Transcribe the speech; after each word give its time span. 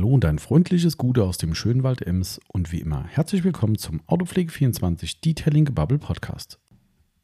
Hallo 0.00 0.14
und 0.14 0.24
ein 0.24 0.38
freundliches 0.38 0.96
Gute 0.96 1.24
aus 1.24 1.36
dem 1.36 1.54
schönen 1.54 1.82
Wald 1.82 2.00
Ems 2.00 2.40
und 2.50 2.72
wie 2.72 2.80
immer 2.80 3.04
herzlich 3.06 3.44
willkommen 3.44 3.76
zum 3.76 4.00
Autopflege24 4.06 5.20
Detailing 5.22 5.66
Bubble 5.74 5.98
Podcast. 5.98 6.58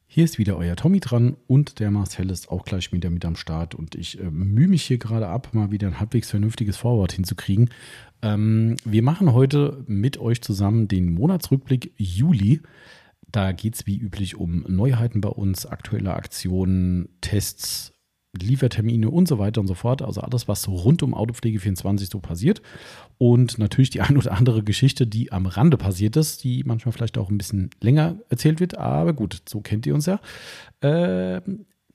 Hier 0.06 0.24
ist 0.24 0.36
wieder 0.36 0.58
euer 0.58 0.76
Tommy 0.76 1.00
dran 1.00 1.38
und 1.46 1.80
der 1.80 1.90
Marcel 1.90 2.28
ist 2.28 2.50
auch 2.50 2.66
gleich 2.66 2.92
wieder 2.92 3.08
mit 3.08 3.24
am 3.24 3.34
Start 3.34 3.74
und 3.74 3.94
ich 3.94 4.20
äh, 4.20 4.30
mühe 4.30 4.68
mich 4.68 4.82
hier 4.82 4.98
gerade 4.98 5.26
ab, 5.26 5.54
mal 5.54 5.70
wieder 5.70 5.86
ein 5.86 6.00
halbwegs 6.00 6.28
vernünftiges 6.28 6.76
Vorwort 6.76 7.12
hinzukriegen. 7.12 7.70
Ähm, 8.20 8.76
wir 8.84 9.02
machen 9.02 9.32
heute 9.32 9.82
mit 9.86 10.18
euch 10.18 10.42
zusammen 10.42 10.86
den 10.86 11.14
Monatsrückblick 11.14 11.94
Juli. 11.96 12.60
Da 13.32 13.52
geht 13.52 13.76
es 13.76 13.86
wie 13.86 13.96
üblich 13.96 14.36
um 14.36 14.66
Neuheiten 14.68 15.22
bei 15.22 15.30
uns, 15.30 15.64
aktuelle 15.64 16.12
Aktionen, 16.12 17.08
Tests, 17.22 17.94
Liefertermine 18.42 19.10
und 19.10 19.28
so 19.28 19.38
weiter 19.38 19.60
und 19.60 19.66
so 19.66 19.74
fort. 19.74 20.02
Also 20.02 20.20
alles, 20.20 20.48
was 20.48 20.62
so 20.62 20.72
rund 20.72 21.02
um 21.02 21.14
Autopflege 21.14 21.60
24 21.60 22.08
so 22.08 22.20
passiert. 22.20 22.62
Und 23.18 23.58
natürlich 23.58 23.90
die 23.90 24.00
ein 24.00 24.16
oder 24.16 24.32
andere 24.32 24.62
Geschichte, 24.62 25.06
die 25.06 25.32
am 25.32 25.46
Rande 25.46 25.76
passiert 25.76 26.16
ist, 26.16 26.44
die 26.44 26.62
manchmal 26.64 26.92
vielleicht 26.92 27.18
auch 27.18 27.30
ein 27.30 27.38
bisschen 27.38 27.70
länger 27.80 28.16
erzählt 28.28 28.60
wird. 28.60 28.78
Aber 28.78 29.12
gut, 29.12 29.42
so 29.48 29.60
kennt 29.60 29.86
ihr 29.86 29.94
uns 29.94 30.06
ja. 30.06 30.20
Äh, 30.80 31.40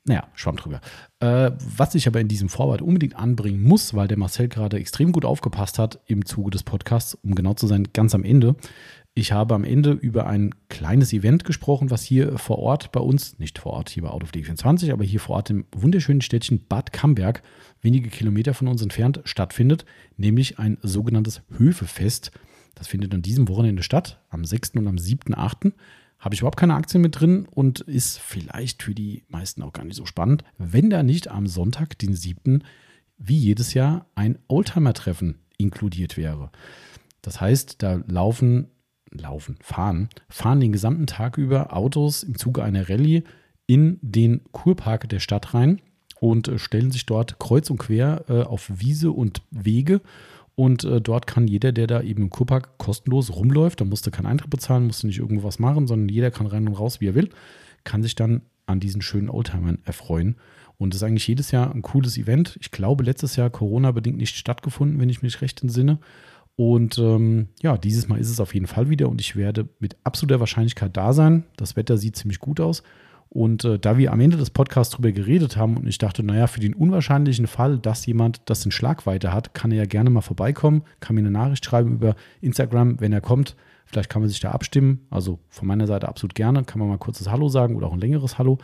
naja, 0.04 0.28
schwamm 0.34 0.56
drüber. 0.56 0.82
Äh, 1.20 1.52
was 1.78 1.94
ich 1.94 2.08
aber 2.08 2.20
in 2.20 2.28
diesem 2.28 2.50
Vorwort 2.50 2.82
unbedingt 2.82 3.16
anbringen 3.16 3.62
muss, 3.62 3.94
weil 3.94 4.08
der 4.08 4.18
Marcel 4.18 4.48
gerade 4.48 4.78
extrem 4.78 5.12
gut 5.12 5.26
aufgepasst 5.26 5.78
hat 5.78 6.00
im 6.08 6.26
Zuge 6.26 6.50
des 6.50 6.64
Podcasts, 6.64 7.14
um 7.24 7.36
genau 7.36 7.54
zu 7.54 7.68
sein, 7.68 7.88
ganz 7.94 8.16
am 8.16 8.24
Ende, 8.24 8.56
ich 9.14 9.34
habe 9.34 9.56
am 9.56 9.66
Ende 9.66 9.92
über 9.92 10.28
ein 10.28 10.56
kleines 10.70 11.12
Event 11.12 11.44
gesprochen, 11.44 11.92
was 11.92 12.02
hier 12.02 12.38
vor 12.38 12.60
Ort 12.60 12.94
bei 12.94 13.02
uns, 13.02 13.38
nicht 13.40 13.60
vor 13.60 13.74
Ort 13.74 13.90
hier 13.90 14.04
bei 14.04 14.10
Out 14.10 14.24
of 14.24 14.30
24, 14.30 14.94
aber 14.94 15.04
hier 15.04 15.20
vor 15.20 15.36
Ort 15.36 15.50
im 15.50 15.66
wunderschönen 15.74 16.22
Städtchen 16.22 16.66
Bad 16.68 16.94
Camberg, 16.94 17.44
wenige 17.82 18.10
Kilometer 18.10 18.54
von 18.54 18.70
uns 18.70 18.82
entfernt, 18.82 19.20
stattfindet, 19.26 19.86
nämlich 20.16 20.60
ein 20.60 20.78
sogenanntes 20.82 21.42
Höfefest. 21.58 22.32
Das 22.74 22.88
findet 22.88 23.14
an 23.14 23.22
diesem 23.22 23.50
Wochenende 23.50 23.84
statt, 23.84 24.22
am 24.30 24.46
6. 24.46 24.72
und 24.76 24.88
am 24.88 24.96
7.8. 24.96 25.74
Habe 26.20 26.36
ich 26.36 26.42
überhaupt 26.42 26.60
keine 26.60 26.76
Aktien 26.76 27.02
mit 27.02 27.20
drin 27.20 27.48
und 27.52 27.82
ist 27.82 28.18
vielleicht 28.18 28.84
für 28.84 28.96
die 28.96 29.24
meisten 29.28 29.62
auch 29.62 29.74
gar 29.74 29.84
nicht 29.84 29.98
so 29.98 30.06
spannend, 30.06 30.46
wenn 30.58 30.90
da 30.90 31.04
nicht 31.04 31.28
am 31.28 31.48
Sonntag, 31.48 31.98
den 32.00 32.14
7., 32.14 32.64
wie 33.18 33.38
jedes 33.38 33.74
Jahr 33.74 34.08
ein 34.16 34.40
Oldtimer-Treffen 34.48 35.40
inkludiert 35.58 36.16
wäre. 36.18 36.50
Das 37.22 37.42
heißt, 37.42 37.84
da 37.84 38.02
laufen 38.08 38.68
laufen, 39.12 39.58
fahren, 39.62 40.10
fahren 40.30 40.60
den 40.60 40.72
gesamten 40.72 41.08
Tag 41.08 41.38
über 41.38 41.76
Autos 41.76 42.24
im 42.24 42.38
Zuge 42.38 42.64
einer 42.64 42.90
Rallye 42.90 43.24
in 43.68 44.00
den 44.02 44.42
Kurpark 44.52 45.08
der 45.10 45.20
Stadt 45.20 45.54
rein 45.54 45.82
und 46.20 46.48
äh, 46.48 46.60
stellen 46.60 46.92
sich 46.92 47.06
dort 47.06 47.40
kreuz 47.40 47.70
und 47.70 47.78
quer 47.78 48.26
äh, 48.30 48.42
auf 48.44 48.70
Wiese 48.80 49.12
und 49.12 49.42
Wege. 49.52 50.02
Und 50.56 50.84
äh, 50.84 51.02
dort 51.02 51.28
kann 51.28 51.48
jeder, 51.48 51.72
der 51.72 51.88
da 51.88 52.02
eben 52.02 52.24
im 52.24 52.30
Kurpark 52.30 52.78
kostenlos 52.78 53.34
rumläuft, 53.36 53.82
da 53.82 53.86
musste 53.86 54.12
keinen 54.12 54.26
Eintritt 54.26 54.50
bezahlen, 54.50 54.88
musste 54.88 55.08
nicht 55.08 55.20
irgendwas 55.20 55.60
machen, 55.60 55.88
sondern 55.88 56.10
jeder 56.10 56.30
kann 56.30 56.48
rein 56.48 56.68
und 56.68 56.76
raus, 56.76 57.02
wie 57.02 57.08
er 57.08 57.16
will, 57.16 57.30
kann 57.84 58.04
sich 58.04 58.16
dann 58.16 58.42
an 58.66 58.80
diesen 58.80 59.02
schönen 59.02 59.30
Oldtimern 59.30 59.80
erfreuen. 59.86 60.36
Und 60.78 60.94
das 60.94 61.02
ist 61.02 61.08
eigentlich 61.08 61.28
jedes 61.28 61.52
Jahr 61.52 61.74
ein 61.74 61.84
cooles 61.84 62.18
Event. 62.18 62.58
Ich 62.60 62.72
glaube, 62.72 63.04
letztes 63.04 63.36
Jahr 63.36 63.50
Corona-bedingt 63.50 64.18
nicht 64.18 64.36
stattgefunden, 64.36 65.00
wenn 65.00 65.10
ich 65.10 65.22
mich 65.22 65.42
recht 65.42 65.62
entsinne. 65.62 66.00
Und 66.64 67.00
ähm, 67.00 67.48
ja, 67.64 67.76
dieses 67.76 68.08
Mal 68.08 68.20
ist 68.20 68.30
es 68.30 68.40
auf 68.40 68.54
jeden 68.54 68.68
Fall 68.68 68.88
wieder 68.88 69.10
und 69.10 69.20
ich 69.20 69.36
werde 69.36 69.68
mit 69.80 69.98
absoluter 70.04 70.40
Wahrscheinlichkeit 70.40 70.96
da 70.96 71.12
sein. 71.12 71.44
Das 71.58 71.76
Wetter 71.76 71.98
sieht 71.98 72.16
ziemlich 72.16 72.38
gut 72.38 72.60
aus. 72.60 72.84
Und 73.30 73.66
äh, 73.66 73.80
da 73.80 73.98
wir 73.98 74.14
am 74.14 74.20
Ende 74.20 74.38
des 74.38 74.52
Podcasts 74.52 74.94
drüber 74.94 75.12
geredet 75.12 75.58
haben 75.58 75.76
und 75.76 75.88
ich 75.88 75.98
dachte, 75.98 76.22
naja, 76.22 76.46
für 76.46 76.60
den 76.60 76.76
unwahrscheinlichen 76.76 77.48
Fall, 77.48 77.80
dass 77.80 78.06
jemand 78.06 78.44
das 78.46 78.64
in 78.64 78.70
Schlagweite 78.70 79.34
hat, 79.34 79.56
kann 79.56 79.72
er 79.72 79.80
ja 79.80 79.86
gerne 79.86 80.12
mal 80.12 80.22
vorbeikommen, 80.22 80.84
kann 81.00 81.16
mir 81.16 81.22
eine 81.22 81.32
Nachricht 81.32 81.66
schreiben 81.66 81.94
über 81.94 82.16
Instagram, 82.42 83.02
wenn 83.02 83.12
er 83.12 83.22
kommt. 83.22 83.56
Vielleicht 83.88 84.12
kann 84.12 84.22
man 84.22 84.30
sich 84.30 84.40
da 84.40 84.52
abstimmen. 84.52 85.08
Also 85.10 85.40
von 85.50 85.68
meiner 85.68 85.88
Seite 85.88 86.10
absolut 86.10 86.36
gerne. 86.36 86.64
Kann 86.64 86.78
man 86.78 86.90
mal 86.90 87.00
kurzes 87.00 87.32
Hallo 87.32 87.50
sagen 87.50 87.76
oder 87.76 87.88
auch 87.88 87.94
ein 87.94 88.00
längeres 88.00 88.38
Hallo. 88.38 88.60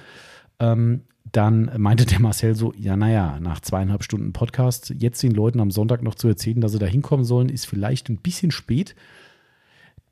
Ähm, 0.60 1.02
dann 1.32 1.72
meinte 1.78 2.06
der 2.06 2.20
Marcel 2.20 2.56
so, 2.56 2.74
ja, 2.78 2.96
naja, 2.96 3.40
nach 3.40 3.60
zweieinhalb 3.60 4.04
Stunden 4.04 4.34
Podcast, 4.34 4.94
jetzt 4.98 5.22
den 5.24 5.32
Leuten 5.32 5.60
am 5.60 5.72
Sonntag 5.72 6.04
noch 6.04 6.16
zu 6.16 6.28
erzählen, 6.28 6.62
dass 6.62 6.72
sie 6.72 6.80
da 6.80 6.86
hinkommen 6.86 7.26
sollen, 7.26 7.50
ist 7.50 7.66
vielleicht 7.66 8.10
ein 8.10 8.18
bisschen 8.18 8.52
spät. 8.52 8.96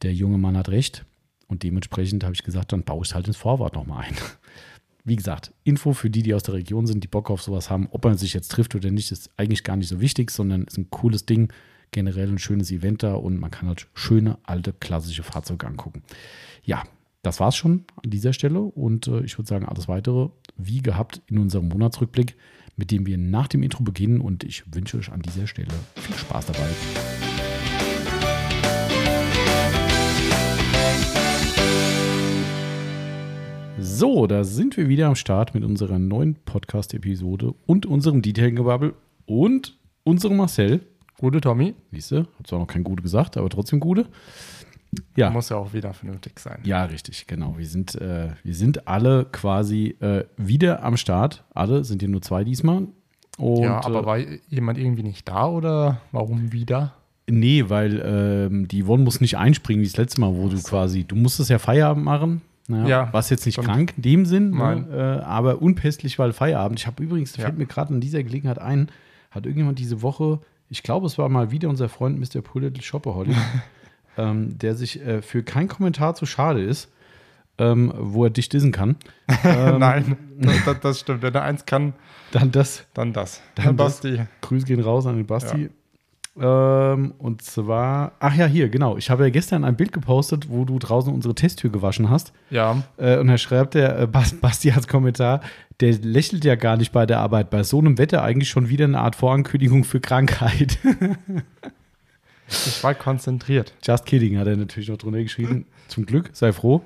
Der 0.01 0.13
junge 0.13 0.37
Mann 0.37 0.57
hat 0.57 0.69
recht. 0.69 1.05
Und 1.47 1.63
dementsprechend 1.63 2.23
habe 2.23 2.33
ich 2.33 2.43
gesagt, 2.43 2.73
dann 2.73 2.83
baue 2.83 3.03
ich 3.03 3.09
es 3.09 3.15
halt 3.15 3.27
ins 3.27 3.37
Vorwort 3.37 3.75
nochmal 3.75 4.05
ein. 4.05 4.15
Wie 5.03 5.15
gesagt, 5.15 5.53
Info 5.63 5.93
für 5.93 6.09
die, 6.09 6.23
die 6.23 6.33
aus 6.33 6.41
der 6.41 6.55
Region 6.55 6.87
sind, 6.87 7.03
die 7.03 7.07
Bock 7.07 7.29
auf 7.29 7.43
sowas 7.43 7.69
haben, 7.69 7.87
ob 7.91 8.03
man 8.03 8.17
sich 8.17 8.33
jetzt 8.33 8.51
trifft 8.51 8.73
oder 8.73 8.89
nicht, 8.89 9.11
ist 9.11 9.29
eigentlich 9.37 9.63
gar 9.63 9.75
nicht 9.75 9.87
so 9.87 10.01
wichtig, 10.01 10.31
sondern 10.31 10.63
ist 10.63 10.79
ein 10.79 10.89
cooles 10.89 11.27
Ding, 11.27 11.53
generell 11.91 12.29
ein 12.29 12.39
schönes 12.39 12.71
Event 12.71 13.03
da 13.03 13.13
und 13.13 13.39
man 13.39 13.51
kann 13.51 13.67
halt 13.67 13.87
schöne, 13.93 14.39
alte, 14.43 14.73
klassische 14.73 15.21
Fahrzeuge 15.21 15.67
angucken. 15.67 16.01
Ja, 16.63 16.83
das 17.21 17.39
war 17.39 17.49
es 17.49 17.55
schon 17.55 17.85
an 18.03 18.09
dieser 18.09 18.33
Stelle 18.33 18.59
und 18.61 19.07
äh, 19.07 19.21
ich 19.21 19.37
würde 19.37 19.47
sagen, 19.47 19.65
alles 19.65 19.87
weitere 19.87 20.29
wie 20.57 20.81
gehabt 20.81 21.21
in 21.27 21.37
unserem 21.37 21.67
Monatsrückblick, 21.67 22.35
mit 22.77 22.91
dem 22.91 23.05
wir 23.05 23.17
nach 23.17 23.47
dem 23.47 23.63
Intro 23.63 23.83
beginnen 23.83 24.21
und 24.21 24.43
ich 24.43 24.63
wünsche 24.73 24.97
euch 24.97 25.11
an 25.11 25.21
dieser 25.21 25.47
Stelle 25.47 25.69
viel 25.95 26.15
Spaß 26.15 26.47
dabei. 26.47 26.67
So, 33.77 34.25
da 34.25 34.43
sind 34.43 34.77
wir 34.77 34.89
wieder 34.89 35.07
am 35.07 35.15
Start 35.15 35.53
mit 35.53 35.63
unserer 35.63 35.99
neuen 35.99 36.35
Podcast-Episode 36.35 37.53
und 37.65 37.85
unserem 37.85 38.21
Detailing-Gebabbel 38.21 38.93
und 39.25 39.77
unserem 40.03 40.37
Marcel. 40.37 40.81
Gute 41.17 41.39
Tommy. 41.39 41.75
Siehst 41.91 42.11
du, 42.11 42.27
hab 42.37 42.47
zwar 42.47 42.59
noch 42.59 42.67
kein 42.67 42.83
Gute 42.83 43.03
gesagt, 43.03 43.37
aber 43.37 43.49
trotzdem 43.49 43.79
Gute. 43.79 44.07
Ja. 45.15 45.29
Muss 45.29 45.49
ja 45.49 45.57
auch 45.57 45.73
wieder 45.73 45.93
vernünftig 45.93 46.39
sein. 46.39 46.59
Ja, 46.63 46.85
richtig, 46.85 47.27
genau. 47.27 47.57
Wir 47.57 47.67
sind, 47.67 47.95
äh, 47.95 48.29
wir 48.43 48.53
sind 48.53 48.87
alle 48.87 49.25
quasi 49.31 49.95
äh, 49.99 50.25
wieder 50.37 50.83
am 50.83 50.97
Start. 50.97 51.43
Alle 51.53 51.83
sind 51.83 52.01
hier 52.01 52.09
nur 52.09 52.21
zwei 52.21 52.43
diesmal. 52.43 52.87
Und, 53.37 53.63
ja, 53.63 53.83
aber 53.83 54.01
äh, 54.01 54.05
war 54.05 54.17
jemand 54.49 54.77
irgendwie 54.77 55.03
nicht 55.03 55.27
da 55.27 55.47
oder 55.47 56.01
warum 56.11 56.51
wieder? 56.51 56.93
Nee, 57.27 57.65
weil 57.67 58.01
ähm, 58.05 58.67
die 58.67 58.83
Yvonne 58.83 59.03
muss 59.03 59.19
nicht 59.19 59.37
einspringen 59.37 59.81
wie 59.81 59.87
das 59.87 59.97
letzte 59.97 60.21
Mal, 60.21 60.35
wo 60.35 60.47
du 60.47 60.61
quasi, 60.61 61.03
du 61.03 61.15
musstest 61.15 61.49
ja 61.49 61.57
Feierabend 61.57 62.05
machen. 62.05 62.41
Naja, 62.67 62.87
ja, 62.87 63.13
warst 63.13 63.29
jetzt 63.29 63.45
nicht 63.45 63.61
krank 63.61 63.93
in 63.97 64.01
dem 64.01 64.25
Sinn, 64.25 64.51
ne, 64.51 65.19
äh, 65.21 65.23
aber 65.23 65.61
unpässlich, 65.61 66.17
weil 66.17 66.33
Feierabend. 66.33 66.79
Ich 66.79 66.87
habe 66.87 67.03
übrigens, 67.03 67.37
ja. 67.37 67.43
fällt 67.43 67.57
mir 67.59 67.67
gerade 67.67 67.93
in 67.93 68.01
dieser 68.01 68.23
Gelegenheit 68.23 68.57
ein, 68.57 68.89
hat 69.29 69.45
irgendjemand 69.45 69.77
diese 69.77 70.01
Woche, 70.01 70.39
ich 70.69 70.81
glaube, 70.81 71.05
es 71.05 71.17
war 71.19 71.29
mal 71.29 71.51
wieder 71.51 71.69
unser 71.69 71.89
Freund 71.89 72.19
Mr. 72.19 72.41
Pullittle 72.41 72.81
Shopperholly, 72.81 73.35
ähm, 74.17 74.57
der 74.57 74.75
sich 74.75 75.01
äh, 75.05 75.21
für 75.21 75.43
kein 75.43 75.67
Kommentar 75.67 76.15
zu 76.15 76.25
schade 76.25 76.61
ist, 76.61 76.91
ähm, 77.57 77.93
wo 77.95 78.25
er 78.25 78.29
dich 78.29 78.49
dissen 78.49 78.71
kann. 78.71 78.95
Ähm, 79.43 79.79
Nein, 79.79 80.17
das, 80.65 80.79
das, 80.81 80.99
stimmt. 80.99 81.21
Wenn 81.21 81.33
er 81.33 81.43
eins 81.43 81.65
kann, 81.65 81.93
dann 82.31 82.51
das. 82.51 82.85
Dann 82.93 83.13
das. 83.13 83.41
Dann, 83.55 83.65
dann 83.65 83.75
Basti. 83.75 84.17
Das. 84.17 84.27
Grüße 84.41 84.65
gehen 84.65 84.79
raus 84.79 85.05
an 85.05 85.17
den 85.17 85.25
Basti. 85.25 85.63
Ja. 85.63 85.69
Ähm, 86.37 87.13
und 87.17 87.41
zwar, 87.41 88.11
ach 88.19 88.35
ja, 88.35 88.45
hier, 88.45 88.69
genau. 88.69 88.97
Ich 88.97 89.09
habe 89.09 89.23
ja 89.23 89.29
gestern 89.29 89.63
ein 89.63 89.77
Bild 89.77 89.93
gepostet, 89.93 90.49
wo 90.49 90.65
du 90.65 90.79
draußen 90.79 91.13
unsere 91.13 91.33
Testtür 91.33 91.69
gewaschen 91.69 92.09
hast. 92.09 92.33
Ja. 92.49 92.83
Äh, 92.97 93.19
und 93.19 93.27
da 93.27 93.37
schreibt 93.37 93.73
der 93.73 93.99
äh, 93.99 94.07
Basti 94.07 94.71
als 94.71 94.87
Kommentar, 94.87 95.41
der 95.79 95.93
lächelt 95.93 96.43
ja 96.43 96.55
gar 96.55 96.77
nicht 96.77 96.91
bei 96.91 97.05
der 97.05 97.19
Arbeit. 97.19 97.49
Bei 97.49 97.63
so 97.63 97.79
einem 97.79 97.97
Wetter 97.97 98.21
eigentlich 98.21 98.49
schon 98.49 98.69
wieder 98.69 98.85
eine 98.85 98.99
Art 98.99 99.15
Vorankündigung 99.15 99.83
für 99.83 99.99
Krankheit. 99.99 100.77
Ich 102.47 102.83
war 102.83 102.93
konzentriert. 102.93 103.73
Just 103.83 104.05
kidding, 104.05 104.37
hat 104.37 104.47
er 104.47 104.55
natürlich 104.55 104.89
noch 104.89 104.97
drunter 104.97 105.21
geschrieben. 105.21 105.65
Zum 105.87 106.05
Glück, 106.05 106.29
sei 106.33 106.53
froh. 106.53 106.81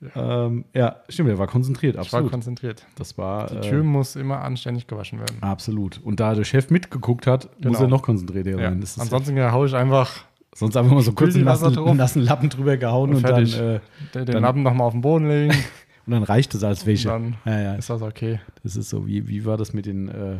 Ja, 0.00 0.46
ähm, 0.46 0.64
ja 0.74 0.96
stimmt, 1.08 1.28
er 1.28 1.38
war 1.38 1.48
konzentriert, 1.48 1.96
absolut. 1.96 2.26
Ich 2.26 2.26
war 2.26 2.30
konzentriert. 2.30 2.86
Das 2.96 3.18
war, 3.18 3.48
Die 3.48 3.68
Tür 3.68 3.80
äh, 3.80 3.84
muss 3.84 4.16
immer 4.16 4.42
anständig 4.42 4.86
gewaschen 4.86 5.18
werden. 5.18 5.38
Absolut. 5.40 6.00
Und 6.04 6.20
da 6.20 6.34
der 6.34 6.44
Chef 6.44 6.70
mitgeguckt 6.70 7.26
hat, 7.26 7.48
genau. 7.56 7.70
muss 7.70 7.80
er 7.80 7.88
noch 7.88 8.02
konzentrierter 8.02 8.50
ja. 8.50 8.70
sein. 8.70 8.84
Ansonsten 8.98 9.36
ja, 9.36 9.52
haue 9.52 9.66
ich 9.66 9.74
einfach. 9.74 10.24
Sonst 10.54 10.76
einfach 10.76 10.92
mal 10.92 11.02
so 11.02 11.12
kurz 11.12 11.34
einen 11.34 11.44
nassen, 11.44 11.72
nassen, 11.96 12.22
Lappen 12.22 12.48
drüber 12.48 12.76
gehauen 12.76 13.10
und, 13.10 13.16
und 13.16 13.22
dann. 13.22 13.44
Äh, 13.44 13.80
den, 14.14 14.26
den 14.26 14.42
Lappen 14.42 14.62
nochmal 14.62 14.88
auf 14.88 14.92
den 14.92 15.02
Boden 15.02 15.28
legen. 15.28 15.54
und 16.06 16.12
dann 16.12 16.22
reicht 16.22 16.54
es 16.54 16.64
als 16.64 16.84
Wäsche. 16.86 17.08
Dann 17.08 17.36
ja, 17.44 17.60
ja. 17.60 17.74
ist 17.74 17.90
das 17.90 18.02
okay. 18.02 18.40
Das 18.62 18.74
ist 18.74 18.88
so, 18.88 19.06
wie, 19.06 19.28
wie 19.28 19.44
war 19.44 19.56
das 19.56 19.72
mit 19.72 19.86
den. 19.86 20.08
Äh, 20.08 20.38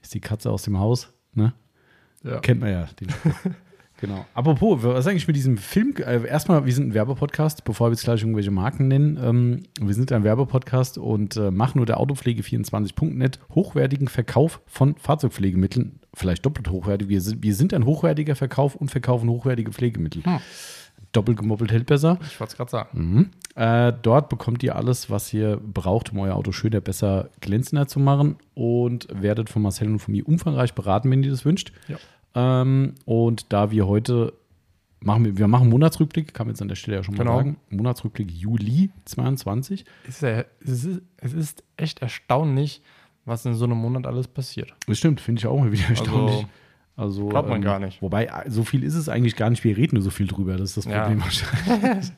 ist 0.00 0.14
die 0.14 0.20
Katze 0.20 0.50
aus 0.50 0.62
dem 0.62 0.78
Haus? 0.78 1.12
Ne? 1.34 1.52
Ja. 2.22 2.38
Kennt 2.40 2.60
man 2.60 2.70
ja 2.70 2.88
den. 3.00 3.08
Genau. 3.98 4.26
Apropos, 4.34 4.82
was 4.82 5.00
ist 5.00 5.06
eigentlich 5.06 5.26
mit 5.26 5.36
diesem 5.36 5.56
Film? 5.56 5.94
Äh, 5.96 6.26
erstmal, 6.26 6.66
wir 6.66 6.72
sind 6.72 6.88
ein 6.90 6.94
Werbepodcast, 6.94 7.64
bevor 7.64 7.88
wir 7.88 7.92
jetzt 7.92 8.04
gleich 8.04 8.20
irgendwelche 8.20 8.50
Marken 8.50 8.88
nennen. 8.88 9.18
Ähm, 9.22 9.62
wir 9.80 9.94
sind 9.94 10.12
ein 10.12 10.22
Werbepodcast 10.22 10.98
und 10.98 11.36
äh, 11.36 11.50
machen 11.50 11.78
nur 11.78 11.86
der 11.86 11.98
Autopflege24.net 11.98 13.40
hochwertigen 13.54 14.08
Verkauf 14.08 14.60
von 14.66 14.96
Fahrzeugpflegemitteln. 14.96 16.00
Vielleicht 16.12 16.44
doppelt 16.44 16.70
hochwertig. 16.70 17.08
Wir 17.08 17.20
sind, 17.20 17.42
wir 17.42 17.54
sind 17.54 17.72
ein 17.72 17.86
hochwertiger 17.86 18.36
Verkauf 18.36 18.74
und 18.74 18.90
verkaufen 18.90 19.28
hochwertige 19.30 19.72
Pflegemittel. 19.72 20.24
Hm. 20.24 20.40
Doppelt 21.12 21.38
gemoppelt 21.38 21.72
hält 21.72 21.86
besser. 21.86 22.18
Ich 22.22 22.38
wollte 22.38 22.50
es 22.50 22.56
gerade 22.56 22.70
sagen. 22.70 22.88
Mhm. 22.92 23.30
Äh, 23.54 23.94
dort 24.02 24.28
bekommt 24.28 24.62
ihr 24.62 24.76
alles, 24.76 25.08
was 25.08 25.32
ihr 25.32 25.56
braucht, 25.56 26.12
um 26.12 26.18
euer 26.18 26.34
Auto 26.34 26.52
schöner, 26.52 26.82
besser, 26.82 27.30
glänzender 27.40 27.86
zu 27.86 27.98
machen 27.98 28.36
und 28.54 29.08
werdet 29.10 29.48
von 29.48 29.62
Marcel 29.62 29.88
und 29.88 29.98
von 29.98 30.12
mir 30.12 30.28
umfangreich 30.28 30.74
beraten, 30.74 31.10
wenn 31.10 31.22
ihr 31.22 31.30
das 31.30 31.46
wünscht. 31.46 31.72
Ja. 31.88 31.96
Ähm, 32.36 32.94
und 33.06 33.52
da 33.52 33.70
wir 33.70 33.86
heute 33.88 34.32
machen, 35.00 35.24
wir, 35.24 35.38
wir 35.38 35.48
machen 35.48 35.68
Monatsrückblick, 35.70 36.34
kann 36.34 36.46
man 36.46 36.54
jetzt 36.54 36.62
an 36.62 36.68
der 36.68 36.74
Stelle 36.76 36.98
ja 36.98 37.02
schon 37.02 37.14
mal 37.14 37.24
Genau. 37.24 37.36
sagen. 37.38 37.56
Monatsrückblick 37.70 38.30
Juli 38.30 38.90
22. 39.06 39.84
Es 40.06 40.16
ist, 40.16 40.22
ja, 40.22 40.44
es, 40.62 40.84
ist, 40.84 41.02
es 41.18 41.32
ist 41.32 41.64
echt 41.76 42.02
erstaunlich, 42.02 42.82
was 43.24 43.44
in 43.46 43.54
so 43.54 43.64
einem 43.64 43.78
Monat 43.78 44.06
alles 44.06 44.28
passiert. 44.28 44.74
Das 44.86 44.98
stimmt, 44.98 45.20
finde 45.20 45.40
ich 45.40 45.46
auch 45.46 45.58
mal 45.58 45.72
wieder 45.72 45.88
erstaunlich. 45.88 46.46
Also, 46.98 47.28
glaubt 47.28 47.50
man 47.50 47.60
gar 47.60 47.78
nicht. 47.78 48.00
Wobei, 48.00 48.24
äh, 48.24 48.48
so 48.50 48.64
viel 48.64 48.82
ist 48.82 48.94
es 48.94 49.10
eigentlich 49.10 49.36
gar 49.36 49.50
nicht. 49.50 49.62
Wir 49.64 49.76
reden 49.76 49.96
nur 49.96 50.02
so 50.02 50.08
viel 50.08 50.26
drüber. 50.26 50.56
Das 50.56 50.70
ist 50.70 50.76
das 50.78 50.84
Ja. 50.86 51.02
Problem 51.02 51.20
wahrscheinlich. 51.24 52.10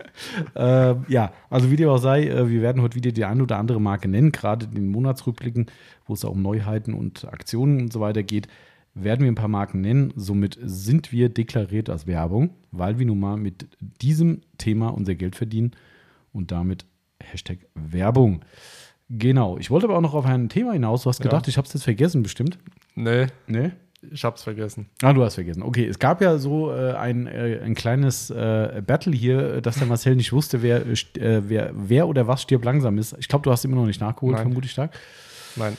ähm, 0.55 1.05
ja, 1.09 1.33
also 1.51 1.71
wie 1.73 1.77
dem 1.77 1.89
auch 1.89 1.99
sei, 1.99 2.29
äh, 2.29 2.49
wir 2.49 2.63
werden 2.63 2.81
heute 2.83 2.95
wieder 2.95 3.11
die 3.11 3.25
eine 3.25 3.43
oder 3.43 3.59
andere 3.59 3.81
Marke 3.81 4.07
nennen, 4.09 4.31
gerade 4.31 4.67
in 4.67 4.75
den 4.75 4.89
Monatsrückblicken, 4.89 5.67
wo 6.07 6.15
es 6.15 6.25
auch 6.25 6.31
um 6.31 6.43
Neuheiten 6.43 6.95
und 6.95 7.25
Aktionen 7.27 7.81
und 7.83 7.93
so 7.93 7.99
weiter 8.01 8.23
geht, 8.23 8.47
werden 9.03 9.21
wir 9.23 9.31
ein 9.31 9.35
paar 9.37 9.49
Marken 9.49 9.81
nennen. 9.81 10.13
Somit 10.17 10.59
sind 10.63 11.13
wir 11.13 11.29
deklariert 11.29 11.91
als 11.91 12.07
Werbung, 12.07 12.51
weil 12.73 12.99
wir 12.99 13.07
nun 13.07 13.21
mal 13.21 13.37
mit 13.37 13.67
diesem 14.03 14.41
Thema 14.59 14.89
unser 14.89 15.15
Geld 15.15 15.37
verdienen 15.37 15.73
und 16.33 16.51
damit 16.53 16.85
Hashtag 17.23 17.59
Werbung. 17.75 18.45
Genau. 19.11 19.57
Ich 19.59 19.71
wollte 19.71 19.87
aber 19.87 19.97
auch 19.97 20.01
noch 20.03 20.15
auf 20.15 20.27
ein 20.27 20.49
Thema 20.49 20.73
hinaus. 20.73 21.03
Du 21.03 21.09
hast 21.09 21.19
Ja. 21.21 21.25
gedacht, 21.25 21.49
ich 21.49 21.57
habe 21.57 21.67
es 21.67 21.73
jetzt 21.75 21.85
vergessen, 21.85 22.23
bestimmt. 22.23 22.59
Nee, 22.95 23.27
Ne? 23.47 23.73
ich 24.13 24.23
hab's 24.25 24.45
vergessen. 24.45 24.87
Ah, 25.03 25.13
du 25.13 25.25
hast 25.25 25.35
vergessen. 25.35 25.63
Okay, 25.63 25.85
es 25.87 25.99
gab 25.99 26.21
ja 26.23 26.39
so 26.39 26.71
äh, 26.73 26.93
ein, 26.93 27.27
äh, 27.27 27.61
ein 27.65 27.75
kleines 27.75 28.31
äh, 28.31 28.81
Battle 28.87 29.13
hier, 29.13 29.55
äh, 29.55 29.63
dass 29.63 29.77
der 29.79 29.87
Marcel 29.89 30.15
nicht 30.15 30.33
wusste, 30.33 30.63
wer, 30.63 30.85
äh, 30.87 30.93
äh, 31.19 31.43
wer, 31.49 31.73
wer 31.75 32.07
oder 32.07 32.27
was 32.29 32.43
stirbt 32.43 32.65
langsam 32.65 32.97
ist. 32.99 33.17
Ich 33.19 33.27
glaube, 33.29 33.43
du 33.43 33.51
hast 33.51 33.65
immer 33.65 33.75
noch 33.77 33.87
nicht 33.87 34.01
nachgeholt, 34.01 34.37
Nein. 34.37 34.43
vermute 34.47 34.67
ich 34.67 34.73
stark. 34.73 34.97
Nein. 35.57 35.77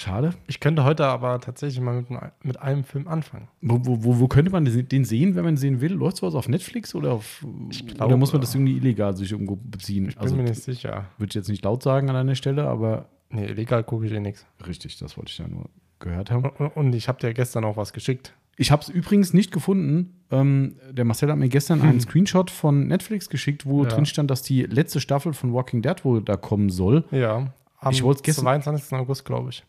Schade. 0.00 0.30
Ich 0.46 0.60
könnte 0.60 0.84
heute 0.84 1.06
aber 1.06 1.38
tatsächlich 1.40 1.80
mal 1.80 1.94
mit, 2.00 2.10
einem- 2.10 2.30
mit 2.42 2.60
einem 2.60 2.84
Film 2.84 3.06
anfangen. 3.06 3.48
Wo, 3.60 3.78
wo, 3.84 4.18
wo, 4.20 4.28
könnte 4.28 4.50
man 4.50 4.64
den 4.64 5.04
sehen, 5.04 5.34
wenn 5.36 5.44
man 5.44 5.56
sehen 5.56 5.80
will? 5.80 5.92
Läuft 5.92 6.16
sowas 6.18 6.34
auf 6.34 6.48
Netflix 6.48 6.94
oder 6.94 7.12
auf. 7.12 7.44
oder 7.44 7.94
glaube, 7.94 8.16
muss 8.16 8.32
man 8.32 8.40
das 8.40 8.54
irgendwie 8.54 8.76
illegal 8.78 9.16
sich 9.16 9.30
irgendwo 9.32 9.56
beziehen? 9.56 10.08
Ich 10.08 10.14
bin 10.14 10.22
Also, 10.22 10.36
mir 10.36 10.44
nicht 10.44 10.62
sicher. 10.62 11.06
würde 11.18 11.28
ich 11.30 11.34
jetzt 11.34 11.48
nicht 11.48 11.64
laut 11.64 11.82
sagen 11.82 12.08
an 12.08 12.16
einer 12.16 12.34
Stelle, 12.34 12.66
aber 12.66 13.06
Nee, 13.30 13.46
illegal 13.46 13.84
gucke 13.84 14.06
ich 14.06 14.12
eh 14.12 14.20
nichts. 14.20 14.46
richtig, 14.66 14.98
das 14.98 15.16
wollte 15.16 15.30
ich 15.30 15.38
ja 15.38 15.46
nur 15.46 15.68
gehört 15.98 16.30
haben. 16.30 16.48
Und, 16.48 16.68
und 16.76 16.92
ich 16.94 17.06
habe 17.08 17.20
dir 17.20 17.34
gestern 17.34 17.64
auch 17.64 17.76
was 17.76 17.92
geschickt. 17.92 18.34
Ich 18.56 18.70
habe 18.70 18.82
es 18.82 18.88
übrigens 18.88 19.32
nicht 19.34 19.52
gefunden. 19.52 20.20
Ähm, 20.30 20.76
der 20.90 21.04
Marcel 21.04 21.30
hat 21.30 21.38
mir 21.38 21.48
gestern 21.48 21.80
einen 21.82 22.00
Screenshot 22.00 22.50
von 22.50 22.88
Netflix 22.88 23.28
geschickt, 23.28 23.66
wo 23.66 23.82
Hm. 23.82 23.88
Ja. 23.88 23.94
drin 23.94 24.06
stand, 24.06 24.30
dass 24.30 24.42
die 24.42 24.62
letzte 24.62 25.00
Staffel 25.00 25.32
von 25.34 25.52
Walking 25.52 25.82
Dead 25.82 26.04
wohl 26.04 26.22
da 26.22 26.36
kommen 26.36 26.70
soll. 26.70 27.04
Ja. 27.10 27.52
Am 27.78 27.92
Ich 27.92 28.02
wollt's 28.02 28.22
gestern- 28.22 28.42
22. 28.44 28.92
August, 28.98 29.24
glaube 29.24 29.50
ich. 29.50 29.64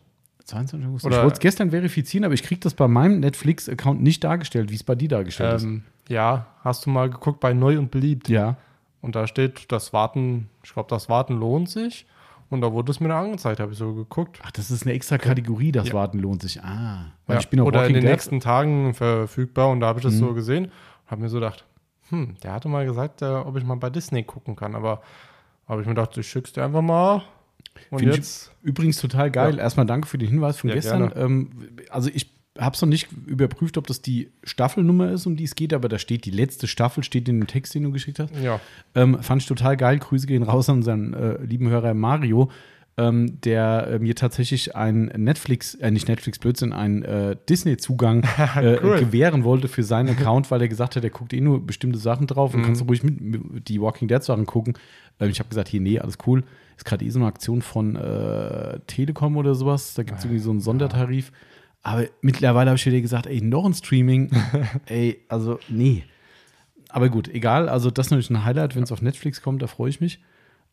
22. 0.46 0.86
August. 0.88 1.04
Oder- 1.06 1.16
ich 1.18 1.22
wollte 1.22 1.34
es 1.34 1.40
gestern 1.40 1.70
verifizieren, 1.70 2.24
aber 2.24 2.34
ich 2.34 2.42
kriege 2.42 2.60
das 2.60 2.74
bei 2.74 2.88
meinem 2.88 3.20
Netflix-Account 3.20 4.02
nicht 4.02 4.22
dargestellt, 4.24 4.70
wie 4.70 4.74
es 4.74 4.84
bei 4.84 4.94
dir 4.94 5.08
dargestellt 5.08 5.62
Ähm, 5.62 5.84
ja, 6.08 6.46
hast 6.64 6.86
du 6.86 6.90
mal 6.90 7.08
geguckt 7.10 7.40
bei 7.40 7.52
Neu 7.52 7.78
und 7.78 7.90
Beliebt? 7.90 8.28
ist. 8.28 8.34
Ja. 8.34 8.56
Und 9.00 9.16
da 9.16 9.26
steht, 9.26 9.70
das 9.72 9.92
Warten, 9.92 10.48
ich 10.62 10.72
glaube, 10.72 10.88
das 10.90 11.08
Warten 11.08 11.34
lohnt 11.38 11.68
sich. 11.68 12.06
Und 12.50 12.60
da 12.60 12.70
wurde 12.70 12.92
es 12.92 13.00
mir 13.00 13.12
angezeigt, 13.14 13.60
habe 13.60 13.72
ich 13.72 13.78
so 13.78 13.94
geguckt. 13.94 14.38
Ach, 14.44 14.50
das 14.50 14.70
ist 14.70 14.82
eine 14.84 14.92
extra 14.92 15.16
Kategorie, 15.16 15.72
das 15.72 15.88
Ja. 15.88 15.94
Warten 15.94 16.18
lohnt 16.18 16.42
sich. 16.42 16.62
Ah. 16.62 17.06
Weil 17.26 17.36
Ja. 17.36 17.40
ich 17.40 17.48
bin 17.48 17.60
auf 17.60 17.66
Oder 17.68 17.86
in 17.86 17.94
den 17.94 18.02
Dead. 18.02 18.10
nächsten 18.10 18.40
Tagen 18.40 18.92
verfügbar. 18.92 19.70
Und 19.70 19.80
da 19.80 19.86
habe 19.86 20.00
ich 20.00 20.04
das 20.04 20.14
Mhm. 20.14 20.18
so 20.18 20.34
gesehen 20.34 20.64
und 20.66 20.70
habe 21.10 21.22
mir 21.22 21.28
so 21.30 21.36
gedacht, 21.38 21.64
hm, 22.10 22.36
der 22.42 22.52
hatte 22.52 22.68
mal 22.68 22.84
gesagt, 22.84 23.22
äh, 23.22 23.24
ob 23.24 23.56
ich 23.56 23.64
mal 23.64 23.76
bei 23.76 23.88
Disney 23.88 24.22
gucken 24.22 24.54
kann. 24.54 24.74
Aber 24.74 25.00
habe 25.66 25.80
ich 25.80 25.86
mir 25.86 25.94
gedacht, 25.94 26.14
ich 26.18 26.28
schick's 26.28 26.52
dir 26.52 26.62
einfach 26.62 26.82
mal. 26.82 27.22
Und 27.90 27.98
Finde 28.00 28.12
ich 28.12 28.18
jetzt, 28.18 28.52
Übrigens 28.62 28.98
total 28.98 29.30
geil. 29.30 29.58
Erstmal 29.58 29.86
danke 29.86 30.06
für 30.08 30.18
den 30.18 30.28
Hinweis 30.28 30.56
von 30.58 30.68
Ja, 30.70 30.74
gestern. 30.76 31.12
Ähm, 31.16 31.50
also 31.90 32.10
ich 32.14 32.30
habe 32.58 32.74
es 32.74 32.82
noch 32.82 32.88
nicht 32.88 33.08
überprüft, 33.26 33.78
ob 33.78 33.86
das 33.86 34.02
die 34.02 34.30
Staffelnummer 34.44 35.10
ist, 35.12 35.26
um 35.26 35.36
die 35.36 35.44
es 35.44 35.54
geht, 35.54 35.72
aber 35.72 35.88
da 35.88 35.98
steht 35.98 36.24
die 36.26 36.30
letzte 36.30 36.66
Staffel, 36.66 37.02
steht 37.02 37.28
in 37.28 37.40
dem 37.40 37.46
Text, 37.46 37.74
den 37.74 37.82
du 37.84 37.90
geschickt 37.92 38.18
hast. 38.18 38.32
ja, 38.42 38.60
Ähm, 38.94 39.22
fand 39.22 39.42
ich 39.42 39.48
total 39.48 39.76
geil. 39.76 39.98
Grüße 39.98 40.26
gehen 40.26 40.42
raus 40.42 40.68
an 40.68 40.76
unseren 40.76 41.14
äh, 41.14 41.42
lieben 41.42 41.68
Hörer 41.70 41.94
Mario, 41.94 42.50
ähm, 42.98 43.40
der 43.40 43.88
äh, 43.92 43.98
mir 43.98 44.14
tatsächlich 44.14 44.76
ein 44.76 45.06
Netflix, 45.16 45.74
äh, 45.76 45.90
nicht 45.90 46.08
Netflix, 46.08 46.38
Blödsinn, 46.38 46.74
einen 46.74 47.02
äh, 47.02 47.36
Disney-Zugang 47.48 48.22
äh, 48.56 48.78
Cool. 48.82 48.98
gewähren 48.98 49.44
wollte 49.44 49.66
für 49.68 49.82
seinen 49.82 50.10
Account, 50.10 50.50
weil 50.50 50.60
er 50.60 50.68
gesagt 50.68 50.94
hat, 50.96 51.02
er 51.02 51.08
guckt 51.10 51.32
eh 51.32 51.40
nur 51.40 51.66
bestimmte 51.66 51.98
Sachen 51.98 52.26
drauf 52.26 52.52
und 52.52 52.60
Mhm. 52.60 52.64
kannst 52.66 52.82
du 52.82 52.84
ruhig 52.84 53.02
mit, 53.02 53.18
mit 53.20 53.68
die 53.68 53.80
Walking 53.80 54.08
Dead-Sachen 54.08 54.44
gucken. 54.44 54.74
Ähm, 55.22 55.30
ich 55.30 55.38
habe 55.38 55.48
gesagt, 55.48 55.68
hier, 55.68 55.80
nee, 55.80 55.98
alles 55.98 56.18
cool. 56.26 56.44
Ist 56.76 56.84
gerade 56.84 57.04
eh 57.04 57.10
so 57.10 57.18
eine 57.18 57.28
Aktion 57.28 57.62
von 57.62 57.96
äh, 57.96 58.80
Telekom 58.86 59.36
oder 59.36 59.54
sowas. 59.54 59.94
Da 59.94 60.02
gibt 60.02 60.18
es 60.18 60.24
irgendwie 60.24 60.40
so 60.40 60.50
einen 60.50 60.60
Sondertarif. 60.60 61.32
Aber 61.82 62.04
mittlerweile 62.20 62.70
habe 62.70 62.76
ich 62.76 62.86
wieder 62.86 63.00
gesagt, 63.00 63.26
ey, 63.26 63.40
noch 63.40 63.64
ein 63.64 63.74
Streaming. 63.74 64.30
ey, 64.86 65.24
also, 65.28 65.58
nee. 65.68 66.04
Aber 66.88 67.08
gut, 67.08 67.28
egal. 67.28 67.68
Also, 67.68 67.90
das 67.90 68.06
ist 68.06 68.10
natürlich 68.10 68.30
ein 68.30 68.44
Highlight, 68.44 68.76
wenn 68.76 68.82
es 68.82 68.92
auf 68.92 69.02
Netflix 69.02 69.42
kommt, 69.42 69.62
da 69.62 69.66
freue 69.66 69.90
ich 69.90 70.00
mich. 70.00 70.20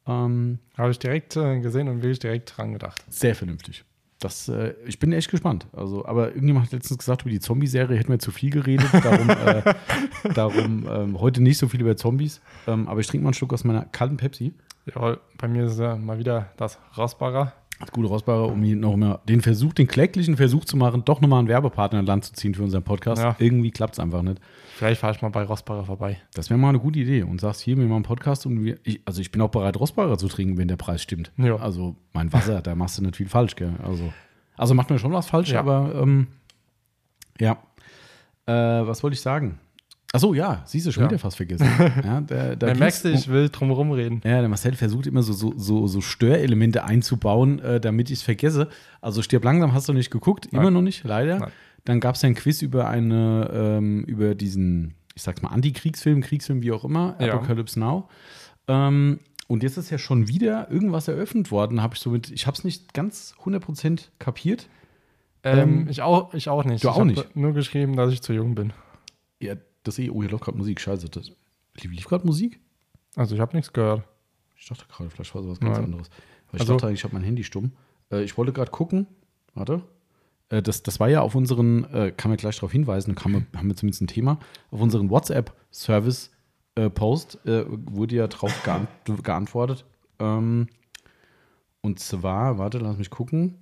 Ähm, 0.07 0.59
habe 0.77 0.91
ich 0.91 0.99
direkt 0.99 1.35
äh, 1.35 1.59
gesehen 1.59 1.87
und 1.87 2.01
wirklich 2.01 2.19
direkt 2.19 2.57
dran 2.57 2.73
gedacht. 2.73 3.03
sehr 3.09 3.35
vernünftig. 3.35 3.83
Das, 4.19 4.49
äh, 4.49 4.73
ich 4.85 4.99
bin 4.99 5.13
echt 5.13 5.31
gespannt. 5.31 5.67
Also, 5.71 6.05
aber 6.05 6.29
irgendjemand 6.29 6.65
hat 6.65 6.73
letztens 6.73 6.97
gesagt, 6.97 7.21
über 7.21 7.31
die 7.31 7.39
Zombie-Serie 7.39 7.97
hätten 7.97 8.11
wir 8.11 8.19
zu 8.19 8.31
viel 8.31 8.49
geredet. 8.49 8.87
Darum, 9.01 9.29
äh, 9.29 9.75
darum 10.33 10.85
ähm, 10.89 11.19
heute 11.21 11.41
nicht 11.41 11.57
so 11.57 11.69
viel 11.69 11.79
über 11.79 11.95
Zombies. 11.95 12.41
Ähm, 12.67 12.87
aber 12.89 12.99
ich 12.99 13.07
trinke 13.07 13.23
mal 13.23 13.29
einen 13.29 13.33
Schluck 13.35 13.53
aus 13.53 13.63
meiner 13.63 13.85
kalten 13.85 14.17
Pepsi. 14.17 14.53
Jawohl, 14.85 15.21
bei 15.37 15.47
mir 15.47 15.65
ist 15.65 15.79
äh, 15.79 15.95
mal 15.95 16.19
wieder 16.19 16.51
das 16.57 16.79
Raspbarer. 16.93 17.53
Das 17.79 17.91
gute 17.93 18.09
Rausbarer, 18.09 18.47
um 18.47 18.61
hier 18.61 18.75
noch 18.75 18.97
mal 18.97 19.19
den 19.29 19.39
Versuch, 19.39 19.71
den 19.73 19.87
kläglichen 19.87 20.35
Versuch 20.35 20.65
zu 20.65 20.75
machen, 20.75 21.05
doch 21.05 21.21
nochmal 21.21 21.39
einen 21.39 21.47
Werbepartner 21.47 21.99
an 21.99 22.05
Land 22.05 22.25
zu 22.25 22.33
ziehen 22.33 22.53
für 22.53 22.63
unseren 22.63 22.83
Podcast. 22.83 23.21
Ja. 23.21 23.37
Irgendwie 23.39 23.71
klappt 23.71 23.93
es 23.93 23.99
einfach 23.99 24.21
nicht. 24.21 24.41
Vielleicht 24.75 24.99
fahre 24.99 25.15
ich 25.15 25.21
mal 25.21 25.29
bei 25.29 25.43
Raspbarer 25.43 25.85
vorbei. 25.85 26.17
Das 26.33 26.49
wäre 26.49 26.57
mal 26.59 26.69
eine 26.69 26.79
gute 26.79 26.99
Idee. 26.99 27.23
Und 27.23 27.39
sagst 27.39 27.61
hier, 27.61 27.77
wir 27.77 27.85
machen 27.85 27.95
einen 27.95 28.03
Podcast 28.03 28.45
und 28.45 28.63
wir, 28.65 28.79
ich, 28.83 29.01
also 29.05 29.21
ich 29.21 29.31
bin 29.31 29.41
auch 29.41 29.49
bereit, 29.49 29.79
Rostbarer 29.79 30.17
zu 30.17 30.27
trinken, 30.27 30.57
wenn 30.57 30.67
der 30.67 30.75
Preis 30.75 31.01
stimmt. 31.01 31.31
Ja. 31.37 31.55
Also 31.55 31.95
mein 32.11 32.33
Wasser, 32.33 32.61
da 32.61 32.75
machst 32.75 32.97
du 32.97 33.01
nicht 33.03 33.15
viel 33.15 33.29
falsch, 33.29 33.55
gell? 33.55 33.73
Also, 33.81 34.11
also 34.57 34.73
macht 34.73 34.89
man 34.89 34.99
schon 34.99 35.13
was 35.13 35.27
falsch, 35.27 35.51
Ja. 35.51 35.59
aber 35.61 35.93
ähm, 36.01 36.27
ja. 37.39 37.57
Äh, 38.45 38.51
was 38.87 39.03
wollte 39.03 39.13
ich 39.13 39.21
sagen? 39.21 39.57
Achso, 40.11 40.33
ja, 40.33 40.63
siehst 40.65 40.87
du, 40.87 40.91
schon 40.91 41.03
Ja. 41.03 41.09
wieder 41.09 41.19
fast 41.19 41.37
vergessen. 41.37 41.67
ja, 42.03 42.21
da, 42.21 42.55
da 42.55 42.73
merkst 42.73 43.05
du, 43.05 43.09
ich 43.09 43.27
will 43.27 43.49
drum 43.49 43.67
herum 43.69 43.91
reden. 43.91 44.21
ja, 44.23 44.39
der 44.39 44.49
Marcel 44.49 44.73
versucht 44.75 45.05
immer 45.05 45.21
so, 45.21 45.33
so, 45.33 45.53
so, 45.55 45.85
so 45.87 46.01
Störelemente 46.01 46.83
einzubauen, 46.83 47.59
äh, 47.59 47.79
damit 47.79 48.09
ich 48.09 48.17
es 48.19 48.23
vergesse. 48.23 48.69
Also 49.01 49.21
stirb 49.21 49.43
langsam 49.43 49.73
hast 49.73 49.87
du 49.87 49.93
nicht 49.93 50.09
geguckt, 50.09 50.47
immer 50.47 50.63
Nein. 50.63 50.73
noch 50.73 50.81
nicht, 50.81 51.03
leider. 51.03 51.39
Nein. 51.39 51.51
Dann 51.85 51.99
gab 51.99 52.15
es 52.15 52.23
ja 52.23 52.27
ein 52.27 52.35
Quiz 52.35 52.61
über 52.63 52.87
eine, 52.89 53.49
ähm, 53.53 54.03
über 54.05 54.33
diesen, 54.35 54.95
ich 55.15 55.21
sag's 55.21 55.41
mal, 55.43 55.49
Antikriegsfilm, 55.49 56.21
Kriegsfilm, 56.21 56.61
wie 56.63 56.71
auch 56.71 56.83
immer, 56.85 57.15
Ja. 57.19 57.33
Apocalypse 57.35 57.79
Now. 57.79 58.09
Ähm, 58.67 59.19
und 59.47 59.63
jetzt 59.63 59.77
ist 59.77 59.89
ja 59.91 59.97
schon 59.97 60.27
wieder 60.27 60.69
irgendwas 60.71 61.07
eröffnet 61.07 61.51
worden, 61.51 61.81
habe 61.83 61.95
ich 61.95 62.01
somit, 62.01 62.29
ich 62.31 62.47
habe 62.47 62.55
es 62.57 62.63
nicht 62.63 62.93
ganz 62.93 63.35
100% 63.43 64.09
kapiert. 64.19 64.67
Ähm, 65.43 65.59
Ähm, 65.83 65.87
ich, 65.89 66.01
auch, 66.01 66.33
ich 66.33 66.49
auch 66.49 66.65
nicht. 66.65 66.83
du 66.83 66.89
ich 66.89 66.93
auch 66.95 67.03
nicht? 67.05 67.35
Nur 67.35 67.53
geschrieben, 67.53 67.95
dass 67.95 68.11
ich 68.11 68.21
zu 68.21 68.33
jung 68.33 68.55
bin. 68.55 68.73
Ja, 69.39 69.53
das 69.83 69.99
eh, 69.99 70.09
oh, 70.09 70.21
hier 70.21 70.31
läuft 70.31 70.43
gerade 70.45 70.57
Musik, 70.57 70.79
scheiße. 70.81 71.09
Das, 71.09 71.31
lief 71.81 71.91
lief 71.91 72.05
gerade 72.05 72.25
Musik? 72.25 72.59
Also 73.15 73.35
ich 73.35 73.41
habe 73.41 73.55
nichts 73.55 73.71
gehört. 73.73 74.03
Ich 74.55 74.67
dachte 74.67 74.85
gerade, 74.87 75.09
vielleicht 75.09 75.33
war 75.33 75.41
sowas 75.41 75.59
ganz 75.59 75.77
Nein. 75.77 75.85
anderes. 75.85 76.09
Weil 76.51 76.55
ich 76.55 76.61
Also- 76.61 76.73
dachte 76.73 76.87
eigentlich, 76.87 76.99
ich 76.99 77.03
habe 77.05 77.13
mein 77.13 77.23
Handy 77.23 77.43
stumm. 77.43 77.71
Äh, 78.11 78.23
ich 78.23 78.37
wollte 78.37 78.53
gerade 78.53 78.71
gucken. 78.71 79.07
Warte. 79.53 79.81
Äh, 80.49 80.61
das, 80.61 80.83
das 80.83 80.99
war 80.99 81.09
ja 81.09 81.21
auf 81.21 81.35
unseren, 81.35 81.85
äh, 81.93 82.11
kann 82.15 82.29
man 82.29 82.37
gleich 82.37 82.55
darauf 82.55 82.71
hinweisen, 82.71 83.15
kann 83.15 83.31
man, 83.31 83.47
haben 83.55 83.67
wir 83.67 83.75
zumindest 83.75 84.01
ein 84.01 84.07
Thema. 84.07 84.39
Auf 84.71 84.81
unseren 84.81 85.09
WhatsApp-Service-Post 85.09 87.45
äh, 87.45 87.65
wurde 87.67 88.15
ja 88.15 88.27
drauf 88.27 88.63
geant 88.63 88.87
geantwortet. 89.23 89.85
Ähm, 90.19 90.67
und 91.81 91.99
zwar, 91.99 92.57
warte, 92.57 92.77
lass 92.79 92.97
mich 92.97 93.09
gucken. 93.09 93.55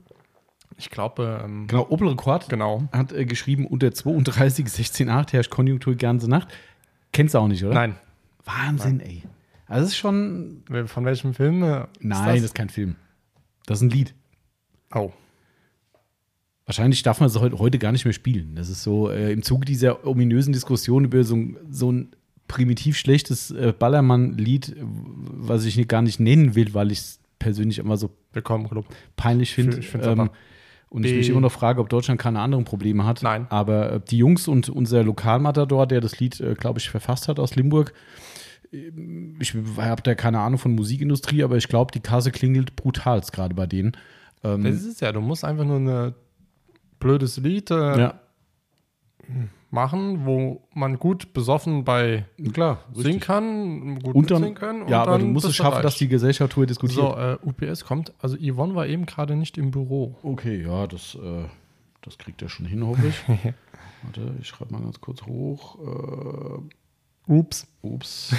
Ich 0.75 0.89
glaube, 0.89 1.41
ähm, 1.43 1.67
Genau, 1.67 1.88
Opel 1.89 2.09
Rekord 2.09 2.50
genau. 2.50 2.83
hat 2.91 3.12
äh, 3.13 3.25
geschrieben, 3.25 3.65
unter 3.65 3.91
32, 3.93 4.65
16,8 4.65 5.31
herrscht 5.33 5.50
Konjunktur 5.50 5.95
ganze 5.95 6.29
Nacht. 6.29 6.50
Kennst 7.13 7.33
du 7.33 7.39
auch 7.39 7.47
nicht, 7.47 7.63
oder? 7.63 7.74
Nein. 7.74 7.95
Wahnsinn, 8.45 9.00
ey. 9.00 9.24
Also, 9.65 9.81
das 9.86 9.89
ist 9.93 9.97
schon. 9.97 10.63
Von 10.86 11.05
welchem 11.05 11.33
Film? 11.33 11.63
äh, 11.63 11.81
ist 11.81 11.88
Nein, 12.01 12.25
das 12.25 12.36
das? 12.36 12.43
ist 12.43 12.55
kein 12.55 12.69
Film. 12.69 12.95
Das 13.65 13.79
ist 13.79 13.83
ein 13.83 13.89
Lied. 13.89 14.13
Oh. 14.93 15.12
Wahrscheinlich 16.65 17.01
darf 17.01 17.19
man 17.21 17.27
es 17.27 17.39
heute, 17.39 17.59
heute 17.59 17.79
gar 17.79 17.91
nicht 17.91 18.03
mehr 18.05 18.13
spielen. 18.13 18.55
Das 18.55 18.69
ist 18.69 18.83
so 18.83 19.09
äh, 19.09 19.31
im 19.31 19.41
Zuge 19.41 19.65
dieser 19.65 20.05
ominösen 20.05 20.51
Diskussion 20.53 21.05
über 21.05 21.24
so, 21.24 21.36
ein- 21.36 21.57
so 21.69 21.91
ein 21.91 22.09
primitiv 22.50 22.97
schlechtes 22.97 23.51
äh, 23.51 23.74
Ballermann-Lied, 23.77 24.75
was 24.79 25.63
ich 25.65 25.88
gar 25.88 26.01
nicht 26.01 26.19
nennen 26.19 26.55
will, 26.55 26.74
weil 26.74 26.91
ich 26.91 27.00
es 27.00 27.19
persönlich 27.39 27.79
immer 27.79 27.95
so 27.97 28.09
Willkommen, 28.33 28.67
Club. 28.69 28.86
peinlich 29.15 29.53
finde. 29.53 29.79
Ich 29.79 29.88
find's 29.88 30.07
ähm, 30.07 30.19
aber- 30.19 30.31
und 30.89 31.06
ich 31.06 31.13
mich 31.13 31.25
Die- 31.25 31.32
immer 31.32 31.41
noch 31.41 31.51
frage, 31.51 31.82
ob 31.82 31.89
Deutschland 31.89 32.20
keine 32.20 32.39
anderen 32.39 32.63
Probleme 32.65 33.06
hat. 33.06 33.22
Nein. 33.24 33.48
Aber 33.50 33.91
äh, 33.94 34.01
die 34.10 34.17
Jungs 34.17 34.48
und 34.48 34.70
unser 34.70 35.03
Lokalmatador, 35.03 35.86
der 35.88 36.01
das 36.01 36.20
Lied, 36.20 36.39
äh, 36.39 36.53
glaube 36.56 36.79
ich, 36.79 36.89
verfasst 36.89 37.27
hat 37.27 37.39
aus 37.39 37.56
Limburg, 37.56 37.94
äh, 38.72 38.91
ich 39.39 39.53
habe 39.77 40.01
da 40.01 40.15
keine 40.15 40.39
Ahnung 40.39 40.60
von 40.60 40.74
Musikindustrie, 40.75 41.44
aber 41.44 41.58
ich 41.58 41.67
glaube, 41.67 41.91
die 41.91 42.00
Kasse 42.00 42.32
klingelt 42.32 42.75
brutalst 42.75 43.34
gerade 43.34 43.53
bei 43.56 43.67
denen. 43.67 43.98
Ähm, 44.44 44.63
Das 44.63 44.75
ist 44.75 44.86
es 44.86 45.00
ja. 45.01 45.12
Du 45.12 45.20
musst 45.22 45.44
einfach 45.44 45.65
nur 45.65 45.79
ein 45.79 46.13
blödes 47.00 47.38
Lied. 47.38 47.70
Äh, 47.72 48.00
ja. 48.00 48.20
Machen, 49.69 50.25
wo 50.25 50.62
man 50.74 50.97
gut 50.97 51.33
besoffen 51.33 51.83
bei 51.83 52.25
Klar, 52.53 52.79
singen 52.93 53.19
kann, 53.19 54.00
gut 54.00 54.15
Und 54.15 54.31
dann, 54.31 54.41
mitsingen 54.41 54.55
können. 54.55 54.81
und 54.83 54.89
ja, 54.89 55.01
aber 55.03 55.19
du 55.19 55.25
musst 55.25 55.45
es 55.45 55.55
schaffen, 55.55 55.75
reich. 55.75 55.83
dass 55.83 55.95
die 55.97 56.07
Gesellschaft 56.07 56.53
darüber 56.53 56.67
diskutiert. 56.67 57.00
So, 57.00 57.15
äh, 57.17 57.38
UPS 57.43 57.83
kommt. 57.86 58.13
Also 58.21 58.38
Yvonne 58.38 58.75
war 58.75 58.88
eben 58.88 59.05
gerade 59.05 59.36
nicht 59.36 59.57
im 59.57 59.71
Büro. 59.71 60.15
Okay, 60.24 60.63
ja, 60.63 60.88
das, 60.88 61.15
äh, 61.15 61.43
das 62.01 62.17
kriegt 62.17 62.41
er 62.41 62.50
schon 62.50 62.65
hin, 62.65 62.86
hoffe 62.86 63.07
ich. 63.07 63.15
Warte, 64.03 64.36
ich 64.39 64.47
schreibe 64.47 64.71
mal 64.74 64.81
ganz 64.81 65.01
kurz 65.01 65.24
hoch. 65.24 65.77
Äh, 65.79 67.31
Ups. 67.33 67.67
ups. 67.81 68.33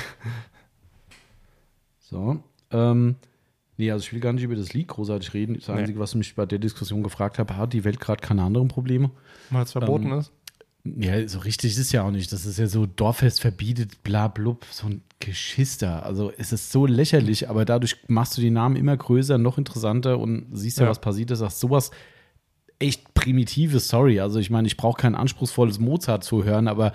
so. 2.00 2.38
Ähm, 2.70 3.16
nee, 3.76 3.90
also 3.90 4.02
ich 4.04 4.12
will 4.12 4.20
gar 4.20 4.32
nicht 4.32 4.44
über 4.44 4.56
das 4.56 4.72
Lied 4.72 4.88
großartig 4.88 5.34
reden. 5.34 5.54
Das 5.54 5.68
Nee. 5.68 5.74
Einzige, 5.74 5.98
was 5.98 6.10
ich 6.10 6.16
mich 6.16 6.34
bei 6.34 6.46
der 6.46 6.58
Diskussion 6.58 7.02
gefragt 7.02 7.38
habe, 7.38 7.56
hat 7.56 7.72
die 7.72 7.84
Welt 7.84 8.00
gerade 8.00 8.20
keine 8.20 8.42
anderen 8.42 8.68
Probleme? 8.68 9.10
Weil 9.50 9.64
es 9.64 9.72
verboten 9.72 10.06
Ähm, 10.12 10.18
ist. 10.20 10.32
Ja, 10.84 11.26
so 11.28 11.40
richtig 11.40 11.72
ist 11.72 11.78
es 11.78 11.92
ja 11.92 12.02
auch 12.02 12.10
nicht. 12.10 12.32
Das 12.32 12.46
ist 12.46 12.58
ja 12.58 12.66
so 12.66 12.86
Dorffest 12.86 13.40
verbietet, 13.40 14.02
bla 14.04 14.28
blub, 14.28 14.64
so 14.70 14.86
ein 14.86 15.02
Geschister. 15.20 16.04
Also 16.06 16.32
es 16.38 16.52
ist 16.52 16.70
so 16.72 16.86
lächerlich, 16.86 17.50
aber 17.50 17.64
dadurch 17.64 17.96
machst 18.06 18.36
du 18.36 18.40
die 18.40 18.50
Namen 18.50 18.76
immer 18.76 18.96
größer, 18.96 19.36
noch 19.38 19.58
interessanter 19.58 20.18
und 20.18 20.46
siehst 20.52 20.78
ja, 20.78 20.84
Ja. 20.84 20.90
was 20.90 21.00
passiert 21.00 21.30
ist. 21.30 21.40
Sagst 21.40 21.60
sowas 21.60 21.90
echt 22.78 23.12
primitives, 23.14 23.88
sorry. 23.88 24.20
Also 24.20 24.38
ich 24.38 24.50
meine, 24.50 24.66
ich 24.68 24.76
brauche 24.76 25.00
kein 25.00 25.14
anspruchsvolles 25.14 25.78
Mozart 25.80 26.22
zu 26.24 26.44
hören, 26.44 26.68
aber 26.68 26.92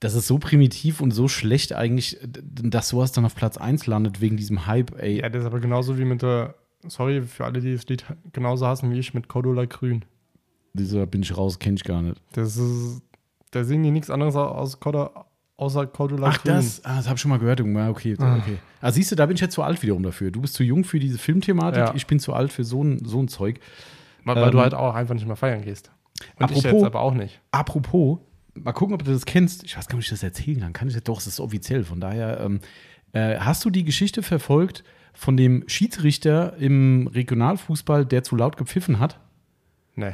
das 0.00 0.14
ist 0.14 0.28
so 0.28 0.38
primitiv 0.38 1.00
und 1.00 1.10
so 1.10 1.26
schlecht 1.26 1.72
eigentlich, 1.72 2.18
dass 2.22 2.88
sowas 2.90 3.12
dann 3.12 3.24
auf 3.24 3.34
Platz 3.34 3.56
1 3.56 3.86
landet 3.86 4.20
wegen 4.20 4.36
diesem 4.36 4.66
Hype, 4.66 4.96
ey. 5.02 5.20
Ja, 5.20 5.28
das 5.28 5.40
ist 5.42 5.46
aber 5.46 5.58
genauso 5.60 5.98
wie 5.98 6.04
mit 6.04 6.22
der, 6.22 6.54
sorry 6.86 7.22
für 7.22 7.44
alle, 7.44 7.60
die 7.60 7.72
das 7.74 7.86
Lied 7.88 8.04
genauso 8.32 8.66
hassen 8.66 8.90
wie 8.92 8.98
ich, 8.98 9.14
mit 9.14 9.26
Cordula 9.28 9.64
Grün. 9.64 10.04
Dieser 10.74 11.06
bin 11.06 11.22
ich 11.22 11.36
raus, 11.36 11.58
kenne 11.58 11.76
ich 11.76 11.84
gar 11.84 12.02
nicht. 12.02 12.20
Das 12.32 12.56
ist, 12.58 13.00
da 13.50 13.64
singen 13.64 13.84
die 13.84 13.90
nichts 13.90 14.10
anderes 14.10 14.36
aus 14.36 14.80
Corda, 14.80 15.26
außer 15.56 15.86
Cordula 15.86 16.28
Ach, 16.28 16.42
Grün. 16.42 16.54
das, 16.54 16.84
ah, 16.84 16.96
das 16.96 17.06
habe 17.06 17.16
ich 17.16 17.20
schon 17.22 17.30
mal 17.30 17.38
gehört. 17.38 17.60
Ja, 17.60 17.88
okay, 17.90 18.16
Ah. 18.18 18.36
okay. 18.36 18.58
Ah, 18.80 18.90
siehst 18.92 19.10
du, 19.12 19.16
da 19.16 19.26
bin 19.26 19.34
ich 19.36 19.40
jetzt 19.40 19.54
zu 19.54 19.62
alt 19.62 19.82
wiederum 19.82 20.02
dafür. 20.02 20.30
Du 20.30 20.40
bist 20.40 20.54
zu 20.54 20.62
jung 20.64 20.84
für 20.84 20.98
diese 20.98 21.18
Filmthematik, 21.18 21.78
Ja. 21.78 21.94
ich 21.94 22.06
bin 22.06 22.18
zu 22.18 22.32
alt 22.34 22.52
für 22.52 22.64
so 22.64 22.82
ein, 22.82 23.04
so 23.04 23.20
ein 23.22 23.28
Zeug. 23.28 23.60
Weil, 24.24 24.36
weil 24.36 24.50
du 24.50 24.58
Ähm, 24.58 24.62
halt 24.64 24.74
auch 24.74 24.94
einfach 24.94 25.14
nicht 25.14 25.26
mehr 25.26 25.36
feiern 25.36 25.62
gehst. 25.62 25.90
Und 26.38 26.50
ich 26.50 26.56
apropos- 26.58 26.64
jetzt 26.64 26.84
aber 26.84 27.00
auch 27.00 27.14
nicht. 27.14 27.40
Apropos, 27.52 28.18
mal 28.54 28.72
gucken, 28.72 28.94
ob 28.94 29.04
du 29.04 29.12
das 29.12 29.24
kennst. 29.24 29.64
Ich 29.64 29.76
weiß 29.76 29.86
gar 29.86 29.96
nicht, 29.96 30.06
ob 30.06 30.12
ich 30.12 30.20
das 30.20 30.22
erzählen 30.22 30.60
kann. 30.60 30.72
Kann 30.72 30.88
ich 30.88 30.94
das? 30.94 31.04
Doch, 31.04 31.18
es 31.18 31.26
ist 31.26 31.40
offiziell. 31.40 31.84
Von 31.84 32.00
daher, 32.00 32.40
ähm, 32.40 32.60
äh, 33.12 33.38
hast 33.38 33.64
du 33.64 33.70
die 33.70 33.84
Geschichte 33.84 34.22
verfolgt 34.22 34.82
von 35.14 35.36
dem 35.36 35.64
Schiedsrichter 35.68 36.56
im 36.58 37.06
Regionalfußball, 37.06 38.04
der 38.04 38.22
zu 38.24 38.34
laut 38.36 38.56
gepfiffen 38.56 38.98
hat? 38.98 39.20
Nee. 39.94 40.12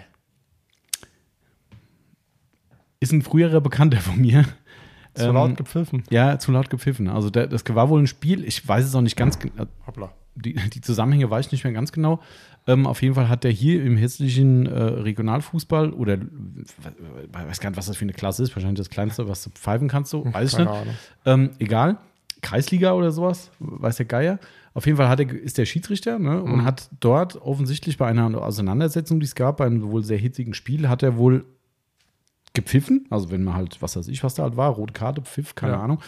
Ist 3.02 3.12
ein 3.12 3.23
früherer 3.23 3.61
Bekannter 3.61 3.99
von 3.99 4.21
mir. 4.21 4.44
Zu 5.14 5.26
Ähm, 5.28 5.35
laut 5.35 5.56
gepfiffen. 5.59 6.04
Ja, 6.09 6.38
zu 6.38 6.52
laut 6.52 6.71
gepfiffen. 6.71 7.06
Also 7.09 7.28
der, 7.28 7.47
das 7.47 7.62
war 7.68 7.90
wohl 7.90 8.00
ein 8.00 8.06
Spiel, 8.06 8.44
ich 8.44 8.66
weiß 8.66 8.87
es 8.87 8.94
auch 8.94 9.02
nicht 9.02 9.16
ganz 9.16 9.38
genau. 9.38 9.66
Hoppla. 9.87 10.11
die, 10.37 10.54
die 10.54 10.80
Zusammenhänge 10.80 11.28
weiß 11.30 11.47
ich 11.47 11.52
nicht 11.52 11.64
mehr 11.64 11.73
ganz 11.75 11.92
genau. 11.92 12.21
Ähm, 12.66 12.87
auf 12.87 13.02
jeden 13.02 13.14
Fall 13.14 13.28
hat 13.28 13.44
der 13.44 13.50
hier 13.50 13.82
im 13.85 13.99
hessischen 13.99 14.64
äh, 14.64 14.73
Regionalfußball 14.82 15.92
oder 15.92 16.14
ich 16.14 17.35
weiß 17.49 17.61
gar 17.61 17.71
nicht, 17.71 17.76
was 17.76 17.87
das 17.87 17.97
für 17.97 18.04
eine 18.06 18.12
Klasse 18.14 18.42
ist, 18.42 18.54
wahrscheinlich 18.56 18.78
das 18.78 18.88
kleinste, 18.88 19.28
was 19.28 19.44
du 19.44 19.50
pfeifen 19.50 19.88
kannst, 19.88 20.11
so, 20.11 20.25
weiß 20.32 20.52
ich 20.52 20.59
nicht. 20.61 20.71
Ähm, 21.26 21.50
egal, 21.59 21.99
Kreisliga 22.40 22.92
oder 22.92 23.11
sowas, 23.12 23.50
weiß 23.59 23.97
der 23.97 24.06
Geier. 24.06 24.38
Auf 24.75 24.87
jeden 24.87 24.97
Fall 24.97 25.09
hat 25.09 25.21
er, 25.21 25.28
ist 25.30 25.59
der 25.59 25.66
Schiedsrichter 25.66 26.18
ne, 26.18 26.42
und 26.42 26.52
Mhm. 26.59 26.64
hat 26.64 26.88
dort 27.00 27.37
offensichtlich 27.37 27.99
bei 27.99 28.06
einer 28.06 28.35
Auseinandersetzung, 28.42 29.21
die 29.21 29.26
es 29.26 29.35
gab, 29.35 29.59
bei 29.59 29.66
einem 29.66 29.82
wohl 29.82 30.02
sehr 30.02 30.16
hitzigen 30.18 30.54
Spiel, 30.54 30.88
hat 30.88 31.02
er 31.02 31.16
wohl 31.18 31.44
gepfiffen. 32.54 33.06
Also 33.11 33.30
wenn 33.30 33.44
man 33.44 33.54
halt, 33.54 33.80
was 33.80 33.97
weiß 33.97 34.09
ich, 34.09 34.23
was 34.25 34.35
da 34.35 34.42
halt 34.44 34.56
war, 34.56 34.71
rote 34.71 34.92
Karte, 34.92 35.23
Pfiff, 35.23 35.54
keine 35.54 35.75
Ja. 35.75 35.80
Ahnung. 35.82 35.99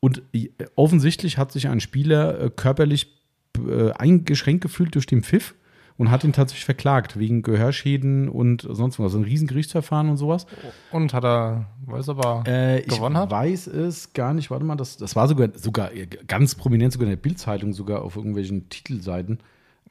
Und 0.00 0.22
äh, 0.32 0.48
offensichtlich 0.74 1.38
hat 1.38 1.52
sich 1.52 1.68
ein 1.68 1.80
Spieler 1.80 2.40
äh, 2.40 2.50
körperlich 2.50 3.20
äh, 3.68 3.92
eingeschränkt 3.92 4.62
gefühlt 4.62 4.94
durch 4.94 5.06
den 5.06 5.22
Pfiff 5.22 5.54
und 5.98 6.10
hat 6.10 6.24
ihn 6.24 6.32
tatsächlich 6.32 6.64
verklagt 6.64 7.18
wegen 7.18 7.42
Gehörschäden 7.42 8.28
und 8.28 8.62
sonst 8.68 8.98
was. 8.98 9.04
Also 9.04 9.18
ein 9.18 9.24
riesen 9.24 9.46
Gerichtsverfahren 9.46 10.08
und 10.08 10.16
sowas. 10.16 10.46
Und 10.90 11.12
hat 11.14 11.22
er, 11.24 11.66
weiß 11.86 12.08
aber, 12.08 12.42
Äh, 12.48 12.80
ich 12.80 12.88
Gewonnen 12.88 13.16
hat? 13.16 13.30
weiß 13.30 13.66
es 13.68 14.12
gar 14.12 14.34
nicht. 14.34 14.50
Warte 14.50 14.64
mal, 14.64 14.74
das, 14.76 14.96
das 14.96 15.14
war 15.14 15.28
sogar, 15.28 15.50
sogar 15.54 15.90
ganz 16.26 16.54
prominent, 16.56 16.94
sogar 16.94 17.04
in 17.04 17.10
der 17.10 17.16
Bildzeitung, 17.22 17.72
sogar 17.74 18.02
auf 18.02 18.16
irgendwelchen 18.16 18.68
Titelseiten. 18.70 19.38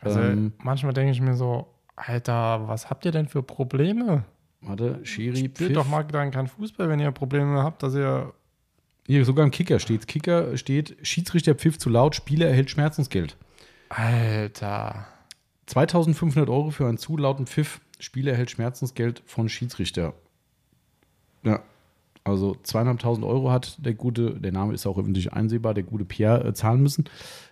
also 0.02 0.20
ähm, 0.20 0.54
manchmal 0.62 0.92
denke 0.94 1.12
ich 1.14 1.22
mir 1.22 1.36
so, 1.36 1.68
Alter, 1.96 2.68
was 2.68 2.90
habt 2.90 3.06
ihr 3.06 3.12
denn 3.12 3.28
für 3.28 3.44
Probleme? 3.44 4.24
Warte, 4.62 5.00
Schiri, 5.04 5.38
Spielt 5.38 5.58
Pfiff. 5.58 5.74
doch 5.74 5.88
mal 5.88 6.04
dann 6.04 6.32
kein 6.32 6.48
Fußball, 6.48 6.90
wenn 6.90 7.00
ihr 7.00 7.12
Probleme 7.12 7.64
habt, 7.64 7.84
dass 7.84 7.96
ihr. 7.96 8.34
Hier, 9.08 9.26
sogar 9.26 9.44
im 9.44 9.52
Kicker 9.52 9.80
steht. 9.80 10.08
Kicker 10.08 10.56
steht, 10.58 10.96
Schiedsrichter 11.02 11.56
Pfiff 11.56 11.78
zu 11.80 11.90
laut, 11.90 12.16
Spieler 12.16 12.48
erhält 12.48 12.70
Schmerzensgeld. 12.70 13.36
Alter. 13.90 15.08
2500 15.66 16.50
Euro 16.50 16.70
für 16.70 16.88
einen 16.88 16.98
zu 16.98 17.18
lauten 17.18 17.48
Pfiff. 17.48 17.82
Spieler 18.00 18.34
erhält 18.34 18.52
Schmerzensgeld 18.52 19.24
von 19.26 19.50
Schiedsrichter. 19.50 20.14
Ja. 21.44 21.62
Also 22.24 22.56
zweieinhalbtausend 22.62 23.26
Euro 23.26 23.52
hat 23.52 23.84
der 23.84 23.96
gute, 23.96 24.40
der 24.40 24.52
Name 24.52 24.74
ist 24.74 24.86
auch 24.86 24.98
öffentlich 25.00 25.34
einsehbar, 25.34 25.74
der 25.74 25.84
gute 25.84 26.06
Pierre 26.06 26.46
äh, 26.48 26.54
zahlen 26.54 26.82
müssen 26.82 27.06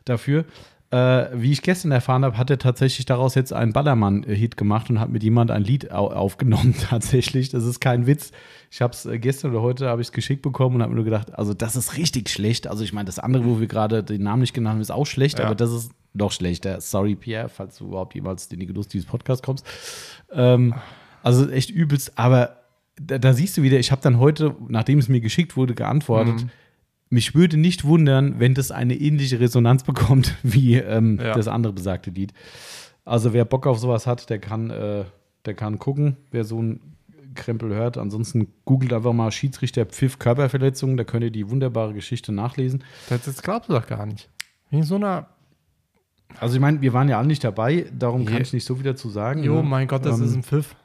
dafür. 0.05 0.45
Äh, 0.91 1.27
wie 1.33 1.51
ich 1.51 1.61
gestern 1.61 1.91
erfahren 1.91 2.25
habe, 2.25 2.35
hat 2.37 2.49
er 2.49 2.57
tatsächlich 2.57 3.05
daraus 3.05 3.35
jetzt 3.35 3.53
einen 3.53 3.73
Ballermann-Hit 3.73 4.57
gemacht 4.57 4.89
und 4.89 4.99
hat 4.99 5.09
mit 5.09 5.21
jemand 5.21 5.51
ein 5.51 5.63
Lied 5.63 5.91
au 5.91 6.07
aufgenommen. 6.07 6.73
Tatsächlich, 6.89 7.49
das 7.49 7.63
ist 7.63 7.79
kein 7.79 8.07
Witz. 8.07 8.31
Ich 8.71 8.81
habe 8.81 8.93
es 8.93 9.05
äh, 9.05 9.19
gestern 9.19 9.51
oder 9.51 9.61
heute 9.61 9.87
habe 9.87 10.01
ich 10.01 10.07
es 10.07 10.11
geschickt 10.11 10.41
bekommen 10.41 10.77
und 10.77 10.81
habe 10.81 10.89
mir 10.91 10.95
nur 10.95 11.05
gedacht, 11.05 11.37
also 11.37 11.53
das 11.53 11.75
ist 11.75 11.95
richtig 11.97 12.29
schlecht. 12.29 12.65
Also 12.65 12.83
ich 12.83 12.91
meine, 12.91 13.05
das 13.05 13.19
andere, 13.19 13.45
wo 13.45 13.59
wir 13.59 13.67
gerade 13.67 14.03
den 14.03 14.23
Namen 14.23 14.41
nicht 14.41 14.55
genannt 14.55 14.73
haben, 14.75 14.81
ist 14.81 14.89
auch 14.91 15.05
schlecht, 15.05 15.37
Ja. 15.37 15.45
aber 15.45 15.53
das 15.53 15.71
ist 15.71 15.91
noch 16.13 16.31
schlechter. 16.31 16.81
Sorry, 16.81 17.13
Pierre, 17.13 17.49
falls 17.49 17.77
du 17.77 17.85
überhaupt 17.85 18.15
jemals 18.15 18.47
in 18.47 18.59
die 18.59 18.65
Genuss 18.65 18.87
dieses 18.87 19.05
Podcasts 19.07 19.43
kommst. 19.45 19.67
Ähm, 20.33 20.73
also 21.21 21.47
echt 21.51 21.69
übelst, 21.69 22.17
aber 22.17 22.57
da, 22.99 23.19
da 23.19 23.33
siehst 23.33 23.55
du 23.57 23.61
wieder, 23.61 23.77
ich 23.77 23.91
habe 23.91 24.01
dann 24.01 24.17
heute, 24.17 24.55
nachdem 24.69 24.97
es 24.97 25.07
mir 25.07 25.21
geschickt 25.21 25.55
wurde, 25.55 25.75
geantwortet. 25.75 26.45
Mhm. 26.45 26.49
Mich 27.09 27.33
würde 27.35 27.57
nicht 27.57 27.85
wundern, 27.85 28.39
wenn 28.39 28.53
das 28.53 28.71
eine 28.71 28.95
ähnliche 28.95 29.39
Resonanz 29.39 29.83
bekommt 29.91 30.35
wie 30.43 30.75
ähm, 30.75 31.19
Ja. 31.21 31.33
das 31.33 31.47
andere 31.47 31.73
besagte 31.73 32.11
Lied. 32.11 32.33
Also 33.05 33.33
wer 33.33 33.45
Bock 33.45 33.65
auf 33.65 33.79
sowas 33.79 34.05
hat, 34.05 34.29
der 34.29 34.39
kann, 34.39 34.69
äh, 34.69 35.05
der 35.45 35.53
kann 35.55 35.79
gucken, 35.79 36.17
wer 36.31 36.43
so 36.43 36.61
ein 36.61 36.81
Krempel 37.35 37.73
hört. 37.73 37.97
Ansonsten 37.97 38.47
googelt 38.65 38.93
einfach 38.93 39.13
mal 39.13 39.31
Schiedsrichter 39.31 39.85
Pfiff 39.85 40.19
Körperverletzungen, 40.19 40.97
da 40.97 41.03
könnt 41.03 41.23
ihr 41.23 41.31
die 41.31 41.49
wunderbare 41.49 41.93
Geschichte 41.93 42.31
nachlesen. 42.31 42.83
Das, 43.09 43.23
das 43.23 43.41
glaubst 43.41 43.69
du 43.69 43.73
doch 43.73 43.87
gar 43.87 44.05
nicht. 44.05 44.29
Wegen 44.69 44.83
so 44.83 44.95
einer. 44.95 45.27
Also 46.39 46.55
ich 46.55 46.61
meine, 46.61 46.79
wir 46.81 46.93
waren 46.93 47.09
ja 47.09 47.17
alle 47.17 47.27
nicht 47.27 47.43
dabei, 47.43 47.87
darum 47.97 48.25
kann 48.25 48.35
Je- 48.35 48.41
ich 48.43 48.53
nicht 48.53 48.65
so 48.65 48.75
viel 48.75 48.83
dazu 48.83 49.09
sagen. 49.09 49.43
Jo, 49.43 49.55
ne? 49.55 49.63
mein 49.63 49.87
Gott, 49.87 50.05
das 50.05 50.19
Ähm, 50.19 50.25
ist 50.25 50.35
ein 50.35 50.43
Pfiff. 50.43 50.75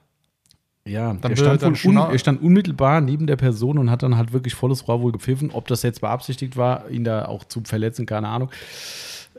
Ja, 0.86 1.14
Dann 1.14 1.22
er 1.32 1.38
will- 1.38 1.44
stand, 1.58 1.62
dann 1.62 1.74
un, 1.90 1.96
er 2.12 2.18
stand 2.18 2.42
unmittelbar 2.42 3.00
neben 3.00 3.26
der 3.26 3.36
Person 3.36 3.78
und 3.78 3.90
hat 3.90 4.02
dann 4.02 4.16
halt 4.18 4.32
wirklich 4.34 4.54
volles 4.54 4.86
Rohr 4.86 5.00
wohl 5.00 5.12
gepfiffen. 5.12 5.50
Ob 5.52 5.66
das 5.68 5.82
jetzt 5.82 6.02
beabsichtigt 6.02 6.56
war, 6.58 6.90
ihn 6.90 7.04
da 7.04 7.24
auch 7.26 7.44
zu 7.44 7.62
verletzen, 7.64 8.04
keine 8.04 8.28
Ahnung. 8.28 8.50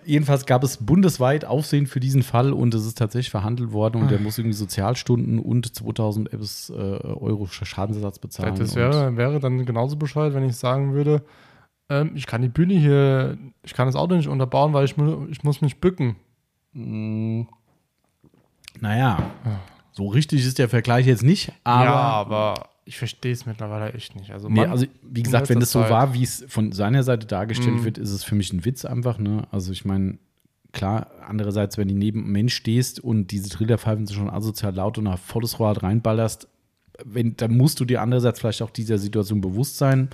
Jedenfalls 0.07 0.45
gab 0.45 0.63
es 0.63 0.77
bundesweit 0.77 1.45
Aufsehen 1.45 1.87
für 1.87 1.99
diesen 1.99 2.21
Fall 2.23 2.53
und 2.53 2.73
es 2.75 2.85
ist 2.85 2.97
tatsächlich 2.97 3.31
verhandelt 3.31 3.71
worden 3.73 4.03
und 4.03 4.11
er 4.11 4.19
muss 4.19 4.37
irgendwie 4.37 4.53
Sozialstunden 4.55 5.39
und 5.39 5.73
2000 5.75 6.29
bis, 6.31 6.69
äh, 6.69 6.73
Euro 6.73 7.47
Schadensersatz 7.47 8.19
bezahlen. 8.19 8.55
Das 8.55 8.75
wäre, 8.75 9.17
wäre 9.17 9.39
dann 9.39 9.65
genauso 9.65 9.95
bescheuert, 9.95 10.35
wenn 10.35 10.43
ich 10.43 10.55
sagen 10.57 10.93
würde, 10.93 11.23
ähm, 11.89 12.11
ich 12.15 12.27
kann 12.27 12.43
die 12.43 12.49
Bühne 12.49 12.73
hier, 12.75 13.37
ich 13.63 13.73
kann 13.73 13.87
das 13.87 13.95
Auto 13.95 14.15
nicht 14.15 14.27
unterbauen, 14.27 14.73
weil 14.73 14.85
ich, 14.85 14.95
mu- 14.95 15.25
ich 15.29 15.43
muss 15.43 15.61
mich 15.61 15.79
bücken. 15.79 16.15
Mm, 16.73 17.43
Naja, 18.79 19.17
so 19.95 20.07
richtig 20.07 20.45
ist 20.45 20.59
der 20.59 20.69
Vergleich 20.69 21.05
jetzt 21.07 21.23
nicht, 21.23 21.51
aber. 21.63 21.83
ja, 21.85 21.93
aber 21.93 22.53
ich 22.83 22.97
verstehe 22.97 23.31
es 23.31 23.45
mittlerweile 23.45 23.93
echt 23.93 24.15
nicht. 24.15 24.31
Also, 24.31 24.47
Nee, 24.49 24.65
also 24.65 24.85
wie 25.01 25.23
gesagt, 25.23 25.49
wenn 25.49 25.59
das 25.59 25.71
so 25.71 25.81
Zeit- 25.81 25.89
war, 25.89 26.13
wie 26.13 26.21
es 26.23 26.45
von 26.47 26.71
seiner 26.71 27.01
Seite 27.03 27.25
dargestellt 27.25 27.77
Mhm. 27.77 27.83
wird, 27.85 27.97
ist 27.97 28.11
es 28.11 28.23
für 28.23 28.35
mich 28.35 28.53
ein 28.53 28.63
Witz 28.65 28.85
einfach. 28.85 29.17
Ne? 29.17 29.47
Also 29.51 29.71
ich 29.71 29.85
meine, 29.85 30.19
klar, 30.71 31.07
andererseits, 31.27 31.77
wenn 31.77 31.87
du 31.87 31.95
neben 31.95 32.23
einem 32.23 32.31
Mensch 32.33 32.53
stehst 32.53 32.99
und 32.99 33.31
diese 33.31 33.49
Trillerpfeifen 33.49 34.05
sind 34.05 34.15
schon 34.17 34.29
asozial 34.29 34.75
laut 34.75 34.97
und 34.99 35.05
nach 35.05 35.17
volles 35.17 35.57
Rohr 35.59 35.69
halt 35.69 35.81
reinballerst, 35.81 36.47
wenn, 37.03 37.35
dann 37.37 37.57
musst 37.57 37.79
du 37.79 37.85
dir 37.85 38.01
andererseits 38.01 38.39
vielleicht 38.39 38.61
auch 38.61 38.69
dieser 38.69 38.97
Situation 38.99 39.41
bewusst 39.41 39.77
sein. 39.77 40.09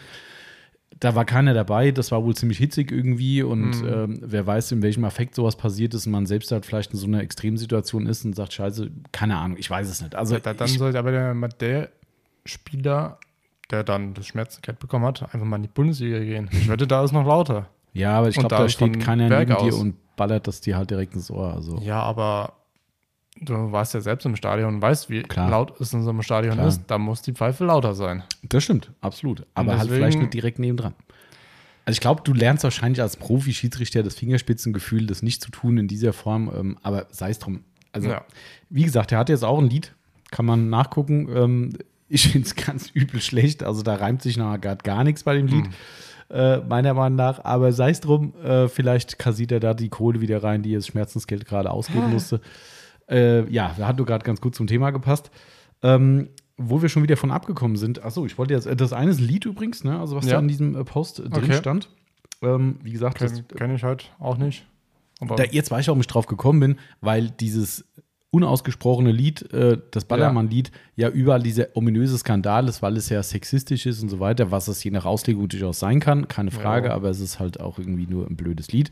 Da 0.99 1.15
war 1.15 1.25
keiner 1.25 1.53
dabei, 1.53 1.91
das 1.91 2.11
war 2.11 2.23
wohl 2.23 2.35
ziemlich 2.35 2.59
hitzig 2.59 2.91
irgendwie 2.91 3.41
und 3.41 3.81
Mhm. 3.81 3.87
ähm, 3.87 4.19
wer 4.21 4.45
weiß, 4.45 4.71
in 4.73 4.81
welchem 4.83 5.03
Affekt 5.05 5.33
sowas 5.33 5.55
passiert 5.55 5.93
ist 5.95 6.05
und 6.05 6.11
man 6.11 6.25
selbst 6.27 6.51
halt 6.51 6.65
vielleicht 6.65 6.91
in 6.91 6.97
so 6.99 7.07
einer 7.07 7.21
Extremsituation 7.21 8.05
ist 8.05 8.23
und 8.25 8.35
sagt, 8.35 8.53
scheiße, 8.53 8.91
keine 9.11 9.37
Ahnung, 9.37 9.57
ich 9.57 9.69
weiß 9.69 9.89
es 9.89 10.01
nicht. 10.01 10.13
Also 10.15 10.37
da, 10.37 10.53
dann 10.53 10.67
ich, 10.67 10.77
sollte 10.77 10.99
aber 10.99 11.11
der, 11.11 11.33
der 11.59 11.89
Spieler, 12.45 13.17
der 13.71 13.83
dann 13.83 14.13
das 14.13 14.27
Schmerzensgeld 14.27 14.77
bekommen 14.79 15.05
hat, 15.05 15.23
einfach 15.23 15.47
mal 15.47 15.55
in 15.55 15.63
die 15.63 15.69
Bundesliga 15.69 16.19
gehen. 16.19 16.49
Ich 16.51 16.67
wette, 16.69 16.85
da 16.85 17.03
ist 17.03 17.13
noch 17.13 17.25
lauter. 17.25 17.67
Ja, 17.93 18.17
aber 18.19 18.29
ich 18.29 18.35
glaube, 18.35 18.49
da 18.49 18.59
da 18.59 18.69
steht 18.69 18.99
keiner 18.99 19.29
neben 19.29 19.57
dir 19.57 19.75
und 19.75 19.95
ballert 20.15 20.47
das 20.47 20.61
dir 20.61 20.77
halt 20.77 20.91
direkt 20.91 21.13
ins 21.15 21.31
Ohr. 21.31 21.53
Also. 21.53 21.77
Ja, 21.79 22.01
aber 22.03 22.53
du 23.41 23.71
warst 23.71 23.93
ja 23.93 24.01
selbst 24.01 24.25
im 24.25 24.35
Stadion 24.35 24.75
und 24.75 24.81
weißt, 24.81 25.09
wie 25.09 25.23
Klar. 25.23 25.49
laut 25.49 25.79
es 25.81 25.91
in 25.93 26.03
so 26.03 26.09
einem 26.11 26.21
Stadion 26.21 26.53
Klar. 26.55 26.67
ist, 26.67 26.83
da 26.87 26.97
muss 26.97 27.21
die 27.21 27.33
Pfeife 27.33 27.65
lauter 27.65 27.93
sein. 27.95 28.23
Das 28.43 28.63
stimmt, 28.63 28.91
absolut. 29.01 29.45
Aber 29.53 29.71
halt 29.73 29.83
deswegen- 29.83 29.95
vielleicht 29.95 30.19
nicht 30.19 30.33
direkt 30.33 30.59
nebendran. 30.59 30.93
Also 31.85 31.95
ich 31.97 32.01
glaube, 32.01 32.21
du 32.23 32.33
lernst 32.33 32.63
wahrscheinlich 32.63 33.01
als 33.01 33.17
Profi-Schiedsrichter 33.17 34.03
das 34.03 34.15
Fingerspitzengefühl, 34.15 35.07
das 35.07 35.23
nicht 35.23 35.41
zu 35.41 35.49
tun 35.51 35.77
in 35.79 35.87
dieser 35.87 36.13
Form, 36.13 36.51
ähm, 36.55 36.77
aber 36.83 37.07
sei 37.09 37.31
es 37.31 37.39
drum. 37.39 37.63
Also, 37.91 38.09
Ja. 38.09 38.23
wie 38.69 38.83
gesagt, 38.83 39.11
er 39.11 39.17
hat 39.17 39.29
jetzt 39.29 39.43
auch 39.43 39.57
ein 39.59 39.67
Lied, 39.69 39.93
kann 40.29 40.45
man 40.45 40.69
nachgucken. 40.69 41.27
Ähm, 41.35 41.73
ich 42.07 42.29
finde 42.29 42.45
es 42.47 42.55
ganz 42.67 42.89
übel 42.93 43.19
schlecht. 43.19 43.63
Also 43.63 43.81
da 43.81 43.95
reimt 43.95 44.21
sich 44.21 44.37
noch 44.37 44.57
gar, 44.61 44.75
gar 44.75 45.03
nichts 45.03 45.23
bei 45.23 45.35
dem 45.35 45.47
Lied, 45.47 45.65
äh, 46.29 46.57
meiner 46.59 46.93
Meinung 46.93 47.15
nach. 47.17 47.43
Aber 47.43 47.73
sei 47.73 47.89
es 47.89 47.99
drum, 47.99 48.33
äh, 48.43 48.67
vielleicht 48.69 49.17
kassiert 49.17 49.51
er 49.51 49.59
da 49.59 49.73
die 49.73 49.89
Kohle 49.89 50.21
wieder 50.21 50.43
rein, 50.43 50.61
die 50.61 50.73
er 50.73 50.77
das 50.79 50.87
Schmerzensgeld 50.87 51.45
gerade 51.45 51.71
ausgeben 51.71 52.11
musste. 52.11 52.39
Äh, 53.09 53.49
ja, 53.51 53.73
da 53.77 53.87
hat 53.87 53.99
du 53.99 54.05
gerade 54.05 54.23
ganz 54.25 54.41
gut 54.41 54.55
zum 54.55 54.67
Thema 54.67 54.91
gepasst. 54.91 55.31
Ähm, 55.83 56.29
wo 56.63 56.81
wir 56.83 56.89
schon 56.89 57.01
wieder 57.01 57.17
von 57.17 57.31
abgekommen 57.31 57.75
sind. 57.75 58.03
Achso, 58.03 58.23
ich 58.25 58.37
wollte 58.37 58.53
jetzt, 58.53 58.67
äh, 58.67 58.75
das 58.75 58.93
eine 58.93 59.09
ist 59.11 59.19
ein 59.19 59.25
Lied 59.27 59.45
übrigens, 59.45 59.83
ne? 59.83 59.99
Also 59.99 60.15
was 60.15 60.25
Ja. 60.25 60.33
da 60.33 60.39
in 60.39 60.47
diesem 60.47 60.75
äh, 60.75 60.83
Post 60.83 61.19
äh, 61.19 61.23
drin 61.23 61.45
Okay. 61.45 61.53
stand. 61.55 61.89
Ähm, 62.43 62.77
wie 62.83 62.91
gesagt, 62.91 63.19
das, 63.19 63.31
Kenne 63.33 63.45
kenn 63.55 63.75
ich 63.75 63.83
halt 63.83 64.11
auch 64.19 64.37
nicht. 64.37 64.65
Da, 65.37 65.43
jetzt 65.43 65.71
weiß 65.71 65.81
ich, 65.81 65.87
warum 65.87 66.01
ich 66.01 66.07
drauf 66.07 66.27
gekommen 66.27 66.59
bin, 66.59 66.75
weil 66.99 67.29
dieses 67.31 67.85
unausgesprochene 68.31 69.11
Lied, 69.11 69.51
äh, 69.53 69.77
das 69.91 70.05
Ballermann-Lied, 70.05 70.71
ja. 70.95 71.09
überall 71.09 71.41
dieser 71.43 71.67
ominöse 71.75 72.17
Skandal 72.17 72.67
ist, 72.69 72.81
weil 72.81 72.95
es 72.95 73.09
ja 73.09 73.21
sexistisch 73.21 73.85
ist 73.85 74.01
und 74.01 74.09
so 74.09 74.19
weiter, 74.19 74.51
was 74.51 74.67
es 74.67 74.83
je 74.83 74.91
nach 74.91 75.05
Auslegung 75.05 75.47
durchaus 75.49 75.79
sein 75.79 75.99
kann, 75.99 76.27
keine 76.27 76.49
Frage, 76.51 76.87
Ja. 76.89 76.93
aber 76.95 77.09
es 77.09 77.19
ist 77.19 77.39
halt 77.39 77.59
auch 77.59 77.77
irgendwie 77.77 78.07
nur 78.07 78.27
ein 78.27 78.37
blödes 78.37 78.71
Lied. 78.71 78.91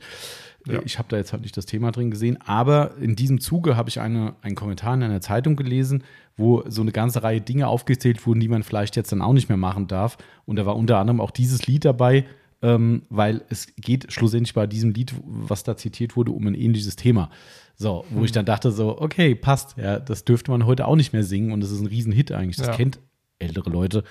Ja. 0.68 0.82
Ich 0.84 0.98
habe 1.00 1.08
da 1.10 1.18
jetzt 1.18 1.32
halt 1.32 1.42
nicht 1.44 1.56
das 1.58 1.66
Thema 1.66 1.92
drin 1.92 2.12
gesehen, 2.12 2.38
aber 2.46 2.98
in 2.98 3.16
diesem 3.16 3.40
Zuge 3.40 3.76
habe 3.78 3.90
ich 3.90 4.00
eine, 4.00 4.36
einen 4.42 4.56
Kommentar 4.56 4.94
in 4.94 5.04
einer 5.04 5.22
Zeitung 5.22 5.56
gelesen, 5.56 6.04
wo 6.36 6.64
so 6.68 6.82
eine 6.82 6.92
ganze 6.92 7.24
Reihe 7.24 7.42
Dinge 7.42 7.68
aufgezählt 7.68 8.26
wurden, 8.26 8.40
die 8.40 8.48
man 8.50 8.64
vielleicht 8.64 8.96
jetzt 8.96 9.12
dann 9.12 9.22
auch 9.22 9.34
nicht 9.34 9.50
mehr 9.50 9.58
machen 9.58 9.88
darf. 9.88 10.18
Und 10.46 10.58
da 10.58 10.66
war 10.66 10.76
unter 10.76 10.98
anderem 10.98 11.22
auch 11.22 11.32
dieses 11.32 11.66
Lied 11.68 11.86
dabei, 11.86 12.26
ähm, 12.62 13.04
weil 13.10 13.42
es 13.50 13.68
geht 13.78 14.12
schlussendlich 14.12 14.54
bei 14.54 14.68
diesem 14.68 14.92
Lied, 14.92 15.14
was 15.26 15.64
da 15.64 15.78
zitiert 15.78 16.16
wurde, 16.16 16.32
um 16.32 16.46
ein 16.48 16.56
ähnliches 16.56 16.96
Thema. 16.98 17.30
So, 17.76 18.04
wo 18.10 18.26
ich 18.26 18.34
dann 18.34 18.46
dachte 18.46 18.72
so, 18.72 19.00
okay, 19.02 19.36
passt, 19.36 19.78
ja, 19.78 20.00
das 20.00 20.26
dürfte 20.26 20.52
man 20.52 20.66
heute 20.66 20.86
auch 20.86 20.98
nicht 20.98 21.14
mehr 21.14 21.24
singen 21.24 21.54
und 21.54 21.62
das 21.62 21.72
ist 21.72 21.80
ein 21.80 21.88
Riesenhit 21.88 22.34
eigentlich. 22.34 22.58
Das 22.58 22.68
Ja. 22.68 22.74
kennt 22.76 23.00
ältere 23.40 23.70
Leute 23.70 24.04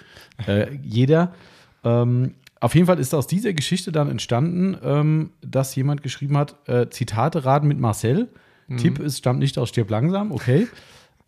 äh, 0.46 0.74
jeder. 0.82 1.34
Ähm, 1.84 2.34
auf 2.60 2.74
jeden 2.74 2.86
Fall 2.86 2.98
ist 2.98 3.14
aus 3.14 3.26
dieser 3.26 3.52
Geschichte 3.52 3.92
dann 3.92 4.10
entstanden, 4.10 4.76
ähm, 4.82 5.30
dass 5.40 5.74
jemand 5.76 6.02
geschrieben 6.02 6.36
hat, 6.36 6.56
äh, 6.68 6.88
Zitate 6.90 7.44
raten 7.44 7.68
mit 7.68 7.78
Marcel. 7.78 8.28
Tipp 8.76 8.98
ist, 8.98 9.16
stammt 9.16 9.38
nicht 9.38 9.56
aus 9.56 9.70
Stirb 9.70 9.88
langsam, 9.90 10.30
okay. 10.30 10.68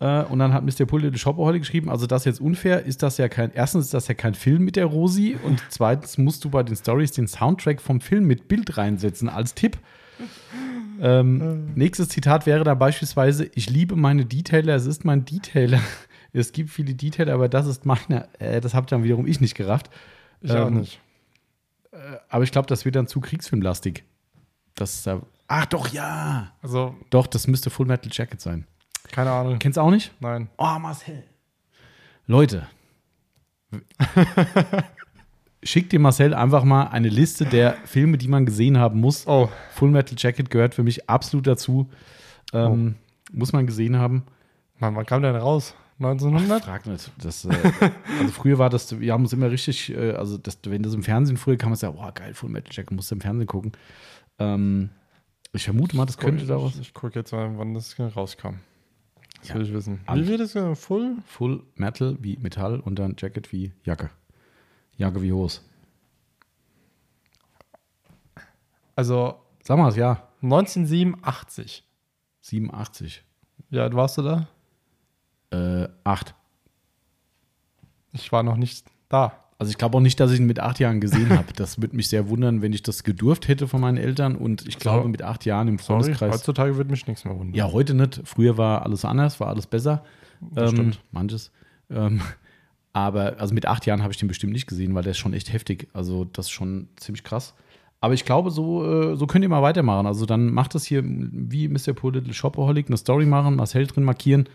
Äh, 0.01 0.23
und 0.23 0.39
dann 0.39 0.51
hat 0.51 0.63
Mr. 0.65 0.87
Pulle 0.87 1.15
Shopper 1.15 1.43
heute 1.43 1.59
geschrieben, 1.59 1.87
also 1.87 2.07
das 2.07 2.23
ist 2.23 2.25
jetzt 2.25 2.41
unfair, 2.41 2.85
ist 2.85 3.03
das 3.03 3.19
ja 3.19 3.29
kein, 3.29 3.51
erstens 3.53 3.85
ist 3.85 3.93
das 3.93 4.07
ja 4.07 4.15
kein 4.15 4.33
Film 4.33 4.63
mit 4.63 4.75
der 4.75 4.85
Rosi 4.85 5.37
und 5.43 5.61
zweitens 5.69 6.17
musst 6.17 6.43
du 6.43 6.49
bei 6.49 6.63
den 6.63 6.75
Stories 6.75 7.11
den 7.11 7.27
Soundtrack 7.27 7.79
vom 7.79 8.01
Film 8.01 8.25
mit 8.25 8.47
Bild 8.47 8.77
reinsetzen 8.77 9.29
als 9.29 9.53
Tipp. 9.53 9.77
Ähm, 10.99 11.67
nächstes 11.75 12.09
Zitat 12.09 12.47
wäre 12.47 12.63
da 12.63 12.73
beispielsweise, 12.73 13.47
ich 13.53 13.69
liebe 13.69 13.95
meine 13.95 14.25
Detailer, 14.25 14.75
es 14.75 14.87
ist 14.87 15.05
mein 15.05 15.23
Detailer. 15.23 15.79
Es 16.33 16.53
gibt 16.53 16.69
viele 16.69 16.93
Detailer, 16.95 17.33
aber 17.33 17.49
das 17.49 17.67
ist 17.67 17.85
meiner. 17.85 18.29
Äh, 18.39 18.61
das 18.61 18.73
habe 18.73 18.87
dann 18.87 19.03
wiederum 19.03 19.27
ich 19.27 19.41
nicht 19.41 19.53
gerafft. 19.53 19.89
ich 20.41 20.51
auch 20.51 20.67
ähm, 20.67 20.79
nicht. 20.79 21.01
Aber 22.29 22.43
ich 22.43 22.51
glaube, 22.51 22.67
das 22.67 22.85
wird 22.85 22.95
dann 22.95 23.07
zu 23.07 23.19
kriegsfilmlastig. 23.19 24.03
Das 24.75 24.95
ist 24.95 25.07
da. 25.07 25.21
Ach 25.47 25.65
doch, 25.65 25.89
ja. 25.89 26.53
Also, 26.61 26.95
Doch, 27.09 27.27
das 27.27 27.47
müsste 27.47 27.69
Full 27.69 27.85
Metal 27.85 28.09
Jacket 28.11 28.39
sein. 28.39 28.65
keine 29.11 29.31
Ahnung. 29.31 29.59
Kennst 29.59 29.75
du 29.77 29.81
auch 29.81 29.91
nicht? 29.91 30.13
Nein. 30.21 30.49
Oh, 30.57 30.79
Marcel. 30.79 31.23
Leute. 32.27 32.67
Schickt 35.63 35.91
dir 35.91 35.99
Marcel 35.99 36.33
einfach 36.33 36.63
mal 36.63 36.85
eine 36.87 37.09
Liste 37.09 37.45
der 37.45 37.73
Filme, 37.85 38.17
die 38.17 38.27
man 38.27 38.45
gesehen 38.45 38.77
haben 38.77 38.99
muss. 38.99 39.27
Oh, 39.27 39.49
Full 39.73 39.91
Metal 39.91 40.15
Jacket 40.17 40.49
gehört 40.49 40.73
für 40.73 40.83
mich 40.83 41.09
absolut 41.09 41.45
dazu. 41.45 41.89
Ähm, 42.53 42.95
Muss 43.31 43.53
man 43.53 43.67
gesehen 43.67 43.97
haben. 43.97 44.23
Mann, 44.79 44.95
wann 44.95 45.05
kam 45.05 45.21
der 45.21 45.33
denn 45.33 45.41
raus? 45.41 45.75
1900? 46.03 46.63
Frag 46.63 46.85
nicht. 46.85 47.11
Das, 47.17 47.45
äh, 47.45 47.49
also 48.19 48.31
früher 48.31 48.57
war 48.57 48.69
das, 48.69 48.99
wir 48.99 49.13
haben 49.13 49.23
uns 49.23 49.33
immer 49.33 49.49
richtig, 49.51 49.89
äh, 49.91 50.11
also 50.11 50.37
das, 50.37 50.59
wenn 50.65 50.83
das 50.83 50.93
im 50.93 51.03
Fernsehen 51.03 51.37
früher 51.37 51.57
kam, 51.57 51.69
man 51.69 51.77
sagen, 51.77 51.95
boah, 51.95 52.11
geil, 52.11 52.33
Full 52.33 52.49
Metal 52.49 52.71
Jacket, 52.73 52.91
musst 52.91 53.11
du 53.11 53.15
im 53.15 53.21
Fernsehen 53.21 53.47
gucken. 53.47 53.71
Ähm, 54.39 54.89
ich 55.53 55.63
vermute 55.65 55.95
mal, 55.95 56.05
das 56.05 56.17
könnte 56.17 56.43
ich, 56.43 56.47
da 56.47 56.61
was. 56.61 56.75
Ich, 56.75 56.81
ich 56.81 56.93
gucke 56.93 57.17
jetzt 57.19 57.31
mal, 57.31 57.57
wann 57.57 57.73
das 57.73 57.97
rauskam. 57.99 58.55
Das 59.39 59.49
Ja. 59.49 59.55
will 59.55 59.63
ich 59.63 59.73
wissen. 59.73 60.01
Wie 60.13 60.27
wird 60.27 60.39
das? 60.39 60.79
Full? 60.79 61.17
Full 61.25 61.63
Metal 61.75 62.17
wie 62.21 62.37
Metall 62.37 62.79
und 62.79 62.97
dann 62.99 63.15
Jacket 63.17 63.51
wie 63.51 63.71
Jacke. 63.83 64.09
Jacke 64.97 65.21
wie 65.21 65.31
Hose. 65.31 65.61
Also 68.95 69.35
Sag 69.63 69.77
mal 69.77 69.85
das 69.87 69.95
Jahr. 69.95 70.27
1987. 70.41 71.83
87. 72.41 73.23
Wie 73.69 73.79
alt 73.79 73.93
warst 73.95 74.17
du 74.17 74.23
da? 74.23 74.47
Äh, 75.51 75.87
8. 76.03 76.33
Ich 78.13 78.31
war 78.31 78.43
noch 78.43 78.57
nicht 78.57 78.85
da. 79.09 79.33
Also 79.57 79.69
ich 79.69 79.77
glaube 79.77 79.97
auch 79.97 80.01
nicht, 80.01 80.19
dass 80.19 80.31
ich 80.31 80.39
ihn 80.39 80.47
mit 80.47 80.59
acht 80.59 80.79
Jahren 80.79 80.99
gesehen 81.01 81.29
habe. 81.37 81.53
Das 81.55 81.79
würde 81.79 81.95
mich 81.95 82.07
sehr 82.07 82.29
wundern, 82.29 82.61
wenn 82.61 82.73
ich 82.73 82.81
das 82.81 83.03
gedurft 83.03 83.47
hätte 83.47 83.67
von 83.67 83.79
meinen 83.79 83.97
Eltern. 83.97 84.35
Und 84.35 84.67
ich 84.67 84.79
glaube, 84.79 85.07
mit 85.07 85.21
acht 85.21 85.45
Jahren 85.45 85.67
im 85.67 85.77
Sorry, 85.77 85.99
Freundeskreis. 86.01 86.33
heutzutage 86.33 86.77
wird 86.77 86.89
mich 86.89 87.05
nichts 87.05 87.25
mehr 87.25 87.37
wundern. 87.37 87.53
Ja, 87.53 87.71
heute 87.71 87.93
nicht. 87.93 88.21
Früher 88.25 88.57
war 88.57 88.83
alles 88.83 89.05
anders, 89.05 89.39
war 89.39 89.49
alles 89.49 89.67
besser. 89.67 90.03
Stimmt. 90.55 90.99
Manches. 91.11 91.51
Ähm, 91.91 92.21
aber 92.93 93.39
also 93.39 93.53
mit 93.53 93.67
acht 93.67 93.85
Jahren 93.85 94.01
habe 94.01 94.11
ich 94.11 94.17
den 94.17 94.27
bestimmt 94.27 94.53
nicht 94.53 94.65
gesehen, 94.67 94.95
weil 94.95 95.03
der 95.03 95.11
ist 95.11 95.19
schon 95.19 95.33
echt 95.33 95.53
heftig. 95.53 95.87
Also 95.93 96.25
das 96.25 96.47
ist 96.47 96.51
schon 96.51 96.87
ziemlich 96.95 97.23
krass. 97.23 97.53
Aber 97.99 98.15
ich 98.15 98.25
glaube, 98.25 98.49
so, 98.49 98.83
äh, 99.11 99.15
so 99.15 99.27
könnt 99.27 99.43
ihr 99.43 99.49
mal 99.49 99.61
weitermachen. 99.61 100.07
Also 100.07 100.25
dann 100.25 100.51
macht 100.51 100.73
das 100.73 100.85
hier 100.85 101.03
wie 101.05 101.67
Mr. 101.67 101.93
Poor 101.93 102.11
Little 102.11 102.33
Shopaholic 102.33 102.87
eine 102.87 102.97
Story 102.97 103.27
machen, 103.27 103.55
Marcel 103.57 103.85
drin 103.85 104.03
markieren 104.05 104.49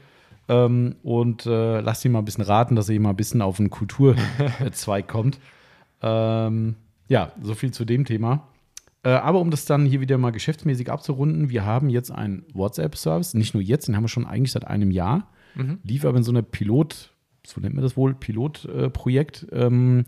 ähm, 0.48 0.96
und 1.02 1.46
äh, 1.46 1.80
lasst 1.80 2.04
ihn 2.04 2.12
mal 2.12 2.20
ein 2.20 2.24
bisschen 2.24 2.44
raten, 2.44 2.76
dass 2.76 2.88
er 2.88 3.00
mal 3.00 3.10
ein 3.10 3.16
bisschen 3.16 3.42
auf 3.42 3.58
einen 3.58 3.70
Kulturzweig 3.70 5.08
kommt. 5.08 5.38
Ähm, 6.02 6.76
ja, 7.08 7.32
so 7.40 7.54
viel 7.54 7.72
zu 7.72 7.84
dem 7.84 8.04
Thema. 8.04 8.48
Äh, 9.02 9.10
aber 9.10 9.40
um 9.40 9.50
das 9.50 9.64
dann 9.64 9.86
hier 9.86 10.00
wieder 10.00 10.18
mal 10.18 10.32
geschäftsmäßig 10.32 10.90
abzurunden, 10.90 11.48
wir 11.50 11.64
haben 11.64 11.88
jetzt 11.88 12.10
einen 12.10 12.44
WhatsApp-Service, 12.52 13.34
nicht 13.34 13.54
nur 13.54 13.62
jetzt, 13.62 13.88
den 13.88 13.96
haben 13.96 14.04
wir 14.04 14.08
schon 14.08 14.26
eigentlich 14.26 14.52
seit 14.52 14.66
einem 14.66 14.90
Jahr. 14.90 15.28
Lief 15.84 16.04
aber 16.04 16.18
in 16.18 16.22
so 16.22 16.32
einer 16.32 16.42
Pilot, 16.42 17.14
so 17.46 17.60
nennt 17.60 17.74
man 17.74 17.82
das 17.82 17.96
wohl, 17.96 18.14
Pilotprojekt. 18.14 19.46
ähm, 19.52 20.04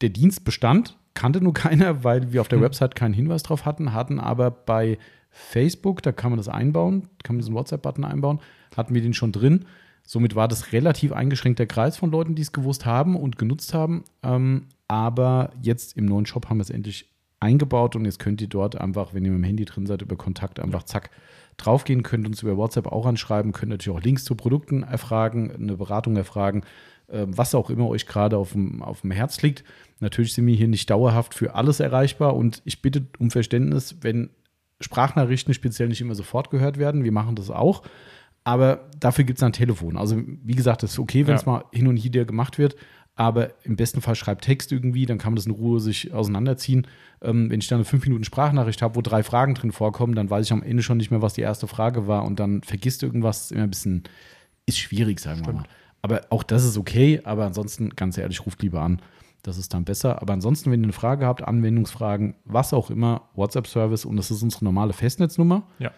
der 0.00 0.10
Dienst 0.10 0.44
bestand, 0.44 0.98
kannte 1.14 1.40
nur 1.40 1.54
keiner, 1.54 2.04
weil 2.04 2.32
wir 2.32 2.40
auf 2.40 2.48
der 2.48 2.60
Website 2.60 2.94
keinen 2.94 3.14
Hinweis 3.14 3.42
drauf 3.42 3.64
hatten, 3.64 3.94
hatten 3.94 4.20
aber 4.20 4.50
bei 4.50 4.98
Facebook, 5.32 6.02
da 6.02 6.12
kann 6.12 6.30
man 6.30 6.36
das 6.36 6.48
einbauen, 6.48 7.08
kann 7.24 7.36
man 7.36 7.40
diesen 7.40 7.54
WhatsApp-Button 7.54 8.04
einbauen, 8.04 8.40
hatten 8.76 8.94
wir 8.94 9.02
den 9.02 9.14
schon 9.14 9.32
drin. 9.32 9.64
Somit 10.04 10.34
war 10.34 10.46
das 10.46 10.72
relativ 10.72 11.12
eingeschränkter 11.12 11.66
Kreis 11.66 11.96
von 11.96 12.10
Leuten, 12.10 12.34
die 12.34 12.42
es 12.42 12.52
gewusst 12.52 12.86
haben 12.86 13.16
und 13.16 13.38
genutzt 13.38 13.72
haben. 13.72 14.04
Ähm, 14.22 14.66
aber 14.88 15.52
jetzt 15.62 15.96
im 15.96 16.04
neuen 16.04 16.26
Shop 16.26 16.48
haben 16.48 16.58
wir 16.58 16.62
es 16.62 16.70
endlich 16.70 17.08
eingebaut 17.40 17.96
und 17.96 18.04
jetzt 18.04 18.18
könnt 18.18 18.40
ihr 18.40 18.48
dort 18.48 18.80
einfach, 18.80 19.14
wenn 19.14 19.24
ihr 19.24 19.30
mit 19.32 19.40
dem 19.40 19.44
Handy 19.44 19.64
drin 19.64 19.86
seid, 19.86 20.02
über 20.02 20.16
Kontakt 20.16 20.60
einfach 20.60 20.84
zack 20.84 21.10
draufgehen, 21.56 22.02
könnt 22.02 22.26
uns 22.26 22.42
über 22.42 22.56
WhatsApp 22.56 22.86
auch 22.86 23.06
anschreiben, 23.06 23.52
könnt 23.52 23.70
natürlich 23.70 23.98
auch 23.98 24.02
Links 24.02 24.24
zu 24.24 24.34
Produkten 24.34 24.82
erfragen, 24.82 25.50
eine 25.50 25.76
Beratung 25.76 26.16
erfragen, 26.16 26.62
äh, 27.08 27.26
was 27.26 27.54
auch 27.54 27.70
immer 27.70 27.88
euch 27.88 28.06
gerade 28.06 28.36
auf 28.36 28.52
dem, 28.52 28.82
auf 28.82 29.00
dem 29.00 29.10
Herz 29.10 29.42
liegt. 29.42 29.64
Natürlich 30.00 30.34
sind 30.34 30.46
wir 30.46 30.54
hier 30.54 30.68
nicht 30.68 30.88
dauerhaft 30.88 31.34
für 31.34 31.54
alles 31.54 31.80
erreichbar 31.80 32.36
und 32.36 32.62
ich 32.64 32.82
bitte 32.82 33.06
um 33.18 33.30
Verständnis, 33.30 33.96
wenn 34.02 34.30
Sprachnachrichten 34.82 35.54
speziell 35.54 35.88
nicht 35.88 36.00
immer 36.00 36.14
sofort 36.14 36.50
gehört 36.50 36.78
werden. 36.78 37.04
Wir 37.04 37.12
machen 37.12 37.34
das 37.36 37.50
auch. 37.50 37.82
Aber 38.44 38.88
dafür 38.98 39.24
gibt 39.24 39.38
es 39.38 39.42
ein 39.42 39.52
Telefon. 39.52 39.96
Also, 39.96 40.20
wie 40.26 40.54
gesagt, 40.54 40.82
es 40.82 40.92
ist 40.92 40.98
okay, 40.98 41.26
wenn 41.26 41.36
es 41.36 41.44
Ja. 41.44 41.52
mal 41.52 41.64
hin 41.72 41.86
und 41.86 42.02
wieder 42.02 42.24
gemacht 42.24 42.58
wird. 42.58 42.74
Aber 43.14 43.50
im 43.64 43.76
besten 43.76 44.00
Fall 44.00 44.14
schreibt 44.14 44.42
Text 44.44 44.72
irgendwie, 44.72 45.04
dann 45.06 45.18
kann 45.18 45.32
man 45.32 45.36
das 45.36 45.46
in 45.46 45.52
Ruhe 45.52 45.80
sich 45.80 46.12
auseinanderziehen. 46.14 46.86
Ähm, 47.20 47.50
wenn 47.50 47.60
ich 47.60 47.68
dann 47.68 47.76
eine 47.76 47.84
5 47.84 48.04
Minuten 48.04 48.24
Sprachnachricht 48.24 48.80
habe, 48.82 48.96
wo 48.96 49.02
drei 49.02 49.22
Fragen 49.22 49.54
drin 49.54 49.70
vorkommen, 49.70 50.14
dann 50.14 50.30
weiß 50.30 50.46
ich 50.46 50.52
am 50.52 50.62
Ende 50.62 50.82
schon 50.82 50.96
nicht 50.96 51.10
mehr, 51.10 51.20
was 51.22 51.34
die 51.34 51.42
erste 51.42 51.66
Frage 51.68 52.06
war 52.08 52.24
und 52.24 52.40
dann 52.40 52.62
vergisst 52.62 53.02
irgendwas. 53.02 53.42
Ist 53.42 53.52
immer 53.52 53.64
ein 53.64 53.70
bisschen, 53.70 54.04
ist 54.66 54.78
schwierig, 54.78 55.20
sagen 55.20 55.44
wir 55.46 55.52
mal. 55.52 55.64
Aber 56.00 56.22
auch 56.30 56.42
das 56.42 56.64
ist 56.64 56.78
okay. 56.78 57.20
Aber 57.22 57.44
ansonsten, 57.44 57.90
ganz 57.90 58.16
ehrlich, 58.18 58.44
ruft 58.46 58.62
lieber 58.62 58.80
an. 58.80 59.00
Das 59.42 59.58
ist 59.58 59.74
dann 59.74 59.84
besser. 59.84 60.22
Aber 60.22 60.32
ansonsten, 60.32 60.70
wenn 60.70 60.80
ihr 60.80 60.84
eine 60.84 60.92
Frage 60.92 61.26
habt, 61.26 61.42
Anwendungsfragen, 61.42 62.34
was 62.44 62.72
auch 62.72 62.90
immer, 62.90 63.28
WhatsApp-Service 63.34 64.04
und 64.04 64.16
das 64.16 64.30
ist 64.30 64.42
unsere 64.42 64.64
normale 64.64 64.92
Festnetznummer 64.92 65.64
Ja, 65.78 65.90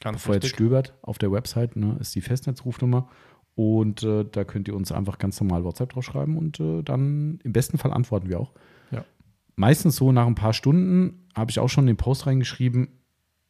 ganz 0.00 0.18
bevor 0.18 0.34
jetzt 0.34 0.44
richtig. 0.44 0.58
stöbert 0.58 0.94
auf 1.02 1.18
der 1.18 1.32
Website, 1.32 1.74
ne, 1.76 1.96
ist 2.00 2.14
die 2.14 2.20
Festnetzrufnummer. 2.20 3.08
Und 3.54 4.02
äh, 4.02 4.24
da 4.24 4.44
könnt 4.44 4.68
ihr 4.68 4.74
uns 4.74 4.92
einfach 4.92 5.18
ganz 5.18 5.40
normal 5.40 5.64
WhatsApp 5.64 5.90
drauf 5.92 6.04
schreiben 6.04 6.38
und 6.38 6.58
äh, 6.60 6.82
dann 6.82 7.38
im 7.42 7.52
besten 7.52 7.76
Fall 7.76 7.92
antworten 7.92 8.28
wir 8.28 8.40
auch. 8.40 8.52
Ja. 8.90 9.04
Meistens 9.56 9.96
so 9.96 10.10
nach 10.10 10.26
ein 10.26 10.34
paar 10.34 10.54
Stunden 10.54 11.26
habe 11.34 11.50
ich 11.50 11.58
auch 11.58 11.68
schon 11.68 11.86
den 11.86 11.96
Post 11.98 12.26
reingeschrieben, 12.26 12.88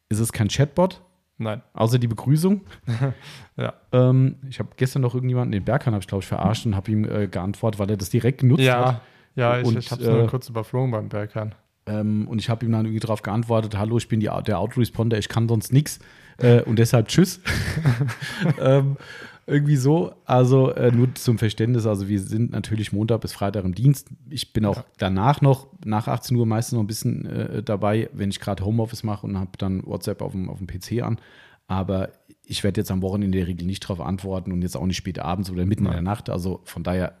ist 0.09 0.19
es 0.19 0.33
kein 0.33 0.49
Chatbot, 0.49 1.01
Nein. 1.37 1.61
Außer 1.73 1.99
die 1.99 2.07
Begrüßung. 2.07 2.61
Ja. 3.55 3.75
Ähm, 3.91 4.37
ich 4.49 4.57
habe 4.57 4.69
gestern 4.77 5.03
noch 5.03 5.13
irgendjemanden, 5.13 5.51
den 5.51 5.63
Berghahn 5.63 5.93
habe 5.93 6.01
ich, 6.01 6.07
glaube 6.07 6.23
ich, 6.23 6.27
verarscht 6.27 6.65
und 6.65 6.75
habe 6.75 6.89
ihm 6.91 7.05
äh, 7.05 7.27
geantwortet, 7.27 7.77
weil 7.79 7.87
er 7.91 7.97
das 7.97 8.09
direkt 8.09 8.41
genutzt 8.41 8.63
hat. 8.67 9.01
Ja, 9.35 9.55
ja, 9.55 9.61
ich, 9.61 9.67
Und, 9.67 9.77
ich 9.77 9.91
habe 9.91 10.01
es 10.01 10.07
äh, 10.07 10.11
nur 10.11 10.27
kurz 10.27 10.49
überflogen 10.49 10.91
beim 10.91 11.09
Berghahn. 11.09 11.55
Ähm, 11.85 12.27
und 12.27 12.39
ich 12.39 12.49
habe 12.49 12.65
ihm 12.65 12.71
dann 12.71 12.85
irgendwie 12.85 12.99
darauf 12.99 13.21
geantwortet: 13.21 13.77
Hallo, 13.77 13.97
ich 13.97 14.07
bin 14.07 14.19
die, 14.19 14.29
der 14.45 14.59
Autoresponder, 14.59 15.17
ich 15.17 15.29
kann 15.29 15.47
sonst 15.49 15.73
nichts. 15.73 15.99
Äh, 16.37 16.61
und 16.61 16.79
deshalb 16.79 17.07
Tschüss. 17.07 17.41
ähm, 18.59 18.97
irgendwie 19.45 19.75
so. 19.75 20.13
Also 20.25 20.71
äh, 20.71 20.91
nur 20.91 21.13
zum 21.15 21.37
Verständnis, 21.37 21.85
also 21.85 22.07
wir 22.07 22.19
sind 22.21 22.51
natürlich 22.51 22.93
Montag 22.93 23.21
bis 23.21 23.33
Freitag 23.33 23.65
im 23.65 23.75
Dienst. 23.75 24.09
Ich 24.29 24.53
bin 24.53 24.65
auch 24.65 24.77
Ja. 24.77 24.85
danach 24.97 25.41
noch, 25.41 25.67
nach 25.83 26.07
18 26.07 26.37
Uhr 26.37 26.45
meistens 26.45 26.73
noch 26.73 26.83
ein 26.83 26.87
bisschen 26.87 27.25
äh, 27.25 27.63
dabei, 27.63 28.09
wenn 28.13 28.29
ich 28.29 28.39
gerade 28.39 28.63
Homeoffice 28.63 29.03
mache 29.03 29.27
und 29.27 29.37
habe 29.37 29.51
dann 29.57 29.85
WhatsApp 29.85 30.21
auf 30.21 30.31
dem, 30.31 30.49
auf 30.49 30.59
dem 30.59 30.67
PC 30.67 31.03
an. 31.03 31.19
Aber 31.67 32.09
ich 32.45 32.63
werde 32.63 32.81
jetzt 32.81 32.91
am 32.91 33.01
Wochenende 33.01 33.37
in 33.37 33.43
der 33.43 33.47
Regel 33.47 33.65
nicht 33.65 33.83
darauf 33.83 34.01
antworten 34.01 34.51
und 34.51 34.61
jetzt 34.61 34.75
auch 34.77 34.85
nicht 34.85 34.97
spät 34.97 35.19
abends 35.19 35.49
oder 35.49 35.65
mitten 35.65 35.85
in 35.85 35.91
der 35.91 36.01
Nacht. 36.01 36.29
Also 36.29 36.61
von 36.65 36.83
daher, 36.83 37.13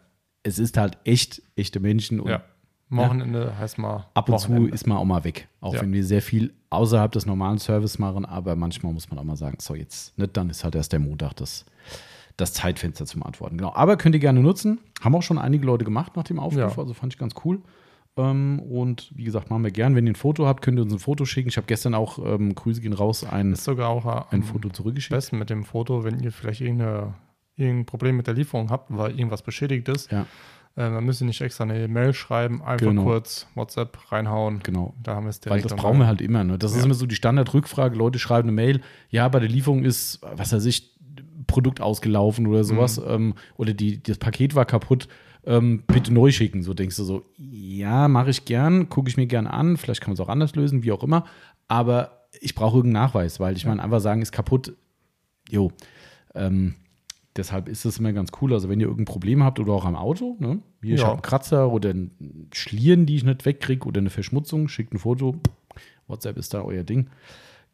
es 0.43 0.59
ist 0.59 0.77
halt 0.77 0.97
echt, 1.05 1.41
echte 1.55 1.79
Menschen 1.79 2.19
und 2.19 2.29
Ja. 2.29 2.43
Wochenende 2.89 3.57
heißt 3.57 3.79
mal. 3.79 4.05
Ab 4.13 4.29
und 4.29 4.39
zu 4.39 4.49
Wochenende. 4.49 4.73
ist 4.73 4.85
man 4.85 4.97
auch 4.97 5.05
mal 5.05 5.23
weg. 5.23 5.47
Auch 5.61 5.73
Ja. 5.73 5.81
wenn 5.81 5.91
wir 5.93 6.03
sehr 6.03 6.21
viel 6.21 6.53
außerhalb 6.69 7.11
des 7.11 7.25
normalen 7.25 7.57
Service 7.57 7.97
machen, 7.97 8.23
aber 8.25 8.55
manchmal 8.55 8.93
muss 8.93 9.09
man 9.09 9.17
auch 9.17 9.23
mal 9.23 9.35
sagen, 9.35 9.57
so 9.59 9.73
jetzt 9.73 10.17
nicht, 10.17 10.37
dann 10.37 10.49
ist 10.49 10.63
halt 10.63 10.75
erst 10.75 10.91
der 10.91 10.99
Montag 10.99 11.33
das, 11.33 11.65
das 12.37 12.53
Zeitfenster 12.53 13.05
zum 13.05 13.23
Antworten. 13.23 13.57
Genau. 13.57 13.73
Aber 13.73 13.97
könnt 13.97 14.13
ihr 14.15 14.19
gerne 14.19 14.41
nutzen. 14.41 14.79
Haben 15.01 15.15
auch 15.15 15.23
schon 15.23 15.39
einige 15.39 15.65
Leute 15.65 15.85
gemacht 15.85 16.15
nach 16.15 16.23
dem 16.23 16.39
Aufruf, 16.39 16.59
Ja. 16.75 16.77
also 16.77 16.93
fand 16.93 17.13
ich 17.13 17.19
ganz 17.19 17.33
cool. 17.45 17.61
Ähm, 18.15 18.59
und 18.59 19.11
wie 19.15 19.23
gesagt, 19.23 19.49
machen 19.49 19.63
wir 19.63 19.71
gern. 19.71 19.95
Wenn 19.95 20.05
ihr 20.05 20.11
ein 20.11 20.15
Foto 20.15 20.45
habt, 20.45 20.61
könnt 20.61 20.77
ihr 20.77 20.83
uns 20.83 20.93
ein 20.93 20.99
Foto 20.99 21.25
schicken. 21.25 21.49
Ich 21.49 21.57
habe 21.57 21.65
gestern 21.65 21.95
auch, 21.95 22.19
ähm, 22.23 22.53
Grüße 22.53 22.79
gehen 22.79 22.93
raus, 22.93 23.23
ein, 23.23 23.53
Ist 23.53 23.63
sogar 23.63 23.89
auch 23.89 24.05
ein 24.05 24.41
am 24.41 24.43
Foto 24.43 24.69
zurückgeschickt. 24.69 25.09
besten 25.15 25.39
mit 25.39 25.49
dem 25.49 25.63
Foto, 25.63 26.03
wenn 26.03 26.19
ihr 26.19 26.31
vielleicht 26.31 26.61
irgendeine, 26.61 27.15
irgendein 27.55 27.85
Problem 27.85 28.17
mit 28.17 28.27
der 28.27 28.33
Lieferung 28.33 28.69
habt, 28.69 28.95
weil 28.95 29.11
irgendwas 29.17 29.41
beschädigt 29.41 29.87
ist. 29.89 30.11
Ja, 30.11 30.25
Äh, 30.75 30.89
dann 30.89 31.03
müsst 31.03 31.21
ihr 31.21 31.25
nicht 31.27 31.39
extra 31.39 31.65
eine 31.65 31.87
Mail 31.87 32.13
schreiben, 32.15 32.63
einfach 32.63 32.87
Genau. 32.87 33.03
kurz 33.03 33.45
WhatsApp 33.53 34.11
reinhauen. 34.11 34.59
genau. 34.63 34.95
Da 35.03 35.13
haben 35.13 35.25
wir 35.25 35.29
es 35.29 35.39
Weil 35.45 35.61
das 35.61 35.75
brauchen 35.75 35.99
wir 35.99 36.07
halt 36.07 36.19
immer. 36.19 36.43
Ne? 36.43 36.57
Das 36.57 36.71
ist 36.71 36.79
Ja. 36.79 36.85
immer 36.85 36.95
so 36.95 37.05
die 37.05 37.13
Standardrückfrage. 37.13 37.95
Leute 37.95 38.17
schreiben 38.17 38.47
eine 38.49 38.55
Mail, 38.55 38.81
ja, 39.11 39.27
bei 39.29 39.39
der 39.39 39.49
Lieferung 39.49 39.83
ist, 39.83 40.19
was 40.35 40.51
weiß 40.51 40.65
ich, 40.65 40.91
Produkt 41.45 41.79
ausgelaufen 41.79 42.47
oder 42.47 42.63
sowas. 42.63 42.99
Mhm. 42.99 43.05
Ähm, 43.07 43.33
oder 43.55 43.73
die, 43.75 44.01
das 44.01 44.17
Paket 44.17 44.55
war 44.55 44.65
kaputt. 44.65 45.07
Ähm, 45.45 45.83
bitte 45.85 46.11
neu 46.11 46.31
schicken. 46.31 46.63
So 46.63 46.73
denkst 46.73 46.95
du 46.95 47.03
so, 47.03 47.23
ja, 47.37 48.07
mache 48.07 48.31
ich 48.31 48.45
gern, 48.45 48.89
gucke 48.89 49.09
ich 49.09 49.17
mir 49.17 49.27
gern 49.27 49.45
an. 49.45 49.77
Vielleicht 49.77 50.01
kann 50.01 50.09
man 50.09 50.13
es 50.15 50.21
auch 50.21 50.29
anders 50.29 50.55
lösen, 50.55 50.81
wie 50.81 50.91
auch 50.91 51.03
immer. 51.03 51.25
Aber 51.67 52.23
ich 52.41 52.55
brauche 52.55 52.77
irgendeinen 52.77 53.03
Nachweis, 53.05 53.39
weil 53.39 53.55
ich 53.57 53.65
meine, 53.67 53.83
einfach 53.83 53.99
sagen, 53.99 54.23
ist 54.23 54.31
kaputt. 54.31 54.73
Jo. 55.51 55.71
Ähm, 56.33 56.75
deshalb 57.35 57.67
ist 57.69 57.85
es 57.85 57.99
immer 57.99 58.13
ganz 58.13 58.31
cool. 58.41 58.53
Also, 58.53 58.69
wenn 58.69 58.79
ihr 58.79 58.87
irgendein 58.87 59.11
Problem 59.11 59.43
habt 59.43 59.59
oder 59.59 59.73
auch 59.73 59.85
am 59.85 59.95
Auto, 59.95 60.35
ne? 60.39 60.59
Hier, 60.81 60.95
ich 60.95 61.01
Ja. 61.01 61.07
habe 61.07 61.15
einen 61.17 61.21
Kratzer 61.23 61.71
oder 61.71 61.89
einen 61.91 62.49
Schlieren, 62.53 63.05
die 63.05 63.15
ich 63.15 63.23
nicht 63.23 63.45
wegkriege 63.45 63.85
oder 63.87 63.99
eine 63.99 64.09
Verschmutzung, 64.09 64.67
schickt 64.67 64.93
ein 64.93 64.99
Foto. 64.99 65.35
WhatsApp 66.07 66.37
ist 66.37 66.53
da 66.53 66.61
euer 66.61 66.83
Ding. 66.83 67.09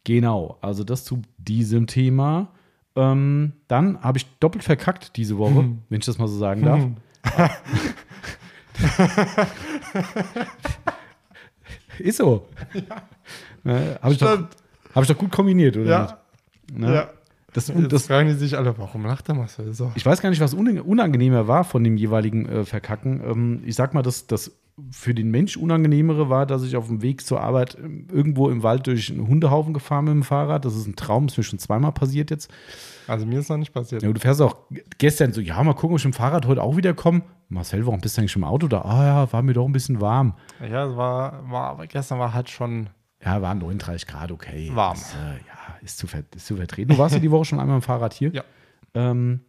Genau, 0.04 0.56
also 0.62 0.82
das 0.84 1.04
zu 1.04 1.20
diesem 1.38 1.86
Thema. 1.86 2.52
Ähm, 2.96 3.52
dann 3.68 4.00
habe 4.02 4.18
ich 4.18 4.26
doppelt 4.40 4.64
verkackt 4.64 5.16
diese 5.16 5.36
Woche, 5.38 5.76
wenn 5.88 6.00
ich 6.00 6.06
das 6.06 6.18
mal 6.18 6.26
so 6.28 6.38
sagen 6.38 6.62
darf. 6.62 6.86
Ist 11.98 12.16
so. 12.18 12.46
Ne, 13.62 13.98
habe 14.00 14.12
ich, 14.14 14.18
doch- 14.18 14.44
hab 14.94 15.02
ich 15.02 15.08
doch 15.08 15.18
gut 15.18 15.30
kombiniert, 15.30 15.76
oder 15.76 15.86
Ja. 15.90 16.00
nicht? 16.70 16.78
Ne? 16.80 16.94
Ja. 16.94 17.10
Das, 17.52 17.68
Jetzt 17.68 17.92
das, 17.92 18.06
fragen 18.06 18.28
die 18.28 18.34
sich 18.34 18.56
alle, 18.56 18.76
warum 18.78 19.04
lacht 19.04 19.28
der 19.28 19.34
Marcel 19.34 19.72
so? 19.72 19.90
ich 19.94 20.06
weiß 20.06 20.20
gar 20.22 20.30
nicht, 20.30 20.40
was 20.40 20.54
unang- 20.54 20.80
unangenehmer 20.80 21.48
war 21.48 21.64
von 21.64 21.82
dem 21.82 21.96
jeweiligen 21.96 22.46
äh, 22.48 22.64
Verkacken. 22.64 23.20
Ähm, 23.24 23.62
ich 23.64 23.74
sag 23.74 23.92
mal, 23.94 24.02
das, 24.02 24.26
das 24.26 24.52
für 24.92 25.12
den 25.14 25.30
Mensch 25.30 25.56
unangenehmere 25.58 26.30
war, 26.30 26.46
dass 26.46 26.62
ich 26.62 26.76
auf 26.76 26.86
dem 26.86 27.02
Weg 27.02 27.26
zur 27.26 27.40
Arbeit 27.40 27.76
ähm, 27.82 28.06
irgendwo 28.10 28.48
im 28.48 28.62
Wald 28.62 28.86
durch 28.86 29.10
einen 29.10 29.26
Hundehaufen 29.28 29.74
gefahren 29.74 30.04
mit 30.06 30.14
dem 30.14 30.22
Fahrrad. 30.22 30.64
Das 30.64 30.74
ist 30.76 30.86
ein 30.86 30.96
Traum, 30.96 31.26
ist 31.26 31.36
mir 31.36 31.42
schon 31.44 31.58
zweimal 31.58 31.92
passiert 31.92 32.30
jetzt. 32.30 32.50
Also 33.06 33.26
mir 33.26 33.40
ist 33.40 33.50
noch 33.50 33.56
nicht 33.58 33.72
passiert. 33.74 34.02
Ja, 34.02 34.10
du 34.12 34.20
fährst 34.20 34.40
auch 34.40 34.56
gestern 34.98 35.32
so, 35.32 35.40
ja, 35.40 35.62
mal 35.62 35.74
gucken, 35.74 35.94
ob 35.94 35.98
ich 35.98 36.04
mit 36.04 36.14
dem 36.14 36.16
Fahrrad 36.16 36.46
heute 36.46 36.62
auch 36.62 36.76
wieder 36.76 36.94
komme. 36.94 37.22
Marcel, 37.48 37.84
warum 37.84 38.00
bist 38.00 38.16
du 38.16 38.20
eigentlich 38.20 38.30
schon 38.32 38.42
im 38.42 38.48
Auto 38.48 38.68
da? 38.68 38.82
Ah 38.82 39.04
ja, 39.04 39.32
war 39.32 39.42
mir 39.42 39.52
doch 39.54 39.66
ein 39.66 39.72
bisschen 39.72 40.00
warm. 40.00 40.34
Ja, 40.60 40.86
es 40.86 40.96
war, 40.96 41.50
war, 41.50 41.70
aber 41.70 41.86
gestern 41.88 42.20
war 42.20 42.32
halt 42.32 42.48
schon 42.48 42.88
Ja, 43.24 43.42
waren 43.42 43.58
39 43.58 44.06
Grad, 44.06 44.30
okay. 44.30 44.70
Warm. 44.72 44.94
Das, 44.96 45.14
äh, 45.14 45.16
ja, 45.48 45.69
ist 45.82 45.98
zu, 45.98 46.06
ver 46.06 46.22
ist 46.34 46.46
zu 46.46 46.56
vertreten. 46.56 46.92
Du 46.92 46.98
warst 46.98 47.14
ja 47.14 47.20
die 47.20 47.30
Woche 47.30 47.44
schon 47.44 47.60
einmal 47.60 47.76
im 47.76 47.82
Fahrrad 47.82 48.12
hier. 48.14 48.30
Ja. 48.32 48.44
Ähm, 48.94 49.40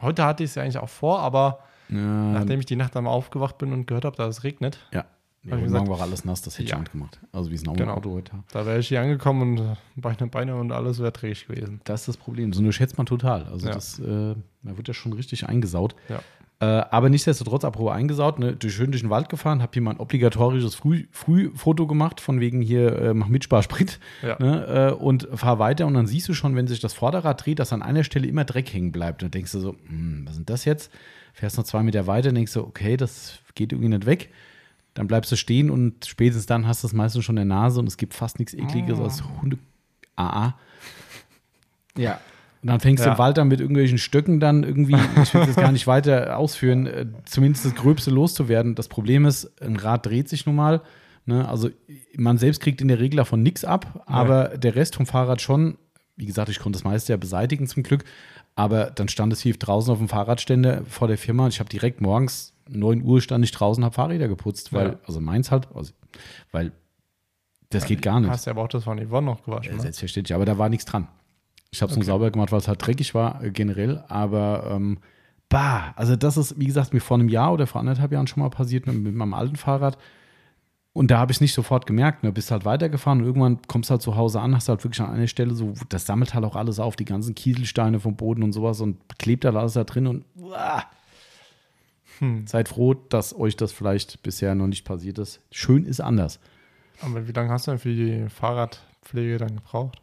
Heute 0.00 0.24
hatte 0.24 0.42
ich 0.44 0.50
es 0.50 0.54
ja 0.54 0.62
eigentlich 0.62 0.78
auch 0.78 0.88
vor, 0.88 1.20
aber 1.20 1.58
ja, 1.90 1.96
nachdem 1.98 2.58
ich 2.60 2.64
die 2.66 2.76
Nacht 2.76 2.96
einmal 2.96 3.12
aufgewacht 3.12 3.58
bin 3.58 3.72
und 3.74 3.86
gehört 3.86 4.06
habe, 4.06 4.16
dass 4.16 4.38
es 4.38 4.44
regnet, 4.44 4.78
ja. 4.92 5.04
Hab 5.50 5.58
ich 5.58 5.64
gesagt- 5.64 5.86
Morgen 5.86 5.98
war 5.98 6.06
alles 6.06 6.24
nass, 6.24 6.40
das 6.42 6.54
hätte 6.54 6.64
ich 6.64 6.70
Ja. 6.70 6.76
ja. 6.78 6.84
gemacht. 6.84 7.18
Also 7.32 7.50
sind 7.50 7.68
auch 7.68 7.74
Genau. 7.76 7.94
Auto 7.94 8.10
heute. 8.12 8.32
da 8.52 8.64
wäre 8.66 8.78
ich 8.78 8.88
hier 8.88 9.00
angekommen 9.02 9.58
und 9.58 9.76
Beine, 9.96 10.26
Beine 10.28 10.56
und 10.56 10.70
alles 10.72 10.98
wäre 11.00 11.12
träge 11.12 11.38
gewesen. 11.46 11.80
Das 11.84 12.00
ist 12.02 12.08
das 12.08 12.16
Problem. 12.18 12.52
So 12.52 12.60
unterschätzt 12.60 12.96
man 12.98 13.06
total. 13.06 13.44
Also 13.46 13.66
Ja. 13.68 13.74
das, 13.74 13.98
äh, 13.98 14.34
da 14.62 14.76
wird 14.76 14.88
ja 14.88 14.94
schon 14.94 15.12
richtig 15.14 15.46
eingesaut. 15.48 15.94
Ja. 16.10 16.20
Äh, 16.62 16.64
aber 16.66 17.08
nichtsdestotrotz, 17.08 17.64
apropos 17.64 17.90
eingesaut, 17.92 18.38
ne, 18.38 18.54
durch, 18.54 18.74
schön 18.74 18.90
durch 18.90 19.00
den 19.02 19.08
Wald 19.08 19.30
gefahren, 19.30 19.62
habe 19.62 19.70
hier 19.72 19.80
mal 19.80 19.92
ein 19.92 20.00
obligatorisches 20.00 20.74
Früh, 20.74 21.06
Frühfoto 21.10 21.86
gemacht, 21.86 22.20
von 22.20 22.38
wegen 22.38 22.60
hier, 22.60 22.98
äh, 23.00 23.14
mach 23.14 23.28
Mitspar 23.28 23.62
Sprit 23.62 23.98
Ja. 24.22 24.36
ne, 24.38 24.90
äh, 24.90 24.92
und 24.92 25.26
fahr 25.34 25.58
weiter 25.58 25.86
und 25.86 25.94
dann 25.94 26.06
siehst 26.06 26.28
du 26.28 26.34
schon, 26.34 26.56
wenn 26.56 26.66
sich 26.66 26.80
das 26.80 26.92
Vorderrad 26.92 27.46
dreht, 27.46 27.60
dass 27.60 27.72
an 27.72 27.80
einer 27.82 28.04
Stelle 28.04 28.26
immer 28.26 28.44
Dreck 28.44 28.72
hängen 28.74 28.92
bleibt. 28.92 29.22
Und 29.22 29.28
dann 29.34 29.38
denkst 29.38 29.52
du 29.52 29.60
so, 29.60 29.74
hm, 29.86 30.24
was 30.26 30.32
ist 30.32 30.38
denn 30.38 30.46
das 30.46 30.64
jetzt? 30.66 30.92
Fährst 31.32 31.56
noch 31.56 31.64
zwei 31.64 31.82
Meter 31.82 32.06
weiter, 32.06 32.30
denkst 32.30 32.52
du, 32.52 32.60
okay, 32.60 32.98
das 32.98 33.38
geht 33.54 33.72
irgendwie 33.72 33.88
nicht 33.88 34.04
weg. 34.04 34.30
Dann 34.92 35.06
bleibst 35.06 35.32
du 35.32 35.36
stehen 35.36 35.70
und 35.70 36.04
spätestens 36.04 36.44
dann 36.44 36.66
hast 36.66 36.82
du 36.82 36.88
es 36.88 36.92
meistens 36.92 37.24
schon 37.24 37.38
in 37.38 37.48
der 37.48 37.56
Nase 37.56 37.80
und 37.80 37.86
es 37.86 37.96
gibt 37.96 38.12
fast 38.12 38.38
nichts 38.38 38.52
ekliges 38.52 38.98
Oh. 38.98 39.04
als 39.04 39.22
Hunde. 39.40 39.56
AA. 40.16 40.58
Ja. 41.96 42.20
Und 42.62 42.68
dann 42.68 42.80
fängst 42.80 43.02
du 43.04 43.08
Ja. 43.08 43.12
im 43.14 43.18
Wald 43.18 43.38
an 43.38 43.48
mit 43.48 43.60
irgendwelchen 43.60 43.96
Stöcken 43.98 44.38
dann 44.38 44.64
irgendwie, 44.64 44.96
ich 45.22 45.32
will 45.34 45.42
jetzt 45.44 45.56
gar 45.56 45.72
nicht 45.72 45.86
weiter 45.86 46.36
ausführen, 46.36 46.86
äh, 46.86 47.06
zumindest 47.24 47.64
das 47.64 47.74
Gröbste 47.74 48.10
loszuwerden. 48.10 48.74
Das 48.74 48.88
Problem 48.88 49.24
ist, 49.24 49.60
ein 49.62 49.76
Rad 49.76 50.04
dreht 50.06 50.28
sich 50.28 50.44
nun 50.46 50.56
mal. 50.56 50.82
Ne? 51.24 51.48
Also 51.48 51.70
man 52.16 52.36
selbst 52.38 52.60
kriegt 52.60 52.80
in 52.82 52.88
der 52.88 52.98
Regel 53.00 53.16
davon 53.16 53.42
nichts 53.42 53.64
ab, 53.64 54.02
aber 54.06 54.48
der 54.58 54.74
Rest 54.74 54.96
vom 54.96 55.06
Fahrrad 55.06 55.40
schon. 55.40 55.78
Wie 56.16 56.26
gesagt, 56.26 56.50
ich 56.50 56.58
konnte 56.58 56.76
das 56.76 56.84
meiste 56.84 57.12
ja 57.12 57.16
beseitigen 57.16 57.66
zum 57.66 57.82
Glück. 57.82 58.04
Aber 58.56 58.90
dann 58.90 59.08
stand 59.08 59.32
es 59.32 59.40
hier 59.40 59.54
draußen 59.56 59.90
auf 59.90 59.98
dem 59.98 60.08
Fahrradständer 60.08 60.82
vor 60.86 61.08
der 61.08 61.16
Firma 61.16 61.44
und 61.44 61.54
ich 61.54 61.60
habe 61.60 61.70
direkt 61.70 62.00
morgens 62.02 62.52
9 62.68 63.02
Uhr 63.02 63.22
stand 63.22 63.42
ich 63.44 63.52
draußen, 63.52 63.82
habe 63.84 63.94
Fahrräder 63.94 64.28
geputzt, 64.28 64.72
weil, 64.74 64.86
Ja. 64.88 64.94
also 65.06 65.20
meins 65.20 65.50
halt, 65.50 65.68
also, 65.74 65.92
weil 66.52 66.72
das 67.70 67.86
geht 67.86 68.02
gar 68.02 68.20
nicht. 68.20 68.28
Hast 68.28 68.46
ja 68.46 68.52
aber 68.52 68.62
auch 68.62 68.68
das 68.68 68.84
von 68.84 68.98
Yvonne 68.98 69.26
noch 69.26 69.44
gewaschen. 69.44 69.70
Ja, 69.70 69.76
ne? 69.76 69.82
selbstverständlich, 69.82 70.34
aber 70.34 70.44
da 70.44 70.58
war 70.58 70.68
nichts 70.68 70.84
dran. 70.84 71.08
Ich 71.72 71.82
habe 71.82 71.90
es 71.90 71.96
nur 71.96 72.02
Okay. 72.02 72.10
sauber 72.10 72.30
gemacht, 72.30 72.52
weil 72.52 72.58
es 72.58 72.68
halt 72.68 72.84
dreckig 72.84 73.14
war, 73.14 73.42
äh, 73.42 73.50
generell. 73.50 74.02
Aber 74.08 74.68
ähm, 74.70 74.98
bah, 75.48 75.92
also 75.96 76.16
das 76.16 76.36
ist, 76.36 76.58
wie 76.58 76.66
gesagt, 76.66 76.92
mir 76.92 77.00
vor 77.00 77.18
einem 77.18 77.28
Jahr 77.28 77.52
oder 77.52 77.66
vor 77.66 77.80
anderthalb 77.80 78.12
Jahren 78.12 78.26
schon 78.26 78.42
mal 78.42 78.50
passiert 78.50 78.86
mit, 78.86 78.96
mit 78.96 79.14
meinem 79.14 79.34
alten 79.34 79.56
Fahrrad. 79.56 79.96
Und 80.92 81.12
da 81.12 81.18
habe 81.18 81.30
ich 81.30 81.36
es 81.36 81.40
nicht 81.40 81.54
sofort 81.54 81.86
gemerkt. 81.86 82.24
Ne? 82.24 82.32
Bist 82.32 82.50
halt 82.50 82.64
weitergefahren 82.64 83.20
und 83.20 83.26
irgendwann 83.26 83.60
kommst 83.68 83.90
du 83.90 83.92
halt 83.92 84.02
zu 84.02 84.16
Hause 84.16 84.40
an, 84.40 84.56
hast 84.56 84.68
halt 84.68 84.82
wirklich 84.82 85.00
an 85.00 85.10
einer 85.14 85.28
Stelle 85.28 85.54
so, 85.54 85.74
das 85.88 86.04
sammelt 86.06 86.34
halt 86.34 86.44
auch 86.44 86.56
alles 86.56 86.80
auf, 86.80 86.96
die 86.96 87.04
ganzen 87.04 87.36
Kieselsteine 87.36 88.00
vom 88.00 88.16
Boden 88.16 88.42
und 88.42 88.52
sowas 88.52 88.80
und 88.80 88.96
klebt 89.18 89.44
halt 89.44 89.54
alles 89.54 89.74
da 89.74 89.84
drin 89.84 90.08
und 90.08 90.24
uah. 90.36 90.82
Hm. 92.18 92.46
seid 92.46 92.68
froh, 92.68 92.94
dass 92.94 93.34
euch 93.34 93.56
das 93.56 93.72
vielleicht 93.72 94.22
bisher 94.22 94.54
noch 94.54 94.66
nicht 94.66 94.84
passiert 94.84 95.18
ist. 95.18 95.40
Schön 95.52 95.84
ist 95.84 96.00
anders. 96.00 96.40
Aber 97.00 97.26
wie 97.26 97.32
lange 97.32 97.50
hast 97.50 97.66
du 97.66 97.70
denn 97.70 97.78
für 97.78 97.94
die 97.94 98.28
Fahrradpflege 98.28 99.38
dann 99.38 99.54
gebraucht? 99.56 100.00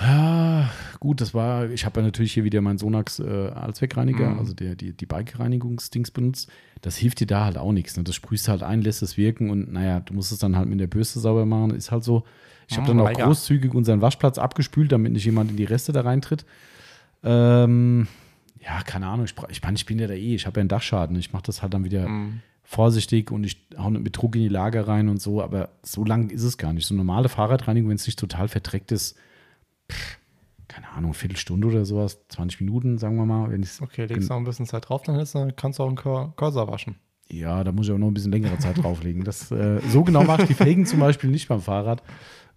Ja, 0.00 0.70
gut, 0.98 1.20
das 1.20 1.34
war, 1.34 1.68
ich 1.70 1.84
habe 1.84 2.00
ja 2.00 2.06
natürlich 2.06 2.32
hier 2.32 2.44
wieder 2.44 2.60
meinen 2.62 2.78
Sonax 2.78 3.18
äh, 3.18 3.48
Allzweckreiniger, 3.48 4.30
Mhm. 4.30 4.38
also 4.38 4.54
der, 4.54 4.74
die, 4.74 4.92
die 4.92 5.06
Bike-Reinigungsdings 5.06 6.10
benutzt. 6.10 6.50
Das 6.80 6.96
hilft 6.96 7.20
dir 7.20 7.26
da 7.26 7.44
halt 7.44 7.58
auch 7.58 7.72
nichts. 7.72 7.96
Ne? 7.96 8.04
Das 8.04 8.14
sprühst 8.14 8.46
du 8.48 8.52
halt 8.52 8.62
ein, 8.62 8.80
lässt 8.80 9.02
es 9.02 9.16
wirken 9.18 9.50
und 9.50 9.72
naja, 9.72 10.00
du 10.00 10.14
musst 10.14 10.32
es 10.32 10.38
dann 10.38 10.56
halt 10.56 10.68
mit 10.68 10.80
der 10.80 10.86
Bürste 10.86 11.20
sauber 11.20 11.44
machen. 11.44 11.70
Ist 11.72 11.90
halt 11.90 12.04
so. 12.04 12.24
Ich 12.68 12.76
habe 12.78 12.90
Oh, 12.90 12.94
dann 12.94 13.00
auch 13.00 13.12
großzügig 13.12 13.74
unseren 13.74 14.00
Waschplatz 14.00 14.38
abgespült, 14.38 14.92
damit 14.92 15.12
nicht 15.12 15.24
jemand 15.24 15.50
in 15.50 15.56
die 15.56 15.64
Reste 15.64 15.92
da 15.92 16.02
reintritt. 16.02 16.46
Ähm, 17.22 18.06
ja, 18.64 18.80
keine 18.82 19.06
Ahnung. 19.08 19.26
Ich, 19.26 19.34
ich, 19.50 19.62
meine, 19.62 19.76
ich 19.76 19.86
bin 19.86 19.98
ja 19.98 20.06
da 20.06 20.14
eh, 20.14 20.34
ich 20.34 20.46
habe 20.46 20.58
ja 20.58 20.62
einen 20.62 20.68
Dachschaden. 20.68 21.16
Ich 21.16 21.32
mache 21.32 21.42
das 21.44 21.62
halt 21.62 21.74
dann 21.74 21.84
wieder 21.84 22.08
Mhm. 22.08 22.40
vorsichtig 22.62 23.30
und 23.32 23.44
ich 23.44 23.56
hau 23.76 23.90
nicht 23.90 24.02
mit 24.04 24.16
Druck 24.16 24.36
in 24.36 24.42
die 24.42 24.48
Lager 24.48 24.86
rein 24.88 25.08
und 25.08 25.20
so, 25.20 25.42
aber 25.42 25.70
so 25.82 26.04
lang 26.04 26.30
ist 26.30 26.44
es 26.44 26.56
gar 26.58 26.72
nicht. 26.72 26.86
So 26.86 26.94
normale 26.94 27.28
Fahrradreinigung, 27.28 27.90
wenn 27.90 27.96
es 27.96 28.06
nicht 28.06 28.18
total 28.18 28.48
verdreckt 28.48 28.92
ist, 28.92 29.16
keine 30.68 30.88
Ahnung, 30.90 31.14
Viertelstunde 31.14 31.66
oder 31.68 31.84
sowas, 31.84 32.20
20 32.28 32.60
Minuten, 32.60 32.98
sagen 32.98 33.16
wir 33.16 33.24
mal. 33.26 33.50
Wenn 33.50 33.66
Okay, 33.82 34.06
legst 34.06 34.28
du 34.28 34.34
noch 34.34 34.40
ein 34.40 34.44
bisschen 34.44 34.66
Zeit 34.66 34.88
drauf, 34.88 35.02
dann 35.02 35.16
ist, 35.16 35.36
kannst 35.56 35.78
du 35.78 35.82
auch 35.82 35.88
einen 35.88 35.96
Cor- 35.96 36.32
Corsa 36.36 36.66
waschen. 36.68 36.96
ja, 37.28 37.62
da 37.64 37.72
muss 37.72 37.86
ich 37.86 37.90
aber 37.90 37.98
noch 37.98 38.08
ein 38.08 38.14
bisschen 38.14 38.32
längere 38.32 38.58
Zeit 38.58 38.82
drauflegen. 38.82 39.24
Das, 39.24 39.50
äh, 39.50 39.80
so 39.88 40.02
genau 40.04 40.24
mache 40.24 40.42
ich 40.42 40.48
die 40.48 40.54
Felgen 40.54 40.86
zum 40.86 41.00
Beispiel 41.00 41.30
nicht 41.30 41.48
beim 41.48 41.60
Fahrrad. 41.60 42.02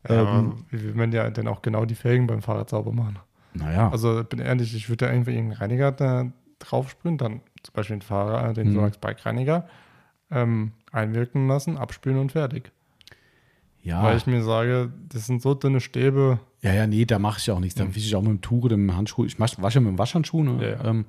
Ja, 0.08 0.22
Ähm, 0.39 0.65
will 0.69 0.93
man 0.96 1.12
ja 1.12 1.30
dann 1.30 1.48
auch 1.48 1.62
genau 1.62 1.86
die 1.86 1.96
Felgen 1.96 2.28
beim 2.28 2.41
Fahrrad 2.41 2.69
sauber 2.69 2.91
machen? 2.91 3.19
naja, 3.54 3.89
Also 3.89 4.24
bin 4.24 4.39
ehrlich, 4.39 4.76
ich 4.76 4.89
würde 4.89 5.06
da 5.06 5.12
irgendwie 5.12 5.38
einen 5.38 5.52
Reiniger 5.52 5.91
da 5.91 6.32
draufsprühen, 6.60 7.17
dann 7.17 7.41
zum 7.62 7.74
Beispiel 7.74 7.98
den 7.98 8.02
Fahrer, 8.02 8.54
den 8.54 8.69
Mhm. 8.69 8.74
Sonax 8.74 8.98
Bike 8.98 9.26
Reiniger, 9.26 9.67
ähm, 10.32 10.72
einwirken 10.91 11.48
lassen, 11.48 11.78
abspülen 11.78 12.17
und 12.19 12.32
fertig. 12.32 12.72
ja. 13.82 14.04
Weil 14.04 14.17
ich 14.17 14.26
mir 14.28 14.43
sage, 14.43 14.91
das 15.10 15.26
sind 15.28 15.41
so 15.41 15.54
dünne 15.54 15.80
Stäbe. 15.82 16.39
Ja, 16.63 16.73
ja, 16.73 16.88
nee, 16.88 17.06
da 17.06 17.19
mache 17.19 17.39
ich 17.39 17.52
auch 17.52 17.60
nichts. 17.60 17.76
Dann 17.76 17.93
wische 17.93 18.08
ich 18.08 18.15
auch 18.15 18.21
mit 18.21 18.32
dem 18.32 18.41
Tuch 18.41 18.63
oder 18.63 18.78
mit 18.78 18.89
dem 18.89 18.95
Handschuh. 18.97 19.26
Ich 19.26 19.38
mach- 19.38 19.62
wasche 19.62 19.80
mit 19.82 19.89
dem 19.89 19.97
Waschhandschuh. 19.99 20.43
Ne? 20.43 20.63
Ja, 20.63 20.69
ja. 20.84 20.86
Ähm, 20.86 21.06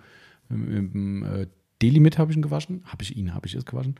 mit, 0.48 0.92
dem 0.94 1.22
äh, 1.24 1.46
Delimit 1.80 2.18
habe 2.18 2.30
ich 2.32 2.36
ihn 2.36 2.42
gewaschen. 2.42 2.82
Habe 2.86 3.02
ich 3.02 3.16
ihn, 3.16 3.32
habe 3.34 3.46
ich 3.46 3.54
es 3.54 3.64
gewaschen. 3.64 3.94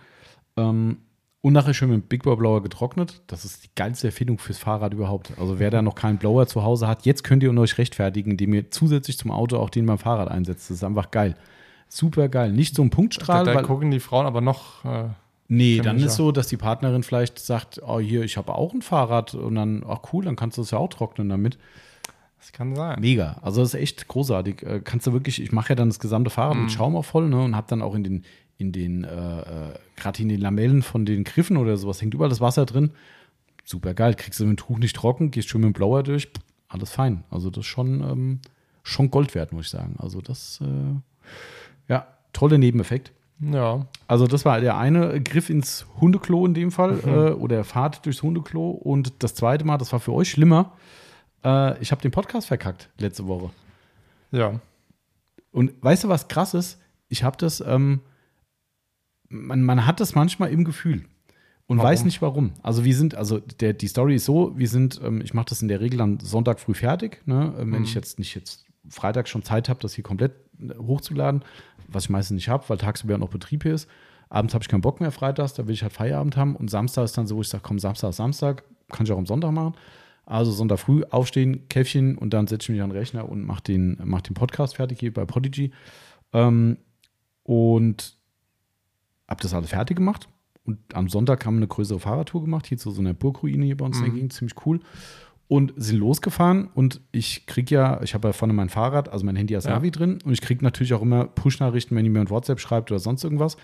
Ähm, 0.56 0.98
und 1.42 1.52
nachher 1.52 1.74
schön 1.74 1.90
mit 1.90 2.02
dem 2.02 2.08
Big 2.08 2.22
Boy 2.22 2.36
Blower 2.36 2.62
getrocknet. 2.62 3.22
Das 3.26 3.44
ist 3.44 3.64
die 3.64 3.70
geilste 3.76 4.08
Erfindung 4.08 4.38
fürs 4.38 4.58
Fahrrad 4.58 4.94
überhaupt. 4.94 5.32
Also 5.38 5.58
wer 5.58 5.70
da 5.70 5.82
noch 5.82 5.94
keinen 5.94 6.18
Blower 6.18 6.46
zu 6.46 6.62
Hause 6.64 6.88
hat, 6.88 7.04
jetzt 7.06 7.22
könnt 7.22 7.42
ihr 7.42 7.56
euch 7.56 7.78
rechtfertigen, 7.78 8.32
indem 8.32 8.54
ihr 8.54 8.70
zusätzlich 8.70 9.16
zum 9.18 9.30
Auto 9.30 9.58
auch 9.58 9.70
den 9.70 9.86
beim 9.86 9.98
Fahrrad 9.98 10.28
einsetzt. 10.30 10.70
Das 10.70 10.78
ist 10.78 10.84
einfach 10.84 11.10
geil. 11.10 11.34
Super 11.88 12.28
geil. 12.28 12.52
Nicht 12.52 12.74
so 12.74 12.82
ein 12.82 12.90
Da, 12.90 12.96
Punktstrahl, 12.96 13.44
da 13.44 13.54
weil 13.54 13.62
gucken 13.62 13.90
die 13.90 14.00
Frauen 14.00 14.26
aber 14.26 14.40
noch. 14.40 14.84
Äh, 14.84 15.04
Nee, 15.48 15.80
dann 15.80 15.98
ist 15.98 16.16
so, 16.16 16.32
dass 16.32 16.48
die 16.48 16.56
Partnerin 16.56 17.02
vielleicht 17.02 17.38
sagt, 17.38 17.80
oh 17.86 18.00
hier, 18.00 18.22
ich 18.22 18.36
habe 18.36 18.54
auch 18.54 18.72
ein 18.72 18.82
Fahrrad 18.82 19.34
und 19.34 19.54
dann, 19.54 19.84
ach 19.86 20.00
cool, 20.12 20.24
dann 20.24 20.36
kannst 20.36 20.56
du 20.56 20.62
das 20.62 20.70
ja 20.70 20.78
auch 20.78 20.88
trocknen 20.88 21.28
damit. 21.28 21.58
das 22.38 22.52
kann 22.52 22.74
sein. 22.74 22.98
Mega. 23.00 23.36
Also 23.42 23.60
das 23.60 23.74
ist 23.74 23.80
echt 23.80 24.08
großartig. 24.08 24.62
Äh, 24.62 24.80
kannst 24.82 25.06
du 25.06 25.12
wirklich, 25.12 25.42
ich 25.42 25.52
mache 25.52 25.70
ja 25.70 25.74
dann 25.74 25.88
das 25.88 25.98
gesamte 26.00 26.30
Fahrrad 26.30 26.56
mit 26.56 26.72
Schaum 26.72 26.96
auch 26.96 27.04
voll, 27.04 27.28
ne? 27.28 27.42
Und 27.42 27.56
habe 27.56 27.66
dann 27.68 27.82
auch 27.82 27.94
in 27.94 28.04
den, 28.04 28.24
in 28.56 28.72
den, 28.72 29.04
äh, 29.04 29.40
äh, 29.40 29.74
gerade 29.96 30.22
in 30.22 30.28
den 30.28 30.40
Lamellen 30.40 30.82
von 30.82 31.04
den 31.04 31.24
Griffen 31.24 31.56
oder 31.56 31.76
sowas, 31.76 32.00
hängt 32.00 32.14
überall 32.14 32.30
das 32.30 32.40
Wasser 32.40 32.64
drin. 32.64 32.92
Super 33.64 33.94
geil. 33.94 34.14
Kriegst 34.14 34.40
du 34.40 34.44
mit 34.44 34.58
dem 34.58 34.64
Tuch 34.64 34.78
nicht 34.78 34.96
trocken, 34.96 35.30
gehst 35.30 35.48
schön 35.48 35.60
mit 35.60 35.68
dem 35.68 35.72
Blower 35.74 36.02
durch, 36.02 36.28
alles 36.68 36.90
fein. 36.90 37.24
Also 37.30 37.50
das 37.50 37.60
ist 37.64 37.66
schon, 37.66 38.00
ähm, 38.00 38.40
schon 38.82 39.10
Gold 39.10 39.34
wert, 39.34 39.52
muss 39.52 39.66
ich 39.66 39.70
sagen. 39.70 39.96
Also 39.98 40.20
das, 40.20 40.60
äh, 40.62 41.92
ja, 41.92 42.06
toller 42.32 42.58
Nebeneffekt. 42.58 43.12
Ja, 43.40 43.86
Also 44.06 44.26
das 44.26 44.44
war 44.44 44.60
der 44.60 44.76
eine 44.78 45.20
Griff 45.22 45.50
ins 45.50 45.86
Hundeklo 46.00 46.46
in 46.46 46.54
dem 46.54 46.70
Fall 46.70 47.00
äh, 47.04 47.32
oder 47.32 47.64
Fahrt 47.64 48.06
durchs 48.06 48.22
Hundeklo. 48.22 48.70
Und 48.70 49.12
das 49.22 49.34
zweite 49.34 49.64
Mal, 49.64 49.76
das 49.78 49.92
war 49.92 50.00
für 50.00 50.12
euch 50.12 50.30
schlimmer. 50.30 50.72
Äh, 51.44 51.80
ich 51.82 51.90
habe 51.90 52.00
den 52.00 52.10
Podcast 52.12 52.46
verkackt 52.46 52.90
letzte 52.98 53.26
Woche. 53.26 53.50
ja. 54.30 54.60
Und 55.50 55.72
weißt 55.82 56.02
du, 56.04 56.08
was 56.08 56.26
krass 56.26 56.52
ist? 56.54 56.80
Ich 57.08 57.22
habe 57.22 57.36
das, 57.36 57.60
ähm, 57.60 58.00
man, 59.28 59.62
man 59.62 59.86
hat 59.86 60.00
das 60.00 60.14
manchmal 60.16 60.50
im 60.50 60.64
Gefühl 60.64 61.04
und 61.66 61.78
Warum? 61.78 61.90
weiß 61.90 62.04
nicht 62.04 62.20
warum. 62.22 62.52
Also 62.62 62.84
wir 62.84 62.96
sind, 62.96 63.14
also 63.14 63.38
der, 63.38 63.72
die 63.72 63.86
Story 63.86 64.16
ist 64.16 64.24
so, 64.24 64.52
wir 64.58 64.68
sind, 64.68 65.00
ähm, 65.04 65.20
ich 65.20 65.32
mache 65.32 65.46
das 65.50 65.62
in 65.62 65.68
der 65.68 65.80
Regel 65.80 66.00
am 66.00 66.18
Sonntag 66.20 66.58
früh 66.58 66.74
fertig, 66.74 67.22
ne? 67.26 67.54
ähm, 67.58 67.70
wenn 67.72 67.78
Mhm. 67.80 67.84
ich 67.84 67.94
jetzt 67.94 68.18
nicht 68.18 68.34
jetzt 68.34 68.66
Freitag 68.88 69.28
schon 69.28 69.44
Zeit 69.44 69.68
habe, 69.68 69.78
das 69.80 69.94
hier 69.94 70.02
komplett 70.02 70.32
äh, 70.60 70.74
hochzuladen, 70.76 71.44
was 71.88 72.04
ich 72.04 72.10
meistens 72.10 72.36
nicht 72.36 72.48
habe, 72.48 72.64
weil 72.68 72.78
tagsüber 72.78 73.18
noch 73.18 73.28
Betrieb 73.28 73.62
hier 73.62 73.74
ist. 73.74 73.88
Abends 74.28 74.54
habe 74.54 74.62
ich 74.62 74.68
keinen 74.68 74.80
Bock 74.80 75.00
mehr 75.00 75.12
freitags, 75.12 75.54
da 75.54 75.66
will 75.66 75.74
ich 75.74 75.82
halt 75.82 75.92
Feierabend 75.92 76.36
haben 76.36 76.56
und 76.56 76.70
Samstag 76.70 77.04
ist 77.04 77.16
dann 77.16 77.26
so, 77.26 77.36
wo 77.36 77.42
ich 77.42 77.48
sage, 77.48 77.62
komm, 77.64 77.78
Samstag 77.78 78.10
ist 78.10 78.16
Samstag, 78.16 78.64
kann 78.90 79.06
ich 79.06 79.12
auch 79.12 79.18
am 79.18 79.26
Sonntag 79.26 79.52
machen. 79.52 79.74
Also 80.26 80.50
Sonntag 80.52 80.78
früh 80.78 81.04
aufstehen, 81.10 81.68
Käffchen 81.68 82.16
und 82.16 82.30
dann 82.30 82.46
setze 82.46 82.64
ich 82.64 82.68
mich 82.70 82.82
an 82.82 82.90
den 82.90 82.96
Rechner 82.96 83.28
und 83.28 83.44
mache 83.44 83.62
den, 83.62 83.98
mach 84.04 84.22
den 84.22 84.34
Podcast 84.34 84.76
fertig 84.76 84.98
hier 85.00 85.12
bei 85.12 85.26
Podigy. 85.26 85.70
Ähm, 86.32 86.78
und 87.42 88.16
habe 89.28 89.42
das 89.42 89.54
alles 89.54 89.70
fertig 89.70 89.96
gemacht. 89.96 90.28
Und 90.64 90.78
am 90.94 91.08
Sonntag 91.10 91.44
haben 91.44 91.56
wir 91.56 91.58
eine 91.58 91.68
größere 91.68 92.00
Fahrradtour 92.00 92.40
gemacht, 92.40 92.66
hier 92.66 92.78
zu 92.78 92.90
so 92.90 93.02
einer 93.02 93.12
Burgruine 93.12 93.66
hier 93.66 93.76
bei 93.76 93.84
uns 93.84 94.00
Mhm. 94.00 94.14
Gegend, 94.14 94.32
ziemlich 94.32 94.54
cool. 94.64 94.80
Und 95.46 95.74
sind 95.76 95.98
losgefahren 95.98 96.68
und 96.74 97.00
ich 97.12 97.44
kriege 97.46 97.74
ja, 97.74 98.00
ich 98.02 98.14
habe 98.14 98.28
ja 98.28 98.32
vorne 98.32 98.54
mein 98.54 98.70
Fahrrad, 98.70 99.10
also 99.10 99.26
mein 99.26 99.36
Handy 99.36 99.54
als 99.54 99.64
Ja. 99.66 99.72
Navi 99.72 99.90
drin 99.90 100.18
und 100.24 100.32
ich 100.32 100.40
kriege 100.40 100.64
natürlich 100.64 100.94
auch 100.94 101.02
immer 101.02 101.26
Push-Nachrichten, 101.26 101.94
wenn 101.94 102.04
ihr 102.04 102.10
mir 102.10 102.20
ein 102.20 102.30
WhatsApp 102.30 102.60
schreibt 102.60 102.90
oder 102.90 102.98
sonst 102.98 103.24
irgendwas. 103.24 103.56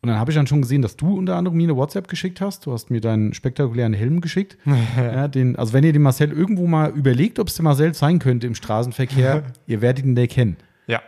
Und 0.00 0.08
dann 0.10 0.18
habe 0.18 0.30
ich 0.30 0.36
dann 0.36 0.46
schon 0.46 0.62
gesehen, 0.62 0.80
dass 0.82 0.96
du 0.96 1.16
unter 1.18 1.34
anderem 1.34 1.56
mir 1.56 1.64
eine 1.64 1.76
WhatsApp 1.76 2.08
geschickt 2.08 2.40
hast. 2.40 2.66
Du 2.66 2.72
hast 2.72 2.90
mir 2.90 3.00
deinen 3.00 3.32
spektakulären 3.34 3.94
Helm 3.94 4.20
geschickt. 4.20 4.58
ja, 4.96 5.26
den, 5.28 5.56
also 5.56 5.72
wenn 5.72 5.82
ihr 5.82 5.92
den 5.94 6.02
Marcel 6.02 6.30
irgendwo 6.30 6.66
mal 6.66 6.90
überlegt, 6.90 7.38
ob 7.40 7.48
es 7.48 7.54
der 7.56 7.64
Marcel 7.64 7.94
sein 7.94 8.18
könnte 8.20 8.46
im 8.46 8.54
Straßenverkehr, 8.54 9.42
ihr 9.66 9.80
werdet 9.80 10.04
ihn 10.04 10.16
erkennen. 10.16 10.56
Ja, 10.86 11.00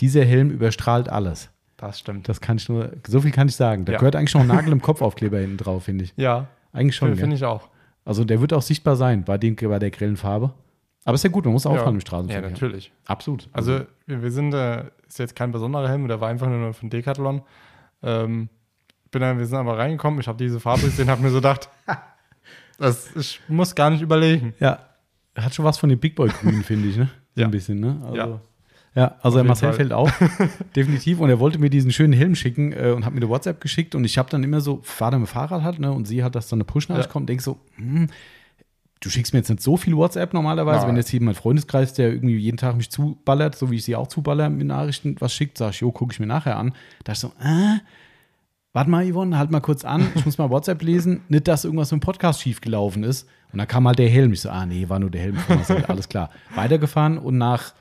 Dieser 0.00 0.24
Helm 0.24 0.50
überstrahlt 0.50 1.08
alles. 1.08 1.50
das 1.76 2.00
stimmt. 2.00 2.28
Das 2.28 2.40
kann 2.40 2.56
ich 2.56 2.68
nur, 2.68 2.90
so 3.06 3.20
viel 3.20 3.30
kann 3.30 3.46
ich 3.48 3.54
sagen. 3.54 3.84
Da 3.84 3.92
Ja. 3.92 3.98
gehört 3.98 4.16
eigentlich 4.16 4.34
noch 4.34 4.40
ein 4.40 4.48
Nagel 4.48 4.72
im 4.72 4.82
Kopfaufkleber 4.82 5.38
hinten 5.38 5.58
drauf, 5.58 5.84
finde 5.84 6.04
ich. 6.04 6.14
Ja, 6.16 6.48
Eigentlich 6.72 6.96
schon. 6.96 7.10
finde 7.16 7.30
Ja. 7.30 7.34
ich 7.36 7.44
auch. 7.44 7.68
Also 8.08 8.24
der 8.24 8.40
wird 8.40 8.54
auch 8.54 8.62
sichtbar 8.62 8.96
sein 8.96 9.22
bei, 9.24 9.36
dem, 9.36 9.54
bei 9.54 9.78
der 9.78 9.90
grellen 9.90 10.16
Farbe. 10.16 10.54
Aber 11.04 11.14
ist 11.14 11.24
ja 11.24 11.30
gut, 11.30 11.44
man 11.44 11.52
muss 11.52 11.66
auffahren 11.66 11.94
im 11.94 12.00
Ja, 12.00 12.06
Straßenverkehr. 12.06 12.50
natürlich. 12.50 12.90
Absolut. 13.06 13.48
Also 13.52 13.80
wir, 14.06 14.22
wir 14.22 14.30
sind, 14.30 14.54
äh, 14.54 14.84
ist 15.06 15.18
jetzt 15.18 15.36
kein 15.36 15.52
besonderer 15.52 15.88
Helm, 15.90 16.08
der 16.08 16.18
war 16.20 16.28
einfach 16.30 16.48
nur 16.48 16.72
von 16.72 16.88
Decathlon. 16.88 17.42
Ähm, 18.02 18.48
bin 19.10 19.20
dann, 19.20 19.38
wir 19.38 19.44
sind 19.46 19.58
aber 19.58 19.76
reingekommen, 19.76 20.20
ich 20.20 20.26
habe 20.28 20.38
diese 20.38 20.58
Farbe 20.58 20.82
gesehen, 20.82 21.10
habe 21.10 21.20
mir 21.22 21.28
so 21.30 21.36
gedacht, 21.36 21.68
das, 22.78 23.14
ich 23.14 23.40
muss 23.48 23.74
gar 23.74 23.90
nicht 23.90 24.00
überlegen. 24.02 24.54
ja, 24.58 24.78
hat 25.36 25.54
schon 25.54 25.64
was 25.66 25.76
von 25.78 25.88
dem 25.90 25.98
Big 25.98 26.14
Boy 26.16 26.28
Grün, 26.30 26.62
finde 26.62 26.88
ich, 26.88 26.96
ne? 26.96 27.08
So 27.34 27.40
Ja. 27.42 27.46
ein 27.48 27.50
bisschen, 27.50 27.78
ne? 27.80 28.00
Also, 28.04 28.16
Ja. 28.16 28.40
Ja. 28.94 29.16
also 29.22 29.38
der 29.38 29.44
Marcel 29.44 29.68
Fall. 29.68 29.76
fällt 29.76 29.92
auf, 29.92 30.12
definitiv. 30.76 31.20
Und 31.20 31.30
er 31.30 31.38
wollte 31.38 31.58
mir 31.58 31.70
diesen 31.70 31.90
schönen 31.92 32.12
Helm 32.12 32.34
schicken 32.34 32.72
äh, 32.72 32.92
und 32.94 33.04
hat 33.04 33.12
mir 33.12 33.20
eine 33.20 33.28
WhatsApp 33.28 33.60
geschickt. 33.60 33.94
Und 33.94 34.04
ich 34.04 34.18
habe 34.18 34.28
dann 34.30 34.42
immer 34.42 34.60
so, 34.60 34.80
fahr 34.82 35.10
da 35.10 35.18
mit 35.18 35.28
Fahrrad 35.28 35.62
halt, 35.62 35.78
ne? 35.78 35.92
Und 35.92 36.06
sie 36.06 36.24
hat, 36.24 36.34
dass 36.34 36.48
dann 36.48 36.58
eine 36.58 36.64
Push-Nachricht 36.64 37.08
Ja. 37.08 37.12
kommt, 37.12 37.28
denk 37.28 37.42
so, 37.42 37.58
hm, 37.76 38.08
du 39.00 39.10
schickst 39.10 39.32
mir 39.32 39.40
jetzt 39.40 39.48
nicht 39.48 39.62
so 39.62 39.76
viel 39.76 39.96
WhatsApp 39.96 40.34
normalerweise. 40.34 40.80
Nein. 40.80 40.88
Wenn 40.88 40.96
jetzt 40.96 41.08
hier 41.10 41.22
mein 41.22 41.34
Freundeskreis, 41.34 41.94
der 41.94 42.10
irgendwie 42.10 42.36
jeden 42.36 42.56
Tag 42.56 42.76
mich 42.76 42.90
zuballert, 42.90 43.54
so 43.56 43.70
wie 43.70 43.76
ich 43.76 43.84
sie 43.84 43.96
auch 43.96 44.08
zuballer 44.08 44.50
mit 44.50 44.66
Nachrichten, 44.66 45.16
was 45.20 45.32
schickt, 45.32 45.58
sag 45.58 45.70
ich, 45.70 45.80
jo, 45.80 45.92
gucke 45.92 46.12
ich 46.12 46.20
mir 46.20 46.26
nachher 46.26 46.56
an. 46.56 46.72
Da 47.04 47.12
ich 47.12 47.18
so, 47.18 47.28
äh, 47.40 47.78
warte 48.72 48.90
mal, 48.90 49.08
Yvonne, 49.10 49.38
halt 49.38 49.50
mal 49.50 49.60
kurz 49.60 49.84
an, 49.84 50.08
ich 50.14 50.24
muss 50.24 50.38
mal 50.38 50.50
WhatsApp 50.50 50.82
lesen, 50.82 51.20
nicht, 51.28 51.46
dass 51.48 51.64
irgendwas 51.64 51.92
mit 51.92 52.00
dem 52.00 52.04
Podcast 52.04 52.42
schiefgelaufen 52.42 53.04
ist. 53.04 53.28
Und 53.52 53.58
dann 53.58 53.68
kam 53.68 53.86
halt 53.86 53.98
der 53.98 54.08
Helm. 54.08 54.32
Ich 54.32 54.42
so, 54.42 54.50
ah, 54.50 54.66
nee, 54.66 54.88
war 54.88 54.98
nur 54.98 55.10
der 55.10 55.22
Helm 55.22 55.36
von 55.36 55.56
Marcel, 55.56 55.84
alles 55.86 56.08
klar. 56.08 56.30
Weitergefahren 56.54 57.18
und 57.18 57.38
nach, 57.38 57.72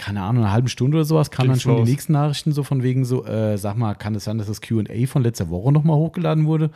keine 0.00 0.22
Ahnung, 0.22 0.44
einer 0.44 0.52
halben 0.52 0.68
Stunde 0.68 0.96
oder 0.96 1.04
sowas, 1.04 1.30
kamen 1.30 1.50
dann 1.50 1.60
schon 1.60 1.76
los. 1.76 1.84
die 1.84 1.90
nächsten 1.92 2.12
Nachrichten 2.14 2.52
so 2.52 2.62
von 2.62 2.82
wegen 2.82 3.04
so, 3.04 3.26
äh, 3.26 3.58
sag 3.58 3.76
mal, 3.76 3.94
kann 3.94 4.14
es 4.14 4.24
sein, 4.24 4.38
dass 4.38 4.46
das 4.46 4.60
QA 4.62 5.06
von 5.06 5.22
letzter 5.22 5.50
Woche 5.50 5.70
nochmal 5.72 5.96
hochgeladen 5.96 6.46
wurde? 6.46 6.70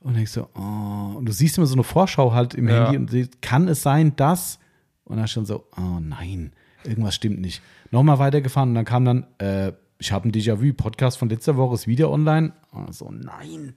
Und 0.00 0.16
ich 0.16 0.30
so, 0.30 0.48
oh, 0.54 1.16
und 1.18 1.26
du 1.26 1.32
siehst 1.32 1.58
immer 1.58 1.66
so 1.66 1.74
eine 1.74 1.82
Vorschau 1.82 2.32
halt 2.32 2.54
im 2.54 2.68
Ja. 2.68 2.84
Handy 2.84 2.98
und 2.98 3.10
siehst, 3.10 3.42
kann 3.42 3.66
es 3.66 3.82
sein, 3.82 4.14
dass? 4.14 4.60
Und 5.04 5.16
dann 5.16 5.26
schon 5.26 5.44
so, 5.44 5.64
oh 5.76 5.98
nein, 6.00 6.52
irgendwas 6.84 7.14
stimmt 7.16 7.40
nicht. 7.40 7.60
Nochmal 7.90 8.18
weitergefahren 8.20 8.68
und 8.70 8.74
dann 8.76 8.84
kam 8.84 9.04
dann, 9.04 9.26
äh, 9.38 9.72
ich 9.98 10.12
habe 10.12 10.28
ein 10.28 10.32
Déjà-vu, 10.32 10.72
Podcast 10.74 11.18
von 11.18 11.28
letzter 11.28 11.56
Woche 11.56 11.74
ist 11.74 11.86
wieder 11.88 12.10
online. 12.10 12.52
Und 12.70 12.94
so, 12.94 13.10
nein. 13.10 13.74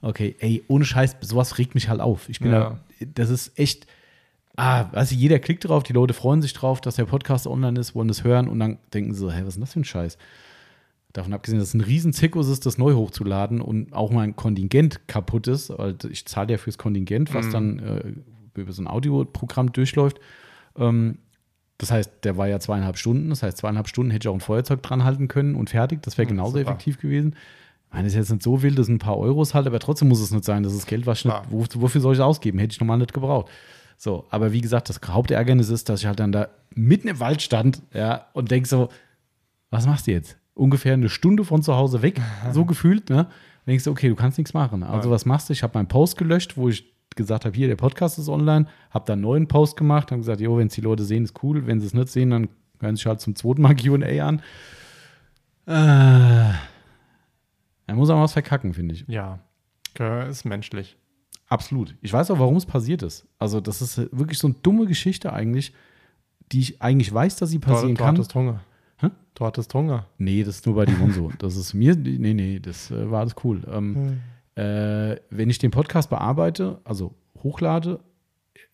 Okay, 0.00 0.36
ey, 0.38 0.64
ohne 0.68 0.84
Scheiß, 0.86 1.16
sowas 1.20 1.58
regt 1.58 1.74
mich 1.74 1.88
halt 1.90 2.00
auf. 2.00 2.28
Ich 2.30 2.40
bin 2.40 2.52
Ja. 2.52 2.78
da, 3.00 3.06
das 3.14 3.28
ist 3.30 3.58
echt, 3.58 3.86
ah, 4.60 4.84
du, 4.84 5.14
jeder 5.14 5.38
klickt 5.38 5.66
drauf, 5.68 5.82
die 5.82 5.92
Leute 5.92 6.14
freuen 6.14 6.42
sich 6.42 6.52
drauf, 6.52 6.80
dass 6.80 6.96
der 6.96 7.04
Podcast 7.06 7.46
online 7.46 7.78
ist, 7.80 7.94
wollen 7.94 8.08
das 8.08 8.24
hören 8.24 8.48
und 8.48 8.58
dann 8.60 8.78
denken 8.94 9.12
sie 9.14 9.20
so, 9.20 9.30
hä, 9.30 9.40
was 9.42 9.48
ist 9.48 9.54
denn 9.56 9.60
das 9.62 9.72
für 9.72 9.80
ein 9.80 9.84
Scheiß? 9.84 10.18
Davon 11.12 11.32
abgesehen, 11.32 11.58
dass 11.58 11.68
es 11.68 11.74
ein 11.74 11.80
Riesenzirkus 11.80 12.48
ist, 12.48 12.66
das 12.66 12.78
neu 12.78 12.94
hochzuladen 12.94 13.60
und 13.60 13.92
auch 13.92 14.10
mein 14.12 14.36
Kontingent 14.36 15.08
kaputt 15.08 15.48
ist, 15.48 15.70
weil 15.76 15.96
ich 16.08 16.24
zahle 16.26 16.52
ja 16.52 16.58
fürs 16.58 16.78
Kontingent, 16.78 17.34
was 17.34 17.46
Mhm. 17.46 17.50
dann 17.52 17.78
äh, 17.80 18.60
über 18.60 18.72
so 18.72 18.82
ein 18.82 18.86
Audioprogramm 18.86 19.72
durchläuft. 19.72 20.20
Ähm, 20.78 21.18
das 21.78 21.90
heißt, 21.90 22.12
der 22.24 22.36
war 22.36 22.46
ja 22.46 22.60
zweieinhalb 22.60 22.96
Stunden. 22.98 23.30
Das 23.30 23.42
heißt, 23.42 23.56
zweieinhalb 23.58 23.88
Stunden 23.88 24.10
hätte 24.12 24.28
ich 24.28 24.30
auch 24.30 24.34
ein 24.34 24.40
Feuerzeug 24.40 24.82
dran 24.82 25.02
halten 25.02 25.26
können 25.28 25.54
und 25.56 25.70
fertig. 25.70 26.02
Das 26.02 26.16
wäre 26.18 26.26
Ja, 26.26 26.30
genauso 26.30 26.58
super. 26.58 26.62
effektiv 26.70 27.00
gewesen. 27.00 27.34
Ich 27.88 27.92
meine, 27.94 28.04
das 28.04 28.12
ist 28.12 28.18
jetzt 28.18 28.30
nicht 28.30 28.42
so 28.44 28.62
wild, 28.62 28.78
das 28.78 28.86
sind 28.86 28.96
ein 28.96 28.98
paar 29.00 29.18
Euros 29.18 29.52
halt, 29.54 29.66
aber 29.66 29.80
trotzdem 29.80 30.06
muss 30.08 30.20
es 30.20 30.30
nicht 30.30 30.44
sein. 30.44 30.62
Das 30.62 30.74
ist 30.74 30.86
Geld, 30.86 31.06
was 31.06 31.18
ich 31.20 31.24
nicht, 31.24 31.36
wofür 31.50 32.00
soll 32.00 32.12
ich 32.12 32.18
es 32.20 32.24
ausgeben? 32.24 32.58
Hätte 32.60 32.72
ich 32.74 32.80
normal 32.80 32.98
nicht 32.98 33.12
gebraucht. 33.14 33.50
So, 34.02 34.24
aber 34.30 34.54
wie 34.54 34.62
gesagt, 34.62 34.88
das 34.88 34.98
Hauptärgernis 35.06 35.68
ist, 35.68 35.90
dass 35.90 36.00
ich 36.00 36.06
halt 36.06 36.20
dann 36.20 36.32
da 36.32 36.48
mitten 36.74 37.06
im 37.06 37.20
Wald 37.20 37.42
stand, 37.42 37.82
ja, 37.92 38.28
und 38.32 38.50
denk 38.50 38.66
so, 38.66 38.88
was 39.68 39.84
machst 39.86 40.06
du 40.06 40.12
jetzt? 40.12 40.38
Ungefähr 40.54 40.94
eine 40.94 41.10
Stunde 41.10 41.44
von 41.44 41.62
zu 41.62 41.76
Hause 41.76 42.00
weg, 42.00 42.18
so 42.52 42.64
gefühlt, 42.64 43.10
ne? 43.10 43.26
Denkst 43.66 43.84
du, 43.84 43.90
okay, 43.90 44.08
du 44.08 44.14
kannst 44.16 44.38
nichts 44.38 44.54
machen. 44.54 44.82
Also, 44.84 45.10
Ja. 45.10 45.14
was 45.14 45.26
machst 45.26 45.50
du? 45.50 45.52
Ich 45.52 45.62
habe 45.62 45.76
meinen 45.76 45.88
Post 45.88 46.16
gelöscht, 46.16 46.56
wo 46.56 46.70
ich 46.70 46.90
gesagt 47.14 47.44
habe, 47.44 47.54
hier, 47.54 47.68
der 47.68 47.76
Podcast 47.76 48.18
ist 48.18 48.30
online, 48.30 48.66
habe 48.88 49.04
dann 49.04 49.18
einen 49.18 49.22
neuen 49.22 49.48
Post 49.48 49.76
gemacht, 49.76 50.10
habe 50.12 50.20
gesagt, 50.20 50.40
jo, 50.40 50.56
wenn 50.56 50.68
es 50.68 50.74
die 50.74 50.80
Leute 50.80 51.04
sehen, 51.04 51.24
ist 51.24 51.34
cool. 51.42 51.66
Wenn 51.66 51.78
sie 51.78 51.86
es 51.86 51.92
nicht 51.92 52.08
sehen, 52.08 52.30
dann 52.30 52.48
hören 52.80 52.96
sie 52.96 53.00
sich 53.00 53.06
halt 53.06 53.20
zum 53.20 53.36
zweiten 53.36 53.60
Mal 53.60 53.74
QA 53.76 54.26
an. 54.26 54.40
Äh, 55.66 56.54
er 57.86 57.94
muss 57.94 58.08
auch 58.08 58.22
was 58.22 58.32
verkacken, 58.32 58.72
finde 58.72 58.94
ich. 58.94 59.04
Ja, 59.08 59.40
ist 60.26 60.46
menschlich. 60.46 60.96
Absolut. 61.50 61.94
Ich 62.00 62.12
weiß 62.12 62.30
auch, 62.30 62.38
warum 62.38 62.56
es 62.56 62.64
passiert 62.64 63.02
ist. 63.02 63.26
Also, 63.38 63.60
das 63.60 63.82
ist 63.82 63.98
wirklich 64.16 64.38
so 64.38 64.46
eine 64.46 64.56
dumme 64.62 64.86
Geschichte 64.86 65.32
eigentlich, 65.32 65.74
die 66.52 66.60
ich 66.60 66.80
eigentlich 66.80 67.12
weiß, 67.12 67.36
dass 67.36 67.50
sie 67.50 67.58
Du, 67.58 67.66
passieren 67.68 67.94
du 67.96 68.02
kann. 68.02 68.14
hattest 68.14 68.34
Hunger. 68.34 68.60
Hä? 68.98 69.08
Du 69.34 69.44
hattest 69.44 69.74
Hunger. 69.74 70.06
Nee, 70.16 70.42
das 70.44 70.56
ist 70.56 70.66
nur 70.66 70.76
bei 70.76 70.86
Dimon 70.86 71.12
so. 71.12 71.30
Das 71.38 71.56
ist 71.56 71.74
mir, 71.74 71.94
nee, 71.96 72.32
nee, 72.34 72.58
das 72.60 72.90
äh, 72.90 73.10
war 73.10 73.20
alles 73.20 73.34
cool. 73.44 73.62
Ähm, 73.70 74.20
äh, 74.54 75.16
wenn 75.30 75.50
ich 75.50 75.58
den 75.58 75.70
Podcast 75.70 76.08
bearbeite, 76.10 76.80
also 76.84 77.14
hochlade, 77.42 78.00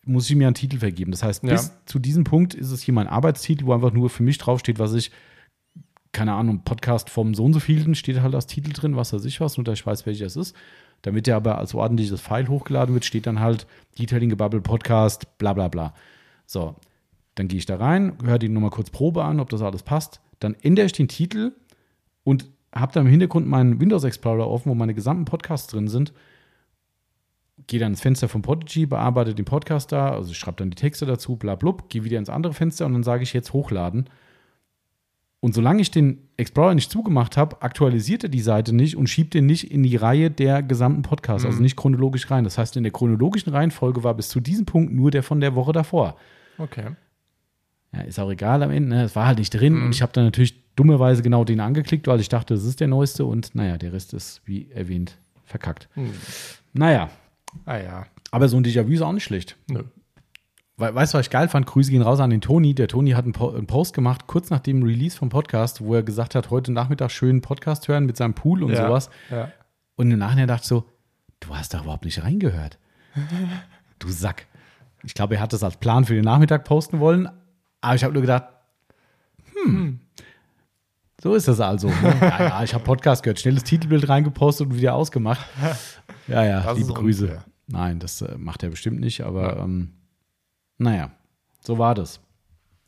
muss 0.03 0.29
ich 0.29 0.35
mir 0.35 0.47
einen 0.47 0.53
Titel 0.55 0.77
vergeben. 0.79 1.11
Das 1.11 1.23
heißt, 1.23 1.43
Ja. 1.43 1.51
bis 1.53 1.71
zu 1.85 1.99
diesem 1.99 2.23
Punkt 2.23 2.53
ist 2.53 2.71
es 2.71 2.81
hier 2.81 2.93
mein 2.93 3.07
Arbeitstitel, 3.07 3.65
wo 3.65 3.73
einfach 3.73 3.91
nur 3.91 4.09
für 4.09 4.23
mich 4.23 4.37
draufsteht, 4.37 4.79
was 4.79 4.93
ich, 4.93 5.11
keine 6.11 6.33
Ahnung, 6.33 6.63
Podcast 6.63 7.09
vom 7.09 7.33
so 7.33 7.45
und 7.45 7.53
so 7.53 7.59
vielten 7.59 7.95
steht 7.95 8.21
halt 8.21 8.35
als 8.35 8.47
Titel 8.47 8.71
drin, 8.73 8.95
was 8.95 9.13
weiß 9.13 9.25
ich 9.25 9.39
was, 9.41 9.57
nur 9.57 9.63
dass 9.63 9.79
ich 9.79 9.85
weiß, 9.85 10.05
welcher 10.05 10.25
es 10.25 10.35
ist. 10.35 10.55
Damit 11.03 11.27
der 11.27 11.35
aber 11.35 11.57
als 11.57 11.73
ordentliches 11.75 12.21
File 12.21 12.47
hochgeladen 12.47 12.93
wird, 12.93 13.05
steht 13.05 13.27
dann 13.27 13.39
halt 13.39 13.67
Detailing 13.99 14.29
Gebubble 14.29 14.61
Podcast, 14.61 15.37
bla 15.37 15.53
bla 15.53 15.67
bla. 15.67 15.93
So, 16.45 16.75
dann 17.35 17.47
gehe 17.47 17.59
ich 17.59 17.65
da 17.65 17.77
rein, 17.77 18.17
höre 18.23 18.39
die 18.39 18.49
nochmal 18.49 18.71
kurz 18.71 18.89
Probe 18.89 19.23
an, 19.23 19.39
ob 19.39 19.49
das 19.49 19.61
alles 19.61 19.83
passt. 19.83 20.21
Dann 20.39 20.55
ändere 20.61 20.87
ich 20.87 20.93
den 20.93 21.07
Titel 21.07 21.53
und 22.23 22.47
habe 22.73 22.91
dann 22.93 23.05
im 23.05 23.11
Hintergrund 23.11 23.47
meinen 23.47 23.79
Windows 23.79 24.03
Explorer 24.03 24.47
offen, 24.47 24.69
wo 24.69 24.75
meine 24.75 24.93
gesamten 24.93 25.25
Podcasts 25.25 25.67
drin 25.67 25.87
sind. 25.87 26.13
Gehe 27.67 27.79
dann 27.79 27.93
ins 27.93 28.01
Fenster 28.01 28.27
von 28.27 28.41
Podigy, 28.41 28.85
bearbeite 28.85 29.33
den 29.33 29.45
Podcast 29.45 29.91
da, 29.91 30.11
also 30.11 30.33
schreibe 30.33 30.57
dann 30.57 30.69
die 30.69 30.75
Texte 30.75 31.05
dazu, 31.05 31.35
bla 31.35 31.55
blub, 31.55 31.89
gehe 31.89 32.03
wieder 32.03 32.19
ins 32.19 32.29
andere 32.29 32.53
Fenster 32.53 32.85
und 32.85 32.93
dann 32.93 33.03
sage 33.03 33.23
ich 33.23 33.33
jetzt 33.33 33.53
hochladen. 33.53 34.09
Und 35.47 35.53
solange 35.53 35.81
ich 35.81 35.91
den 35.91 36.27
Explorer 36.35 36.75
nicht 36.75 36.91
zugemacht 36.91 37.37
habe, 37.37 37.61
aktualisiert 37.61 38.21
er 38.21 38.27
die 38.27 38.41
Seite 38.41 38.75
nicht 38.75 38.97
und 38.97 39.07
schiebt 39.07 39.33
den 39.33 39.45
nicht 39.45 39.71
in 39.71 39.81
die 39.81 39.95
Reihe 39.95 40.29
der 40.29 40.61
gesamten 40.61 41.03
Podcasts, 41.03 41.45
also 41.45 41.61
nicht 41.61 41.77
chronologisch 41.77 42.29
rein. 42.29 42.43
Das 42.43 42.57
heißt, 42.57 42.75
in 42.75 42.83
der 42.83 42.91
chronologischen 42.91 43.53
Reihenfolge 43.53 44.03
war 44.03 44.13
bis 44.13 44.27
zu 44.27 44.41
diesem 44.41 44.65
Punkt 44.65 44.91
nur 44.93 45.09
der 45.09 45.23
von 45.23 45.39
der 45.39 45.55
Woche 45.55 45.71
davor. 45.71 46.17
Okay. 46.57 46.87
Ja, 47.93 48.01
ist 48.01 48.19
auch 48.19 48.29
egal 48.29 48.61
am 48.61 48.71
Ende. 48.71 48.89
Ne? 48.89 49.03
Es 49.05 49.15
war 49.15 49.25
halt 49.25 49.39
nicht 49.39 49.51
drin 49.51 49.81
und 49.83 49.95
ich 49.95 50.01
habe 50.01 50.11
dann 50.11 50.25
natürlich 50.25 50.65
dummerweise 50.75 51.21
genau 51.23 51.45
den 51.45 51.61
angeklickt, 51.61 52.07
weil 52.07 52.19
ich 52.19 52.27
dachte, 52.27 52.53
das 52.53 52.65
ist 52.65 52.81
der 52.81 52.89
neueste 52.89 53.23
und 53.23 53.55
naja, 53.55 53.77
der 53.77 53.93
Rest 53.93 54.13
ist, 54.13 54.41
wie 54.43 54.69
erwähnt, 54.71 55.17
verkackt. 55.45 55.87
Hm. 55.93 56.11
Naja, 56.73 57.09
Ah 57.63 57.77
ja. 57.77 58.05
aber 58.31 58.49
so 58.49 58.57
ein 58.57 58.65
Déjà-vu 58.65 58.91
ist 58.91 59.01
auch 59.01 59.13
nicht 59.13 59.23
schlecht. 59.23 59.55
Nö. 59.69 59.83
We 60.79 60.93
weißt 60.93 61.13
du, 61.13 61.17
was 61.17 61.25
ich 61.25 61.31
geil 61.31 61.47
fand? 61.47 61.65
Grüße 61.65 61.89
gehen 61.89 62.03
raus 62.03 62.19
an 62.19 62.29
den 62.29 62.39
Toni. 62.39 62.75
Der 62.75 62.87
Toni 62.87 63.11
hat 63.11 63.23
einen, 63.23 63.33
po 63.33 63.49
einen 63.49 63.65
Post 63.65 63.95
gemacht, 63.95 64.27
kurz 64.27 64.51
nach 64.51 64.59
dem 64.59 64.83
Release 64.83 65.17
vom 65.17 65.29
Podcast, 65.29 65.81
wo 65.81 65.95
er 65.95 66.03
gesagt 66.03 66.35
hat, 66.35 66.51
heute 66.51 66.71
Nachmittag 66.71 67.09
schön 67.09 67.41
Podcast 67.41 67.87
hören 67.87 68.05
mit 68.05 68.15
seinem 68.15 68.35
Pool 68.35 68.63
und 68.63 68.73
ja. 68.73 68.85
sowas. 68.85 69.09
Ja. 69.31 69.51
Und 69.95 70.11
im 70.11 70.19
Nachhinein 70.19 70.47
dachte 70.47 70.61
ich 70.61 70.67
so, 70.67 70.85
du 71.39 71.55
hast 71.55 71.73
da 71.73 71.81
überhaupt 71.81 72.05
nicht 72.05 72.23
reingehört. 72.23 72.77
Du 73.99 74.09
Sack. 74.09 74.45
Ich 75.03 75.15
glaube, 75.15 75.33
er 75.33 75.41
hat 75.41 75.53
das 75.53 75.63
als 75.63 75.77
Plan 75.77 76.05
für 76.05 76.13
den 76.13 76.23
Nachmittag 76.23 76.65
posten 76.65 76.99
wollen, 76.99 77.27
aber 77.81 77.95
ich 77.95 78.03
habe 78.03 78.13
nur 78.13 78.21
gedacht, 78.21 78.43
hm, 79.53 79.99
so 81.19 81.33
ist 81.33 81.47
das 81.47 81.59
also. 81.59 81.87
Ne? 81.87 82.15
Ja, 82.21 82.39
ja, 82.43 82.63
ich 82.63 82.75
habe 82.75 82.83
Podcast 82.83 83.23
gehört, 83.23 83.39
schnelles 83.39 83.63
Titelbild 83.63 84.07
reingepostet 84.07 84.67
und 84.67 84.77
wieder 84.77 84.93
ausgemacht. 84.93 85.43
Ja, 86.27 86.43
ja, 86.43 86.61
Das 86.61 86.77
liebe 86.77 86.93
Grüße. 86.93 87.23
unfair. 87.23 87.45
Nein, 87.65 87.99
das 87.99 88.21
äh, 88.21 88.37
macht 88.37 88.61
er 88.61 88.69
bestimmt 88.69 88.99
nicht, 88.99 89.21
aber 89.21 89.57
ähm, 89.57 89.93
naja, 90.77 91.11
so 91.59 91.77
war 91.77 91.95
das. 91.95 92.19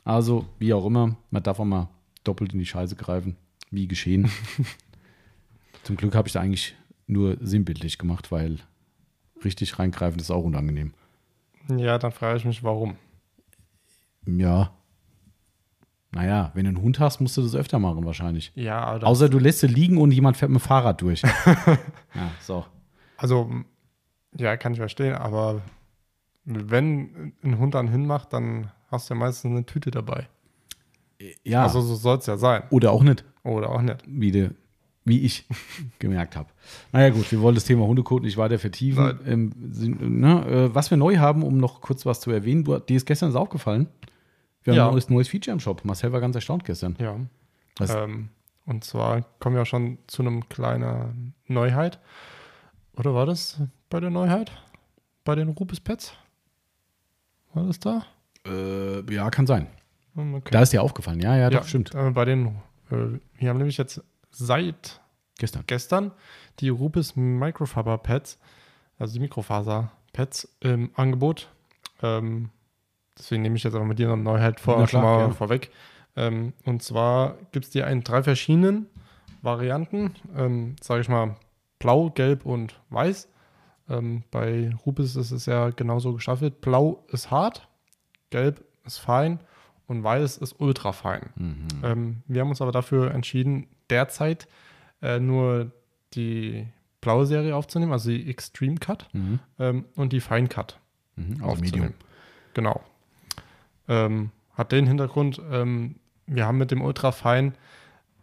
Also, 0.04 0.46
wie 0.58 0.72
auch 0.72 0.86
immer, 0.86 1.16
man 1.30 1.42
darf 1.42 1.60
auch 1.60 1.64
mal 1.64 1.88
doppelt 2.24 2.52
in 2.52 2.58
die 2.58 2.66
Scheiße 2.66 2.96
greifen, 2.96 3.36
wie 3.70 3.88
geschehen. 3.88 4.30
Zum 5.82 5.96
Glück 5.96 6.14
habe 6.14 6.28
ich 6.28 6.32
da 6.32 6.40
eigentlich 6.40 6.76
nur 7.06 7.36
sinnbildlich 7.40 7.98
gemacht, 7.98 8.30
weil 8.32 8.58
richtig 9.44 9.78
reingreifen 9.78 10.20
ist 10.20 10.30
auch 10.30 10.44
unangenehm. 10.44 10.94
Ja, 11.68 11.98
dann 11.98 12.12
frage 12.12 12.38
ich 12.38 12.44
mich, 12.44 12.62
warum. 12.62 12.96
Ja. 14.26 14.72
Naja, 16.12 16.50
wenn 16.54 16.64
du 16.64 16.70
einen 16.70 16.82
Hund 16.82 16.98
hast, 16.98 17.20
musst 17.20 17.36
du 17.36 17.42
das 17.42 17.54
öfter 17.54 17.78
machen 17.78 18.04
wahrscheinlich. 18.04 18.50
Ja, 18.56 18.82
aber 18.82 19.06
Außer 19.06 19.28
du 19.28 19.38
lässt 19.38 19.60
sie 19.60 19.68
liegen 19.68 19.96
und 19.98 20.10
jemand 20.10 20.36
fährt 20.36 20.50
mit 20.50 20.60
dem 20.60 20.64
Fahrrad 20.64 21.00
durch. 21.00 21.22
ja, 22.14 22.30
so. 22.40 22.66
Also, 23.16 23.50
ja, 24.36 24.56
kann 24.56 24.72
ich 24.72 24.80
verstehen, 24.80 25.14
aber 25.14 25.62
wenn 26.70 27.32
ein 27.42 27.58
Hund 27.58 27.74
dann 27.74 27.88
hinmacht, 27.88 28.32
dann 28.32 28.70
hast 28.90 29.08
du 29.10 29.14
ja 29.14 29.20
meistens 29.20 29.50
eine 29.50 29.66
Tüte 29.66 29.90
dabei. 29.90 30.28
Ja, 31.44 31.64
Also, 31.64 31.80
so 31.82 31.94
soll 31.94 32.18
es 32.18 32.26
ja 32.26 32.36
sein. 32.36 32.62
oder 32.70 32.92
auch 32.92 33.02
nicht, 33.02 33.24
Oder 33.42 33.68
auch 33.70 33.82
nicht. 33.82 34.02
wie, 34.06 34.30
de, 34.32 34.50
wie 35.04 35.20
ich 35.20 35.46
gemerkt 35.98 36.34
habe. 36.36 36.48
Naja 36.92 37.10
gut, 37.10 37.30
wir 37.30 37.40
wollen 37.42 37.54
das 37.54 37.64
Thema 37.64 37.86
Hundekot 37.86 38.22
nicht 38.22 38.36
weiter 38.38 38.58
vertiefen. 38.58 39.18
Ähm, 39.26 39.52
ne, 40.20 40.46
äh, 40.46 40.74
was 40.74 40.90
wir 40.90 40.96
neu 40.96 41.18
haben, 41.18 41.42
um 41.42 41.58
noch 41.58 41.80
kurz 41.82 42.06
was 42.06 42.20
zu 42.20 42.30
erwähnen, 42.30 42.64
du, 42.64 42.78
dir 42.78 42.96
ist 42.96 43.06
gestern 43.06 43.28
das 43.28 43.36
aufgefallen. 43.36 43.88
Wir 44.62 44.72
haben 44.72 44.78
Ja. 44.78 44.88
ein 44.90 45.02
neues, 45.14 45.28
Feature 45.28 45.52
im 45.54 45.60
Shop. 45.60 45.84
Marcel 45.84 46.12
war 46.12 46.20
ganz 46.20 46.34
erstaunt 46.36 46.64
gestern. 46.64 46.96
Ja. 46.98 47.16
Was- 47.78 47.94
Ähm, 47.94 48.28
und 48.66 48.84
zwar 48.84 49.22
kommen 49.40 49.56
wir 49.56 49.64
schon 49.66 49.98
zu 50.06 50.22
einem 50.22 50.48
kleinen 50.48 51.34
Neuheit. 51.48 51.98
Oder 52.96 53.14
war 53.14 53.26
das 53.26 53.60
bei 53.88 54.00
der 54.00 54.10
Neuheit? 54.10 54.52
Bei 55.24 55.34
den 55.34 55.48
Rupes 55.48 55.80
Pets? 55.80 56.12
War 57.54 57.64
das 57.64 57.78
da? 57.80 58.04
Äh, 58.46 59.12
ja, 59.12 59.30
kann 59.30 59.46
sein. 59.46 59.66
Okay. 60.16 60.50
Da 60.50 60.62
ist 60.62 60.72
dir 60.72 60.82
aufgefallen. 60.82 61.20
Ja, 61.20 61.36
ja, 61.36 61.50
doch, 61.50 61.64
stimmt. 61.64 61.94
Äh, 61.94 62.10
bei 62.10 62.24
den, 62.24 62.46
äh, 62.90 63.18
wir 63.38 63.48
haben 63.48 63.58
nämlich 63.58 63.76
jetzt 63.78 64.02
seit 64.30 65.00
Gestern. 65.38 65.64
gestern 65.66 66.10
die 66.58 66.68
Rupes 66.68 67.16
Microfiber 67.16 67.98
Pads, 67.98 68.38
also 68.98 69.14
die 69.14 69.20
Mikrofaser 69.20 69.90
Pads 70.12 70.48
im 70.60 70.90
Angebot. 70.94 71.48
Ähm, 72.02 72.50
deswegen 73.16 73.42
nehme 73.42 73.56
ich 73.56 73.62
jetzt 73.64 73.74
aber 73.74 73.84
mit 73.84 73.98
dir 73.98 74.12
eine 74.12 74.22
Neuheit 74.22 74.60
vor, 74.60 74.76
Na 74.78 74.86
schon 74.86 75.00
klar, 75.00 75.02
mal 75.14 75.18
gerne. 75.18 75.34
vorweg. 75.34 75.70
Ähm, 76.16 76.52
und 76.64 76.82
zwar 76.82 77.36
gibt 77.52 77.66
es 77.66 77.70
die 77.70 77.78
in 77.80 78.02
drei 78.02 78.22
verschiedenen 78.22 78.86
Varianten, 79.42 80.14
ähm, 80.36 80.76
sage 80.82 81.00
ich 81.00 81.08
mal 81.08 81.36
blau, 81.78 82.10
gelb 82.10 82.44
und 82.44 82.78
weiß. 82.90 83.28
Ähm, 83.90 84.22
bei 84.30 84.74
Rupes 84.86 85.16
ist 85.16 85.30
es 85.32 85.46
ja 85.46 85.70
genauso 85.70 86.14
gestaffelt. 86.14 86.60
Blau 86.60 87.04
ist 87.08 87.30
hart, 87.30 87.68
gelb 88.30 88.64
ist 88.84 88.98
fein 88.98 89.40
und 89.86 90.02
weiß 90.04 90.38
ist 90.38 90.60
ultra 90.60 90.92
fein. 90.92 91.30
Mhm. 91.34 91.66
Ähm, 91.82 92.22
wir 92.28 92.40
haben 92.40 92.48
uns 92.50 92.62
aber 92.62 92.72
dafür 92.72 93.10
entschieden, 93.12 93.66
derzeit 93.90 94.46
äh, 95.02 95.18
nur 95.18 95.72
die 96.14 96.66
blaue 97.00 97.26
Serie 97.26 97.56
aufzunehmen, 97.56 97.92
also 97.92 98.10
die 98.10 98.28
Extreme 98.30 98.76
Cut 98.76 99.08
Mhm. 99.12 99.38
ähm, 99.58 99.84
und 99.96 100.12
die 100.12 100.20
Fine 100.20 100.48
Cut 100.48 100.78
Mhm. 101.16 101.32
Also 101.40 101.44
aufzunehmen. 101.46 101.72
Medium. 101.72 101.94
Genau. 102.54 102.80
Ähm, 103.88 104.30
hat 104.54 104.72
den 104.72 104.86
Hintergrund, 104.86 105.40
ähm, 105.50 105.96
wir 106.26 106.46
haben 106.46 106.58
mit 106.58 106.70
dem 106.70 106.82
Ultra 106.82 107.10
Fine 107.12 107.52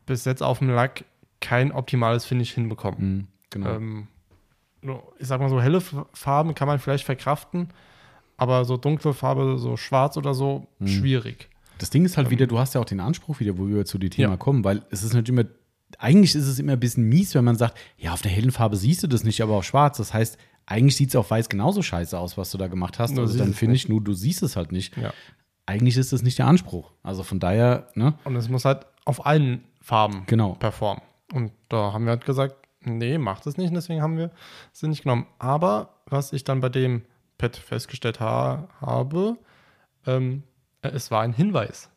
bis 0.05 0.23
jetzt 0.25 0.41
auf 0.41 0.59
dem 0.59 0.69
Lack 0.69 1.03
kein 1.41 1.71
optimales 1.71 2.25
Finish 2.25 2.53
hinbekommen. 2.53 2.99
Mhm. 2.99 3.27
Genau. 3.49 3.75
Ähm, 4.83 4.99
ich 5.19 5.27
sag 5.27 5.39
mal 5.39 5.49
so, 5.49 5.61
helle 5.61 5.81
Farben 5.81 6.53
kann 6.55 6.67
man 6.67 6.79
vielleicht 6.79 7.03
verkraften, 7.05 7.69
aber 8.37 8.65
so 8.65 8.77
dunkle 8.77 9.13
Farbe, 9.13 9.57
so 9.57 9.77
schwarz 9.77 10.17
oder 10.17 10.33
so, 10.33 10.67
Mhm. 10.79 10.87
schwierig. 10.87 11.49
Das 11.79 11.89
Ding 11.91 12.05
ist 12.05 12.17
halt 12.17 12.29
wieder, 12.31 12.47
du 12.47 12.57
hast 12.57 12.73
ja 12.73 12.81
auch 12.81 12.85
den 12.85 12.99
Anspruch 12.99 13.39
wieder, 13.39 13.57
wo 13.57 13.67
wir 13.67 13.85
zu 13.85 13.97
dem 13.97 14.09
Thema 14.09 14.31
Ja. 14.31 14.37
kommen, 14.37 14.63
weil 14.63 14.83
es 14.89 15.03
ist 15.03 15.13
natürlich 15.13 15.39
immer, 15.39 15.49
eigentlich 15.99 16.33
ist 16.35 16.47
es 16.47 16.57
immer 16.59 16.73
ein 16.73 16.79
bisschen 16.79 17.03
mies, 17.07 17.35
wenn 17.35 17.43
man 17.45 17.55
sagt, 17.55 17.77
ja, 17.97 18.13
auf 18.13 18.21
der 18.21 18.31
hellen 18.31 18.51
Farbe 18.51 18.75
siehst 18.77 19.03
du 19.03 19.07
das 19.07 19.23
nicht, 19.23 19.41
aber 19.41 19.53
auf 19.55 19.63
schwarz. 19.63 19.97
Das 19.97 20.13
heißt, 20.13 20.37
eigentlich 20.65 20.95
sieht 20.97 21.09
es 21.09 21.15
auf 21.15 21.29
weiß 21.31 21.49
genauso 21.49 21.81
scheiße 21.81 22.17
aus, 22.17 22.37
was 22.37 22.51
du 22.51 22.57
da 22.57 22.67
gemacht 22.67 22.99
hast. 22.99 23.11
Nur 23.13 23.21
also 23.23 23.37
dann 23.37 23.53
finde 23.53 23.75
ich, 23.75 23.87
nur 23.87 24.01
du 24.01 24.13
siehst 24.13 24.41
es 24.43 24.55
halt 24.55 24.71
nicht. 24.71 24.97
Ja. 24.97 25.13
Eigentlich 25.65 25.97
ist 25.97 26.11
das 26.13 26.23
nicht 26.23 26.37
der 26.39 26.47
Anspruch. 26.47 26.91
Also 27.03 27.23
von 27.23 27.39
daher, 27.39 27.87
ne? 27.95 28.15
Und 28.25 28.35
es 28.35 28.49
muss 28.49 28.65
halt 28.65 28.85
auf 29.05 29.25
allen 29.25 29.63
Farben 29.81 30.23
Genau. 30.27 30.53
performen. 30.53 31.01
Und 31.33 31.51
da 31.69 31.93
haben 31.93 32.05
wir 32.05 32.11
halt 32.11 32.25
gesagt, 32.25 32.55
nee, 32.81 33.17
macht 33.17 33.45
es 33.47 33.57
nicht. 33.57 33.69
Und 33.69 33.75
deswegen 33.75 34.01
haben 34.01 34.17
wir 34.17 34.31
sie 34.71 34.87
nicht 34.87 35.03
genommen. 35.03 35.27
Aber 35.39 35.95
was 36.05 36.33
ich 36.33 36.43
dann 36.43 36.61
bei 36.61 36.69
dem 36.69 37.03
Pad 37.37 37.55
festgestellt 37.57 38.19
ha 38.19 38.67
habe, 38.81 39.37
ähm, 40.05 40.43
äh, 40.81 40.89
es 40.89 41.11
war 41.11 41.21
ein 41.21 41.33
Hinweis. 41.33 41.89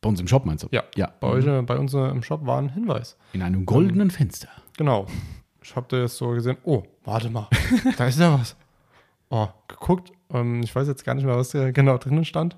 Bei 0.00 0.08
uns 0.08 0.20
im 0.20 0.28
Shop 0.28 0.44
meinst 0.46 0.64
du? 0.64 0.68
Ja, 0.70 0.84
Ja. 0.96 1.12
Bei 1.20 1.28
euch, 1.28 1.46
äh, 1.46 1.62
bei 1.62 1.76
uns 1.76 1.92
äh, 1.94 2.08
im 2.08 2.22
Shop 2.22 2.46
war 2.46 2.58
ein 2.60 2.68
Hinweis. 2.68 3.16
In 3.32 3.42
einem 3.42 3.66
goldenen 3.66 4.10
Fenster. 4.10 4.48
Genau. 4.76 5.06
Ich 5.62 5.74
habe 5.74 5.86
das 5.88 6.16
so 6.16 6.30
gesehen, 6.30 6.56
oh, 6.64 6.84
warte 7.04 7.30
mal, 7.30 7.48
da 7.98 8.06
ist 8.06 8.18
ja 8.18 8.38
was. 8.38 8.56
Oh, 9.28 9.48
geguckt. 9.66 10.12
Ähm, 10.30 10.62
ich 10.62 10.74
weiß 10.74 10.86
jetzt 10.88 11.04
gar 11.04 11.14
nicht 11.14 11.24
mehr, 11.24 11.36
was 11.36 11.50
da 11.50 11.70
genau 11.72 11.98
drinnen 11.98 12.24
stand. 12.24 12.56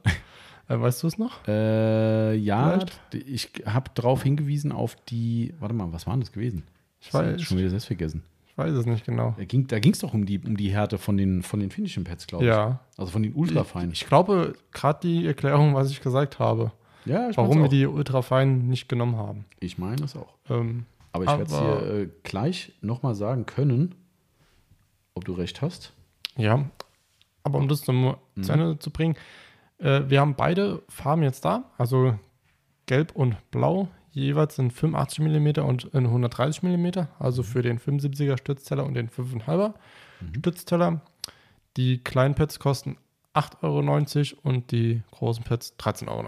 Äh, 0.68 0.80
weißt 0.80 1.02
du 1.02 1.06
es 1.08 1.18
noch? 1.18 1.46
Äh, 1.48 2.36
ja, 2.36 2.78
Vielleicht? 2.78 3.00
ich 3.26 3.50
habe 3.66 3.90
darauf 3.94 4.22
hingewiesen 4.22 4.70
auf 4.70 4.94
die, 5.08 5.52
warte 5.58 5.74
mal, 5.74 5.92
was 5.92 6.06
war 6.06 6.14
denn 6.14 6.20
das 6.20 6.30
gewesen? 6.30 6.62
Ich 7.00 7.12
weiß, 7.12 7.40
Schon 7.42 7.58
wieder 7.58 7.70
selbst 7.70 7.86
vergessen. 7.86 8.22
ich 8.48 8.56
weiß 8.58 8.72
es 8.74 8.86
nicht 8.86 9.04
genau. 9.06 9.34
Da 9.38 9.44
ging 9.44 9.92
es 9.92 9.98
doch 10.00 10.12
um 10.14 10.26
die, 10.26 10.38
um 10.38 10.56
die 10.56 10.70
Härte 10.70 10.98
von 10.98 11.16
den, 11.16 11.42
von 11.42 11.60
den 11.60 11.70
finnischen 11.70 12.04
Pads, 12.04 12.26
glaube 12.26 12.44
ich. 12.44 12.48
Ja. 12.50 12.80
Also 12.96 13.12
von 13.12 13.22
den 13.22 13.32
Ultrafeinen. 13.34 13.92
Ich 13.92 14.06
glaube, 14.06 14.54
gerade 14.72 15.00
die 15.02 15.26
Erklärung, 15.26 15.74
was 15.74 15.90
ich 15.90 16.00
gesagt 16.02 16.38
habe, 16.38 16.72
Ja, 17.06 17.30
ich 17.30 17.36
warum 17.36 17.62
wir 17.62 17.68
die 17.68 17.86
Ultrafeinen 17.86 18.68
nicht 18.68 18.88
genommen 18.88 19.16
haben. 19.16 19.46
Ich 19.60 19.78
meine 19.78 20.04
es 20.04 20.14
auch. 20.16 20.34
Ähm, 20.50 20.84
Aber 21.12 21.24
ich 21.24 21.30
werde 21.30 21.44
es 21.44 21.48
dir 21.50 22.00
äh, 22.02 22.08
gleich 22.22 22.72
nochmal 22.82 23.14
sagen 23.14 23.46
können, 23.46 23.94
ob 25.14 25.24
du 25.24 25.32
recht 25.32 25.62
hast. 25.62 25.92
ja, 26.36 26.66
aber 27.42 27.58
um 27.58 27.68
das 27.68 27.80
zum, 27.80 28.16
Mhm. 28.34 28.42
zu 28.42 28.52
Ende 28.52 28.78
zu 28.78 28.90
bringen, 28.90 29.16
äh, 29.78 30.02
wir 30.08 30.20
haben 30.20 30.34
beide 30.34 30.82
Farben 30.90 31.22
jetzt 31.22 31.42
da, 31.46 31.64
also 31.78 32.14
gelb 32.84 33.12
und 33.16 33.36
blau, 33.50 33.88
jeweils 34.12 34.58
in 34.58 34.70
85 34.70 35.20
mm 35.20 35.60
und 35.64 35.84
in 35.94 36.06
130 36.06 36.62
mm, 36.62 36.88
also 37.18 37.42
für 37.42 37.62
den 37.62 37.78
75er 37.78 38.36
Stützteller 38.38 38.84
und 38.84 38.94
den 38.94 39.08
5,5er 39.08 39.74
Mhm. 40.20 40.34
Stützteller. 40.38 41.00
Die 41.76 41.98
kleinen 41.98 42.34
Pads 42.34 42.58
kosten 42.58 42.96
8,90 43.34 43.62
Euro 44.34 44.40
und 44.48 44.70
die 44.72 45.02
großen 45.12 45.44
Pads 45.44 45.74
13,90 45.78 46.08
Euro. 46.08 46.26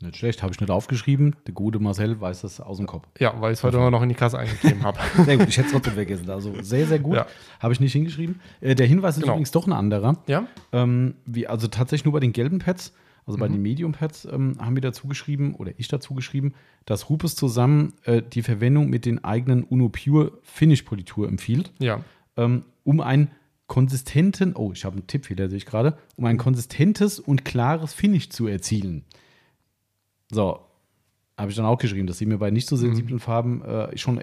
Nicht 0.00 0.16
schlecht, 0.16 0.42
habe 0.42 0.52
ich 0.52 0.60
nicht 0.60 0.70
aufgeschrieben. 0.70 1.34
Der 1.46 1.54
gute 1.54 1.80
Marcel 1.80 2.20
weiß 2.20 2.42
das 2.42 2.60
aus 2.60 2.76
dem 2.76 2.86
Kopf. 2.86 3.06
Ja, 3.18 3.34
weil 3.40 3.52
ich 3.52 3.58
es 3.58 3.64
heute 3.64 3.76
immer 3.78 3.90
noch 3.90 4.02
in 4.02 4.08
die 4.08 4.14
Kasse 4.14 4.38
eingegeben 4.38 4.84
habe. 4.84 4.98
Sehr 5.24 5.36
gut, 5.36 5.48
ich 5.48 5.56
hätte 5.58 5.66
es 5.66 5.72
trotzdem 5.72 5.94
vergessen. 5.94 6.30
Also 6.30 6.54
sehr, 6.62 6.86
sehr 6.86 7.00
gut. 7.00 7.16
Ja. 7.16 7.26
Habe 7.58 7.72
ich 7.72 7.80
nicht 7.80 7.92
hingeschrieben. 7.92 8.40
Äh, 8.60 8.76
der 8.76 8.86
Hinweis 8.86 9.16
ist 9.16 9.22
Genau. 9.22 9.34
übrigens 9.34 9.50
doch 9.50 9.66
ein 9.66 9.72
anderer. 9.72 10.16
ja? 10.28 10.46
Ähm, 10.72 11.16
wie, 11.26 11.48
also 11.48 11.66
tatsächlich 11.66 12.04
nur 12.04 12.12
bei 12.14 12.20
den 12.20 12.32
gelben 12.32 12.60
Pads, 12.60 12.94
also 13.28 13.36
Mhm. 13.36 13.40
bei 13.40 13.48
den 13.48 13.62
Medium-Pads, 13.62 14.26
ähm, 14.32 14.56
haben 14.58 14.74
wir 14.74 14.80
dazu 14.80 15.06
geschrieben, 15.06 15.54
oder 15.54 15.72
ich 15.76 15.86
dazu 15.86 16.14
geschrieben, 16.14 16.54
dass 16.86 17.08
Rupes 17.08 17.36
zusammen 17.36 17.92
äh, 18.04 18.20
die 18.22 18.42
Verwendung 18.42 18.90
mit 18.90 19.04
den 19.06 19.22
eigenen 19.22 19.62
Uno 19.62 19.88
Pure 19.90 20.32
Finish-Politur 20.42 21.28
empfiehlt, 21.28 21.72
Ja. 21.78 22.02
ähm, 22.36 22.64
um 22.82 23.00
einen 23.00 23.30
konsistenten, 23.68 24.54
oh, 24.56 24.72
ich 24.72 24.84
habe 24.84 24.96
einen 24.96 25.06
Tippfehler, 25.06 25.48
sehe 25.48 25.58
ich 25.58 25.66
gerade, 25.66 25.96
um 26.16 26.24
ein 26.24 26.38
konsistentes 26.38 27.20
und 27.20 27.44
klares 27.44 27.92
Finish 27.92 28.30
zu 28.30 28.46
erzielen. 28.48 29.04
So, 30.30 30.60
habe 31.36 31.50
ich 31.50 31.56
dann 31.56 31.66
auch 31.66 31.78
geschrieben, 31.78 32.06
dass 32.06 32.18
sie 32.18 32.26
mir 32.26 32.38
bei 32.38 32.50
nicht 32.50 32.66
so 32.68 32.76
sensiblen 32.76 33.18
Farben 33.20 33.62
äh, 33.62 33.96
schon 33.96 34.20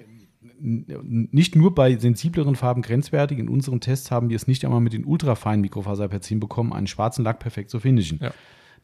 n- 0.61 1.27
nicht 1.31 1.55
nur 1.55 1.73
bei 1.75 1.95
sensibleren 1.97 2.55
Farben 2.55 2.81
grenzwertig. 2.81 3.39
In 3.39 3.49
unseren 3.49 3.81
Tests 3.81 4.11
haben 4.11 4.29
wir 4.29 4.35
es 4.35 4.47
nicht 4.47 4.65
einmal 4.65 4.81
mit 4.81 4.93
den 4.93 5.05
ultrafeinen 5.05 5.61
Mikrofaserpads 5.61 6.27
hinbekommen, 6.27 6.73
einen 6.73 6.87
schwarzen 6.87 7.23
Lack 7.23 7.39
perfekt 7.39 7.69
zu 7.69 7.79
finishen. 7.79 8.19
Ja. 8.21 8.33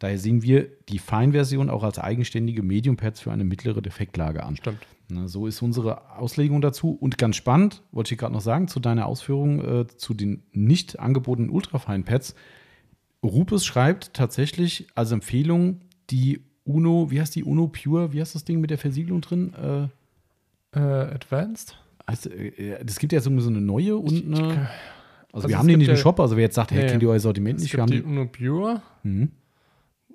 Daher 0.01 0.17
sehen 0.17 0.41
wir 0.41 0.67
die 0.89 0.97
Feinversion 0.97 1.69
auch 1.69 1.83
als 1.83 1.99
eigenständige 1.99 2.63
Medium-Pads 2.63 3.19
für 3.19 3.31
eine 3.31 3.43
mittlere 3.43 3.83
Defektlage 3.83 4.41
an. 4.43 4.55
Stimmt. 4.55 4.79
Na, 5.09 5.27
so 5.27 5.45
ist 5.45 5.61
unsere 5.61 6.17
Auslegung 6.17 6.59
dazu. 6.59 6.89
Und 6.99 7.19
ganz 7.19 7.35
spannend, 7.35 7.83
wollte 7.91 8.11
ich 8.13 8.17
gerade 8.19 8.33
noch 8.33 8.41
sagen, 8.41 8.67
zu 8.67 8.79
deiner 8.79 9.05
Ausführung 9.05 9.59
äh, 9.63 9.85
zu 9.87 10.15
den 10.15 10.41
nicht 10.53 10.99
angebotenen 10.99 11.51
ultrafeinen 11.51 12.03
Pads. 12.03 12.33
Rupes 13.23 13.63
schreibt 13.63 14.15
tatsächlich 14.15 14.87
als 14.95 15.11
Empfehlung 15.11 15.81
die 16.09 16.41
Uno, 16.63 17.11
wie 17.11 17.21
heißt 17.21 17.35
die 17.35 17.43
Uno 17.43 17.67
Pure, 17.67 18.11
wie 18.13 18.21
heißt 18.21 18.33
das 18.33 18.43
Ding 18.43 18.59
mit 18.59 18.71
der 18.71 18.79
Versiegelung 18.79 19.21
drin? 19.21 19.53
Äh, 19.53 19.87
Äh, 20.73 20.79
Advanced? 21.13 21.77
äh, 22.07 22.77
es 22.87 22.97
gibt 22.97 23.13
ja 23.13 23.19
so 23.19 23.29
eine 23.29 23.61
neue 23.61 23.97
und 23.97 24.25
eine. 24.25 24.37
Also, 25.33 25.47
also 25.47 25.47
wir 25.49 25.53
es 25.55 25.59
haben 25.59 25.67
die 25.67 25.77
nicht 25.77 25.89
im 25.89 25.95
Shop, 25.97 26.19
also 26.19 26.35
wer 26.37 26.43
jetzt 26.43 26.55
sagt, 26.55 26.71
hey, 26.71 26.83
Nee. 26.85 26.89
kennt 26.89 27.03
ihr 27.03 27.09
euer 27.09 27.19
Sortiment 27.19 27.57
Es 27.57 27.63
nicht? 27.63 27.73
Wir 27.73 27.77
gibt 27.77 27.81
haben 27.81 27.91
die 27.91 28.01
die, 28.01 28.19
Uno 28.19 28.25
Pure. 28.25 28.81
Mhm. 29.03 29.31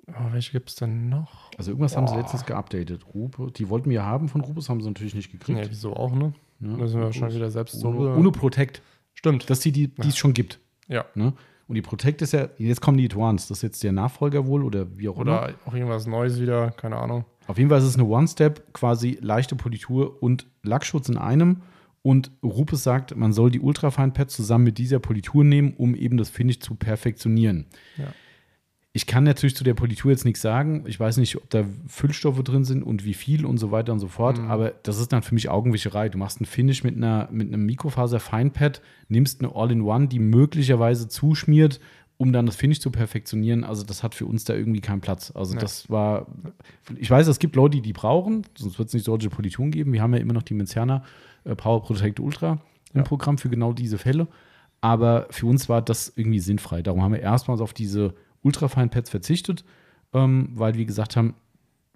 Oh, 0.09 0.31
welche 0.31 0.51
gibt 0.53 0.69
es 0.69 0.75
denn 0.75 1.09
noch? 1.09 1.51
also 1.57 1.71
irgendwas 1.71 1.97
haben 1.97 2.07
sie 2.07 2.13
Boah. 2.13 2.21
letztens 2.21 2.45
geupdatet. 2.45 3.05
Rupe, 3.13 3.51
die 3.51 3.69
wollten 3.69 3.89
wir 3.89 4.03
haben 4.03 4.29
von 4.29 4.41
Rupes, 4.41 4.69
haben 4.69 4.81
sie 4.81 4.87
natürlich 4.87 5.15
nicht 5.15 5.31
gekriegt. 5.31 5.59
Nee, 5.59 5.67
wieso 5.69 5.93
auch, 5.93 6.13
ne? 6.15 6.33
Ja. 6.59 6.77
Da 6.77 6.87
sind 6.87 6.99
wir 6.99 7.05
wahrscheinlich 7.05 7.35
wieder 7.35 7.51
selbst 7.51 7.79
so. 7.79 7.89
Uno, 7.89 8.15
Uno 8.15 8.31
Protect. 8.31 8.81
Stimmt. 9.13 9.49
Das 9.49 9.59
ist 9.59 9.65
die, 9.65 9.71
die 9.71 9.87
die 9.89 10.07
es 10.07 10.17
schon 10.17 10.33
gibt. 10.33 10.59
ja. 10.87 11.05
Ne? 11.15 11.33
Und 11.67 11.75
die 11.75 11.81
Protect 11.81 12.21
ist 12.21 12.31
ja, 12.31 12.47
jetzt 12.57 12.79
kommen 12.79 12.97
die 12.97 13.03
Advanced, 13.03 13.51
das 13.51 13.57
ist 13.57 13.61
jetzt 13.61 13.83
der 13.83 13.91
Nachfolger 13.91 14.47
wohl 14.47 14.63
oder 14.63 14.87
wie 14.97 15.09
auch 15.09 15.19
immer. 15.19 15.43
Oder 15.43 15.53
auch 15.65 15.73
irgendwas 15.73 16.07
Neues 16.07 16.39
wieder, 16.39 16.71
keine 16.71 16.95
Ahnung. 16.95 17.25
Auf 17.47 17.57
jeden 17.57 17.69
Fall 17.69 17.79
ist 17.79 17.83
es 17.85 17.95
eine 17.95 18.05
One-Step, 18.05 18.73
quasi 18.73 19.17
leichte 19.21 19.57
Politur 19.57 20.23
und 20.23 20.47
Lackschutz 20.63 21.09
in 21.09 21.17
einem. 21.17 21.63
Und 22.03 22.31
Rupes 22.41 22.83
sagt, 22.83 23.17
man 23.17 23.33
soll 23.33 23.51
die 23.51 23.59
Ultrafine-Pads 23.59 24.33
zusammen 24.33 24.63
mit 24.63 24.77
dieser 24.77 24.99
Politur 24.99 25.43
nehmen, 25.43 25.73
um 25.75 25.93
eben 25.93 26.15
das 26.15 26.29
Finish 26.29 26.61
zu 26.61 26.75
perfektionieren. 26.75 27.65
Ja. 27.97 28.05
Ich 28.97 29.05
kann 29.05 29.23
natürlich 29.25 29.55
zu 29.55 29.63
der 29.63 29.75
Politur 29.75 30.09
jetzt 30.09 30.25
nichts 30.25 30.41
sagen. 30.41 30.83
Ich 30.87 30.99
weiß 30.99 31.17
nicht, 31.17 31.35
ob 31.37 31.47
da 31.51 31.65
Füllstoffe 31.85 32.41
drin 32.41 32.63
sind 32.63 32.81
und 32.81 33.05
wie 33.05 33.13
viel 33.13 33.45
und 33.45 33.59
so 33.59 33.69
weiter 33.69 33.93
und 33.93 33.99
so 33.99 34.07
fort. 34.07 34.39
Mhm. 34.41 34.49
Aber 34.49 34.71
das 34.81 34.99
ist 34.99 35.13
dann 35.13 35.21
für 35.21 35.35
mich 35.35 35.49
Augenwischerei. 35.49 36.09
Du 36.09 36.17
machst 36.17 36.41
ein 36.41 36.45
Finish 36.45 36.83
mit, 36.83 36.95
einer, 36.97 37.29
mit 37.31 37.47
einem 37.53 37.63
Mikrofaser-Feinpad, 37.67 38.81
nimmst 39.07 39.39
eine 39.43 39.55
All-in-One, 39.55 40.07
die 40.07 40.17
möglicherweise 40.17 41.07
zuschmiert, 41.07 41.79
um 42.17 42.33
dann 42.33 42.47
das 42.47 42.55
Finish 42.55 42.79
zu 42.79 42.89
perfektionieren. 42.89 43.63
Also 43.63 43.83
das 43.83 44.01
hat 44.01 44.15
für 44.15 44.25
uns 44.25 44.45
da 44.45 44.55
irgendwie 44.55 44.81
keinen 44.81 45.01
Platz. 45.01 45.31
Also 45.35 45.53
Nee. 45.53 45.61
das 45.61 45.87
war, 45.91 46.25
ich 46.97 47.11
weiß, 47.11 47.27
es 47.27 47.37
gibt 47.37 47.55
Leute, 47.55 47.77
die 47.77 47.83
die 47.83 47.93
brauchen, 47.93 48.47
sonst 48.57 48.79
wird 48.79 48.87
es 48.87 48.95
nicht 48.95 49.05
solche 49.05 49.29
Polituren 49.29 49.69
geben. 49.69 49.93
Wir 49.93 50.01
haben 50.01 50.15
ja 50.15 50.19
immer 50.19 50.33
noch 50.33 50.41
die 50.41 50.55
Menciana 50.55 51.03
äh, 51.43 51.55
Power 51.55 51.83
Protect 51.83 52.19
Ultra 52.19 52.53
im 52.93 53.01
Ja. 53.01 53.03
Programm 53.03 53.37
für 53.37 53.49
genau 53.49 53.73
diese 53.73 53.99
Fälle. 53.99 54.27
Aber 54.81 55.27
für 55.29 55.45
uns 55.45 55.69
war 55.69 55.83
das 55.83 56.13
irgendwie 56.15 56.39
sinnfrei. 56.39 56.81
Darum 56.81 57.03
haben 57.03 57.13
wir 57.13 57.19
erstmals 57.21 57.61
auf 57.61 57.73
diese 57.73 58.15
Ultrafine-Pads 58.43 59.09
verzichtet, 59.09 59.63
ähm, 60.13 60.49
weil 60.53 60.75
wir 60.75 60.85
gesagt 60.85 61.15
haben, 61.15 61.35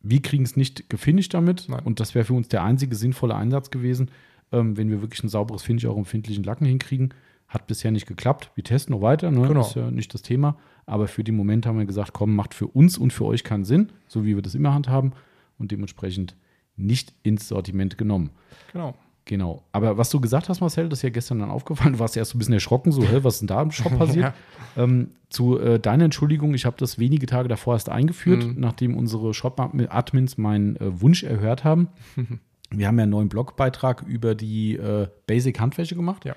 wir 0.04 0.22
kriegen 0.22 0.44
es 0.44 0.56
nicht 0.56 0.89
gefinisht 0.89 1.34
damit. 1.34 1.68
Nein. 1.70 1.82
Und 1.84 2.00
das 2.00 2.16
wäre 2.16 2.26
für 2.26 2.34
uns 2.34 2.48
der 2.48 2.64
einzige 2.64 2.96
sinnvolle 2.96 3.36
Einsatz 3.36 3.70
gewesen, 3.70 4.10
ähm, 4.52 4.78
wenn 4.78 4.89
wir 4.89 5.02
wirklich 5.02 5.24
ein 5.24 5.30
sauberes 5.30 5.64
Finish 5.64 5.86
auch 5.86 5.94
im 5.94 6.00
empfindlichen 6.00 6.44
Lacken 6.44 6.66
hinkriegen. 6.66 7.14
Hat 7.48 7.68
bisher 7.68 7.92
nicht 7.92 8.08
geklappt. 8.08 8.52
Wir 8.56 8.64
testen 8.64 8.96
noch 8.96 9.02
weiter, 9.02 9.30
ne? 9.30 9.48
Genau. 9.48 9.62
ist 9.62 9.76
ja 9.76 9.92
nicht 9.92 10.14
das 10.14 10.22
Thema. 10.22 10.58
Aber 10.86 11.08
für 11.08 11.24
den 11.24 11.36
Moment 11.36 11.66
haben 11.66 11.78
wir 11.78 11.86
gesagt, 11.86 12.14
komm, 12.14 12.36
macht 12.36 12.54
für 12.54 12.68
uns 12.68 12.98
und 12.98 13.12
für 13.12 13.26
euch 13.26 13.44
keinen 13.44 13.66
Sinn, 13.66 13.92
so 14.08 14.26
wie 14.26 14.36
wir 14.36 14.42
das 14.42 14.56
immer 14.56 14.74
handhaben 14.74 15.12
und 15.58 15.72
dementsprechend 15.72 16.36
nicht 16.78 17.14
ins 17.24 17.48
Sortiment 17.48 17.98
genommen. 17.98 18.32
Genau. 18.72 18.96
Genau. 19.32 19.63
Aber 19.71 19.97
was 19.97 20.09
du 20.09 20.19
gesagt 20.19 20.49
hast, 20.49 20.59
Marcel, 20.59 20.89
das 20.89 20.99
ist 20.99 21.03
ja 21.03 21.09
gestern 21.09 21.39
dann 21.39 21.49
aufgefallen. 21.51 21.93
Du 21.93 21.99
warst 21.99 22.17
erst 22.17 22.32
so 22.32 22.36
ein 22.36 22.39
bisschen 22.39 22.53
erschrocken, 22.55 22.91
so, 22.91 23.01
hä, 23.01 23.19
was 23.21 23.36
ist 23.36 23.39
denn 23.39 23.47
da 23.47 23.61
im 23.61 23.71
Shop 23.71 23.97
passiert? 23.97 24.34
ähm, 24.75 25.11
zu 25.29 25.57
äh, 25.57 25.79
deiner 25.79 26.03
Entschuldigung, 26.03 26.53
ich 26.53 26.65
habe 26.65 26.75
das 26.77 26.99
wenige 26.99 27.27
Tage 27.27 27.47
davor 27.47 27.75
erst 27.75 27.88
eingeführt, 27.88 28.43
Mhm. 28.45 28.55
nachdem 28.59 28.97
unsere 28.97 29.34
Shop-Admins 29.34 30.38
meinen 30.38 30.75
äh, 30.75 30.99
Wunsch 30.99 31.23
erhört 31.23 31.63
haben. 31.63 31.88
Wir 32.71 32.88
haben 32.89 32.97
ja 32.97 33.03
einen 33.03 33.11
neuen 33.11 33.29
Blogbeitrag 33.29 34.01
über 34.05 34.36
die 34.36 34.75
äh, 34.75 35.07
Basic-Handwäsche 35.27 35.95
gemacht. 35.95 36.25
Ja. 36.25 36.36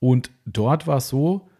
Und 0.00 0.30
dort 0.46 0.86
war 0.86 0.96
es 0.96 1.10
so, 1.10 1.50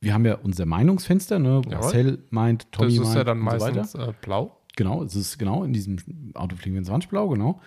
wir 0.00 0.14
haben 0.14 0.24
ja 0.24 0.36
unser 0.36 0.64
Meinungsfenster, 0.64 1.38
ne? 1.38 1.60
Jawohl. 1.66 1.70
Marcel 1.78 2.18
meint, 2.30 2.72
Tommy 2.72 2.88
das 2.96 3.00
ist 3.00 3.04
meint 3.04 3.16
ja 3.16 3.24
dann 3.24 3.40
und 3.42 3.50
so 3.60 3.66
meistens 3.66 3.94
äh, 3.96 4.12
blau. 4.22 4.56
Genau, 4.76 5.02
es 5.04 5.14
ist 5.14 5.38
genau 5.38 5.62
in 5.62 5.74
diesem 5.74 5.98
Autofliegen 6.34 6.82
20 6.82 7.10
Blau, 7.10 7.28
genau. 7.28 7.60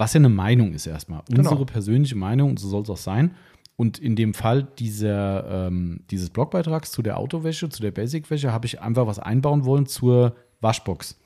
Was 0.00 0.14
ja 0.14 0.18
eine 0.18 0.30
Meinung 0.30 0.72
ist 0.72 0.86
erstmal. 0.86 1.22
Genau. 1.28 1.40
Unsere 1.50 1.66
persönliche 1.66 2.16
Meinung, 2.16 2.50
und 2.50 2.58
so 2.58 2.68
soll 2.68 2.82
es 2.82 2.88
auch 2.90 2.96
sein. 2.96 3.32
Und 3.76 3.98
in 3.98 4.16
dem 4.16 4.32
Fall 4.32 4.66
dieser, 4.78 5.66
ähm, 5.68 6.00
dieses 6.10 6.30
Blogbeitrags 6.30 6.90
zu 6.90 7.02
der 7.02 7.18
Autowäsche, 7.18 7.68
zu 7.68 7.82
der 7.82 7.90
Basic-Wäsche, 7.90 8.50
habe 8.50 8.64
ich 8.66 8.80
einfach 8.80 9.06
was 9.06 9.18
einbauen 9.18 9.66
wollen 9.66 9.84
zur 9.84 10.36
Waschbox. 10.62 11.20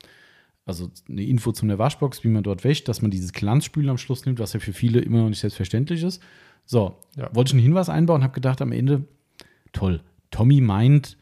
Also 0.67 0.91
eine 1.09 1.23
Info 1.23 1.53
zu 1.53 1.67
einer 1.67 1.79
Waschbox, 1.79 2.25
wie 2.25 2.29
man 2.29 2.43
dort 2.43 2.65
wäscht, 2.65 2.89
dass 2.89 3.01
man 3.01 3.13
dieses 3.13 3.33
Glanzspülen 3.33 3.91
am 3.91 3.99
Schluss 3.99 4.25
nimmt, 4.27 4.41
was 4.41 4.55
ja 4.55 4.61
für 4.61 4.73
viele 4.73 4.99
immer 5.01 5.19
noch 5.19 5.29
nicht 5.29 5.41
selbstverständlich 5.41 6.03
ist. 6.03 6.21
So, 6.65 6.97
Ja. 7.17 7.29
wollte 7.33 7.51
ich 7.51 7.55
einen 7.55 7.63
Hinweis 7.63 7.89
einbauen, 7.89 8.23
habe 8.25 8.33
gedacht 8.33 8.61
am 8.61 8.73
Ende, 8.73 9.05
toll, 9.73 10.01
Tommy 10.33 10.61
meint 10.61 11.17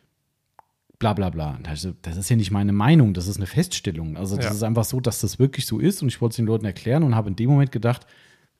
bla 1.02 1.14
bla 1.14 1.30
bla. 1.30 1.58
Das 1.64 1.84
ist 2.16 2.30
ja 2.30 2.36
nicht 2.36 2.52
meine 2.52 2.72
Meinung, 2.72 3.12
das 3.12 3.26
ist 3.26 3.36
eine 3.38 3.46
Feststellung. 3.46 4.16
Also 4.16 4.36
das 4.36 4.44
Ja. 4.44 4.50
ist 4.52 4.62
einfach 4.62 4.84
so, 4.84 5.00
dass 5.00 5.20
das 5.20 5.40
wirklich 5.40 5.66
so 5.66 5.80
ist 5.80 6.00
und 6.00 6.06
ich 6.06 6.20
wollte 6.20 6.34
es 6.34 6.36
den 6.36 6.46
Leuten 6.46 6.64
erklären 6.64 7.02
und 7.02 7.16
habe 7.16 7.28
in 7.28 7.34
dem 7.34 7.50
Moment 7.50 7.72
gedacht, 7.72 8.06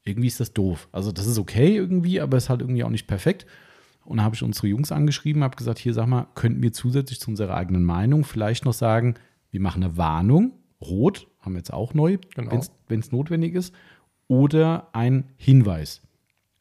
irgendwie 0.03 0.27
ist 0.27 0.41
das 0.41 0.53
doof. 0.53 0.89
Also 0.91 1.13
das 1.13 1.27
ist 1.29 1.39
okay 1.39 1.77
irgendwie, 1.77 2.21
aber 2.21 2.37
ist 2.37 2.49
halt 2.51 2.61
irgendwie 2.61 2.83
auch 2.83 2.91
nicht 2.91 3.07
perfekt. 3.07 3.47
Und 4.05 4.17
da 4.17 4.25
habe 4.25 4.35
ich 4.35 4.43
unsere 4.43 4.67
Jungs 4.67 4.91
angeschrieben, 4.91 5.45
habe 5.45 5.57
gesagt, 5.57 5.79
hier 5.79 5.95
sag 5.95 6.09
mal, 6.09 6.27
könnten 6.35 6.61
wir 6.65 6.73
zusätzlich 6.73 7.21
zu 7.21 7.31
unserer 7.31 7.55
eigenen 7.55 7.85
Meinung 7.85 8.25
vielleicht 8.25 8.65
noch 8.65 8.73
sagen, 8.73 9.15
wir 9.53 9.61
machen 9.61 9.85
eine 9.85 9.97
Warnung, 9.97 10.55
rot, 10.81 11.29
haben 11.39 11.53
wir 11.53 11.59
jetzt 11.59 11.73
auch 11.73 11.95
neu, 11.95 12.19
Genau. 12.35 12.61
wenn 12.89 12.99
es 12.99 13.13
notwendig 13.13 13.55
ist, 13.55 13.73
oder 14.27 14.89
ein 14.93 15.25
Hinweis. 15.37 16.03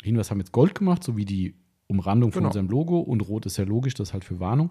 Hinweis 0.03 0.29
haben 0.29 0.37
wir 0.37 0.43
jetzt 0.43 0.51
Gold 0.51 0.75
gemacht, 0.75 1.03
so 1.03 1.17
wie 1.17 1.25
die 1.25 1.55
Umrandung 1.87 2.31
von 2.31 2.41
Genau. 2.41 2.49
unserem 2.49 2.69
Logo 2.69 2.99
und 2.99 3.21
rot 3.21 3.47
ist 3.47 3.57
ja 3.57 3.63
logisch, 3.63 3.95
das 3.95 4.09
ist 4.09 4.13
halt 4.13 4.23
für 4.23 4.39
Warnung. 4.39 4.69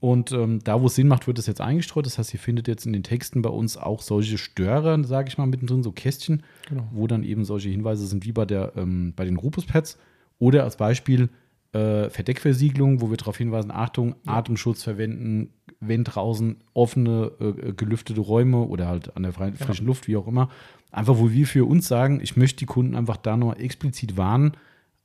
Und 0.00 0.30
ähm, 0.30 0.60
da, 0.62 0.80
wo 0.80 0.86
es 0.86 0.94
Sinn 0.94 1.08
macht, 1.08 1.26
wird 1.26 1.38
es 1.40 1.46
jetzt 1.46 1.60
eingestreut. 1.60 2.06
Das 2.06 2.18
heißt, 2.18 2.32
ihr 2.32 2.38
findet 2.40 2.68
jetzt 2.68 2.86
in 2.86 2.92
den 2.92 3.02
Texten 3.02 3.42
bei 3.42 3.50
uns 3.50 3.76
auch 3.76 4.00
solche 4.00 4.38
Störer, 4.38 5.02
sage 5.04 5.28
ich 5.28 5.38
mal, 5.38 5.46
mittendrin, 5.46 5.82
so 5.82 5.90
Kästchen, 5.90 6.44
Genau. 6.68 6.86
wo 6.92 7.06
dann 7.08 7.24
eben 7.24 7.44
solche 7.44 7.68
Hinweise 7.68 8.06
sind, 8.06 8.24
wie 8.24 8.32
bei, 8.32 8.44
der, 8.44 8.72
ähm, 8.76 9.12
bei 9.16 9.24
den 9.24 9.36
Rupus-Pads. 9.36 9.98
Oder 10.38 10.62
als 10.62 10.76
Beispiel 10.76 11.30
äh, 11.72 12.08
Verdeckversiegelung, 12.10 13.00
wo 13.00 13.10
wir 13.10 13.16
darauf 13.16 13.36
hinweisen, 13.38 13.72
Achtung, 13.72 14.14
Atemschutz 14.24 14.84
verwenden, 14.84 15.50
wenn 15.80 16.04
draußen 16.04 16.56
offene, 16.74 17.32
äh, 17.40 17.72
gelüftete 17.72 18.20
Räume 18.20 18.58
oder 18.62 18.86
halt 18.86 19.16
an 19.16 19.24
der 19.24 19.32
freien, 19.32 19.54
frischen 19.56 19.86
Luft, 19.86 20.06
wie 20.06 20.16
auch 20.16 20.28
immer. 20.28 20.48
Einfach, 20.92 21.18
wo 21.18 21.30
wir 21.30 21.46
für 21.46 21.66
uns 21.68 21.88
sagen, 21.88 22.20
ich 22.22 22.36
möchte 22.36 22.60
die 22.60 22.66
Kunden 22.66 22.94
einfach 22.94 23.16
da 23.16 23.36
nochmal 23.36 23.60
explizit 23.60 24.16
warnen. 24.16 24.52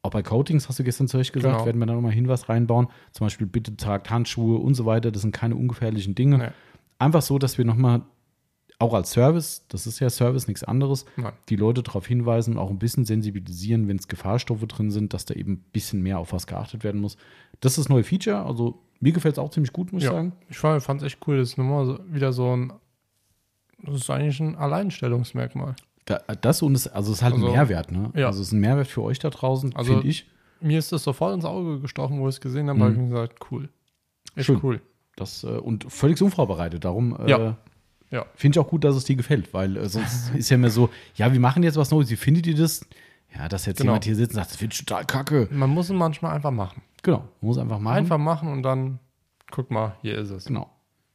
Auch 0.03 0.11
bei 0.11 0.21
Coatings, 0.21 0.67
hast 0.69 0.77
du 0.79 0.83
gestern 0.83 1.07
zu 1.07 1.17
Recht 1.17 1.31
gesagt, 1.33 1.53
Genau. 1.55 1.65
werden 1.65 1.79
wir 1.79 1.85
da 1.85 1.93
nochmal 1.93 2.11
Hinweis 2.11 2.49
reinbauen. 2.49 2.87
Zum 3.13 3.25
Beispiel, 3.25 3.47
bitte 3.47 3.75
tragt 3.77 4.09
Handschuhe 4.09 4.57
und 4.59 4.75
so 4.75 4.85
weiter. 4.85 5.11
Das 5.11 5.21
sind 5.21 5.31
keine 5.33 5.55
ungefährlichen 5.55 6.13
Dinge. 6.13 6.37
Nee. 6.37 6.47
Einfach 6.99 7.21
so, 7.21 7.39
dass 7.39 7.57
wir 7.57 7.63
nochmal, 7.65 8.01
auch 8.79 8.93
als 8.93 9.11
Service, 9.11 9.63
das 9.69 9.87
ist 9.87 10.01
ja 10.01 10.09
Service, 10.09 10.47
nichts 10.49 10.63
anderes, 10.63 11.05
Nein. 11.15 11.31
die 11.47 11.55
Leute 11.55 11.83
darauf 11.83 12.05
hinweisen 12.05 12.55
und 12.55 12.59
auch 12.59 12.69
ein 12.69 12.79
bisschen 12.79 13.05
sensibilisieren, 13.05 13.87
wenn 13.87 13.95
es 13.97 14.09
Gefahrstoffe 14.09 14.65
drin 14.67 14.91
sind, 14.91 15.13
dass 15.13 15.23
da 15.23 15.35
eben 15.35 15.53
ein 15.53 15.63
bisschen 15.71 16.01
mehr 16.01 16.19
auf 16.19 16.33
was 16.33 16.47
geachtet 16.47 16.83
werden 16.83 16.99
muss. 16.99 17.15
Das 17.61 17.73
ist 17.73 17.77
das 17.85 17.89
neue 17.89 18.03
Feature. 18.03 18.43
Also 18.45 18.81
mir 18.99 19.13
gefällt 19.13 19.35
es 19.35 19.39
auch 19.39 19.51
ziemlich 19.51 19.71
gut, 19.71 19.93
muss 19.93 20.03
Ja. 20.03 20.09
ich 20.09 20.15
sagen. 20.15 20.33
Ich 20.49 20.57
fand 20.57 21.01
es 21.01 21.07
echt 21.07 21.19
cool. 21.27 21.37
Das 21.37 21.49
ist 21.51 21.57
nochmal 21.57 21.99
wieder 22.09 22.33
so 22.33 22.53
ein. 22.57 22.73
Das 23.83 23.95
ist 23.95 24.09
eigentlich 24.09 24.39
ein 24.41 24.55
Alleinstellungsmerkmal. 24.57 25.75
Da, 26.05 26.17
das 26.41 26.61
und 26.61 26.75
es, 26.75 26.87
also 26.87 27.11
es 27.11 27.19
ist 27.19 27.23
halt 27.23 27.33
Also, 27.35 27.47
ein 27.47 27.53
Mehrwert, 27.53 27.91
ne? 27.91 28.11
ja. 28.15 28.27
Also 28.27 28.41
es 28.41 28.47
ist 28.47 28.53
ein 28.53 28.59
Mehrwert 28.59 28.87
für 28.87 29.01
euch 29.03 29.19
da 29.19 29.29
draußen, 29.29 29.75
Also- 29.75 29.93
finde 29.93 30.07
ich. 30.07 30.29
Mir 30.59 30.79
ist 30.79 30.91
das 30.93 31.03
sofort 31.03 31.33
ins 31.33 31.43
Auge 31.43 31.79
gestochen, 31.81 32.19
wo 32.21 32.29
ich 32.29 32.35
es 32.35 32.41
gesehen 32.41 32.69
habe. 32.69 32.79
Da 32.79 32.85
habe 32.85 32.93
ich 32.93 32.99
mir 33.01 33.09
gesagt, 33.09 33.39
cool. 33.51 33.67
Echt 34.35 34.45
Schön. 34.45 34.59
cool. 34.63 34.81
Das, 35.17 35.43
äh, 35.43 35.47
und 35.47 35.91
völlig 35.91 36.21
unvorbereitet. 36.21 36.85
Darum 36.85 37.17
äh, 37.19 37.29
Ja. 37.29 37.57
Ja. 38.11 38.25
finde 38.35 38.55
ich 38.57 38.65
auch 38.65 38.69
gut, 38.69 38.83
dass 38.85 38.95
es 38.95 39.03
dir 39.03 39.15
gefällt, 39.17 39.53
weil 39.53 39.75
äh, 39.75 39.89
sonst 39.89 40.29
ist 40.35 40.49
ja 40.49 40.55
immer 40.55 40.69
so, 40.69 40.89
ja, 41.15 41.33
wir 41.33 41.39
machen 41.41 41.63
jetzt 41.63 41.75
was 41.77 41.91
Neues, 41.91 42.09
wie 42.11 42.15
findet 42.15 42.47
ihr 42.47 42.55
das? 42.55 42.85
Ja, 43.35 43.49
dass 43.49 43.65
jetzt 43.65 43.77
Genau. 43.79 43.91
jemand 43.91 44.05
hier 44.05 44.15
sitzt 44.15 44.31
und 44.31 44.35
sagt, 44.35 44.51
das 44.51 44.55
finde 44.57 44.73
ich 44.73 44.85
total 44.85 45.05
kacke. 45.05 45.47
Man 45.51 45.69
muss 45.69 45.87
es 45.89 45.95
manchmal 45.95 46.33
einfach 46.35 46.51
machen. 46.51 46.81
Genau, 47.01 47.17
man 47.19 47.27
muss 47.41 47.57
einfach 47.57 47.79
machen. 47.79 47.97
Einfach 47.97 48.17
machen 48.17 48.49
und 48.49 48.63
dann, 48.63 48.99
guck 49.51 49.69
mal, 49.71 49.95
hier 50.01 50.17
ist 50.17 50.29
es. 50.29 50.45
Genau. 50.45 50.69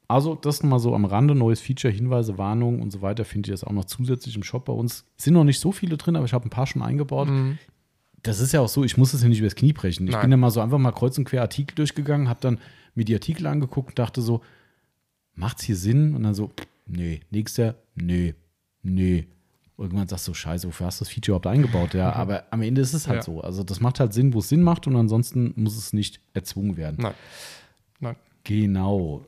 Also, 0.09 0.34
das 0.34 0.62
mal 0.62 0.78
so 0.78 0.94
am 0.94 1.04
Rande, 1.04 1.34
neues 1.34 1.61
Feature, 1.61 1.92
Hinweise, 1.92 2.38
Warnungen 2.38 2.80
und 2.80 2.90
so 2.90 3.02
weiter, 3.02 3.26
findet 3.26 3.48
ihr 3.48 3.52
das 3.52 3.62
auch 3.62 3.72
noch 3.72 3.84
zusätzlich 3.84 4.34
im 4.36 4.42
Shop 4.42 4.64
bei 4.64 4.72
uns. 4.72 5.04
Es 5.18 5.24
sind 5.24 5.34
noch 5.34 5.44
nicht 5.44 5.61
so 5.61 5.70
viele 5.70 5.98
drin, 5.98 6.16
aber 6.16 6.24
ich 6.24 6.32
habe 6.32 6.46
ein 6.46 6.50
paar 6.50 6.66
schon 6.66 6.80
eingebaut. 6.82 7.28
Das 8.22 8.40
ist 8.40 8.52
ja 8.52 8.61
auch 8.61 8.68
so, 8.68 8.84
ich 8.84 8.96
muss 8.96 9.12
es 9.12 9.22
ja 9.22 9.28
nicht 9.28 9.40
übers 9.40 9.54
Knie 9.54 9.74
brechen. 9.74 10.06
Ich 10.06 10.12
Nein. 10.12 10.22
bin 10.22 10.30
ja 10.30 10.36
mal 10.38 10.50
so 10.50 10.61
einfach 10.61 10.78
mal 10.78 10.92
kreuz 10.92 11.18
und 11.18 11.24
quer 11.24 11.42
Artikel 11.42 11.74
durchgegangen, 11.74 12.28
habe 12.28 12.40
dann 12.40 12.59
mir 12.94 13.04
die 13.04 13.14
Artikel 13.14 13.46
angeguckt 13.46 13.90
und 13.90 13.98
dachte 13.98 14.22
so, 14.22 14.40
macht's 15.34 15.62
hier 15.64 15.76
Sinn? 15.76 16.14
Und 16.14 16.22
dann 16.22 16.34
so, 16.34 16.50
nee, 16.86 17.20
nächster, 17.30 17.74
nee, 17.94 18.34
nee. 18.82 19.26
Irgendwann 19.76 20.09
sagst 20.09 20.26
du, 20.26 20.34
scheiße, 20.34 20.66
wofür 20.66 20.86
hast 20.86 21.00
du 21.00 21.04
das 21.04 21.12
Feature 21.12 21.36
überhaupt 21.36 21.46
eingebaut? 21.46 21.94
Ja, 21.94 22.12
aber 22.14 22.44
am 22.50 22.62
Ende 22.62 22.80
ist 22.80 22.94
es 22.94 23.06
halt 23.06 23.18
Ja. 23.18 23.22
so. 23.22 23.40
Also 23.42 23.62
das 23.62 23.80
macht 23.80 24.00
halt 24.00 24.12
Sinn, 24.12 24.32
wo 24.34 24.38
es 24.40 24.48
Sinn 24.48 24.62
macht 24.62 24.86
und 24.88 24.96
ansonsten 24.96 25.52
muss 25.54 25.76
es 25.76 25.92
nicht 25.92 26.20
erzwungen 26.34 26.76
werden. 26.76 26.96
Nein. 26.98 27.14
Nein. 28.00 28.16
Genau. 28.42 29.24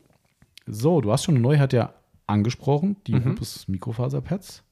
So, 0.73 1.01
du 1.01 1.12
hast 1.12 1.25
schon 1.25 1.35
eine 1.37 1.43
Neuheit 1.43 1.73
ja 1.73 1.95
angesprochen, 2.27 2.97
die 3.07 3.14
Mhm. 3.14 3.23
Rupes 3.29 3.66
Mikrofaserpads. 3.68 4.62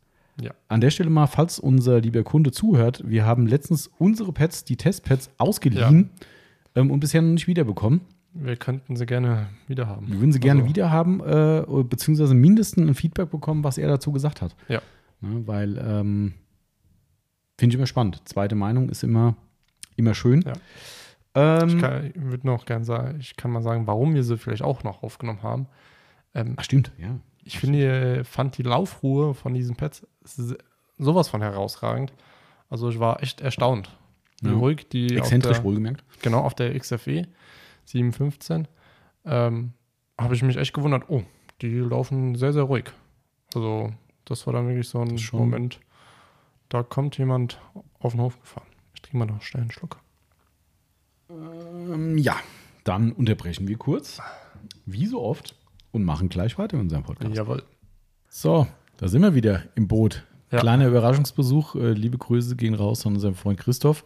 Ja. 0.40 0.52
An 0.68 0.80
der 0.80 0.90
Stelle 0.90 1.10
mal, 1.10 1.26
falls 1.26 1.58
unser 1.58 2.00
lieber 2.00 2.22
Kunde 2.22 2.52
zuhört, 2.52 3.02
wir 3.04 3.24
haben 3.26 3.46
letztens 3.46 3.90
unsere 3.98 4.32
Pads, 4.32 4.64
die 4.64 4.76
Testpads, 4.76 5.30
ausgeliehen 5.38 6.10
ähm, 6.76 6.90
und 6.92 7.00
bisher 7.00 7.20
noch 7.22 7.32
nicht 7.32 7.48
wiederbekommen. 7.48 8.02
Wir 8.34 8.56
könnten 8.56 8.94
sie 8.94 9.04
gerne 9.06 9.48
wieder 9.66 9.88
haben. 9.88 10.06
Wir 10.08 10.20
würden 10.20 10.30
sie 10.32 10.38
gerne 10.38 10.60
Also, 10.60 10.68
wieder 10.70 10.90
haben, 10.92 11.20
äh, 11.20 11.64
beziehungsweise 11.82 12.34
mindestens 12.34 12.86
ein 12.86 12.94
Feedback 12.94 13.30
bekommen, 13.30 13.64
was 13.64 13.78
er 13.78 13.88
dazu 13.88 14.12
gesagt 14.12 14.40
hat. 14.42 14.54
Ja. 14.68 14.80
Ne, 15.20 15.42
weil, 15.46 15.76
ähm, 15.78 16.34
finde 17.58 17.72
ich 17.74 17.78
immer 17.78 17.86
spannend. 17.86 18.20
Zweite 18.26 18.54
Meinung 18.54 18.90
ist 18.90 19.02
immer, 19.02 19.34
immer 19.96 20.14
schön. 20.14 20.42
Ja. 20.42 20.52
Ähm, 21.34 21.68
Ich, 21.68 22.14
ich 22.16 22.22
würde 22.22 22.46
noch 22.46 22.64
gerne 22.64 22.84
sagen, 22.84 23.16
ich 23.18 23.34
kann 23.36 23.50
mal 23.50 23.62
sagen, 23.62 23.88
warum 23.88 24.14
wir 24.14 24.22
sie 24.22 24.38
vielleicht 24.38 24.62
auch 24.62 24.84
noch 24.84 25.02
aufgenommen 25.02 25.42
haben. 25.42 25.66
Ähm, 26.34 26.54
ach, 26.56 26.64
stimmt, 26.64 26.92
ja. 26.98 27.18
ich 27.44 27.58
finde, 27.58 28.24
fand 28.24 28.58
die 28.58 28.62
Laufruhe 28.62 29.34
von 29.34 29.54
diesen 29.54 29.76
Pads 29.76 30.06
sowas 30.98 31.28
von 31.28 31.40
herausragend. 31.42 32.12
Also 32.68 32.90
ich 32.90 32.98
war 32.98 33.22
echt 33.22 33.40
erstaunt, 33.40 33.96
wie 34.42 34.48
Ja. 34.50 34.54
ruhig 34.56 34.88
die 34.90 35.16
Exzentrisch 35.16 35.56
der, 35.58 35.64
wohlgemerkt. 35.64 36.04
genau 36.22 36.40
auf 36.40 36.54
der 36.54 36.78
XFE 36.78 37.26
715 37.86 38.68
ähm, 39.24 39.72
habe 40.20 40.34
ich 40.34 40.42
mich 40.42 40.56
echt 40.56 40.74
gewundert, 40.74 41.04
oh, 41.08 41.22
die 41.62 41.78
laufen 41.78 42.34
sehr, 42.34 42.52
sehr 42.52 42.64
ruhig. 42.64 42.90
Also 43.54 43.92
das 44.26 44.46
war 44.46 44.52
dann 44.52 44.68
wirklich 44.68 44.88
so 44.88 45.00
ein 45.00 45.18
Moment, 45.32 45.80
da 46.68 46.82
kommt 46.82 47.16
jemand 47.16 47.58
auf 48.00 48.12
den 48.12 48.20
Hof 48.20 48.38
gefahren. 48.38 48.66
Ich 48.94 49.00
trinke 49.00 49.16
mal 49.16 49.24
noch 49.26 49.40
schnell 49.42 49.62
einen 49.62 49.70
Schluck. 49.72 49.98
Ähm, 51.30 52.18
ja, 52.18 52.36
dann 52.84 53.12
unterbrechen 53.12 53.68
wir 53.68 53.76
kurz, 53.78 54.20
wie 54.86 55.06
so 55.06 55.22
oft, 55.22 55.54
und 55.92 56.04
machen 56.04 56.28
gleich 56.28 56.58
weiter 56.58 56.74
in 56.74 56.82
unserem 56.82 57.02
Podcast. 57.02 57.34
Jawohl. 57.34 57.62
So, 58.28 58.66
da 58.98 59.08
sind 59.08 59.22
wir 59.22 59.34
wieder 59.34 59.62
im 59.74 59.88
Boot. 59.88 60.24
Ja. 60.50 60.60
Kleiner 60.60 60.88
Überraschungsbesuch. 60.88 61.74
Äh, 61.74 61.92
liebe 61.92 62.16
Grüße 62.18 62.56
gehen 62.56 62.74
raus 62.74 63.06
an 63.06 63.14
unseren 63.14 63.34
Freund 63.34 63.58
Christoph. 63.60 64.04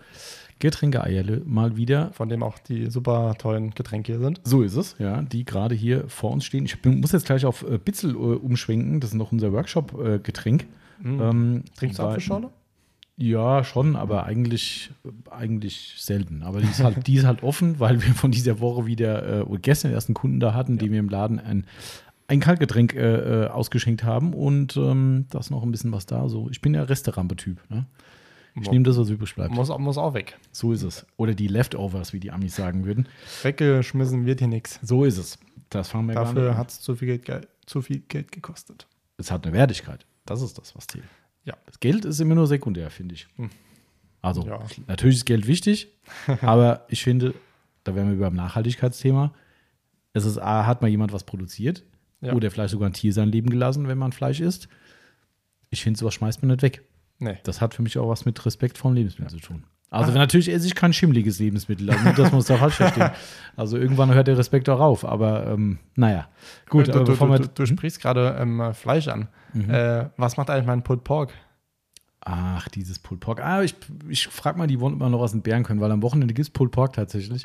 Getränke 0.59 1.03
Eierle 1.03 1.43
mal 1.45 1.77
wieder. 1.77 2.13
Von 2.13 2.29
dem 2.29 2.43
auch 2.43 2.59
die 2.59 2.91
super 2.91 3.35
tollen 3.39 3.71
Getränke 3.71 4.13
hier 4.13 4.21
sind. 4.21 4.41
So 4.45 4.63
ist 4.63 4.77
es, 4.77 4.97
ja, 4.99 5.23
die 5.23 5.45
gerade 5.45 5.75
hier 5.75 6.09
vor 6.09 6.31
uns 6.31 6.45
stehen. 6.45 6.65
Ich 6.65 6.81
bin, 6.83 7.01
muss 7.01 7.13
jetzt 7.13 7.27
gleich 7.27 7.45
auf 7.45 7.63
äh, 7.69 7.79
Bitzel 7.79 8.13
äh, 8.13 8.15
umschwenken. 8.17 9.01
Das 9.01 9.11
ist 9.11 9.17
noch 9.17 9.33
unser 9.33 9.53
Workshop-Getränk. 9.53 10.67
Ähm, 11.05 11.19
Mhm. 11.55 11.65
Trinkst 11.77 11.99
du 11.99 12.05
Apfelschorle? 12.05 12.51
Ja, 13.25 13.63
schon, 13.63 13.95
aber 13.95 14.25
eigentlich, 14.25 14.91
eigentlich 15.31 15.95
selten. 15.99 16.43
Aber 16.43 16.61
die 16.61 16.67
ist 16.67 16.83
halt, 16.83 17.07
die 17.07 17.15
ist 17.15 17.25
halt 17.25 17.43
offen, 17.43 17.79
weil 17.79 18.03
wir 18.03 18.15
von 18.15 18.31
dieser 18.33 18.59
Woche 18.61 18.87
wieder 18.87 19.43
äh, 19.49 19.59
gestern 19.61 19.93
erst 19.93 20.09
einen 20.09 20.15
Kunden 20.15 20.41
da 20.41 20.55
hatten, 20.55 20.79
dem 20.79 20.91
wir 20.93 20.99
im 20.99 21.09
Laden 21.09 21.39
ein, 21.39 21.67
ein 22.27 22.41
Kaltgetränk 22.41 22.95
äh, 22.95 23.45
äh, 23.45 23.47
ausgeschenkt 23.49 24.03
haben 24.03 24.35
und 24.35 24.77
ähm, 24.77 25.27
da 25.31 25.39
ist 25.39 25.51
noch 25.51 25.63
ein 25.63 25.71
bisschen 25.71 25.93
was 25.93 26.07
da. 26.07 26.29
So, 26.29 26.49
ich 26.51 26.61
bin 26.61 26.75
ja 26.75 26.83
Restaurant-Typ. 26.83 27.59
Ne? 27.71 27.87
Ich 28.61 28.71
nehme 28.71 28.85
das, 28.85 28.99
was 28.99 29.09
übrig 29.09 29.35
bleibt. 29.35 29.55
Muss, 29.55 29.69
muss 29.79 29.97
auch 29.99 30.15
weg. 30.15 30.37
So 30.51 30.73
ist 30.73 30.83
es. 30.83 31.07
Oder 31.17 31.35
die 31.35 31.47
Leftovers, 31.47 32.13
wie 32.13 32.21
die 32.21 32.33
Amis 32.33 32.57
sagen 32.57 32.85
würden. 32.85 33.09
Weggeschmissen 33.43 34.27
wird 34.27 34.41
hier 34.41 34.49
nichts. 34.49 34.79
So 34.83 35.05
ist 35.05 35.17
es. 35.19 35.39
Das 35.71 35.89
fangen 35.89 36.09
wir 36.09 36.15
Dafür 36.15 36.57
hat 36.57 36.71
es 36.71 36.81
zu 36.81 36.97
viel, 36.97 37.07
Geld, 37.09 37.25
ge- 37.25 37.41
zu 37.67 37.81
viel 37.83 38.01
Geld 38.01 38.31
gekostet. 38.33 38.87
Es 39.17 39.31
hat 39.31 39.47
eine 39.47 39.55
Wertigkeit. 39.55 40.05
Das 40.27 40.43
ist 40.43 40.59
das, 40.59 40.75
was 40.77 40.87
zählt. 40.87 41.05
Ja. 41.45 41.55
Das 41.67 41.81
Geld 41.81 42.05
ist 42.05 42.21
immer 42.21 42.35
nur 42.35 42.47
sekundär, 42.47 42.91
finde 42.91 43.15
ich. 43.15 43.27
Hm. 43.37 43.51
Also, 44.21 44.47
Ja. 44.47 44.61
natürlich 44.87 45.17
ist 45.17 45.25
Geld 45.27 45.47
wichtig, 45.47 45.89
aber 46.43 46.87
ich 46.89 47.03
finde, 47.03 47.35
da 47.85 47.95
wären 47.95 48.11
wir 48.11 48.19
beim 48.19 48.35
Nachhaltigkeitsthema. 48.35 49.35
Es 50.13 50.25
ist 50.25 50.39
A, 50.39 50.67
hat 50.67 50.83
mal 50.83 50.89
jemand 50.89 51.13
was 51.13 51.25
produziert 51.25 51.83
Ja. 52.21 52.33
oder 52.35 52.51
vielleicht 52.51 52.71
sogar 52.73 52.89
ein 52.89 52.93
Tier 52.93 53.13
sein 53.13 53.31
Leben 53.31 53.51
gelassen, 53.51 53.89
wenn 53.89 53.99
man 53.99 54.13
Fleisch 54.13 54.41
isst. 54.41 54.69
Ich 55.71 55.83
finde, 55.83 55.99
sowas 55.99 56.15
schmeißt 56.15 56.43
man 56.43 56.51
nicht 56.51 56.63
weg. 56.63 56.83
Nee. 57.19 57.39
Das 57.45 57.61
hat 57.61 57.75
für 57.75 57.83
mich 57.83 57.97
auch 57.99 58.09
was 58.09 58.25
mit 58.25 58.45
Respekt 58.45 58.79
vor 58.79 58.93
Lebensmitteln 58.93 59.41
zu 59.41 59.47
tun. 59.47 59.65
Also 59.93 60.13
natürlich 60.13 60.49
esse 60.51 60.67
ich 60.67 60.75
kein 60.75 60.93
schimmliges 60.93 61.39
Lebensmittel, 61.39 61.91
also 61.91 62.03
nicht, 62.05 62.19
dass 62.19 62.31
man 62.33 62.41
es 62.41 62.47
da 62.47 62.57
falsch 62.57 62.75
verstehen. 62.77 63.11
Also 63.55 63.77
irgendwann 63.77 64.15
hört 64.15 64.29
der 64.29 64.39
Respekt 64.39 64.67
auch 64.71 64.81
auf, 64.81 65.05
aber 65.05 65.47
ähm, 65.49 65.79
naja. 65.95 66.27
Gut, 66.71 66.89
du, 66.89 66.93
aber 66.93 67.01
du, 67.05 67.11
bevor 67.13 67.27
du, 67.29 67.35
wir, 67.35 67.47
du, 67.49 67.67
sprichst 67.67 68.01
gerade 68.01 68.35
ähm, 68.41 68.73
Fleisch 68.73 69.07
an. 69.09 69.29
Mhm. 69.53 69.69
Äh, 69.69 70.07
was 70.17 70.39
macht 70.39 70.49
eigentlich 70.49 70.65
mein 70.67 70.83
Pulled 70.83 71.05
Pork? 71.05 71.35
Ach, 72.25 72.67
dieses 72.69 72.99
Pulled 72.99 73.21
Pork. 73.21 73.41
Ah, 73.45 73.63
ich, 73.63 73.75
ich 74.09 74.29
frage 74.29 74.57
mal 74.57 74.67
die 74.69 74.81
Wund, 74.81 74.95
ob 74.95 75.01
wir 75.01 75.09
noch 75.11 75.21
was 75.21 75.35
entbehren 75.35 75.65
können, 75.65 75.81
weil 75.83 75.91
am 75.91 76.03
Wochenende 76.03 76.33
gibt 76.33 76.47
es 76.47 76.51
Pulled 76.51 76.71
Pork 76.73 76.95
tatsächlich. 76.95 77.43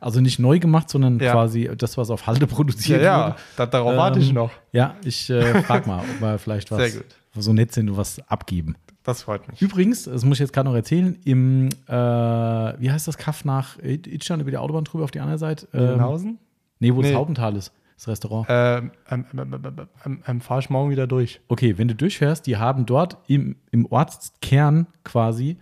Also 0.00 0.20
nicht 0.22 0.38
neu 0.38 0.58
gemacht, 0.60 0.88
sondern 0.88 1.18
Ja. 1.18 1.32
quasi 1.32 1.68
das, 1.76 1.98
was 1.98 2.08
auf 2.10 2.26
Halde 2.26 2.46
produziert 2.46 3.00
wurde. 3.00 3.34
da, 3.56 3.66
darauf 3.66 3.96
warte 3.96 4.20
ich 4.20 4.28
Ähm, 4.28 4.36
noch. 4.36 4.50
Ja, 4.72 4.94
ich 5.04 5.28
äh, 5.28 5.62
frage 5.62 5.86
mal, 5.88 5.98
ob 6.00 6.20
wir 6.22 6.38
vielleicht 6.38 6.70
was 6.70 6.78
Sehr 6.78 7.02
gut. 7.02 7.16
so 7.34 7.52
nett 7.52 7.72
sind 7.74 7.90
und 7.90 7.96
was 7.96 8.18
abgeben. 8.30 8.76
Das 9.02 9.22
freut 9.22 9.48
mich. 9.48 9.60
Übrigens, 9.62 10.04
das 10.04 10.24
muss 10.24 10.36
ich 10.36 10.40
jetzt 10.40 10.52
gerade 10.52 10.68
noch 10.68 10.74
erzählen, 10.76 11.18
im, 11.24 11.68
äh, 11.86 11.92
wie 11.92 12.90
heißt 12.90 13.08
das 13.08 13.16
Kaff 13.16 13.44
nach 13.44 13.78
Itstein 13.78 14.40
über 14.40 14.50
die 14.50 14.58
Autobahn 14.58 14.84
drüber 14.84 15.04
auf 15.04 15.10
die 15.10 15.20
andere 15.20 15.38
Seite? 15.38 15.68
Ähm, 15.72 15.80
Lüdenhausen? 15.80 16.38
nee, 16.80 16.94
wo 16.94 17.00
das 17.00 17.10
Nee. 17.10 17.16
Hauptental 17.16 17.56
ist, 17.56 17.72
das 17.96 18.08
Restaurant. 18.08 18.46
Ähm, 18.50 18.90
ähm, 19.10 19.24
ähm, 19.32 19.40
ähm, 19.40 19.62
ähm, 19.64 19.88
ähm, 20.04 20.22
ähm, 20.26 20.40
Fahre 20.40 20.60
ich 20.60 20.70
morgen 20.70 20.90
wieder 20.90 21.06
durch. 21.06 21.40
Okay, 21.48 21.78
wenn 21.78 21.88
du 21.88 21.94
durchfährst, 21.94 22.46
die 22.46 22.58
haben 22.58 22.84
dort 22.86 23.16
im, 23.26 23.56
im 23.70 23.86
Ortskern 23.86 24.86
quasi, 25.04 25.56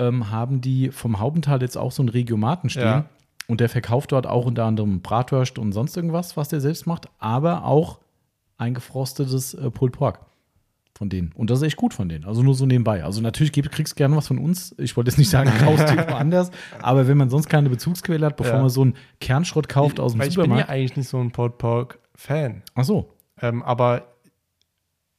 ähm, 0.00 0.30
haben 0.30 0.60
die 0.60 0.90
vom 0.90 1.20
Hauptental 1.20 1.62
jetzt 1.62 1.76
auch 1.76 1.92
so 1.92 2.02
einen 2.02 2.08
Regiomaten 2.08 2.70
stehen. 2.70 2.82
Ja. 2.82 3.04
Und 3.46 3.60
der 3.60 3.68
verkauft 3.68 4.12
dort 4.12 4.26
auch 4.26 4.46
unter 4.46 4.64
anderem 4.64 5.00
Bratwurst 5.00 5.58
und 5.58 5.72
sonst 5.72 5.96
irgendwas, 5.96 6.36
was 6.36 6.48
der 6.48 6.60
selbst 6.60 6.86
macht, 6.86 7.08
aber 7.18 7.64
auch 7.64 7.98
eingefrostetes 8.58 9.54
äh, 9.54 9.70
Pulled 9.70 9.92
Pork 9.94 10.20
von 11.00 11.08
denen. 11.08 11.32
Und 11.34 11.48
das 11.48 11.60
ist 11.60 11.64
echt 11.66 11.76
gut 11.78 11.94
von 11.94 12.10
denen. 12.10 12.26
Also 12.26 12.42
nur 12.42 12.54
so 12.54 12.66
nebenbei. 12.66 13.02
Also 13.02 13.22
natürlich 13.22 13.52
kriegst 13.52 13.94
du 13.94 13.96
gerne 13.96 14.14
was 14.16 14.26
von 14.28 14.36
uns. 14.36 14.74
Ich 14.76 14.94
wollte 14.98 15.08
jetzt 15.10 15.16
nicht 15.16 15.30
sagen, 15.30 15.50
kaufst 15.58 15.88
du 15.88 15.96
woanders. 15.96 16.50
Aber 16.82 17.08
wenn 17.08 17.16
man 17.16 17.30
sonst 17.30 17.48
keine 17.48 17.70
Bezugsquelle 17.70 18.26
hat, 18.26 18.36
bevor 18.36 18.56
Ja. 18.56 18.60
man 18.60 18.68
so 18.68 18.82
einen 18.82 18.94
Kernschrott 19.18 19.66
kauft 19.70 19.98
aus 19.98 20.12
dem 20.12 20.20
Weil 20.20 20.28
ich 20.28 20.34
bin 20.34 20.42
ja 20.42 20.48
Supermarkt. 20.48 20.68
eigentlich 20.70 20.96
nicht 20.98 21.08
so 21.08 21.18
ein 21.18 21.30
Pulled 21.30 21.56
Pork 21.56 21.98
Fan. 22.14 22.62
Ach 22.74 22.84
so. 22.84 23.14
Ähm, 23.40 23.62
aber 23.62 24.08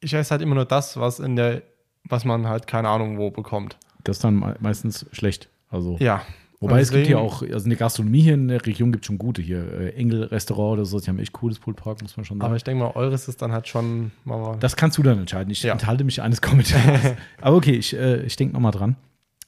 ich 0.01 0.13
esse 0.13 0.29
halt 0.29 0.43
immer 0.43 0.53
nur 0.53 0.65
das, 0.65 0.97
was 0.97 1.19
in 1.19 1.35
der, 1.35 1.63
was 2.03 2.25
man 2.25 2.47
halt 2.47 2.67
keine 2.67 2.87
Ahnung 2.87 3.17
wo 3.17 3.31
bekommt. 3.31 3.77
Das 4.03 4.17
ist 4.17 4.23
dann 4.23 4.35
me- 4.35 4.57
meistens 4.59 5.07
schlecht. 5.11 5.49
Also. 5.69 5.97
Ja. 5.99 6.21
Wobei 6.61 6.73
Und 6.75 6.79
es 6.79 6.91
gibt 6.91 7.01
deswegen- 7.07 7.17
ja 7.19 7.25
auch, 7.25 7.41
also 7.41 7.63
in 7.65 7.69
der 7.71 7.77
Gastronomie 7.79 8.21
hier 8.21 8.35
in 8.35 8.47
der 8.47 8.63
Region 8.65 8.91
gibt 8.91 9.03
es 9.03 9.07
schon 9.07 9.17
gute 9.17 9.41
hier. 9.41 9.59
Äh, 9.79 9.89
Engel-Restaurant 9.95 10.73
oder 10.73 10.85
so, 10.85 10.99
die 10.99 11.07
haben 11.07 11.17
echt 11.19 11.33
cooles 11.33 11.57
Pulled 11.59 11.75
Pork, 11.77 12.01
muss 12.03 12.15
man 12.15 12.23
schon 12.23 12.37
sagen. 12.37 12.45
Aber 12.45 12.55
ich 12.55 12.63
denke 12.63 12.83
mal, 12.83 12.91
eures 12.95 13.27
ist 13.27 13.41
dann 13.41 13.51
halt 13.51 13.67
schon 13.67 14.11
mal. 14.25 14.57
das 14.59 14.75
kannst 14.75 14.97
du 14.97 15.03
dann 15.03 15.17
entscheiden. 15.17 15.49
Ich 15.51 15.63
Ja. 15.63 15.73
enthalte 15.73 16.03
mich 16.03 16.21
eines 16.21 16.39
Kommentars. 16.41 17.15
Aber 17.41 17.55
okay, 17.57 17.73
ich, 17.73 17.93
äh, 17.95 18.21
ich 18.23 18.35
denke 18.35 18.53
nochmal 18.53 18.71
dran. 18.71 18.95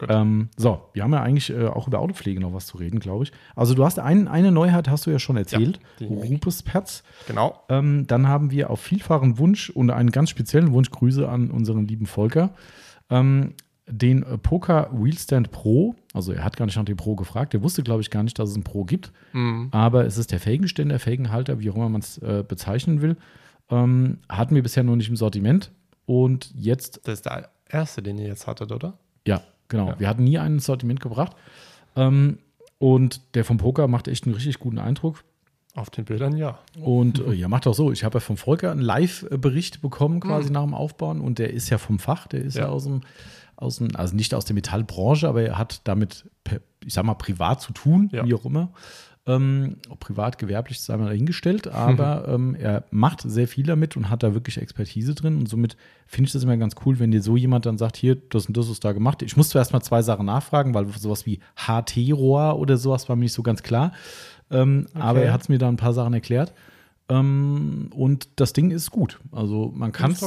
Ähm, 0.10 0.50
so, 0.58 0.82
wir 0.94 1.04
haben 1.04 1.14
ja 1.14 1.22
eigentlich 1.22 1.52
äh, 1.52 1.68
auch 1.68 1.88
über 1.88 2.00
Autopflege 2.00 2.42
noch 2.42 2.52
was 2.52 2.66
zu 2.66 2.78
reden, 2.78 3.00
glaube 3.00 3.26
ich. 3.26 3.32
Also 3.56 3.76
du 3.76 3.86
hast 3.86 4.00
ein, 4.00 4.28
eine 4.28 4.52
Neuheit, 4.52 4.90
hast 4.90 5.06
du 5.06 5.12
ja 5.12 5.20
schon 5.20 5.38
erzählt. 5.38 5.80
die- 6.00 6.06
Rupes 6.08 6.64
Pads. 6.64 7.04
Genau. 7.28 7.62
Ähm, 7.70 8.06
dann 8.08 8.28
haben 8.28 8.50
wir 8.50 8.72
auf 8.72 8.82
vielfachen 8.82 9.38
Wunsch 9.38 9.70
und 9.70 9.92
einen 9.92 10.10
ganz 10.10 10.32
speziellen 10.32 10.74
Wunsch, 10.74 10.90
Grüße 10.90 11.30
an 11.30 11.52
unseren 11.52 11.86
lieben 11.88 12.08
Volker, 12.08 12.50
ähm, 13.12 13.54
den 13.88 14.24
äh, 14.24 14.38
Poker 14.38 14.90
Wheelstand 14.94 15.52
Pro. 15.52 15.96
Also 16.14 16.32
er 16.32 16.44
hat 16.44 16.56
gar 16.58 16.66
nicht 16.66 16.76
nach 16.78 16.86
dem 16.86 16.98
Pro 16.98 17.16
gefragt. 17.16 17.54
Er 17.54 17.62
wusste, 17.64 17.84
glaube 17.84 18.02
ich, 18.02 18.10
gar 18.10 18.24
nicht, 18.24 18.38
dass 18.40 18.50
es 18.50 18.56
einen 18.56 18.64
Pro 18.64 18.84
gibt. 18.86 19.12
Mhm. 19.34 19.68
Aber 19.72 20.06
es 20.06 20.18
ist 20.18 20.32
der 20.32 20.40
Felgenständer, 20.40 21.00
Felgenhalter, 21.00 21.60
wie 21.60 21.70
auch 21.70 21.76
immer 21.76 21.90
man 21.90 22.02
es 22.02 22.18
äh, 22.20 22.44
bezeichnen 22.48 23.02
will. 23.02 23.18
Ähm, 23.70 24.20
hatten 24.30 24.56
wir 24.56 24.64
bisher 24.64 24.84
noch 24.84 24.96
nicht 24.96 25.10
im 25.10 25.16
Sortiment. 25.16 25.72
Und 26.06 26.52
jetzt, 26.56 27.02
Das 27.06 27.16
ist 27.16 27.26
der 27.26 27.50
erste, 27.70 28.02
den 28.02 28.18
ihr 28.18 28.28
jetzt 28.28 28.48
hattet, 28.48 28.72
oder? 28.72 28.98
ja, 29.26 29.42
genau. 29.70 29.88
Ja. 29.90 30.00
Wir 30.00 30.08
hatten 30.10 30.24
nie 30.26 30.38
einen 30.38 30.60
Sortiment 30.60 31.00
gebracht. 31.00 31.34
Ähm, 31.96 32.40
und 32.78 33.22
der 33.36 33.46
vom 33.46 33.58
Poker 33.58 33.88
macht 33.88 34.08
echt 34.08 34.26
einen 34.26 34.36
richtig 34.36 34.60
guten 34.60 34.80
Eindruck. 34.80 35.24
Auf 35.76 35.90
den 35.90 36.06
Bildern 36.06 36.36
ja. 36.38 36.60
Und 36.80 37.20
äh, 37.26 37.34
ja, 37.34 37.48
macht 37.48 37.66
auch 37.66 37.74
so. 37.74 37.92
Ich 37.92 38.04
habe 38.04 38.18
ja 38.18 38.20
vom 38.20 38.38
Volker 38.38 38.72
einen 38.72 38.82
Live-Bericht 38.82 39.82
bekommen, 39.82 40.20
quasi 40.20 40.52
nach 40.52 40.64
dem 40.64 40.74
Aufbauen. 40.76 41.20
Und 41.20 41.40
der 41.40 41.52
ist 41.52 41.70
ja 41.72 41.78
vom 41.80 41.98
Fach, 41.98 42.28
der 42.28 42.44
ist 42.44 42.56
ja, 42.56 42.64
Ja. 42.64 42.70
aus 42.70 42.84
dem, 42.84 43.02
aus 43.64 43.78
dem, 43.78 43.96
also 43.96 44.16
nicht 44.16 44.34
aus 44.36 44.46
der 44.46 44.54
Metallbranche, 44.54 45.28
aber 45.28 45.42
er 45.42 45.58
hat 45.58 45.82
damit, 45.86 46.30
ich 46.86 46.94
sag 46.94 47.04
mal, 47.06 47.16
privat 47.16 47.62
zu 47.62 47.74
tun, 47.74 48.10
Ja. 48.12 48.26
wie 48.26 48.34
auch 48.36 48.46
immer. 48.46 48.72
Ähm, 49.26 49.78
privat, 50.02 50.38
gewerblich, 50.38 50.82
sei 50.82 50.98
mal 50.98 51.06
dahingestellt, 51.06 51.70
aber 51.70 52.28
ähm, 52.28 52.56
er 52.56 52.84
macht 52.92 53.22
sehr 53.22 53.48
viel 53.48 53.66
damit 53.66 53.96
und 53.96 54.10
hat 54.10 54.22
da 54.22 54.34
wirklich 54.34 54.58
Expertise 54.58 55.16
drin. 55.16 55.38
Und 55.38 55.48
somit 55.48 55.78
finde 56.08 56.28
ich 56.28 56.34
das 56.34 56.44
immer 56.44 56.58
ganz 56.58 56.76
cool, 56.86 57.00
wenn 57.00 57.10
dir 57.12 57.22
so 57.22 57.38
jemand 57.38 57.66
dann 57.66 57.78
sagt, 57.78 57.96
hier, 57.96 58.16
das 58.16 58.48
und 58.48 58.58
das 58.58 58.68
ist 58.68 58.84
da 58.84 58.92
gemacht. 58.92 59.22
Ich 59.22 59.38
muss 59.38 59.48
zuerst 59.48 59.72
mal 59.72 59.82
zwei 59.82 60.02
Sachen 60.02 60.26
nachfragen, 60.26 60.74
weil 60.74 60.88
sowas 60.90 61.26
wie 61.26 61.40
HT-Rohr 61.56 62.60
oder 62.60 62.76
sowas 62.76 63.08
war 63.08 63.16
mir 63.16 63.22
nicht 63.24 63.34
so 63.34 63.44
ganz 63.44 63.64
klar. 63.64 63.94
Ähm, 64.52 64.88
Aber 64.94 65.22
er 65.22 65.32
hat 65.32 65.42
es 65.44 65.48
mir 65.50 65.58
da 65.58 65.70
ein 65.70 65.78
paar 65.78 65.94
Sachen 65.94 66.14
erklärt. 66.14 66.54
Ähm, 67.10 67.92
und 67.96 68.28
das 68.36 68.52
Ding 68.54 68.72
ist 68.72 68.92
gut. 68.92 69.20
Also 69.32 69.72
man 69.74 69.92
kann 69.94 70.12
es. 70.12 70.20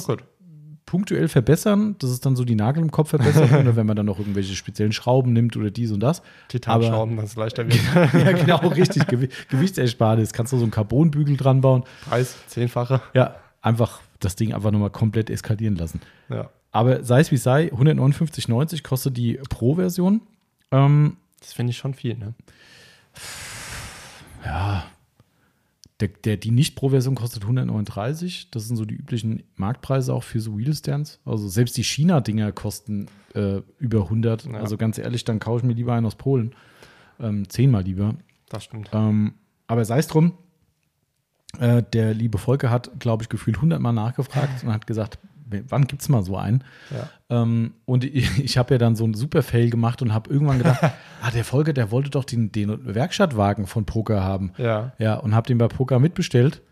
Punktuell 0.87 1.29
verbessern. 1.29 1.97
Das 1.99 2.11
ist 2.11 2.25
dann 2.25 2.37
so 2.37 2.45
die 2.45 2.55
Nagel 2.55 2.83
im 2.83 2.91
Kopf 2.91 3.11
verbessern, 3.11 3.51
oder 3.61 3.77
wenn 3.77 3.87
man 3.87 3.97
dann 3.97 4.07
noch 4.07 4.19
irgendwelche 4.19 4.55
speziellen 4.55 4.93
Schrauben 4.93 5.33
nimmt 5.33 5.57
oder 5.57 5.71
dies 5.71 5.93
und 5.93 6.01
das. 6.01 6.23
Titanschrauben, 6.49 7.17
dass 7.17 7.31
es 7.31 7.37
leichter 7.37 7.67
wird. 7.67 7.81
ja, 8.15 8.33
genau, 8.33 8.69
richtig. 8.69 9.07
Gewi 9.09 9.29
Gewichtsersparnis. 9.49 10.33
Kannst 10.33 10.53
du 10.53 10.57
so 10.57 10.63
einen 10.63 10.71
Carbonbügel 10.71 11.37
dran 11.37 11.61
bauen. 11.61 11.85
Preis 12.09 12.37
zehnfache. 12.47 13.03
Ja, 13.15 13.35
einfach 13.61 14.01
das 14.21 14.37
Ding 14.37 14.55
einfach 14.55 14.71
nochmal 14.71 14.91
komplett 14.91 15.29
eskalieren 15.29 15.77
lassen. 15.77 16.01
Ja. 16.31 16.51
Aber 16.73 17.03
sei 17.05 17.21
es 17.21 17.31
wie 17.31 17.37
es 17.37 17.43
sei, 17.43 17.73
159,90 17.73 18.83
kostet 18.83 19.17
die 19.17 19.41
Pro-Version. 19.49 20.21
Ähm, 20.71 21.17
Das 21.41 21.53
finde 21.53 21.71
ich 21.71 21.77
schon 21.79 21.95
viel, 21.95 22.17
ne? 22.17 22.35
ja, 24.45 24.85
der, 26.01 26.09
der, 26.09 26.37
die 26.37 26.51
Nicht-Pro-Version 26.51 27.15
kostet 27.15 27.43
139. 27.43 28.51
Das 28.51 28.67
sind 28.69 28.77
so 28.77 28.85
die 28.85 28.95
üblichen 28.95 29.45
Marktpreise 29.57 30.13
auch 30.13 30.23
für 30.23 30.41
so 30.41 30.59
Wheelstands. 30.59 31.21
Also 31.25 31.49
selbst 31.49 31.77
die 31.77 31.85
China-Dinger 31.85 32.53
kosten 32.53 33.07
äh, 33.35 33.63
über 33.79 34.03
100. 34.03 34.45
Ja. 34.45 34.53
Also 34.55 34.77
ganz 34.77 34.99
ehrlich, 34.99 35.25
dann 35.25 35.39
kaufe 35.39 35.61
ich 35.61 35.65
mir 35.65 35.73
lieber 35.73 35.95
einen 35.95 36.07
aus 36.07 36.17
Polen. 36.17 36.55
Ähm, 37.19 37.49
zehnmal 37.49 37.83
lieber. 37.83 38.15
Das 38.51 38.65
stimmt. 38.65 38.91
Ähm, 38.93 39.35
aber 39.67 39.85
sei 39.87 39.99
es 39.99 40.07
drum, 40.07 40.35
äh, 41.59 41.83
der 41.83 42.13
liebe 42.13 42.37
Volker 42.37 42.71
hat, 42.71 43.01
glaube 43.01 43.23
ich, 43.23 43.31
gefühlt 43.31 43.57
100 43.57 43.81
Mal 43.81 43.93
nachgefragt 43.93 44.65
und 44.65 44.73
hat 44.73 44.87
gesagt, 44.87 45.19
wann 45.69 45.87
gibt 45.87 46.03
es 46.03 46.09
mal 46.09 46.23
so 46.23 46.37
einen? 46.37 46.65
Ja. 46.91 47.43
Ähm, 47.43 47.75
und 47.85 48.05
ich, 48.15 48.39
ich 48.43 48.59
habe 48.59 48.75
ja 48.75 48.79
dann 48.79 48.97
so 48.97 49.05
einen 49.05 49.15
super 49.15 49.43
Fail 49.43 49.71
gemacht 49.71 50.03
und 50.03 50.13
habe 50.13 50.31
irgendwann 50.31 50.59
gedacht, 50.59 50.83
ah, 51.23 51.31
der 51.31 51.45
Volker, 51.45 51.73
der 51.73 51.91
wollte 51.91 52.11
doch 52.11 52.25
den, 52.25 52.53
den 52.53 52.95
Werkstattwagen 52.95 53.67
von 53.67 53.85
Poker 53.85 54.23
haben. 54.23 54.53
Ja. 54.59 54.93
Ja, 54.99 55.15
und 55.15 55.35
habe 55.35 55.47
den 55.47 55.59
bei 55.59 55.69
Poker 55.69 55.99
mitbestellt. 55.99 56.63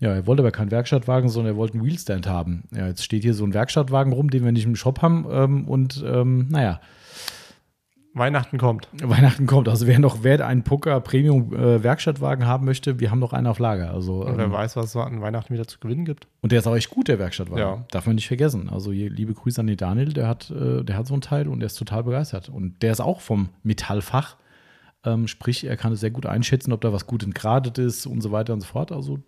Ja, 0.00 0.12
er 0.12 0.26
wollte 0.26 0.42
aber 0.42 0.50
keinen 0.50 0.70
Werkstattwagen, 0.70 1.28
sondern 1.28 1.54
er 1.54 1.56
wollte 1.56 1.74
einen 1.74 1.86
Wheelstand 1.86 2.26
haben. 2.26 2.64
Ja, 2.72 2.88
jetzt 2.88 3.04
steht 3.04 3.22
hier 3.22 3.34
so 3.34 3.44
ein 3.44 3.54
Werkstattwagen 3.54 4.12
rum, 4.12 4.28
den 4.28 4.44
wir 4.44 4.52
nicht 4.52 4.66
im 4.66 4.76
Shop 4.76 5.02
haben. 5.02 5.26
Ähm, 5.30 5.68
und 5.68 6.04
ähm, 6.06 6.48
naja, 6.50 6.80
Weihnachten 8.14 8.58
kommt. 8.58 8.88
Weihnachten 9.02 9.46
kommt. 9.46 9.68
Also 9.68 9.86
wer 9.86 9.98
noch, 9.98 10.18
wer 10.22 10.46
einen 10.46 10.62
Poker 10.62 11.00
Premium 11.00 11.52
äh, 11.52 11.82
Werkstattwagen 11.82 12.46
haben 12.46 12.64
möchte, 12.64 13.00
wir 13.00 13.10
haben 13.10 13.18
noch 13.18 13.32
einen 13.32 13.48
auf 13.48 13.58
Lager. 13.58 13.92
Also 13.92 14.24
Und 14.24 14.38
wer 14.38 14.46
ähm, 14.46 14.52
weiß, 14.52 14.76
was 14.76 14.86
es 14.86 14.96
an 14.96 15.20
Weihnachten 15.20 15.52
wieder 15.52 15.66
zu 15.66 15.78
gewinnen 15.80 16.04
gibt. 16.04 16.28
und 16.40 16.52
der 16.52 16.60
ist 16.60 16.66
auch 16.66 16.76
echt 16.76 16.90
gut, 16.90 17.08
der 17.08 17.18
Werkstattwagen. 17.18 17.58
Ja. 17.58 17.84
Darf 17.90 18.06
man 18.06 18.14
nicht 18.14 18.28
vergessen. 18.28 18.70
Also 18.70 18.92
hier, 18.92 19.10
liebe 19.10 19.34
Grüße 19.34 19.60
an 19.60 19.66
den 19.66 19.76
Daniel, 19.76 20.12
der 20.12 20.28
hat, 20.28 20.50
äh, 20.50 20.84
der 20.84 20.96
hat 20.96 21.06
so 21.06 21.14
ein 21.14 21.20
Teil 21.20 21.48
und 21.48 21.60
der 21.60 21.66
ist 21.66 21.74
total 21.74 22.04
begeistert. 22.04 22.48
Und 22.48 22.82
der 22.82 22.92
ist 22.92 23.00
auch 23.00 23.20
vom 23.20 23.48
Metallfach. 23.64 24.36
Ähm, 25.04 25.26
sprich, 25.26 25.64
er 25.64 25.76
kann 25.76 25.92
es 25.92 26.00
sehr 26.00 26.10
gut 26.10 26.24
einschätzen, 26.24 26.72
ob 26.72 26.80
da 26.80 26.92
was 26.92 27.06
gut 27.06 27.24
entgradet 27.24 27.78
ist 27.78 28.06
und 28.06 28.20
so 28.22 28.30
weiter 28.30 28.54
und 28.54 28.60
so 28.60 28.66
fort. 28.66 28.92
Also 28.92 29.18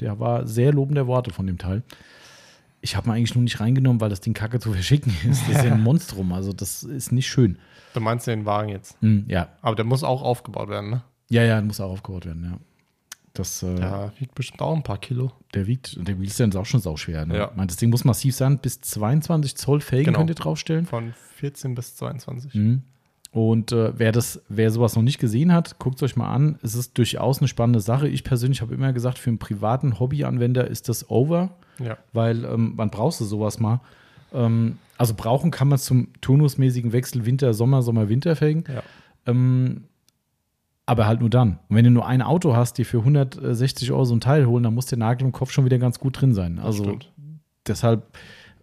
der 0.00 0.18
war 0.18 0.46
sehr 0.46 0.72
lobender 0.72 1.06
Worte 1.06 1.30
von 1.30 1.46
dem 1.46 1.58
Teil. 1.58 1.82
Ich 2.82 2.96
habe 2.96 3.08
mal 3.08 3.14
eigentlich 3.14 3.34
nur 3.34 3.44
nicht 3.44 3.60
reingenommen, 3.60 4.00
weil 4.00 4.08
das 4.10 4.20
Ding 4.20 4.32
kacke 4.34 4.58
zu 4.58 4.72
verschicken 4.72 5.14
ist. 5.30 5.42
Das 5.48 5.58
ist 5.58 5.64
ja 5.64 5.74
ein 5.74 5.82
Monstrum. 5.82 6.32
Also 6.32 6.52
das 6.52 6.82
ist 6.82 7.12
nicht 7.12 7.28
schön. 7.28 7.58
Du 7.94 8.00
meinst 8.00 8.26
den 8.26 8.46
Wagen 8.46 8.68
jetzt. 8.70 8.96
Hm, 9.00 9.24
ja, 9.28 9.48
Aber 9.62 9.74
der 9.76 9.84
muss 9.84 10.04
auch 10.04 10.22
aufgebaut 10.22 10.68
werden, 10.68 10.90
ne? 10.90 11.02
ja, 11.28 11.42
ja, 11.44 11.60
muss 11.60 11.80
auch 11.80 11.90
aufgebaut 11.90 12.26
werden, 12.26 12.44
ja. 12.44 12.58
Das, 13.32 13.62
äh, 13.62 13.76
Der 13.76 14.12
wiegt 14.18 14.34
bestimmt 14.34 14.60
auch 14.60 14.74
ein 14.74 14.82
paar 14.82 14.98
Kilo. 14.98 15.30
der 15.54 15.66
wiegt, 15.68 15.96
und 15.96 16.08
der 16.08 16.20
Wheelstand 16.20 16.54
ist 16.54 16.58
auch 16.60 16.66
schon 16.66 16.80
sauschwer. 16.80 17.24
Ne? 17.26 17.36
Ja. 17.36 17.48
Ich 17.50 17.56
meine, 17.56 17.68
das 17.68 17.76
Ding 17.76 17.90
muss 17.90 18.04
massiv 18.04 18.34
sein, 18.34 18.58
bis 18.58 18.80
22 18.80 19.56
Zoll 19.56 19.80
Felgen 19.80 20.06
Genau. 20.06 20.18
könnt 20.18 20.30
ihr 20.30 20.34
draufstellen. 20.34 20.86
Von 20.86 21.14
14 21.36 21.76
bis 21.76 21.94
22. 21.96 22.54
Mhm. 22.54 22.82
Und 23.30 23.70
äh, 23.70 23.96
wer 23.96 24.10
das, 24.10 24.42
wer 24.48 24.72
sowas 24.72 24.96
noch 24.96 25.04
nicht 25.04 25.20
gesehen 25.20 25.52
hat, 25.52 25.78
guckt 25.78 25.96
es 25.98 26.02
euch 26.02 26.16
mal 26.16 26.32
an. 26.32 26.58
Es 26.62 26.74
ist 26.74 26.98
durchaus 26.98 27.38
eine 27.38 27.46
spannende 27.46 27.78
Sache. 27.78 28.08
Ich 28.08 28.24
persönlich 28.24 28.60
habe 28.62 28.74
immer 28.74 28.92
gesagt, 28.92 29.18
für 29.18 29.30
einen 29.30 29.38
privaten 29.38 30.00
Hobbyanwender 30.00 30.66
ist 30.66 30.88
das 30.88 31.08
over, 31.08 31.56
Ja. 31.82 31.98
weil 32.12 32.44
ähm, 32.44 32.74
man 32.76 32.90
brauchst 32.90 33.20
du 33.20 33.24
sowas 33.24 33.58
mal. 33.58 33.80
Ähm, 34.32 34.78
also 34.98 35.14
brauchen 35.14 35.50
kann 35.50 35.68
man 35.68 35.76
es 35.76 35.84
zum 35.84 36.08
turnusmäßigen 36.20 36.92
Wechsel 36.92 37.24
Winter, 37.26 37.54
Sommer, 37.54 37.82
Sommer, 37.82 38.08
Winterfelgen. 38.08 38.64
Ja. 38.68 38.82
Ähm, 39.26 39.84
aber 40.86 41.06
halt 41.06 41.20
nur 41.20 41.30
dann. 41.30 41.60
Und 41.68 41.76
wenn 41.76 41.84
du 41.84 41.90
nur 41.90 42.06
ein 42.06 42.20
Auto 42.20 42.56
hast, 42.56 42.76
die 42.76 42.84
für 42.84 42.98
160 42.98 43.92
Euro 43.92 44.04
so 44.04 44.14
ein 44.14 44.20
Teil 44.20 44.46
holen, 44.46 44.64
dann 44.64 44.74
muss 44.74 44.86
der 44.86 44.98
Nagel 44.98 45.24
im 45.24 45.32
Kopf 45.32 45.52
schon 45.52 45.64
wieder 45.64 45.78
ganz 45.78 46.00
gut 46.00 46.20
drin 46.20 46.34
sein. 46.34 46.58
Also 46.58 46.98
deshalb 47.66 48.18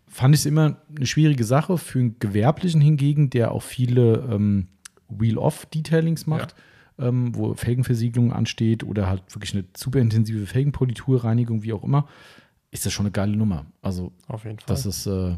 fand 0.07 0.35
ich 0.35 0.41
es 0.41 0.45
immer 0.45 0.77
eine 0.95 1.05
schwierige 1.05 1.43
Sache 1.43 1.77
für 1.77 1.99
einen 1.99 2.19
Gewerblichen 2.19 2.81
hingegen, 2.81 3.29
der 3.29 3.51
auch 3.51 3.63
viele 3.63 4.27
ähm, 4.29 4.67
Wheel-Off-Detailings 5.09 6.27
macht, 6.27 6.55
ähm, 6.99 7.33
wo 7.33 7.53
Felgenversiegelung 7.53 8.33
ansteht 8.33 8.83
oder 8.83 9.07
halt 9.07 9.23
wirklich 9.33 9.53
eine 9.53 9.63
super 9.75 9.99
intensive 9.99 10.45
Felgenpolitur, 10.45 11.23
Reinigung, 11.23 11.63
wie 11.63 11.73
auch 11.73 11.83
immer, 11.83 12.07
ist 12.77 12.85
das 12.85 12.93
schon 12.93 13.05
eine 13.05 13.11
geile 13.11 13.35
Nummer. 13.35 13.65
Also 13.81 14.11
Auf 14.27 14.43
jeden 14.45 14.59
Fall. 14.59 14.67
das 14.67 14.85
ist, 14.85 15.05
äh, 15.07 15.37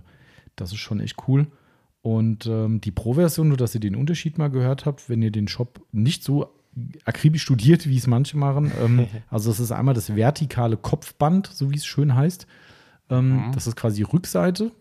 das 0.55 0.71
ist 0.71 0.77
schon 0.79 0.99
echt 0.99 1.15
cool. 1.27 1.47
Und 2.01 2.45
ähm, 2.45 2.79
die 2.81 2.91
Pro-Version, 2.91 3.49
nur 3.49 3.57
dass 3.57 3.75
ihr 3.75 3.81
den 3.81 3.95
Unterschied 3.95 4.37
mal 4.37 4.49
gehört 4.49 4.85
habt, 4.85 5.09
wenn 5.09 5.21
ihr 5.21 5.31
den 5.31 5.47
Shop 5.47 5.81
nicht 5.91 6.23
so 6.23 6.49
akribisch 7.03 7.41
studiert, 7.41 7.87
wie 7.89 7.97
es 7.97 8.07
manche 8.07 8.37
machen. 8.37 8.71
Ähm, 8.81 9.07
also 9.29 9.49
das 9.49 9.59
ist 9.59 9.71
einmal 9.71 9.93
das 9.93 10.15
vertikale 10.15 10.77
Kopfband, 10.77 11.47
so 11.47 11.71
wie 11.71 11.75
es 11.75 11.85
schön 11.85 12.15
heißt. 12.15 12.47
Ähm, 13.09 13.51
Das 13.53 13.67
ist 13.67 13.75
quasi 13.75 13.97
die 13.97 14.03
Rückseite, 14.03 14.71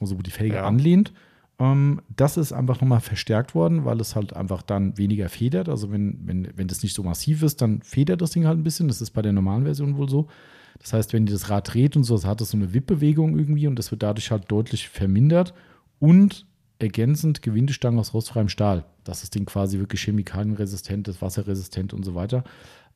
also 0.00 0.18
wo 0.18 0.22
die 0.22 0.30
Felge 0.32 0.56
Ja. 0.56 0.64
anlehnt. 0.66 1.12
Ähm, 1.58 2.00
das 2.14 2.36
ist 2.36 2.52
einfach 2.52 2.80
nochmal 2.80 3.00
verstärkt 3.00 3.54
worden, 3.54 3.84
weil 3.84 4.00
es 4.00 4.16
halt 4.16 4.34
einfach 4.34 4.62
dann 4.62 4.98
weniger 4.98 5.28
federt. 5.28 5.68
Also 5.68 5.90
wenn, 5.92 6.18
wenn, 6.26 6.48
wenn 6.56 6.68
das 6.68 6.82
nicht 6.82 6.94
so 6.94 7.02
massiv 7.02 7.42
ist, 7.42 7.62
dann 7.62 7.80
federt 7.82 8.20
das 8.22 8.30
Ding 8.32 8.46
halt 8.46 8.58
ein 8.58 8.64
bisschen. 8.64 8.88
Das 8.88 9.00
ist 9.00 9.10
bei 9.12 9.22
der 9.22 9.32
normalen 9.32 9.64
Version 9.64 9.96
wohl 9.96 10.08
so. 10.08 10.26
Das 10.80 10.92
heißt, 10.94 11.12
wenn 11.12 11.26
ihr 11.26 11.32
das 11.32 11.50
Rad 11.50 11.72
dreht 11.72 11.94
und 11.96 12.04
so, 12.04 12.14
das 12.16 12.24
hat 12.24 12.40
es 12.40 12.50
so 12.50 12.56
eine 12.56 12.72
Wippbewegung 12.72 13.38
irgendwie 13.38 13.66
und 13.66 13.78
das 13.78 13.90
wird 13.90 14.02
dadurch 14.02 14.30
halt 14.30 14.50
deutlich 14.50 14.88
vermindert. 14.88 15.54
Und 15.98 16.46
ergänzend 16.78 17.42
Gewindestangen 17.42 18.00
aus 18.00 18.14
rostfreiem 18.14 18.48
Stahl. 18.48 18.84
dass 19.04 19.22
das 19.22 19.30
Ding 19.30 19.46
quasi 19.46 19.78
wirklich 19.78 20.02
chemikalienresistent 20.02 21.08
ist, 21.08 21.22
wasserresistent 21.22 21.92
und 21.92 22.04
so 22.04 22.14
weiter. 22.14 22.44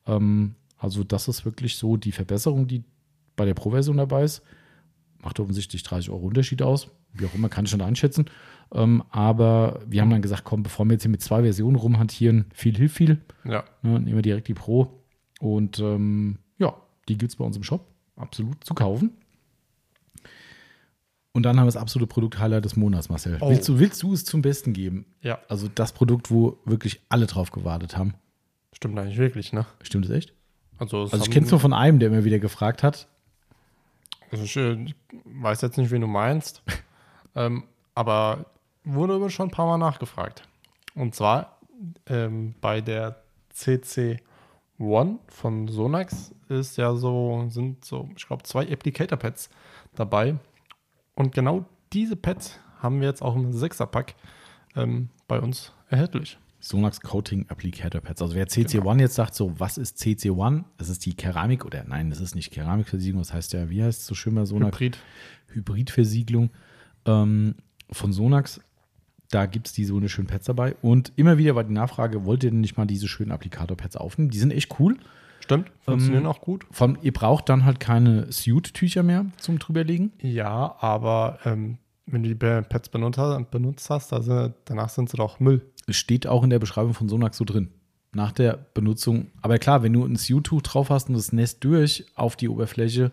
Ähm, 0.05 0.55
also 0.77 1.03
das 1.03 1.27
ist 1.27 1.45
wirklich 1.45 1.77
so 1.77 1.97
die 1.97 2.11
Verbesserung, 2.11 2.67
die 2.67 2.83
bei 3.35 3.45
der 3.45 3.53
Pro-Version 3.53 3.97
dabei 3.97 4.23
ist. 4.23 4.43
Macht 5.21 5.39
offensichtlich 5.39 5.83
30 5.83 6.11
Euro 6.11 6.27
Unterschied 6.27 6.61
aus. 6.61 6.89
Wie 7.13 7.25
auch 7.25 7.33
immer, 7.33 7.49
kann 7.49 7.65
ich 7.65 7.71
schon 7.71 7.81
einschätzen. 7.81 8.25
Ähm, 8.73 9.03
aber 9.09 9.81
wir 9.87 10.01
haben 10.01 10.09
dann 10.09 10.21
gesagt, 10.21 10.43
komm, 10.43 10.63
bevor 10.63 10.85
wir 10.85 10.93
jetzt 10.93 11.03
hier 11.03 11.11
mit 11.11 11.21
zwei 11.21 11.41
Versionen 11.41 11.75
rumhantieren, 11.75 12.45
viel 12.53 12.75
hilft 12.75 12.95
viel. 12.95 13.21
Ja. 13.43 13.63
Ne, 13.81 13.99
nehmen 13.99 14.15
wir 14.15 14.21
direkt 14.21 14.47
die 14.47 14.53
Pro. 14.53 15.03
Und 15.39 15.79
ähm, 15.79 16.37
die 17.07 17.17
gibt 17.17 17.31
es 17.31 17.35
bei 17.37 17.45
uns 17.45 17.55
im 17.57 17.63
Shop. 17.63 17.85
Absolut 18.15 18.63
zu 18.63 18.73
kaufen. 18.73 19.11
Und 21.33 21.43
dann 21.43 21.57
haben 21.57 21.65
wir 21.65 21.71
das 21.71 21.75
absolute 21.75 22.07
Produkt-Highlight 22.07 22.63
des 22.63 22.77
Monats, 22.77 23.09
Marcel. 23.09 23.37
Oh. 23.41 23.49
Willst, 23.49 23.67
du, 23.67 23.77
willst 23.77 24.01
du 24.03 24.13
es 24.13 24.23
zum 24.23 24.41
Besten 24.41 24.71
geben? 24.71 25.05
Ja. 25.21 25.39
Also 25.49 25.67
das 25.67 25.91
Produkt, 25.91 26.31
wo 26.31 26.57
wirklich 26.63 27.01
alle 27.09 27.25
drauf 27.25 27.51
gewartet 27.51 27.97
haben. 27.97 28.13
Stimmt 28.71 28.97
eigentlich 28.97 29.17
wirklich, 29.17 29.51
ne? 29.51 29.65
Stimmt 29.81 30.05
das 30.05 30.11
echt? 30.11 30.33
Also, 30.77 31.01
Also 31.01 31.17
ich 31.17 31.31
kenne 31.31 31.45
es 31.45 31.51
nur 31.51 31.59
von 31.59 31.73
einem, 31.73 31.99
der 31.99 32.07
immer 32.07 32.23
wieder 32.23 32.39
gefragt 32.39 32.83
hat. 32.83 33.07
Also 34.31 34.45
ich 34.45 34.55
äh, 34.55 34.93
weiß 35.25 35.61
jetzt 35.61 35.77
nicht, 35.77 35.91
wen 35.91 36.01
du 36.01 36.07
meinst, 36.07 36.63
ähm, 37.35 37.63
aber 37.95 38.45
wurde 38.85 39.29
schon 39.29 39.49
ein 39.49 39.51
paar 39.51 39.65
Mal 39.65 39.77
nachgefragt. 39.77 40.47
Und 40.93 41.15
zwar 41.15 41.59
ähm, 42.07 42.55
bei 42.61 42.79
der 42.79 43.21
CC 43.49 44.21
One 44.77 45.19
von 45.27 45.67
Sonax 45.67 46.33
ist 46.49 46.77
ja 46.77 46.93
so, 46.95 47.45
sind 47.49 47.85
so, 47.85 48.09
ich 48.17 48.27
glaube, 48.27 48.43
zwei 48.43 48.71
Applicator-Pads 48.71 49.49
dabei. 49.95 50.35
Und 51.15 51.33
genau 51.33 51.65
diese 51.93 52.15
Pads 52.15 52.59
haben 52.79 52.99
wir 52.99 53.07
jetzt 53.07 53.21
auch 53.21 53.35
im 53.35 53.53
Sechserpack 53.53 54.15
ähm, 54.75 55.09
bei 55.27 55.39
uns 55.39 55.71
erhältlich. 55.89 56.37
Sonax 56.59 56.99
Coating 56.99 57.45
Applicator 57.47 58.01
Pads. 58.01 58.21
Also 58.23 58.35
wer 58.35 58.47
CC1 58.47 58.71
Genau. 58.81 58.95
jetzt 58.95 59.15
sagt, 59.15 59.35
so, 59.35 59.57
was 59.59 59.77
ist 59.77 59.97
CC1? 59.97 60.63
Das 60.77 60.89
ist 60.89 61.05
die 61.05 61.13
Keramik 61.13 61.63
oder 61.63 61.83
nein, 61.83 62.09
das 62.09 62.19
ist 62.19 62.33
nicht 62.35 62.51
Keramikversiegelung, 62.51 63.21
das 63.21 63.33
heißt 63.33 63.53
ja, 63.53 63.69
wie 63.69 63.83
heißt 63.83 64.01
es 64.01 64.07
so 64.07 64.15
schön 64.15 64.35
bei 64.35 64.45
Sonax? 64.45 64.75
Hybrid. 64.75 64.97
Hybridversiegelung 65.53 66.49
ähm, 67.05 67.55
von 67.91 68.11
Sonax. 68.11 68.59
Da 69.31 69.45
gibt 69.45 69.67
es 69.67 69.73
diese 69.73 69.93
wunderschönen 69.93 70.27
Pads 70.27 70.45
dabei. 70.45 70.75
Und 70.81 71.11
immer 71.15 71.37
wieder 71.37 71.55
war 71.55 71.63
die 71.63 71.73
Nachfrage, 71.73 72.25
wollt 72.25 72.43
ihr 72.43 72.51
denn 72.51 72.61
nicht 72.61 72.77
mal 72.77 72.85
diese 72.85 73.07
schönen 73.07 73.31
Applikator-Pads 73.31 73.97
aufnehmen? 73.97 74.29
Die 74.29 74.37
sind 74.37 74.51
echt 74.51 74.79
cool. 74.79 74.97
Stimmt, 75.39 75.71
funktionieren 75.81 76.25
auch 76.25 76.41
gut. 76.41 76.65
Von, 76.71 76.97
ihr 77.01 77.13
braucht 77.13 77.49
dann 77.49 77.65
halt 77.65 77.79
keine 77.79 78.31
Suit-Tücher 78.31 79.03
mehr 79.03 79.27
zum 79.37 79.59
drüberlegen. 79.59 80.11
Ja, 80.19 80.75
aber 80.79 81.37
ähm, 81.45 81.77
wenn 82.07 82.23
du 82.23 82.29
die 82.29 82.35
Pads 82.35 82.89
benutzt 82.89 83.19
hast, 83.19 83.51
benutzt 83.51 83.89
hast 83.89 84.13
also 84.13 84.53
danach 84.65 84.89
sind 84.89 85.09
sie 85.09 85.17
doch 85.17 85.39
Müll. 85.39 85.61
Es 85.87 85.97
steht 85.97 86.25
auch 86.25 86.43
in 86.43 86.49
der 86.49 86.59
Beschreibung 86.59 86.93
von 86.93 87.09
Sonax 87.09 87.37
so 87.37 87.45
drin. 87.45 87.69
Nach 88.11 88.31
der 88.31 88.57
Benutzung. 88.73 89.27
Aber 89.41 89.59
klar, 89.59 89.83
wenn 89.83 89.93
du 89.93 90.03
ein 90.05 90.15
Suit-Tuch 90.15 90.61
drauf 90.61 90.89
hast 90.89 91.09
und 91.09 91.15
das 91.15 91.31
nässt 91.31 91.63
durch 91.63 92.05
auf 92.15 92.35
die 92.35 92.49
Oberfläche, 92.49 93.11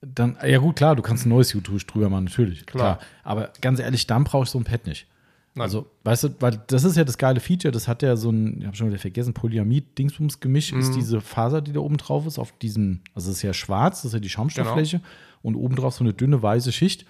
dann, 0.00 0.36
ja 0.46 0.58
gut, 0.58 0.76
klar, 0.76 0.96
du 0.96 1.02
kannst 1.02 1.26
ein 1.26 1.30
neues 1.30 1.48
Suit-Tuch 1.48 1.82
drüber 1.82 2.08
machen, 2.08 2.24
natürlich. 2.24 2.66
Klar. 2.66 2.98
Klar. 2.98 3.08
Aber 3.24 3.52
ganz 3.60 3.80
ehrlich, 3.80 4.06
dann 4.06 4.24
brauche 4.24 4.44
ich 4.44 4.50
so 4.50 4.58
ein 4.58 4.64
Pad 4.64 4.86
nicht. 4.86 5.06
Nein. 5.54 5.64
Also, 5.64 5.86
weißt 6.04 6.24
du, 6.24 6.28
weil 6.40 6.60
das 6.68 6.84
ist 6.84 6.96
ja 6.96 7.04
das 7.04 7.18
geile 7.18 7.40
Feature, 7.40 7.72
das 7.72 7.88
hat 7.88 8.02
ja 8.02 8.16
so 8.16 8.30
ein, 8.30 8.60
ich 8.60 8.66
habe 8.66 8.76
schon 8.76 8.88
wieder 8.88 8.98
vergessen, 8.98 9.34
Polyamid-Dingsbums-Gemisch 9.34 10.72
ist 10.72 10.94
diese 10.94 11.20
Faser, 11.20 11.60
die 11.60 11.72
da 11.72 11.80
oben 11.80 11.96
drauf 11.96 12.26
ist, 12.26 12.38
auf 12.38 12.52
diesem, 12.58 13.00
also 13.14 13.30
es 13.30 13.38
ist 13.38 13.42
ja 13.42 13.52
schwarz, 13.52 14.02
das 14.02 14.06
ist 14.06 14.14
ja 14.14 14.20
die 14.20 14.28
Schaumstofffläche 14.28 15.00
und 15.42 15.56
oben 15.56 15.74
drauf 15.74 15.94
so 15.94 16.04
eine 16.04 16.12
dünne 16.12 16.42
weiße 16.42 16.70
Schicht. 16.70 17.06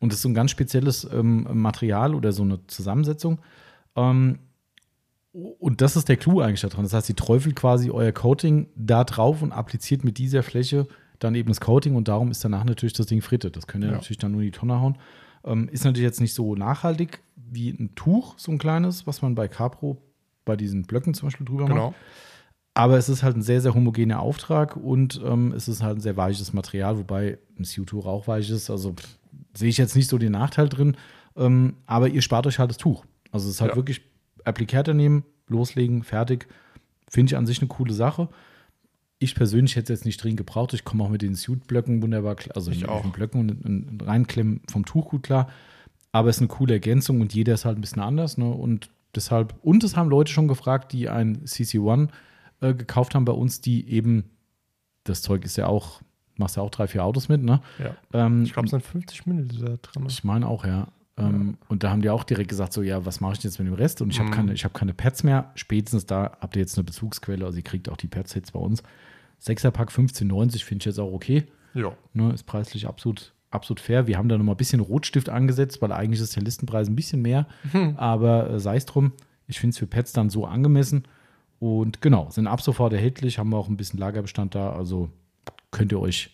Und 0.00 0.10
das 0.10 0.18
ist 0.18 0.22
so 0.22 0.28
ein 0.30 0.34
ganz 0.34 0.50
spezielles 0.50 1.06
ähm, 1.12 1.46
Material 1.52 2.14
oder 2.14 2.32
so 2.32 2.42
eine 2.42 2.66
Zusammensetzung. 2.66 3.38
Ähm, 3.94 4.38
und 5.32 5.80
das 5.80 5.96
ist 5.96 6.08
der 6.08 6.16
Clou 6.16 6.40
eigentlich 6.40 6.62
daran. 6.62 6.82
Das 6.82 6.92
heißt, 6.92 7.06
sie 7.06 7.14
träufelt 7.14 7.56
quasi 7.56 7.90
euer 7.90 8.12
Coating 8.12 8.68
da 8.74 9.04
drauf 9.04 9.42
und 9.42 9.52
appliziert 9.52 10.02
mit 10.02 10.18
dieser 10.18 10.42
Fläche 10.42 10.88
dann 11.24 11.34
eben 11.34 11.48
das 11.48 11.60
Coating 11.60 11.94
und 11.94 12.08
darum 12.08 12.30
ist 12.30 12.44
danach 12.44 12.64
natürlich 12.64 12.92
das 12.94 13.06
Ding 13.06 13.22
frittet. 13.22 13.56
Das 13.56 13.66
könnt 13.66 13.84
ihr 13.84 13.88
Ja. 13.90 13.96
natürlich 13.96 14.18
dann 14.18 14.32
nur 14.32 14.40
in 14.42 14.46
die 14.48 14.50
Tonne 14.58 14.80
hauen. 14.80 14.96
Ähm, 15.44 15.68
ist 15.68 15.84
natürlich 15.84 16.04
jetzt 16.04 16.20
nicht 16.20 16.34
so 16.34 16.54
nachhaltig 16.54 17.20
wie 17.36 17.70
ein 17.70 17.94
Tuch, 17.94 18.34
so 18.38 18.52
ein 18.52 18.58
kleines, 18.58 19.06
was 19.06 19.22
man 19.22 19.34
bei 19.34 19.48
Capro 19.48 20.00
bei 20.44 20.56
diesen 20.56 20.82
Blöcken 20.84 21.14
zum 21.14 21.26
Beispiel 21.28 21.46
drüber 21.46 21.62
macht. 21.62 21.72
Genau. 21.72 21.94
Aber 22.74 22.96
es 22.96 23.08
ist 23.08 23.22
halt 23.22 23.36
ein 23.36 23.42
sehr, 23.42 23.60
sehr 23.60 23.74
homogener 23.74 24.20
Auftrag 24.20 24.76
und 24.76 25.20
ähm, 25.24 25.52
es 25.52 25.68
ist 25.68 25.82
halt 25.82 25.98
ein 25.98 26.00
sehr 26.00 26.16
weiches 26.16 26.52
Material, 26.52 26.96
wobei 26.98 27.38
ein 27.58 27.64
CO2 27.64 28.06
auch 28.06 28.26
weich 28.28 28.48
ist. 28.50 28.70
Also 28.70 28.92
pff, 28.94 29.18
sehe 29.54 29.68
ich 29.68 29.76
jetzt 29.78 29.94
nicht 29.94 30.08
so 30.08 30.16
den 30.18 30.32
Nachteil 30.32 30.68
drin. 30.68 30.96
Ähm, 31.36 31.74
aber 31.86 32.08
ihr 32.08 32.22
spart 32.22 32.46
euch 32.46 32.58
halt 32.58 32.70
das 32.70 32.78
Tuch. 32.78 33.04
Also 33.30 33.48
es 33.48 33.56
ist 33.56 33.60
halt 33.60 33.72
Ja. 33.72 33.76
wirklich 33.76 34.00
Applikator 34.44 34.94
nehmen, 34.94 35.24
loslegen, 35.48 36.02
fertig. 36.02 36.46
Finde 37.08 37.30
ich 37.32 37.36
an 37.36 37.46
sich 37.46 37.60
eine 37.60 37.68
coole 37.68 37.92
Sache. 37.92 38.28
Ich 39.22 39.34
persönlich 39.34 39.76
hätte 39.76 39.92
es 39.92 40.00
jetzt 40.00 40.04
nicht 40.06 40.22
dringend 40.22 40.38
gebraucht. 40.38 40.74
Ich 40.74 40.84
komme 40.84 41.04
auch 41.04 41.08
mit 41.08 41.22
den 41.22 41.34
Suit-Blöcken 41.34 42.02
wunderbar 42.02 42.34
klar. 42.36 42.56
Also 42.56 42.70
Ich 42.70 42.80
mit 42.80 42.88
auch. 42.88 43.02
den 43.02 43.12
Blöcken 43.12 43.40
und, 43.40 43.64
und, 43.64 44.06
reinklemmen 44.06 44.60
vom 44.70 44.84
Tuch 44.84 45.08
gut 45.10 45.22
klar. 45.22 45.48
Aber 46.12 46.28
es 46.28 46.36
ist 46.36 46.40
eine 46.42 46.48
coole 46.48 46.74
Ergänzung 46.74 47.20
und 47.20 47.32
jeder 47.34 47.54
ist 47.54 47.64
halt 47.64 47.78
ein 47.78 47.80
bisschen 47.80 48.02
anders. 48.02 48.36
Ne? 48.38 48.48
Und 48.50 48.90
deshalb, 49.14 49.54
und 49.62 49.82
es 49.84 49.96
haben 49.96 50.10
Leute 50.10 50.30
schon 50.32 50.48
gefragt, 50.48 50.92
die 50.92 51.08
ein 51.08 51.44
CC1 51.44 52.08
äh, 52.60 52.74
gekauft 52.74 53.14
haben 53.14 53.24
bei 53.24 53.32
uns, 53.32 53.60
die 53.60 53.88
eben, 53.88 54.24
das 55.04 55.22
Zeug 55.22 55.44
ist 55.44 55.56
ja 55.56 55.66
auch, 55.66 56.02
machst 56.36 56.56
ja 56.56 56.62
auch 56.62 56.70
drei, 56.70 56.86
vier 56.86 57.04
Autos 57.04 57.28
mit, 57.28 57.42
ne? 57.42 57.60
Ja. 57.78 57.96
Ähm, 58.12 58.42
Ich 58.42 58.52
glaube, 58.52 58.66
es 58.66 58.70
sind 58.70 58.82
50 58.84 59.26
Milliliter 59.26 59.78
drin. 59.78 60.04
ich 60.08 60.22
meine 60.24 60.46
auch, 60.48 60.64
ja. 60.66 60.88
Ähm, 61.18 61.58
Und 61.68 61.82
da 61.84 61.90
haben 61.90 62.00
die 62.02 62.08
auch 62.10 62.24
direkt 62.24 62.48
gesagt, 62.48 62.72
so, 62.72 62.80
ja, 62.82 63.04
was 63.04 63.20
mache 63.20 63.34
ich 63.34 63.42
jetzt 63.44 63.58
mit 63.58 63.68
dem 63.68 63.74
Rest? 63.74 64.00
Und 64.00 64.10
ich 64.10 64.18
habe 64.18 64.30
Mhm. 64.30 64.34
keine, 64.34 64.52
ich 64.54 64.64
habe 64.64 64.72
keine 64.74 64.94
Pads 64.94 65.24
mehr. 65.24 65.50
Spätestens 65.56 66.06
da 66.06 66.32
habt 66.40 66.56
ihr 66.56 66.60
jetzt 66.60 66.76
eine 66.78 66.84
Bezugsquelle, 66.84 67.44
also 67.44 67.56
ihr 67.58 67.62
kriegt 67.64 67.88
auch 67.90 67.98
die 67.98 68.08
Pads 68.08 68.32
jetzt 68.34 68.52
bei 68.54 68.60
uns. 68.60 68.82
Sechserpack 69.42 69.90
15,90 69.90 70.62
finde 70.64 70.82
ich 70.82 70.86
jetzt 70.86 71.00
auch 71.00 71.12
okay. 71.12 71.42
Ja. 71.74 71.96
Ne, 72.12 72.32
ist 72.32 72.44
preislich 72.44 72.86
absolut, 72.86 73.32
absolut 73.50 73.80
fair. 73.80 74.06
Wir 74.06 74.16
haben 74.16 74.28
da 74.28 74.38
nochmal 74.38 74.54
ein 74.54 74.58
bisschen 74.58 74.78
Rotstift 74.78 75.28
angesetzt, 75.28 75.82
weil 75.82 75.90
eigentlich 75.90 76.20
ist 76.20 76.36
der 76.36 76.44
Listenpreis 76.44 76.88
ein 76.88 76.94
bisschen 76.94 77.22
mehr. 77.22 77.48
Aber 77.96 78.50
äh, 78.50 78.60
sei 78.60 78.76
es 78.76 78.86
drum, 78.86 79.12
ich 79.48 79.58
finde 79.58 79.74
es 79.74 79.78
für 79.78 79.88
Pets 79.88 80.12
dann 80.12 80.30
so 80.30 80.46
angemessen. 80.46 81.04
Und 81.58 82.00
genau, 82.00 82.30
sind 82.30 82.46
ab 82.46 82.60
sofort 82.62 82.92
erhältlich, 82.92 83.38
haben 83.38 83.50
wir 83.50 83.56
auch 83.56 83.68
ein 83.68 83.76
bisschen 83.76 83.98
Lagerbestand 83.98 84.54
da. 84.54 84.72
Also 84.72 85.10
könnt 85.72 85.90
ihr 85.90 85.98
euch 86.00 86.30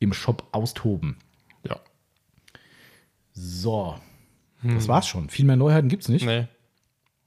im 0.00 0.12
Shop 0.12 0.48
austoben. 0.50 1.16
Ja. 1.62 1.78
So, 3.32 3.94
das 4.62 4.88
war's 4.88 5.06
schon. 5.06 5.28
Viel 5.28 5.44
mehr 5.44 5.56
Neuheiten 5.56 5.88
gibt 5.88 6.02
es 6.02 6.08
nicht. 6.08 6.26
Nee, 6.26 6.46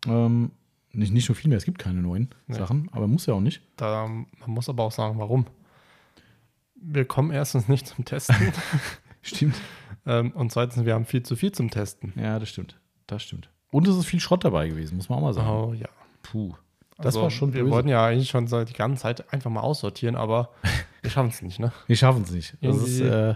Ähm, 0.05 0.51
nicht. 0.97 1.13
Nicht 1.13 1.29
nur 1.29 1.35
viel 1.35 1.49
mehr, 1.49 1.57
es 1.57 1.65
gibt 1.65 1.79
keine 1.79 2.01
neuen 2.01 2.29
Nee. 2.47 2.55
Sachen, 2.57 2.89
aber 2.91 3.07
muss 3.07 3.25
ja 3.25 3.33
auch 3.33 3.39
nicht. 3.41 3.61
da, 3.77 4.07
man 4.07 4.25
muss 4.47 4.67
aber 4.69 4.83
auch 4.83 4.91
sagen, 4.91 5.17
warum. 5.19 5.45
Wir 6.75 7.05
kommen 7.05 7.31
erstens 7.31 7.67
nicht 7.67 7.87
zum 7.87 8.05
Testen 8.05 8.35
Stimmt. 9.21 9.55
ähm, 10.05 10.31
und 10.31 10.51
zweitens, 10.51 10.85
wir 10.85 10.93
haben 10.93 11.05
viel 11.05 11.23
zu 11.23 11.35
viel 11.35 11.51
zum 11.51 11.69
Testen. 11.71 12.13
Ja, 12.15 12.37
das 12.39 12.49
stimmt. 12.49 12.79
Das 13.07 13.23
stimmt. 13.23 13.49
Und 13.71 13.87
es 13.87 13.95
ist 13.97 14.05
viel 14.05 14.19
Schrott 14.19 14.43
dabei 14.45 14.69
gewesen, 14.69 14.95
muss 14.97 15.09
man 15.09 15.19
auch 15.19 15.23
mal 15.23 15.33
sagen. 15.33 15.49
Oh 15.49 15.73
ja. 15.73 15.89
Puh. 16.23 16.53
Das 16.97 17.07
Also, 17.07 17.23
war 17.23 17.31
schon 17.31 17.53
Wir 17.53 17.61
böse. 17.63 17.73
wollten 17.73 17.89
ja 17.89 18.05
eigentlich 18.05 18.29
schon 18.29 18.47
seit 18.47 18.69
die 18.69 18.73
ganze 18.73 19.01
Zeit 19.03 19.31
einfach 19.33 19.49
mal 19.51 19.61
aussortieren, 19.61 20.15
aber 20.15 20.51
wir 21.01 21.09
schaffen 21.11 21.29
es 21.29 21.41
nicht, 21.41 21.59
ne? 21.59 21.71
Wir 21.87 21.95
schaffen 21.95 22.23
es 22.23 22.31
nicht. 22.31 22.55
Das 22.61 22.77
ist, 22.77 22.99
Irgendwie- 22.99 23.15
äh, 23.15 23.35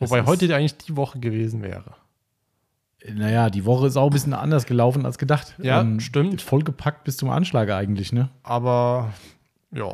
Wobei 0.00 0.24
heute 0.26 0.54
eigentlich 0.54 0.78
die 0.78 0.96
Woche 0.96 1.18
gewesen 1.18 1.60
wäre. 1.62 1.96
Naja, 3.14 3.48
die 3.50 3.64
Woche 3.64 3.86
ist 3.86 3.96
auch 3.96 4.06
ein 4.06 4.12
bisschen 4.12 4.34
anders 4.34 4.66
gelaufen 4.66 5.06
als 5.06 5.18
gedacht. 5.18 5.54
Ja, 5.62 5.84
stimmt. 5.98 6.42
Vollgepackt 6.42 7.04
bis 7.04 7.16
zum 7.16 7.30
Anschlag 7.30 7.70
eigentlich, 7.70 8.12
ne? 8.12 8.28
Aber 8.42 9.12
ja, 9.72 9.90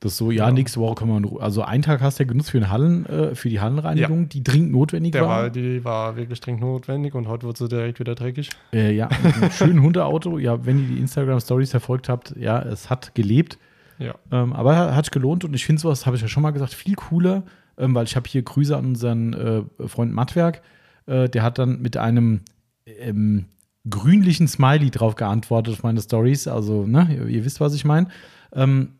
Das 0.00 0.12
ist 0.12 0.18
so, 0.18 0.32
ja, 0.32 0.48
Ja. 0.48 0.52
nächste 0.52 0.80
Woche 0.80 0.96
können 0.96 1.10
wir, 1.12 1.16
in 1.18 1.24
Ruhe- 1.24 1.40
also 1.40 1.62
einen 1.62 1.82
Tag 1.84 2.00
hast 2.00 2.18
du 2.18 2.24
ja 2.24 2.28
genutzt 2.28 2.50
für, 2.50 2.58
den 2.58 2.70
Hallen, 2.70 3.06
äh, 3.06 3.34
für 3.36 3.48
die 3.48 3.60
Hallenreinigung, 3.60 4.28
die 4.28 4.42
dringend 4.42 4.72
notwendig 4.72 5.12
der 5.12 5.22
war. 5.22 5.48
die 5.48 5.84
war 5.84 6.16
wirklich 6.16 6.40
dringend 6.40 6.60
notwendig 6.62 7.14
und 7.14 7.28
heute 7.28 7.46
wird 7.46 7.56
sie 7.56 7.68
direkt 7.68 8.00
wieder 8.00 8.16
dreckig. 8.16 8.50
Äh, 8.72 8.92
ja, 8.96 9.08
mit 9.22 9.34
einem 9.36 9.50
schönen 9.52 9.80
Hundeauto. 9.80 10.38
Ja, 10.38 10.66
wenn 10.66 10.80
ihr 10.80 10.88
die 10.96 10.98
Instagram-Stories 10.98 11.70
verfolgt 11.70 12.08
habt, 12.08 12.34
ja, 12.36 12.60
es 12.60 12.90
hat 12.90 13.14
gelebt. 13.14 13.58
Ja. 14.00 14.14
Ähm, 14.32 14.52
aber 14.52 14.92
hat 14.96 15.04
sich 15.04 15.12
gelohnt 15.12 15.44
und 15.44 15.54
ich 15.54 15.64
finde 15.64 15.80
sowas, 15.80 16.04
habe 16.04 16.16
ich 16.16 16.22
ja 16.22 16.26
schon 16.28 16.42
mal 16.42 16.50
gesagt, 16.50 16.74
viel 16.74 16.96
cooler, 16.96 17.44
ähm, 17.78 17.94
weil 17.94 18.04
ich 18.04 18.16
habe 18.16 18.28
hier 18.28 18.42
Grüße 18.42 18.76
an 18.76 18.84
unseren 18.86 19.32
äh, 19.78 19.86
Freund 19.88 20.12
Mattwerk. 20.12 20.62
Äh, 21.06 21.28
der 21.28 21.42
hat 21.42 21.58
dann 21.58 21.80
mit 21.82 21.96
einem 21.96 22.40
ähm, 22.86 23.46
grünlichen 23.88 24.48
Smiley 24.48 24.90
drauf 24.90 25.14
geantwortet 25.16 25.74
auf 25.74 25.82
meine 25.82 26.00
Stories. 26.00 26.46
Also, 26.48 26.86
ne, 26.86 27.08
ihr, 27.12 27.26
ihr 27.26 27.44
wisst, 27.44 27.60
was 27.60 27.74
ich 27.74 27.84
meine. 27.84 28.08
Ähm, 28.52 28.90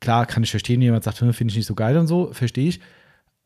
klar, 0.00 0.26
kann 0.26 0.42
ich 0.42 0.50
verstehen, 0.50 0.76
wenn 0.76 0.82
jemand 0.86 1.04
sagt, 1.04 1.18
finde 1.18 1.32
ich 1.50 1.56
nicht 1.56 1.66
so 1.66 1.74
geil 1.74 1.96
und 1.98 2.06
so, 2.06 2.32
verstehe 2.32 2.68
ich. 2.68 2.80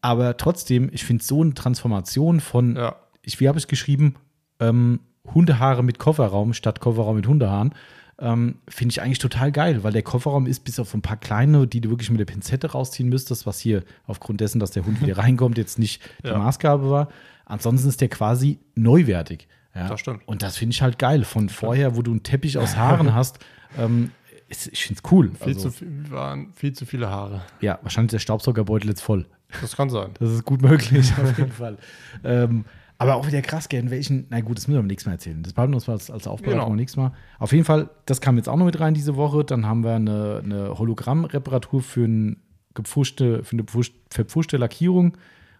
Aber 0.01 0.37
trotzdem, 0.37 0.91
ich 0.93 1.05
finde 1.05 1.25
so 1.25 1.43
eine 1.43 1.55
Transformation 1.55 2.41
von 2.41 2.77
Ja. 2.77 2.97
ich, 3.23 3.41
wie 3.41 3.49
habe 3.49 3.59
ich 3.59 3.67
geschrieben, 3.67 4.15
ähm, 4.61 5.01
Hundehaare 5.35 5.83
mit 5.83 5.99
Kofferraum 5.99 6.55
statt 6.55 6.81
Kofferraum 6.81 7.17
mit 7.17 7.27
Hundehaaren. 7.27 7.75
Ähm, 8.21 8.57
Finde 8.69 8.93
ich 8.93 9.03
eigentlich 9.03 9.19
total 9.21 9.53
geil, 9.53 9.85
weil 9.85 9.93
der 9.93 10.03
Kofferraum 10.03 10.47
ist 10.47 10.61
bis 10.65 10.81
auf 10.81 10.93
ein 10.95 11.03
paar 11.03 11.17
kleine, 11.19 11.67
die 11.69 11.81
du 11.81 11.91
wirklich 11.91 12.11
mit 12.11 12.19
der 12.19 12.25
Pinzette 12.25 12.73
rausziehen 12.73 13.09
müsstest, 13.09 13.47
was 13.47 13.61
hier 13.61 13.85
aufgrund 14.07 14.41
dessen, 14.41 14.59
dass 14.59 14.73
der 14.73 14.85
Hund 14.87 15.01
wieder 15.01 15.19
reinkommt, 15.19 15.57
jetzt 15.59 15.79
nicht 15.79 16.03
die 16.25 16.29
Ja. 16.29 16.39
Maßgabe 16.39 16.91
war. 16.91 17.09
Ansonsten 17.49 17.89
ist 17.89 18.01
der 18.01 18.09
quasi 18.09 18.61
neuwertig. 18.77 19.49
Ja. 19.75 19.89
Das 19.89 20.01
stimmt. 20.01 20.23
Und 20.27 20.43
das 20.43 20.57
finde 20.57 20.73
ich 20.75 20.83
halt 20.83 20.99
geil. 20.99 21.25
Von 21.25 21.49
vorher, 21.49 21.97
wo 21.97 22.03
du 22.03 22.11
einen 22.13 22.23
Teppich 22.23 22.57
aus 22.59 22.77
Haaren 22.77 23.15
hast, 23.15 23.39
ähm, 23.79 24.13
ist, 24.49 24.69
ich 24.69 24.85
finde 24.85 25.01
es 25.05 25.11
cool. 25.13 25.31
Viel, 25.35 25.49
Also, 25.55 25.71
zu, 25.71 25.79
viel- 25.79 26.11
waren 26.11 26.53
viel 26.55 26.73
zu 26.73 26.87
viele 26.87 27.09
Haare. 27.11 27.43
ja, 27.61 27.79
wahrscheinlich 27.83 28.11
der 28.13 28.19
Staubsaugerbeutel 28.19 28.89
jetzt 28.89 29.03
voll. 29.03 29.27
Das 29.61 29.77
kann 29.77 29.91
sein. 29.91 30.11
Das 30.21 30.31
ist 30.31 30.45
gut 30.45 30.63
möglich, 30.63 31.13
auf 31.23 31.37
jeden 31.39 31.53
Fall. 31.53 31.79
Ähm, 32.25 32.65
aber 33.01 33.15
auch 33.15 33.27
wieder 33.27 33.41
krass, 33.43 33.69
gern 33.69 33.91
welchen, 33.91 34.27
na 34.31 34.41
gut, 34.41 34.57
das 34.59 34.67
müssen 34.67 34.77
wir 34.79 34.81
beim 34.81 34.89
nächsten 34.89 35.09
Mal 35.09 35.15
erzählen. 35.15 35.43
Das 35.43 35.53
behalten 35.53 35.73
wir 35.73 35.77
uns 35.77 35.89
als, 35.89 36.11
als 36.11 36.27
Aufbereitung 36.27 36.59
Genau. 36.61 36.69
beim 36.71 36.77
nächsten 36.77 37.01
Mal. 37.01 37.13
Auf 37.39 37.53
jeden 37.53 37.65
Fall, 37.65 37.89
das 38.07 38.21
kam 38.21 38.37
jetzt 38.37 38.49
auch 38.49 38.57
noch 38.57 38.65
mit 38.67 38.81
rein 38.81 38.93
diese 38.95 39.15
Woche. 39.17 39.45
Dann 39.45 39.65
haben 39.67 39.85
wir 39.85 39.95
eine, 39.95 40.41
eine 40.45 40.79
Hologramm-Reparatur 40.79 41.83
für, 41.83 42.05
ein 42.05 42.43
gepfuschte, 42.75 43.45
für 43.45 43.53
eine 43.53 43.63
gepfuscht- 43.63 43.95
verpfuschte 44.11 44.57
Lackierung 44.57 45.17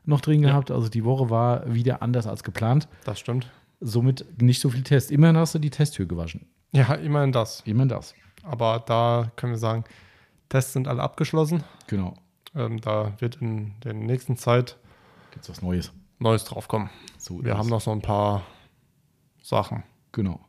noch 0.09 0.21
drin 0.21 0.43
Ja. 0.43 0.51
gehabt. 0.51 0.71
Also 0.71 0.89
die 0.89 1.05
Woche 1.05 1.31
war 1.31 1.73
wieder 1.73 2.03
anders 2.03 2.27
als 2.27 2.43
geplant. 2.43 2.89
Das 3.05 3.19
stimmt. 3.21 3.51
Somit 3.81 4.41
nicht 4.43 4.61
so 4.61 4.71
viel 4.71 4.83
Test. 4.83 5.11
Immerhin 5.11 5.37
hast 5.37 5.55
du 5.55 5.59
die 5.59 5.71
Testtür 5.71 6.07
gewaschen. 6.07 6.47
Ja, 6.73 6.95
immerhin 6.95 7.33
das. 7.33 7.63
Immerhin 7.65 7.89
das. 7.89 8.15
Aber 8.43 8.83
da 8.87 9.31
können 9.37 9.53
wir 9.53 9.59
sagen, 9.59 9.85
Tests 10.49 10.73
sind 10.73 10.89
alle 10.89 11.03
abgeschlossen. 11.03 11.63
Genau. 11.87 12.15
Ähm, 12.55 12.81
da 12.81 13.13
wird 13.19 13.37
in 13.37 13.75
der 13.85 13.93
nächsten 13.95 14.37
Zeit 14.37 14.77
Gibt's 15.33 15.49
was 15.51 15.63
Neues. 15.63 15.93
Neues 16.19 16.45
draufkommen. 16.45 16.91
So 17.19 17.45
Wir 17.45 17.57
haben 17.57 17.69
noch 17.69 17.81
so 17.81 17.93
ein 17.93 18.01
paar 18.03 18.43
Sachen. 19.43 19.85
Genau. 20.13 20.41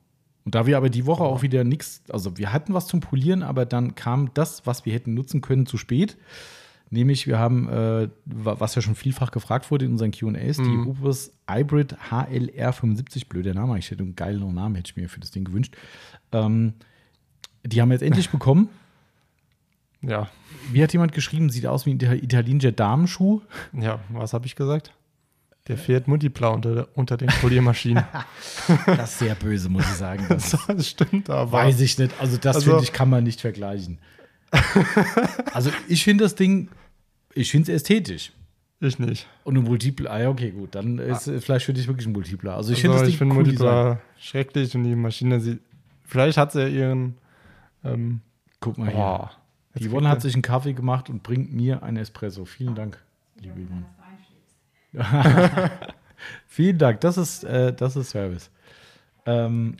Und 0.46 0.56
da 0.56 0.66
wir 0.66 0.78
aber 0.78 0.90
die 0.90 1.06
Woche 1.06 1.24
auch 1.24 1.42
wieder 1.42 1.64
nichts, 1.64 2.02
also 2.10 2.38
wir 2.38 2.52
hatten 2.52 2.74
was 2.74 2.88
zum 2.88 3.02
Polieren, 3.02 3.44
aber 3.44 3.66
dann 3.66 3.94
kam 3.96 4.34
das, 4.34 4.66
was 4.66 4.86
wir 4.86 4.94
hätten 4.94 5.14
nutzen 5.14 5.42
können, 5.42 5.66
zu 5.68 5.78
spät. 5.78 6.18
Nämlich, 6.92 7.28
wir 7.28 7.38
haben, 7.38 7.70
äh, 7.70 8.10
wa- 8.26 8.56
was 8.60 8.74
ja 8.76 8.82
schon 8.82 8.96
vielfach 8.96 9.30
gefragt 9.32 9.70
wurde 9.70 9.86
in 9.86 9.92
unseren 9.92 10.12
QAs, 10.12 10.58
die 10.58 10.64
Mhm. 10.64 10.84
Rubus 10.86 11.32
Hybrid 11.50 11.96
HLR75, 12.10 13.28
blöder 13.30 13.54
Name, 13.54 13.78
ich 13.78 13.92
hätte 13.92 14.02
einen 14.04 14.16
geilen 14.16 14.54
Namen, 14.56 14.76
hätte 14.76 14.90
ich 14.92 14.98
mir 14.98 15.08
für 15.10 15.20
das 15.20 15.30
Ding 15.32 15.44
gewünscht. 15.44 15.76
Ähm, 16.32 16.74
die 17.66 17.82
haben 17.82 17.90
wir 17.90 17.94
jetzt 17.96 18.02
endlich 18.04 18.30
bekommen. 18.32 18.70
Ja, 20.02 20.30
Wie 20.72 20.82
hat 20.82 20.94
jemand 20.94 21.12
geschrieben, 21.12 21.50
sieht 21.50 21.66
aus 21.68 21.86
wie 21.86 21.92
ein 21.94 22.00
Ita- 22.00 22.14
italienischer 22.24 22.72
Damenschuh. 22.72 23.42
ja, 23.74 24.00
was 24.10 24.34
habe 24.34 24.46
ich 24.46 24.56
gesagt? 24.56 24.94
Der 25.68 25.78
fährt 25.78 26.08
Multipla 26.08 26.48
unter, 26.48 26.88
unter 26.96 27.18
den 27.18 27.28
Poliermaschinen. 27.42 28.04
Das 28.88 29.12
ist 29.12 29.20
sehr 29.20 29.36
böse, 29.36 29.70
muss 29.70 29.84
ich 29.84 29.98
sagen. 29.98 30.26
Das 30.30 30.58
das 30.68 30.88
stimmt 30.88 31.30
aber. 31.30 31.52
weiß 31.52 31.80
ich 31.82 31.98
nicht. 32.00 32.14
Also, 32.20 32.38
das 32.38 32.56
Also- 32.56 32.72
finde 32.72 32.84
ich, 32.86 32.94
kann 32.94 33.10
man 33.10 33.24
nicht 33.24 33.42
vergleichen. 33.42 34.00
also, 35.54 35.72
ich 35.88 36.04
finde 36.04 36.24
das 36.24 36.36
Ding, 36.36 36.70
ich 37.34 37.52
finde 37.52 37.72
es 37.72 37.78
ästhetisch. 37.82 38.32
Ich 38.82 38.98
nicht. 38.98 39.28
Und 39.44 39.58
ein 39.58 39.64
Multipler, 39.64 40.10
ah, 40.12 40.20
ja, 40.22 40.30
okay, 40.30 40.52
gut. 40.52 40.74
Dann 40.74 41.00
ist 41.00 41.28
es 41.28 41.44
vielleicht 41.44 41.66
für 41.66 41.74
dich 41.74 41.88
wirklich 41.88 42.08
ein 42.08 42.14
Multipler. 42.14 42.56
Also, 42.56 42.72
ich 42.72 42.78
Also, 42.80 42.82
finde 42.82 42.98
das 43.00 43.08
Ding 43.08 43.16
ich 43.16 43.22
cool. 43.36 43.44
Multipla 43.44 44.00
schrecklich 44.18 44.74
und 44.76 44.84
die 44.86 44.96
Maschine 44.96 45.40
sieht. 45.42 45.60
Vielleicht 46.06 46.38
hat 46.38 46.54
sie 46.54 46.62
ja 46.62 46.68
ihren. 46.68 47.18
Ähm, 47.84 48.22
Guck 48.62 48.78
mal 48.78 48.90
hier. 48.90 49.32
Die 49.76 49.84
Jetzt 49.84 49.92
Yvonne 49.92 50.10
hat 50.10 50.22
sich 50.22 50.34
einen 50.34 50.42
Kaffee 50.42 50.74
gemacht 50.74 51.10
und 51.10 51.24
bringt 51.24 51.54
mir 51.54 51.84
einen 51.84 51.98
Espresso. 51.98 52.46
Vielen 52.46 52.74
Dank, 52.76 52.98
liebe 53.40 53.60
Yvonne. 53.62 53.86
Vielen 56.48 56.78
Dank, 56.78 57.02
das 57.02 57.18
ist, 57.18 57.44
äh, 57.44 57.74
das 57.74 57.96
ist 57.96 58.10
Service. 58.10 58.50
Ähm, 59.26 59.78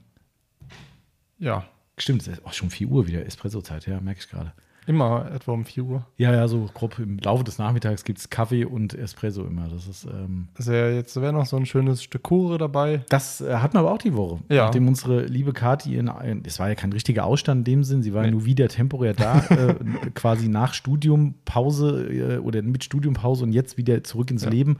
Ja, 1.40 1.66
stimmt, 2.04 2.22
es 2.22 2.28
ist 2.28 2.46
auch 2.46 2.54
schon 2.54 2.70
4 2.70 2.88
Uhr 2.88 3.08
wieder, 3.08 3.26
Espresso-Zeit, 3.26 3.86
ja, 3.88 4.00
merke 4.02 4.20
ich 4.22 4.30
gerade. 4.30 4.54
immer 4.88 5.30
etwa 5.32 5.52
um 5.52 5.66
4 5.66 5.84
Uhr. 5.84 6.06
Ja, 6.18 6.34
ja, 6.34 6.48
so 6.48 6.68
grob 6.74 6.98
im 6.98 7.20
Laufe 7.20 7.44
des 7.44 7.60
Nachmittags 7.60 8.04
gibt 8.04 8.18
es 8.18 8.30
Kaffee 8.32 8.66
und 8.66 8.96
Espresso 8.96 9.44
immer. 9.46 9.68
Das 9.68 9.86
ist, 9.88 10.06
ähm, 10.06 10.48
Also 10.56 10.74
ja, 10.74 10.90
jetzt 10.90 11.16
wäre 11.22 11.32
noch 11.32 11.46
so 11.46 11.58
ein 11.58 11.68
schönes 11.68 12.02
Stück 12.02 12.24
Kuchen 12.24 12.58
dabei. 12.58 13.04
das 13.10 13.40
äh, 13.42 13.54
hatten 13.58 13.76
wir 13.76 13.82
aber 13.82 13.92
auch 13.92 14.00
die 14.00 14.16
Woche. 14.16 14.40
Ja. 14.50 14.66
Nachdem 14.66 14.88
unsere 14.88 15.26
liebe 15.26 15.54
Kati, 15.54 15.96
in, 15.96 16.10
es 16.44 16.58
war 16.58 16.70
ja 16.70 16.76
kein 16.76 16.92
richtiger 16.92 17.26
Ausstand 17.26 17.68
in 17.68 17.74
dem 17.76 17.84
Sinn, 17.84 18.02
sie 18.02 18.14
war 18.16 18.26
ja 18.26 18.32
nur 18.32 18.46
wieder 18.46 18.68
temporär 18.68 19.14
da, 19.14 19.40
äh, 19.50 19.76
quasi 20.16 20.48
nach 20.48 20.74
Studiumpause 20.74 22.08
äh, 22.12 22.38
oder 22.40 22.62
mit 22.62 22.84
Studiumpause 22.84 23.44
und 23.44 23.54
jetzt 23.54 23.78
wieder 23.78 24.04
zurück 24.04 24.32
ins 24.32 24.44
Ja. 24.44 24.50
Leben, 24.50 24.78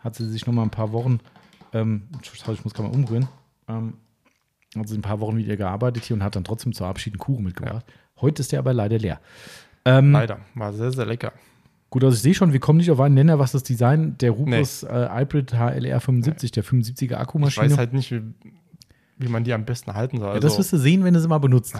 hat 0.00 0.16
sie 0.16 0.28
sich 0.28 0.46
noch 0.46 0.54
mal 0.54 0.62
ein 0.62 0.70
paar 0.70 0.92
Wochen, 0.92 1.20
ähm, 1.72 2.02
ich 2.22 2.44
muss 2.64 2.74
gerade 2.74 2.88
mal 2.88 2.94
umrühren, 2.94 3.28
ähm, 3.68 3.94
hat 4.82 4.88
sie 4.88 4.96
ein 4.98 5.02
paar 5.02 5.20
Wochen 5.20 5.36
mit 5.36 5.46
ihr 5.46 5.56
gearbeitet 5.56 6.04
hier 6.04 6.16
und 6.16 6.22
hat 6.22 6.36
dann 6.36 6.44
trotzdem 6.44 6.72
zur 6.72 6.86
Abschied 6.86 7.14
einen 7.14 7.18
Kuchen 7.20 7.44
mitgebracht. 7.44 7.84
Heute 8.20 8.40
ist 8.40 8.52
der 8.52 8.58
aber 8.60 8.72
leider 8.72 8.98
leer. 8.98 9.20
Ähm, 9.84 10.12
Leider. 10.12 10.38
War 10.54 10.72
sehr, 10.72 10.90
sehr 10.92 11.04
lecker. 11.06 11.32
Gut, 11.90 12.02
also 12.02 12.14
ich 12.14 12.22
sehe 12.22 12.34
schon, 12.34 12.52
wir 12.52 12.60
kommen 12.60 12.78
nicht 12.78 12.90
auf 12.90 12.98
einen 13.00 13.14
Nenner, 13.14 13.38
was 13.38 13.52
das 13.52 13.62
Design 13.62 14.16
der 14.18 14.30
Rufus 14.32 14.82
äh, 14.82 15.08
Hybrid 15.12 15.52
HLR 15.54 16.00
75, 16.00 16.50
der 16.52 16.64
75er 16.64 17.02
Ich 17.04 17.16
Akkumaschine. 17.16 17.70
weiß 17.70 17.78
halt 17.78 17.92
nicht, 17.92 18.10
wie, 18.10 18.22
wie 19.18 19.28
man 19.28 19.44
die 19.44 19.52
am 19.52 19.64
besten 19.64 19.94
halten 19.94 20.18
soll. 20.18 20.28
ja, 20.28 20.34
Also, 20.34 20.48
das 20.48 20.58
wirst 20.58 20.72
du 20.72 20.78
sehen, 20.78 21.04
wenn 21.04 21.14
du 21.14 21.20
sie 21.20 21.28
mal 21.28 21.38
benutzt. 21.38 21.74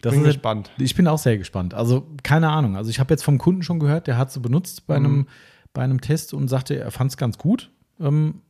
Das 0.00 0.12
bin 0.12 0.20
ist 0.20 0.26
halt- 0.26 0.34
gespannt. 0.36 0.70
Ich 0.78 0.94
bin 0.94 1.06
auch 1.08 1.18
sehr 1.18 1.36
gespannt. 1.38 1.74
Also 1.74 2.06
keine 2.22 2.48
Ahnung. 2.50 2.76
Also 2.76 2.90
ich 2.90 2.98
habe 3.00 3.12
jetzt 3.12 3.22
vom 3.22 3.38
Kunden 3.38 3.62
schon 3.62 3.78
gehört, 3.80 4.06
der 4.06 4.16
hat 4.16 4.32
sie 4.32 4.40
benutzt 4.40 4.86
bei, 4.86 4.98
Mhm. 4.98 5.04
einem, 5.06 5.26
bei 5.74 5.82
einem 5.82 6.00
Test 6.00 6.32
und 6.34 6.48
sagte, 6.48 6.78
er 6.78 6.90
fand 6.90 7.10
es 7.10 7.16
ganz 7.16 7.36
gut. 7.38 7.70
Ähm, 8.00 8.40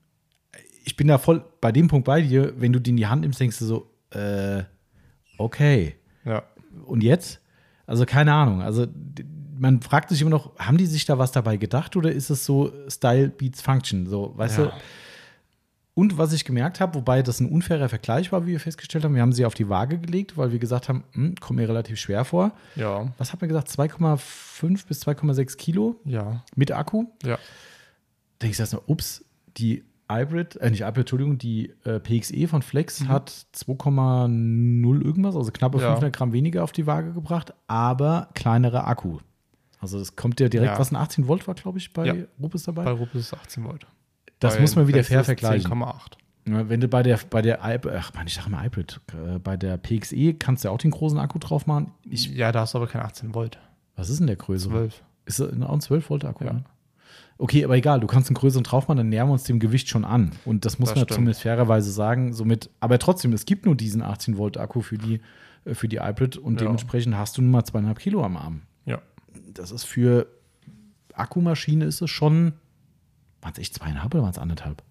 ich 0.84 0.96
bin 0.96 1.08
da 1.08 1.18
voll 1.18 1.44
bei 1.60 1.72
dem 1.72 1.88
Punkt 1.88 2.04
bei 2.06 2.20
dir. 2.22 2.52
Wenn 2.60 2.72
du 2.72 2.80
die 2.80 2.90
in 2.90 2.96
die 2.96 3.06
Hand 3.06 3.22
nimmst, 3.22 3.40
denkst 3.40 3.58
du 3.58 3.64
so, 3.64 3.90
äh, 4.10 4.62
okay. 5.38 5.96
Ja. 6.24 6.42
Und 6.86 7.02
jetzt? 7.02 7.40
Also 7.86 8.06
keine 8.06 8.32
Ahnung. 8.32 8.62
Also 8.62 8.86
man 9.58 9.80
fragt 9.82 10.08
sich 10.10 10.20
immer 10.20 10.30
noch, 10.30 10.56
haben 10.58 10.76
die 10.78 10.86
sich 10.86 11.04
da 11.04 11.18
was 11.18 11.32
dabei 11.32 11.56
gedacht 11.56 11.94
oder 11.96 12.10
ist 12.10 12.30
es 12.30 12.44
so 12.44 12.72
Style 12.88 13.28
beats 13.28 13.60
Function? 13.60 14.06
So, 14.06 14.32
weißt 14.36 14.58
Ja. 14.58 14.64
du? 14.66 14.72
Und 15.94 16.16
was 16.16 16.32
ich 16.32 16.46
gemerkt 16.46 16.80
habe, 16.80 16.94
wobei 16.94 17.22
das 17.22 17.38
ein 17.40 17.50
unfairer 17.50 17.90
Vergleich 17.90 18.32
war, 18.32 18.46
wie 18.46 18.52
wir 18.52 18.60
festgestellt 18.60 19.04
haben, 19.04 19.14
wir 19.14 19.20
haben 19.20 19.32
sie 19.32 19.44
auf 19.44 19.52
die 19.52 19.68
Waage 19.68 19.98
gelegt, 19.98 20.38
weil 20.38 20.50
wir 20.50 20.58
gesagt 20.58 20.88
haben, 20.88 21.04
hm, 21.12 21.34
kommt 21.38 21.58
mir 21.58 21.68
relativ 21.68 21.98
schwer 22.00 22.24
vor. 22.24 22.52
Ja. 22.76 23.12
Was 23.18 23.32
hat 23.34 23.42
man 23.42 23.48
gesagt? 23.48 23.68
2,5 23.68 24.86
bis 24.86 25.00
2,6 25.06 25.56
Kilo 25.58 25.96
Ja. 26.06 26.42
mit 26.56 26.72
Akku. 26.72 27.04
Ja. 27.24 27.38
Da 28.38 28.46
ich 28.46 28.58
mal, 28.58 28.80
ups, 28.86 29.22
die 29.58 29.84
Hybrid, 30.16 30.56
äh, 30.56 30.70
nicht 30.70 30.82
Hybrid, 30.82 30.98
Entschuldigung, 30.98 31.38
die 31.38 31.72
äh, 31.84 31.98
PXE 32.00 32.48
von 32.48 32.62
Flex 32.62 33.06
hat 33.08 33.30
2,0 33.54 35.02
irgendwas, 35.04 35.36
also 35.36 35.50
knappe 35.52 35.78
Mhm. 35.78 35.82
Ja. 35.82 35.88
500 35.90 36.14
Gramm 36.16 36.32
weniger 36.32 36.64
auf 36.64 36.72
die 36.72 36.86
Waage 36.86 37.12
gebracht, 37.12 37.52
aber 37.66 38.28
kleinerer 38.34 38.86
Akku. 38.86 39.18
Also 39.80 39.98
es 39.98 40.14
kommt 40.16 40.38
ja 40.40 40.48
direkt, 40.48 40.72
Ja. 40.74 40.78
was 40.78 40.92
ein 40.92 40.96
18 40.96 41.26
Volt 41.28 41.46
war, 41.48 41.54
glaube 41.54 41.78
ich, 41.78 41.92
bei 41.92 42.06
Ja. 42.06 42.14
Rupes 42.40 42.64
dabei. 42.64 42.84
Bei 42.84 42.92
Rupes 42.92 43.20
ist 43.20 43.34
18 43.34 43.64
Volt. 43.64 43.86
das 44.38 44.54
Bei 44.56 44.60
muss 44.60 44.76
man 44.76 44.86
wieder 44.88 45.02
fair 45.04 45.24
vergleichen. 45.24 45.70
10,8. 45.70 46.16
Ja, 46.48 46.68
wenn 46.68 46.80
du 46.80 46.88
bei 46.88 47.02
der, 47.04 47.18
bei 47.30 47.40
der, 47.42 47.62
ach 47.64 48.12
man, 48.14 48.26
ich 48.26 48.34
sage 48.34 48.50
mal 48.50 48.64
Hybrid, 48.64 49.00
äh, 49.12 49.38
bei 49.38 49.56
der 49.56 49.76
PXE 49.76 50.34
kannst 50.34 50.64
du 50.64 50.68
ja 50.68 50.72
auch 50.74 50.78
den 50.78 50.90
großen 50.90 51.18
Akku 51.18 51.38
drauf 51.38 51.66
machen. 51.66 51.92
Ich, 52.08 52.28
ja, 52.30 52.50
da 52.50 52.60
hast 52.62 52.74
du 52.74 52.78
aber 52.78 52.88
kein 52.88 53.02
18 53.02 53.34
Volt. 53.34 53.58
was 53.96 54.08
ist 54.10 54.18
denn 54.18 54.26
der 54.26 54.36
Größe? 54.36 54.68
12. 54.68 55.02
Ist 55.24 55.40
ein 55.40 55.80
12 55.80 56.10
Volt 56.10 56.24
Akku? 56.24 56.44
Ja. 56.44 56.52
ne? 56.54 56.64
Okay, 57.42 57.64
aber 57.64 57.76
egal, 57.76 57.98
du 57.98 58.06
kannst 58.06 58.28
einen 58.28 58.36
größeren 58.36 58.62
drauf 58.62 58.86
machen, 58.86 58.98
dann 58.98 59.08
nähern 59.08 59.26
wir 59.26 59.32
uns 59.32 59.42
dem 59.42 59.58
Gewicht 59.58 59.88
schon 59.88 60.04
an. 60.04 60.30
Und 60.44 60.64
das 60.64 60.78
muss 60.78 60.90
Das 60.90 60.96
man 60.96 61.04
stimmt. 61.06 61.14
zumindest 61.16 61.42
fairerweise 61.42 61.90
sagen. 61.90 62.32
Somit, 62.32 62.70
aber 62.78 63.00
trotzdem, 63.00 63.32
es 63.32 63.46
gibt 63.46 63.66
nur 63.66 63.74
diesen 63.74 64.00
18 64.00 64.36
Volt 64.38 64.58
Akku 64.58 64.80
für 64.80 64.96
die, 64.96 65.20
äh, 65.64 65.74
für 65.74 65.88
die 65.88 66.00
Hybrid 66.00 66.36
und 66.36 66.60
Ja. 66.60 66.66
dementsprechend 66.66 67.16
hast 67.16 67.36
du 67.36 67.42
nur 67.42 67.50
mal 67.50 67.64
zweieinhalb 67.64 67.98
Kilo 67.98 68.22
am 68.24 68.36
Arm. 68.36 68.62
Ja. 68.86 69.02
Das 69.54 69.72
ist 69.72 69.82
für 69.84 70.28
Akkumaschine 71.14 71.84
ist 71.84 72.00
es 72.00 72.10
schon, 72.10 72.52
waren 73.40 73.52
es 73.52 73.58
echt 73.58 73.74
zweieinhalb 73.74 74.14
oder 74.14 74.22
waren 74.22 74.30
es 74.30 74.38
anderthalb? 74.38 74.82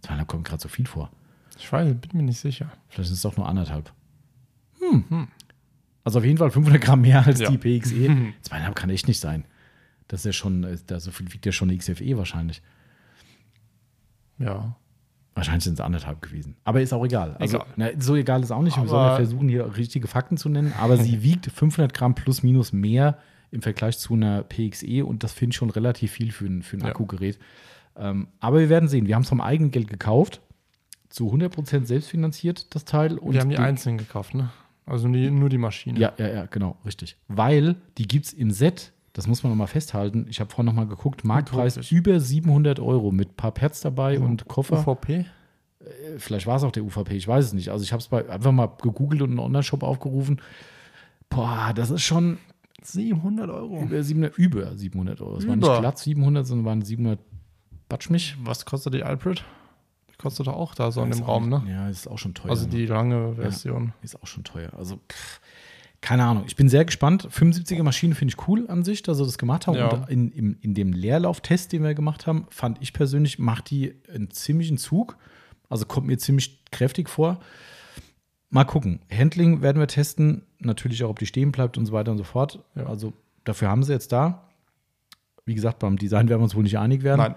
Zweieinhalb 0.00 0.26
kommt 0.28 0.44
gerade 0.44 0.60
so 0.60 0.68
viel 0.68 0.86
vor. 0.86 1.10
Ich 1.56 1.70
weiß, 1.72 1.86
bin 1.94 2.10
mir 2.14 2.22
nicht 2.24 2.40
sicher. 2.40 2.66
Vielleicht 2.88 3.08
sind 3.10 3.14
es 3.16 3.22
doch 3.22 3.36
nur 3.36 3.48
anderthalb. 3.48 3.92
Hm. 4.80 5.28
Also 6.02 6.18
auf 6.18 6.24
jeden 6.24 6.38
Fall 6.38 6.50
500 6.50 6.82
Gramm 6.82 7.02
mehr 7.02 7.24
als 7.24 7.38
Ja. 7.40 7.48
die 7.50 7.58
PXE. 7.58 8.08
Zweieinhalb 8.42 8.74
kann 8.74 8.90
echt 8.90 9.06
nicht 9.06 9.20
sein. 9.20 9.44
Das 10.12 10.20
ist 10.20 10.24
ja 10.26 10.32
schon, 10.34 10.62
äh, 10.64 10.76
da 10.86 11.00
so 11.00 11.10
viel 11.10 11.32
wiegt 11.32 11.46
ja 11.46 11.52
schon 11.52 11.70
eine 11.70 11.78
XFE 11.78 12.18
wahrscheinlich. 12.18 12.60
Ja. 14.38 14.76
Wahrscheinlich 15.34 15.64
sind 15.64 15.74
es 15.74 15.80
anderthalb 15.80 16.20
gewesen. 16.20 16.56
Aber 16.64 16.82
ist 16.82 16.92
auch 16.92 17.04
egal. 17.04 17.36
Also, 17.38 17.56
Egal. 17.56 17.66
Na, 17.76 17.88
so 17.98 18.14
egal 18.16 18.42
ist 18.42 18.50
auch 18.50 18.60
nicht. 18.60 18.76
Wir 18.76 18.82
Aber- 18.82 18.88
sollen 18.90 19.06
ja 19.08 19.16
versuchen, 19.16 19.48
hier 19.48 19.76
richtige 19.76 20.06
Fakten 20.06 20.36
zu 20.36 20.50
nennen. 20.50 20.74
Aber 20.78 20.98
sie 20.98 21.22
wiegt 21.22 21.46
500 21.50 21.94
Gramm 21.94 22.14
plus 22.14 22.42
minus 22.42 22.72
mehr 22.74 23.18
im 23.50 23.62
Vergleich 23.62 23.98
zu 23.98 24.12
einer 24.12 24.42
PXE. 24.42 25.06
Und 25.06 25.24
das 25.24 25.32
finde 25.32 25.52
ich 25.52 25.56
schon 25.56 25.70
relativ 25.70 26.12
viel 26.12 26.32
für 26.32 26.44
ein, 26.44 26.62
für 26.62 26.76
ein 26.76 26.80
Ja. 26.80 26.88
Akkugerät. 26.88 27.38
Ähm, 27.96 28.28
aber 28.40 28.60
wir 28.60 28.68
werden 28.68 28.88
sehen. 28.90 29.06
Wir 29.06 29.14
haben 29.14 29.22
es 29.22 29.28
vom 29.30 29.40
eigenen 29.40 29.70
Geld 29.70 29.88
gekauft. 29.88 30.42
Zu 31.08 31.32
100% 31.32 31.86
selbstfinanziert, 31.86 32.74
das 32.74 32.84
Teil. 32.84 33.16
Und 33.16 33.32
Wir 33.32 33.40
haben 33.40 33.48
die 33.50 33.58
einzeln 33.58 33.96
gekauft, 33.98 34.34
ne? 34.34 34.50
Also 34.84 35.08
die, 35.08 35.30
nur 35.30 35.48
die 35.48 35.58
Maschine. 35.58 35.98
Ja, 35.98 36.12
ja, 36.18 36.28
ja, 36.28 36.46
genau, 36.46 36.76
richtig. 36.84 37.16
Weil 37.28 37.76
die 37.98 38.06
gibt 38.08 38.26
es 38.26 38.32
im 38.34 38.50
Set, 38.50 38.92
das 39.12 39.26
muss 39.26 39.42
man 39.42 39.52
nochmal 39.52 39.66
festhalten. 39.66 40.26
Ich 40.28 40.40
habe 40.40 40.50
vorhin 40.50 40.66
nochmal 40.66 40.86
geguckt, 40.86 41.24
Marktpreis 41.24 41.90
über 41.90 42.18
700 42.20 42.80
Euro 42.80 43.10
mit 43.12 43.30
ein 43.32 43.36
paar 43.36 43.52
Pads 43.52 43.80
dabei 43.82 44.18
und 44.18 44.48
Koffer. 44.48 44.78
UVP? 44.86 45.26
Vielleicht 46.18 46.46
war 46.46 46.56
es 46.56 46.62
auch 46.62 46.70
der 46.72 46.84
UVP, 46.84 47.14
ich 47.16 47.26
weiß 47.26 47.46
es 47.46 47.52
nicht. 47.52 47.70
Also 47.70 47.82
ich 47.84 47.92
habe 47.92 48.00
es 48.02 48.12
einfach 48.30 48.52
mal 48.52 48.68
gegoogelt 48.80 49.20
und 49.22 49.30
einen 49.30 49.38
Online-Shop 49.40 49.82
aufgerufen. 49.82 50.40
Boah, 51.28 51.72
das 51.74 51.90
ist 51.90 52.02
schon 52.02 52.38
700 52.82 53.50
Euro. 53.50 53.82
über 53.82 54.02
700, 54.02 54.38
über 54.38 54.76
700 54.76 55.20
Euro. 55.20 55.36
Es 55.38 55.48
war 55.48 55.56
nicht 55.56 55.78
glatt 55.80 55.98
700, 55.98 56.46
sondern 56.46 56.64
waren 56.66 56.82
700 56.82 57.18
Batsch 57.88 58.10
mich. 58.10 58.36
Was 58.44 58.64
kostet 58.64 58.94
die 58.94 59.02
Alfred? 59.02 59.44
Die 60.10 60.16
kostet 60.16 60.46
auch 60.48 60.74
da 60.74 60.90
so 60.92 61.02
in 61.02 61.10
Ist 61.10 61.18
dem 61.18 61.24
auch- 61.24 61.28
Raum, 61.28 61.48
ne? 61.48 61.62
Ja, 61.68 61.88
ist 61.88 62.06
auch 62.06 62.18
schon 62.18 62.34
teuer. 62.34 62.50
Also 62.50 62.64
ne? 62.66 62.70
die 62.70 62.86
lange 62.86 63.34
Version. 63.34 63.92
Ist 64.02 64.20
auch 64.22 64.26
schon 64.26 64.44
teuer. 64.44 64.70
Also, 64.76 64.96
pff, 64.96 65.40
keine 66.02 66.24
Ahnung. 66.24 66.44
Ich 66.48 66.56
bin 66.56 66.68
sehr 66.68 66.84
gespannt. 66.84 67.28
75er 67.30 67.84
Maschine 67.84 68.16
finde 68.16 68.34
ich 68.34 68.48
cool 68.48 68.68
an 68.68 68.82
sich, 68.82 69.02
dass 69.02 69.18
sie 69.18 69.24
das 69.24 69.38
gemacht 69.38 69.68
haben. 69.68 69.76
Ja. 69.76 69.88
Und 69.88 70.10
in, 70.10 70.32
in, 70.32 70.54
in 70.60 70.74
dem 70.74 70.92
Leerlauftest, 70.92 71.72
den 71.72 71.84
wir 71.84 71.94
gemacht 71.94 72.26
haben, 72.26 72.46
fand 72.50 72.82
ich 72.82 72.92
persönlich, 72.92 73.38
macht 73.38 73.70
die 73.70 73.94
einen 74.12 74.30
ziemlichen 74.32 74.78
Zug. 74.78 75.16
Also 75.68 75.86
kommt 75.86 76.08
mir 76.08 76.18
ziemlich 76.18 76.64
kräftig 76.72 77.08
vor. 77.08 77.38
Mal 78.50 78.64
gucken. 78.64 79.00
Handling 79.10 79.62
werden 79.62 79.78
wir 79.78 79.86
testen. 79.86 80.42
Natürlich 80.58 81.04
auch, 81.04 81.08
ob 81.10 81.20
die 81.20 81.26
stehen 81.26 81.52
bleibt 81.52 81.78
und 81.78 81.86
so 81.86 81.92
weiter 81.92 82.10
und 82.10 82.18
so 82.18 82.24
fort. 82.24 82.58
Ja. 82.74 82.86
Also 82.86 83.12
dafür 83.44 83.68
haben 83.68 83.84
sie 83.84 83.92
jetzt 83.92 84.10
da. 84.10 84.48
Wie 85.44 85.54
gesagt, 85.54 85.78
beim 85.78 85.96
Design 85.96 86.28
werden 86.28 86.40
wir 86.40 86.44
uns 86.44 86.56
wohl 86.56 86.64
nicht 86.64 86.78
einig 86.78 87.04
werden. 87.04 87.20
Nein. 87.20 87.34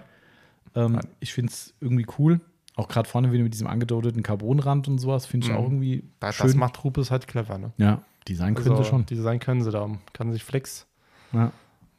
Ähm, 0.74 0.92
Nein. 0.92 1.06
ich 1.20 1.32
finde 1.32 1.52
es 1.52 1.72
irgendwie 1.80 2.06
cool. 2.18 2.40
Auch 2.76 2.88
gerade 2.88 3.08
vorne 3.08 3.32
wieder 3.32 3.42
mit 3.42 3.54
diesem 3.54 3.66
angedoteten 3.66 4.22
Carbonrand 4.22 4.86
und 4.86 4.98
sowas, 4.98 5.26
finde 5.26 5.46
ich 5.46 5.52
Mhm. 5.52 5.58
auch 5.58 5.64
irgendwie 5.64 6.04
Das, 6.20 6.36
schön. 6.36 6.46
das 6.46 6.54
macht 6.56 6.84
Rupes 6.84 7.10
halt 7.10 7.26
clever, 7.26 7.58
ne? 7.58 7.72
ja, 7.78 8.02
Design 8.28 8.54
können 8.54 8.70
Also, 8.70 8.82
sie 8.84 8.88
schon. 8.88 9.06
Design 9.06 9.38
können 9.40 9.62
sie 9.62 9.70
da. 9.70 9.88
Kann 10.12 10.32
sich 10.32 10.44
Flex 10.44 10.86
Ja, 11.32 11.52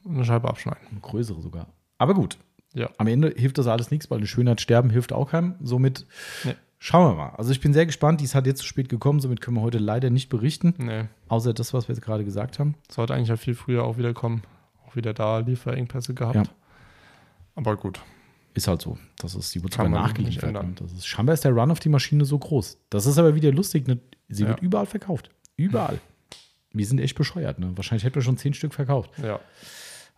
eine 0.07 0.23
Scheibe 0.25 0.47
abschneiden. 0.49 0.87
eine 0.91 0.99
größere 1.01 1.41
sogar. 1.41 1.67
Aber 1.97 2.13
gut, 2.13 2.37
Ja. 2.73 2.89
am 2.97 3.07
Ende 3.07 3.33
hilft 3.35 3.57
das 3.57 3.65
alles 3.67 3.89
nichts, 3.91 4.09
weil 4.11 4.19
eine 4.19 4.27
Schönheit 4.27 4.61
sterben 4.61 4.89
hilft 4.91 5.11
auch 5.13 5.31
keinem. 5.31 5.55
Somit 5.63 6.05
Nee. 6.43 6.53
schauen 6.79 7.09
wir 7.11 7.15
mal. 7.15 7.29
Also 7.37 7.51
ich 7.51 7.59
bin 7.59 7.73
sehr 7.73 7.85
gespannt. 7.87 8.21
Die 8.21 8.25
ist 8.25 8.35
halt 8.35 8.45
jetzt 8.45 8.59
zu 8.59 8.65
spät 8.65 8.87
gekommen, 8.87 9.19
somit 9.19 9.41
können 9.41 9.57
wir 9.57 9.61
heute 9.61 9.79
leider 9.79 10.09
nicht 10.11 10.29
berichten. 10.29 10.75
Nee. 10.77 11.05
Außer 11.27 11.53
das, 11.53 11.73
was 11.73 11.87
wir 11.87 11.95
jetzt 11.95 12.03
gerade 12.03 12.23
gesagt 12.23 12.59
haben. 12.59 12.75
Sollte 12.91 13.15
eigentlich 13.15 13.29
ja 13.29 13.37
viel 13.37 13.55
früher 13.55 13.83
auch 13.83 13.97
wieder 13.97 14.13
kommen. 14.13 14.43
Auch 14.87 14.95
wieder 14.95 15.13
da 15.15 15.39
Lieferengpässe 15.39 16.13
gehabt. 16.13 16.35
Ja. 16.35 16.43
Aber 17.55 17.75
gut. 17.77 17.99
Ist 18.57 18.67
halt 18.67 18.81
so. 18.81 18.97
Das 19.19 19.35
ist, 19.35 19.53
die 19.53 19.61
wird 19.61 19.73
sogar 19.73 19.87
nachgeliefert. 19.87 20.55
Das 20.81 20.91
ist, 20.91 21.05
scheinbar 21.05 21.33
ist 21.35 21.43
der 21.45 21.51
Run 21.51 21.69
auf 21.69 21.79
die 21.79 21.89
Maschine 21.89 22.25
so 22.25 22.39
groß. 22.39 22.79
Das 22.89 23.05
ist 23.05 23.19
aber 23.19 23.35
wieder 23.35 23.51
lustig. 23.51 23.87
Ne? 23.87 23.99
Sie 24.29 24.41
Ja. 24.43 24.49
wird 24.49 24.61
überall 24.61 24.87
verkauft. 24.87 25.29
Überall. 25.57 25.99
Wir 26.73 26.85
sind 26.87 26.99
echt 26.99 27.15
bescheuert. 27.15 27.59
Ne? 27.59 27.71
Wahrscheinlich 27.75 28.03
hätten 28.03 28.15
wir 28.15 28.23
schon 28.23 28.37
zehn 28.37 28.55
Stück 28.55 28.73
verkauft. 28.73 29.11
Ja. 29.21 29.39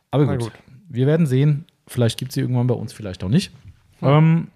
Aber 0.10 0.26
gut. 0.26 0.40
gut. 0.40 0.52
Wir 0.88 1.06
werden 1.06 1.26
sehen. 1.28 1.66
Vielleicht 1.86 2.18
gibt 2.18 2.32
es 2.32 2.36
sie 2.36 2.40
irgendwann 2.42 2.68
bei 2.68 2.74
uns, 2.76 2.94
vielleicht 2.94 3.24
auch 3.26 3.30
nicht. 3.30 3.52
Ähm, 4.02 4.48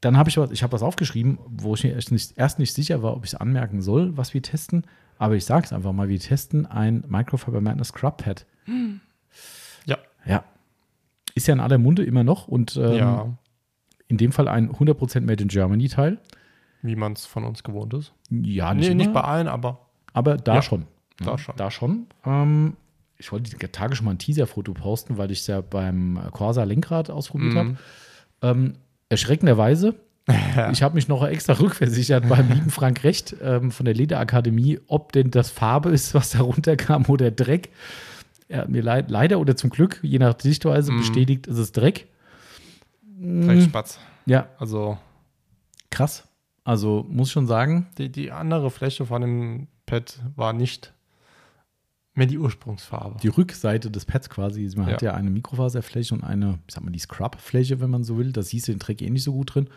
dann 0.00 0.16
habe 0.16 0.28
ich 0.28 0.36
was, 0.36 0.50
ich 0.50 0.64
habe 0.64 0.72
was 0.72 0.82
aufgeschrieben, 0.82 1.38
wo 1.46 1.74
ich 1.74 1.84
mir 1.84 1.92
erst 1.92 2.10
nicht, 2.10 2.36
erst 2.36 2.58
nicht 2.58 2.72
sicher 2.74 3.02
war, 3.04 3.16
ob 3.16 3.24
ich 3.24 3.34
es 3.34 3.34
anmerken 3.36 3.82
soll, 3.82 4.16
was 4.16 4.34
wir 4.34 4.42
testen. 4.42 4.84
Aber 5.18 5.36
ich 5.36 5.44
sage 5.44 5.64
es 5.66 5.72
einfach 5.72 5.92
mal, 5.92 6.08
wir 6.08 6.18
testen 6.18 6.66
ein 6.66 7.04
Microfiber 7.06 7.60
Madness 7.60 7.88
Scrub 7.88 8.18
Pad. 8.18 8.46
Ja. 8.66 8.74
Ist 11.36 11.46
ja 11.46 11.54
in 11.54 11.60
aller 11.60 11.78
Munde 11.78 12.02
immer 12.02 12.24
noch 12.24 12.48
und 12.48 12.76
ähm, 12.76 12.92
ja, 12.96 13.38
in 14.08 14.16
dem 14.16 14.32
Fall 14.32 14.48
ein 14.48 14.72
100% 14.72 15.20
Made 15.20 15.42
in 15.42 15.48
Germany 15.48 15.88
Teil. 15.88 16.18
wie 16.82 16.96
man 16.96 17.12
es 17.12 17.26
von 17.26 17.44
uns 17.44 17.62
gewohnt 17.62 17.94
ist. 17.94 18.12
Ja, 18.30 18.74
Nee, 18.74 18.86
immer, 18.86 18.94
nicht 18.96 19.12
bei 19.12 19.20
allen, 19.20 19.46
aber 19.46 19.80
aber 20.12 20.36
da 20.36 20.54
Ja, 20.56 20.62
schon. 20.62 20.86
da 21.18 21.32
Ja, 21.32 21.38
schon. 21.38 21.54
Da 21.56 21.70
schon. 21.70 22.06
Ähm, 22.24 22.76
ich 23.18 23.30
wollte 23.32 23.50
die 23.50 23.56
Tage 23.68 23.94
schon 23.96 24.04
mal 24.06 24.12
ein 24.12 24.18
Teaser-Foto 24.18 24.72
posten, 24.74 25.16
weil 25.18 25.30
ich 25.30 25.40
es 25.40 25.46
ja 25.46 25.60
beim 25.60 26.18
Corsa 26.32 26.64
Lenkrad 26.64 27.10
ausprobiert 27.10 27.54
Mhm. 27.54 27.58
habe. 27.58 27.76
Ähm, 28.42 28.72
erschreckenderweise, 29.10 29.94
ich 30.72 30.82
habe 30.82 30.94
mich 30.94 31.06
noch 31.08 31.24
extra 31.26 31.52
rückversichert 31.54 32.28
beim 32.28 32.48
lieben 32.50 32.70
Frank 32.70 33.04
Recht 33.04 33.36
ähm, 33.42 33.70
von 33.70 33.84
der 33.86 33.94
Lederakademie, 33.94 34.80
ob 34.86 35.12
denn 35.12 35.30
das 35.30 35.50
Farbe 35.50 35.90
ist, 35.90 36.14
was 36.14 36.30
da 36.30 36.40
runterkam 36.40 37.04
oder 37.08 37.30
Dreck. 37.30 37.68
Er 38.48 38.62
hat 38.62 38.68
mir 38.68 38.82
leid, 38.82 39.10
leider 39.10 39.40
oder 39.40 39.56
zum 39.56 39.70
Glück, 39.70 39.98
je 40.02 40.18
nach 40.18 40.38
Sichtweise, 40.40 40.92
Mhm. 40.92 40.98
bestätigt, 40.98 41.46
es 41.48 41.58
ist 41.58 41.76
Dreck. 41.76 42.06
Dreckspatz. 43.20 43.98
Ja, 44.26 44.48
Also 44.58 44.98
krass. 45.90 46.24
Also 46.64 47.06
muss 47.08 47.30
schon 47.30 47.46
sagen, 47.46 47.86
die, 47.96 48.10
die 48.10 48.32
andere 48.32 48.70
Fläche 48.70 49.06
von 49.06 49.22
dem 49.22 49.68
Pad 49.86 50.18
war 50.34 50.52
nicht 50.52 50.92
mehr 52.14 52.26
die 52.26 52.38
Ursprungsfarbe. 52.38 53.18
die 53.22 53.28
Rückseite 53.28 53.90
des 53.90 54.04
Pads 54.04 54.28
quasi. 54.30 54.68
Man 54.76 54.86
hat 54.86 55.02
Ja. 55.02 55.12
ja 55.12 55.16
eine 55.16 55.30
Mikrofaserfläche 55.30 56.14
und 56.14 56.24
eine, 56.24 56.58
ich 56.66 56.74
sag 56.74 56.82
mal, 56.82 56.90
die 56.90 56.98
Scrub-Fläche, 56.98 57.80
wenn 57.80 57.90
man 57.90 58.04
so 58.04 58.18
will. 58.18 58.32
Da 58.32 58.42
siehst 58.42 58.68
du 58.68 58.72
den 58.72 58.78
Dreck 58.80 59.00
eh 59.02 59.10
nicht 59.10 59.22
so 59.22 59.32
gut 59.32 59.54
drin. 59.54 59.68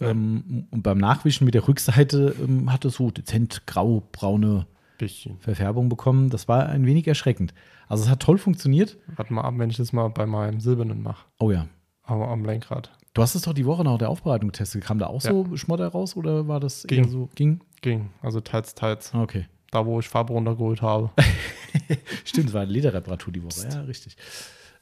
Ähm, 0.00 0.66
und 0.70 0.82
beim 0.82 0.98
Nachwischen 0.98 1.44
mit 1.44 1.54
der 1.54 1.68
Rückseite 1.68 2.34
ähm, 2.42 2.72
hat 2.72 2.84
es 2.86 2.94
so 2.94 3.10
dezent 3.10 3.66
grau-braune 3.66 4.66
Bisschen. 5.02 5.38
Verfärbung 5.40 5.88
bekommen. 5.88 6.30
Das 6.30 6.46
war 6.46 6.66
ein 6.68 6.86
wenig 6.86 7.08
erschreckend. 7.08 7.52
Also 7.88 8.04
es 8.04 8.08
hat 8.10 8.20
toll 8.20 8.38
funktioniert. 8.38 8.98
Warte 9.16 9.32
mal 9.32 9.40
ab, 9.42 9.54
wenn 9.56 9.68
ich 9.68 9.76
das 9.76 9.92
mal 9.92 10.06
bei 10.08 10.26
meinem 10.26 10.60
silbernen 10.60 11.02
mache. 11.02 11.26
Oh 11.40 11.50
ja. 11.50 11.66
Aber 12.04 12.28
am 12.28 12.44
Lenkrad. 12.44 12.92
Du 13.12 13.20
hast 13.20 13.34
es 13.34 13.42
doch 13.42 13.52
die 13.52 13.66
Woche 13.66 13.82
nach 13.82 13.98
der 13.98 14.08
Aufbereitung 14.10 14.50
getestet. 14.50 14.84
Kam 14.84 15.00
da 15.00 15.08
auch 15.08 15.20
so 15.20 15.56
Schmotter 15.56 15.88
raus 15.88 16.16
oder 16.16 16.46
war 16.46 16.60
das 16.60 16.84
Ging. 16.86 17.02
eher 17.04 17.10
so? 17.10 17.28
Ging? 17.34 17.60
Ging. 17.80 18.10
Also 18.22 18.40
teils, 18.40 18.76
teils. 18.76 19.12
Ah, 19.12 19.22
Okay. 19.22 19.46
Da, 19.72 19.84
wo 19.86 19.98
ich 19.98 20.08
Farbe 20.08 20.34
runtergeholt 20.34 20.82
habe. 20.82 21.10
Stimmt, 22.24 22.48
es 22.48 22.54
war 22.54 22.60
eine 22.62 22.70
Lederreparatur 22.70 23.32
die 23.32 23.42
Woche. 23.42 23.66
Ja, 23.68 23.80
richtig. 23.82 24.16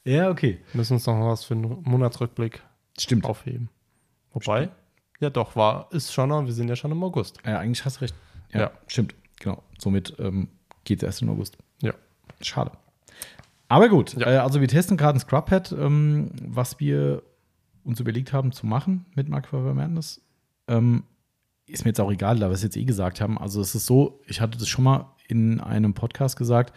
Ja, 0.05 0.29
okay. 0.31 0.59
Müssen 0.75 0.95
uns 0.95 1.07
noch 1.07 1.15
was 1.29 1.45
für 1.45 1.55
einen 1.55 1.79
Monatsrückblick 1.85 2.61
Stimmt. 2.99 3.25
aufheben. 3.25 3.69
Wobei, 4.33 4.69
ja 5.21 5.31
doch, 5.31 5.55
war, 5.57 5.89
ist 5.93 6.13
schon, 6.13 6.31
wir 6.45 6.53
sind 6.53 6.69
ja 6.69 6.77
schon 6.77 6.91
im 6.91 7.03
August. 7.05 7.39
Ja, 7.47 7.59
eigentlich 7.61 7.85
hast 7.85 7.97
du 7.99 8.01
recht. 8.03 8.15
Ja, 8.53 8.61
Ja. 8.61 8.71
stimmt. 8.89 9.15
Genau. 9.41 9.63
Somit 9.79 10.15
ähm, 10.21 10.49
geht 10.85 10.99
es 11.03 11.03
erst 11.07 11.23
im 11.23 11.31
August. 11.31 11.59
Ja. 11.83 11.93
Schade. 12.41 12.71
Aber 13.69 13.89
gut, 13.89 14.15
Ja. 14.15 14.27
äh, 14.27 14.37
also 14.39 14.61
wir 14.61 14.69
testen 14.69 14.97
gerade 14.97 15.19
ein 15.19 15.21
Scrub-Pad, 15.21 15.73
ähm, 15.73 16.31
was 16.47 16.79
wir 16.81 17.23
uns 17.85 17.99
überlegt 18.01 18.33
haben 18.33 18.53
zu 18.53 18.67
machen 18.67 19.07
mit 19.15 19.29
Microfiber 19.29 19.75
Madness. 19.75 20.21
Ähm, 20.69 21.05
ist 21.67 21.85
mir 21.85 21.91
jetzt 21.91 22.01
auch 22.01 22.11
egal, 22.11 22.39
da 22.39 22.49
wir 22.49 22.55
es 22.55 22.63
jetzt 22.63 22.77
eh 22.77 22.85
gesagt 22.85 23.21
haben. 23.21 23.39
Also 23.39 23.61
es 23.61 23.75
ist 23.75 23.87
so, 23.87 24.21
ich 24.27 24.41
hatte 24.41 24.59
das 24.59 24.69
schon 24.69 24.85
mal 24.85 25.07
in 25.29 25.61
einem 25.61 25.95
Podcast 25.95 26.37
gesagt, 26.37 26.75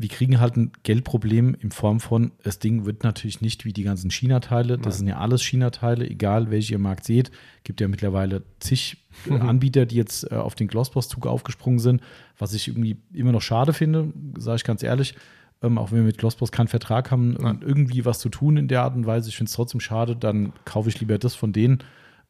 wir 0.00 0.08
kriegen 0.08 0.38
halt 0.38 0.56
ein 0.56 0.70
Geldproblem 0.84 1.56
in 1.58 1.72
Form 1.72 1.98
von, 1.98 2.30
das 2.44 2.60
Ding 2.60 2.84
wird 2.86 3.02
natürlich 3.02 3.40
nicht 3.40 3.64
wie 3.64 3.72
die 3.72 3.82
ganzen 3.82 4.12
China-Teile, 4.12 4.78
das 4.78 4.98
sind 4.98 5.08
ja 5.08 5.18
alles 5.18 5.42
China-Teile, 5.42 6.08
egal 6.08 6.52
welche 6.52 6.74
ihr 6.74 6.78
Markt 6.78 7.04
seht. 7.04 7.32
Gibt 7.64 7.80
ja 7.80 7.88
mittlerweile 7.88 8.42
zig 8.60 8.98
äh, 9.28 9.34
Anbieter, 9.34 9.86
die 9.86 9.96
jetzt 9.96 10.30
äh, 10.30 10.36
auf 10.36 10.54
den 10.54 10.68
Glossboss-Zug 10.68 11.26
aufgesprungen 11.26 11.80
sind, 11.80 12.00
was 12.38 12.54
ich 12.54 12.68
irgendwie 12.68 12.96
immer 13.12 13.32
noch 13.32 13.42
schade 13.42 13.72
finde, 13.72 14.12
sage 14.38 14.56
ich 14.56 14.64
ganz 14.64 14.84
ehrlich. 14.84 15.16
Ähm, 15.62 15.76
auch 15.78 15.90
wenn 15.90 15.98
wir 15.98 16.04
mit 16.04 16.18
Glossboss 16.18 16.52
keinen 16.52 16.68
Vertrag 16.68 17.10
haben 17.10 17.34
und 17.34 17.64
irgendwie 17.64 18.04
was 18.04 18.20
zu 18.20 18.28
tun 18.28 18.56
in 18.56 18.68
der 18.68 18.82
Art 18.84 18.94
und 18.94 19.04
Weise, 19.06 19.28
ich 19.30 19.36
finde 19.36 19.48
es 19.50 19.54
trotzdem 19.56 19.80
schade, 19.80 20.14
dann 20.14 20.52
kaufe 20.64 20.88
ich 20.90 21.00
lieber 21.00 21.18
das 21.18 21.34
von 21.34 21.52
denen, 21.52 21.78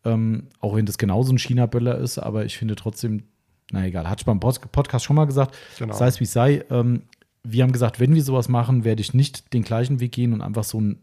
ähm, 0.06 0.44
auch 0.60 0.74
wenn 0.74 0.86
das 0.86 0.96
genauso 0.96 1.34
ein 1.34 1.38
China-Böller 1.38 1.98
ist, 1.98 2.16
aber 2.16 2.46
ich 2.46 2.56
finde 2.56 2.76
trotzdem, 2.76 3.24
na 3.70 3.84
egal, 3.84 4.08
hatte 4.08 4.22
ich 4.22 4.24
beim 4.24 4.40
Pod- 4.40 4.72
Podcast 4.72 5.04
schon 5.04 5.16
mal 5.16 5.26
gesagt, 5.26 5.54
Genau. 5.78 5.92
sei 5.92 6.06
es 6.06 6.18
wie 6.20 6.24
es 6.24 6.32
sei, 6.32 6.64
ähm, 6.70 7.02
wir 7.52 7.62
haben 7.62 7.72
gesagt, 7.72 8.00
wenn 8.00 8.14
wir 8.14 8.22
sowas 8.22 8.48
machen, 8.48 8.84
werde 8.84 9.00
ich 9.00 9.14
nicht 9.14 9.52
den 9.52 9.62
gleichen 9.62 10.00
Weg 10.00 10.12
gehen 10.12 10.32
und 10.32 10.42
einfach 10.42 10.64
so 10.64 10.80
ein, 10.80 10.98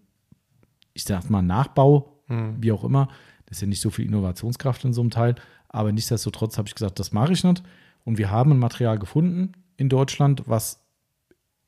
ich 0.93 1.03
sag 1.03 1.29
mal, 1.29 1.41
Nachbau, 1.41 2.11
Hm. 2.27 2.55
wie 2.59 2.71
auch 2.71 2.83
immer. 2.83 3.07
Das 3.45 3.57
ist 3.57 3.61
ja 3.61 3.67
nicht 3.67 3.81
so 3.81 3.91
viel 3.91 4.05
Innovationskraft 4.05 4.83
in 4.85 4.93
so 4.93 5.01
einem 5.01 5.11
Teil, 5.11 5.35
aber 5.69 5.91
nichtsdestotrotz 5.91 6.57
habe 6.57 6.67
ich 6.67 6.73
gesagt, 6.73 6.99
das 6.99 7.11
mache 7.11 7.33
ich 7.33 7.43
nicht. 7.43 7.61
Und 8.03 8.17
wir 8.17 8.31
haben 8.31 8.51
ein 8.51 8.59
Material 8.59 8.97
gefunden 8.97 9.51
in 9.77 9.89
Deutschland, 9.89 10.43
was, 10.47 10.83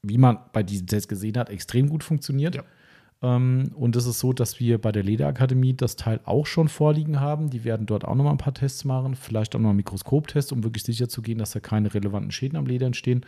wie 0.01 0.17
man 0.17 0.39
bei 0.53 0.63
diesem 0.63 0.87
Test 0.87 1.09
gesehen 1.09 1.37
hat, 1.37 1.49
extrem 1.49 1.89
gut 1.89 2.03
funktioniert. 2.03 2.55
Ja. 2.55 2.63
Ähm, 3.21 3.71
und 3.75 3.95
es 3.95 4.05
ist 4.05 4.19
so, 4.19 4.33
dass 4.33 4.59
wir 4.59 4.79
bei 4.79 4.91
der 4.91 5.03
Lederakademie 5.03 5.75
das 5.75 5.95
Teil 5.95 6.19
auch 6.23 6.45
schon 6.45 6.69
vorliegen 6.69 7.19
haben. 7.19 7.49
Die 7.49 7.63
werden 7.63 7.85
dort 7.85 8.05
auch 8.05 8.15
noch 8.15 8.23
mal 8.23 8.31
ein 8.31 8.37
paar 8.37 8.53
Tests 8.53 8.85
machen, 8.85 9.15
vielleicht 9.15 9.55
auch 9.55 9.59
noch 9.59 9.69
einen 9.69 9.77
Mikroskoptest, 9.77 10.51
um 10.51 10.63
wirklich 10.63 10.83
sicher 10.83 11.09
zu 11.09 11.21
gehen, 11.21 11.37
dass 11.37 11.51
da 11.51 11.59
keine 11.59 11.93
relevanten 11.93 12.31
Schäden 12.31 12.57
am 12.57 12.65
Leder 12.65 12.87
entstehen. 12.87 13.25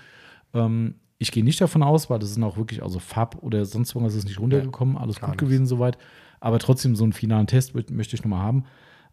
Ähm, 0.54 0.96
ich 1.20 1.32
gehe 1.32 1.44
nicht 1.44 1.60
davon 1.62 1.84
aus, 1.84 2.10
weil 2.10 2.18
das 2.20 2.32
ist 2.32 2.42
auch 2.42 2.58
wirklich, 2.58 2.82
also 2.82 2.98
Farb 3.00 3.38
oder 3.42 3.66
sonst 3.66 3.94
irgendwas 3.94 4.16
ist 4.16 4.26
nicht 4.26 4.40
runtergekommen, 4.40 4.98
alles 4.98 5.20
gar 5.20 5.30
gut 5.30 5.36
nichts. 5.36 5.44
gewesen 5.50 5.66
soweit. 5.68 5.98
Aber 6.40 6.58
trotzdem, 6.60 6.96
so 6.96 7.04
einen 7.04 7.14
finalen 7.14 7.46
Test 7.48 7.76
mö- 7.76 7.92
möchte 7.94 8.16
ich 8.16 8.24
nochmal 8.24 8.42
haben. 8.42 8.64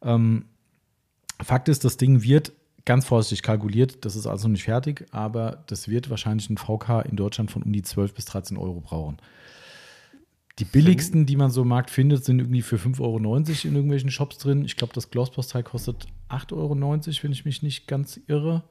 Ähm, 0.03 0.45
Fakt 1.43 1.69
ist, 1.69 1.85
das 1.85 1.97
Ding 1.97 2.23
wird 2.23 2.53
ganz 2.85 3.05
vorsichtig 3.05 3.43
kalkuliert, 3.43 4.05
das 4.05 4.15
ist 4.15 4.27
also 4.29 4.47
nicht 4.47 4.63
fertig, 4.63 5.07
aber 5.11 5.65
das 5.67 5.89
wird 5.89 6.09
wahrscheinlich 6.09 6.49
ein 6.49 6.57
VK 6.57 7.01
in 7.11 7.17
Deutschland 7.17 7.51
von 7.51 7.63
um 7.65 7.73
die 7.73 7.83
12 7.83 8.15
bis 8.15 8.25
13 8.27 8.57
Euro 8.57 8.81
brauchen. 8.81 9.17
Die 10.61 10.65
billigsten, 10.65 11.27
die 11.27 11.37
man 11.37 11.51
so 11.51 11.63
im 11.63 11.69
Markt 11.69 11.91
findet, 11.91 12.25
sind 12.25 12.39
irgendwie 12.39 12.63
für 12.63 12.77
5,90 12.77 13.01
Euro 13.01 13.19
in 13.19 13.75
irgendwelchen 13.75 14.11
Shops 14.11 14.39
drin. 14.39 14.65
Ich 14.65 14.77
glaube, 14.77 14.95
das 14.95 15.11
Glosspost-Teil 15.11 15.65
kostet 15.65 16.07
8,90 16.31 16.53
Euro, 16.53 16.77
wenn 17.23 17.33
ich 17.33 17.45
mich 17.45 17.63
nicht 17.63 17.87
ganz 17.89 18.21
irre. 18.29 18.63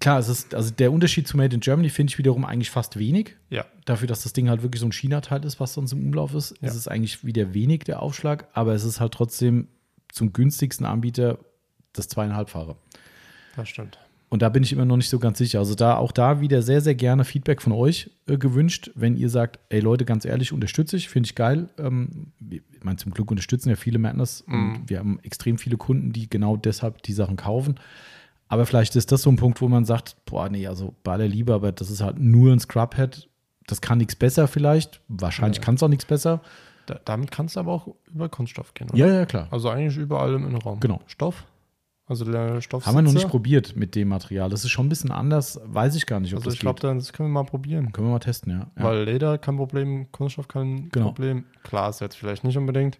Klar, 0.00 0.18
es 0.18 0.28
ist, 0.28 0.54
also 0.54 0.70
der 0.70 0.92
Unterschied 0.92 1.28
zu 1.28 1.36
Made 1.36 1.54
in 1.54 1.60
Germany 1.60 1.90
finde 1.90 2.10
ich 2.10 2.18
wiederum 2.18 2.44
eigentlich 2.46 2.70
fast 2.70 2.98
wenig. 2.98 3.36
Ja. 3.50 3.66
Dafür, 3.84 4.08
dass 4.08 4.22
das 4.22 4.32
Ding 4.32 4.48
halt 4.48 4.62
wirklich 4.62 4.80
so 4.80 4.86
ein 4.86 4.92
China-Teil 4.92 5.44
ist, 5.44 5.60
was 5.60 5.74
sonst 5.74 5.92
im 5.92 6.02
Umlauf 6.06 6.34
ist, 6.34 6.54
Ja. 6.60 6.68
ist 6.68 6.74
es 6.74 6.88
eigentlich 6.88 7.24
wieder 7.24 7.52
wenig 7.54 7.84
der 7.84 8.00
Aufschlag, 8.02 8.48
aber 8.54 8.74
es 8.74 8.84
ist 8.84 8.98
halt 8.98 9.12
trotzdem 9.12 9.68
zum 10.10 10.32
günstigsten 10.32 10.86
Anbieter 10.86 11.38
das 11.92 12.08
zweieinhalbfache. 12.08 12.76
Das 13.56 13.68
stimmt. 13.68 13.98
Und 14.30 14.42
da 14.42 14.48
bin 14.48 14.62
ich 14.62 14.72
immer 14.72 14.84
noch 14.84 14.96
nicht 14.96 15.08
so 15.08 15.18
ganz 15.18 15.38
sicher. 15.38 15.58
Also 15.58 15.74
da 15.74 15.96
auch 15.96 16.12
da 16.12 16.40
wieder 16.40 16.62
sehr, 16.62 16.80
sehr 16.80 16.94
gerne 16.94 17.24
Feedback 17.24 17.60
von 17.60 17.72
euch 17.72 18.10
äh, 18.28 18.38
gewünscht, 18.38 18.92
wenn 18.94 19.16
ihr 19.16 19.28
sagt, 19.28 19.58
ey 19.70 19.80
Leute, 19.80 20.04
ganz 20.04 20.24
ehrlich, 20.24 20.52
unterstütze 20.52 20.96
ich, 20.96 21.08
finde 21.08 21.26
ich 21.26 21.34
geil. 21.34 21.68
Ähm, 21.78 22.28
ich 22.48 22.62
meine, 22.84 22.96
zum 22.96 23.12
Glück 23.12 23.30
unterstützen 23.30 23.70
ja 23.70 23.76
viele 23.76 23.98
Madness 23.98 24.42
und 24.42 24.84
wir 24.86 25.00
haben 25.00 25.18
extrem 25.24 25.58
viele 25.58 25.76
Kunden, 25.76 26.12
die 26.12 26.30
genau 26.30 26.56
deshalb 26.56 27.02
die 27.02 27.12
Sachen 27.12 27.36
kaufen. 27.36 27.74
Aber 28.50 28.66
vielleicht 28.66 28.96
ist 28.96 29.12
das 29.12 29.22
so 29.22 29.30
ein 29.30 29.36
Punkt, 29.36 29.60
wo 29.60 29.68
man 29.68 29.84
sagt, 29.84 30.16
boah, 30.26 30.48
nee, 30.48 30.66
also 30.66 30.92
bei 31.04 31.12
aller 31.12 31.28
Liebe, 31.28 31.54
aber 31.54 31.70
das 31.70 31.88
ist 31.88 32.02
halt 32.02 32.18
nur 32.18 32.52
ein 32.52 32.58
Scrubhead. 32.58 33.28
Das 33.68 33.80
kann 33.80 33.98
nichts 33.98 34.16
besser 34.16 34.48
vielleicht. 34.48 35.00
Wahrscheinlich 35.06 35.60
kann 35.60 35.76
es 35.76 35.82
auch 35.84 35.88
nichts 35.88 36.04
besser. 36.04 36.40
Da, 36.86 36.98
damit 37.04 37.30
kannst 37.30 37.54
du 37.54 37.60
aber 37.60 37.72
auch 37.72 37.94
über 38.12 38.28
Kunststoff 38.28 38.74
gehen, 38.74 38.90
oder? 38.90 38.98
Ja, 38.98 39.06
ja, 39.06 39.24
klar. 39.24 39.46
Also 39.52 39.68
eigentlich 39.68 39.96
überall 39.96 40.34
im 40.34 40.48
Innenraum. 40.48 40.80
Genau. 40.80 41.00
Stoff? 41.06 41.46
Also 42.06 42.24
der 42.24 42.60
Stoff. 42.60 42.86
Haben 42.86 42.96
wir 42.96 43.02
noch 43.02 43.12
nicht 43.12 43.28
probiert 43.28 43.76
mit 43.76 43.94
dem 43.94 44.08
Material. 44.08 44.50
Das 44.50 44.64
ist 44.64 44.70
schon 44.70 44.86
ein 44.86 44.88
bisschen 44.88 45.12
anders. 45.12 45.60
Weiß 45.64 45.94
ich 45.94 46.06
gar 46.06 46.18
nicht, 46.18 46.32
ob 46.32 46.38
Also 46.38 46.46
das 46.46 46.54
ich 46.54 46.60
glaube, 46.60 46.80
das 46.80 47.12
können 47.12 47.28
wir 47.28 47.34
mal 47.34 47.44
probieren. 47.48 47.92
Können 47.92 48.08
wir 48.08 48.12
mal 48.14 48.18
testen, 48.18 48.50
ja. 48.50 48.66
ja. 48.76 48.82
Weil 48.82 49.04
Leder 49.04 49.38
kein 49.38 49.58
Problem, 49.58 50.10
Kunststoff 50.10 50.48
kein 50.48 50.88
Genau. 50.90 51.06
Problem. 51.06 51.44
Klar, 51.62 51.90
ist 51.90 52.00
jetzt 52.00 52.16
vielleicht 52.16 52.42
nicht 52.42 52.58
unbedingt. 52.58 52.98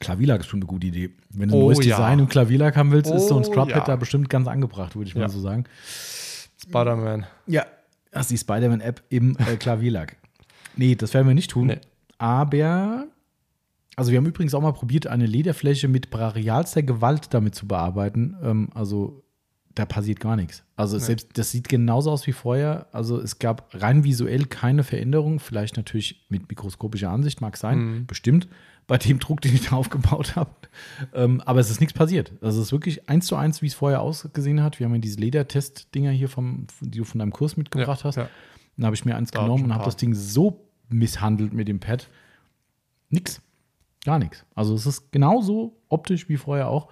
Klavierlack 0.00 0.40
ist 0.40 0.46
schon 0.46 0.58
eine 0.60 0.66
gute 0.66 0.86
Idee. 0.86 1.10
Wenn 1.30 1.48
du 1.48 1.54
ein 1.56 1.60
Oh, 1.62 1.64
neues 1.66 1.78
ja. 1.84 1.96
Design 1.96 2.18
im 2.18 2.28
Klavierlack 2.28 2.76
haben 2.76 2.90
willst, 2.92 3.10
ist 3.10 3.28
so 3.28 3.36
ein 3.36 3.42
Oh, 3.42 3.44
Scrubhead 3.44 3.76
ja. 3.76 3.84
da 3.84 3.96
bestimmt 3.96 4.28
ganz 4.28 4.48
angebracht, 4.48 4.96
würde 4.96 5.08
ich 5.08 5.14
mal 5.14 5.22
Ja. 5.22 5.28
so 5.28 5.40
sagen. 5.40 5.64
Spider-Man. 6.62 7.26
Ja. 7.46 7.66
Das 8.10 8.22
ist 8.22 8.30
die 8.30 8.38
Spider-Man-App 8.38 9.02
im 9.08 9.36
äh, 9.38 9.56
Klavierlack. 9.56 10.16
nee, 10.76 10.94
das 10.94 11.14
werden 11.14 11.26
wir 11.26 11.34
nicht 11.34 11.50
tun. 11.50 11.66
Nee. 11.66 11.78
Aber, 12.18 13.06
also 13.96 14.10
wir 14.12 14.18
haben 14.18 14.26
übrigens 14.26 14.54
auch 14.54 14.60
mal 14.62 14.72
probiert, 14.72 15.06
eine 15.08 15.26
Lederfläche 15.26 15.88
mit 15.88 16.10
brachialster 16.10 16.82
Gewalt 16.84 17.34
damit 17.34 17.54
zu 17.56 17.66
bearbeiten. 17.66 18.36
Ähm, 18.42 18.68
also 18.74 19.24
da 19.74 19.84
passiert 19.84 20.20
gar 20.20 20.36
nichts. 20.36 20.62
Also 20.76 20.96
selbst 21.00 21.30
das 21.36 21.50
sieht 21.50 21.68
genauso 21.68 22.12
aus 22.12 22.24
wie 22.28 22.32
vorher. 22.32 22.86
Also 22.92 23.20
es 23.20 23.40
gab 23.40 23.68
rein 23.74 24.04
visuell 24.04 24.44
keine 24.44 24.84
Veränderung. 24.84 25.40
Vielleicht 25.40 25.76
natürlich 25.76 26.24
mit 26.28 26.48
mikroskopischer 26.48 27.10
Ansicht, 27.10 27.40
mag 27.40 27.56
sein, 27.56 27.78
Mhm. 27.78 28.06
bestimmt, 28.06 28.46
bei 28.86 28.98
dem 28.98 29.18
Druck, 29.18 29.40
den 29.40 29.54
ich 29.54 29.68
da 29.68 29.76
aufgebaut 29.76 30.36
habe. 30.36 30.50
Ähm, 31.14 31.40
aber 31.42 31.60
es 31.60 31.70
ist 31.70 31.80
nichts 31.80 31.94
passiert. 31.94 32.32
Also 32.40 32.60
es 32.60 32.68
ist 32.68 32.72
wirklich 32.72 33.08
eins 33.08 33.26
zu 33.26 33.36
eins, 33.36 33.62
wie 33.62 33.66
es 33.66 33.74
vorher 33.74 34.00
ausgesehen 34.02 34.62
hat. 34.62 34.78
Wir 34.78 34.86
haben 34.86 34.94
ja 34.94 35.00
diese 35.00 35.20
Ledertest-Dinger 35.20 36.10
hier, 36.10 36.28
vom, 36.28 36.66
die 36.80 36.98
du 36.98 37.04
von 37.04 37.18
deinem 37.18 37.32
Kurs 37.32 37.56
mitgebracht 37.56 38.04
hast. 38.04 38.16
Ja. 38.16 38.28
Dann 38.76 38.86
habe 38.86 38.96
ich 38.96 39.04
mir 39.04 39.16
eins 39.16 39.30
Da 39.30 39.42
genommen 39.42 39.64
und 39.64 39.74
habe 39.74 39.84
das 39.84 39.96
Ding 39.96 40.14
so 40.14 40.68
misshandelt 40.88 41.52
mit 41.52 41.68
dem 41.68 41.80
Pad. 41.80 42.08
Nix. 43.08 43.40
Gar 44.04 44.18
nichts. 44.18 44.44
Also 44.54 44.74
es 44.74 44.84
ist 44.84 45.12
genauso 45.12 45.76
optisch 45.88 46.28
wie 46.28 46.36
vorher 46.36 46.68
auch. 46.68 46.88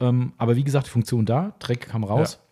Ähm, 0.00 0.32
aber 0.38 0.56
wie 0.56 0.64
gesagt, 0.64 0.86
die 0.86 0.90
Funktion 0.90 1.24
da, 1.26 1.54
Dreck 1.58 1.88
kam 1.88 2.04
raus. 2.04 2.32
Ja, 2.32 2.38
ja. 2.38 2.49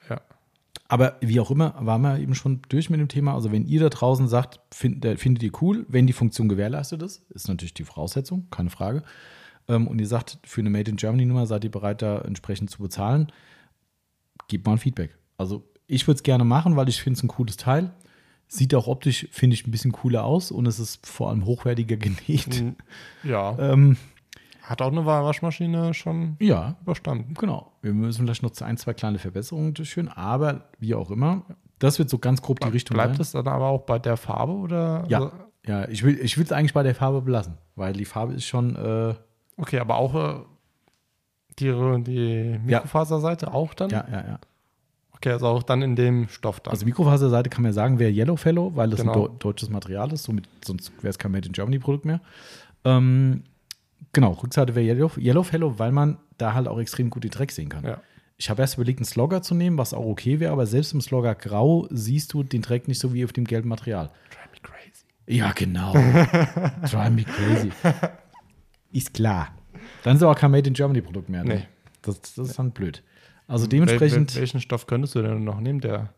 Aber 0.91 1.17
wie 1.21 1.39
auch 1.39 1.51
immer, 1.51 1.75
waren 1.79 2.01
wir 2.01 2.19
eben 2.19 2.35
schon 2.35 2.63
durch 2.71 2.89
mit 2.89 2.99
dem 2.99 3.09
Thema. 3.09 3.35
Also, 3.35 3.53
wenn 3.53 3.67
ihr 3.67 3.81
da 3.81 3.91
draußen 3.91 4.27
sagt, 4.27 4.61
find, 4.75 5.05
äh, 5.05 5.19
findet 5.19 5.43
ihr 5.43 5.53
cool, 5.61 5.85
wenn 5.89 6.07
die 6.07 6.15
Funktion 6.15 6.49
gewährleistet 6.49 7.03
ist, 7.03 7.31
ist 7.31 7.47
natürlich 7.47 7.75
die 7.75 7.85
Voraussetzung, 7.85 8.47
keine 8.51 8.71
Frage. 8.71 9.03
Ähm, 9.69 9.87
und 9.87 10.01
ihr 10.01 10.07
sagt, 10.07 10.39
für 10.45 10.63
eine 10.63 10.71
Made 10.71 10.91
in 10.91 10.97
Germany 10.97 11.27
Nummer 11.27 11.47
seid 11.47 11.65
ihr 11.65 11.71
bereit, 11.71 12.01
da 12.01 12.23
entsprechend 12.23 12.71
zu 12.71 12.83
bezahlen, 12.83 13.31
gebt 14.49 14.67
mal 14.67 14.73
ein 14.73 14.79
Feedback. 14.79 15.19
Also, 15.37 15.63
ich 15.87 16.07
würde 16.07 16.17
es 16.17 16.23
gerne 16.23 16.45
machen, 16.45 16.77
weil 16.77 16.89
ich 16.89 17.03
finde 17.03 17.19
es 17.19 17.23
ein 17.23 17.29
cooles 17.29 17.59
Teil. 17.59 17.93
Sieht 18.47 18.75
auch 18.75 18.87
optisch, 18.87 19.29
finde 19.31 19.55
ich, 19.55 19.67
ein 19.67 19.71
bisschen 19.71 19.93
cooler 19.93 20.25
aus 20.25 20.51
und 20.51 20.65
es 20.65 20.79
ist 20.79 21.07
vor 21.07 21.29
allem 21.29 21.45
hochwertiger 21.45 21.99
genäht. 21.99 22.63
Mhm. 22.63 22.77
Ja. 23.25 23.57
Ähm, 23.73 23.99
Hat 24.69 24.83
auch 24.83 24.93
eine 24.93 25.07
Waschmaschine 25.07 25.95
schon 25.95 26.37
ja, 26.41 26.77
überstanden. 26.83 27.33
Genau. 27.35 27.73
Wir 27.81 27.95
müssen 27.95 28.25
vielleicht 28.27 28.43
noch 28.43 28.53
ein, 28.61 28.77
zwei 28.77 28.93
kleine 28.93 29.19
Verbesserungen 29.19 29.73
durchführen, 29.73 30.09
aber 30.09 30.65
wie 30.79 30.95
auch 30.95 31.11
immer, 31.11 31.43
das 31.79 31.99
wird 31.99 32.11
so 32.11 32.19
ganz 32.19 32.43
grob 32.43 32.61
die 32.61 32.69
Richtung 32.69 32.95
Bleibt 32.97 33.15
sein. 33.15 33.23
es 33.23 33.33
dann 33.33 33.49
aber 33.49 33.67
auch 33.69 33.83
bei 33.83 33.99
der 33.99 34.17
Farbe 34.19 34.53
oder? 34.53 35.05
Ja, 35.09 35.19
Also, 35.21 35.33
ja 35.67 35.89
ich 35.89 36.03
will 36.03 36.19
ich 36.21 36.37
es 36.37 36.53
eigentlich 36.53 36.75
bei 36.75 36.83
der 36.83 36.95
Farbe 36.95 37.23
belassen, 37.23 37.55
weil 37.77 37.95
die 37.95 38.05
Farbe 38.05 38.35
ist 38.35 38.45
schon, 38.45 38.77
äh, 38.77 39.15
okay, 39.57 39.79
aber 39.79 39.97
auch 39.97 40.15
äh, 40.15 40.41
die, 41.59 41.73
die 42.05 42.59
Mikrofaserseite 42.65 43.53
auch 43.55 43.73
dann? 43.75 43.91
ja, 43.91 44.05
ja, 44.11 44.21
ja. 44.27 44.39
Okay, 45.13 45.31
also 45.33 45.47
auch 45.49 45.63
dann 45.65 45.83
in 45.83 45.97
dem 45.97 46.29
Stoff 46.29 46.61
dann. 46.61 46.73
Also 46.73 46.85
Mikrofaserseite 46.85 47.51
kann 47.51 47.63
man 47.63 47.71
ja 47.71 47.75
sagen, 47.75 47.99
wäre 47.99 48.13
Yellowfellow, 48.13 48.77
weil 48.77 48.91
das 48.91 49.01
Genau. 49.01 49.13
ein 49.13 49.19
deu- 49.19 49.39
deutsches 49.39 49.69
Material 49.69 50.13
ist, 50.13 50.23
somit, 50.25 50.47
sonst 50.65 50.93
wäre 51.03 51.09
es 51.11 51.19
kein 51.19 51.33
Made 51.33 51.47
in 51.47 51.53
Germany 51.53 51.79
Produkt 51.81 52.05
mehr. 52.05 52.21
Ähm, 52.85 53.43
genau, 54.13 54.33
Rückseite 54.33 54.75
wäre 54.75 54.87
Yellow, 54.87 55.11
Yellowfellow, 55.19 55.79
weil 55.79 55.93
man 55.93 56.19
da 56.37 56.55
halt 56.55 56.69
auch 56.69 56.79
extrem 56.79 57.11
gut 57.11 57.25
den 57.25 57.31
Dreck 57.31 57.53
sehen 57.53 57.69
kann. 57.69 57.85
ja. 57.85 58.01
Ich 58.41 58.49
habe 58.51 58.63
erst 58.63 58.77
überlegt, 58.77 59.01
einen 59.01 59.05
Slogger 59.05 59.43
zu 59.43 59.57
nehmen, 59.57 59.79
was 59.79 59.93
auch 59.93 60.07
okay 60.07 60.39
wäre, 60.39 60.53
aber 60.53 60.65
selbst 60.65 60.93
im 60.95 61.01
Slogger 61.01 61.35
Grau 61.35 61.89
siehst 61.91 62.33
du 62.33 62.45
den 62.45 62.63
Dreck 62.63 62.87
nicht 62.87 63.01
so 63.01 63.13
wie 63.13 63.25
auf 63.25 63.33
dem 63.33 63.45
gelben 63.45 63.69
Material. 63.69 64.11
Drive 64.31 64.53
me 64.53 64.61
crazy. 64.63 65.05
Ja, 65.27 65.51
genau. 65.51 65.93
Drive 66.89 67.11
me 67.11 67.25
crazy. 67.25 67.73
Ist 68.93 69.13
klar. 69.13 69.49
Dann 70.05 70.17
ist 70.17 70.23
aber 70.23 70.31
auch 70.31 70.39
kein 70.39 70.53
Made 70.53 70.69
in 70.69 70.75
Germany 70.75 71.01
Produkt 71.01 71.29
mehr. 71.29 71.43
Ne? 71.43 71.55
Nee. 71.55 71.67
Das, 72.03 72.21
das 72.21 72.51
ist 72.51 72.59
dann 72.61 72.71
blöd. 72.71 73.03
Also 73.49 73.67
dementsprechend. 73.67 74.31
Wel, 74.31 74.35
wel, 74.37 74.41
welchen 74.43 74.61
Stoff 74.61 74.87
könntest 74.87 75.17
du 75.17 75.23
denn 75.23 75.43
noch 75.43 75.59
nehmen? 75.59 75.81
Der 75.81 76.15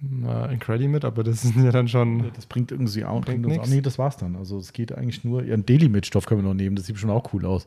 na, 0.00 0.46
Incredi 0.46 0.88
mit, 0.88 1.04
aber 1.04 1.22
das 1.24 1.44
ist 1.44 1.56
ja 1.56 1.70
dann 1.70 1.88
schon. 1.88 2.30
Das 2.34 2.46
bringt 2.46 2.72
irgendwie 2.72 3.04
auch, 3.04 3.20
Bringt 3.22 3.42
bringt 3.42 3.60
auch. 3.60 3.66
Nee, 3.66 3.80
das 3.80 3.98
war's 3.98 4.16
dann. 4.16 4.36
Also 4.36 4.58
es 4.58 4.72
geht 4.72 4.92
eigentlich 4.92 5.24
nur. 5.24 5.44
Ja, 5.44 5.54
einen 5.54 5.66
Daily-Mit-Stoff 5.66 6.26
können 6.26 6.42
wir 6.42 6.48
noch 6.48 6.54
nehmen. 6.54 6.76
Das 6.76 6.86
sieht 6.86 6.98
schon 6.98 7.10
auch 7.10 7.32
cool 7.34 7.44
aus. 7.46 7.66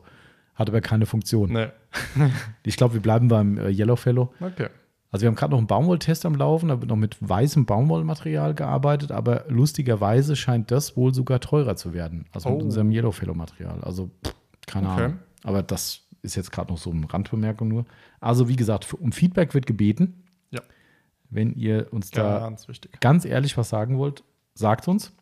Hat 0.54 0.68
aber 0.68 0.80
keine 0.80 1.06
Funktion. 1.06 1.52
Ne. 1.52 1.72
Ich 2.62 2.76
glaube, 2.76 2.94
wir 2.94 3.00
bleiben 3.02 3.28
beim 3.28 3.58
äh, 3.58 3.68
Yellowfellow. 3.70 4.32
Okay. 4.40 4.68
Also 5.10 5.22
wir 5.22 5.28
haben 5.28 5.36
gerade 5.36 5.52
noch 5.52 5.58
einen 5.58 5.68
Baumwolltest 5.68 6.26
am 6.26 6.34
Laufen, 6.34 6.70
da 6.70 6.80
wird 6.80 6.90
noch 6.90 6.96
mit 6.96 7.16
weißem 7.20 7.66
Baumwollmaterial 7.66 8.52
gearbeitet, 8.54 9.12
aber 9.12 9.44
lustigerweise 9.48 10.34
scheint 10.34 10.72
das 10.72 10.96
wohl 10.96 11.14
sogar 11.14 11.38
teurer 11.38 11.76
zu 11.76 11.92
werden, 11.94 12.26
als 12.32 12.44
mit 12.46 12.54
Oh. 12.54 12.58
unserem 12.58 12.90
Yellowfellow-Material. 12.90 13.78
Also 13.82 14.10
pff, 14.24 14.34
keine 14.66 14.90
Okay. 14.90 15.04
Ahnung. 15.04 15.18
Aber 15.44 15.62
das 15.62 16.00
ist 16.22 16.34
jetzt 16.34 16.50
gerade 16.50 16.72
noch 16.72 16.78
so 16.78 16.90
eine 16.90 17.12
Randbemerkung 17.12 17.68
nur. 17.68 17.84
Also 18.20 18.48
wie 18.48 18.56
gesagt, 18.56 18.84
für- 18.84 18.96
um 18.96 19.12
Feedback 19.12 19.54
wird 19.54 19.66
gebeten. 19.66 20.23
Wenn 21.34 21.54
ihr 21.54 21.88
uns 21.92 22.10
da 22.10 22.38
Ganz 22.40 22.68
wichtig. 22.68 23.00
ganz 23.00 23.24
ehrlich 23.24 23.56
was 23.58 23.68
sagen 23.68 23.98
wollt, 23.98 24.22
sagt 24.54 24.88
uns. 24.88 25.12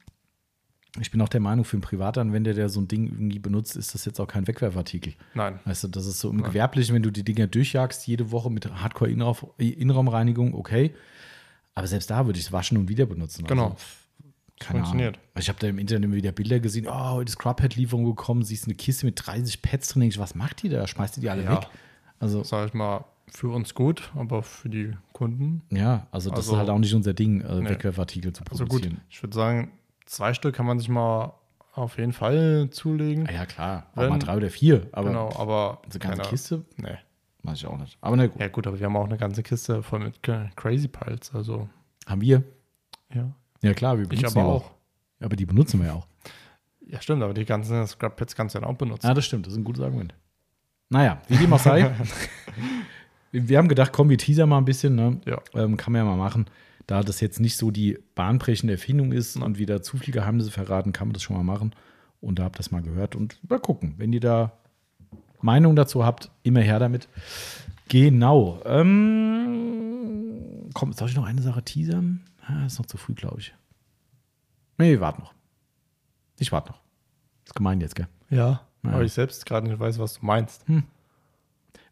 Ich 1.01 1.11
bin 1.11 1.23
auch 1.23 1.29
der 1.31 1.41
Meinung, 1.41 1.65
für 1.65 1.77
einen 1.77 1.81
Privatanwender, 1.83 2.53
der 2.53 2.69
so 2.69 2.79
ein 2.79 2.87
Ding 2.87 3.07
irgendwie 3.07 3.39
benutzt, 3.39 3.77
ist 3.77 3.95
das 3.95 4.05
jetzt 4.05 4.21
auch 4.21 4.27
kein 4.27 4.47
Wegwerfartikel. 4.47 5.15
Nein. 5.33 5.59
Weißt 5.65 5.85
du, 5.85 5.89
das 5.89 6.05
ist 6.07 6.21
so 6.21 6.29
im 6.29 6.43
Gewerblichen, 6.43 6.95
wenn 6.95 7.03
du 7.03 7.11
die 7.11 7.25
Dinger 7.25 7.47
durchjagst, 7.47 8.07
jede 8.07 8.31
Woche 8.31 8.51
mit 8.51 8.71
Hardcore-Innenraumreinigung, 8.71 10.55
okay. 10.55 10.95
Aber 11.75 11.87
selbst 11.87 12.11
da 12.11 12.27
würde 12.27 12.39
ich 12.39 12.45
es 12.47 12.53
waschen 12.53 12.77
und 12.77 12.89
wieder 12.89 13.07
benutzen. 13.07 13.47
Genau. 13.47 13.71
Also, 13.71 13.77
keine 14.61 14.81
Funktioniert. 14.81 15.17
Ahnung. 15.17 15.29
Ich 15.39 15.49
habe 15.49 15.59
da 15.59 15.67
im 15.67 15.79
Internet 15.79 16.05
immer 16.05 16.15
wieder 16.15 16.33
Bilder 16.33 16.61
gesehen, 16.61 16.87
oh, 16.89 17.11
heute 17.13 17.31
ist 17.31 17.35
Scrubhead-Lieferung 17.37 18.05
gekommen, 18.05 18.43
siehst 18.45 18.67
eine 18.67 18.75
Kiste 18.75 19.07
mit 19.07 19.15
30 19.25 19.63
Pads 19.63 19.89
drin, 19.89 20.03
ich, 20.03 20.19
was 20.19 20.35
macht 20.35 20.63
die 20.63 20.69
da? 20.69 20.87
Schmeißt 20.87 21.17
die 21.17 21.21
die 21.23 21.31
alle 21.31 21.45
Ja. 21.45 21.53
weg? 21.57 21.69
Also, 22.21 22.45
Sag 22.45 22.69
ich 22.69 22.75
mal, 22.75 23.05
für 23.35 23.49
uns 23.49 23.75
gut, 23.75 24.11
aber 24.15 24.43
für 24.43 24.69
die 24.69 24.93
Kunden. 25.13 25.63
ja, 25.71 26.07
also 26.11 26.31
das 26.31 26.41
Also- 26.41 26.53
ist 26.53 26.59
halt 26.59 26.71
auch 26.71 26.79
nicht 26.79 26.95
unser 26.95 27.15
Ding, 27.15 27.41
äh, 27.41 27.61
Nee. 27.61 27.71
Wegwerfartikel 27.71 28.33
zu 28.33 28.43
Also 28.51 28.65
gut, 28.65 28.71
produzieren. 28.83 29.01
ich 29.09 29.23
würde 29.23 29.35
sagen, 29.35 29.73
zwei 30.07 30.35
Stück 30.35 30.55
kann 30.55 30.67
man 30.67 30.79
sich 30.79 30.89
mal 30.89 31.33
auf 31.75 31.97
jeden 31.97 32.13
Fall 32.13 32.69
zulegen. 32.71 33.27
Ja, 33.33 33.47
klar, 33.47 33.87
auch 33.95 34.03
Wenn- 34.03 34.11
mal 34.11 34.19
drei 34.19 34.37
oder 34.37 34.51
vier, 34.51 34.87
aber 34.93 35.09
genau, 35.09 35.33
aber. 35.37 35.81
so 35.89 35.99
ganze 35.99 36.19
keine- 36.19 36.29
Kiste 36.29 36.65
Nee. 36.77 36.99
weiß 37.45 37.57
ich 37.59 37.67
auch 37.67 37.79
nicht. 37.79 37.97
Aber 38.03 38.17
na 38.17 38.27
gut, 38.27 38.39
Ja, 38.41 38.49
gut, 38.49 38.67
aber 38.67 38.79
wir 38.79 38.85
haben 38.87 38.97
auch 38.97 39.07
eine 39.07 39.17
ganze 39.17 39.43
Kiste 39.43 39.83
voll 39.83 40.01
mit 40.01 40.21
Cra- 40.23 40.51
Crazy 40.55 40.89
Piles. 40.89 41.35
Also, 41.35 41.69
haben 42.07 42.21
wir. 42.21 42.43
ja. 43.15 43.31
Ja 43.63 43.73
klar, 43.75 43.97
wir 43.97 44.03
Ich 44.03 44.09
benutzen 44.11 44.39
aber 44.39 44.47
die 44.49 44.53
auch. 44.55 44.71
Aber 45.21 45.37
die 45.37 45.47
benutzen 45.47 45.81
wir 45.81 45.87
ja 45.87 45.93
auch. 45.95 46.07
Ja, 46.85 47.01
stimmt, 47.01 47.23
aber 47.23 47.33
die 47.33 47.45
ganzen 47.47 47.87
Scrub 47.87 48.17
Pads 48.17 48.35
kannst 48.35 48.55
du 48.55 48.61
dann 48.61 48.69
auch 48.69 48.77
benutzen. 48.77 49.07
Ja, 49.07 49.15
das 49.15 49.25
stimmt, 49.25 49.47
das 49.47 49.53
ist 49.55 49.59
ein 49.59 49.65
gutes 49.65 49.83
Argument. 49.83 50.13
Naja, 50.91 51.23
wie 51.29 51.37
dem 51.39 51.51
auch 51.55 51.59
sei. 51.61 51.91
wir 53.33 53.59
haben 53.59 53.69
gedacht, 53.69 53.93
komm, 53.93 54.09
wir 54.11 54.19
teaser 54.19 54.47
mal 54.47 54.59
ein 54.59 54.65
bisschen, 54.65 54.95
ne? 54.95 55.21
Ja. 55.25 55.41
Ähm, 55.55 55.77
kann 55.77 55.93
man 55.93 56.05
ja 56.05 56.05
mal 56.05 56.17
machen. 56.17 56.47
Da 56.87 57.03
das 57.03 57.21
jetzt 57.21 57.41
nicht 57.41 57.57
so 57.57 57.71
die 57.71 57.99
bahnbrechende 58.15 58.75
Erfindung 58.75 59.13
ist 59.13 59.37
und 59.37 59.59
wieder 59.59 59.83
zu 59.83 59.97
viel 59.97 60.13
Geheimnisse 60.13 60.51
verraten, 60.51 60.93
kann 60.93 61.09
man 61.09 61.15
das 61.15 61.23
schon 61.23 61.37
mal 61.37 61.43
machen. 61.43 61.75
Und 62.21 62.39
da 62.39 62.45
habt 62.45 62.57
ihr 62.57 62.59
das 62.59 62.71
mal 62.71 62.83
gehört. 62.83 63.17
Und 63.17 63.39
mal 63.49 63.59
gucken, 63.59 63.95
wenn 63.97 64.13
ihr 64.13 64.21
da 64.21 64.53
Meinung 65.41 65.75
dazu 65.75 66.05
habt, 66.05 66.31
immer 66.43 66.61
her 66.61 66.79
damit. 66.79 67.09
Genau. 67.89 68.61
Ähm, 68.65 70.35
komm, 70.75 70.93
soll 70.93 71.09
ich 71.09 71.17
noch 71.17 71.25
eine 71.27 71.43
Sache 71.43 71.63
teasern? 71.63 72.21
Ah, 72.47 72.67
ist 72.67 72.79
noch 72.79 72.87
zu 72.87 72.97
früh, 72.97 73.15
glaube 73.15 73.41
ich. 73.41 73.55
Nee, 74.79 75.01
warte 75.01 75.21
noch. 75.21 75.33
Ich 76.39 76.53
warte 76.53 76.73
noch. 76.73 76.81
Ist 77.45 77.55
gemein 77.55 77.81
jetzt, 77.81 77.95
gell? 77.95 78.09
Ja. 78.31 78.63
Ja. 78.85 78.91
Aber 78.91 79.05
ich 79.05 79.13
selbst 79.13 79.47
gerade 79.47 79.69
nicht 79.69 79.79
weiß, 79.79 79.99
was 79.99 80.15
du 80.15 80.27
meinst. 80.27 80.65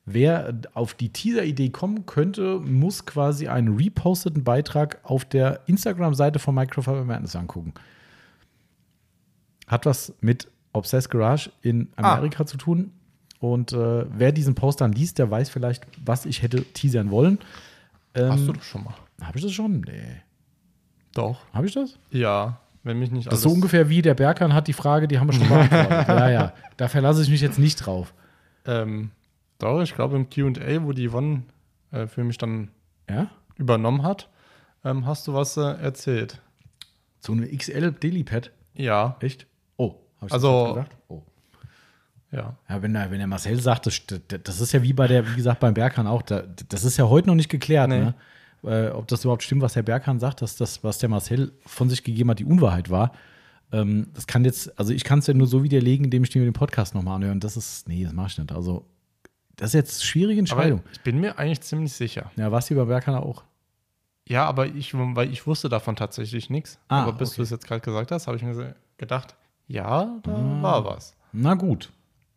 Wer 0.07 0.55
auf 0.75 0.95
die 0.95 1.11
Teaser-Idee 1.11 1.69
kommen 1.71 2.07
könnte, 2.07 2.59
muss 2.59 3.07
quasi 3.07 3.49
einen 3.49 3.77
reposteten 3.77 4.43
Beitrag 4.45 4.99
auf 5.05 5.25
der 5.25 5.61
Instagram-Seite 5.67 6.39
von 6.39 6.55
Microfiber 6.55 7.05
Madness 7.05 7.37
angucken. 7.37 7.75
Hat 9.67 9.87
was 9.87 10.13
mit 10.21 10.49
Obsessed 10.73 11.11
Garage 11.11 11.51
in 11.63 11.89
Ah. 11.97 12.15
Amerika 12.15 12.47
zu 12.47 12.57
tun. 12.57 12.93
Und 13.39 13.73
äh, 13.73 14.05
wer 14.11 14.33
diesen 14.33 14.55
Post 14.55 14.81
dann 14.81 14.93
liest, 14.93 15.19
der 15.19 15.31
weiß 15.31 15.49
vielleicht, 15.49 15.87
was 16.05 16.27
ich 16.27 16.43
hätte 16.43 16.63
teasern 16.65 17.11
wollen. 17.11 17.39
Hast 18.15 18.47
du 18.47 18.51
Ähm, 18.51 18.55
das 18.57 18.65
schon 18.65 18.85
mal? 18.85 18.95
Habe 19.23 19.39
ich 19.39 19.45
das 19.45 19.53
schon? 19.53 19.81
Nee. 19.83 20.23
Doch. 21.15 21.39
Habe 21.53 21.67
ich 21.67 21.75
das? 21.75 21.99
Ja, 22.11 22.61
wenn 22.83 22.99
mich 22.99 23.11
nicht 23.11 23.27
Das 23.27 23.35
ist 23.35 23.43
so 23.43 23.51
ungefähr 23.51 23.89
wie 23.89 24.03
der 24.03 24.15
Berghahn 24.15 24.55
hat 24.55 24.67
die 24.67 24.73
Frage, 24.73 25.07
die 25.09 25.19
haben 25.19 25.29
wir 25.29 25.35
schon 25.35 25.49
beantwortet. 25.49 26.09
ja, 26.09 26.31
ja. 26.31 26.53
Da 26.77 26.89
verlasse 26.89 27.23
ich 27.23 27.31
mich 27.31 27.41
jetzt 27.41 27.59
nicht 27.59 27.77
drauf. 27.77 28.13
Ähm, 28.67 29.11
doch, 29.63 29.81
ich 29.83 29.95
glaube 29.95 30.17
im 30.17 30.29
QA, 30.29 30.83
wo 30.85 30.93
die 30.93 31.09
Yvonne 31.09 31.43
äh, 31.93 32.07
für 32.07 32.25
mich 32.25 32.39
dann 32.39 32.69
Ja? 33.09 33.31
übernommen 33.57 34.03
hat, 34.03 34.29
ähm, 34.85 35.07
hast 35.07 35.27
du 35.29 35.35
was 35.35 35.57
äh, 35.57 35.61
erzählt. 35.61 36.41
So 37.21 37.33
eine 37.33 37.47
XL 37.49 37.93
Daily-Pad. 37.93 38.51
Ja, 38.75 39.17
Echt? 39.21 39.47
Oh, 39.77 39.95
habe 40.17 40.27
ich 40.29 40.33
Also- 40.33 40.65
das 40.67 40.75
gesagt? 40.75 40.97
Oh. 41.09 41.23
ja. 42.33 42.57
Ja, 42.69 42.83
wenn 42.83 42.93
der, 42.95 43.11
wenn 43.11 43.19
der 43.19 43.27
Marcel 43.27 43.61
sagt, 43.61 43.87
das, 43.87 44.01
das 44.45 44.61
ist 44.61 44.73
ja 44.73 44.83
wie 44.83 44.93
bei 44.93 45.07
der, 45.07 45.29
wie 45.31 45.37
gesagt, 45.37 45.61
beim 45.61 45.75
Berghahn 45.75 46.07
auch, 46.07 46.23
da, 46.23 46.43
das 46.69 46.85
ist 46.85 46.97
ja 46.97 47.09
heute 47.09 47.29
noch 47.29 47.35
nicht 47.35 47.49
geklärt, 47.51 47.89
Nee. 47.89 47.99
ne? 48.01 48.15
Äh, 48.63 48.91
ob 48.91 49.09
das 49.09 49.25
überhaupt 49.25 49.43
stimmt, 49.43 49.63
was 49.63 49.73
der 49.73 49.83
Berghahn 49.83 50.19
sagt, 50.21 50.43
dass 50.43 50.55
das, 50.57 50.85
was 50.85 50.99
der 50.99 51.09
Marcel 51.09 51.53
von 51.65 51.89
sich 51.89 52.05
gegeben 52.05 52.31
hat, 52.31 52.39
die 52.41 52.45
Unwahrheit 52.45 52.91
war. 52.91 53.13
Ähm, 53.73 54.09
das 54.13 54.27
kann 54.27 54.45
jetzt, 54.45 54.79
also 54.79 54.93
ich 54.93 55.03
kann 55.03 55.21
es 55.21 55.27
ja 55.29 55.35
nur 55.35 55.47
so 55.47 55.63
widerlegen, 55.65 56.05
indem 56.05 56.25
ich 56.25 56.35
mir 56.35 56.45
den 56.45 56.53
Podcast 56.53 56.95
nochmal 56.95 57.17
anhöre. 57.17 57.33
Und 57.33 57.43
das 57.43 57.57
ist, 57.57 57.89
nee, 57.89 58.05
das 58.05 58.13
mache 58.13 58.27
ich 58.29 58.39
nicht. 58.39 58.53
Also, 58.53 58.85
das 59.61 59.69
ist 59.71 59.75
jetzt 59.75 60.01
eine 60.01 60.05
schwierige 60.07 60.41
Entscheidung. 60.41 60.81
Aber 60.81 60.91
ich 60.93 61.01
bin 61.03 61.21
mir 61.21 61.39
eigentlich 61.39 61.61
ziemlich 61.61 61.93
sicher. 61.93 62.31
ja, 62.37 62.51
was 62.51 62.69
hier 62.69 62.77
bei 62.77 62.85
Berghahn 62.85 63.15
auch. 63.17 63.45
Ja, 64.29 64.45
aber 64.47 64.67
ich, 64.67 64.93
weil 64.95 65.31
ich 65.33 65.47
wusste 65.47 65.69
davon 65.69 65.97
tatsächlich 65.97 66.51
nichts. 66.51 66.79
Ah, 66.89 67.03
aber 67.03 67.13
bis 67.15 67.31
okay. 67.31 67.37
du 67.39 67.43
es 67.43 67.51
jetzt 67.51 67.67
gerade 67.67 67.81
gesagt 67.81 68.11
hast, 68.13 68.27
habe 68.27 68.37
ich 68.37 68.43
mir 68.43 68.75
gedacht, 68.97 69.35
ja, 69.67 70.19
da 70.23 70.33
Ah. 70.35 70.63
war 70.63 70.85
was. 70.85 71.15
Na 71.33 71.55
gut. 71.55 71.91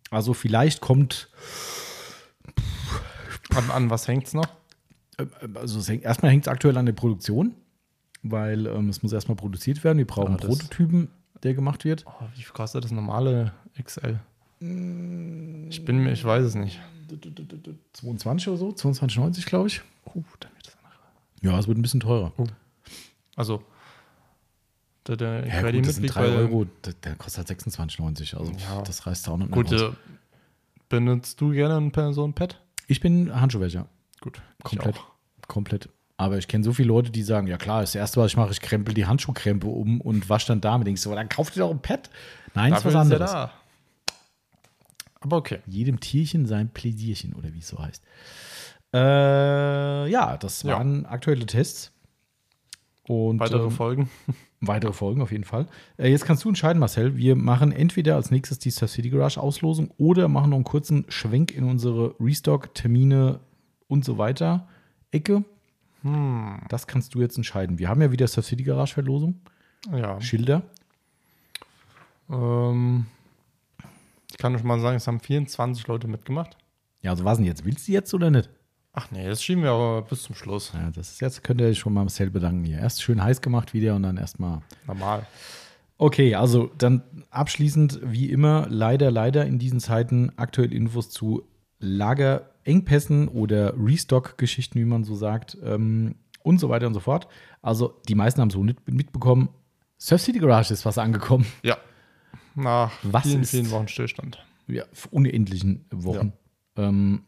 Also 0.09 0.33
vielleicht 0.33 0.81
kommt, 0.81 1.29
An, 3.55 3.69
an 3.71 3.89
was 3.89 4.07
hängt 4.07 4.27
es 4.27 4.33
noch? 4.33 4.47
äh, 5.17 5.25
also 5.55 5.79
es 5.79 5.87
hängt, 5.89 6.03
erstmal 6.03 6.31
hängt 6.31 6.45
es 6.45 6.47
aktuell 6.47 6.77
an 6.77 6.85
der 6.85 6.93
Produktion, 6.93 7.53
weil 8.23 8.65
ähm, 8.67 8.89
es 8.89 9.03
muss 9.03 9.13
erstmal 9.13 9.35
produziert 9.35 9.83
werden. 9.83 9.97
Wir 9.99 10.07
brauchen 10.07 10.33
Ah, 10.35 10.37
Prototypen, 10.37 11.09
der 11.43 11.53
gemacht 11.53 11.85
wird. 11.85 12.05
Oh, 12.07 12.25
wie 12.35 12.41
viel 12.41 12.53
kostet 12.53 12.83
das 12.83 12.91
normale 12.91 13.53
XL? 13.81 14.19
Ich 14.59 15.83
bin 15.85 15.97
mir, 16.03 16.11
ich 16.13 16.23
weiß 16.23 16.43
es 16.45 16.55
nicht. 16.55 16.79
22 17.93 18.47
oder 18.49 18.57
so, 18.57 18.69
22,90 18.69 19.45
glaube 19.45 19.67
ich. 19.67 19.81
Uh, 20.15 20.23
dann 20.39 20.51
wird 20.55 20.67
das 20.67 20.75
Ja, 21.41 21.57
es 21.59 21.67
wird 21.67 21.77
ein 21.77 21.81
bisschen 21.81 21.99
teurer. 21.99 22.31
Also 23.35 23.63
der, 25.07 25.17
der 25.17 25.47
Ja, 25.47 25.61
gut, 25.61 25.85
das 25.85 25.95
sind 25.95 26.03
mitwiegt, 26.03 26.15
3 26.15 26.21
weil- 26.21 26.35
Euro, 26.37 26.65
der, 26.85 26.93
der 26.93 27.15
kostet 27.15 27.49
halt 27.49 27.59
26,90. 27.59 28.37
Also 28.37 28.51
Ja. 28.53 28.81
das 28.83 29.05
reißt 29.05 29.27
auch 29.29 29.37
nicht 29.37 29.49
mehr 29.49 29.63
Gut, 29.63 29.71
äh, 29.71 29.89
benutzt 30.89 31.39
du 31.41 31.49
gerne 31.51 31.77
ein, 31.77 32.13
so 32.13 32.25
ein 32.25 32.33
Pad? 32.33 32.59
Ich 32.87 32.99
bin 33.01 33.33
Handschuhwäscher. 33.39 33.87
Gut, 34.21 34.41
ich 34.59 34.63
Komplett. 34.65 34.97
auch. 34.97 35.07
Komplett. 35.47 35.89
Aber 36.15 36.37
ich 36.37 36.47
kenne 36.47 36.63
so 36.63 36.71
viele 36.73 36.87
Leute, 36.89 37.11
die 37.11 37.23
sagen, 37.23 37.47
ja 37.47 37.57
klar, 37.57 37.81
das 37.81 37.95
erste, 37.95 38.21
was 38.21 38.31
ich 38.31 38.37
mache, 38.37 38.51
ich 38.51 38.61
krempel 38.61 38.93
die 38.93 39.05
Handschuhkrempe 39.05 39.67
um 39.67 39.99
und 39.99 40.29
wasche 40.29 40.47
dann 40.47 40.61
damit. 40.61 40.87
Denkst 40.87 41.03
du, 41.03 41.13
dann 41.13 41.27
kauft 41.27 41.55
ihr 41.57 41.61
doch 41.63 41.71
ein 41.71 41.81
Pad. 41.81 42.09
Nein, 42.53 42.71
ist 42.71 42.85
Dafür 42.85 42.93
was 42.93 43.05
ist 43.07 43.11
er 43.11 43.15
anderes. 43.15 43.31
da. 43.31 43.53
Aber 45.23 45.37
okay. 45.37 45.59
Jedem 45.65 45.99
Tierchen 45.99 46.45
sein 46.45 46.69
Pläsierchen 46.69 47.33
oder 47.33 47.53
wie 47.53 47.59
es 47.59 47.67
so 47.69 47.79
heißt. 47.79 48.03
Äh, 48.93 50.09
ja, 50.09 50.37
das 50.37 50.63
Ja. 50.63 50.77
waren 50.77 51.05
aktuelle 51.05 51.45
Tests. 51.45 51.91
Und 53.07 53.39
Weitere 53.39 53.63
ähm, 53.63 53.71
Folgen. 53.71 54.09
weitere 54.61 54.93
Folgen 54.93 55.21
auf 55.21 55.31
jeden 55.31 55.43
Fall. 55.43 55.67
Äh, 55.97 56.09
jetzt 56.09 56.25
kannst 56.25 56.43
du 56.43 56.49
entscheiden, 56.49 56.79
Marcel. 56.79 57.17
Wir 57.17 57.35
machen 57.35 57.71
entweder 57.71 58.15
als 58.15 58.31
nächstes 58.31 58.59
die 58.59 58.69
Star 58.71 58.87
City 58.87 59.09
Garage 59.09 59.41
Auslosung 59.41 59.91
oder 59.97 60.27
machen 60.27 60.51
noch 60.51 60.57
einen 60.57 60.63
kurzen 60.65 61.05
Schwenk 61.09 61.51
in 61.51 61.63
unsere 61.65 62.15
Restock-Termine 62.19 63.39
und 63.87 64.05
so 64.05 64.17
weiter 64.17 64.67
Ecke. 65.11 65.43
Hm. 66.03 66.59
Das 66.69 66.87
kannst 66.87 67.15
du 67.15 67.21
jetzt 67.21 67.37
entscheiden. 67.37 67.79
Wir 67.79 67.89
haben 67.89 68.01
ja 68.01 68.11
wieder 68.11 68.27
Star 68.27 68.43
City 68.43 68.63
Garage 68.63 68.93
Verlosung. 68.93 69.39
Ja. 69.91 70.19
Schilder. 70.21 70.63
Ähm, 72.29 73.05
ich 74.33 74.39
kann 74.39 74.55
euch 74.55 74.63
mal 74.63 74.79
sagen, 74.79 74.97
es 74.97 75.05
haben 75.05 75.19
24 75.19 75.85
Leute 75.87 76.07
mitgemacht. 76.07 76.57
Ja, 77.03 77.11
also 77.11 77.23
was 77.23 77.37
denn 77.37 77.45
jetzt? 77.45 77.65
Willst 77.65 77.87
du 77.87 77.91
jetzt 77.91 78.11
oder 78.15 78.31
nicht? 78.31 78.49
Ach 78.91 79.11
nee, 79.11 79.27
das 79.27 79.43
schieben 79.43 79.61
wir 79.61 79.69
aber 79.71 80.01
bis 80.01 80.23
zum 80.23 80.33
Schluss. 80.33 80.71
Ja, 80.73 80.89
das 80.89 81.11
ist 81.11 81.21
jetzt, 81.21 81.43
könnt 81.43 81.61
ihr 81.61 81.67
euch 81.67 81.77
schon 81.77 81.93
mal 81.93 82.01
Marcel 82.01 82.31
bedanken 82.31 82.63
hier. 82.63 82.79
Erst 82.79 83.03
schön 83.03 83.23
heiß 83.23 83.41
gemacht 83.41 83.75
wieder 83.75 83.95
und 83.95 84.01
dann 84.01 84.17
erstmal. 84.17 84.61
Normal. 84.87 85.27
Okay, 85.99 86.33
also 86.33 86.71
dann 86.79 87.03
abschließend, 87.29 87.99
wie 88.03 88.31
immer, 88.31 88.65
leider, 88.69 89.11
leider 89.11 89.45
in 89.45 89.59
diesen 89.59 89.79
Zeiten 89.79 90.31
aktuell 90.35 90.73
Infos 90.73 91.11
zu 91.11 91.43
Lagerengpässen 91.77 93.27
oder 93.27 93.75
Restock-Geschichten, 93.77 94.79
wie 94.79 94.85
man 94.85 95.03
so 95.03 95.13
sagt, 95.13 95.59
ähm, 95.63 96.15
und 96.41 96.59
so 96.59 96.69
weiter 96.69 96.87
und 96.87 96.95
so 96.95 96.99
fort. 96.99 97.27
Also 97.61 98.01
die 98.07 98.15
meisten 98.15 98.41
haben 98.41 98.49
so 98.49 98.63
nicht 98.63 98.89
mitbekommen. 98.89 99.49
Surf 99.99 100.21
City 100.21 100.39
Garage 100.39 100.73
ist 100.73 100.85
was 100.85 100.97
angekommen. 100.97 101.45
Ja. 101.61 101.77
Nach 102.55 102.91
Was 103.03 103.23
vielen, 103.23 103.41
ist- 103.41 103.51
vielen 103.51 103.71
Wochen 103.71 103.87
Stillstand. 103.87 104.43
Ja, 104.67 104.83
unendlichen 105.11 105.85
Wochen. 105.91 106.33
Ähm, 106.77 107.23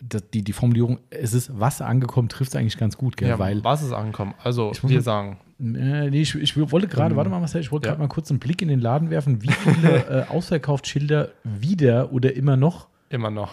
das- 0.00 0.30
die, 0.30 0.42
die 0.42 0.52
Formulierung, 0.52 0.98
es 1.10 1.34
ist 1.34 1.50
was 1.58 1.82
angekommen, 1.82 2.28
trifft 2.28 2.50
es 2.52 2.56
eigentlich 2.56 2.78
ganz 2.78 2.96
gut, 2.96 3.16
gell? 3.16 3.28
Ja, 3.28 3.38
weil 3.38 3.62
was 3.62 3.82
ist 3.82 3.92
angekommen? 3.92 4.34
Also, 4.42 4.70
Ich 4.72 4.82
muss 4.82 4.90
wir 4.90 4.98
mal- 4.98 5.02
sagen, 5.04 5.38
Äh, 5.58 6.08
nee, 6.08 6.22
ich, 6.22 6.34
ich 6.36 6.56
wollte 6.56 6.88
gerade, 6.88 7.16
warte 7.16 7.28
mal, 7.28 7.38
Marcel, 7.38 7.60
ich 7.60 7.70
wollte 7.70 7.86
Ja. 7.88 7.92
gerade 7.92 8.02
mal 8.02 8.08
kurz 8.08 8.30
einen 8.30 8.38
Blick 8.40 8.62
in 8.62 8.68
den 8.68 8.80
Laden 8.80 9.10
werfen, 9.10 9.42
wie 9.42 9.52
viele 9.52 10.06
äh, 10.26 10.28
Ausverkaufsschilder 10.30 11.32
wieder 11.44 12.12
oder 12.14 12.34
immer 12.34 12.56
noch. 12.56 12.88
immer 13.10 13.30
noch. 13.30 13.52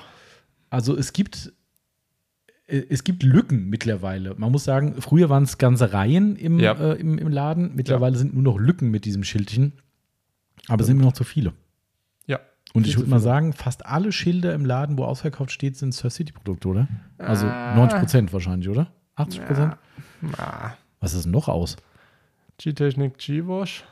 Also 0.70 0.96
es 0.98 1.12
gibt, 1.12 1.52
äh, 2.68 2.82
es 2.90 3.04
gibt 3.04 3.24
Lücken 3.24 3.70
mittlerweile. 3.70 4.36
Man 4.38 4.54
muss 4.54 4.64
sagen, 4.64 5.02
früher 5.02 5.30
waren 5.30 5.44
es 5.44 5.58
ganze 5.58 5.92
Reihen 5.92 6.38
im, 6.38 6.60
Ja. 6.62 6.72
äh, 6.74 6.94
im, 6.94 7.18
im 7.18 7.28
Laden. 7.28 7.76
Mittlerweile 7.76 8.16
sind 8.18 8.34
nur 8.34 8.44
noch 8.44 8.58
Lücken 8.58 8.90
mit 8.90 9.04
diesem 9.04 9.26
Schildchen. 9.26 9.74
Aber 10.68 10.82
es 10.82 10.88
sind 10.88 10.98
immer 10.98 11.06
noch 11.06 11.14
zu 11.14 11.24
viele. 11.24 11.54
Ja. 12.26 12.40
Und 12.74 12.86
ich 12.88 12.98
würde 12.98 13.10
mal 13.10 13.20
sagen, 13.20 13.54
fast 13.54 13.86
alle 13.86 14.12
Schilder 14.12 14.54
im 14.54 14.66
Laden, 14.66 14.98
wo 14.98 15.06
ausverkauft 15.06 15.52
steht, 15.52 15.78
sind 15.78 15.94
Sir 15.94 16.10
City-Produkte, 16.10 16.68
oder? 16.68 16.88
Also 17.18 17.48
Ah. 17.48 17.76
90 17.76 18.00
Prozent 18.00 18.34
wahrscheinlich, 18.34 18.68
oder? 18.70 18.92
80 19.16 19.46
Prozent? 19.46 19.78
Na, 20.22 20.76
Was 21.00 21.14
ist 21.14 21.24
denn 21.26 21.32
noch 21.32 21.48
aus? 21.48 21.78
G-Technik 22.58 23.18
G-Wash, 23.18 23.84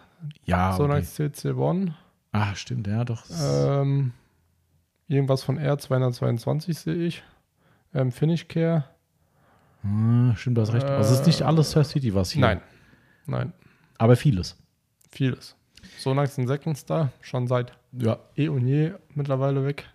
Ja, 0.43 0.69
okay. 0.69 0.77
Sonax 0.77 1.15
CC1, 1.19 1.91
Ah, 2.31 2.53
stimmt, 2.55 2.87
ja, 2.87 3.05
doch. 3.05 3.23
ähm, 3.41 4.11
irgendwas 5.07 5.43
von 5.43 5.57
R222 5.59 6.73
sehe 6.73 6.95
ich, 6.95 7.23
ähm, 7.93 8.11
Finish 8.11 8.47
Care. 8.47 8.85
Ah, 9.83 10.35
stimmt, 10.35 10.57
du 10.57 10.61
hast 10.61 10.73
recht. 10.73 10.85
Also 10.85 11.13
es 11.13 11.19
ist 11.21 11.27
nicht 11.27 11.41
alles 11.43 11.71
Sir 11.71 11.83
City, 11.83 12.13
was 12.15 12.31
hier. 12.31 12.41
Nein, 12.41 12.61
nein, 13.27 13.53
Aber 13.99 14.15
vieles. 14.15 14.57
vieles. 15.11 15.55
Sonax 15.97 16.37
Insektenstar, 16.37 17.11
schon 17.21 17.47
seit 17.47 17.73
Ja. 17.93 18.19
eh 18.35 18.47
und 18.49 18.67
je 18.67 18.91
mittlerweile 19.13 19.65
weg. 19.65 19.85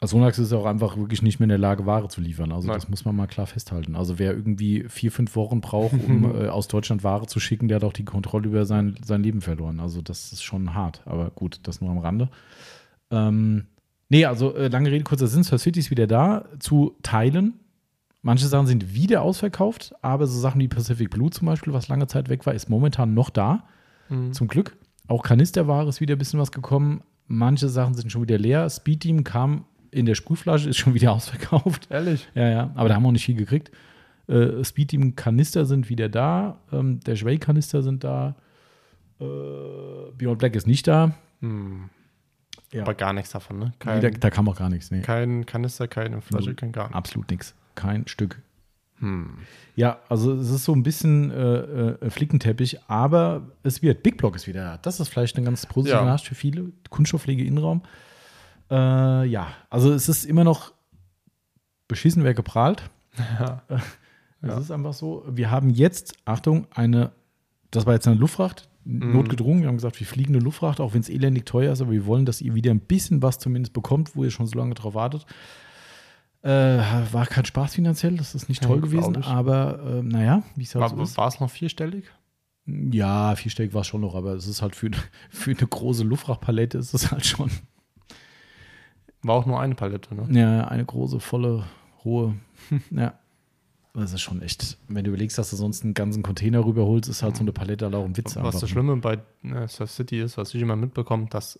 Also 0.00 0.16
Sonax 0.18 0.38
ist 0.40 0.52
auch 0.52 0.66
einfach 0.66 0.96
wirklich 0.96 1.22
nicht 1.22 1.38
mehr 1.38 1.44
in 1.44 1.50
der 1.50 1.58
Lage, 1.58 1.86
Ware 1.86 2.08
zu 2.08 2.20
liefern. 2.20 2.50
Also 2.50 2.66
Nein. 2.66 2.76
das 2.76 2.88
muss 2.88 3.04
man 3.04 3.14
mal 3.14 3.28
klar 3.28 3.46
festhalten. 3.46 3.94
Also 3.94 4.18
wer 4.18 4.32
irgendwie 4.32 4.84
vier, 4.88 5.12
fünf 5.12 5.36
Wochen 5.36 5.60
braucht, 5.60 5.92
um 5.94 6.24
äh, 6.42 6.48
aus 6.48 6.66
Deutschland 6.66 7.04
Ware 7.04 7.26
zu 7.28 7.38
schicken, 7.38 7.68
der 7.68 7.76
hat 7.76 7.84
auch 7.84 7.92
die 7.92 8.04
Kontrolle 8.04 8.48
über 8.48 8.64
sein, 8.66 8.96
sein 9.04 9.22
Leben 9.22 9.40
verloren. 9.42 9.78
Also 9.78 10.02
das 10.02 10.32
ist 10.32 10.42
schon 10.42 10.74
hart. 10.74 11.02
Aber 11.04 11.30
gut, 11.30 11.60
das 11.62 11.80
nur 11.80 11.90
am 11.90 11.98
Rande. 11.98 12.28
Ähm, 13.12 13.66
nee, 14.08 14.24
also 14.24 14.54
äh, 14.56 14.66
lange 14.68 14.90
Rede, 14.90 15.04
kurzer 15.04 15.28
Sinn. 15.28 15.44
Sir 15.44 15.58
City 15.58 15.78
ist 15.78 15.90
wieder 15.92 16.08
da 16.08 16.46
zu 16.58 16.96
teilen. 17.04 17.54
Manche 18.22 18.46
Sachen 18.46 18.66
sind 18.66 18.94
wieder 18.94 19.22
ausverkauft, 19.22 19.94
aber 20.02 20.26
so 20.26 20.38
Sachen 20.38 20.60
wie 20.60 20.68
Pacific 20.68 21.10
Blue 21.10 21.30
zum 21.30 21.46
Beispiel, 21.46 21.72
was 21.72 21.88
lange 21.88 22.06
Zeit 22.06 22.28
weg 22.28 22.44
war, 22.46 22.54
ist 22.54 22.68
momentan 22.68 23.14
noch 23.14 23.30
da. 23.30 23.64
Mhm. 24.08 24.32
Zum 24.32 24.48
Glück. 24.48 24.76
Auch 25.08 25.22
Kanisterware 25.22 25.88
ist 25.88 26.00
wieder 26.00 26.14
ein 26.16 26.18
bisschen 26.18 26.40
was 26.40 26.52
gekommen. 26.52 27.02
Manche 27.26 27.68
Sachen 27.68 27.94
sind 27.94 28.10
schon 28.10 28.22
wieder 28.22 28.38
leer. 28.38 28.68
Speed 28.70 29.00
Team 29.00 29.24
kam 29.24 29.64
in 29.90 30.06
der 30.06 30.14
Sprühflasche, 30.14 30.68
ist 30.70 30.78
schon 30.78 30.94
wieder 30.94 31.12
ausverkauft. 31.14 31.88
Ehrlich? 31.90 32.28
Ja, 32.34 32.48
ja, 32.48 32.70
aber 32.74 32.88
da 32.88 32.94
haben 32.94 33.02
wir 33.02 33.08
auch 33.08 33.12
nicht 33.12 33.24
viel 33.26 33.34
gekriegt. 33.36 33.70
Äh, 34.28 34.64
Speed 34.64 34.88
Team 34.88 35.16
Kanister 35.16 35.66
sind 35.66 35.88
wieder 35.88 36.08
da. 36.08 36.58
Ähm, 36.72 37.00
der 37.00 37.16
Schway 37.16 37.38
Kanister 37.38 37.82
sind 37.82 38.04
da. 38.04 38.36
Äh, 39.20 39.24
Beyond 40.16 40.38
Black 40.38 40.54
ist 40.56 40.66
nicht 40.66 40.86
da. 40.86 41.14
Hm. 41.40 41.90
Ja. 42.72 42.82
Aber 42.82 42.94
gar 42.94 43.12
nichts 43.12 43.30
davon, 43.32 43.58
ne? 43.58 43.64
Nee, 43.66 43.72
Kein, 43.78 44.00
da, 44.00 44.10
da 44.10 44.30
kam 44.30 44.48
auch 44.48 44.56
gar 44.56 44.70
nichts. 44.70 44.90
Nee, 44.90 45.02
kein 45.02 45.44
Kanister, 45.44 45.88
keine 45.88 46.22
Flasche, 46.22 46.54
kein 46.54 46.72
gar 46.72 46.84
nichts. 46.84 46.96
absolut 46.96 47.30
nichts. 47.30 47.54
Kein 47.74 48.06
Stück. 48.06 48.40
Hm. 49.02 49.30
Ja, 49.74 49.98
also 50.08 50.32
es 50.34 50.48
ist 50.50 50.64
so 50.64 50.72
ein 50.72 50.82
bisschen 50.82 51.30
äh, 51.30 51.34
äh, 52.04 52.10
Flickenteppich, 52.10 52.78
aber 52.88 53.48
es 53.62 53.82
wird. 53.82 54.02
Big 54.02 54.16
Block 54.16 54.36
ist 54.36 54.46
wieder 54.46 54.62
da. 54.64 54.76
Das 54.78 55.00
ist 55.00 55.08
vielleicht 55.08 55.36
eine 55.36 55.44
ganz 55.44 55.66
positive 55.66 55.98
Ja. 55.98 56.04
Nachricht 56.04 56.26
für 56.28 56.34
viele. 56.34 56.72
Kunststoffpflege 56.88 57.44
Innenraum. 57.44 57.82
Äh, 58.70 59.24
ja, 59.26 59.48
also 59.70 59.92
es 59.92 60.08
ist 60.08 60.24
immer 60.24 60.44
noch 60.44 60.72
beschissen, 61.88 62.24
wer 62.24 62.34
geprahlt. 62.34 62.88
Ja. 63.38 63.62
Es 63.68 64.48
Ja. 64.48 64.58
ist 64.58 64.70
einfach 64.70 64.92
so. 64.92 65.24
Wir 65.28 65.50
haben 65.50 65.70
jetzt, 65.70 66.14
Achtung, 66.24 66.66
eine, 66.74 67.12
das 67.70 67.86
war 67.86 67.94
jetzt 67.94 68.06
eine 68.08 68.16
Luftfracht, 68.16 68.68
Mhm. 68.84 69.12
notgedrungen. 69.12 69.60
Wir 69.62 69.68
haben 69.68 69.76
gesagt, 69.76 70.00
wir 70.00 70.06
fliegen 70.06 70.34
eine 70.34 70.42
Luftfracht, 70.42 70.80
auch 70.80 70.92
wenn 70.94 71.00
es 71.02 71.08
elendig 71.08 71.46
teuer 71.46 71.72
ist, 71.72 71.80
aber 71.80 71.92
wir 71.92 72.06
wollen, 72.06 72.24
dass 72.26 72.40
ihr 72.40 72.54
wieder 72.54 72.70
ein 72.72 72.80
bisschen 72.80 73.22
was 73.22 73.38
zumindest 73.38 73.72
bekommt, 73.72 74.16
wo 74.16 74.24
ihr 74.24 74.30
schon 74.32 74.46
so 74.46 74.58
lange 74.58 74.74
drauf 74.74 74.94
wartet. 74.94 75.24
Äh, 76.42 76.48
war 77.12 77.26
kein 77.26 77.44
Spaß 77.44 77.74
finanziell, 77.74 78.16
das 78.16 78.34
ist 78.34 78.48
nicht 78.48 78.62
Ja, 78.62 78.68
toll 78.68 78.80
glaub 78.80 78.90
gewesen, 78.90 79.16
ich. 79.20 79.26
aber 79.26 79.80
äh, 79.98 80.02
naja, 80.02 80.42
wie 80.56 80.64
es 80.64 80.74
halt 80.74 80.90
so 80.90 80.96
War, 80.96 81.04
ist. 81.04 81.16
war 81.16 81.28
es 81.28 81.38
noch 81.40 81.50
vierstellig? 81.50 82.04
Ja, 82.66 83.34
vierstellig 83.36 83.74
war 83.74 83.82
es 83.82 83.86
schon 83.86 84.00
noch, 84.00 84.14
aber 84.16 84.32
es 84.34 84.46
ist 84.48 84.60
halt 84.62 84.74
für, 84.74 84.90
für 85.30 85.50
eine 85.52 85.66
große 85.66 86.02
Luftfrachtpalette 86.04 86.78
ist 86.78 86.94
es 86.94 87.10
halt 87.12 87.24
schon 87.26 87.50
War 89.22 89.36
auch 89.36 89.46
nur 89.46 89.60
eine 89.60 89.74
Palette, 89.76 90.14
ne? 90.14 90.26
ja, 90.38 90.66
eine 90.66 90.84
große, 90.84 91.20
volle, 91.20 91.64
hohe. 92.04 92.34
ja. 92.90 93.14
Das 93.94 94.12
ist 94.14 94.22
schon 94.22 94.40
echt. 94.40 94.78
Wenn 94.88 95.04
du 95.04 95.10
überlegst, 95.10 95.36
dass 95.36 95.50
du 95.50 95.56
sonst 95.56 95.84
einen 95.84 95.92
ganzen 95.92 96.22
Container 96.22 96.64
rüberholst, 96.64 97.10
ist 97.10 97.22
halt 97.22 97.36
so 97.36 97.42
eine 97.42 97.52
Palette 97.52 97.84
halt 97.84 97.94
auch 97.94 98.04
ein 98.06 98.16
Witz. 98.16 98.36
Was 98.36 98.58
das 98.58 98.70
Schlimme 98.70 98.96
bei 98.96 99.18
äh, 99.44 99.68
Surf 99.68 99.90
City 99.90 100.18
ist, 100.20 100.38
was 100.38 100.54
ich 100.54 100.62
immer 100.62 100.76
mitbekomme, 100.76 101.26
dass 101.28 101.58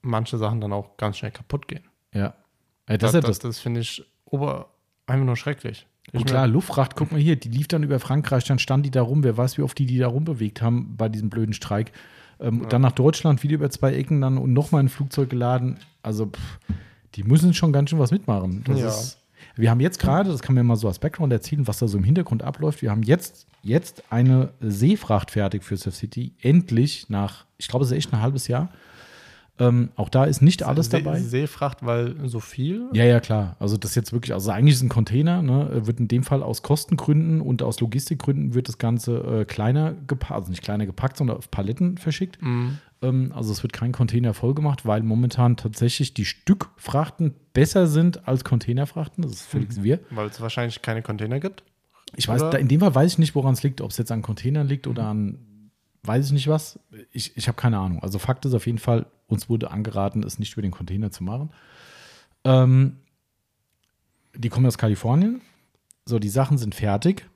manche 0.00 0.38
Sachen 0.38 0.60
dann 0.60 0.72
auch 0.72 0.96
ganz 0.96 1.18
schnell 1.18 1.32
kaputt 1.32 1.66
gehen. 1.66 1.82
Ja. 2.14 2.34
ja 2.88 2.98
das, 2.98 2.98
Das, 2.98 3.08
ist 3.10 3.14
ja 3.14 3.20
das, 3.20 3.28
das. 3.30 3.38
das 3.40 3.58
finde 3.58 3.80
ich 3.80 4.04
ober 4.32 4.70
einfach 5.06 5.24
nur 5.24 5.36
schrecklich. 5.36 5.86
Ich 6.08 6.14
Und 6.14 6.26
klar, 6.26 6.48
Luftfracht, 6.48 6.96
guck 6.96 7.12
mal 7.12 7.20
hier, 7.20 7.36
die 7.36 7.48
lief 7.48 7.68
dann 7.68 7.84
über 7.84 8.00
Frankreich, 8.00 8.44
dann 8.44 8.58
stand 8.58 8.84
die 8.84 8.90
da 8.90 9.02
rum, 9.02 9.22
wer 9.22 9.36
weiß, 9.36 9.56
wie 9.58 9.62
oft 9.62 9.78
die 9.78 9.86
die 9.86 9.98
da 9.98 10.08
rumbewegt 10.08 10.60
haben 10.60 10.96
bei 10.96 11.08
diesem 11.08 11.30
blöden 11.30 11.54
Streik. 11.54 11.92
Ähm, 12.40 12.66
Dann 12.68 12.82
nach 12.82 12.92
Deutschland, 12.92 13.42
wieder 13.44 13.54
über 13.54 13.70
zwei 13.70 13.94
Ecken 13.94 14.20
dann 14.20 14.36
und 14.36 14.52
nochmal 14.52 14.82
ein 14.82 14.88
Flugzeug 14.88 15.30
geladen. 15.30 15.78
Also, 16.02 16.26
pff, 16.26 16.58
die 17.14 17.22
müssen 17.22 17.54
schon 17.54 17.72
ganz 17.72 17.90
schön 17.90 18.00
was 18.00 18.10
mitmachen. 18.10 18.64
Das 18.66 18.80
Ja. 18.80 18.88
ist, 18.88 19.18
wir 19.54 19.70
haben 19.70 19.78
jetzt 19.80 20.00
gerade, 20.00 20.30
das 20.30 20.42
kann 20.42 20.56
mir 20.56 20.64
mal 20.64 20.74
so 20.76 20.88
als 20.88 20.98
Background 20.98 21.32
erzählen, 21.32 21.68
was 21.68 21.78
da 21.78 21.86
so 21.86 21.98
im 21.98 22.04
Hintergrund 22.04 22.42
abläuft. 22.42 22.82
Wir 22.82 22.90
haben 22.90 23.02
jetzt, 23.04 23.46
jetzt 23.62 24.02
eine 24.10 24.50
Seefracht 24.60 25.30
fertig 25.30 25.62
für 25.62 25.76
Surf 25.76 25.94
City. 25.94 26.32
Endlich 26.40 27.08
nach, 27.08 27.44
ich 27.58 27.68
glaube, 27.68 27.84
es 27.84 27.92
ist 27.92 27.96
echt 27.96 28.12
ein 28.12 28.20
halbes 28.20 28.48
Jahr. 28.48 28.70
Ähm, 29.62 29.90
auch 29.96 30.08
da 30.08 30.24
ist 30.24 30.42
nicht 30.42 30.62
alles 30.62 30.86
See- 30.90 31.02
dabei. 31.02 31.20
Seefracht, 31.20 31.84
weil 31.84 32.16
so 32.28 32.40
viel. 32.40 32.88
Ja, 32.92 33.04
ja, 33.04 33.20
klar. 33.20 33.56
Also 33.60 33.76
das 33.76 33.94
jetzt 33.94 34.12
wirklich, 34.12 34.32
also 34.34 34.50
eigentlich 34.50 34.74
ist 34.74 34.82
ein 34.82 34.88
Container, 34.88 35.42
ne, 35.42 35.86
wird 35.86 36.00
in 36.00 36.08
dem 36.08 36.22
Fall 36.22 36.42
aus 36.42 36.62
Kostengründen 36.62 37.40
und 37.40 37.62
aus 37.62 37.80
Logistikgründen 37.80 38.54
wird 38.54 38.68
das 38.68 38.78
Ganze 38.78 39.18
äh, 39.40 39.44
kleiner 39.44 39.94
gepackt, 40.06 40.32
also 40.32 40.50
nicht 40.50 40.62
kleiner 40.62 40.86
gepackt, 40.86 41.16
sondern 41.16 41.36
auf 41.36 41.50
Paletten 41.50 41.98
verschickt. 41.98 42.40
Mhm. 42.42 42.78
Ähm, 43.02 43.32
also 43.34 43.52
es 43.52 43.62
wird 43.62 43.72
kein 43.72 43.92
Container 43.92 44.34
voll 44.34 44.54
gemacht, 44.54 44.84
weil 44.86 45.02
momentan 45.02 45.56
tatsächlich 45.56 46.14
die 46.14 46.24
Stückfrachten 46.24 47.34
besser 47.52 47.86
sind 47.86 48.26
als 48.26 48.44
Containerfrachten. 48.44 49.22
Das 49.22 49.32
ist 49.32 49.42
völlig 49.42 49.82
wir. 49.82 50.00
Weil 50.10 50.28
es 50.28 50.40
wahrscheinlich 50.40 50.82
keine 50.82 51.02
Container 51.02 51.40
gibt. 51.40 51.64
Ich 52.16 52.28
weiß, 52.28 52.42
Oder- 52.42 52.58
in 52.58 52.68
dem 52.68 52.80
Fall 52.80 52.94
weiß 52.94 53.12
ich 53.12 53.18
nicht, 53.18 53.34
woran 53.34 53.54
es 53.54 53.62
liegt, 53.62 53.80
ob 53.80 53.90
es 53.90 53.96
jetzt 53.98 54.12
an 54.12 54.22
Containern 54.22 54.66
liegt 54.68 54.86
oder 54.86 55.04
an 55.06 55.38
weiß 56.04 56.26
ich 56.26 56.32
nicht 56.32 56.48
was. 56.48 56.78
Ich, 57.12 57.36
ich 57.36 57.48
habe 57.48 57.56
keine 57.56 57.78
Ahnung. 57.78 58.02
Also 58.02 58.18
Fakt 58.18 58.44
ist 58.44 58.54
auf 58.54 58.66
jeden 58.66 58.78
Fall, 58.78 59.06
uns 59.28 59.48
wurde 59.48 59.70
angeraten, 59.70 60.22
es 60.24 60.38
nicht 60.38 60.52
über 60.52 60.62
den 60.62 60.70
Container 60.72 61.10
zu 61.10 61.22
machen. 61.24 61.50
Ähm, 62.44 62.96
die 64.34 64.48
kommen 64.48 64.66
aus 64.66 64.78
Kalifornien. 64.78 65.40
So, 66.04 66.18
die 66.18 66.28
Sachen 66.28 66.58
sind 66.58 66.74
fertig. 66.74 67.28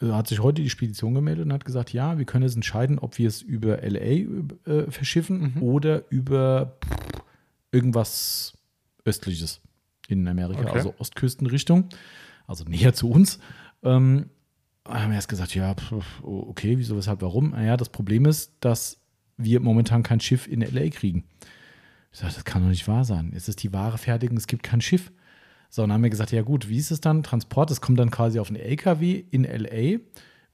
Hat 0.00 0.28
sich 0.28 0.40
heute 0.40 0.60
die 0.62 0.70
Spedition 0.70 1.14
gemeldet 1.14 1.46
und 1.46 1.52
hat 1.52 1.64
gesagt, 1.64 1.92
ja, 1.92 2.18
wir 2.18 2.26
können 2.26 2.44
jetzt 2.44 2.56
entscheiden, 2.56 2.98
ob 2.98 3.16
wir 3.18 3.28
es 3.28 3.42
über 3.42 3.78
LA 3.78 3.98
äh, 4.66 4.90
verschiffen 4.90 5.56
oder 5.60 6.04
über 6.10 6.76
irgendwas 7.72 8.56
Östliches 9.04 9.60
in 10.08 10.28
Amerika, 10.28 10.60
Okay. 10.60 10.72
also 10.72 10.94
Ostküstenrichtung, 10.98 11.88
also 12.46 12.64
näher 12.64 12.92
zu 12.92 13.10
uns. 13.10 13.38
Ähm, 13.82 14.28
haben 14.86 15.10
wir 15.10 15.16
erst 15.16 15.28
gesagt, 15.28 15.54
ja, 15.54 15.74
pf, 15.74 16.22
okay, 16.22 16.78
wieso, 16.78 16.96
weshalb, 16.96 17.22
warum? 17.22 17.50
Naja, 17.50 17.76
das 17.76 17.88
Problem 17.88 18.26
ist, 18.26 18.52
dass 18.60 19.00
wir 19.36 19.60
momentan 19.60 20.02
kein 20.02 20.20
Schiff 20.20 20.46
in 20.46 20.60
LA 20.60 20.90
kriegen. 20.90 21.24
Ich 22.12 22.20
sage, 22.20 22.34
das 22.34 22.44
kann 22.44 22.62
doch 22.62 22.68
nicht 22.68 22.86
wahr 22.86 23.04
sein. 23.04 23.32
Es 23.34 23.48
ist 23.48 23.62
die 23.62 23.72
Ware 23.72 23.98
fertig 23.98 24.30
und 24.30 24.36
es 24.36 24.46
gibt 24.46 24.62
kein 24.62 24.80
Schiff. 24.80 25.10
So, 25.70 25.82
und 25.82 25.88
dann 25.88 25.94
haben 25.94 26.02
wir 26.04 26.10
gesagt, 26.10 26.30
ja 26.30 26.42
gut, 26.42 26.68
wie 26.68 26.76
ist 26.76 26.92
es 26.92 27.00
dann? 27.00 27.24
Transport, 27.24 27.70
das 27.70 27.80
kommt 27.80 27.98
dann 27.98 28.10
quasi 28.10 28.38
auf 28.38 28.48
einen 28.48 28.60
LKW 28.60 29.24
in 29.30 29.42
LA, 29.42 29.98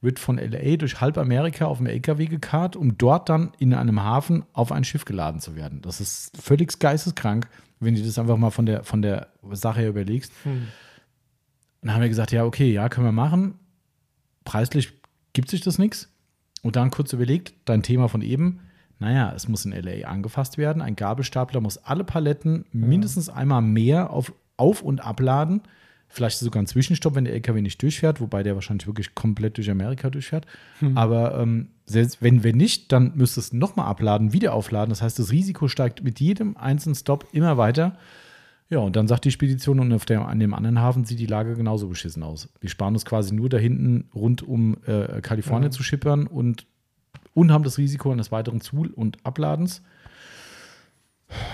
wird 0.01 0.17
von 0.17 0.37
LA 0.39 0.77
durch 0.77 0.99
halb 0.99 1.19
Amerika 1.19 1.65
auf 1.65 1.77
dem 1.77 1.85
LKW 1.85 2.25
gekarrt, 2.25 2.75
um 2.75 2.97
dort 2.97 3.29
dann 3.29 3.51
in 3.59 3.75
einem 3.75 4.01
Hafen 4.01 4.43
auf 4.53 4.71
ein 4.71 4.83
Schiff 4.83 5.05
geladen 5.05 5.39
zu 5.39 5.55
werden. 5.55 5.81
Das 5.83 6.01
ist 6.01 6.35
völlig 6.41 6.79
geisteskrank, 6.79 7.47
wenn 7.79 7.93
du 7.93 8.01
das 8.01 8.17
einfach 8.17 8.37
mal 8.37 8.49
von 8.49 8.65
der, 8.65 8.83
von 8.83 9.03
der 9.03 9.27
Sache 9.51 9.81
her 9.81 9.89
überlegst. 9.89 10.31
Dann 11.81 11.93
haben 11.93 12.01
wir 12.01 12.09
gesagt, 12.09 12.31
ja, 12.31 12.43
okay, 12.45 12.71
ja, 12.71 12.89
können 12.89 13.05
wir 13.05 13.11
machen. 13.11 13.59
Preislich 14.43 14.93
gibt 15.33 15.49
sich 15.49 15.61
das 15.61 15.77
nichts. 15.77 16.09
Und 16.63 16.75
dann 16.75 16.91
kurz 16.91 17.11
überlegt, 17.13 17.53
dein 17.65 17.81
Thema 17.81 18.07
von 18.07 18.21
eben, 18.21 18.59
naja, 18.99 19.33
es 19.35 19.47
muss 19.47 19.65
in 19.65 19.71
LA 19.71 20.07
angefasst 20.07 20.57
werden. 20.59 20.81
Ein 20.81 20.95
Gabelstapler 20.95 21.59
muss 21.59 21.79
alle 21.79 22.03
Paletten 22.03 22.65
mindestens 22.71 23.29
einmal 23.29 23.63
mehr 23.63 24.11
auf, 24.11 24.31
auf- 24.57 24.83
und 24.83 25.03
abladen. 25.03 25.61
Vielleicht 26.07 26.37
sogar 26.37 26.61
ein 26.61 26.67
Zwischenstopp, 26.67 27.15
wenn 27.15 27.23
der 27.25 27.33
LKW 27.33 27.61
nicht 27.61 27.81
durchfährt, 27.81 28.19
wobei 28.21 28.43
der 28.43 28.53
wahrscheinlich 28.53 28.85
wirklich 28.85 29.15
komplett 29.15 29.57
durch 29.57 29.71
Amerika 29.71 30.09
durchfährt. 30.09 30.45
Aber 30.95 31.39
ähm, 31.39 31.69
selbst 31.85 32.21
wenn, 32.21 32.43
wenn 32.43 32.57
nicht, 32.57 32.91
dann 32.91 33.13
müsste 33.15 33.39
es 33.39 33.53
nochmal 33.53 33.87
abladen, 33.87 34.33
wieder 34.33 34.53
aufladen. 34.53 34.89
Das 34.89 35.01
heißt, 35.01 35.17
das 35.17 35.31
Risiko 35.31 35.67
steigt 35.67 36.03
mit 36.03 36.19
jedem 36.19 36.57
einzelnen 36.57 36.95
Stop 36.95 37.27
immer 37.31 37.57
weiter. 37.57 37.97
Ja, 38.71 38.79
und 38.79 38.95
dann 38.95 39.05
sagt 39.07 39.25
die 39.25 39.31
Spedition, 39.31 39.81
und 39.81 39.91
auf 39.91 40.05
der, 40.05 40.25
an 40.25 40.39
dem 40.39 40.53
anderen 40.53 40.79
Hafen 40.79 41.03
sieht 41.03 41.19
die 41.19 41.25
Lage 41.25 41.55
genauso 41.55 41.89
beschissen 41.89 42.23
aus. 42.23 42.47
Wir 42.61 42.69
sparen 42.69 42.93
uns 42.95 43.03
quasi 43.03 43.35
nur 43.35 43.49
da 43.49 43.57
hinten 43.57 44.09
rund 44.15 44.43
um 44.43 44.77
äh, 44.85 45.19
Kalifornien 45.21 45.73
zu 45.73 45.83
schippern 45.83 46.25
und, 46.25 46.65
und 47.33 47.51
haben 47.51 47.65
das 47.65 47.77
Risiko 47.77 48.11
eines 48.13 48.31
weiteren 48.31 48.61
Zu- 48.61 48.87
und 48.95 49.17
Abladens. 49.25 49.81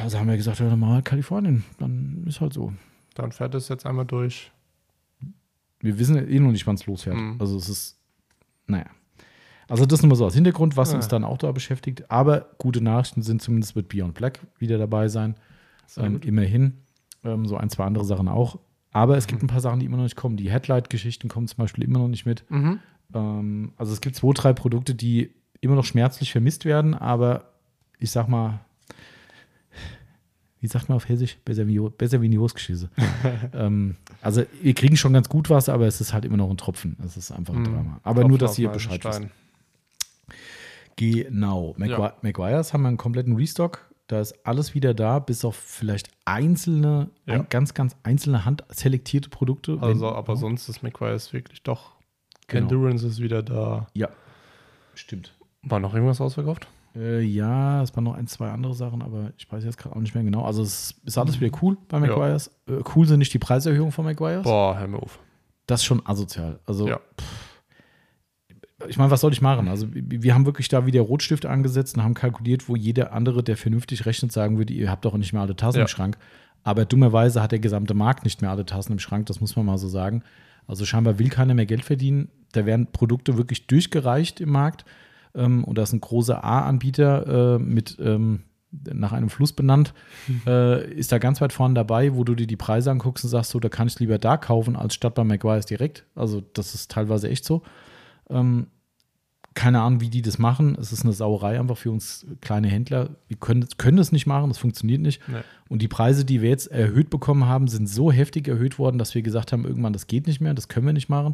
Also 0.03 0.19
haben 0.19 0.27
wir 0.27 0.38
gesagt, 0.38 0.60
ja, 0.60 0.69
dann 0.69 0.80
mal 0.80 1.02
Kalifornien. 1.02 1.64
Dann 1.80 2.23
ist 2.27 2.39
halt 2.39 2.53
so. 2.53 2.72
Dann 3.15 3.31
fährt 3.31 3.56
es 3.56 3.68
jetzt 3.68 3.88
einmal 3.88 4.06
durch. 4.06 4.52
Wir 5.80 5.98
wissen 5.98 6.18
eh 6.18 6.39
noch 6.39 6.52
nicht, 6.52 6.68
wann 6.68 6.76
es 6.76 6.85
losfährt. 6.85 7.15
Mhm. 7.18 7.38
Also 7.39 7.57
es 7.57 7.68
ist, 7.68 7.98
naja. 8.68 8.85
Also 9.68 9.88
das 9.88 10.03
nur 10.03 10.10
mal 10.10 10.15
so 10.15 10.26
als 10.26 10.35
Hintergrund, 10.35 10.77
was 10.77 10.91
Ja. 10.91 10.98
uns 10.98 11.07
dann 11.07 11.23
auch 11.23 11.39
da 11.39 11.52
beschäftigt. 11.52 12.11
Aber 12.11 12.48
gute 12.60 12.81
Nachrichten 12.81 13.23
sind 13.23 13.41
zumindest 13.41 13.76
wird 13.76 13.89
Beyond 13.89 14.14
Black 14.14 14.39
wieder 14.60 14.77
dabei 14.77 15.07
sein. 15.07 15.35
Ähm, 15.98 16.22
immerhin. 16.23 16.73
Ähm, 17.23 17.45
so 17.45 17.57
ein, 17.57 17.69
zwei 17.69 17.85
andere 17.85 18.06
Sachen 18.06 18.27
auch. 18.27 18.60
Aber 18.91 19.18
es 19.18 19.27
gibt 19.27 19.41
Mhm. 19.41 19.48
ein 19.48 19.52
paar 19.52 19.61
Sachen, 19.61 19.80
die 19.80 19.85
immer 19.85 19.98
noch 19.98 20.03
nicht 20.03 20.15
kommen. 20.15 20.38
Die 20.38 20.49
Headlight-Geschichten 20.52 21.27
kommen 21.27 21.48
zum 21.48 21.57
Beispiel 21.57 21.84
immer 21.84 21.99
noch 21.99 22.07
nicht 22.07 22.26
mit. 22.26 22.45
Mhm. 22.49 22.80
Ähm, 23.14 23.73
also 23.77 23.94
es 23.94 24.02
gibt 24.02 24.15
zwei, 24.15 24.34
drei 24.34 24.53
Produkte, 24.53 24.95
die 24.95 25.31
immer 25.61 25.76
noch 25.76 25.85
schmerzlich 25.85 26.31
vermisst 26.31 26.65
werden, 26.65 26.94
aber 26.94 27.52
ich 27.99 28.11
sag 28.11 28.27
mal, 28.27 28.60
wie 30.60 30.68
sagt 30.68 30.89
man 30.89 30.95
auf 30.95 31.07
Hessisch? 31.07 31.38
Besser 31.45 31.68
wie, 31.68 31.80
besser 31.80 32.22
wie 32.22 32.30
Niosgeschisse. 32.30 32.89
ähm, 33.53 33.95
also 34.22 34.44
wir 34.61 34.73
kriegen 34.73 34.98
schon 34.98 35.14
ganz 35.14 35.30
gut 35.30 35.49
was, 35.49 35.69
aber 35.69 35.85
es 35.85 36.02
ist 36.02 36.14
halt 36.14 36.26
immer 36.26 36.38
noch 36.38 36.49
ein 36.49 36.57
Tropfen. 36.57 36.98
Es 37.03 37.15
ist 37.18 37.31
einfach 37.31 37.53
ein 37.53 37.61
Mhm. 37.61 37.65
Drama. 37.65 37.99
Aber 38.03 38.22
nur, 38.22 38.38
Tropfen 38.38 38.39
dass 38.39 38.52
auf 38.52 38.60
ihr 38.60 38.69
Bescheid 38.69 39.03
wisst. 39.06 39.22
Genau. 40.95 41.76
Magui 41.77 41.91
Ja. 41.94 42.14
Maguires 42.22 42.73
haben 42.73 42.81
wir 42.81 42.88
einen 42.88 42.98
kompletten 42.98 43.35
Restock. 43.35 43.88
Da 44.08 44.22
ist 44.22 44.46
alles 44.46 44.74
wieder 44.74 44.94
da, 44.94 45.20
bis 45.20 45.44
auf 45.44 45.56
vielleicht 45.56 46.10
einzelne, 46.26 47.10
Ja. 47.26 47.36
ein, 47.36 47.48
ganz, 47.50 47.74
ganz 47.74 47.96
einzelne 48.04 48.46
handselektierte 48.46 49.30
Produkte. 49.30 49.78
Also, 49.82 50.08
Wenn- 50.08 50.14
aber 50.16 50.36
sonst 50.38 50.70
ist 50.70 50.82
McQuarrie 50.84 51.20
wirklich 51.32 51.64
doch. 51.64 51.96
Genau. 52.48 52.64
Endurance 52.64 53.06
ist 53.06 53.22
wieder 53.22 53.44
da. 53.44 53.88
Ja, 53.94 54.08
stimmt. 54.96 55.34
War 55.64 55.80
noch 55.82 55.94
irgendwas 55.94 56.22
ausverkauft? 56.22 56.68
Äh, 56.96 57.20
ja, 57.22 57.84
es 57.84 57.94
waren 57.96 58.06
noch 58.06 58.16
ein, 58.16 58.28
zwei 58.28 58.50
andere 58.50 58.74
Sachen, 58.74 59.02
aber 59.02 59.32
ich 59.38 59.52
weiß 59.52 59.64
jetzt 59.66 59.78
gerade 59.78 59.96
auch 59.96 60.00
nicht 60.00 60.16
mehr 60.16 60.24
genau. 60.24 60.44
Also 60.46 60.64
es 60.64 60.96
ist 61.04 61.18
alles 61.18 61.40
wieder 61.42 61.56
cool 61.62 61.78
bei 61.90 62.00
Maguires. 62.00 62.50
Äh, 62.68 62.82
cool 62.96 63.06
sind 63.06 63.20
nicht 63.20 63.34
die 63.34 63.40
Preiserhöhungen 63.40 63.92
von 63.92 64.06
Maguires. 64.06 64.44
Boah, 64.44 64.80
hör 64.80 64.88
mir 64.88 64.98
auf. 64.98 65.20
Das 65.68 65.82
ist 65.82 65.86
schon 65.86 66.02
asozial. 66.06 66.60
Also 66.66 66.88
Ja. 66.88 67.00
Ich 68.88 68.98
meine, 68.98 69.10
was 69.10 69.22
soll 69.22 69.34
ich 69.34 69.41
machen? 69.41 69.68
Also 69.68 69.88
wir 69.91 70.34
haben 70.34 70.45
wirklich 70.45 70.68
da 70.68 70.86
wieder 70.86 71.02
Rotstift 71.02 71.45
angesetzt 71.45 71.98
und 71.98 72.04
haben 72.04 72.14
kalkuliert, 72.14 72.70
wo 72.70 72.76
jeder 72.76 73.12
andere, 73.12 73.44
der 73.44 73.58
vernünftig 73.58 74.06
rechnet, 74.06 74.32
sagen 74.32 74.58
würde, 74.58 74.74
ihr 74.74 74.91
habt 74.91 75.06
doch 75.06 75.18
nicht 75.18 75.34
mehr 75.34 75.41
alle 75.41 75.56
Tassen 75.56 75.78
Ja. 75.78 75.84
im 75.84 75.88
Schrank. 75.88 76.18
Aber 76.64 76.86
dummerweise 76.86 77.41
hat 77.41 77.52
der 77.52 77.60
gesamte 77.60 77.94
Markt 77.94 78.24
nicht 78.24 78.41
mehr 78.41 78.52
alle 78.52 78.66
Tassen 78.66 78.91
im 78.94 78.99
Schrank, 78.99 79.26
das 79.28 79.41
muss 79.41 79.56
man 79.56 79.66
mal 79.66 79.78
so 79.78 79.88
sagen. 79.88 80.22
Also 80.68 80.86
scheinbar 80.86 81.18
will 81.18 81.30
keiner 81.30 81.54
mehr 81.54 81.66
Geld 81.66 81.86
verdienen. 81.86 82.30
Da 82.52 82.66
werden 82.66 82.88
Produkte 82.91 83.38
wirklich 83.38 83.68
durchgereicht 83.68 84.41
im 84.41 84.49
Markt. 84.49 84.86
Ähm, 85.34 85.64
und 85.64 85.78
da 85.78 85.84
ist 85.84 85.94
ein 85.94 86.02
großer 86.02 86.44
A-Anbieter 86.44 87.56
äh, 87.56 87.60
mit 87.60 87.98
ähm, 87.99 88.44
nach 88.72 89.14
einem 89.14 89.30
Fluss 89.30 89.54
benannt, 89.54 89.94
äh, 90.45 90.91
ist 90.94 91.12
da 91.12 91.18
ganz 91.20 91.40
weit 91.41 91.54
vorne 91.54 91.74
dabei, 91.74 92.14
wo 92.16 92.24
du 92.24 92.36
dir 92.36 92.48
die 92.48 92.58
Preise 92.58 92.91
anguckst 92.91 93.24
und 93.24 93.30
sagst, 93.30 93.52
so, 93.52 93.60
da 93.60 93.70
kann 93.70 93.88
ich 93.88 93.98
lieber 93.99 94.20
da 94.20 94.38
kaufen, 94.38 94.76
als 94.76 94.94
statt 94.94 95.16
bei 95.16 95.24
McGuire's 95.24 95.66
direkt. 95.66 96.06
Also 96.16 96.41
das 96.54 96.76
ist 96.76 96.91
teilweise 96.91 97.30
echt 97.30 97.45
so. 97.45 97.64
Ähm, 98.30 98.68
keine 99.54 99.82
Ahnung, 99.82 100.02
wie 100.02 100.10
die 100.10 100.22
das 100.22 100.38
machen. 100.38 100.78
Es 100.80 100.91
ist 100.91 101.04
eine 101.04 101.14
Sauerei 101.14 101.60
einfach 101.60 101.78
für 101.78 101.90
uns 101.91 102.28
kleine 102.41 102.68
Händler. 102.68 103.10
Wir 103.28 103.38
können, 103.38 103.68
können 103.78 103.98
das 103.98 104.12
nicht 104.12 104.28
machen, 104.28 104.49
das 104.49 104.60
funktioniert 104.60 105.02
nicht. 105.02 105.20
Nee. 105.28 105.38
Und 105.68 105.82
die 105.82 105.88
Preise, 105.88 106.26
die 106.26 106.41
wir 106.44 106.49
jetzt 106.49 106.68
erhöht 106.68 107.10
bekommen 107.10 107.45
haben, 107.48 107.68
sind 107.68 107.88
so 107.90 108.12
heftig 108.12 108.48
erhöht 108.48 108.78
worden, 108.78 108.99
dass 108.99 109.16
wir 109.16 109.24
gesagt 109.24 109.52
haben, 109.52 109.66
irgendwann, 109.66 109.94
das 109.94 110.06
geht 110.06 110.28
nicht 110.28 110.41
mehr, 110.41 110.54
das 110.54 110.68
können 110.68 110.86
wir 110.86 110.94
nicht 110.94 111.10
machen. 111.10 111.34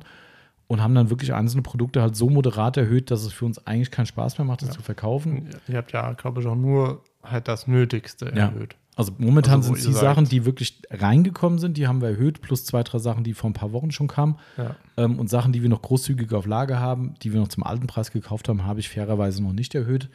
Und 0.68 0.82
haben 0.82 0.95
dann 0.95 1.10
wirklich 1.10 1.34
einzelne 1.34 1.61
Produkte 1.64 2.02
halt 2.02 2.15
so 2.15 2.30
moderat 2.30 2.78
erhöht, 2.78 3.11
dass 3.11 3.24
es 3.24 3.34
für 3.34 3.45
uns 3.45 3.68
eigentlich 3.68 3.91
keinen 3.91 4.06
Spaß 4.06 4.38
mehr 4.38 4.45
macht, 4.45 4.61
das 4.61 4.70
Ja. 4.70 4.76
zu 4.76 4.82
verkaufen. 4.82 5.49
Ihr 5.68 5.76
habt 5.78 5.91
ja, 5.91 6.14
glaube 6.14 6.40
ich, 6.40 6.48
auch 6.48 6.56
nur 6.56 7.03
halt 7.24 7.49
das 7.49 7.68
Nötigste 7.68 8.28
Ja. 8.28 8.45
erhöht. 8.48 8.78
Also 8.95 9.11
momentan 9.18 9.56
Also, 9.56 9.74
sind 9.74 9.80
ihr 9.84 9.88
die 9.88 9.94
sagt- 9.94 10.03
Sachen, 10.03 10.26
die 10.26 10.45
wirklich 10.45 10.80
reingekommen 10.91 11.57
sind, 11.57 11.78
die 11.78 11.88
haben 11.88 12.02
wir 12.02 12.10
erhöht, 12.10 12.41
plus 12.41 12.64
zwei, 12.64 12.84
drei 12.84 12.99
Sachen, 12.99 13.24
die 13.24 13.34
vor 13.34 13.49
ein 13.49 13.53
paar 13.53 13.72
Wochen 13.72 13.91
schon 13.91 14.07
kamen. 14.07 14.38
Ja. 14.57 14.76
Ähm, 14.98 15.18
und 15.20 15.30
Sachen, 15.30 15.52
die 15.52 15.64
wir 15.64 15.70
noch 15.70 15.82
großzügig 15.82 16.32
auf 16.34 16.45
Lager 16.45 16.80
haben, 16.80 17.15
die 17.24 17.34
wir 17.34 17.40
noch 17.40 17.48
zum 17.48 17.64
alten 17.64 17.88
Preis 17.88 18.11
gekauft 18.11 18.49
haben, 18.49 18.65
habe 18.65 18.80
ich 18.80 18.90
fairerweise 18.90 19.41
noch 19.41 19.53
nicht 19.53 19.74
erhöht. 19.74 20.10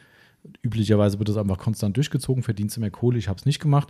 Üblicherweise 0.61 1.19
wird 1.19 1.27
das 1.27 1.35
einfach 1.35 1.57
konstant 1.57 1.97
durchgezogen, 1.97 2.43
verdienst 2.43 2.77
du 2.77 2.81
mehr 2.81 2.91
Kohle, 2.91 3.17
ich 3.17 3.27
habe 3.27 3.37
es 3.37 3.45
nicht 3.45 3.59
gemacht. 3.59 3.89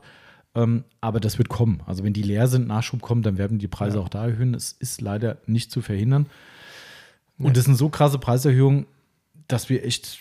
Ähm, 0.55 0.83
aber 0.99 1.19
das 1.19 1.37
wird 1.37 1.47
kommen. 1.49 1.81
Also 1.85 2.03
wenn 2.03 2.13
die 2.13 2.23
leer 2.23 2.47
sind, 2.47 2.67
Nachschub 2.67 3.01
kommt, 3.03 3.23
dann 3.27 3.37
werden 3.37 3.59
die 3.59 3.67
Preise 3.67 3.97
Ja. 3.97 4.03
auch 4.03 4.09
da 4.09 4.25
erhöhen. 4.25 4.55
Es 4.55 4.71
ist 4.71 4.99
leider 5.01 5.37
nicht 5.45 5.71
zu 5.71 5.81
verhindern. 5.81 6.25
Nee. 7.37 7.45
Und 7.47 7.57
das 7.57 7.65
sind 7.65 7.75
so 7.75 7.89
krasse 7.89 8.17
Preiserhöhungen, 8.17 8.87
dass 9.47 9.69
wir 9.69 9.85
echt, 9.85 10.17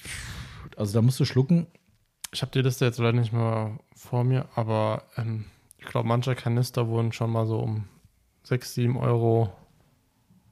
also 0.77 0.93
da 0.93 1.01
musst 1.01 1.19
du 1.19 1.25
schlucken. 1.25 1.67
Ich 2.33 2.43
habe 2.43 2.53
die 2.53 2.61
Liste 2.61 2.85
jetzt 2.85 2.99
leider 2.99 3.19
nicht 3.19 3.33
mehr 3.33 3.79
vor 3.95 4.25
mir, 4.25 4.47
aber 4.55 5.03
ähm, 5.17 5.47
ich 5.79 5.87
glaube, 5.87 6.09
manche 6.09 6.35
Kanister 6.35 6.89
wurden 6.89 7.13
schon 7.13 7.31
mal 7.31 7.47
so 7.47 7.59
um 7.61 7.85
6, 8.45 8.75
7 8.75 8.97
Euro 8.97 9.53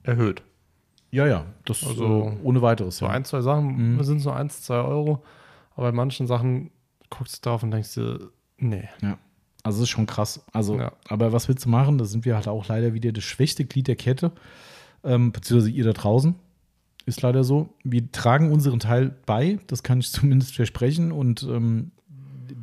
erhöht. 0.03 0.43
Ja, 1.11 1.27
ja, 1.27 1.47
das 1.65 1.87
Also, 1.87 2.05
äh, 2.29 2.45
ohne 2.45 2.63
weiteres. 2.63 2.99
So 2.99 3.07
ja. 3.07 3.13
ein, 3.13 3.25
zwei 3.25 3.41
Sachen 3.43 3.95
Mhm. 3.97 4.03
sind 4.03 4.21
so 4.21 4.31
1, 4.31 4.63
2 4.63 4.77
Euro, 4.77 5.23
aber 5.75 5.89
bei 5.89 5.93
manchen 5.93 6.27
Sachen 6.27 6.71
guckst 7.11 7.45
du 7.45 7.51
drauf 7.51 7.63
und 7.63 7.71
denkst 7.71 7.95
dir, 7.95 8.31
nee. 8.59 8.89
Also 9.63 9.79
das 9.79 9.85
ist 9.85 9.91
schon 9.91 10.07
krass. 10.07 10.45
Also, 10.53 10.79
Ja. 10.79 10.93
aber 11.09 11.33
was 11.33 11.49
willst 11.49 11.65
du 11.65 11.69
machen? 11.69 11.99
Da 11.99 12.05
sind 12.05 12.25
wir 12.25 12.35
halt 12.37 12.49
auch 12.49 12.69
leider 12.69 12.95
wieder 12.95 13.13
das 13.13 13.25
schwächste 13.25 13.65
Glied 13.65 13.89
der 13.89 13.97
Kette, 13.97 14.33
ähm, 15.05 15.33
beziehungsweise 15.33 15.71
ihr 15.73 15.85
da 15.85 15.93
draußen. 15.93 16.35
Ist 17.07 17.23
leider 17.23 17.45
so. 17.45 17.71
Wir 17.85 18.11
tragen 18.13 18.53
unseren 18.53 18.81
Teil 18.81 19.15
bei, 19.27 19.59
das 19.69 19.83
kann 19.83 20.01
ich 20.01 20.11
zumindest 20.13 20.55
versprechen. 20.55 21.13
Und 21.13 21.45
ähm, 21.45 21.93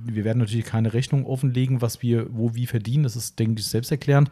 wir 0.06 0.24
werden 0.26 0.40
natürlich 0.40 0.66
keine 0.66 0.94
Rechnung 0.94 1.26
offenlegen, 1.26 1.82
was 1.82 2.02
wir 2.02 2.28
wo 2.32 2.54
wie 2.54 2.68
verdienen. 2.68 3.04
Das 3.04 3.16
ist, 3.16 3.40
denke 3.40 3.60
ich, 3.60 3.68
selbsterklärend. 3.68 4.30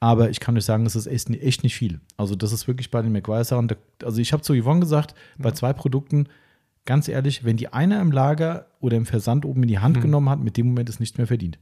Aber 0.00 0.30
ich 0.30 0.40
kann 0.40 0.56
euch 0.56 0.64
sagen, 0.64 0.84
es 0.84 0.96
ist 0.96 1.06
echt, 1.06 1.62
nicht 1.62 1.76
viel. 1.76 2.00
Also, 2.16 2.34
das 2.34 2.50
ist 2.52 2.66
wirklich 2.66 2.90
bei 2.90 3.00
den 3.02 3.12
McGuire-Sachen. 3.12 3.68
Also, 4.02 4.20
ich 4.20 4.32
habe 4.32 4.42
zu 4.42 4.52
Yvonne 4.60 4.80
gesagt, 4.80 5.14
bei 5.38 5.52
zwei 5.52 5.72
Produkten, 5.72 6.26
ganz 6.84 7.06
ehrlich, 7.06 7.44
wenn 7.44 7.56
die 7.56 7.72
einer 7.72 8.00
im 8.00 8.10
Lager 8.10 8.66
oder 8.80 8.96
im 8.96 9.06
Versand 9.06 9.44
oben 9.44 9.62
in 9.62 9.68
die 9.68 9.78
Hand 9.78 9.98
Mhm. 9.98 10.02
genommen 10.02 10.28
hat, 10.28 10.40
mit 10.40 10.56
dem 10.56 10.66
Moment 10.66 10.88
ist 10.88 10.98
nicht 10.98 11.18
mehr 11.18 11.28
verdient. 11.28 11.60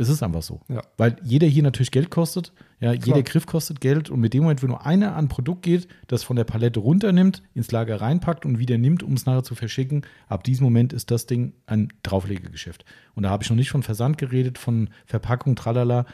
Es 0.00 0.08
ist 0.08 0.22
einfach 0.22 0.42
so. 0.42 0.60
Ja. 0.68 0.80
Weil 0.96 1.16
jeder 1.24 1.48
hier 1.48 1.64
natürlich 1.64 1.90
Geld 1.90 2.08
kostet. 2.08 2.52
Ja, 2.78 2.94
Klar. 2.94 3.04
jeder 3.16 3.22
Griff 3.24 3.46
kostet 3.46 3.80
Geld. 3.80 4.10
Und 4.10 4.20
mit 4.20 4.32
dem 4.32 4.44
Moment, 4.44 4.62
wenn 4.62 4.70
nur 4.70 4.86
einer 4.86 5.16
an 5.16 5.24
ein 5.24 5.28
Produkt 5.28 5.62
geht, 5.62 5.88
das 6.06 6.22
von 6.22 6.36
der 6.36 6.44
Palette 6.44 6.78
runternimmt, 6.78 7.42
ins 7.54 7.72
Lager 7.72 8.00
reinpackt 8.00 8.46
und 8.46 8.60
wieder 8.60 8.78
nimmt, 8.78 9.02
um 9.02 9.14
es 9.14 9.26
nachher 9.26 9.42
zu 9.42 9.56
verschicken, 9.56 10.02
ab 10.28 10.44
diesem 10.44 10.62
Moment 10.64 10.92
ist 10.92 11.10
das 11.10 11.26
Ding 11.26 11.52
ein 11.66 11.88
Drauflegegeschäft. 12.04 12.84
Und 13.16 13.24
da 13.24 13.30
habe 13.30 13.42
ich 13.42 13.50
noch 13.50 13.56
nicht 13.56 13.70
von 13.70 13.82
Versand 13.82 14.18
geredet, 14.18 14.56
von 14.56 14.88
Verpackung, 15.04 15.56
tralala. 15.56 16.06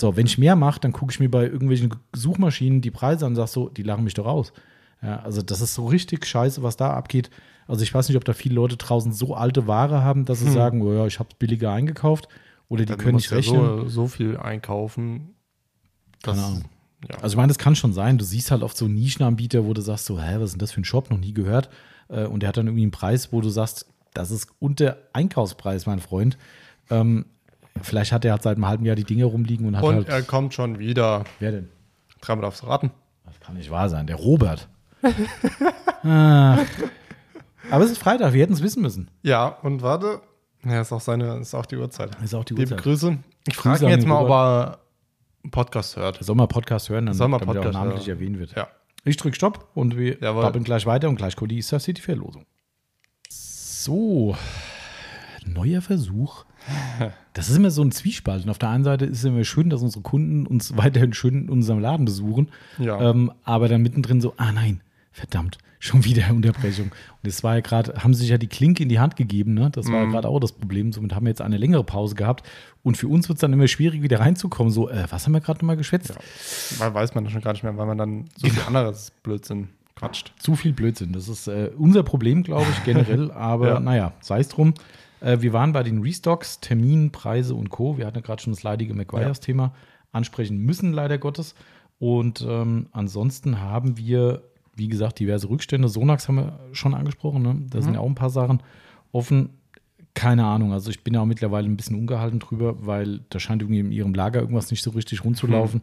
So, 0.00 0.16
wenn 0.16 0.26
ich 0.26 0.36
mehr 0.38 0.54
mache, 0.54 0.78
dann 0.80 0.92
gucke 0.92 1.10
ich 1.12 1.20
mir 1.20 1.30
bei 1.30 1.44
irgendwelchen 1.46 1.94
Suchmaschinen 2.14 2.82
die 2.82 2.90
Preise 2.90 3.24
an 3.24 3.32
und 3.32 3.36
sage 3.36 3.48
so, 3.48 3.68
die 3.70 3.82
lachen 3.82 4.04
mich 4.04 4.14
doch 4.14 4.26
aus. 4.26 4.52
Ja, 5.02 5.20
also 5.20 5.42
das 5.42 5.60
ist 5.60 5.74
so 5.74 5.86
richtig 5.86 6.26
scheiße, 6.26 6.62
was 6.62 6.76
da 6.76 6.92
abgeht. 6.92 7.30
Also 7.66 7.82
ich 7.82 7.92
weiß 7.94 8.08
nicht, 8.08 8.16
ob 8.16 8.24
da 8.24 8.32
viele 8.34 8.54
Leute 8.56 8.76
draußen 8.76 9.12
so 9.12 9.34
alte 9.34 9.66
Ware 9.66 10.02
haben, 10.02 10.24
dass 10.24 10.40
sie 10.40 10.46
Hm. 10.46 10.52
sagen, 10.52 10.82
oh 10.82 10.92
ja, 10.92 11.06
ich 11.06 11.18
habe 11.18 11.30
es 11.32 11.36
billiger 11.38 11.72
eingekauft. 11.72 12.28
Oder 12.68 12.82
die 12.84 12.86
Dann 12.92 12.98
können 12.98 13.16
nicht 13.16 13.30
du 13.30 13.34
ja 13.34 13.38
rechnen. 13.40 13.60
so, 13.84 13.88
so 13.88 14.06
viel 14.08 14.36
einkaufen. 14.36 15.34
Keine 16.22 16.42
Ahnung. 16.42 16.64
Ja. 17.08 17.16
Also 17.18 17.34
ich 17.34 17.36
meine, 17.36 17.48
das 17.48 17.58
kann 17.58 17.76
schon 17.76 17.92
sein. 17.92 18.18
Du 18.18 18.24
siehst 18.24 18.50
halt 18.50 18.62
oft 18.62 18.76
so 18.76 18.88
Nischenanbieter, 18.88 19.64
wo 19.64 19.72
du 19.72 19.80
sagst 19.80 20.04
so, 20.06 20.20
hä, 20.20 20.34
was 20.38 20.46
ist 20.46 20.52
denn 20.52 20.58
das 20.58 20.72
für 20.72 20.80
ein 20.80 20.84
Shop? 20.84 21.10
Noch 21.10 21.18
nie 21.18 21.32
gehört. 21.32 21.70
Äh, 22.08 22.24
Und 22.26 22.40
der 22.40 22.48
hat 22.48 22.56
dann 22.56 22.66
irgendwie 22.66 22.82
einen 22.82 22.90
Preis, 22.90 23.32
wo 23.32 23.40
du 23.40 23.48
sagst, 23.48 23.86
das 24.14 24.30
ist 24.30 24.48
unter 24.58 24.96
Einkaufspreis, 25.12 25.86
mein 25.86 26.00
Freund. 26.00 26.36
Ähm, 26.90 27.26
vielleicht 27.82 28.10
hat 28.12 28.24
er 28.24 28.32
halt 28.32 28.42
seit 28.42 28.56
einem 28.56 28.66
halben 28.66 28.84
Jahr 28.84 28.96
die 28.96 29.04
Dinge 29.04 29.24
rumliegen 29.26 29.66
und 29.66 29.76
hat 29.76 29.84
Und 29.84 29.94
halt. 29.94 30.08
er 30.08 30.22
kommt 30.22 30.54
schon 30.54 30.78
wieder. 30.78 31.24
wer 31.38 31.52
denn? 31.52 31.68
Dreimal 32.20 32.46
aufs 32.46 32.66
Raten. 32.66 32.90
Das 33.26 33.38
kann 33.40 33.54
nicht 33.56 33.70
wahr 33.70 33.88
sein. 33.88 34.06
Der 34.08 34.16
Robert. 34.16 34.68
ah. 36.02 36.58
Aber 37.70 37.84
es 37.84 37.90
ist 37.90 37.98
Freitag, 37.98 38.32
wir 38.32 38.42
hätten 38.42 38.54
es 38.54 38.62
wissen 38.62 38.82
müssen. 38.82 39.08
Ja, 39.22 39.46
und 39.46 39.82
warte. 39.82 40.20
Ja, 40.64 40.80
ist 40.80 40.92
auch 40.92 41.00
seine, 41.00 41.38
ist 41.38 41.54
auch 41.54 41.66
die 41.66 41.76
Uhrzeit. 41.76 42.10
Ist 42.22 42.34
auch 42.34 42.44
die 42.44 42.54
Liebe 42.54 42.72
Uhrzeit. 42.72 42.82
Grüße. 42.82 43.18
Ich 43.46 43.56
frage 43.56 43.84
ihn 43.84 43.90
jetzt 43.90 44.06
mal, 44.06 44.22
ob 44.22 44.30
er 44.30 44.78
einen 45.44 45.50
Podcast 45.50 45.96
hört. 45.96 46.18
Soll 46.22 46.36
mal 46.36 46.46
Podcast 46.46 46.88
hören, 46.88 47.06
dann, 47.06 47.14
Soll 47.14 47.28
mal 47.28 47.38
damit 47.38 47.54
er 47.56 47.60
auch 47.60 47.64
Podcast 47.64 47.74
namentlich 47.84 48.06
hören. 48.08 48.18
erwähnt 48.18 48.38
wird. 48.38 48.54
Ja. 48.56 48.68
Ich 49.04 49.16
drücke 49.16 49.36
Stopp 49.36 49.68
und 49.74 49.96
wir 49.96 50.18
Jawohl. 50.20 50.50
gleich 50.60 50.84
weiter 50.84 51.08
und 51.08 51.16
gleich 51.16 51.36
kommt 51.36 51.52
die 51.52 51.56
Easter 51.56 51.78
City 51.78 52.02
Verlosung. 52.02 52.44
So, 53.28 54.36
neuer 55.46 55.80
Versuch. 55.82 56.44
Das 57.34 57.48
ist 57.48 57.56
immer 57.56 57.70
so 57.70 57.82
ein 57.82 57.92
Zwiespalt. 57.92 58.42
Und 58.42 58.50
auf 58.50 58.58
der 58.58 58.70
einen 58.70 58.82
Seite 58.82 59.04
ist 59.04 59.18
es 59.18 59.24
immer 59.24 59.44
schön, 59.44 59.70
dass 59.70 59.80
unsere 59.80 60.02
Kunden 60.02 60.44
uns 60.44 60.76
weiterhin 60.76 61.12
schön 61.12 61.42
in 61.44 61.50
unserem 61.50 61.78
Laden 61.78 62.04
besuchen. 62.04 62.48
Ja. 62.78 63.00
Ähm, 63.10 63.30
aber 63.44 63.68
dann 63.68 63.80
mittendrin 63.80 64.20
so, 64.20 64.34
ah 64.38 64.50
nein, 64.50 64.80
verdammt, 65.18 65.58
schon 65.78 66.04
wieder 66.04 66.30
Unterbrechung. 66.30 66.86
Und 67.22 67.28
es 67.28 67.42
war 67.44 67.54
ja 67.56 67.60
gerade, 67.60 67.94
haben 68.02 68.14
sie 68.14 68.20
sich 68.22 68.30
ja 68.30 68.38
die 68.38 68.46
Klinke 68.46 68.82
in 68.82 68.88
die 68.88 68.98
Hand 68.98 69.16
gegeben, 69.16 69.54
ne? 69.54 69.70
Das 69.70 69.86
war 69.86 70.04
ja 70.04 70.06
gerade 70.10 70.28
auch 70.28 70.40
das 70.40 70.52
Problem. 70.52 70.92
Somit 70.92 71.14
haben 71.14 71.24
wir 71.26 71.30
jetzt 71.30 71.42
eine 71.42 71.56
längere 71.58 71.84
Pause 71.84 72.14
gehabt. 72.14 72.48
Und 72.82 72.96
für 72.96 73.08
uns 73.08 73.28
wird 73.28 73.36
es 73.36 73.40
dann 73.40 73.52
immer 73.52 73.68
schwierig, 73.68 74.02
wieder 74.02 74.20
reinzukommen. 74.20 74.72
So, 74.72 74.88
äh, 74.88 75.04
was 75.10 75.26
haben 75.26 75.32
wir 75.32 75.40
gerade 75.40 75.58
nochmal 75.58 75.76
geschwätzt? 75.76 76.14
Weil 76.78 76.94
weiß 76.94 77.14
man 77.14 77.24
das 77.24 77.32
schon 77.32 77.42
gar 77.42 77.52
nicht 77.52 77.62
mehr, 77.62 77.76
weil 77.76 77.86
man 77.86 77.98
dann 77.98 78.24
so 78.36 78.48
viel 78.48 78.62
anderes 78.66 79.12
Blödsinn 79.22 79.68
quatscht. 79.94 80.32
Zu 80.38 80.54
viel 80.56 80.72
Blödsinn. 80.72 81.12
Das 81.12 81.28
ist 81.28 81.48
äh, 81.48 81.70
unser 81.76 82.02
Problem, 82.02 82.42
glaube 82.44 82.66
ich, 82.70 82.84
generell. 82.84 83.30
Aber 83.32 83.68
Ja. 83.68 83.80
naja, 83.80 84.12
sei 84.20 84.40
es 84.40 84.48
drum. 84.48 84.74
Äh, 85.20 85.38
wir 85.40 85.52
waren 85.52 85.72
bei 85.72 85.82
den 85.82 86.00
Restocks, 86.02 86.60
Termin, 86.60 87.10
Preise 87.10 87.54
und 87.54 87.70
Co. 87.70 87.98
Wir 87.98 88.06
hatten 88.06 88.16
ja 88.18 88.22
gerade 88.22 88.40
schon 88.42 88.52
das 88.52 88.62
leidige 88.62 88.94
McGuire's-Thema 88.94 89.72
ansprechen 90.12 90.58
müssen, 90.58 90.92
leider 90.92 91.18
Gottes. 91.18 91.54
Und 91.98 92.46
ähm, 92.48 92.86
ansonsten 92.92 93.60
haben 93.60 93.98
wir, 93.98 94.42
wie 94.78 94.88
gesagt, 94.88 95.18
diverse 95.18 95.50
Rückstände. 95.50 95.88
Sonax 95.88 96.28
haben 96.28 96.36
wir 96.36 96.60
schon 96.72 96.94
angesprochen. 96.94 97.42
Ne? 97.42 97.56
Da 97.68 97.82
sind 97.82 97.94
ja 97.94 98.00
auch 98.00 98.06
ein 98.06 98.14
paar 98.14 98.30
Sachen 98.30 98.62
offen. 99.12 99.50
Keine 100.14 100.46
Ahnung. 100.46 100.72
Also 100.72 100.90
ich 100.90 101.04
bin 101.04 101.14
ja 101.14 101.20
auch 101.20 101.26
mittlerweile 101.26 101.68
ein 101.68 101.76
bisschen 101.76 101.96
ungehalten 101.96 102.38
drüber, 102.38 102.86
weil 102.86 103.20
da 103.28 103.38
scheint 103.38 103.62
irgendwie 103.62 103.80
in 103.80 103.92
ihrem 103.92 104.14
Lager 104.14 104.40
irgendwas 104.40 104.70
nicht 104.70 104.82
so 104.82 104.90
richtig 104.90 105.24
rund 105.24 105.36
zu 105.36 105.46
laufen. 105.46 105.82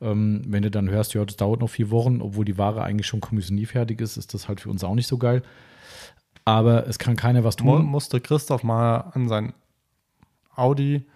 Ähm, 0.00 0.42
wenn 0.46 0.62
du 0.62 0.70
dann 0.70 0.90
hörst, 0.90 1.14
ja, 1.14 1.24
das 1.24 1.36
dauert 1.36 1.60
noch 1.60 1.70
vier 1.70 1.90
Wochen, 1.90 2.20
obwohl 2.20 2.44
die 2.44 2.58
Ware 2.58 2.82
eigentlich 2.82 3.06
schon 3.06 3.20
kommissionierfertig 3.20 4.00
ist, 4.00 4.16
ist 4.16 4.34
das 4.34 4.48
halt 4.48 4.60
für 4.60 4.70
uns 4.70 4.84
auch 4.84 4.94
nicht 4.94 5.06
so 5.06 5.18
geil. 5.18 5.42
Aber 6.44 6.86
es 6.86 6.98
kann 6.98 7.16
keiner 7.16 7.44
was 7.44 7.56
tun. 7.56 7.84
musste 7.84 8.20
Christoph 8.20 8.62
mal 8.62 9.10
an 9.12 9.28
seinen 9.28 9.54
Audi 10.54 11.06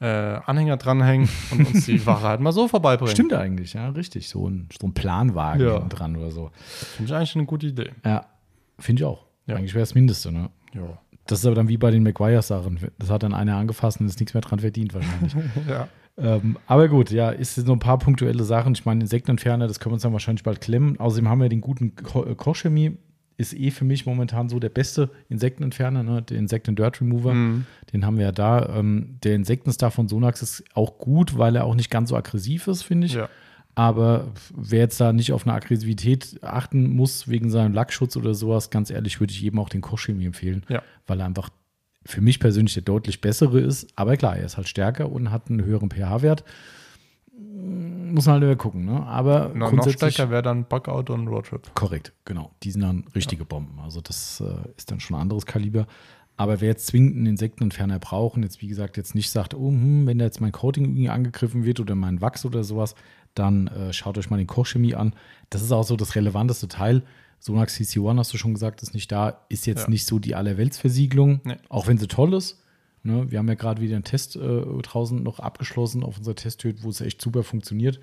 äh, 0.00 0.06
Anhänger 0.06 0.76
dranhängen 0.76 1.28
und 1.50 1.66
uns 1.68 1.86
die 1.86 2.04
Ware 2.06 2.22
halt 2.22 2.40
mal 2.40 2.52
so 2.52 2.68
vorbeibringen. 2.68 3.14
Stimmt 3.14 3.32
eigentlich, 3.32 3.72
ja, 3.74 3.88
richtig. 3.90 4.28
So 4.28 4.48
ein, 4.48 4.68
so 4.78 4.86
ein 4.86 4.94
Planwagen 4.94 5.66
Ja. 5.66 5.78
dran 5.80 6.16
oder 6.16 6.30
so. 6.30 6.50
Finde 6.96 7.10
ich 7.12 7.16
eigentlich 7.16 7.34
eine 7.36 7.46
gute 7.46 7.66
Idee. 7.68 7.90
Ja, 8.04 8.26
finde 8.78 9.00
ich 9.02 9.04
auch. 9.06 9.24
Ja. 9.46 9.56
Eigentlich 9.56 9.74
wäre 9.74 9.82
das 9.82 9.94
Mindeste, 9.94 10.32
ne? 10.32 10.50
Ja. 10.74 10.98
Das 11.26 11.40
ist 11.40 11.46
aber 11.46 11.54
dann 11.56 11.68
wie 11.68 11.76
bei 11.76 11.90
den 11.90 12.02
McGuire-Sachen. 12.02 12.78
Das 12.98 13.10
hat 13.10 13.22
dann 13.22 13.34
einer 13.34 13.56
angefasst 13.56 14.00
und 14.00 14.06
ist 14.06 14.20
nichts 14.20 14.34
mehr 14.34 14.42
dran 14.42 14.60
verdient 14.60 14.94
wahrscheinlich. 14.94 15.34
ja. 15.68 15.88
ähm, 16.18 16.56
aber 16.66 16.88
gut, 16.88 17.10
ja, 17.10 17.30
ist 17.30 17.54
so 17.56 17.72
ein 17.72 17.78
paar 17.78 17.98
punktuelle 17.98 18.44
Sachen. 18.44 18.74
Ich 18.74 18.84
meine, 18.84 19.00
Insektenentferner, 19.00 19.66
das 19.66 19.80
können 19.80 19.92
wir 19.92 19.94
uns 19.94 20.02
dann 20.02 20.12
wahrscheinlich 20.12 20.44
bald 20.44 20.60
klemmen. 20.60 21.00
Außerdem 21.00 21.28
haben 21.28 21.40
wir 21.40 21.48
den 21.48 21.60
guten 21.62 21.96
Ko 21.96 22.24
äh, 22.24 22.34
Kochchemie. 22.34 22.96
Ist 23.38 23.52
eh 23.54 23.70
für 23.70 23.84
mich 23.84 24.06
momentan 24.06 24.48
so 24.48 24.58
der 24.58 24.70
beste 24.70 25.10
Insektenentferner, 25.28 26.02
ne? 26.02 26.22
der 26.22 26.38
Insekten 26.38 26.74
Dirt 26.74 27.00
Remover. 27.00 27.34
Mhm. 27.34 27.66
Den 27.92 28.06
haben 28.06 28.16
wir 28.16 28.24
ja 28.26 28.32
da. 28.32 28.74
Ähm, 28.76 29.18
der 29.22 29.34
Insektenstar 29.34 29.90
von 29.90 30.08
Sonax 30.08 30.40
ist 30.42 30.64
auch 30.74 30.96
gut, 30.98 31.36
weil 31.36 31.54
er 31.56 31.64
auch 31.64 31.74
nicht 31.74 31.90
ganz 31.90 32.08
so 32.10 32.16
aggressiv 32.16 32.66
ist, 32.66 32.82
finde 32.82 33.06
ich. 33.06 33.14
ja. 33.14 33.28
Aber 33.78 34.28
wer 34.56 34.78
jetzt 34.78 34.98
da 35.02 35.12
nicht 35.12 35.32
auf 35.32 35.46
eine 35.46 35.52
Aggressivität 35.52 36.38
achten 36.42 36.88
muss, 36.96 37.28
wegen 37.28 37.50
seinem 37.50 37.74
Lackschutz 37.74 38.16
oder 38.16 38.32
sowas, 38.32 38.70
ganz 38.70 38.88
ehrlich, 38.90 39.20
würde 39.20 39.32
ich 39.34 39.42
jedem 39.42 39.58
auch 39.58 39.68
den 39.68 39.82
Kochchemie 39.82 40.24
empfehlen, 40.24 40.64
Ja. 40.70 40.82
weil 41.06 41.20
er 41.20 41.26
einfach 41.26 41.50
für 42.06 42.22
mich 42.22 42.40
persönlich 42.40 42.72
der 42.72 42.84
deutlich 42.84 43.20
bessere 43.20 43.60
ist. 43.60 43.88
Aber 43.94 44.16
klar, 44.16 44.34
er 44.38 44.46
ist 44.46 44.56
halt 44.56 44.66
stärker 44.68 45.12
und 45.12 45.30
hat 45.30 45.50
einen 45.50 45.62
höheren 45.62 45.90
pH-Wert. 45.90 46.42
Muss 47.38 48.26
man 48.26 48.34
halt 48.34 48.44
immer 48.44 48.56
gucken, 48.56 48.84
ne? 48.84 49.04
Aber 49.06 49.50
Noch, 49.54 49.72
noch 49.72 49.88
stärker 49.90 50.30
wäre 50.30 50.42
dann 50.42 50.64
Bugout 50.64 51.12
und 51.12 51.28
Roadtrip. 51.28 51.74
korrekt, 51.74 52.12
genau. 52.24 52.50
Die 52.62 52.70
sind 52.70 52.80
dann 52.82 53.04
richtige 53.14 53.44
Bomben. 53.44 53.78
Also 53.80 54.00
das 54.00 54.40
äh, 54.40 54.68
ist 54.76 54.90
dann 54.90 55.00
schon 55.00 55.16
ein 55.16 55.22
anderes 55.22 55.44
Kaliber. 55.44 55.86
Aber 56.38 56.60
wer 56.60 56.68
jetzt 56.68 56.86
zwingend 56.86 57.16
einen 57.16 57.26
Insektenentferner 57.26 57.98
braucht 57.98 58.36
und 58.36 58.42
jetzt, 58.42 58.60
wie 58.62 58.68
gesagt, 58.68 58.96
jetzt 58.96 59.14
nicht 59.14 59.30
sagt, 59.30 59.54
oh, 59.54 59.68
hm, 59.70 60.06
wenn 60.06 60.18
da 60.18 60.24
jetzt 60.26 60.40
mein 60.40 60.52
Coating 60.52 60.84
irgendwie 60.84 61.08
angegriffen 61.08 61.64
wird 61.64 61.80
oder 61.80 61.94
mein 61.94 62.20
Wachs 62.20 62.44
oder 62.46 62.62
sowas, 62.62 62.94
dann 63.34 63.66
äh, 63.68 63.92
schaut 63.92 64.16
euch 64.18 64.30
mal 64.30 64.36
den 64.38 64.46
Kochchemie 64.46 64.94
an. 64.94 65.14
Das 65.50 65.62
ist 65.62 65.72
auch 65.72 65.84
so 65.84 65.96
das 65.96 66.14
relevanteste 66.14 66.68
Teil. 66.68 67.02
Sonax 67.38 67.76
CC1, 67.78 68.18
hast 68.18 68.32
du 68.32 68.38
schon 68.38 68.54
gesagt, 68.54 68.82
ist 68.82 68.94
nicht 68.94 69.10
da. 69.12 69.40
Ist 69.50 69.66
jetzt 69.66 69.84
Ja. 69.84 69.90
nicht 69.90 70.06
so 70.06 70.18
die 70.18 70.34
Allerweltsversiegelung, 70.34 71.40
Nee. 71.44 71.56
auch 71.68 71.86
wenn 71.86 71.98
sie 71.98 72.06
toll 72.08 72.32
ist. 72.34 72.62
Ne, 73.06 73.30
wir 73.30 73.38
haben 73.38 73.46
ja 73.48 73.54
gerade 73.54 73.80
wieder 73.80 73.94
einen 73.94 74.04
Test 74.04 74.34
äh, 74.36 74.62
draußen 74.82 75.22
noch 75.22 75.38
abgeschlossen 75.38 76.02
auf 76.02 76.18
unserer 76.18 76.34
Testhütte, 76.34 76.82
wo 76.82 76.88
es 76.90 77.00
echt 77.00 77.22
super 77.22 77.42
funktioniert. 77.44 78.00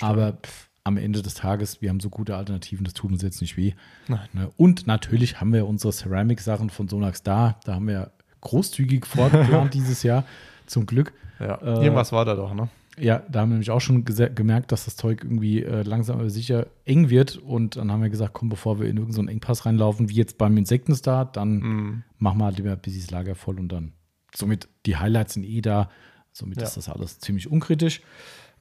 Aber 0.00 0.32
pff, 0.34 0.68
am 0.84 0.96
Ende 0.96 1.22
des 1.22 1.34
Tages, 1.34 1.80
wir 1.80 1.88
haben 1.90 2.00
so 2.00 2.10
gute 2.10 2.36
Alternativen, 2.36 2.84
das 2.84 2.92
tut 2.94 3.10
uns 3.12 3.22
jetzt 3.22 3.40
nicht 3.40 3.56
weh. 3.56 3.72
Ne? 4.08 4.50
Und 4.56 4.86
natürlich 4.86 5.40
haben 5.40 5.52
wir 5.52 5.66
unsere 5.66 5.92
Ceramic-Sachen 5.92 6.70
von 6.70 6.88
Sonax 6.88 7.22
da. 7.22 7.58
Da 7.64 7.74
haben 7.76 7.86
wir 7.88 8.10
großzügig 8.42 9.06
vorgeplant 9.06 9.72
dieses 9.74 10.02
Jahr, 10.02 10.24
zum 10.66 10.86
Glück. 10.86 11.12
Ja. 11.40 11.54
Äh, 11.56 11.84
Irgendwas 11.84 12.12
war 12.12 12.24
da 12.24 12.34
doch, 12.34 12.52
ne? 12.54 12.68
Ja, 12.98 13.22
da 13.30 13.40
haben 13.40 13.48
wir 13.48 13.54
nämlich 13.54 13.70
auch 13.70 13.80
schon 13.80 14.04
gemerkt, 14.04 14.70
dass 14.70 14.84
das 14.84 14.96
Zeug 14.96 15.24
irgendwie 15.24 15.62
äh, 15.62 15.82
langsam 15.82 16.18
aber 16.18 16.28
sicher 16.28 16.66
eng 16.84 17.08
wird. 17.08 17.36
Und 17.38 17.76
dann 17.76 17.90
haben 17.90 18.02
wir 18.02 18.10
gesagt, 18.10 18.34
komm, 18.34 18.50
bevor 18.50 18.78
wir 18.80 18.86
in 18.86 18.98
irgendeinen 18.98 19.28
so 19.28 19.32
Engpass 19.32 19.64
reinlaufen, 19.64 20.10
wie 20.10 20.14
jetzt 20.14 20.36
beim 20.36 20.56
Insektenstar, 20.58 21.24
dann 21.24 21.52
Mhm. 21.60 22.02
machen 22.18 22.38
wir 22.38 22.44
halt 22.44 22.58
lieber 22.58 22.76
bis 22.76 23.00
das 23.00 23.10
Lager 23.10 23.34
voll 23.34 23.58
und 23.58 23.68
dann 23.70 23.92
somit 24.34 24.68
die 24.86 24.96
Highlights 24.96 25.34
sind 25.34 25.44
eh 25.44 25.60
da. 25.60 25.88
Somit 26.32 26.58
Ja. 26.60 26.64
ist 26.66 26.76
das 26.76 26.88
alles 26.88 27.18
ziemlich 27.18 27.50
unkritisch. 27.50 28.00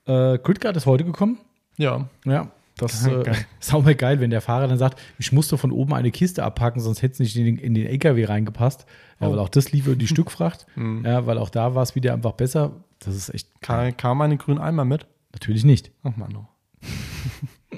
Äh, 0.06 0.38
Gridguard 0.39 0.76
ist 0.77 0.85
heute 0.85 1.03
gekommen. 1.06 1.38
Ja. 1.77 2.10
Ja, 2.26 2.52
das 2.77 3.06
äh, 3.07 3.23
Geil. 3.23 3.45
ist 3.60 3.73
auch 3.73 3.84
mal 3.84 3.95
geil, 3.95 4.19
wenn 4.19 4.30
der 4.30 4.41
Fahrer 4.41 4.68
dann 4.68 4.77
sagt, 4.77 4.99
ich 5.19 5.31
musste 5.31 5.57
von 5.57 5.72
oben 5.72 5.93
eine 5.93 6.11
Kiste 6.11 6.43
abpacken, 6.43 6.81
sonst 6.81 7.02
hätte 7.02 7.14
es 7.14 7.19
nicht 7.19 7.35
in 7.38 7.45
den, 7.45 7.57
in 7.57 7.73
den 7.73 7.85
LKW 7.88 8.26
reingepasst. 8.26 8.85
Ja, 9.19 9.27
Oh. 9.27 9.31
weil 9.31 9.39
auch 9.39 9.49
das 9.49 9.72
lief 9.72 9.88
über 9.88 9.95
die 9.95 10.07
Stückfracht. 10.14 10.65
Mhm. 10.76 11.06
Ja, 11.06 11.26
weil 11.27 11.38
auch 11.38 11.49
da 11.49 11.76
war 11.76 11.84
es 11.84 11.95
wieder 11.95 12.14
einfach 12.14 12.34
besser. 12.34 12.84
Das 12.99 13.15
ist 13.15 13.34
echt 13.34 13.49
Kam, 13.61 13.95
kam 13.98 14.18
meine 14.18 14.38
grünen 14.38 14.60
Eimer 14.60 14.85
mit? 14.85 15.06
natürlich 15.34 15.64
nicht. 15.64 15.91
Ach 16.03 16.15
man, 16.18 16.35
oh. 16.35 16.45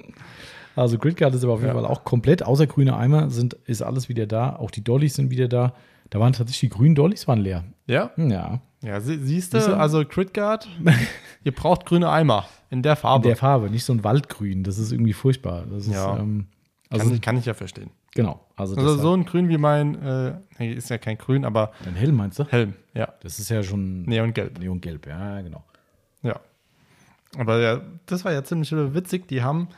Also 0.76 0.98
Gridguard 0.98 1.36
ist 1.36 1.44
aber 1.44 1.54
auf 1.54 1.60
jeden 1.62 1.76
Ja. 1.76 1.80
Fall 1.82 1.86
auch 1.90 2.04
komplett, 2.04 2.42
außer 2.44 2.66
grüne 2.66 2.98
Eimer 2.98 3.30
sind, 3.30 3.54
ist 3.66 3.84
alles 3.84 4.10
wieder 4.10 4.26
da. 4.26 4.56
Auch 4.56 4.72
die 4.72 4.84
Dollys 4.84 5.14
sind 5.16 5.30
wieder 5.30 5.48
da. 5.48 5.76
Da 6.10 6.20
waren 6.20 6.34
tatsächlich 6.34 6.70
die 6.72 6.76
grünen 6.78 6.96
Dollys 6.96 7.28
waren 7.28 7.40
leer. 7.40 7.64
Ja? 7.88 8.12
Hm, 8.16 8.30
Ja, 8.30 8.62
Ja, 8.82 9.00
sie, 9.02 9.18
siehst 9.18 9.54
du? 9.54 9.78
also 9.78 10.04
Critguard, 10.06 10.68
ihr 11.44 11.52
braucht 11.54 11.86
grüne 11.86 12.10
Eimer 12.10 12.46
in 12.70 12.82
der 12.84 12.94
in 12.94 12.98
Farbe. 12.98 13.28
der 13.28 13.36
Farbe, 13.38 13.70
nicht 13.70 13.84
so 13.86 13.94
ein 13.94 14.04
Waldgrün. 14.04 14.64
Das 14.64 14.78
ist 14.78 14.92
irgendwie 14.92 15.14
furchtbar. 15.14 15.66
Das 15.70 15.88
ist, 15.88 15.94
Ja. 15.94 16.18
ähm, 16.18 16.48
also 16.90 17.06
kann, 17.06 17.16
ich, 17.16 17.22
kann 17.22 17.38
ich 17.38 17.46
ja 17.46 17.54
verstehen. 17.54 17.90
genau. 18.14 18.46
Also, 18.56 18.76
Also 18.76 18.98
so 18.98 19.14
ein 19.16 19.26
Grün 19.26 19.50
wie 19.50 19.58
mein, 19.58 20.00
äh, 20.02 20.36
ist 20.74 20.90
ja 20.90 20.98
kein 21.00 21.18
Grün, 21.18 21.44
aber 21.46 21.72
Dein 21.84 21.96
Helm 21.96 22.16
meinst 22.16 22.38
du? 22.40 22.46
Helm, 22.46 22.74
ja. 22.94 23.12
Das 23.22 23.40
ist 23.40 23.50
ja 23.50 23.64
schon 23.64 24.04
Neongelb. 24.04 24.60
Neongelb, 24.60 25.08
ja, 25.08 25.42
genau. 25.42 25.64
Ja. 26.22 26.40
Aber 27.38 27.60
ja, 27.60 27.82
das 28.06 28.24
war 28.26 28.32
ja 28.32 28.44
ziemlich 28.44 28.72
witzig. 28.72 29.28
Die 29.28 29.42
haben 29.42 29.70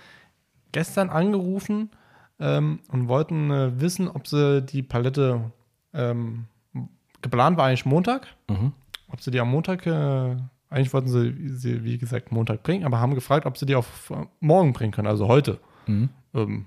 gestern 0.74 1.10
angerufen 1.10 1.90
ähm, 2.40 2.80
und 2.90 3.08
wollten 3.08 3.50
äh, 3.50 3.80
wissen, 3.80 4.10
ob 4.10 4.28
sie 4.28 4.62
die 4.62 4.84
Palette 4.84 5.52
ähm, 5.96 6.46
geplant 7.22 7.58
war 7.58 7.68
eigentlich 7.68 7.86
Montag. 7.86 8.28
Mhm. 8.50 8.74
ob 9.10 9.22
sie 9.22 9.32
die 9.32 9.40
am 9.40 9.50
Montag, 9.50 9.86
äh, 9.88 10.36
eigentlich 10.70 10.94
wollten 10.94 11.08
sie 11.10 11.50
sie, 11.58 11.84
wie 11.84 11.98
gesagt, 11.98 12.32
Montag 12.32 12.64
bringen, 12.64 12.84
aber 12.86 13.00
haben 13.00 13.16
gefragt, 13.16 13.46
ob 13.46 13.58
sie 13.58 13.66
die 13.66 13.76
auf 13.76 14.10
äh, 14.12 14.26
morgen 14.40 14.74
bringen 14.74 14.92
können, 14.92 15.08
also 15.08 15.28
heute. 15.28 15.60
Mhm. 15.88 16.10
Ähm, 16.34 16.66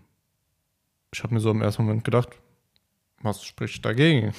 ich 1.13 1.23
habe 1.23 1.35
mir 1.35 1.41
so 1.41 1.51
im 1.51 1.63
ersten 1.63 1.85
Moment 1.85 2.05
gedacht, 2.05 2.29
was 3.23 3.45
spricht 3.45 3.85
dagegen? 3.85 4.33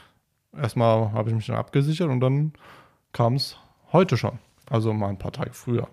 Erstmal 0.56 1.12
habe 1.12 1.30
ich 1.30 1.34
mich 1.36 1.46
dann 1.46 1.56
abgesichert 1.56 2.08
und 2.08 2.20
dann 2.20 2.52
kam 3.12 3.34
es 3.34 3.56
heute 3.92 4.16
schon. 4.16 4.38
Also 4.68 4.92
mal 4.92 5.08
ein 5.08 5.18
paar 5.18 5.32
Tage 5.32 5.52
früher. 5.52 5.88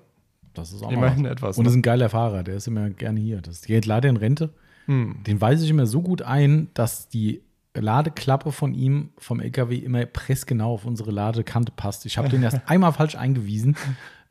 Das 0.53 0.71
ist 0.71 0.83
auch 0.83 0.91
Immerhin 0.91 1.23
mal 1.23 1.29
was. 1.29 1.37
etwas. 1.37 1.57
Und 1.57 1.65
das 1.65 1.71
ist 1.73 1.77
Ne? 1.77 1.79
ein 1.79 1.83
geiler 1.83 2.09
Fahrer, 2.09 2.43
der 2.43 2.55
ist 2.55 2.67
immer 2.67 2.89
gerne 2.89 3.19
hier. 3.19 3.41
Das 3.41 3.61
geht 3.61 3.85
leider 3.85 4.09
in 4.09 4.17
Rente. 4.17 4.53
Hm. 4.85 5.23
Den 5.25 5.41
weise 5.41 5.63
ich 5.63 5.69
immer 5.69 5.85
so 5.85 6.01
gut 6.01 6.21
ein, 6.21 6.69
dass 6.73 7.09
die 7.09 7.41
Ladeklappe 7.81 8.51
von 8.51 8.73
ihm 8.73 9.09
vom 9.17 9.39
LKW 9.39 9.75
immer 9.77 10.05
pressgenau 10.05 10.73
auf 10.73 10.85
unsere 10.85 11.11
Ladekante 11.11 11.71
passt. 11.75 12.05
Ich 12.05 12.17
habe 12.17 12.29
den 12.29 12.43
erst 12.43 12.59
einmal 12.67 12.93
falsch 12.93 13.15
eingewiesen, 13.15 13.75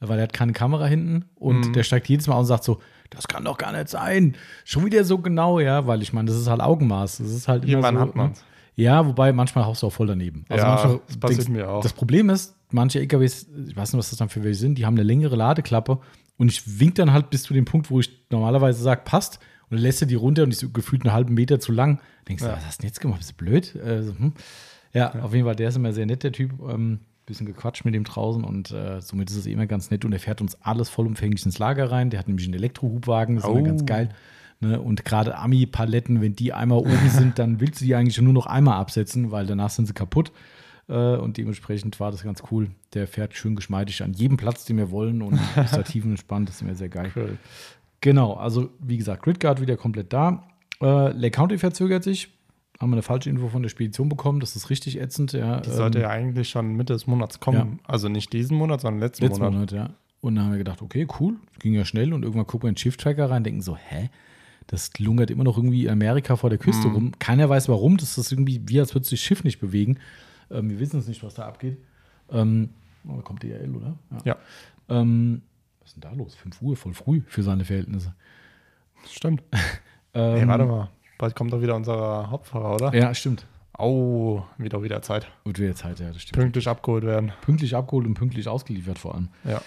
weil 0.00 0.18
er 0.18 0.24
hat 0.24 0.32
keine 0.32 0.52
Kamera 0.52 0.86
hinten 0.86 1.24
und 1.36 1.68
Mhm. 1.68 1.72
der 1.72 1.82
steigt 1.82 2.08
jedes 2.08 2.26
Mal 2.26 2.34
aus 2.34 2.40
und 2.42 2.46
sagt 2.46 2.64
so, 2.64 2.80
das 3.10 3.28
kann 3.28 3.44
doch 3.44 3.56
gar 3.56 3.72
nicht 3.72 3.88
sein. 3.88 4.36
Schon 4.64 4.84
wieder 4.84 5.04
so 5.04 5.18
genau, 5.18 5.60
ja, 5.60 5.86
weil 5.86 6.02
ich 6.02 6.12
meine, 6.12 6.28
das 6.28 6.36
ist 6.38 6.48
halt 6.48 6.60
Augenmaß. 6.60 7.18
Das 7.18 7.30
ist 7.30 7.46
halt 7.48 7.64
immer 7.64 7.92
so, 7.92 8.00
hat 8.00 8.14
man's. 8.16 8.38
Ne? 8.40 8.44
Ja, 8.84 9.06
wobei 9.06 9.32
manchmal 9.32 9.64
haust 9.64 9.82
du 9.82 9.86
auch 9.86 9.92
voll 9.92 10.08
daneben. 10.08 10.44
Also 10.48 10.64
Ja, 10.64 10.70
manchmal 10.72 11.00
das 11.06 11.16
passiert 11.16 11.40
denkst- 11.40 11.52
mir 11.52 11.70
auch. 11.70 11.82
Das 11.82 11.92
Problem 11.94 12.28
ist, 12.30 12.56
manche 12.70 12.98
LKWs, 12.98 13.46
ich 13.68 13.76
weiß 13.76 13.92
nicht, 13.92 13.98
was 13.98 14.10
das 14.10 14.18
dann 14.18 14.28
für 14.28 14.42
welche 14.44 14.58
sind, 14.58 14.76
die 14.76 14.84
haben 14.84 14.94
eine 14.94 15.02
längere 15.04 15.36
Ladeklappe 15.36 15.98
und 16.36 16.50
ich 16.50 16.78
wink 16.80 16.96
dann 16.96 17.12
halt 17.12 17.30
bis 17.30 17.44
zu 17.44 17.54
dem 17.54 17.64
Punkt, 17.64 17.90
wo 17.90 18.00
ich 18.00 18.10
normalerweise 18.30 18.82
sage, 18.82 19.00
passt. 19.04 19.38
Und 19.70 19.76
dann 19.76 19.80
lässt 19.82 20.00
er 20.02 20.06
die 20.06 20.14
runter 20.14 20.42
und 20.44 20.50
die 20.50 20.64
ist 20.64 20.74
gefühlt 20.74 21.04
einen 21.04 21.12
halben 21.12 21.34
Meter 21.34 21.58
zu 21.60 21.72
lang. 21.72 22.00
Denkst 22.28 22.42
du, 22.42 22.48
Ja. 22.48 22.56
was 22.56 22.64
hast 22.66 22.78
du 22.78 22.82
denn 22.82 22.88
jetzt 22.88 23.00
gemacht? 23.00 23.18
Bist 23.18 23.32
du 23.32 23.34
blöd? 23.36 23.74
Äh, 23.76 24.02
so, 24.02 24.16
hm. 24.18 24.32
ja, 24.92 25.12
auf 25.22 25.32
jeden 25.34 25.44
Fall, 25.46 25.56
der 25.56 25.68
ist 25.68 25.76
immer 25.76 25.92
sehr 25.92 26.06
nett, 26.06 26.22
der 26.22 26.32
Typ. 26.32 26.52
Ähm, 26.68 27.00
bisschen 27.26 27.46
gequatscht 27.46 27.84
mit 27.84 27.92
dem 27.92 28.04
draußen 28.04 28.44
und 28.44 28.70
äh, 28.70 29.00
somit 29.00 29.28
ist 29.30 29.36
es 29.36 29.46
immer 29.46 29.66
ganz 29.66 29.90
nett 29.90 30.04
und 30.04 30.12
er 30.12 30.20
fährt 30.20 30.40
uns 30.40 30.62
alles 30.62 30.88
vollumfänglich 30.88 31.44
ins 31.44 31.58
Lager 31.58 31.90
rein. 31.90 32.08
Der 32.10 32.20
hat 32.20 32.28
nämlich 32.28 32.46
einen 32.46 32.54
Elektrohubwagen, 32.54 33.34
das 33.34 33.44
ist 33.44 33.50
immer 33.50 33.60
Oh. 33.60 33.64
ganz 33.64 33.84
geil. 33.84 34.10
Ne? 34.60 34.80
Und 34.80 35.04
gerade 35.04 35.36
Ami-Paletten, 35.36 36.20
wenn 36.20 36.36
die 36.36 36.52
einmal 36.52 36.78
oben 36.78 37.10
sind, 37.10 37.40
dann 37.40 37.58
willst 37.60 37.80
du 37.80 37.84
die 37.84 37.96
eigentlich 37.96 38.20
nur 38.20 38.32
noch 38.32 38.46
einmal 38.46 38.78
absetzen, 38.78 39.32
weil 39.32 39.44
danach 39.44 39.70
sind 39.70 39.86
sie 39.86 39.92
kaputt. 39.92 40.30
Äh, 40.88 41.16
und 41.16 41.36
dementsprechend 41.36 41.98
war 41.98 42.12
das 42.12 42.22
ganz 42.22 42.44
cool. 42.52 42.70
Der 42.94 43.08
fährt 43.08 43.34
schön 43.34 43.56
geschmeidig 43.56 44.04
an 44.04 44.12
jedem 44.12 44.36
Platz, 44.36 44.64
den 44.64 44.76
wir 44.76 44.92
wollen 44.92 45.20
und 45.20 45.34
ist 45.56 45.76
da 45.76 45.82
tiefenentspannt, 45.82 46.48
das 46.48 46.54
ist 46.56 46.62
immer 46.62 46.76
sehr 46.76 46.88
geil. 46.88 47.10
Cool. 47.16 47.38
Genau, 48.06 48.34
also 48.34 48.70
wie 48.78 48.96
gesagt, 48.98 49.24
Gridguard 49.24 49.60
wieder 49.60 49.76
komplett 49.76 50.12
da. 50.12 50.44
Äh, 50.80 51.10
Lake 51.10 51.32
County 51.32 51.58
verzögert 51.58 52.04
sich. 52.04 52.28
Haben 52.78 52.90
wir 52.90 52.94
eine 52.94 53.02
falsche 53.02 53.30
Info 53.30 53.48
von 53.48 53.62
der 53.62 53.68
Spedition 53.68 54.08
bekommen, 54.08 54.38
das 54.38 54.54
ist 54.54 54.70
richtig 54.70 55.00
ätzend. 55.00 55.32
Ja, 55.32 55.58
Die 55.60 55.70
ähm, 55.70 55.74
sollte 55.76 56.00
ja 56.00 56.08
eigentlich 56.10 56.48
schon 56.48 56.74
Mitte 56.76 56.92
des 56.92 57.08
Monats 57.08 57.40
kommen. 57.40 57.80
Also 57.84 58.08
nicht 58.08 58.32
diesen 58.32 58.56
Monat, 58.56 58.82
sondern 58.82 59.00
letzten, 59.00 59.24
letzten 59.24 59.40
Monat. 59.42 59.52
Monat. 59.54 59.72
ja. 59.72 59.90
Und 60.20 60.36
dann 60.36 60.44
haben 60.44 60.50
wir 60.52 60.58
gedacht, 60.58 60.82
okay, 60.82 61.08
cool, 61.18 61.34
ging 61.58 61.74
ja 61.74 61.84
schnell. 61.84 62.12
Und 62.12 62.22
irgendwann 62.22 62.46
gucken 62.46 62.64
wir 62.66 62.68
in 62.68 62.74
den 62.74 62.78
Shift-Tracker 62.78 63.28
rein, 63.28 63.42
denken 63.42 63.60
so, 63.60 63.76
hä? 63.76 64.08
Das 64.68 64.90
lungert 64.98 65.30
immer 65.32 65.42
noch 65.44 65.56
irgendwie 65.56 65.88
Amerika 65.90 66.36
vor 66.36 66.48
der 66.50 66.58
Küste 66.60 66.86
Mhm. 66.88 66.94
rum. 66.94 67.12
Keiner 67.18 67.48
weiß 67.48 67.68
warum. 67.68 67.96
Das 67.96 68.16
ist 68.18 68.30
irgendwie 68.30 68.60
wie, 68.66 68.78
als 68.78 68.94
würde 68.94 69.06
sich 69.06 69.18
das 69.20 69.24
Schiff 69.26 69.42
nicht 69.42 69.58
bewegen. 69.58 69.98
Ähm, 70.50 70.70
wir 70.70 70.78
wissen 70.78 71.00
es 71.00 71.08
nicht, 71.08 71.22
was 71.24 71.34
da 71.34 71.46
abgeht. 71.46 71.78
Ähm, 72.30 72.68
oh, 73.08 73.16
da 73.16 73.22
kommt 73.22 73.42
DRL, 73.42 73.74
oder? 73.74 73.96
Ja, 74.24 74.36
Ähm, 74.88 75.42
was 75.86 75.92
ist 75.92 76.02
denn 76.02 76.10
da 76.10 76.16
los? 76.16 76.34
5 76.34 76.62
Uhr, 76.62 76.76
voll 76.76 76.94
früh 76.94 77.22
für 77.28 77.44
seine 77.44 77.64
Verhältnisse. 77.64 78.12
stimmt. 79.08 79.42
Ähm, 80.14 80.36
Hey, 80.38 80.48
warte 80.48 80.64
mal. 80.64 80.88
Bald 81.18 81.36
kommt 81.36 81.52
doch 81.52 81.60
wieder 81.60 81.76
unser 81.76 82.30
Hauptfahrer, 82.30 82.74
oder? 82.76 82.94
Ja, 82.94 83.12
stimmt. 83.12 83.44
Au, 83.74 84.42
wieder 84.56 84.82
wieder 84.82 85.02
Zeit. 85.02 85.26
Gut, 85.44 85.58
wieder 85.58 85.74
Zeit, 85.74 86.00
ja, 86.00 86.10
das 86.10 86.22
stimmt. 86.22 86.38
Pünktlich 86.40 86.66
abgeholt 86.66 87.04
werden. 87.04 87.32
Pünktlich 87.42 87.76
abgeholt 87.76 88.06
und 88.06 88.14
pünktlich 88.14 88.48
ausgeliefert 88.48 88.98
vor 88.98 89.14
allem. 89.14 89.28
Ja. 89.44 89.60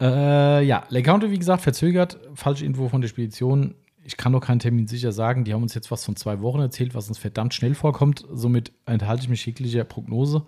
Äh, 0.00 0.64
ja, 0.64 0.82
Lake 0.88 1.04
County, 1.04 1.30
wie 1.30 1.38
gesagt, 1.38 1.62
verzögert. 1.62 2.18
Falsche 2.34 2.64
Info 2.64 2.88
von 2.88 3.00
der 3.00 3.06
Spedition. 3.06 3.76
Ich 4.02 4.16
kann 4.16 4.32
noch 4.32 4.40
keinen 4.40 4.58
Termin 4.58 4.88
sicher 4.88 5.12
sagen. 5.12 5.44
Die 5.44 5.54
haben 5.54 5.62
uns 5.62 5.74
jetzt 5.74 5.92
was 5.92 6.04
von 6.04 6.16
zwei 6.16 6.40
Wochen 6.40 6.58
erzählt, 6.58 6.96
was 6.96 7.06
uns 7.06 7.18
verdammt 7.18 7.54
schnell 7.54 7.76
vorkommt. 7.76 8.26
Somit 8.32 8.72
enthalte 8.86 9.22
ich 9.22 9.28
mich 9.28 9.46
jeglicher 9.46 9.84
Prognose. 9.84 10.44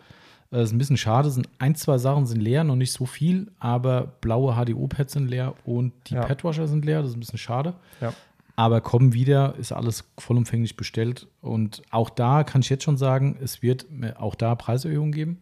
Äh, 0.55 0.63
ist 0.63 0.73
ein 0.73 0.79
bisschen 0.79 0.97
schade. 0.97 1.31
Sind 1.31 1.49
ein, 1.59 1.75
zwei 1.75 1.99
Sachen 1.99 2.27
sind 2.27 2.41
leer, 2.41 2.63
noch 2.65 2.77
nicht 2.77 2.93
so 2.93 3.07
viel, 3.07 3.51
aber 3.59 4.13
blaue 4.21 4.55
HDO-Pads 4.55 5.15
sind 5.15 5.29
leer 5.29 5.55
und 5.65 5.93
die 6.07 6.15
Ja. 6.15 6.25
Padwasher 6.25 6.69
sind 6.69 6.85
leer. 6.85 7.03
Das 7.03 7.11
ist 7.11 7.17
ein 7.17 7.21
bisschen 7.21 7.39
schade. 7.39 7.75
Ja. 8.01 8.15
Aber 8.57 8.81
kommen 8.81 9.13
wieder, 9.15 9.57
ist 9.57 9.73
alles 9.73 10.05
vollumfänglich 10.17 10.77
bestellt. 10.77 11.27
Und 11.41 11.83
auch 11.91 12.09
da 12.09 12.45
kann 12.45 12.61
ich 12.61 12.71
jetzt 12.71 12.85
schon 12.85 12.97
sagen, 12.97 13.37
es 13.43 13.63
wird 13.63 13.87
auch 14.17 14.37
da 14.37 14.55
Preiserhöhungen 14.55 15.11
geben. 15.11 15.39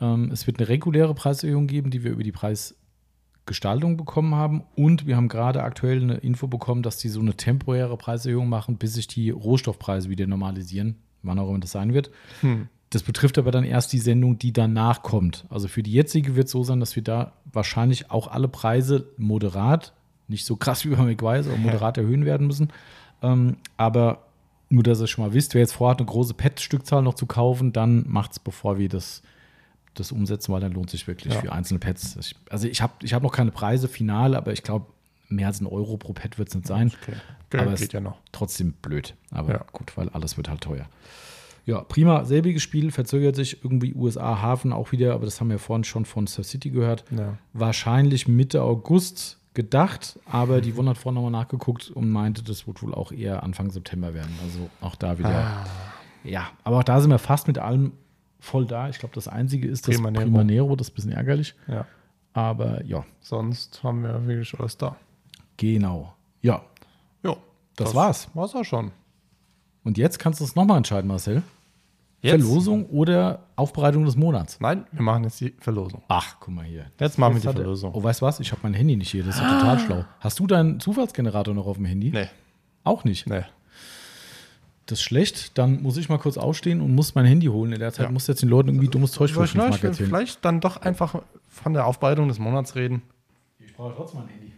Ähm, 0.00 0.30
es 0.32 0.46
wird 0.46 0.58
eine 0.58 0.68
reguläre 0.70 1.14
Preiserhöhung 1.14 1.66
geben, 1.66 1.90
die 1.90 2.02
wir 2.02 2.12
über 2.12 2.22
die 2.22 2.32
Preisgestaltung 2.32 3.98
bekommen 3.98 4.34
haben. 4.34 4.62
Und 4.74 5.06
wir 5.06 5.16
haben 5.16 5.28
gerade 5.28 5.62
aktuell 5.62 6.00
eine 6.02 6.14
Info 6.14 6.46
bekommen, 6.46 6.82
dass 6.82 6.96
die 6.96 7.10
so 7.10 7.20
eine 7.20 7.34
temporäre 7.34 7.98
Preiserhöhung 7.98 8.48
machen, 8.48 8.78
bis 8.78 8.94
sich 8.94 9.06
die 9.06 9.28
Rohstoffpreise 9.28 10.08
wieder 10.08 10.26
normalisieren, 10.26 10.96
wann 11.22 11.38
auch 11.38 11.50
immer 11.50 11.60
das 11.60 11.72
sein 11.72 11.92
wird. 11.92 12.10
Hm. 12.40 12.68
Das 12.94 13.02
betrifft 13.02 13.38
aber 13.38 13.50
dann 13.50 13.64
erst 13.64 13.92
die 13.92 13.98
Sendung, 13.98 14.38
die 14.38 14.52
danach 14.52 15.02
kommt. 15.02 15.46
Also 15.50 15.66
für 15.68 15.82
die 15.82 15.92
jetzige 15.92 16.36
wird 16.36 16.46
es 16.46 16.52
so 16.52 16.62
sein, 16.62 16.78
dass 16.80 16.94
wir 16.94 17.02
da 17.02 17.32
wahrscheinlich 17.52 18.10
auch 18.10 18.28
alle 18.28 18.46
Preise 18.48 19.08
moderat, 19.16 19.92
nicht 20.28 20.44
so 20.46 20.54
krass 20.56 20.84
wie 20.84 20.90
bei 20.94 21.02
McWise, 21.02 21.48
aber 21.50 21.58
moderat 21.58 21.98
erhöhen 21.98 22.24
werden 22.24 22.46
müssen. 22.46 22.68
Ähm, 23.22 23.56
aber 23.76 24.26
nur, 24.70 24.82
dass 24.84 25.00
ihr 25.00 25.06
schon 25.08 25.24
mal 25.24 25.32
wisst, 25.34 25.54
wer 25.54 25.60
jetzt 25.60 25.72
vorhat, 25.74 25.98
eine 25.98 26.06
große 26.06 26.34
Pet-Stückzahl 26.34 27.02
noch 27.02 27.14
zu 27.14 27.26
kaufen, 27.26 27.72
dann 27.72 28.04
macht 28.08 28.32
es, 28.32 28.38
bevor 28.38 28.78
wir 28.78 28.88
das, 28.88 29.22
das 29.94 30.12
umsetzen, 30.12 30.52
weil 30.52 30.60
dann 30.60 30.72
lohnt 30.72 30.90
sich 30.90 31.06
wirklich 31.08 31.34
Ja. 31.34 31.40
für 31.40 31.52
einzelne 31.52 31.80
Pets. 31.80 32.16
Ich, 32.20 32.34
also 32.48 32.66
ich 32.68 32.80
habe 32.80 32.92
ich 33.02 33.12
hab 33.12 33.22
noch 33.24 33.32
keine 33.32 33.50
Preise 33.50 33.88
final, 33.88 34.34
aber 34.36 34.52
ich 34.52 34.62
glaube, 34.62 34.86
mehr 35.28 35.48
als 35.48 35.60
ein 35.60 35.66
Euro 35.66 35.96
pro 35.96 36.12
Pet 36.12 36.38
wird 36.38 36.48
es 36.48 36.54
nicht 36.54 36.66
sein. 36.68 36.92
Okay. 37.02 37.16
Aber 37.60 37.72
es- 37.72 37.80
geht 37.80 37.92
ja 37.92 38.00
noch. 38.00 38.18
Trotzdem 38.32 38.72
blöd. 38.72 39.14
Aber 39.30 39.52
Ja. 39.52 39.64
gut, 39.72 39.96
weil 39.96 40.08
alles 40.10 40.36
wird 40.36 40.48
halt 40.48 40.60
teuer. 40.60 40.86
Ja, 41.66 41.80
prima. 41.82 42.24
Selbiges 42.24 42.62
Spiel, 42.62 42.90
verzögert 42.90 43.36
sich 43.36 43.64
irgendwie 43.64 43.94
USA 43.94 44.42
Hafen 44.42 44.72
auch 44.72 44.92
wieder, 44.92 45.14
aber 45.14 45.24
das 45.24 45.40
haben 45.40 45.48
wir 45.50 45.58
vorhin 45.58 45.84
schon 45.84 46.04
von 46.04 46.26
Surf 46.26 46.46
City 46.46 46.70
gehört. 46.70 47.04
Ja. 47.10 47.38
Wahrscheinlich 47.54 48.28
Mitte 48.28 48.62
August 48.62 49.38
gedacht, 49.54 50.18
aber 50.26 50.60
die 50.60 50.76
Wund 50.76 50.88
hat 50.88 50.98
vorhin 50.98 51.14
nochmal 51.14 51.30
nachgeguckt 51.30 51.90
und 51.90 52.10
meinte, 52.10 52.42
das 52.42 52.66
wird 52.66 52.82
wohl 52.82 52.92
auch 52.94 53.12
eher 53.12 53.42
Anfang 53.42 53.70
September 53.70 54.12
werden. 54.12 54.32
Also 54.42 54.68
auch 54.80 54.94
da 54.96 55.18
wieder. 55.18 55.30
Ah, 55.30 55.66
Ja, 56.24 56.48
aber 56.64 56.78
auch 56.78 56.84
da 56.84 57.00
sind 57.00 57.10
wir 57.10 57.18
fast 57.18 57.46
mit 57.46 57.58
allem 57.58 57.92
voll 58.40 58.66
da. 58.66 58.88
Ich 58.90 58.98
glaube, 58.98 59.14
das 59.14 59.26
Einzige 59.28 59.68
ist 59.68 59.86
das 59.88 59.94
Prima 59.94 60.10
Nero. 60.10 60.24
Prima 60.24 60.44
Nero, 60.44 60.76
das 60.76 60.88
ist 60.88 60.92
ein 60.92 60.96
bisschen 60.96 61.12
ärgerlich. 61.12 61.54
ja. 61.68 61.86
Aber 62.36 62.84
ja, 62.84 63.04
Sonst 63.20 63.80
haben 63.84 64.02
wir 64.02 64.26
wirklich 64.26 64.58
alles 64.58 64.76
da. 64.76 64.96
genau. 65.56 66.14
Ja, 66.42 66.62
Jo. 67.22 67.36
Das 67.76 67.94
war's. 67.94 68.28
War's 68.34 68.54
auch 68.56 68.64
schon. 68.64 68.90
Und 69.84 69.98
jetzt 69.98 70.18
kannst 70.18 70.40
du 70.40 70.44
es 70.44 70.54
nochmal 70.56 70.78
entscheiden, 70.78 71.08
Marcel. 71.08 71.42
Jetzt? 72.22 72.42
Verlosung 72.42 72.86
oder 72.86 73.40
Aufbereitung 73.54 74.06
des 74.06 74.16
Monats? 74.16 74.58
Nein, 74.58 74.86
wir 74.92 75.02
machen 75.02 75.24
jetzt 75.24 75.40
die 75.42 75.54
Verlosung. 75.60 76.02
Ach, 76.08 76.36
guck 76.40 76.54
mal 76.54 76.64
hier. 76.64 76.86
Jetzt 76.98 77.18
machen 77.18 77.34
wir 77.34 77.40
die 77.42 77.46
er- 77.48 77.52
Verlosung. 77.52 77.92
Oh, 77.94 78.02
weißt 78.02 78.22
du 78.22 78.26
was? 78.26 78.40
Ich 78.40 78.50
habe 78.50 78.60
mein 78.62 78.72
Handy 78.72 78.96
nicht 78.96 79.10
hier. 79.10 79.22
Das 79.24 79.34
ist 79.36 79.42
ja 79.42 79.58
total 79.60 79.78
schlau. 79.78 80.04
Hast 80.20 80.38
du 80.40 80.46
deinen 80.46 80.80
Zufallsgenerator 80.80 81.52
noch 81.54 81.66
auf 81.66 81.76
dem 81.76 81.84
Handy? 81.84 82.10
Nee, 82.10 82.28
Auch 82.82 83.04
nicht. 83.04 83.28
nee. 83.28 83.42
Das 84.86 84.98
ist 85.00 85.02
schlecht. 85.04 85.58
Dann 85.58 85.82
muss 85.82 85.98
ich 85.98 86.08
mal 86.08 86.18
kurz 86.18 86.38
aufstehen 86.38 86.80
und 86.80 86.94
muss 86.94 87.14
mein 87.14 87.26
Handy 87.26 87.46
holen. 87.46 87.72
In 87.72 87.80
der 87.80 87.92
Zeit 87.92 88.06
Ja. 88.06 88.12
musst 88.12 88.28
du 88.28 88.32
jetzt 88.32 88.40
den 88.40 88.48
Leuten 88.48 88.70
irgendwie 88.70 88.88
dummes 88.88 89.12
Zeug 89.12 89.28
für 89.30 89.34
Soll 89.36 89.44
ich 89.44 89.50
5 89.52 89.62
Mark 89.62 89.74
vielleicht, 89.74 89.84
erzählen. 90.00 90.08
vielleicht 90.08 90.44
dann 90.46 90.60
doch 90.60 90.78
einfach 90.78 91.22
von 91.48 91.74
der 91.74 91.86
Aufbereitung 91.86 92.28
des 92.28 92.38
Monats 92.38 92.74
reden? 92.74 93.02
Ich 93.58 93.74
brauche 93.74 93.94
trotzdem 93.94 94.20
mein 94.20 94.28
Handy. 94.30 94.52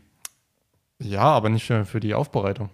Ja, 1.01 1.23
aber 1.23 1.49
nicht 1.49 1.65
für 1.67 2.01
die 2.01 2.15
Aufbereitung. 2.15 2.71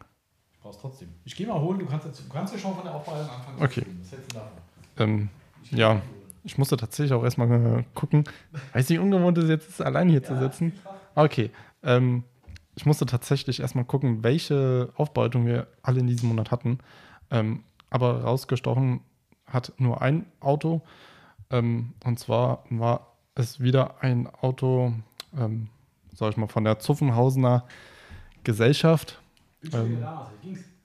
Ich 0.73 0.77
es 0.77 0.81
trotzdem. 0.81 1.09
Ich 1.25 1.37
gehe 1.37 1.47
mal 1.47 1.61
holen. 1.61 1.79
Du 1.79 1.87
kannst, 1.87 2.07
jetzt, 2.07 2.25
du 2.25 2.33
kannst 2.33 2.55
ja 2.55 2.59
schon 2.59 2.75
von 2.75 2.85
der 2.85 2.95
Aufbereitung 2.95 3.31
anfangen. 3.31 3.63
Okay. 3.63 3.85
Was 4.01 4.13
hältst 4.13 4.33
du 4.33 4.37
davon? 4.37 4.51
Ähm, 4.99 5.29
ja, 5.71 6.03
ich 6.45 6.59
musste 6.59 6.77
tatsächlich 6.77 7.13
auch 7.13 7.23
erstmal 7.23 7.81
äh, 7.81 7.85
gucken. 7.95 8.25
Weiß 8.73 8.89
nicht, 8.89 8.99
ungewohnt 8.99 9.39
ist 9.39 9.49
jetzt 9.49 9.83
allein 9.83 10.09
hier 10.09 10.23
zu 10.23 10.37
sitzen. 10.37 10.73
Okay. 11.15 11.51
Ähm, 11.83 12.25
ich 12.75 12.87
musste 12.87 13.05
tatsächlich 13.05 13.61
erstmal 13.61 13.85
gucken, 13.85 14.25
welche 14.25 14.91
Aufbereitung 14.97 15.47
wir 15.47 15.67
alle 15.83 16.01
in 16.01 16.07
diesem 16.07 16.31
Monat 16.31 16.51
hatten. 16.51 16.79
Ähm, 17.31 17.65
aber 17.91 18.23
rausgestochen 18.23 19.01
hat 19.47 19.75
nur 19.77 20.01
ein 20.01 20.25
Auto. 20.41 20.81
Ähm, 21.51 21.93
und 22.05 22.19
zwar 22.19 22.65
war 22.71 23.15
es 23.35 23.61
wieder 23.61 24.03
ein 24.03 24.27
Auto, 24.27 24.95
ähm, 25.39 25.69
sag 26.15 26.31
ich 26.31 26.37
mal, 26.39 26.49
von 26.49 26.65
der 26.65 26.79
Zuffenhausener 26.79 27.67
Gesellschaft. 28.43 29.22
Ähm, 29.73 29.99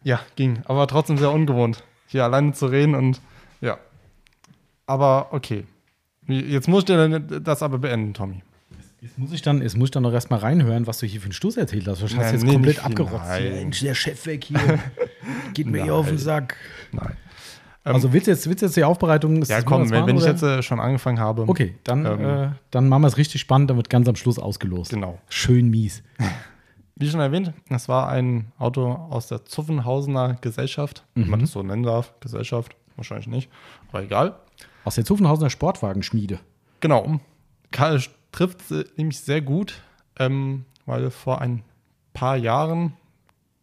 ja, 0.03 0.19
ging, 0.35 0.59
aber 0.65 0.87
trotzdem 0.87 1.17
sehr 1.17 1.31
ungewohnt, 1.31 1.83
hier 2.07 2.23
alleine 2.23 2.53
zu 2.53 2.67
reden 2.67 2.95
und 2.95 3.21
ja. 3.61 3.77
Aber 4.85 5.29
okay. 5.31 5.65
Jetzt 6.27 6.67
muss 6.67 6.79
ich 6.81 6.85
dir 6.85 7.19
das 7.19 7.63
aber 7.63 7.77
beenden, 7.77 8.13
Tommy. 8.13 8.41
Jetzt 8.99 9.17
muss 9.17 9.31
ich 9.31 9.41
dann, 9.41 9.61
jetzt 9.61 9.77
muss 9.77 9.87
ich 9.87 9.91
dann 9.91 10.03
noch 10.03 10.11
erstmal 10.13 10.39
reinhören, 10.39 10.87
was 10.87 10.97
du 10.99 11.05
hier 11.05 11.21
für 11.21 11.25
einen 11.25 11.33
Stoß 11.33 11.55
erzählt 11.57 11.87
hast. 11.87 12.01
Wahrscheinlich 12.01 12.27
hast 12.33 12.43
du 12.43 12.45
Nein, 12.47 12.63
jetzt 12.63 12.65
nee, 12.65 12.73
komplett 12.73 12.85
abgerotzt. 12.85 13.27
nein. 13.27 13.53
Mensch, 13.53 13.79
der 13.79 13.93
Chef 13.95 14.25
weg 14.25 14.43
hier. 14.43 14.79
Geht 15.53 15.67
mir 15.67 15.83
hier 15.83 15.93
auf 15.95 16.07
den 16.07 16.15
Nein. 16.15 16.23
Sack. 16.23 16.55
Nein. 16.91 17.15
also 17.83 18.11
willst 18.11 18.27
du 18.27 18.31
jetzt, 18.31 18.47
willst 18.47 18.61
du 18.63 18.65
jetzt 18.65 18.75
die 18.75 18.83
Aufbereitung? 18.83 19.41
ist 19.41 19.49
Ja, 19.49 19.61
komm, 19.61 19.89
wenn, 19.91 20.07
wenn 20.07 20.17
ich 20.17 20.25
jetzt 20.25 20.43
äh, 20.43 20.61
schon 20.63 20.79
angefangen 20.79 21.19
habe. 21.19 21.43
Okay, 21.47 21.75
dann, 21.83 22.05
Ähm, 22.05 22.25
äh, 22.25 22.49
dann 22.71 22.89
machen 22.89 23.03
wir 23.03 23.07
es 23.07 23.17
richtig 23.17 23.39
spannend, 23.39 23.69
dann 23.69 23.77
wird 23.77 23.89
ganz 23.89 24.07
am 24.09 24.15
Schluss 24.15 24.39
ausgelost. 24.39 24.89
Genau. 24.91 25.19
Schön 25.29 25.69
mies. 25.69 26.03
Wie 26.99 27.07
schon 27.09 27.19
erwähnt, 27.19 27.53
es 27.69 27.87
war 27.87 28.09
ein 28.09 28.51
Auto 28.57 28.91
aus 28.91 29.27
der 29.27 29.45
Zuffenhausener 29.45 30.35
Gesellschaft, 30.41 31.05
wenn 31.13 31.29
man 31.29 31.39
das 31.41 31.51
so 31.51 31.61
nennen 31.61 31.83
darf. 31.83 32.13
Gesellschaft, 32.21 32.75
wahrscheinlich 32.95 33.27
nicht, 33.27 33.51
aber 33.89 34.01
egal. 34.01 34.39
Aus 34.83 34.95
der 34.95 35.05
Zuffenhausener 35.05 35.51
Sportwagenschmiede. 35.51 36.39
Genau. 36.79 37.19
Karl 37.69 38.01
trifft 38.31 38.63
nämlich 38.97 39.19
sehr 39.19 39.41
gut, 39.41 39.83
ähm, 40.17 40.65
weil 40.87 41.11
vor 41.11 41.39
ein 41.39 41.63
paar 42.13 42.35
Jahren, 42.35 42.93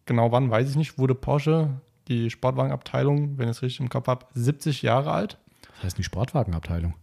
genau 0.06 0.30
wann, 0.30 0.50
weiß 0.50 0.70
ich 0.70 0.76
nicht, 0.76 0.96
wurde 0.98 1.16
Porsche, 1.16 1.70
die 2.06 2.30
Sportwagenabteilung, 2.30 3.36
wenn 3.36 3.48
ich 3.48 3.56
es 3.56 3.62
richtig 3.62 3.80
im 3.80 3.88
Kopf 3.88 4.06
habe, 4.06 4.26
70 4.34 4.82
Jahre 4.82 5.10
alt. 5.10 5.38
Das 5.76 5.84
heißt 5.84 5.98
die 5.98 6.04
Sportwagenabteilung. 6.04 6.94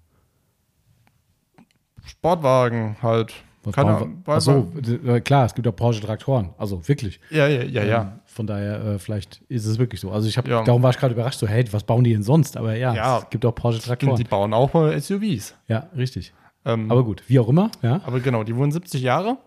Sportwagen 2.06 2.96
halt. 3.02 3.34
Was 3.64 3.76
Keine 3.76 3.96
Ahnung, 3.96 4.22
wir- 4.26 4.34
Ach 4.34 4.42
so, 4.42 4.72
äh, 5.06 5.22
klar, 5.22 5.46
es 5.46 5.54
gibt 5.54 5.66
ja 5.68 5.72
Porsche-Traktoren. 5.72 6.50
Also 6.58 6.88
wirklich. 6.88 7.20
Ja, 7.30 7.48
ja, 7.48 7.64
ja, 7.64 7.84
ja. 7.84 8.02
Ähm, 8.02 8.12
Von 8.26 8.48
daher, 8.48 8.84
äh, 8.84 9.00
vielleicht 9.00 9.42
ist 9.50 9.66
es 9.66 9.78
wirklich 9.78 10.00
so. 10.02 10.10
Also 10.12 10.28
ich 10.28 10.38
habe, 10.38 10.50
Ja. 10.50 10.64
darum 10.64 10.82
war 10.82 10.90
ich 10.90 10.98
gerade 10.98 11.14
überrascht, 11.14 11.38
so, 11.40 11.48
hey, 11.48 11.64
was 11.72 11.84
bauen 11.84 12.04
die 12.04 12.14
denn 12.14 12.24
sonst? 12.24 12.58
Aber 12.58 12.76
ja, 12.76 12.94
Ja. 12.96 13.18
es 13.20 13.30
gibt 13.30 13.46
auch 13.46 13.54
Die 13.54 13.62
Porsche-Traktoren. 13.62 14.24
bauen 14.30 14.54
auch 14.54 14.74
mal 14.74 14.94
SUVs. 15.00 15.54
Ja, 15.68 15.88
richtig. 15.96 16.34
Ähm, 16.66 16.90
Aber 16.92 17.04
gut, 17.04 17.24
wie 17.28 17.40
auch 17.40 17.50
immer, 17.50 17.70
ja. 17.82 18.02
Aber 18.06 18.20
genau, 18.20 18.44
die 18.44 18.56
wurden 18.56 18.72
70 18.72 19.02
Jahre. 19.02 19.38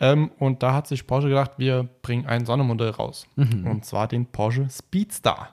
Ähm, 0.00 0.30
und 0.38 0.62
da 0.62 0.74
hat 0.74 0.86
sich 0.86 1.06
Porsche 1.06 1.28
gedacht, 1.28 1.52
wir 1.56 1.88
bringen 2.02 2.26
ein 2.26 2.44
Sondermodell 2.46 2.90
raus. 2.90 3.26
Und 3.36 3.84
zwar 3.84 4.08
den 4.08 4.26
Porsche 4.26 4.68
Speedstar. 4.70 5.50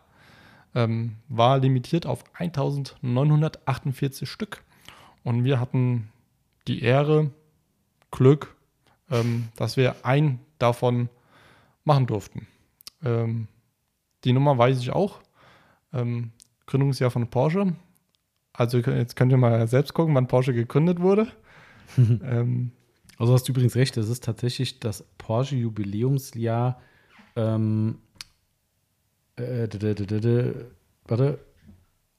Ähm, 0.74 1.18
war 1.30 1.60
limitiert 1.60 2.06
auf 2.06 2.24
1948 2.34 4.30
Stück. 4.30 4.64
Und 5.24 5.44
wir 5.44 5.60
hatten 5.60 6.10
die 6.68 6.82
Ehre, 6.82 7.32
Glück, 8.12 8.56
ähm, 9.10 9.48
dass 9.56 9.78
wir 9.78 10.06
ein 10.06 10.40
davon 10.60 11.10
machen 11.84 12.06
durften. 12.08 12.48
Ähm, 13.04 13.48
die 14.24 14.34
Nummer 14.34 14.58
weiß 14.58 14.80
ich 14.80 14.92
auch. 14.92 15.20
Ähm, 15.94 16.32
Gründungsjahr 16.68 17.12
von 17.12 17.30
Porsche. 17.30 17.74
Also 18.54 18.78
jetzt 18.80 19.16
könnt 19.16 19.32
ihr 19.32 19.38
mal 19.38 19.68
selbst 19.68 19.94
gucken, 19.94 20.14
wann 20.14 20.28
Porsche 20.28 20.54
gegründet 20.54 21.00
wurde. 21.00 21.28
ähm, 21.98 22.72
Also 23.18 23.34
hast 23.34 23.48
du 23.48 23.52
übrigens 23.52 23.76
recht, 23.76 23.98
das 23.98 24.10
ist 24.10 24.24
tatsächlich 24.24 24.80
das 24.80 25.04
Porsche-Jubiläumsjahr. 25.18 26.82
Ähm, 27.36 28.00
äh, 29.36 29.68
warte. 31.06 31.40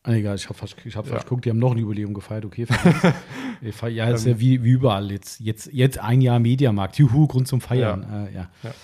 Ah, 0.04 0.12
egal, 0.12 0.34
ich 0.34 0.44
habe 0.46 0.54
falsch, 0.54 0.74
ich 0.84 0.96
hab 0.96 1.06
Ja. 1.06 1.12
falsch 1.12 1.24
geguckt, 1.24 1.44
die 1.44 1.50
haben 1.50 1.58
noch 1.60 1.72
ein 1.72 1.78
Jubiläum 1.78 2.12
gefeiert, 2.12 2.44
okay. 2.44 2.66
ja, 3.90 4.08
ist 4.08 4.26
ja 4.26 4.40
wie, 4.40 4.62
wie 4.64 4.70
überall 4.70 5.12
jetzt. 5.12 5.38
jetzt. 5.40 5.72
Jetzt 5.72 5.98
ein 5.98 6.20
Jahr 6.20 6.40
Mediamarkt, 6.40 6.96
juhu, 6.98 7.28
Grund 7.28 7.46
zum 7.46 7.60
Feiern. 7.60 8.02
Ja. 8.10 8.24
Äh, 8.24 8.34
ja. 8.34 8.74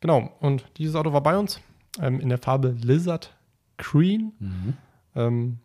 Genau, 0.00 0.30
und 0.40 0.66
dieses 0.76 0.94
Auto 0.94 1.12
war 1.14 1.22
bei 1.22 1.36
uns 1.38 1.60
ähm, 2.00 2.20
in 2.20 2.28
der 2.28 2.38
Farbe 2.38 2.76
Lizard 2.78 3.34
Green. 3.78 4.76
Ähm, 5.14 5.58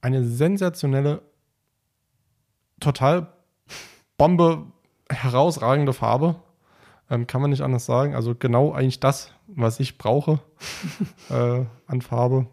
eine 0.00 0.24
sensationelle, 0.24 1.22
total 2.78 3.32
Bombe, 4.16 4.66
herausragende 5.10 5.92
Farbe. 5.92 6.36
Ähm, 7.10 7.26
kann 7.26 7.40
man 7.40 7.50
nicht 7.50 7.62
anders 7.62 7.86
sagen. 7.86 8.14
Also 8.14 8.34
genau 8.36 8.72
eigentlich 8.72 9.00
das, 9.00 9.32
was 9.48 9.80
ich 9.80 9.98
brauche 9.98 10.40
äh, 11.30 11.64
an 11.86 12.00
Farbe. 12.02 12.46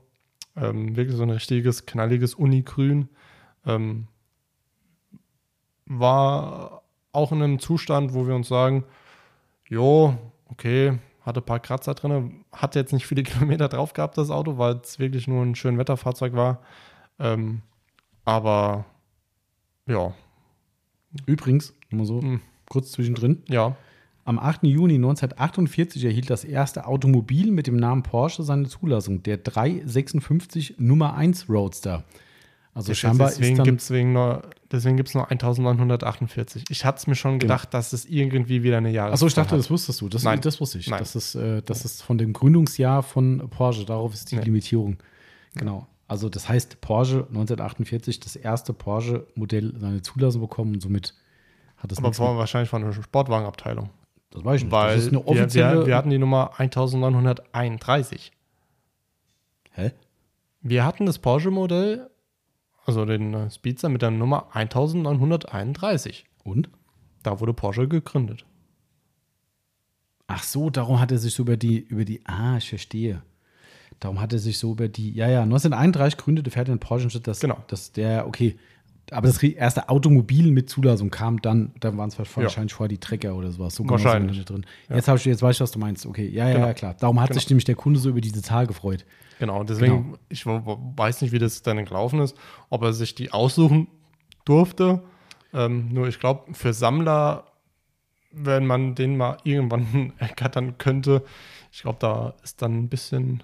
Ähm, 0.55 0.95
wirklich 0.95 1.15
so 1.17 1.23
ein 1.23 1.29
richtiges, 1.29 1.85
knalliges 1.85 2.35
Unigrün. 2.35 3.09
Ähm, 3.65 4.07
war 5.85 6.83
auch 7.11 7.31
in 7.31 7.41
einem 7.41 7.59
Zustand, 7.59 8.13
wo 8.13 8.27
wir 8.27 8.35
uns 8.35 8.47
sagen, 8.47 8.85
jo, 9.69 10.17
okay, 10.49 10.97
hatte 11.21 11.41
ein 11.41 11.45
paar 11.45 11.59
Kratzer 11.59 11.93
drin, 11.93 12.45
hatte 12.51 12.79
jetzt 12.79 12.93
nicht 12.93 13.07
viele 13.07 13.23
Kilometer 13.23 13.67
drauf 13.69 13.93
gehabt, 13.93 14.17
das 14.17 14.29
Auto, 14.29 14.57
weil 14.57 14.75
es 14.83 14.99
wirklich 14.99 15.27
nur 15.27 15.43
ein 15.43 15.55
schön 15.55 15.77
Wetterfahrzeug 15.77 16.33
war. 16.33 16.61
Ähm, 17.19 17.61
aber 18.25 18.85
ja, 19.87 20.13
Übrigens, 21.27 21.75
nur 21.91 22.05
so 22.07 22.21
Hm. 22.21 22.41
kurz 22.67 22.91
zwischendrin. 22.91 23.43
ja, 23.47 23.75
Am 24.25 24.39
8. 24.39 24.63
Juni 24.63 24.95
1948 24.95 26.05
erhielt 26.05 26.29
das 26.29 26.45
erste 26.45 26.87
Automobil 26.87 27.51
mit 27.51 27.67
dem 27.67 27.75
Namen 27.75 28.03
Porsche 28.03 28.43
seine 28.43 28.67
Zulassung, 28.69 29.21
der 29.23 29.37
356 29.37 30.75
Nummer 30.79 31.15
1 31.15 31.49
Roadster. 31.49 32.03
Also 32.75 32.93
scheinbar 32.95 33.29
deswegen 33.29 33.51
ist 33.53 33.57
dann 33.59 33.65
gibt 33.65 33.81
es 33.81 33.89
nur, 33.91 34.41
deswegen 34.71 34.97
gibt's 34.97 35.13
nur 35.13 35.29
1948. 35.29 36.63
Ich 36.69 36.85
hatte 36.85 36.97
es 36.99 37.07
mir 37.07 37.15
schon 37.15 37.37
gedacht, 37.37 37.73
dass 37.73 37.93
es 37.93 38.05
irgendwie 38.05 38.63
wieder 38.63 38.77
eine 38.77 38.89
Jahreszahl 38.89 39.13
Achso, 39.13 39.27
ich 39.27 39.33
dachte, 39.35 39.51
hat. 39.51 39.59
das 39.59 39.69
wusstest 39.69 40.01
du. 40.01 40.09
Das, 40.09 40.23
Nein. 40.23 40.41
das 40.41 40.59
wusste 40.59 40.79
ich. 40.79 40.87
Nein. 40.89 40.99
Das 40.99 41.15
ist, 41.15 41.35
äh, 41.35 41.61
das 41.61 41.85
ist 41.85 42.01
von 42.01 42.17
dem 42.17 42.33
Gründungsjahr 42.33 43.03
von 43.03 43.47
Porsche. 43.49 43.85
Darauf 43.85 44.13
ist 44.13 44.31
die 44.31 44.37
Nee. 44.37 44.43
Limitierung. 44.43 44.97
Genau. 45.53 45.85
Also 46.07 46.29
das 46.29 46.49
heißt, 46.49 46.81
Porsche 46.81 47.27
1948, 47.29 48.19
das 48.21 48.35
erste 48.35 48.73
Porsche-Modell 48.73 49.73
seine 49.77 50.01
Zulassung 50.01 50.41
bekommen 50.41 50.73
und 50.73 50.81
somit 50.81 51.13
hat 51.77 51.91
es 51.91 51.97
aber 51.99 52.37
wahrscheinlich 52.37 52.69
von 52.69 52.81
der 52.81 52.93
Sportwagenabteilung. 52.93 53.89
Das 54.33 54.43
weiß 54.43 54.57
ich 54.57 54.63
nicht. 54.63 54.71
Weil 54.71 54.95
das 54.95 55.05
ist 55.05 55.11
eine 55.11 55.19
wir, 55.19 55.27
offizielle. 55.27 55.79
wir, 55.81 55.87
wir 55.87 55.95
hatten 55.95 56.09
die 56.09 56.17
Nummer 56.17 56.59
1931. 56.59 58.31
Hä? 59.73 59.91
Wir 60.61 60.85
hatten 60.85 61.05
das 61.05 61.19
Porsche-Modell, 61.19 62.09
also 62.85 63.05
den 63.05 63.33
äh, 63.33 63.51
Speedster 63.51 63.89
mit 63.89 64.01
der 64.01 64.11
Nummer 64.11 64.47
1931. 64.55 66.25
Und? 66.43 66.69
Da 67.21 67.39
wurde 67.39 67.53
Porsche 67.53 67.87
gegründet. 67.87 68.45
Ach 70.25 70.43
so, 70.43 70.69
darum 70.69 70.99
hat 70.99 71.11
er 71.11 71.19
sich 71.19 71.35
so 71.35 71.43
über 71.43 71.57
die, 71.57 71.79
über 71.79 72.03
die, 72.03 72.25
ah, 72.25 72.57
ich 72.57 72.69
verstehe. 72.69 73.21
Darum 73.99 74.19
hat 74.19 74.33
er 74.33 74.39
sich 74.39 74.57
so 74.57 74.71
über 74.71 74.87
die, 74.87 75.13
ja, 75.13 75.29
ja, 75.29 75.43
1931 75.43 76.17
gründete 76.17 76.49
Ferdinand 76.49 76.81
Porsche 76.81 77.19
das, 77.19 77.39
Genau. 77.39 77.63
das, 77.67 77.91
der, 77.91 78.27
okay. 78.27 78.57
Aber 79.13 79.27
das 79.27 79.41
erste 79.41 79.89
Automobil 79.89 80.51
mit 80.51 80.69
Zulassung 80.69 81.09
kam 81.09 81.41
dann, 81.41 81.71
dann 81.79 81.97
waren 81.97 82.09
es 82.09 82.17
wahrscheinlich 82.19 82.73
vorher 82.73 82.89
die 82.89 82.97
Trecker 82.99 83.35
oder 83.35 83.51
sowas. 83.51 83.75
So 83.75 83.83
genau 83.83 83.93
Wahrscheinlich. 83.93 84.43
drin. 84.45 84.65
Jetzt, 84.89 85.07
hab 85.07 85.17
ich, 85.17 85.25
jetzt 85.25 85.41
weiß 85.41 85.55
ich, 85.55 85.61
was 85.61 85.71
du 85.71 85.79
meinst. 85.79 86.05
Okay, 86.05 86.27
ja, 86.27 86.47
ja, 86.47 86.53
Genau. 86.55 86.67
ja, 86.67 86.73
klar. 86.73 86.95
Darum 86.99 87.19
hat 87.21 87.29
Genau. 87.29 87.39
sich 87.39 87.49
nämlich 87.49 87.65
der 87.65 87.75
Kunde 87.75 87.99
so 87.99 88.09
über 88.09 88.21
diese 88.21 88.41
Zahl 88.41 88.67
gefreut. 88.67 89.05
Genau, 89.39 89.63
deswegen, 89.63 90.03
Genau. 90.03 90.17
ich 90.29 90.45
weiß 90.45 91.21
nicht, 91.21 91.31
wie 91.31 91.39
das 91.39 91.61
dann 91.61 91.83
gelaufen 91.85 92.19
ist, 92.19 92.35
ob 92.69 92.81
er 92.83 92.93
sich 92.93 93.15
die 93.15 93.31
aussuchen 93.31 93.87
durfte. 94.45 95.01
Ähm, 95.53 95.89
nur 95.93 96.07
ich 96.07 96.19
glaube, 96.19 96.53
für 96.53 96.73
Sammler, 96.73 97.45
wenn 98.31 98.65
man 98.65 98.95
den 98.95 99.17
mal 99.17 99.37
irgendwann 99.43 100.13
ergattern 100.17 100.77
könnte, 100.77 101.23
ich 101.71 101.81
glaube, 101.81 101.97
da 101.99 102.33
ist 102.43 102.61
dann 102.61 102.77
ein 102.77 102.89
bisschen, 102.89 103.43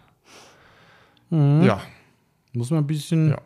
ja. 1.31 1.81
Muss 2.53 2.71
man 2.71 2.79
ein 2.83 2.87
bisschen. 2.87 3.29
Ja. 3.29 3.37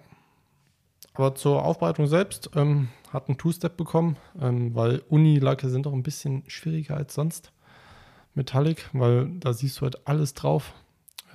Aber 1.14 1.35
zur 1.35 1.64
Aufbereitung 1.64 2.07
selbst 2.07 2.49
ähm, 2.56 2.90
hat 3.11 3.30
ein 3.30 3.38
Two-Step 3.38 3.77
bekommen, 3.77 4.18
ähm, 4.41 4.73
weil 4.73 4.99
Unilacke 5.10 5.69
sind 5.69 5.85
doch 5.85 5.94
ein 5.94 6.03
bisschen 6.03 6.44
schwieriger 6.48 6.98
als 6.98 7.14
sonst. 7.14 7.52
Metallic, 8.34 8.90
weil 8.94 9.30
da 9.40 9.53
siehst 9.53 9.77
du 9.80 9.81
halt 9.84 10.07
alles 10.07 10.34
drauf. 10.34 10.73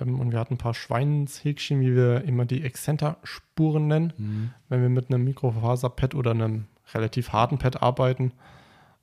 Ähm, 0.01 0.19
und 0.19 0.31
wir 0.31 0.39
hatten 0.39 0.55
ein 0.55 0.57
paar 0.59 0.73
Schweinshäkchen, 0.73 1.79
wie 1.79 1.95
wir 1.95 2.23
immer 2.25 2.45
die 2.45 2.63
Excenter-Spuren 2.63 3.87
nennen, 3.87 4.13
Mhm. 4.17 4.51
wenn 4.67 4.81
wir 4.81 4.89
mit 4.89 5.09
einem 5.09 5.23
Mikrofaser-Pad 5.23 6.13
oder 6.13 6.31
einem 6.31 6.65
relativ 6.93 7.31
harten 7.31 7.57
Pad 7.57 7.81
arbeiten. 7.81 8.33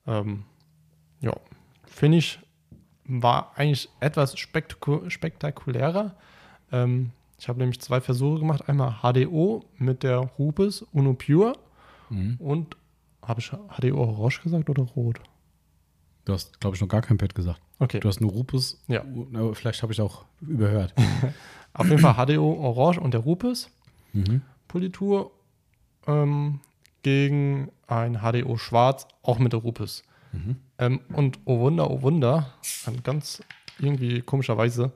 Ähm, 0.06 0.44
ja, 1.20 1.32
Finish 1.86 2.40
war 3.04 3.52
eigentlich 3.56 3.88
etwas 4.00 4.38
spektaku 4.38 5.08
spektakulärer. 5.08 6.16
Ähm, 6.72 7.12
ich 7.38 7.48
habe 7.48 7.58
nämlich 7.58 7.80
zwei 7.80 8.00
Versuche 8.00 8.38
gemacht. 8.40 8.68
Einmal 8.68 8.96
HDO 9.02 9.64
mit 9.78 10.02
der 10.02 10.18
Rupes 10.38 10.82
Uno 10.92 11.14
Pure 11.14 11.54
Mhm. 12.08 12.36
und 12.38 12.76
habe 13.22 13.40
ich 13.40 13.50
HDO 13.50 13.96
Orange 13.98 14.40
gesagt 14.42 14.70
oder 14.70 14.84
Rot? 14.84 15.18
Du 16.24 16.32
hast, 16.32 16.60
glaube 16.60 16.76
ich, 16.76 16.80
noch 16.82 16.88
gar 16.88 17.02
kein 17.02 17.18
Pad 17.18 17.34
gesagt. 17.34 17.60
Okay. 17.80 17.98
Du 18.00 18.08
hast 18.08 18.20
nur 18.20 18.30
Rupus. 18.30 18.80
Ja. 18.86 19.04
Na, 19.30 19.52
Vielleicht 19.54 19.82
habe 19.82 19.92
ich 19.92 20.00
auch 20.00 20.24
überhört. 20.40 20.94
Auf 21.74 21.86
jeden 21.88 21.98
Fall 22.00 22.14
HDO 22.14 22.52
Orange 22.54 23.00
und 23.00 23.12
der 23.14 23.20
Rupes 23.20 23.70
Mhm. 24.12 24.40
Politur 24.68 25.30
ähm, 26.06 26.60
gegen 27.02 27.70
ein 27.86 28.20
HDO 28.22 28.56
Schwarz, 28.56 29.06
auch 29.22 29.38
mit 29.38 29.52
der 29.52 29.60
Rupes. 29.60 30.04
Mhm. 30.32 30.56
Ähm, 30.78 31.00
und 31.12 31.38
oh 31.44 31.58
Wunder, 31.60 31.90
oh 31.90 32.02
Wunder, 32.02 32.52
ganz 33.02 33.42
irgendwie 33.78 34.22
komischerweise 34.22 34.92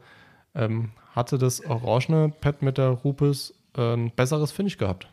ähm, 0.54 0.90
hatte 1.10 1.38
das 1.38 1.64
orangene 1.64 2.32
Pad 2.40 2.62
mit 2.62 2.78
der 2.78 2.88
Rupes 2.90 3.54
äh, 3.76 3.94
ein 3.94 4.10
besseres 4.14 4.52
Finish 4.52 4.78
gehabt. 4.78 5.08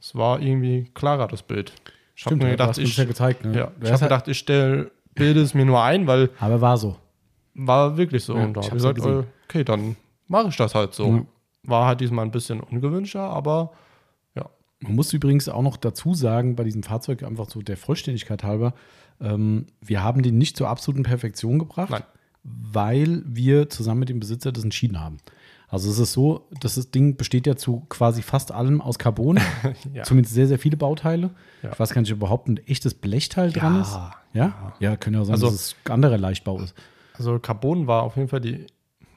Es 0.00 0.14
war 0.14 0.40
irgendwie 0.40 0.90
klarer, 0.92 1.28
das 1.28 1.42
Bild. 1.42 1.72
Ich 2.14 2.26
habe 2.26 2.36
mir 2.36 2.50
gedacht, 2.50 2.76
ich, 2.76 2.96
ja 2.96 3.04
gezeigt. 3.04 3.44
Ne? 3.44 3.56
ja, 3.56 3.72
ich 3.80 3.84
habe 3.84 3.92
halt- 3.92 4.00
gedacht, 4.02 4.28
ich 4.28 4.38
stelle 4.38 4.90
bilde 5.14 5.40
es 5.40 5.54
mir 5.54 5.64
nur 5.64 5.82
ein, 5.82 6.06
weil 6.06 6.30
aber 6.38 6.60
war 6.60 6.76
so. 6.76 6.96
war 7.54 7.96
wirklich 7.96 8.22
so. 8.24 8.36
Ja, 8.36 8.44
und 8.44 8.54
da 8.54 8.60
habe 8.60 8.68
ich 8.68 8.74
gesagt, 8.74 8.96
gesehen. 8.96 9.20
äh, 9.20 9.24
okay, 9.48 9.64
dann 9.64 9.96
mache 10.28 10.48
ich 10.48 10.56
das 10.56 10.74
halt 10.74 10.92
so. 10.94 11.06
Ja. 11.06 11.26
war 11.62 11.86
halt 11.86 12.00
diesmal 12.00 12.24
ein 12.24 12.30
bisschen 12.30 12.60
ungewünschter, 12.60 13.22
aber 13.22 13.72
ja. 14.34 14.44
Man 14.80 14.94
muss 14.94 15.12
übrigens 15.14 15.48
auch 15.48 15.62
noch 15.62 15.78
dazu 15.78 16.12
sagen, 16.14 16.54
bei 16.54 16.64
diesem 16.64 16.82
Fahrzeug 16.82 17.22
einfach 17.22 17.48
so 17.48 17.62
der 17.62 17.78
Vollständigkeit 17.78 18.44
halber, 18.44 18.74
ähm, 19.20 19.66
wir 19.80 20.02
haben 20.02 20.22
den 20.22 20.36
nicht 20.36 20.58
zur 20.58 20.68
absoluten 20.68 21.02
Perfektion 21.02 21.58
gebracht, 21.58 21.90
Nein. 21.90 22.02
Weil 22.48 23.22
wir 23.26 23.68
zusammen 23.70 24.00
mit 24.00 24.08
dem 24.08 24.20
Besitzer 24.20 24.52
das 24.52 24.64
entschieden 24.64 25.00
haben. 25.00 25.16
Also 25.68 25.90
es 25.90 25.98
ist 25.98 26.12
so, 26.12 26.46
dass 26.60 26.76
das 26.76 26.92
Ding 26.92 27.16
besteht 27.16 27.46
ja 27.46 27.56
zu 27.56 27.80
quasi 27.88 28.22
fast 28.22 28.52
allem 28.52 28.80
aus 28.80 28.98
Carbon, 28.98 29.40
Ja. 29.92 30.04
zumindest 30.04 30.34
sehr, 30.34 30.46
sehr 30.46 30.60
viele 30.60 30.76
Bauteile. 30.76 31.30
Ja. 31.62 31.72
Ich 31.72 31.80
weiß 31.80 31.92
gar 31.92 32.00
nicht, 32.02 32.12
ob 32.12 32.18
überhaupt 32.18 32.48
ein 32.48 32.58
echtes 32.68 32.94
Blechteil 32.94 33.50
dran 33.52 33.80
ist. 33.80 33.98
Ja? 34.32 34.72
Ja, 34.78 34.96
könnte 34.96 35.18
ja 35.18 35.24
sein, 35.24 35.34
Also- 35.34 35.46
dass 35.46 35.54
es 35.56 35.76
anderer 35.90 36.18
Leichtbau 36.18 36.60
ist. 36.60 36.74
Also 37.14 37.38
Carbon 37.40 37.86
war 37.88 38.02
auf 38.04 38.16
jeden 38.16 38.28
Fall 38.28 38.40
die, 38.40 38.66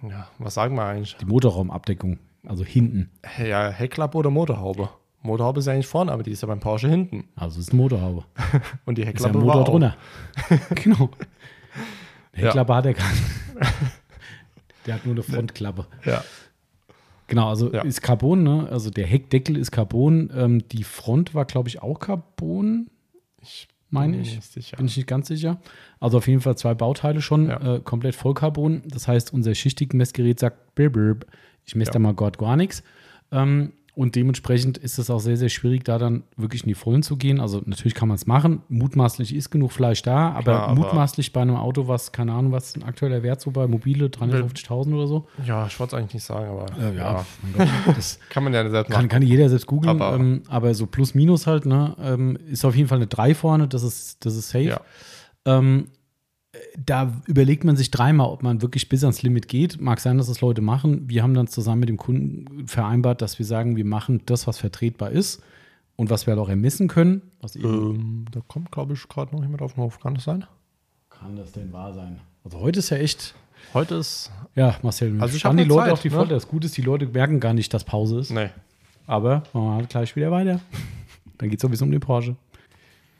ja, 0.01 0.27
was 0.39 0.55
sagen 0.55 0.75
wir 0.75 0.85
eigentlich? 0.85 1.17
Die 1.17 1.25
Motorraumabdeckung, 1.25 2.17
also 2.47 2.63
hinten. 2.63 3.11
Ja, 3.37 3.69
Heckklappe 3.69 4.17
oder 4.17 4.29
Motorhaube? 4.31 4.89
Motorhaube 5.21 5.59
ist 5.59 5.65
ja 5.65 5.73
eigentlich 5.73 5.85
vorne, 5.87 6.11
aber 6.13 6.23
die 6.23 6.31
ist 6.31 6.41
ja 6.41 6.47
beim 6.47 6.61
Porsche 6.61 6.87
hinten. 6.87 7.25
Also 7.35 7.59
es 7.59 7.67
ist 7.67 7.73
eine 7.73 7.81
Motorhaube. 7.81 8.23
Und 8.85 8.97
die 8.97 9.01
Ist 9.01 9.05
ja 9.05 9.09
Heckklappe 9.11 9.37
ein 9.37 9.43
Motor 9.45 9.63
drunter. 9.65 9.97
genau. 10.75 11.09
Ja. 12.39 12.45
Heckklappe 12.47 12.75
hat 12.75 12.85
er 12.85 12.93
gar 12.93 13.09
nicht. 13.11 13.23
Der 14.85 14.95
hat 14.95 15.05
nur 15.05 15.13
eine 15.15 15.23
Frontklappe. 15.23 15.85
Ja. 16.05 16.23
Genau, 17.27 17.49
also 17.49 17.71
Ja. 17.71 17.81
ist 17.83 18.01
Carbon, 18.01 18.43
ne? 18.43 18.67
Also 18.71 18.89
der 18.89 19.05
Heckdeckel 19.05 19.55
ist 19.57 19.71
Carbon. 19.71 20.31
Ähm, 20.35 20.67
die 20.69 20.83
Front 20.83 21.35
war, 21.35 21.45
glaube 21.45 21.69
ich, 21.69 21.81
auch 21.81 21.99
Carbon, 21.99 22.89
Ich 23.41 23.67
meine 23.89 24.17
ich. 24.21 24.39
sicher. 24.41 24.77
Bin 24.77 24.87
ich 24.87 24.97
nicht 24.97 25.07
ganz 25.07 25.27
sicher. 25.27 25.59
Also 25.99 26.17
auf 26.17 26.27
jeden 26.27 26.41
Fall 26.41 26.57
zwei 26.57 26.73
Bauteile 26.73 27.21
schon, 27.21 27.49
Ja. 27.49 27.75
äh, 27.75 27.79
komplett 27.81 28.15
Vollcarbon. 28.15 28.81
Das 28.87 29.07
heißt, 29.07 29.31
unser 29.33 29.53
Schichtigmessgerät 29.53 30.39
sagt, 30.39 30.73
brr, 30.75 30.89
brr, 30.89 31.17
ich 31.65 31.75
messe 31.75 31.89
Ja. 31.89 31.93
da 31.93 31.99
mal 31.99 32.13
Gott 32.13 32.37
gar 32.39 32.55
nichts. 32.55 32.81
Ähm, 33.31 33.73
und 33.99 34.15
dementsprechend 34.15 34.77
ist 34.77 34.97
es 34.97 35.09
auch 35.09 35.19
sehr, 35.19 35.35
sehr 35.35 35.49
schwierig, 35.49 35.83
da 35.83 35.97
dann 35.97 36.23
wirklich 36.37 36.63
in 36.63 36.69
die 36.69 36.73
Vollen 36.73 37.03
zu 37.03 37.17
gehen. 37.17 37.41
Also 37.41 37.61
natürlich 37.65 37.95
kann 37.95 38.07
man 38.07 38.15
es 38.15 38.25
machen. 38.25 38.61
Mutmaßlich 38.69 39.35
ist 39.35 39.49
genug 39.49 39.73
Fleisch 39.73 40.01
da, 40.03 40.29
aber 40.29 40.41
Klar, 40.43 40.67
aber- 40.69 40.75
mutmaßlich 40.81 41.33
bei 41.33 41.41
einem 41.41 41.57
Auto, 41.57 41.89
was, 41.89 42.13
keine 42.13 42.31
Ahnung, 42.31 42.53
was 42.53 42.77
ein 42.77 42.83
aktueller 42.83 43.23
Wert 43.23 43.41
so 43.41 43.51
bei 43.51 43.67
mobile 43.67 44.07
350.000 44.07 44.93
oder 44.95 45.05
so. 45.07 45.27
Ja, 45.45 45.67
ich 45.67 45.77
wollte 45.81 45.97
es 45.97 45.99
eigentlich 46.01 46.13
nicht 46.13 46.23
sagen, 46.23 46.47
aber 46.49 46.65
Äh, 46.81 46.95
ja. 46.95 47.25
mein 47.41 47.67
Gott, 47.85 47.97
das 47.97 48.19
kann 48.29 48.45
man 48.45 48.53
ja 48.53 48.69
selbst 48.69 48.89
kann, 48.89 48.99
machen. 49.01 49.09
kann 49.09 49.21
jeder 49.21 49.49
selbst 49.49 49.67
googeln, 49.67 50.01
Aber- 50.01 50.15
ähm, 50.15 50.43
aber 50.47 50.73
so 50.73 50.85
plus 50.85 51.13
minus 51.13 51.45
halt, 51.45 51.65
ne, 51.65 51.93
ähm, 52.01 52.37
ist 52.49 52.63
auf 52.63 52.77
jeden 52.77 52.87
Fall 52.87 52.99
eine 52.99 53.07
3 53.07 53.35
vorne, 53.35 53.67
das 53.67 53.83
ist, 53.83 54.25
das 54.25 54.35
ist 54.37 54.47
safe. 54.49 54.63
Ja. 54.63 54.81
Ähm, 55.45 55.87
da 56.77 57.21
überlegt 57.25 57.63
man 57.63 57.75
sich 57.75 57.91
dreimal, 57.91 58.27
ob 58.27 58.43
man 58.43 58.61
wirklich 58.61 58.89
bis 58.89 59.03
ans 59.03 59.21
Limit 59.21 59.47
geht. 59.47 59.79
Mag 59.79 59.99
sein, 59.99 60.17
dass 60.17 60.27
das 60.27 60.41
Leute 60.41 60.61
machen. 60.61 61.09
Wir 61.09 61.23
haben 61.23 61.33
dann 61.33 61.47
zusammen 61.47 61.81
mit 61.81 61.89
dem 61.89 61.97
Kunden 61.97 62.67
vereinbart, 62.67 63.21
dass 63.21 63.39
wir 63.39 63.45
sagen, 63.45 63.75
wir 63.75 63.85
machen 63.85 64.21
das, 64.25 64.47
was 64.47 64.57
vertretbar 64.57 65.11
ist 65.11 65.41
und 65.95 66.09
was 66.09 66.27
wir 66.27 66.31
halt 66.33 66.41
auch 66.41 66.49
ermessen 66.49 66.87
können. 66.87 67.21
Ähm, 67.55 68.25
da 68.31 68.41
kommt, 68.47 68.71
glaube 68.71 68.93
ich, 68.93 69.07
gerade 69.07 69.35
noch 69.35 69.41
jemand 69.41 69.61
auf 69.61 69.73
den 69.73 69.83
Hof. 69.83 69.99
Kann 69.99 70.15
das 70.15 70.23
sein? 70.23 70.45
kann 71.19 71.35
das 71.35 71.51
denn 71.51 71.71
wahr 71.73 71.93
sein? 71.93 72.19
Also 72.43 72.59
heute 72.59 72.79
ist 72.79 72.89
ja 72.89 72.97
echt, 72.97 73.35
Heute 73.73 73.95
ist. 73.95 74.31
ja, 74.55 74.75
Marcel, 74.81 75.21
Also 75.21 75.35
ich 75.35 75.43
die 75.43 75.63
Leute 75.63 75.83
Zeit, 75.85 75.91
auf 75.91 76.01
die 76.01 76.09
ne? 76.09 76.15
Folter. 76.15 76.33
Das 76.35 76.47
Gute 76.47 76.67
ist, 76.67 76.77
die 76.77 76.81
Leute 76.81 77.07
merken 77.07 77.39
gar 77.39 77.53
nicht, 77.53 77.73
dass 77.73 77.83
Pause 77.83 78.19
ist. 78.19 78.31
Nee. 78.31 78.49
Aber 79.05 79.43
machen 79.53 79.65
wir 79.67 79.75
halt 79.75 79.89
gleich 79.89 80.15
wieder 80.15 80.31
weiter. 80.31 80.61
Dann 81.37 81.49
geht 81.49 81.61
es 81.63 81.69
bisschen 81.69 81.87
um 81.87 81.91
den 81.91 81.99
Porsche. 81.99 82.35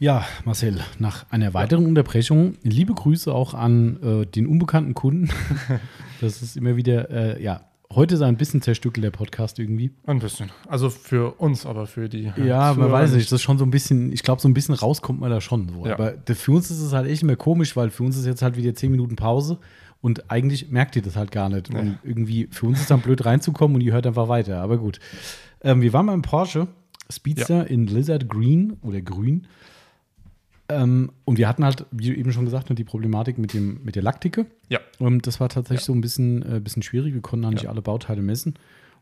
Ja, 0.02 0.26
Marcel, 0.46 0.80
nach 0.98 1.26
einer 1.30 1.54
weiteren 1.54 1.86
Unterbrechung, 1.86 2.54
liebe 2.64 2.94
Grüße 2.94 3.34
auch 3.34 3.54
an 3.54 4.02
äh, 4.02 4.26
den 4.26 4.48
unbekannten 4.48 4.94
Kunden. 4.94 5.28
das 6.22 6.42
ist 6.42 6.56
immer 6.56 6.78
wieder, 6.78 7.10
äh, 7.10 7.44
ja, 7.44 7.66
heute 7.94 8.16
ist 8.16 8.22
ein 8.22 8.38
bisschen 8.38 8.62
zerstückelt 8.62 9.04
der 9.04 9.12
Podcast 9.12 9.60
irgendwie. 9.60 9.92
Ein 10.06 10.20
bisschen. 10.20 10.52
Also 10.70 10.90
für 10.90 11.34
uns, 11.34 11.66
aber 11.66 11.86
für 11.86 12.08
die. 12.08 12.32
Ja, 12.38 12.74
man 12.76 12.90
weiß 12.90 13.12
nicht, 13.12 13.26
das 13.26 13.34
ist 13.34 13.42
schon 13.42 13.58
so 13.58 13.66
ein 13.66 13.72
bisschen, 13.72 14.14
ich 14.14 14.24
glaube, 14.24 14.42
so 14.42 14.48
ein 14.48 14.54
bisschen 14.54 14.74
rauskommt 14.74 15.20
man 15.20 15.32
da 15.32 15.42
schon. 15.42 15.68
So. 15.68 15.86
Ja. 15.86 15.96
Aber 15.96 16.14
für 16.34 16.54
uns 16.54 16.72
ist 16.72 16.80
es 16.80 16.94
halt 16.94 17.06
echt 17.06 17.22
immer 17.22 17.36
komisch, 17.36 17.76
weil 17.76 17.90
für 17.90 18.04
uns 18.04 18.16
ist 18.16 18.26
jetzt 18.26 18.42
halt 18.42 18.56
wieder 18.56 18.74
10 18.74 18.92
Minuten 18.92 19.18
Pause 19.18 19.60
und 20.00 20.32
eigentlich 20.32 20.72
merkt 20.72 20.96
ihr 20.96 21.02
das 21.02 21.18
halt 21.18 21.34
gar 21.34 21.50
nicht. 21.50 21.74
Nee. 21.74 21.78
Und 21.78 22.00
irgendwie, 22.04 22.48
für 22.52 22.68
uns 22.68 22.80
ist 22.80 22.90
dann 22.90 23.02
blöd 23.02 23.26
reinzukommen 23.26 23.76
und 23.76 23.82
ihr 23.82 23.92
hört 23.92 24.08
einfach 24.08 24.30
weiter. 24.30 24.62
Aber 24.62 24.78
gut. 24.78 25.02
Ähm, 25.62 25.82
wir 25.82 25.92
waren 25.92 26.06
beim 26.06 26.22
Porsche 26.22 26.70
Speedster 27.12 27.68
in 27.68 27.86
Lizard 27.88 28.30
Green 28.30 28.78
oder 28.82 29.02
Grün. 29.02 29.46
Ähm, 30.70 31.12
und 31.26 31.38
wir 31.38 31.48
hatten 31.48 31.66
halt, 31.66 31.86
wie 31.92 32.16
eben 32.16 32.32
schon 32.32 32.46
gesagt, 32.46 32.70
die 32.78 32.84
Problematik 32.84 33.38
mit, 33.38 33.54
dem, 33.54 33.84
mit 33.84 33.96
der 33.96 34.04
Lackdicke. 34.04 34.46
Ja. 34.70 34.80
Ähm, 35.00 35.22
das 35.22 35.40
war 35.40 35.50
tatsächlich 35.50 35.84
so 35.86 35.94
ein 35.94 36.02
bisschen, 36.02 36.44
äh, 36.44 36.60
bisschen 36.60 36.84
schwierig. 36.84 37.14
Wir 37.14 37.22
konnten 37.22 37.44
da 37.44 37.50
nicht 37.52 37.64
Ja. 37.64 37.70
alle 37.72 37.82
Bauteile 37.82 38.22
messen 38.22 38.54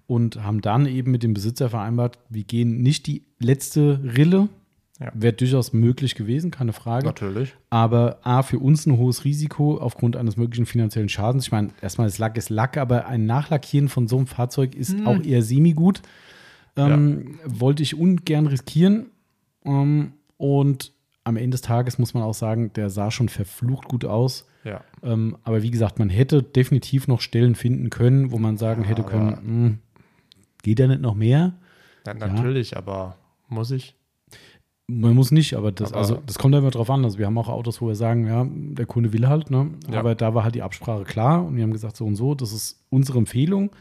und 0.08 0.42
haben 0.44 0.62
dann 0.62 0.86
eben 0.86 1.12
mit 1.12 1.24
dem 1.24 1.34
Besitzer 1.34 1.70
vereinbart, 1.70 2.20
wir 2.30 2.44
gehen 2.46 2.82
nicht 2.82 3.06
die 3.08 3.24
letzte 3.40 4.00
Rille. 4.16 4.48
Ja. 5.00 5.12
Wäre 5.14 5.34
durchaus 5.34 5.74
möglich 5.74 6.16
gewesen, 6.16 6.50
keine 6.50 6.74
Frage. 6.74 7.06
Natürlich. 7.06 7.54
Aber 7.70 8.18
A, 8.24 8.42
für 8.42 8.58
uns 8.58 8.88
ein 8.88 8.98
hohes 8.98 9.26
Risiko 9.26 9.78
aufgrund 9.78 10.16
eines 10.16 10.38
möglichen 10.38 10.66
finanziellen 10.66 11.10
Schadens. 11.10 11.46
Ich 11.46 11.52
meine, 11.52 11.70
erstmal 11.84 12.08
ist 12.08 12.18
Lack 12.18 12.36
ist 12.36 12.50
Lack, 12.50 12.78
aber 12.78 13.06
ein 13.06 13.28
Nachlackieren 13.28 13.90
von 13.90 14.08
so 14.08 14.18
einem 14.18 14.26
Fahrzeug 14.26 14.74
ist 14.74 14.94
Hm. 14.98 15.06
auch 15.06 15.22
eher 15.24 15.44
semi-gut. 15.44 16.02
Ähm, 16.76 17.38
Wollte 17.46 17.84
ich 17.84 17.96
ungern 17.96 18.48
riskieren. 18.48 19.08
Ähm, 19.66 20.14
und 20.38 20.94
am 21.28 21.38
Ende 21.38 21.52
des 21.52 21.62
Tages 21.62 22.00
muss 22.00 22.14
man 22.14 22.24
auch 22.24 22.34
sagen, 22.34 22.72
der 22.74 22.90
sah 22.90 23.12
schon 23.12 23.30
verflucht 23.30 23.88
gut 23.88 24.06
aus. 24.06 24.48
Ja. 24.64 24.82
Ähm, 25.04 25.38
aber 25.44 25.62
wie 25.64 25.72
gesagt, 25.72 26.00
man 26.00 26.10
hätte 26.10 26.42
definitiv 26.44 27.08
noch 27.08 27.22
Stellen 27.22 27.56
finden 27.56 27.90
können, 27.90 28.32
wo 28.32 28.38
man 28.38 28.58
sagen 28.58 28.84
Ja, 28.84 28.90
hätte 28.90 29.04
können, 29.04 29.38
hm, 29.38 29.78
geht 30.64 30.80
da 30.80 30.88
nicht 30.88 31.02
noch 31.02 31.16
mehr? 31.16 31.54
ja 32.06 32.14
natürlich, 32.14 32.76
aber 32.78 33.18
muss 33.50 33.72
ich? 33.72 33.96
Man 34.90 35.14
muss 35.16 35.32
nicht, 35.32 35.54
aber 35.56 35.74
das, 35.74 35.92
Aber- 35.92 36.00
also, 36.00 36.22
das 36.26 36.40
kommt 36.40 36.54
ja 36.54 36.60
immer 36.60 36.72
drauf 36.72 36.90
an. 36.90 37.04
Also 37.04 37.18
wir 37.18 37.26
haben 37.26 37.38
auch 37.38 37.50
Autos, 37.50 37.82
wo 37.82 37.88
wir 37.90 37.96
sagen, 37.96 38.26
ja, 38.26 38.48
der 38.50 38.86
Kunde 38.86 39.12
will 39.12 39.28
halt, 39.28 39.52
ne? 39.52 39.72
Ja. 39.92 40.00
Aber 40.00 40.16
da 40.16 40.34
war 40.34 40.46
halt 40.46 40.56
die 40.56 40.62
Absprache 40.62 41.04
klar 41.04 41.44
und 41.46 41.58
wir 41.58 41.64
haben 41.64 41.74
gesagt, 41.74 41.98
so 41.98 42.06
und 42.06 42.16
so, 42.16 42.36
das 42.36 42.54
ist 42.54 42.86
unsere 42.90 43.18
Empfehlung. 43.18 43.72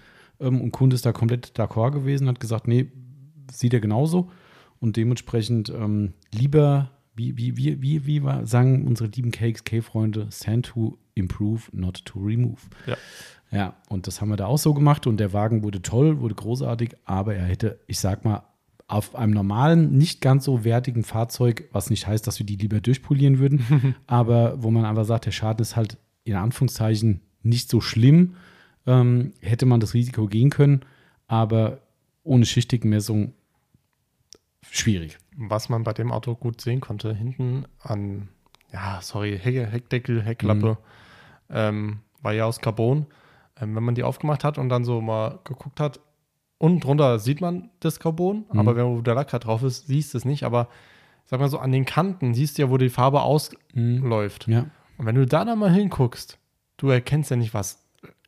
Ähm, 0.40 0.60
und 0.60 0.73
Kunde 0.73 0.94
ist 0.94 1.06
da 1.06 1.12
komplett 1.12 1.52
d'accord 1.56 1.93
gewesen, 1.93 2.27
hat 2.28 2.40
gesagt, 2.40 2.66
nee, 2.66 2.90
sieht 3.52 3.73
er 3.73 3.78
genauso. 3.81 4.31
Und 4.81 4.97
dementsprechend 4.97 5.70
ähm, 5.70 6.12
lieber, 6.35 6.90
wie, 7.17 7.37
wie, 7.37 7.57
wie, 7.57 7.81
wie, 7.83 8.07
wie 8.07 8.23
war- 8.23 8.47
sagen 8.47 8.87
unsere 8.87 9.09
lieben 9.11 9.31
KXK-Freunde, 9.31 10.27
send 10.31 10.67
to 10.67 10.99
improve, 11.15 11.63
not 11.73 12.05
to 12.05 12.19
remove. 12.21 12.61
Ja. 12.87 12.97
Ja, 13.53 13.77
und 13.89 14.07
das 14.09 14.21
haben 14.21 14.29
wir 14.29 14.37
da 14.37 14.47
auch 14.47 14.59
so 14.59 14.75
gemacht 14.75 15.07
und 15.07 15.19
der 15.19 15.33
Wagen 15.33 15.63
wurde 15.63 15.81
toll, 15.81 16.21
wurde 16.21 16.35
großartig, 16.35 16.97
aber 17.05 17.37
er 17.37 17.45
hätte, 17.45 17.79
ich 17.87 18.01
sag 18.01 18.25
mal, 18.25 18.43
auf 18.89 19.15
einem 19.15 19.33
normalen, 19.33 19.97
nicht 19.97 20.21
ganz 20.21 20.45
so 20.45 20.65
wertigen 20.65 21.05
Fahrzeug, 21.05 21.69
was 21.73 21.89
nicht 21.91 22.07
heißt, 22.09 22.27
dass 22.27 22.39
wir 22.41 22.47
die 22.47 22.57
lieber 22.57 22.81
durchpolieren 22.81 23.39
würden, 23.39 23.95
aber 24.09 24.63
wo 24.63 24.71
man 24.73 24.85
einfach 24.85 25.05
sagt, 25.05 25.27
der 25.27 25.31
Schaden 25.31 25.63
ist 25.63 25.77
halt 25.77 25.97
in 26.25 26.35
Anführungszeichen 26.35 27.21
nicht 27.43 27.71
so 27.71 27.81
schlimm, 27.81 28.35
ähm, 28.85 29.31
hätte 29.41 29.65
man 29.65 29.79
das 29.79 29.95
Risiko 29.95 30.27
gehen 30.27 30.51
können, 30.51 30.81
aber 31.29 31.81
ohne 32.25 32.47
Schichtigmessung 32.47 33.33
schwierig. 34.71 35.19
Was 35.39 35.69
man 35.69 35.85
bei 35.85 35.93
dem 35.93 36.11
Auto 36.13 36.35
gut 36.35 36.61
sehen 36.61 36.81
konnte, 36.81 37.15
hinten 37.15 37.67
an, 37.81 38.29
ja, 38.73 39.01
sorry, 39.03 39.39
Heck, 39.39 39.71
Heckdeckel, 39.71 40.23
Heckklappe, 40.23 40.79
ähm, 41.51 41.99
war 42.23 42.33
ja 42.33 42.47
aus 42.47 42.61
Carbon. 42.61 43.07
Ähm, 43.61 43.75
wenn 43.77 43.83
man 43.83 43.95
die 43.95 44.03
aufgemacht 44.03 44.45
hat 44.45 44.57
und 44.59 44.69
dann 44.71 44.85
so 44.85 45.01
mal 45.01 45.39
geguckt 45.45 45.79
hat, 45.81 46.01
unten 46.59 46.81
drunter 46.81 47.19
sieht 47.19 47.41
man 47.41 47.71
das 47.81 48.01
Carbon, 48.01 48.45
Mhm. 48.53 48.59
aber 48.59 48.77
wenn 48.77 49.05
der 49.05 49.15
Lack 49.15 49.33
halt 49.33 49.45
drauf 49.45 49.63
ist, 49.63 49.87
siehst 49.87 50.15
du 50.15 50.19
es 50.19 50.25
nicht. 50.25 50.45
Aber 50.45 50.69
sag 51.27 51.39
mal 51.41 51.49
so, 51.51 51.59
an 51.59 51.73
den 51.73 51.85
Kanten 51.85 52.33
siehst 52.35 52.57
du 52.57 52.63
ja, 52.63 52.71
wo 52.71 52.79
die 52.79 52.89
Farbe 52.89 53.21
ausläuft. 53.23 54.47
Ja, 54.49 54.67
Und 54.99 55.07
wenn 55.07 55.15
du 55.17 55.27
da 55.27 55.45
dann 55.45 55.59
mal 55.59 55.71
hinguckst, 55.73 56.39
du 56.79 56.89
erkennst 56.89 57.31
ja 57.31 57.37
nicht, 57.37 57.53
was 57.55 57.83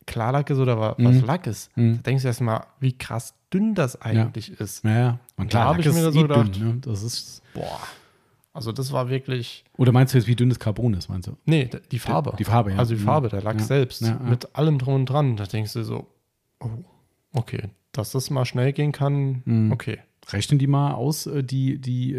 Klarlack 0.06 0.50
ist 0.50 0.58
oder 0.58 0.78
wa- 0.78 0.94
was 0.98 1.16
Mhm. 1.16 1.24
Lack 1.26 1.46
ist. 1.46 1.74
Mhm. 1.76 1.96
Da 1.96 2.02
denkst 2.02 2.22
du 2.22 2.28
erstmal, 2.28 2.64
wie 2.80 2.96
krass 2.96 3.34
dünn 3.52 3.74
das 3.74 4.00
eigentlich 4.00 4.50
ist. 4.60 4.84
ja, 4.84 4.98
ja. 4.98 5.18
Und 5.36 5.54
Da 5.54 5.64
hab 5.64 5.76
Lack 5.78 5.86
ich 5.86 5.92
mir 5.92 6.02
da 6.02 6.12
so 6.12 6.18
eh 6.18 6.22
gedacht. 6.22 6.56
dünn, 6.56 6.68
ne? 6.74 6.76
Das 6.80 7.02
ist. 7.02 7.42
Boah. 7.54 7.80
Also 8.52 8.72
das 8.72 8.92
war 8.92 9.08
wirklich. 9.08 9.64
Oder 9.76 9.92
meinst 9.92 10.14
du 10.14 10.18
jetzt, 10.18 10.26
wie 10.26 10.34
dünn 10.34 10.48
das 10.48 10.58
Carbon 10.58 10.94
ist, 10.94 11.08
meinst 11.08 11.28
du? 11.28 11.36
Nee, 11.44 11.70
die 11.92 11.98
Farbe. 11.98 12.34
Die 12.38 12.44
Farbe, 12.44 12.72
ja. 12.72 12.78
Also 12.78 12.94
die. 12.94 13.00
Farbe, 13.00 13.28
der 13.28 13.42
Lack 13.42 13.58
Ja. 13.60 13.64
selbst. 13.64 14.00
Ja, 14.02 14.08
ja. 14.08 14.18
Mit 14.18 14.54
allem 14.56 14.78
drum 14.78 14.94
und 14.94 15.06
dran. 15.06 15.36
Da 15.36 15.44
denkst 15.44 15.74
du 15.74 15.84
so, 15.84 16.06
oh, 16.60 16.68
okay, 17.34 17.70
dass 17.92 18.10
das 18.12 18.30
mal 18.30 18.44
schnell 18.44 18.72
gehen 18.72 18.90
kann, 18.92 19.42
Mhm. 19.44 19.70
okay. 19.72 19.98
Rechnen 20.30 20.58
die 20.58 20.66
mal 20.66 20.92
aus, 20.92 21.26
äh, 21.26 21.42
die, 21.42 21.78
die, 21.78 22.12
äh, 22.14 22.18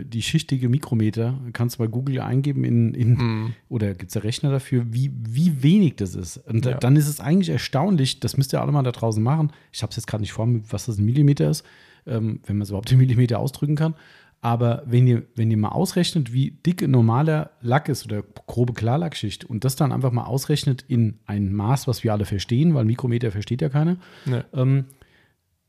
äh, 0.00 0.04
die 0.04 0.22
schichtige 0.22 0.68
Mikrometer. 0.68 1.38
Kannst 1.52 1.76
du 1.76 1.78
bei 1.78 1.86
Google 1.86 2.20
eingeben 2.20 2.64
in, 2.64 2.92
in 2.94 3.10
Mhm. 3.14 3.52
oder 3.68 3.94
gibt 3.94 4.10
es 4.10 4.14
da 4.14 4.20
Rechner 4.20 4.50
dafür, 4.50 4.84
wie, 4.90 5.12
wie 5.16 5.62
wenig 5.62 5.96
das 5.96 6.14
ist. 6.14 6.38
Und 6.38 6.64
Ja. 6.66 6.74
dann 6.78 6.96
ist 6.96 7.06
es 7.08 7.20
eigentlich 7.20 7.48
erstaunlich, 7.50 8.20
das 8.20 8.36
müsst 8.36 8.52
ihr 8.52 8.60
alle 8.60 8.72
mal 8.72 8.82
da 8.82 8.92
draußen 8.92 9.22
machen. 9.22 9.52
Ich 9.72 9.82
habe 9.82 9.90
es 9.90 9.96
jetzt 9.96 10.06
gerade 10.06 10.22
nicht 10.22 10.32
vor 10.32 10.48
was 10.70 10.86
das 10.86 10.98
in 10.98 11.04
Millimeter 11.04 11.48
ist, 11.50 11.64
ähm, 12.06 12.40
wenn 12.46 12.56
man 12.56 12.62
es 12.62 12.70
überhaupt 12.70 12.90
in 12.90 12.98
Millimeter 12.98 13.38
ausdrücken 13.38 13.76
kann. 13.76 13.94
Aber 14.42 14.82
wenn 14.86 15.06
ihr, 15.06 15.22
wenn 15.34 15.50
ihr 15.50 15.56
mal 15.56 15.70
ausrechnet, 15.70 16.32
wie 16.32 16.50
dick 16.50 16.82
ein 16.82 16.90
normaler 16.90 17.50
Lack 17.62 17.88
ist 17.88 18.04
oder 18.04 18.22
grobe 18.46 18.74
Klarlackschicht 18.74 19.44
und 19.44 19.64
das 19.64 19.76
dann 19.76 19.92
einfach 19.92 20.12
mal 20.12 20.24
ausrechnet 20.24 20.84
in 20.88 21.14
ein 21.26 21.52
Maß, 21.52 21.88
was 21.88 22.04
wir 22.04 22.12
alle 22.12 22.26
verstehen, 22.26 22.74
weil 22.74 22.84
Mikrometer 22.84 23.32
versteht 23.32 23.62
ja 23.62 23.68
keiner, 23.70 23.96
Nee. 24.26 24.40
ähm, 24.52 24.84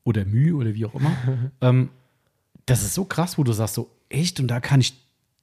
oder 0.08 0.24
Mühe 0.24 0.54
oder 0.54 0.74
wie 0.74 0.84
auch 0.86 0.94
immer. 0.94 1.12
ähm, 1.60 1.90
das 2.66 2.82
ist 2.82 2.94
so 2.94 3.04
krass, 3.04 3.38
wo 3.38 3.44
du 3.44 3.52
sagst, 3.52 3.74
so 3.74 3.90
echt, 4.08 4.40
und 4.40 4.48
da 4.48 4.60
kann 4.60 4.80
ich, 4.80 4.94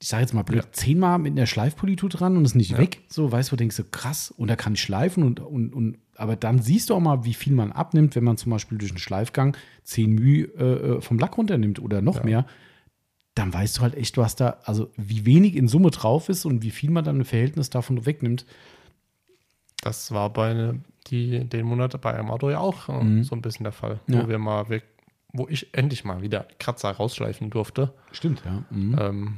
ich 0.01 0.07
sage 0.07 0.21
jetzt 0.21 0.33
mal 0.33 0.43
blöd, 0.43 0.63
Ja. 0.63 0.71
zehnmal 0.71 1.17
mit 1.19 1.31
einer 1.33 1.45
Schleifpolitur 1.45 2.09
dran 2.09 2.35
und 2.37 2.45
ist 2.45 2.55
nicht 2.55 2.71
Ja. 2.71 2.77
weg. 2.77 3.01
So, 3.07 3.31
weißt 3.31 3.51
du, 3.51 3.55
denkst 3.55 3.77
du, 3.77 3.83
krass, 3.85 4.31
und 4.31 4.47
da 4.49 4.55
kann 4.55 4.73
ich 4.73 4.81
schleifen 4.81 5.23
und, 5.23 5.39
und, 5.39 5.73
und 5.73 5.97
aber 6.17 6.35
dann 6.35 6.61
siehst 6.61 6.89
du 6.89 6.95
auch 6.95 6.99
mal, 7.01 7.25
wie 7.25 7.33
viel 7.33 7.53
man 7.53 7.71
abnimmt, 7.71 8.15
wenn 8.15 8.23
man 8.23 8.37
zum 8.37 8.49
Beispiel 8.51 8.77
durch 8.77 8.91
einen 8.91 8.99
Schleifgang 8.99 9.57
10 9.83 10.11
Mühe 10.11 10.45
äh, 10.55 11.01
vom 11.01 11.19
Lack 11.19 11.37
runternimmt 11.37 11.79
oder 11.79 12.01
noch 12.01 12.17
Ja. 12.17 12.23
mehr. 12.23 12.45
Dann 13.33 13.53
weißt 13.53 13.77
du 13.77 13.81
halt 13.81 13.95
echt, 13.95 14.17
was 14.17 14.35
da, 14.37 14.57
also 14.63 14.91
wie 14.95 15.25
wenig 15.25 15.55
in 15.57 15.67
Summe 15.67 15.91
drauf 15.91 16.29
ist 16.29 16.45
und 16.45 16.61
wie 16.63 16.71
viel 16.71 16.89
man 16.89 17.03
dann 17.03 17.19
im 17.19 17.25
Verhältnis 17.25 17.69
davon 17.69 18.05
wegnimmt. 18.05 18.45
Das 19.81 20.11
war 20.11 20.31
bei 20.31 20.53
ne- 20.53 20.79
die, 21.07 21.45
den 21.45 21.65
Monat 21.65 21.99
bei 22.01 22.13
einem 22.13 22.31
Auto 22.31 22.49
ja 22.49 22.59
auch 22.59 22.89
äh, 22.89 23.03
Mhm. 23.03 23.23
so 23.23 23.35
ein 23.35 23.41
bisschen 23.41 23.63
der 23.63 23.73
Fall. 23.73 23.99
Ja. 24.07 24.23
Wo 24.23 24.27
wir 24.29 24.39
mal 24.39 24.69
weg, 24.69 24.83
wo 25.33 25.47
ich 25.49 25.73
endlich 25.73 26.03
mal 26.05 26.21
wieder 26.21 26.47
Kratzer 26.59 26.91
rausschleifen 26.91 27.49
durfte. 27.49 27.93
Stimmt, 28.11 28.41
ja. 28.45 28.63
Mhm. 28.69 28.95
Ähm, 28.99 29.37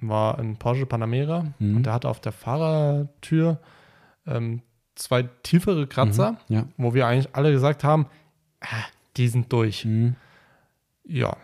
war 0.00 0.38
ein 0.38 0.56
Porsche 0.56 0.86
Panamera 0.86 1.44
Mhm. 1.58 1.76
und 1.76 1.82
der 1.86 1.92
hatte 1.94 2.08
auf 2.08 2.20
der 2.20 2.32
Fahrertür 2.32 3.58
ähm, 4.26 4.62
zwei 4.94 5.22
tiefere 5.42 5.86
Kratzer, 5.86 6.32
Mhm. 6.48 6.54
Ja. 6.54 6.64
wo 6.76 6.94
wir 6.94 7.06
eigentlich 7.06 7.34
alle 7.34 7.50
gesagt 7.50 7.82
haben, 7.84 8.06
ah, 8.60 8.66
die 9.16 9.28
sind 9.28 9.52
durch. 9.52 9.84
Mhm. 9.84 10.14
Ja, 11.04 11.36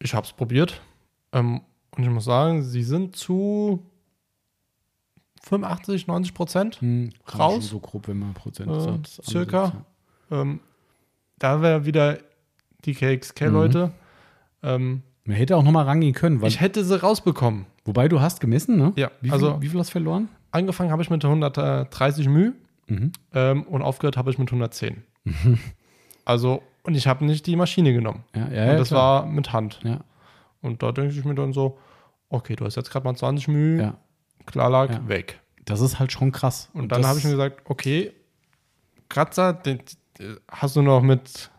ich 0.00 0.14
habe 0.14 0.26
es 0.26 0.32
probiert 0.32 0.80
ähm, 1.32 1.60
und 1.96 2.02
ich 2.02 2.08
muss 2.10 2.24
sagen, 2.24 2.62
sie 2.62 2.82
sind 2.82 3.14
zu 3.14 3.84
85, 5.44 6.06
90 6.06 6.34
Prozent. 6.34 6.82
Mhm. 6.82 7.10
Kann 7.26 7.40
Raus? 7.40 7.68
So 7.68 7.78
grob, 7.80 8.08
wenn 8.08 8.18
man 8.18 8.34
Prozent 8.34 8.70
Äh, 8.70 8.80
sagt, 8.80 9.06
circa. 9.24 9.84
Ähm, 10.30 10.60
da 11.38 11.60
wäre 11.62 11.84
wieder 11.84 12.18
die 12.84 12.94
KXK-Leute. 12.94 13.92
Ähm, 14.62 15.02
Man 15.24 15.36
hätte 15.36 15.56
auch 15.56 15.62
noch 15.64 15.72
mal 15.72 15.84
rangehen 15.84 16.14
können, 16.14 16.40
weil, 16.40 16.48
ich 16.48 16.60
hätte 16.60 16.84
sie 16.84 17.00
rausbekommen. 17.00 17.66
wobei 17.84 18.08
du 18.08 18.20
hast 18.20 18.40
gemessen, 18.40 18.76
ne? 18.76 18.92
Ja, 18.96 19.10
Wie 19.20 19.28
viel, 19.28 19.32
also 19.32 19.60
wie 19.60 19.68
viel 19.68 19.78
hast 19.80 19.88
du 19.88 19.92
verloren? 19.92 20.28
angefangen 20.52 20.90
habe 20.90 21.02
ich 21.02 21.10
mit 21.10 21.24
130 21.24 22.28
Mühe 22.28 22.52
Mhm. 22.88 23.12
ähm, 23.32 23.62
und 23.64 23.80
aufgehört 23.82 24.16
habe 24.16 24.30
ich 24.30 24.38
mit 24.38 24.50
110. 24.50 25.02
Also, 26.24 26.62
und 26.84 26.94
ich 26.96 27.06
habe 27.06 27.24
nicht 27.24 27.46
die 27.46 27.56
Maschine 27.56 27.92
genommen. 27.92 28.24
Ja, 28.34 28.40
ja, 28.42 28.46
und 28.46 28.54
ja, 28.54 28.76
das 28.76 28.88
klar. 28.88 29.22
war 29.24 29.26
mit 29.30 29.52
Hand. 29.52 29.80
Ja, 29.84 30.00
Und 30.60 30.82
da 30.82 30.92
denke 30.92 31.14
ich 31.16 31.24
mir 31.24 31.34
dann 31.34 31.52
so, 31.52 31.78
okay, 32.28 32.54
du 32.56 32.64
hast 32.64 32.76
jetzt 32.76 32.90
gerade 32.90 33.04
mal 33.04 33.14
20 33.16 33.48
Mühe, 33.48 33.80
ja. 33.82 33.94
Klar 34.46 34.70
lag, 34.70 34.90
Ja. 34.90 35.08
weg. 35.08 35.40
Das 35.64 35.80
ist 35.80 35.98
halt 35.98 36.12
schon 36.12 36.32
krass. 36.32 36.68
Und 36.74 36.90
dann 36.90 37.02
das- 37.02 37.08
habe 37.08 37.18
ich 37.18 37.24
mir 37.24 37.30
gesagt, 37.32 37.60
okay, 37.66 38.12
Kratzer, 39.08 39.52
den, 39.52 39.80
den 40.18 40.36
hast 40.50 40.76
du 40.76 40.82
noch 40.82 41.02
mit 41.02 41.50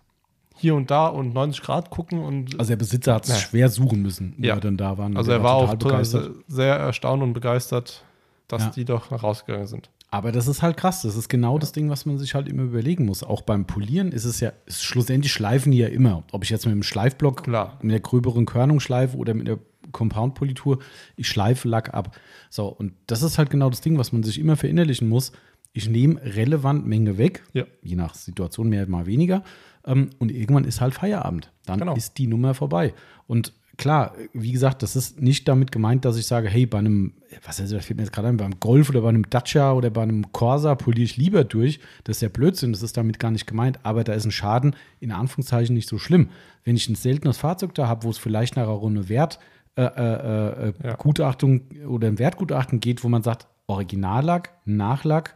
hier 0.55 0.75
und 0.75 0.89
da 0.91 1.07
und 1.07 1.33
90 1.33 1.61
Grad 1.63 1.89
gucken 1.89 2.19
und 2.19 2.59
Also 2.59 2.69
der 2.69 2.77
Besitzer 2.77 3.15
hat 3.15 3.23
es 3.25 3.29
Ja. 3.29 3.35
schwer 3.37 3.69
suchen 3.69 4.01
müssen, 4.01 4.33
wo 4.37 4.45
Ja. 4.45 4.55
er 4.55 4.59
dann 4.61 4.77
da 4.77 4.97
war. 4.97 5.05
Und 5.07 5.17
also 5.17 5.29
der 5.31 5.39
er 5.39 5.43
war 5.43 5.53
auch 5.55 5.61
total 5.71 5.77
total 5.77 5.91
begeistert. 6.23 6.31
sehr 6.47 6.75
erstaunt 6.75 7.23
und 7.23 7.33
begeistert, 7.33 8.03
dass 8.47 8.63
Ja. 8.63 8.69
die 8.69 8.85
doch 8.85 9.11
rausgegangen 9.11 9.67
sind. 9.67 9.89
Aber 10.09 10.31
das 10.31 10.47
ist 10.47 10.61
halt 10.61 10.77
krass. 10.77 11.01
Das 11.01 11.15
ist 11.15 11.27
genau 11.27 11.57
das 11.57 11.71
Ding, 11.71 11.89
was 11.89 12.05
man 12.05 12.19
sich 12.19 12.35
halt 12.35 12.47
immer 12.47 12.61
überlegen 12.63 13.05
muss. 13.05 13.23
Auch 13.23 13.41
beim 13.41 13.65
Polieren 13.65 14.11
ist 14.11 14.25
es 14.25 14.39
ja, 14.41 14.53
ist 14.67 14.83
schlussendlich 14.83 15.33
schleifen 15.33 15.71
die 15.71 15.79
ja 15.79 15.87
immer. 15.87 16.23
Ob 16.31 16.43
ich 16.43 16.51
jetzt 16.51 16.65
mit 16.65 16.73
dem 16.75 16.83
Schleifblock, 16.83 17.43
Klar. 17.45 17.79
mit 17.81 17.91
der 17.93 17.99
gröberen 17.99 18.45
Körnung 18.45 18.79
schleife 18.79 19.17
oder 19.17 19.33
mit 19.33 19.47
der 19.47 19.57
Compound-Politur, 19.93 20.79
ich 21.15 21.27
schleife 21.27 21.67
Lack 21.69 21.93
ab. 21.93 22.17
So, 22.49 22.67
und 22.67 22.93
das 23.07 23.21
ist 23.23 23.37
halt 23.37 23.49
genau 23.49 23.69
das 23.69 23.79
Ding, 23.81 23.97
was 23.97 24.11
man 24.11 24.23
sich 24.23 24.39
immer 24.39 24.57
verinnerlichen 24.57 25.07
muss. 25.07 25.31
Ich 25.71 25.87
nehme 25.89 26.21
relevant 26.23 26.85
Menge 26.85 27.17
weg, 27.17 27.43
Ja. 27.53 27.63
je 27.81 27.95
nach 27.95 28.13
Situation 28.13 28.69
mehr, 28.69 28.87
mal 28.87 29.05
weniger. 29.05 29.43
Ähm, 29.85 30.09
und 30.19 30.31
irgendwann 30.31 30.65
ist 30.65 30.81
halt 30.81 30.93
Feierabend. 30.93 31.51
Dann 31.65 31.79
Genau. 31.79 31.95
ist 31.95 32.17
die 32.17 32.27
Nummer 32.27 32.53
vorbei. 32.53 32.93
Und 33.27 33.53
klar, 33.75 34.13
wie 34.33 34.51
gesagt, 34.51 34.83
das 34.83 34.95
ist 34.95 35.19
nicht 35.19 35.47
damit 35.47 35.71
gemeint, 35.71 36.05
dass 36.05 36.15
ich 36.15 36.27
sage, 36.27 36.47
hey, 36.47 36.67
bei 36.67 36.77
einem, 36.77 37.13
was 37.43 37.59
heißt, 37.59 37.73
das 37.73 37.83
fällt 37.85 37.97
mir 37.97 38.03
jetzt 38.03 38.13
gerade 38.13 38.27
ein, 38.27 38.37
beim 38.37 38.59
Golf 38.59 38.89
oder 38.91 39.01
bei 39.01 39.09
einem 39.09 39.27
Dacia 39.29 39.73
oder 39.73 39.89
bei 39.89 40.03
einem 40.03 40.31
Corsa 40.31 40.75
poliere 40.75 41.03
ich 41.05 41.17
lieber 41.17 41.43
durch. 41.43 41.79
Das 42.03 42.17
ist 42.17 42.21
ja 42.21 42.29
Blödsinn, 42.29 42.71
das 42.71 42.83
ist 42.83 42.95
damit 42.95 43.17
gar 43.19 43.31
nicht 43.31 43.47
gemeint. 43.47 43.79
Aber 43.83 44.03
da 44.03 44.13
ist 44.13 44.25
ein 44.25 44.31
Schaden 44.31 44.75
in 44.99 45.11
Anführungszeichen 45.11 45.73
nicht 45.73 45.89
so 45.89 45.97
schlimm. 45.97 46.29
Wenn 46.63 46.75
ich 46.75 46.87
ein 46.87 46.95
seltenes 46.95 47.37
Fahrzeug 47.37 47.73
da 47.73 47.87
habe, 47.87 48.03
wo 48.03 48.11
es 48.11 48.19
vielleicht 48.19 48.55
nach 48.55 48.63
einer 48.63 48.71
Runde 48.73 49.09
Wert, 49.09 49.39
äh, 49.75 49.81
äh, 49.83 50.69
äh, 50.69 50.73
Ja. 50.83 50.95
Gutachtung 50.95 51.61
oder 51.87 52.07
ein 52.07 52.19
Wertgutachten 52.19 52.79
geht, 52.79 53.03
wo 53.03 53.09
man 53.09 53.23
sagt, 53.23 53.47
Originallack, 53.67 54.51
Nachlack, 54.65 55.35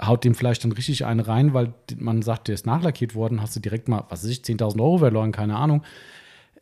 haut 0.00 0.24
dem 0.24 0.34
vielleicht 0.34 0.62
dann 0.64 0.72
richtig 0.72 1.04
einen 1.06 1.20
rein, 1.20 1.54
weil 1.54 1.72
man 1.96 2.22
sagt, 2.22 2.48
der 2.48 2.54
ist 2.54 2.66
nachlackiert 2.66 3.14
worden, 3.14 3.40
hast 3.40 3.56
du 3.56 3.60
direkt 3.60 3.88
mal, 3.88 4.04
was 4.08 4.22
weiß 4.24 4.30
ich, 4.30 4.40
10.000 4.42 4.80
Euro 4.80 4.98
verloren, 4.98 5.32
keine 5.32 5.56
Ahnung. 5.56 5.82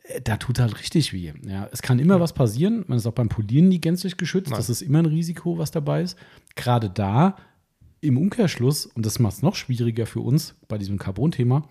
Äh, 0.03 0.21
Da 0.21 0.37
tut 0.37 0.59
halt 0.59 0.79
richtig 0.79 1.11
weh. 1.13 1.33
Ja, 1.45 1.67
es 1.71 1.81
kann 1.81 1.99
immer 1.99 2.19
was 2.19 2.33
passieren. 2.33 2.85
Man 2.87 2.97
ist 2.97 3.05
auch 3.05 3.11
beim 3.13 3.29
Polieren 3.29 3.67
nie 3.67 3.81
gänzlich 3.81 4.17
geschützt. 4.17 4.51
Nein. 4.51 4.57
Das 4.57 4.69
ist 4.69 4.81
immer 4.81 4.99
ein 4.99 5.05
Risiko, 5.05 5.57
was 5.57 5.71
dabei 5.71 6.01
ist. 6.01 6.17
Gerade 6.55 6.89
da 6.89 7.35
im 8.01 8.17
Umkehrschluss, 8.17 8.85
und 8.85 9.05
das 9.05 9.19
macht 9.19 9.33
es 9.35 9.41
noch 9.41 9.55
schwieriger 9.55 10.05
für 10.05 10.19
uns 10.21 10.55
bei 10.67 10.77
diesem 10.77 10.97
Carbon-Thema, 10.97 11.67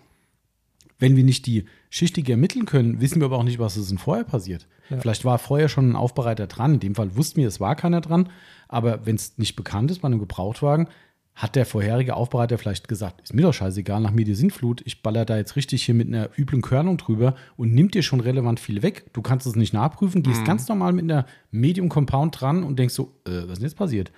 wenn 0.99 1.15
wir 1.15 1.23
nicht 1.23 1.45
die 1.45 1.65
Schichtige 1.89 2.33
ermitteln 2.33 2.65
können, 2.65 3.01
wissen 3.01 3.19
wir 3.19 3.25
aber 3.25 3.37
auch 3.37 3.43
nicht, 3.43 3.59
was 3.59 3.77
ist 3.77 3.89
denn 3.89 3.97
vorher 3.97 4.23
passiert. 4.23 4.67
Ja. 4.89 4.99
Vielleicht 4.99 5.25
war 5.25 5.39
vorher 5.39 5.69
schon 5.69 5.91
ein 5.91 5.95
Aufbereiter 5.95 6.47
dran. 6.47 6.75
In 6.75 6.79
dem 6.79 6.95
Fall 6.95 7.15
wussten 7.15 7.41
wir, 7.41 7.47
es 7.47 7.59
war 7.59 7.75
keiner 7.75 8.01
dran. 8.01 8.29
Aber 8.67 9.05
wenn 9.05 9.15
es 9.15 9.37
nicht 9.37 9.55
bekannt 9.55 9.91
ist 9.91 9.99
bei 9.99 10.07
einem 10.07 10.19
Gebrauchtwagen, 10.19 10.87
hat 11.35 11.55
der 11.57 11.65
vorherige 11.65 12.15
Aufbereiter 12.15 12.57
vielleicht 12.57 12.87
gesagt, 12.87 13.21
ist 13.21 13.33
mir 13.33 13.41
doch 13.41 13.53
scheißegal, 13.53 13.99
nach 13.99 14.11
mir 14.11 14.23
die 14.23 14.35
Sintflut, 14.35 14.81
ich 14.85 15.03
baller 15.03 15.25
da 15.25 15.35
jetzt 15.35 15.57
richtig 15.57 15.83
hier 15.83 15.93
mit 15.93 16.07
einer 16.07 16.29
üblen 16.37 16.61
Körnung 16.61 16.97
drüber 16.97 17.35
und 17.57 17.73
nimmt 17.73 17.93
dir 17.93 18.03
schon 18.03 18.21
relevant 18.21 18.57
viel 18.57 18.81
weg. 18.81 19.11
Du 19.11 19.21
kannst 19.21 19.45
es 19.45 19.57
nicht 19.57 19.73
nachprüfen, 19.73 20.23
gehst 20.23 20.45
ganz 20.45 20.65
normal 20.69 20.93
mit 20.93 21.03
einer 21.03 21.25
Medium 21.51 21.89
Compound 21.89 22.39
dran 22.39 22.63
und 22.63 22.79
denkst 22.79 22.93
so, 22.93 23.19
äh, 23.27 23.31
was 23.31 23.53
ist 23.53 23.57
denn 23.57 23.65
jetzt 23.65 23.77
passiert? 23.77 24.13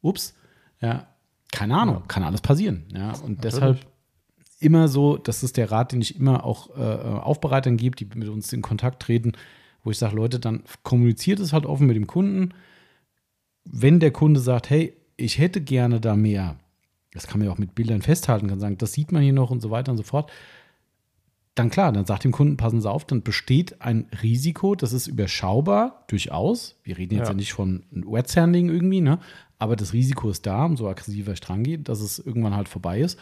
Ups, 0.00 0.34
ja, 0.80 1.06
keine 1.52 1.76
Ahnung, 1.76 2.04
kann 2.08 2.22
alles 2.22 2.40
passieren. 2.40 2.84
Ja, 2.94 3.12
und 3.12 3.44
deshalb 3.44 3.80
immer 4.64 4.88
so, 4.88 5.16
das 5.16 5.42
ist 5.42 5.56
der 5.56 5.70
Rat, 5.70 5.92
den 5.92 6.00
ich 6.00 6.16
immer 6.18 6.44
auch 6.44 6.76
äh, 6.76 6.82
Aufbereitern 6.82 7.76
gebe, 7.76 7.96
die 7.96 8.06
mit 8.14 8.28
uns 8.28 8.52
in 8.52 8.62
Kontakt 8.62 9.02
treten, 9.02 9.32
wo 9.82 9.90
ich 9.90 9.98
sage, 9.98 10.16
Leute, 10.16 10.40
dann 10.40 10.62
kommuniziert 10.82 11.40
es 11.40 11.52
halt 11.52 11.66
offen 11.66 11.86
mit 11.86 11.96
dem 11.96 12.06
Kunden. 12.06 12.54
Wenn 13.64 14.00
der 14.00 14.10
Kunde 14.10 14.40
sagt, 14.40 14.70
hey, 14.70 14.94
ich 15.16 15.38
hätte 15.38 15.60
gerne 15.60 16.00
da 16.00 16.16
mehr, 16.16 16.56
das 17.12 17.26
kann 17.26 17.38
man 17.38 17.46
ja 17.46 17.52
auch 17.52 17.58
mit 17.58 17.74
Bildern 17.74 18.02
festhalten, 18.02 18.48
kann 18.48 18.60
sagen, 18.60 18.78
das 18.78 18.92
sieht 18.92 19.12
man 19.12 19.22
hier 19.22 19.32
noch 19.32 19.50
und 19.50 19.60
so 19.60 19.70
weiter 19.70 19.92
und 19.92 19.98
so 19.98 20.02
fort, 20.02 20.30
dann 21.54 21.70
klar, 21.70 21.92
dann 21.92 22.04
sagt 22.04 22.24
dem 22.24 22.32
Kunden, 22.32 22.56
passen 22.56 22.80
Sie 22.80 22.90
auf, 22.90 23.04
dann 23.04 23.22
besteht 23.22 23.80
ein 23.80 24.06
Risiko, 24.22 24.74
das 24.74 24.92
ist 24.92 25.06
überschaubar, 25.06 26.04
durchaus. 26.08 26.80
Wir 26.82 26.98
reden 26.98 27.14
jetzt 27.14 27.26
ja, 27.26 27.30
Ja. 27.30 27.36
nicht 27.36 27.52
von 27.52 27.84
Wet 27.92 28.28
Sanding 28.28 28.70
irgendwie, 28.70 29.00
ne? 29.00 29.20
aber 29.58 29.76
das 29.76 29.92
Risiko 29.92 30.30
ist 30.30 30.46
da, 30.46 30.64
umso 30.64 30.88
aggressiver 30.88 31.32
ich 31.32 31.40
dran 31.40 31.62
gehe, 31.62 31.78
dass 31.78 32.00
es 32.00 32.18
irgendwann 32.18 32.56
halt 32.56 32.68
vorbei 32.68 33.00
ist. 33.00 33.18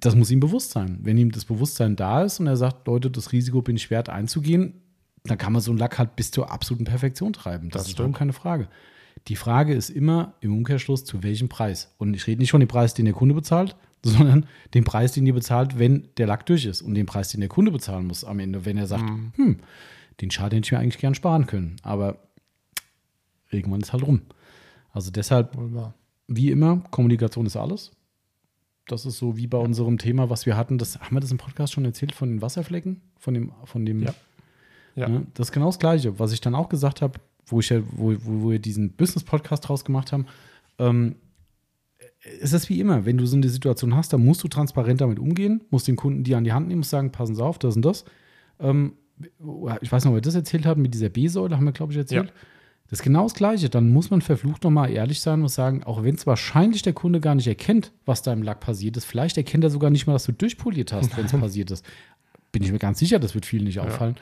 Das 0.00 0.14
muss 0.14 0.30
ihm 0.30 0.40
bewusst 0.40 0.70
sein. 0.72 0.98
Wenn 1.02 1.16
ihm 1.18 1.30
das 1.30 1.44
Bewusstsein 1.44 1.96
da 1.96 2.22
ist 2.22 2.40
und 2.40 2.46
er 2.46 2.56
sagt, 2.56 2.86
Leute, 2.86 3.10
das 3.10 3.32
Risiko 3.32 3.62
bin 3.62 3.76
ich 3.76 3.90
wert 3.90 4.08
einzugehen, 4.08 4.74
dann 5.24 5.38
kann 5.38 5.52
man 5.52 5.62
so 5.62 5.70
einen 5.70 5.78
Lack 5.78 5.98
halt 5.98 6.16
bis 6.16 6.30
zur 6.30 6.50
absoluten 6.50 6.84
Perfektion 6.84 7.32
treiben. 7.32 7.70
Das, 7.70 7.82
Das 7.82 7.88
ist 7.88 7.92
stimmt. 7.94 8.16
keine 8.16 8.32
Frage. 8.32 8.68
Die 9.28 9.36
Frage 9.36 9.72
ist 9.74 9.90
immer 9.90 10.34
im 10.40 10.54
Umkehrschluss, 10.56 11.04
zu 11.04 11.22
welchem 11.22 11.48
Preis. 11.48 11.94
Und 11.98 12.14
ich 12.14 12.26
rede 12.26 12.40
nicht 12.40 12.50
von 12.50 12.60
dem 12.60 12.68
Preis, 12.68 12.94
den 12.94 13.04
der 13.06 13.14
Kunde 13.14 13.34
bezahlt, 13.34 13.76
sondern 14.02 14.46
den 14.74 14.84
Preis, 14.84 15.12
den 15.12 15.24
ihr 15.24 15.32
bezahlt, 15.32 15.78
wenn 15.78 16.08
der 16.18 16.26
Lack 16.26 16.44
durch 16.46 16.66
ist. 16.66 16.82
Und 16.82 16.94
den 16.94 17.06
Preis, 17.06 17.30
den 17.30 17.40
der 17.40 17.48
Kunde 17.48 17.70
bezahlen 17.70 18.06
muss 18.06 18.24
am 18.24 18.38
Ende, 18.38 18.64
wenn 18.66 18.76
er 18.76 18.86
sagt, 18.86 19.08
hm, 19.36 19.60
den 20.20 20.30
Schaden 20.30 20.56
hätte 20.56 20.66
ich 20.66 20.72
mir 20.72 20.78
eigentlich 20.78 20.98
gern 20.98 21.14
sparen 21.14 21.46
können. 21.46 21.76
Aber 21.82 22.18
irgendwann 23.50 23.80
ist 23.80 23.92
halt 23.92 24.02
rum. 24.02 24.22
Also 24.92 25.10
deshalb 25.10 25.56
wie 26.28 26.50
immer, 26.50 26.82
Kommunikation 26.90 27.46
ist 27.46 27.56
alles. 27.56 27.92
Das 28.86 29.06
ist 29.06 29.18
so 29.18 29.36
wie 29.36 29.46
bei 29.46 29.58
unserem 29.58 29.98
Thema, 29.98 30.28
was 30.30 30.46
wir 30.46 30.56
hatten. 30.56 30.78
Das, 30.78 31.00
haben 31.00 31.16
wir 31.16 31.20
das 31.20 31.30
im 31.30 31.38
Podcast 31.38 31.72
schon 31.72 31.84
erzählt 31.84 32.12
von 32.12 32.28
den 32.28 32.42
Wasserflecken? 32.42 33.00
Von 33.18 33.34
dem, 33.34 33.52
von 33.64 33.86
dem, 33.86 34.02
Ja. 34.02 34.14
Ja. 34.96 35.08
Ne? 35.08 35.26
Das 35.34 35.48
ist 35.48 35.52
genau 35.52 35.66
das 35.66 35.78
Gleiche, 35.78 36.18
was 36.18 36.32
ich 36.32 36.40
dann 36.40 36.54
auch 36.54 36.68
gesagt 36.68 37.02
habe, 37.02 37.18
wo 37.46 37.60
ich 37.60 37.70
ja, 37.70 37.80
wo, 37.92 38.12
wo, 38.12 38.42
wo 38.42 38.50
wir 38.50 38.58
diesen 38.58 38.92
Business-Podcast 38.92 39.68
draus 39.68 39.84
gemacht 39.84 40.12
haben. 40.12 40.26
Ähm, 40.78 41.16
es 42.40 42.52
ist 42.52 42.68
wie 42.68 42.80
immer, 42.80 43.04
wenn 43.04 43.18
du 43.18 43.26
so 43.26 43.36
eine 43.36 43.48
Situation 43.48 43.94
hast, 43.94 44.12
dann 44.12 44.24
musst 44.24 44.42
du 44.44 44.48
transparent 44.48 45.00
damit 45.00 45.18
umgehen, 45.18 45.62
musst 45.70 45.88
den 45.88 45.96
Kunden 45.96 46.24
die 46.24 46.34
an 46.34 46.44
die 46.44 46.52
Hand 46.52 46.68
nehmen, 46.68 46.78
musst 46.78 46.90
sagen, 46.90 47.12
passen 47.12 47.34
Sie 47.34 47.44
auf, 47.44 47.58
das 47.58 47.76
und 47.76 47.84
das. 47.84 48.04
Ähm, 48.60 48.94
ich 49.80 49.92
weiß 49.92 50.04
noch, 50.04 50.12
ob 50.12 50.16
wir 50.16 50.22
das 50.22 50.34
erzählt 50.34 50.66
haben 50.66 50.82
mit 50.82 50.94
dieser 50.94 51.08
B-Säule, 51.08 51.56
haben 51.56 51.64
wir, 51.64 51.72
glaube 51.72 51.92
ich, 51.92 51.98
erzählt. 51.98 52.28
Ja. 52.28 52.34
Das 52.90 53.00
ist 53.00 53.02
genau 53.02 53.22
das 53.24 53.34
Gleiche. 53.34 53.70
Dann 53.70 53.90
muss 53.92 54.10
man 54.10 54.20
verflucht 54.20 54.62
nochmal 54.64 54.90
ehrlich 54.90 55.20
sein 55.20 55.42
und 55.42 55.48
sagen, 55.48 55.82
auch 55.84 56.02
wenn 56.02 56.14
es 56.14 56.26
wahrscheinlich 56.26 56.82
der 56.82 56.92
Kunde 56.92 57.20
gar 57.20 57.34
nicht 57.34 57.46
erkennt, 57.46 57.92
was 58.04 58.22
da 58.22 58.32
im 58.32 58.42
Lack 58.42 58.60
passiert 58.60 58.96
ist, 58.96 59.04
vielleicht 59.06 59.36
erkennt 59.36 59.64
er 59.64 59.70
sogar 59.70 59.90
nicht 59.90 60.06
mal, 60.06 60.12
dass 60.12 60.24
du 60.24 60.32
durchpoliert 60.32 60.92
hast, 60.92 61.16
wenn 61.16 61.24
es 61.26 61.32
passiert 61.40 61.70
ist. 61.70 61.84
Bin 62.52 62.62
ich 62.62 62.70
mir 62.70 62.78
ganz 62.78 62.98
sicher, 62.98 63.18
das 63.18 63.34
wird 63.34 63.46
vielen 63.46 63.64
nicht 63.64 63.80
auffallen. 63.80 64.16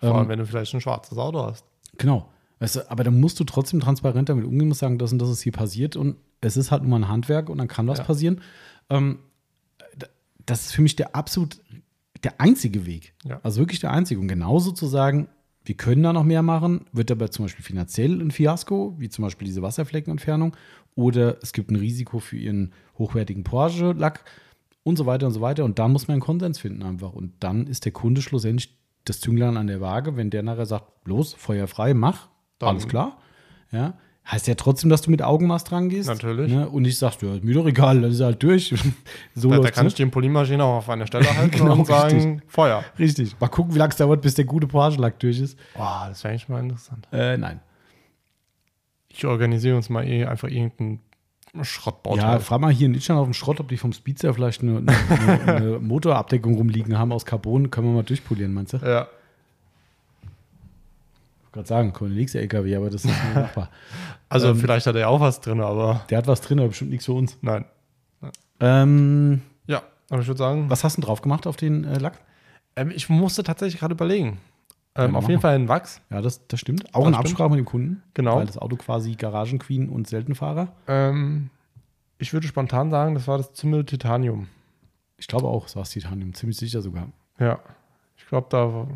Vor 0.00 0.14
allem, 0.14 0.24
Ähm, 0.24 0.28
wenn 0.28 0.38
du 0.40 0.46
vielleicht 0.46 0.74
ein 0.74 0.80
schwarzes 0.80 1.16
Auto 1.18 1.42
hast. 1.42 1.64
Genau. 1.98 2.28
Weißt 2.58 2.76
du, 2.76 2.90
aber 2.90 3.04
dann 3.04 3.18
musst 3.20 3.40
du 3.40 3.44
trotzdem 3.44 3.80
transparent 3.80 4.28
damit 4.28 4.44
umgehen, 4.44 4.68
musst 4.68 4.80
sagen, 4.80 4.98
das 4.98 5.12
und 5.12 5.18
das 5.18 5.30
ist 5.30 5.40
hier 5.42 5.52
passiert 5.52 5.96
und 5.96 6.16
es 6.42 6.56
ist 6.58 6.70
halt 6.70 6.82
nur 6.82 6.90
mal 6.90 7.06
ein 7.06 7.08
Handwerk 7.08 7.48
und 7.48 7.56
dann 7.58 7.68
kann 7.68 7.86
was 7.86 7.98
Ja. 7.98 8.04
passieren. 8.04 8.40
Ähm, 8.90 9.20
das 10.44 10.66
ist 10.66 10.72
für 10.72 10.82
mich 10.82 10.96
der 10.96 11.14
absolut 11.14 11.58
der 12.22 12.40
einzige 12.40 12.84
Weg. 12.86 13.14
Ja. 13.24 13.40
Also 13.42 13.60
wirklich 13.60 13.80
der 13.80 13.92
einzige. 13.92 14.20
Und 14.20 14.28
genauso 14.28 14.72
zu 14.72 14.86
sagen, 14.86 15.28
wir 15.64 15.76
können 15.76 16.02
da 16.02 16.12
noch 16.12 16.24
mehr 16.24 16.42
machen, 16.42 16.86
wird 16.92 17.10
aber 17.10 17.30
zum 17.30 17.44
Beispiel 17.44 17.64
finanziell 17.64 18.20
ein 18.20 18.30
Fiasko, 18.30 18.94
wie 18.98 19.08
zum 19.08 19.22
Beispiel 19.24 19.46
diese 19.46 19.62
Wasserfleckenentfernung, 19.62 20.56
oder 20.94 21.36
es 21.42 21.52
gibt 21.52 21.70
ein 21.70 21.76
Risiko 21.76 22.18
für 22.18 22.36
ihren 22.36 22.72
hochwertigen 22.98 23.44
Porsche-Lack 23.44 24.24
und 24.82 24.96
so 24.96 25.06
weiter 25.06 25.26
und 25.26 25.32
so 25.32 25.40
weiter. 25.40 25.64
Und 25.64 25.78
da 25.78 25.86
muss 25.88 26.08
man 26.08 26.14
einen 26.14 26.22
Konsens 26.22 26.58
finden 26.58 26.82
einfach. 26.82 27.12
Und 27.12 27.32
dann 27.40 27.66
ist 27.66 27.84
der 27.84 27.92
Kunde 27.92 28.22
schlussendlich 28.22 28.76
das 29.04 29.20
Zünglein 29.20 29.56
an 29.56 29.66
der 29.66 29.80
Waage, 29.80 30.16
wenn 30.16 30.30
der 30.30 30.42
nachher 30.42 30.66
sagt, 30.66 31.06
los, 31.06 31.34
Feuer 31.34 31.66
frei, 31.68 31.94
mach, 31.94 32.28
Dann- 32.58 32.70
alles 32.70 32.88
klar. 32.88 33.18
Ja. 33.70 33.94
Heißt 34.30 34.46
ja 34.46 34.54
trotzdem, 34.54 34.90
dass 34.90 35.02
du 35.02 35.10
mit 35.10 35.22
Augenmaß 35.22 35.64
dran 35.64 35.88
gehst. 35.88 36.08
Natürlich. 36.08 36.52
Ne? 36.52 36.68
Und 36.68 36.84
ich 36.84 36.96
sag, 36.98 37.20
ja, 37.20 37.34
ist 37.34 37.42
mir 37.42 37.54
doch 37.54 37.66
egal, 37.66 38.00
das 38.00 38.14
ist 38.14 38.20
halt 38.20 38.40
durch. 38.42 38.68
so 39.34 39.50
Da, 39.50 39.58
da 39.58 39.70
kann 39.72 39.84
ne? 39.84 39.88
ich 39.88 39.94
die 39.94 40.06
Polymaschine 40.06 40.62
auch 40.62 40.76
auf 40.76 40.88
eine 40.88 41.06
Stelle 41.06 41.36
halten 41.36 41.50
Genau, 41.50 41.72
und 41.72 41.86
sagen, 41.86 42.40
Feuer. 42.46 42.84
Richtig. 42.98 43.34
Mal 43.40 43.48
gucken, 43.48 43.74
wie 43.74 43.78
lange 43.78 43.90
es 43.90 43.96
dauert, 43.96 44.22
bis 44.22 44.34
der 44.34 44.44
gute 44.44 44.68
Porsche-Lack 44.68 45.18
durch 45.18 45.40
ist. 45.40 45.58
Boah, 45.74 46.06
das 46.08 46.22
wäre 46.22 46.32
eigentlich 46.32 46.48
mal 46.48 46.60
interessant. 46.60 47.08
Äh, 47.12 47.38
nein. 47.38 47.60
Ich 49.08 49.26
organisiere 49.26 49.74
uns 49.76 49.88
mal 49.88 50.06
eh 50.06 50.24
einfach 50.24 50.48
irgendeinen 50.48 51.00
Schrottbauteil. 51.62 52.34
Ja, 52.34 52.38
frag 52.38 52.60
mal 52.60 52.72
hier 52.72 52.86
in 52.86 52.94
Itchan 52.94 53.16
auf 53.16 53.26
dem 53.26 53.34
Schrott, 53.34 53.58
ob 53.58 53.68
die 53.68 53.76
vom 53.76 53.92
Speedster 53.92 54.32
vielleicht 54.32 54.62
eine, 54.62 54.78
eine, 54.78 55.42
eine 55.42 55.78
Motorabdeckung 55.80 56.54
rumliegen 56.54 56.96
haben 56.96 57.10
aus 57.10 57.24
Carbon. 57.26 57.72
Können 57.72 57.88
wir 57.88 57.94
mal 57.94 58.02
durchpolieren, 58.04 58.54
meinst 58.54 58.74
du? 58.74 58.76
Ja. 58.76 59.08
Gerade 61.52 61.66
sagen, 61.68 61.92
nächste 62.14 62.40
LKW, 62.40 62.76
aber 62.76 62.86
das 62.90 63.04
ist 63.04 63.10
nicht 63.10 63.18
machbar. 63.34 63.70
Also 64.28 64.48
Ähm, 64.48 64.56
vielleicht 64.56 64.86
hat 64.86 64.96
er 64.96 65.08
auch 65.08 65.20
was 65.20 65.40
drin, 65.40 65.60
aber 65.60 66.02
Der 66.10 66.18
hat 66.18 66.26
was 66.26 66.40
drin, 66.40 66.58
aber 66.58 66.68
bestimmt 66.68 66.90
nichts 66.90 67.06
für 67.06 67.12
uns. 67.12 67.36
nein. 67.42 67.64
Ähm, 68.60 69.42
Ja, 69.66 69.82
aber 70.10 70.20
ich 70.20 70.26
würde 70.28 70.38
sagen, 70.38 70.68
was 70.70 70.84
hast 70.84 70.96
du 70.98 71.02
drauf 71.02 71.22
gemacht 71.22 71.46
auf 71.46 71.56
den 71.56 71.84
äh, 71.84 71.98
Lack? 71.98 72.18
ähm, 72.76 72.90
ich 72.94 73.08
musste 73.08 73.42
tatsächlich 73.42 73.80
gerade 73.80 73.94
überlegen. 73.94 74.38
Ähm, 74.94 75.12
Ja, 75.12 75.18
auf 75.18 75.28
jeden. 75.28 75.40
Fall 75.40 75.54
ein 75.54 75.68
Wachs. 75.68 76.00
Ja, 76.10 76.20
das, 76.20 76.46
das 76.48 76.60
stimmt. 76.60 76.94
Auch 76.94 77.04
Das 77.04 77.08
in. 77.08 77.14
Absprache 77.14 77.48
mit 77.50 77.58
dem 77.58 77.64
Kunden. 77.64 78.02
Genau. 78.14 78.36
Weil 78.36 78.46
das 78.46 78.58
Auto 78.58 78.76
quasi 78.76 79.14
Garagenqueen 79.14 79.88
und 79.88 80.08
Seltenfahrer. 80.08 80.68
Ähm, 80.88 81.50
ich 82.18 82.32
würde 82.32 82.46
spontan 82.48 82.90
sagen, 82.90 83.14
das 83.14 83.26
war 83.28 83.38
das 83.38 83.52
Zimmel 83.54 83.84
Titanium. 83.84 84.48
Ich 85.16 85.26
glaube 85.28 85.46
auch, 85.48 85.66
es 85.66 85.76
war 85.76 85.82
das 85.82 85.90
Titanium. 85.90 86.34
Ziemlich 86.34 86.58
sicher 86.58 86.82
sogar. 86.82 87.08
Ja. 87.38 87.58
Ich 88.16 88.26
glaube, 88.26 88.48
da. 88.50 88.86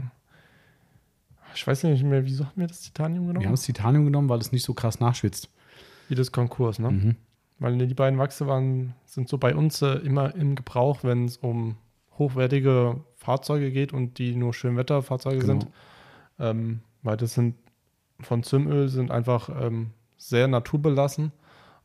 Ich 1.54 1.66
weiß 1.66 1.84
nicht 1.84 2.02
mehr, 2.04 2.24
wieso 2.24 2.44
haben 2.46 2.60
wir 2.60 2.66
das 2.66 2.80
Titanium 2.82 3.26
genommen? 3.26 3.40
Wir 3.42 3.46
haben 3.48 3.54
das 3.54 3.62
Titanium 3.62 4.04
genommen, 4.04 4.28
weil 4.28 4.40
es 4.40 4.52
nicht 4.52 4.64
so 4.64 4.74
krass 4.74 5.00
nachschwitzt. 5.00 5.48
Wie 6.08 6.14
das 6.14 6.32
Konkurs, 6.32 6.78
ne? 6.78 6.90
Mhm. 6.90 7.16
Weil 7.58 7.78
die 7.86 7.94
beiden 7.94 8.18
Wachse 8.18 8.46
waren, 8.46 8.94
sind 9.04 9.28
so 9.28 9.38
bei 9.38 9.54
uns 9.54 9.80
äh, 9.82 9.94
immer 9.98 10.34
im 10.34 10.54
Gebrauch, 10.54 11.04
wenn 11.04 11.24
es 11.26 11.36
um 11.36 11.76
hochwertige 12.18 13.00
Fahrzeuge 13.16 13.70
geht 13.70 13.92
und 13.92 14.18
die 14.18 14.34
nur 14.34 14.52
Schönwetterfahrzeuge 14.54 15.38
Genau. 15.38 15.60
sind. 15.60 15.68
Ähm, 16.38 16.80
weil 17.02 17.16
das 17.16 17.34
sind 17.34 17.54
von 18.20 18.42
Zimöl 18.42 18.88
sind 18.88 19.10
einfach 19.10 19.48
ähm, 19.48 19.90
sehr 20.16 20.48
naturbelassen, 20.48 21.32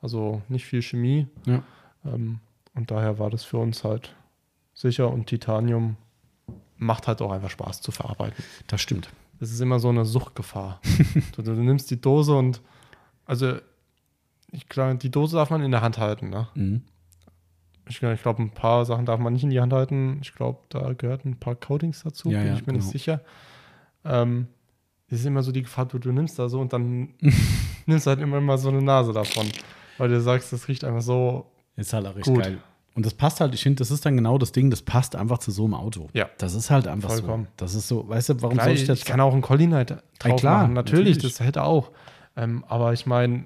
also 0.02 0.41
nicht 0.50 0.66
viel 0.66 0.82
Chemie. 0.82 1.28
Ja. 1.46 1.64
Ähm, 2.06 2.40
und 2.76 2.91
daher 2.91 3.20
war 3.20 3.30
das 3.30 3.44
für 3.44 3.58
uns 3.58 3.84
halt 3.84 4.16
sicher 4.74 5.12
und 5.12 5.28
Titanium 5.28 5.98
macht 6.78 7.08
halt 7.08 7.22
auch 7.22 7.32
einfach 7.32 7.50
Spaß 7.50 7.82
zu 7.82 7.91
verarbeiten. 7.91 8.44
Das 8.68 8.82
stimmt. 8.82 9.10
Das 9.40 9.52
ist 9.52 9.60
immer 9.61 9.80
so 9.80 9.90
eine 9.90 10.06
Suchtgefahr. 10.06 10.82
du, 11.36 11.41
du 11.41 11.53
nimmst 11.53 11.90
die 11.91 12.02
Dose 12.02 12.36
und 12.36 12.61
also 13.26 13.53
ich 14.52 14.68
glaube, 14.68 14.95
die 14.95 15.11
Dose 15.11 15.38
darf 15.38 15.49
man 15.49 15.61
in 15.61 15.72
der 15.72 15.82
Hand 15.82 15.98
halten. 15.98 16.30
Ne? 16.30 16.48
Mhm. 16.56 16.82
Ich, 17.88 18.02
ich 18.02 18.22
glaube, 18.22 18.41
ein 18.44 18.52
paar 18.52 18.86
Sachen 18.86 19.06
darf 19.06 19.20
man 19.20 19.34
nicht 19.34 19.44
in 19.44 19.49
die 19.49 19.61
Hand 19.61 19.74
halten. 19.74 20.20
Ich 20.22 20.34
glaube, 20.34 20.60
da 20.70 20.94
gehört 20.94 21.26
ein 21.26 21.40
paar 21.40 21.56
Coatings 21.56 22.03
dazu, 22.03 22.30
Ja, 22.30 22.40
bin 22.40 22.48
ja, 22.48 22.53
ich 22.56 22.66
mir 22.68 22.74
nicht 22.74 22.82
genau. 22.84 22.91
sicher. 22.91 23.22
Ähm, 24.06 24.48
es 25.07 25.20
ist 25.22 25.26
immer 25.26 25.41
so 25.41 25.52
die 25.52 25.64
Gefahr, 25.64 25.86
du, 25.88 25.98
du 25.98 26.11
nimmst 26.11 26.38
da 26.38 26.49
so 26.49 26.60
und 26.60 26.72
dann 26.74 27.10
nimmst 27.86 28.06
halt 28.07 28.20
immer 28.20 28.41
mal 28.41 28.57
so 28.57 28.70
eine 28.70 28.82
Nase 28.82 29.14
davon. 29.14 29.48
Weil 29.98 30.10
du 30.10 30.22
sagst, 30.22 30.53
das 30.53 30.68
riecht 30.68 30.84
einfach 30.84 31.02
so. 31.02 31.52
Ist 31.76 31.94
halt 31.94 32.06
auch 32.07 32.16
Gut. 32.22 32.44
geil. 32.44 32.60
Und 33.00 33.06
das 33.06 33.14
passt 33.14 33.40
halt, 33.40 33.54
ich 33.54 33.64
finde, 33.64 33.78
das 33.78 33.92
ist 33.92 34.06
dann 34.06 34.18
genau 34.18 34.38
das 34.38 34.52
Ding, 34.52 34.70
das 34.70 34.82
passt 34.82 35.16
einfach 35.16 35.38
zu 35.38 35.52
so 35.52 35.64
einem 35.64 35.74
Auto. 35.74 36.10
Ja. 36.12 36.30
Das 36.38 36.54
ist 36.54 36.70
halt 36.70 36.86
einfach 36.86 37.12
Vollkommen. 37.12 37.46
so. 37.46 37.50
Das 37.56 37.74
ist 37.74 37.88
so, 37.88 38.10
weißt 38.10 38.28
du, 38.28 38.42
warum 38.42 38.56
Klar, 38.58 38.66
soll 38.66 38.76
ich, 38.76 38.82
ich 38.82 38.88
das? 38.88 39.06
kann 39.06 39.22
auch 39.22 39.32
einen 39.32 39.42
Collinite 39.42 40.04
drauf 40.20 40.42
klar, 40.42 40.64
machen. 40.64 40.74
Natürlich, 40.74 41.16
natürlich. 41.16 41.38
das 41.38 41.48
hätte 41.48 41.64
auch. 41.64 41.92
Ähm, 42.36 42.66
aber 42.68 42.92
ich 42.92 43.06
meine, 43.06 43.46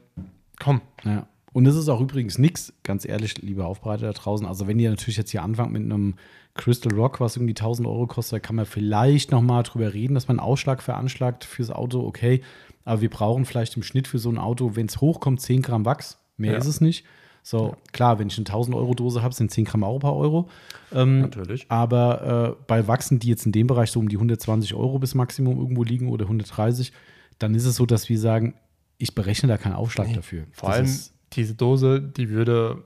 komm, 0.59 0.81
Ja. 1.03 1.27
Und 1.51 1.67
es 1.67 1.75
ist 1.75 1.87
auch 1.87 2.01
übrigens 2.01 2.39
nichts, 2.39 2.73
ganz 2.81 3.05
ehrlich, 3.05 3.37
liebe 3.43 3.63
Aufbereiter 3.63 4.07
da 4.07 4.13
draußen. 4.13 4.47
Also, 4.47 4.65
wenn 4.65 4.79
ihr 4.79 4.89
natürlich 4.89 5.17
jetzt 5.17 5.29
hier 5.29 5.43
anfangt 5.43 5.71
mit 5.71 5.83
einem 5.83 6.15
Crystal 6.55 6.91
Rock, 6.91 7.19
was 7.19 7.35
irgendwie 7.37 7.51
1000 7.51 7.87
Euro 7.87 8.07
kostet, 8.07 8.33
da 8.33 8.39
kann 8.39 8.55
man 8.55 8.65
vielleicht 8.65 9.31
nochmal 9.31 9.61
drüber 9.61 9.93
reden, 9.93 10.15
dass 10.15 10.27
man 10.27 10.39
einen 10.39 10.47
Ausschlag 10.47 10.81
veranschlagt 10.81 11.43
fürs 11.43 11.69
Auto, 11.69 11.99
okay. 12.03 12.41
Aber 12.85 13.01
wir 13.01 13.09
brauchen 13.11 13.45
vielleicht 13.45 13.77
im 13.77 13.83
Schnitt 13.83 14.07
für 14.07 14.17
so 14.17 14.29
ein 14.31 14.39
Auto, 14.39 14.75
wenn 14.75 14.87
es 14.87 14.99
hochkommt, 14.99 15.41
10 15.41 15.61
Gramm 15.61 15.85
Wachs. 15.85 16.17
Mehr 16.37 16.53
Ja. 16.53 16.57
ist 16.57 16.65
es 16.65 16.81
nicht. 16.81 17.05
So, 17.45 17.75
klar, 17.91 18.19
wenn 18.19 18.27
ich 18.27 18.37
eine 18.37 18.45
1000 18.45 18.75
Euro 18.75 18.93
Dose 18.93 19.21
habe, 19.21 19.33
sind 19.33 19.51
10 19.51 19.65
Gramm 19.65 19.83
auch 19.83 19.95
ein 19.95 19.99
paar 19.99 20.15
Euro. 20.15 20.49
Ähm, 20.93 21.21
Natürlich. 21.21 21.65
Aber 21.69 22.55
äh, 22.57 22.63
bei 22.67 22.87
Wachsen, 22.87 23.19
die 23.19 23.27
jetzt 23.27 23.45
in 23.45 23.51
dem 23.51 23.67
Bereich 23.67 23.91
so 23.91 23.99
um 23.99 24.07
die 24.07 24.15
120 24.15 24.73
Euro 24.73 24.97
bis 24.97 25.13
Maximum 25.13 25.59
irgendwo 25.59 25.83
liegen 25.83 26.09
oder 26.09 26.23
130, 26.23 26.93
dann 27.39 27.53
ist 27.53 27.65
es 27.65 27.75
so, 27.75 27.85
dass 27.85 28.07
wir 28.07 28.17
sagen, 28.17 28.55
ich 28.97 29.13
berechne 29.13 29.49
da 29.49 29.57
keinen 29.57 29.73
Aufschlag 29.73 30.07
Nee, 30.07 30.15
dafür. 30.15 30.45
Vor 30.53 30.69
Das 30.69 30.77
allem 30.77 30.97
diese 31.33 31.55
Dose, 31.55 32.01
die 32.01 32.29
würde 32.29 32.83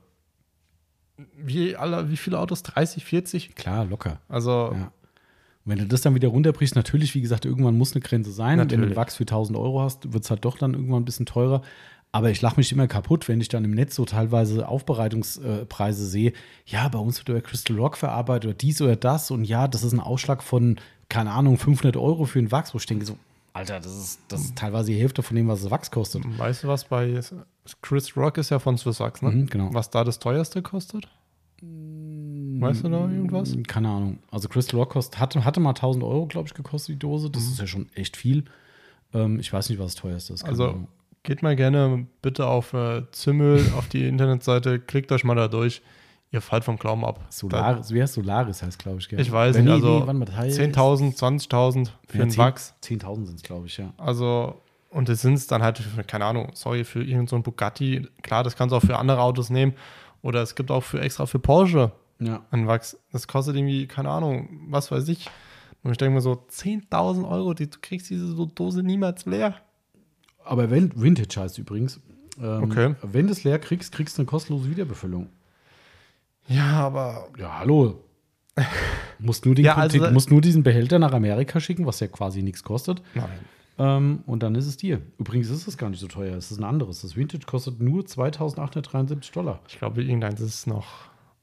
wie 1.38 1.76
alle, 1.76 2.10
wie 2.10 2.18
viele 2.18 2.40
Autos? 2.40 2.64
30, 2.64 3.04
40? 3.04 3.56
Klar, 3.56 3.86
locker. 3.86 4.20
Also 4.28 4.72
Ja. 4.74 4.92
Und 5.66 5.72
wenn 5.72 5.80
du 5.80 5.86
das 5.88 6.00
dann 6.00 6.16
wieder 6.16 6.30
runterbrichst, 6.30 6.76
natürlich, 6.78 7.14
wie 7.14 7.20
gesagt, 7.22 7.44
irgendwann 7.46 7.78
muss 7.78 7.92
eine 7.94 8.02
Grenze 8.02 8.32
sein. 8.32 8.58
Wenn 8.58 8.70
du 8.70 8.78
Natürlich. 8.78 8.96
Wachs 8.96 9.16
für 9.18 9.24
1000 9.24 9.58
Euro 9.58 9.82
hast, 9.82 10.14
wird 10.14 10.24
es 10.24 10.30
halt 10.30 10.46
doch 10.46 10.58
dann 10.58 10.74
irgendwann 10.74 11.02
ein 11.02 11.06
bisschen 11.06 11.26
teurer. 11.26 11.62
Aber 12.18 12.32
ich 12.32 12.42
lache 12.42 12.58
mich 12.58 12.72
immer 12.72 12.88
kaputt, 12.88 13.28
wenn 13.28 13.40
ich 13.42 13.48
dann 13.48 13.64
im 13.64 13.72
Netz 13.76 13.94
so 13.94 14.04
teilweise 14.04 14.68
Aufbereitungspreise 14.68 16.08
sehe. 16.08 16.34
Ja, 16.66 16.88
bei 16.88 16.98
uns 16.98 17.20
wird 17.20 17.30
über 17.30 17.42
Crystal 17.42 17.78
Rock 17.78 17.96
verarbeitet 17.96 18.46
oder 18.46 18.54
dies 18.56 18.82
oder 18.82 18.96
das. 18.96 19.30
Und 19.30 19.44
ja, 19.44 19.68
das 19.68 19.84
ist 19.84 19.94
ein 19.94 20.00
Ausschlag 20.00 20.42
von, 20.42 20.78
keine 21.10 21.30
Ahnung, 21.32 21.60
500 21.60 21.96
Euro 21.96 22.26
für 22.26 22.40
einen 22.40 22.52
Wachs, 22.52 22.74
wo 22.74 22.80
ich 22.80 22.88
denke 22.88 23.06
so, 23.06 23.18
Alter, 23.54 23.80
das 23.80 23.96
ist, 23.96 24.20
das 24.30 24.42
ist 24.46 24.56
teilweise 24.56 24.92
die 24.92 25.00
Hälfte 25.00 25.22
von 25.22 25.36
dem, 25.36 25.48
was 25.48 25.62
das 25.62 25.70
Wachs 25.70 25.92
kostet. 25.92 26.24
weißt 26.40 26.64
du 26.64 26.68
was 26.70 26.86
bei 26.86 27.20
Chris 27.84 28.18
Rock 28.18 28.40
ist 28.40 28.50
ja 28.50 28.58
von 28.58 28.80
Swiss 28.80 29.00
Wax, 29.00 29.22
ne? 29.22 29.30
Mhm, 29.30 29.46
genau. 29.48 29.70
Was 29.74 29.92
da 29.92 30.04
das 30.04 30.18
teuerste 30.18 30.64
kostet? 30.64 31.08
Weißt 31.62 32.84
du 32.84 32.90
da 32.90 33.02
irgendwas? 33.10 33.56
Keine 33.68 33.90
Ahnung. 33.90 34.20
Also 34.32 34.50
Crystal 34.50 34.80
Rock 34.80 34.90
kost, 34.92 35.20
hatte, 35.20 35.46
hatte 35.46 35.60
mal 35.60 35.70
1000 35.70 36.04
Euro, 36.04 36.26
glaube 36.26 36.48
ich, 36.48 36.56
gekostet, 36.56 36.96
die 36.96 37.00
Dose. 37.00 37.30
Das 37.30 37.44
ist 37.44 37.60
ja 37.60 37.68
schon 37.68 37.90
echt 37.94 38.18
viel. 38.18 38.46
Ähm, 39.14 39.40
ich 39.40 39.54
weiß 39.54 39.70
nicht, 39.70 39.78
was 39.78 39.94
das 39.94 40.02
teuerste 40.02 40.34
ist. 40.34 40.42
keine 40.42 40.52
Also 40.52 40.70
Ahnung. 40.70 40.88
Geht 41.28 41.44
mal 41.44 41.58
gerne 41.58 42.08
bitte 42.22 42.48
auf 42.48 42.74
äh, 42.74 43.04
Zimmel, 43.12 43.62
auf 43.78 43.90
die 43.90 44.08
Internetseite, 44.08 44.80
klickt 44.80 45.12
euch 45.12 45.26
mal 45.26 45.36
da 45.36 45.50
durch. 45.50 45.82
Ihr 46.32 46.42
fallt 46.42 46.64
vom 46.64 46.78
Glauben 46.78 47.04
ab. 47.06 47.26
Solaris, 47.30 47.94
wie 47.94 48.02
heißt 48.02 48.14
Solaris 48.14 48.64
heißt, 48.64 48.80
glaube 48.80 49.00
ich, 49.00 49.10
gell? 49.10 49.20
Ich 49.20 49.32
weiß 49.32 49.56
Oder 49.56 49.64
nicht, 49.64 49.74
also 49.74 50.00
nee, 50.00 50.08
wann 50.08 50.22
das 50.22 50.36
heißt? 50.36 50.60
10.000, 50.60 51.18
20.000 51.18 51.90
für 52.08 52.18
Ja, 52.18 52.28
10 52.30 52.38
Wachs. 52.38 52.74
10.000 52.82 53.26
sind 53.26 53.36
es, 53.36 53.44
glaube 53.44 53.68
ich, 53.68 53.78
ja. 53.78 53.94
Also, 53.98 54.62
und 54.90 55.10
das 55.10 55.22
sind 55.22 55.34
es 55.34 55.48
dann 55.48 55.62
halt, 55.62 55.80
für, 55.80 56.04
keine 56.06 56.26
Ahnung, 56.26 56.52
sorry, 56.54 56.86
für 56.86 57.00
irgendeinen 57.00 57.28
so 57.28 57.40
Bugatti. 57.42 58.08
Klar, 58.24 58.44
das 58.46 58.56
kannst 58.56 58.72
du 58.72 58.78
auch 58.78 58.82
für 58.82 58.98
andere 58.98 59.22
Autos 59.22 59.50
nehmen. 59.50 59.74
Oder 60.22 60.42
es 60.42 60.56
gibt 60.56 60.72
auch 60.72 60.84
für 60.84 61.00
extra 61.02 61.26
für 61.26 61.40
Porsche 61.40 61.92
Ja. 62.20 62.42
einen 62.52 62.68
Wachs. 62.68 62.98
Das 63.12 63.28
kostet 63.28 63.56
irgendwie, 63.58 63.86
keine 63.88 64.10
Ahnung, 64.10 64.50
was 64.70 64.92
weiß 64.92 65.08
ich. 65.10 65.30
Und 65.84 65.92
ich 65.92 65.98
denke 65.98 66.16
mir 66.16 66.22
so, 66.22 66.34
10.000 66.34 67.30
Euro, 67.30 67.54
die, 67.54 67.70
du 67.70 67.78
kriegst 67.82 68.10
diese 68.10 68.34
Dose 68.48 68.82
niemals 68.84 69.26
leer. 69.26 69.56
Aber 70.48 70.70
wenn, 70.70 70.92
Vintage 71.00 71.40
heißt 71.40 71.58
übrigens. 71.58 72.00
Ähm, 72.42 72.64
Okay. 72.64 72.96
Wenn 73.02 73.28
du 73.28 73.32
es 73.34 73.44
leer 73.44 73.60
kriegst, 73.60 73.92
kriegst 73.92 74.18
du 74.18 74.22
eine 74.22 74.28
kostenlose 74.28 74.70
Wiederbefüllung. 74.70 75.30
Ja, 76.48 76.80
aber 76.86 77.28
Ja, 77.38 77.60
hallo. 77.60 78.04
musst, 79.20 79.46
nur 79.46 79.56
den, 79.56 79.66
Ja, 79.66 79.76
also- 79.76 80.00
den- 80.04 80.14
musst 80.14 80.32
nur 80.32 80.42
diesen 80.42 80.64
Behälter 80.64 81.00
nach 81.00 81.14
Amerika 81.14 81.60
schicken, 81.60 81.86
was 81.86 82.00
ja 82.00 82.08
quasi 82.08 82.42
nichts 82.44 82.64
kostet. 82.64 83.02
nein. 83.16 83.28
Ähm, 83.80 84.24
und 84.26 84.42
dann 84.42 84.56
ist 84.56 84.66
es 84.66 84.76
dir. 84.78 85.02
Übrigens 85.20 85.50
ist 85.52 85.68
es 85.68 85.78
gar 85.78 85.90
nicht 85.92 86.00
so 86.00 86.08
teuer. 86.08 86.36
Es 86.36 86.50
ist 86.50 86.58
ein 86.58 86.64
anderes. 86.64 87.02
Das 87.02 87.16
Vintage 87.16 87.46
kostet 87.46 87.80
nur 87.80 88.06
2.873 88.06 89.32
Dollar. 89.32 89.60
Ich 89.68 89.78
glaube, 89.78 90.02
irgendeins 90.04 90.42
ist 90.42 90.66
noch 90.66 90.88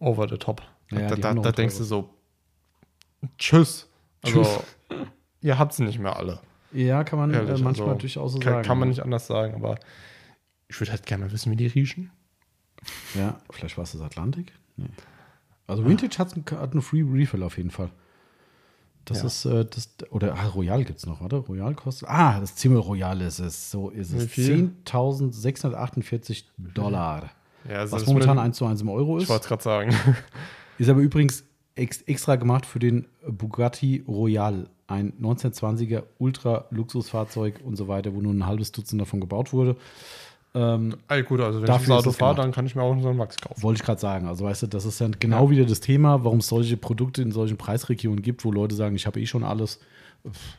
over 0.00 0.28
the 0.28 0.36
top. 0.36 0.60
Ja, 0.90 1.06
da 1.06 1.14
da, 1.14 1.32
da 1.34 1.52
denkst 1.52 1.78
du 1.78 1.84
so, 1.84 2.10
tschüss. 3.38 3.88
Also, 4.22 4.42
Tschüss. 4.42 4.58
ihr 5.42 5.58
habt 5.60 5.74
sie 5.74 5.84
nicht 5.84 6.00
mehr 6.00 6.16
alle. 6.16 6.40
Ja, 6.74 7.04
kann 7.04 7.18
man 7.18 7.32
äh, 7.32 7.36
Ehrlich, 7.36 7.62
manchmal 7.62 7.88
also, 7.88 8.00
durchaus 8.00 8.32
so 8.32 8.38
kann, 8.38 8.52
sagen. 8.54 8.66
Kann 8.66 8.78
man 8.78 8.88
nicht 8.88 9.00
anders 9.00 9.26
sagen, 9.26 9.54
aber 9.54 9.76
ich 10.68 10.78
würde 10.80 10.90
halt 10.92 11.06
gerne 11.06 11.24
mal 11.26 11.32
wissen, 11.32 11.50
wie 11.52 11.56
die 11.56 11.66
riechen. 11.68 12.10
Ja, 13.14 13.38
vielleicht 13.50 13.76
war 13.78 13.84
es 13.84 13.92
das 13.92 14.00
Atlantik? 14.02 14.52
Nee. 14.76 14.86
Also 15.66 15.86
Vintage 15.86 16.18
hat's 16.18 16.34
ein- 16.36 16.44
hat 16.58 16.72
einen 16.72 16.82
Free 16.82 17.02
Refill 17.02 17.42
auf 17.42 17.56
jeden 17.56 17.70
Fall. 17.70 17.90
Das 19.06 19.20
Ja. 19.20 19.26
ist, 19.26 19.44
äh, 19.44 19.64
das, 19.66 19.90
oder 20.10 20.34
ah, 20.34 20.46
Royal 20.48 20.82
gibt 20.84 20.98
es 20.98 21.06
noch, 21.06 21.20
warte. 21.20 21.36
Royal 21.36 21.74
kostet. 21.74 22.08
Ah, 22.08 22.40
das 22.40 22.54
Zimmel 22.56 22.78
Royal 22.78 23.20
ist 23.20 23.38
es. 23.38 23.70
So 23.70 23.90
ist 23.90 24.12
es. 24.12 24.26
viel? 24.30 24.72
10.648 24.84 26.44
Dollar. 26.58 27.30
Ja, 27.68 27.78
also 27.80 27.92
Was 27.92 28.02
das 28.02 28.08
momentan 28.08 28.36
mit- 28.36 28.44
1 28.44 28.56
zu 28.56 28.66
1 28.66 28.80
im 28.82 28.88
Euro 28.88 29.16
Ich 29.18 29.24
ist. 29.24 29.28
wollte 29.30 29.42
es 29.44 29.48
gerade 29.48 29.62
sagen. 29.62 29.94
Ist 30.78 30.88
aber 30.90 31.00
übrigens 31.00 31.44
ex 31.76 32.02
extra 32.02 32.36
gemacht 32.36 32.66
für 32.66 32.78
den 32.78 33.06
Bugatti 33.26 34.04
Royal, 34.06 34.68
ein 34.86 35.12
1920er 35.20 36.02
Ultra-Luxusfahrzeug 36.18 37.60
und 37.64 37.76
so 37.76 37.88
weiter, 37.88 38.14
wo 38.14 38.20
nur 38.20 38.32
ein 38.32 38.46
halbes 38.46 38.72
Dutzend 38.72 39.00
davon 39.00 39.20
gebaut 39.20 39.52
wurde. 39.52 39.76
Ähm, 40.56 40.96
Ey, 41.08 41.24
gut, 41.24 41.40
also 41.40 41.60
wenn 41.60 41.68
ich 41.68 41.80
das 41.80 41.90
Auto 41.90 42.12
fahre, 42.12 42.36
dann 42.36 42.52
kann 42.52 42.64
ich 42.64 42.76
mir 42.76 42.82
auch 42.82 42.96
so 43.00 43.08
einen 43.08 43.18
Wachs 43.18 43.36
kaufen. 43.36 43.60
wollte 43.60 43.80
ich 43.80 43.84
gerade 43.84 44.00
sagen. 44.00 44.28
Also, 44.28 44.44
weißt 44.44 44.62
du, 44.62 44.66
das 44.68 44.84
ist 44.84 45.00
dann 45.00 45.16
genau 45.18 45.50
wieder 45.50 45.64
das 45.64 45.80
Thema, 45.80 46.22
warum 46.22 46.38
es 46.38 46.46
solche 46.46 46.76
Produkte 46.76 47.22
in 47.22 47.32
solchen 47.32 47.56
Preisregionen 47.56 48.22
gibt, 48.22 48.44
wo 48.44 48.52
Leute 48.52 48.76
sagen, 48.76 48.94
ich 48.94 49.06
habe 49.06 49.20
eh 49.20 49.26
schon 49.26 49.42
alles. 49.42 49.80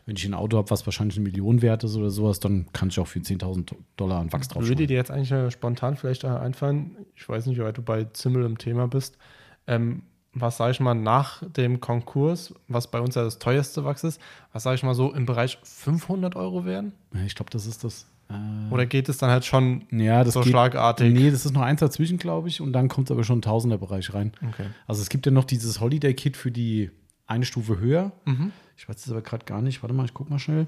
Wenn 0.05 0.15
ich 0.15 0.25
ein 0.25 0.35
Auto 0.35 0.57
habe, 0.57 0.69
was 0.69 0.85
wahrscheinlich 0.85 1.17
eine 1.17 1.23
Million 1.23 1.61
wert 1.63 1.83
ist 1.83 1.95
oder 1.95 2.11
sowas, 2.11 2.39
dann 2.39 2.67
kann 2.71 2.89
ich 2.89 2.99
auch 2.99 3.07
für 3.07 3.19
10.000 3.19 3.73
Dollar 3.95 4.19
einen 4.19 4.31
Wachs 4.31 4.49
drauf 4.49 4.67
Würde 4.67 4.85
dir 4.85 4.95
jetzt 4.95 5.09
eigentlich 5.09 5.31
äh, 5.31 5.49
spontan 5.49 5.95
vielleicht 5.95 6.23
äh, 6.23 6.27
einfallen, 6.27 6.97
ich 7.15 7.27
weiß 7.27 7.47
nicht, 7.47 7.57
wie 7.57 7.63
weit 7.63 7.77
du 7.77 7.81
bei 7.81 8.03
Zimmel 8.03 8.45
im 8.45 8.59
Thema 8.59 8.87
bist, 8.87 9.17
ähm, 9.65 10.03
was 10.35 10.57
sage 10.57 10.71
ich 10.71 10.79
mal 10.79 10.93
nach 10.93 11.41
dem 11.49 11.79
Konkurs, 11.79 12.53
was 12.67 12.91
bei 12.91 12.99
uns 12.99 13.15
ja 13.15 13.23
das 13.23 13.39
teuerste 13.39 13.85
Wachs 13.85 14.03
ist, 14.03 14.21
was 14.51 14.63
sage 14.63 14.75
ich 14.75 14.83
mal 14.83 14.93
so 14.93 15.13
im 15.13 15.25
Bereich 15.25 15.57
500 15.63 16.35
Euro 16.35 16.65
werden? 16.65 16.91
Ja, 17.13 17.21
ich 17.21 17.35
glaube, 17.35 17.49
das 17.49 17.65
ist 17.65 17.83
das. 17.83 18.05
Äh, 18.29 18.73
Oder 18.73 18.85
geht 18.85 19.07
es 19.07 19.17
dann 19.17 19.29
halt 19.29 19.45
schon 19.45 19.85
ja, 19.91 20.23
das 20.23 20.33
so 20.33 20.41
geht, 20.41 20.51
schlagartig? 20.51 21.13
Nee, 21.13 21.31
das 21.31 21.45
ist 21.45 21.53
noch 21.53 21.61
eins 21.61 21.79
dazwischen, 21.79 22.17
glaube 22.17 22.49
ich, 22.49 22.59
und 22.59 22.73
dann 22.73 22.89
kommt 22.89 23.07
es 23.07 23.11
aber 23.11 23.23
schon 23.23 23.37
im 23.37 23.41
Tausenderbereich 23.41 24.13
rein. 24.13 24.33
Okay. 24.49 24.67
Also 24.87 25.01
es 25.01 25.09
gibt 25.09 25.25
ja 25.25 25.31
noch 25.31 25.45
dieses 25.45 25.79
Holiday-Kit 25.79 26.35
für 26.35 26.51
die 26.51 26.91
eine 27.27 27.45
Stufe 27.45 27.79
höher. 27.79 28.11
Mhm. 28.25 28.51
Ich 28.77 28.89
weiß 28.89 29.05
es 29.05 29.11
aber 29.11 29.21
gerade 29.21 29.45
gar 29.45 29.61
nicht. 29.61 29.81
Warte 29.81 29.95
mal, 29.95 30.05
ich 30.05 30.13
guck 30.13 30.29
mal 30.29 30.39
schnell. 30.39 30.67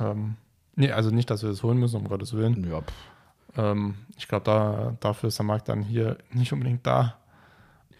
Ähm, 0.00 0.36
nee, 0.76 0.92
also 0.92 1.10
nicht, 1.10 1.30
dass 1.30 1.42
wir 1.42 1.50
das 1.50 1.62
holen 1.64 1.78
müssen, 1.78 1.96
um 1.96 2.08
Gottes 2.08 2.32
Willen. 2.32 2.64
Ja. 2.70 2.82
Ähm, 3.56 3.96
ich 4.16 4.28
glaube, 4.28 4.44
da, 4.44 4.96
dafür 5.00 5.28
ist 5.28 5.38
der 5.38 5.46
Markt 5.46 5.68
dann 5.68 5.82
hier 5.82 6.18
nicht 6.32 6.52
unbedingt 6.52 6.86
da. 6.86 7.18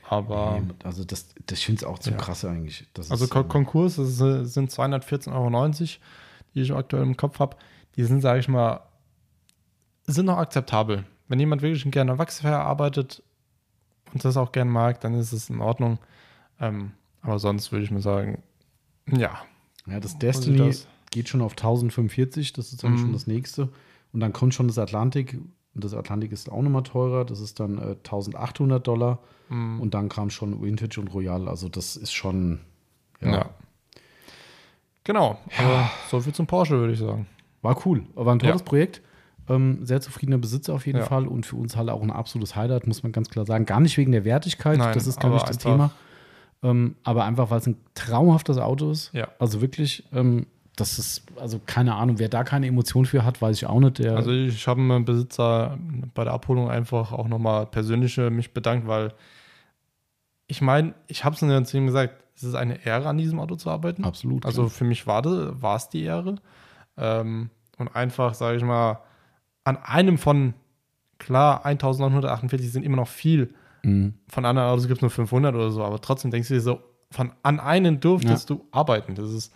Aber 0.09 0.61
Nee, 0.61 0.69
also 0.85 1.05
das, 1.05 1.29
das 1.47 1.59
ich 1.59 1.67
finde 1.67 1.81
es 1.81 1.85
auch 1.85 1.99
zu 1.99 2.11
Ja. 2.11 2.17
krass 2.17 2.45
eigentlich. 2.45 2.87
Das 2.95 3.11
Also 3.11 3.25
ist, 3.25 3.35
ähm, 3.35 3.49
Konkurs 3.49 3.97
das 3.97 4.17
sind 4.17 4.71
214,90 4.71 5.33
Euro, 5.33 6.01
die 6.55 6.61
ich 6.61 6.73
aktuell 6.73 7.03
im 7.03 7.17
Kopf 7.17 7.39
habe. 7.39 7.57
Die 7.97 8.05
sind, 8.05 8.21
sage 8.21 8.41
ich 8.41 8.49
mal, 8.49 8.81
sind 10.07 10.27
noch 10.27 10.39
akzeptabel. 10.39 11.05
Wenn 11.29 11.41
jemand 11.41 11.63
wirklich 11.63 11.91
gerne 11.91 12.19
Wachsfair 12.19 12.59
arbeitet 12.61 13.23
und 14.13 14.25
das 14.25 14.37
auch 14.37 14.53
gerne 14.53 14.71
mag, 14.71 15.01
dann 15.01 15.15
ist 15.15 15.33
es 15.33 15.49
in 15.49 15.61
Ordnung. 15.61 15.99
Ähm, 16.61 16.93
aber 17.23 17.39
sonst 17.39 17.73
würde 17.73 17.85
ich 17.85 17.91
mir 17.91 18.03
sagen, 18.03 18.43
ja. 19.11 19.39
Ja, 19.87 20.01
das 20.01 20.19
Destiny 20.19 20.59
das? 20.59 20.87
geht 21.11 21.29
schon 21.29 21.41
auf 21.43 21.53
1045, 21.53 22.53
das 22.53 22.73
ist 22.73 22.85
dann 22.85 22.93
Mhm. 22.93 22.99
schon 22.99 23.13
das 23.13 23.27
nächste. 23.27 23.71
Und 24.13 24.21
dann 24.21 24.33
kommt 24.33 24.55
schon 24.55 24.69
das 24.69 24.79
Atlantik. 24.79 25.39
Und 25.75 25.83
das 25.85 25.93
Atlantik 25.95 26.31
ist 26.33 26.51
auch 26.51 26.63
nochmal 26.63 26.83
teurer. 26.85 27.25
Das 27.25 27.41
ist 27.41 27.59
dann 27.61 27.79
äh, 27.79 27.97
1800 28.05 28.87
Dollar. 28.87 29.19
Mhm. 29.49 29.81
Und 29.81 29.95
dann 29.95 30.09
kam 30.09 30.31
schon 30.31 30.63
Vintage 30.63 31.01
und 31.01 31.09
Royal. 31.13 31.49
Also 31.49 31.69
das 31.69 31.97
ist 31.97 32.13
schon. 32.13 32.61
ja. 33.21 33.51
Genau. 35.07 35.39
Aber 35.59 35.91
so 36.11 36.21
viel 36.21 36.33
zum 36.33 36.47
Porsche, 36.47 36.79
würde 36.79 36.95
ich 36.95 36.99
sagen. 36.99 37.27
War 37.63 37.77
cool. 37.87 38.05
War 38.15 38.35
ein 38.35 38.39
tolles 38.39 38.61
Ja. 38.61 38.65
Projekt. 38.65 39.03
Ähm, 39.49 39.85
sehr 39.85 40.01
zufriedener 40.01 40.39
Besitzer 40.39 40.73
auf 40.75 40.87
jeden 40.87 41.01
Ja. 41.01 41.05
Fall. 41.05 41.27
Und 41.29 41.45
für 41.45 41.57
uns 41.57 41.77
halt 41.77 41.91
auch 41.91 42.01
ein 42.03 42.11
absolutes 42.11 42.57
Highlight, 42.57 42.87
muss 42.87 43.03
man 43.03 43.13
ganz 43.13 43.29
klar 43.29 43.45
sagen. 43.45 43.67
Gar 43.67 43.81
nicht 43.81 43.99
wegen 43.99 44.13
der 44.13 44.25
Wertigkeit, 44.25 44.79
Nein, 44.79 44.95
das 44.95 45.07
ist 45.07 45.21
gar 45.21 45.31
nicht 45.31 45.47
das 45.49 45.59
Thema. 45.59 45.91
Ähm, 46.63 46.97
aber 47.03 47.25
einfach, 47.25 47.51
weil 47.51 47.59
es 47.59 47.67
ein 47.67 47.77
traumhaftes 47.95 48.57
Auto 48.57 48.91
ist. 48.91 49.13
Ja. 49.13 49.29
Also 49.39 49.61
wirklich, 49.61 50.05
ähm, 50.15 50.47
das 50.77 50.99
ist, 50.99 51.23
also 51.37 51.61
keine 51.65 51.95
Ahnung, 51.95 52.19
wer 52.19 52.29
da 52.29 52.43
keine 52.43 52.67
Emotion 52.67 53.07
für 53.07 53.25
hat, 53.25 53.41
weiß 53.41 53.57
ich 53.57 53.67
auch 53.67 53.81
nicht. 53.81 54.05
Also 54.05 54.33
ich 54.33 54.67
habe 54.67 54.81
meinem 54.81 55.05
Besitzer 55.05 55.79
bei 56.15 56.25
der 56.25 56.33
Abholung 56.33 56.71
einfach 56.71 57.13
auch 57.13 57.29
nochmal 57.29 57.67
persönlich 57.67 58.17
mich 58.17 58.53
bedankt, 58.53 58.87
weil 58.89 59.13
ich 60.47 60.61
meine, 60.61 60.95
ich 61.07 61.25
habe 61.25 61.35
es 61.35 61.41
dann 61.41 61.65
zu 61.65 61.77
ihm 61.77 61.87
gesagt, 61.87 62.15
es 62.37 62.43
ist 62.43 62.55
eine 62.55 62.85
Ehre, 62.85 63.09
an 63.09 63.19
diesem 63.19 63.39
Auto 63.39 63.57
zu 63.57 63.71
arbeiten. 63.71 64.05
absolut. 64.05 64.45
Also 64.45 64.63
klar. 64.63 64.71
für 64.71 64.85
mich 64.85 65.07
war 65.07 65.23
das, 65.23 65.63
war 65.63 65.77
es 65.77 65.89
die 65.89 66.03
Ehre. 66.03 66.37
Ähm, 66.97 67.51
und 67.79 67.95
einfach, 67.95 68.35
sage 68.35 68.57
ich 68.57 68.65
mal, 68.65 69.01
an 69.63 69.77
einem 69.77 70.19
von, 70.19 70.55
klar, 71.19 71.65
1948 71.65 72.71
sind 72.71 72.85
immer 72.85 72.97
noch 72.97 73.09
viel. 73.09 73.55
Mhm. 73.83 74.15
Von 74.29 74.45
anderen 74.45 74.69
Autos 74.69 74.87
gibt 74.87 74.99
es 74.99 75.03
nur 75.03 75.11
500 75.11 75.55
oder 75.55 75.71
so, 75.71 75.85
aber 75.85 76.01
trotzdem 76.01 76.31
denkst 76.31 76.49
du 76.49 76.55
dir 76.55 76.61
so, 76.61 76.81
von 77.11 77.33
an 77.43 77.61
einen 77.61 78.01
durftest 78.01 78.51
du 78.51 78.67
arbeiten. 78.73 79.15
Das 79.15 79.31
ist, 79.31 79.55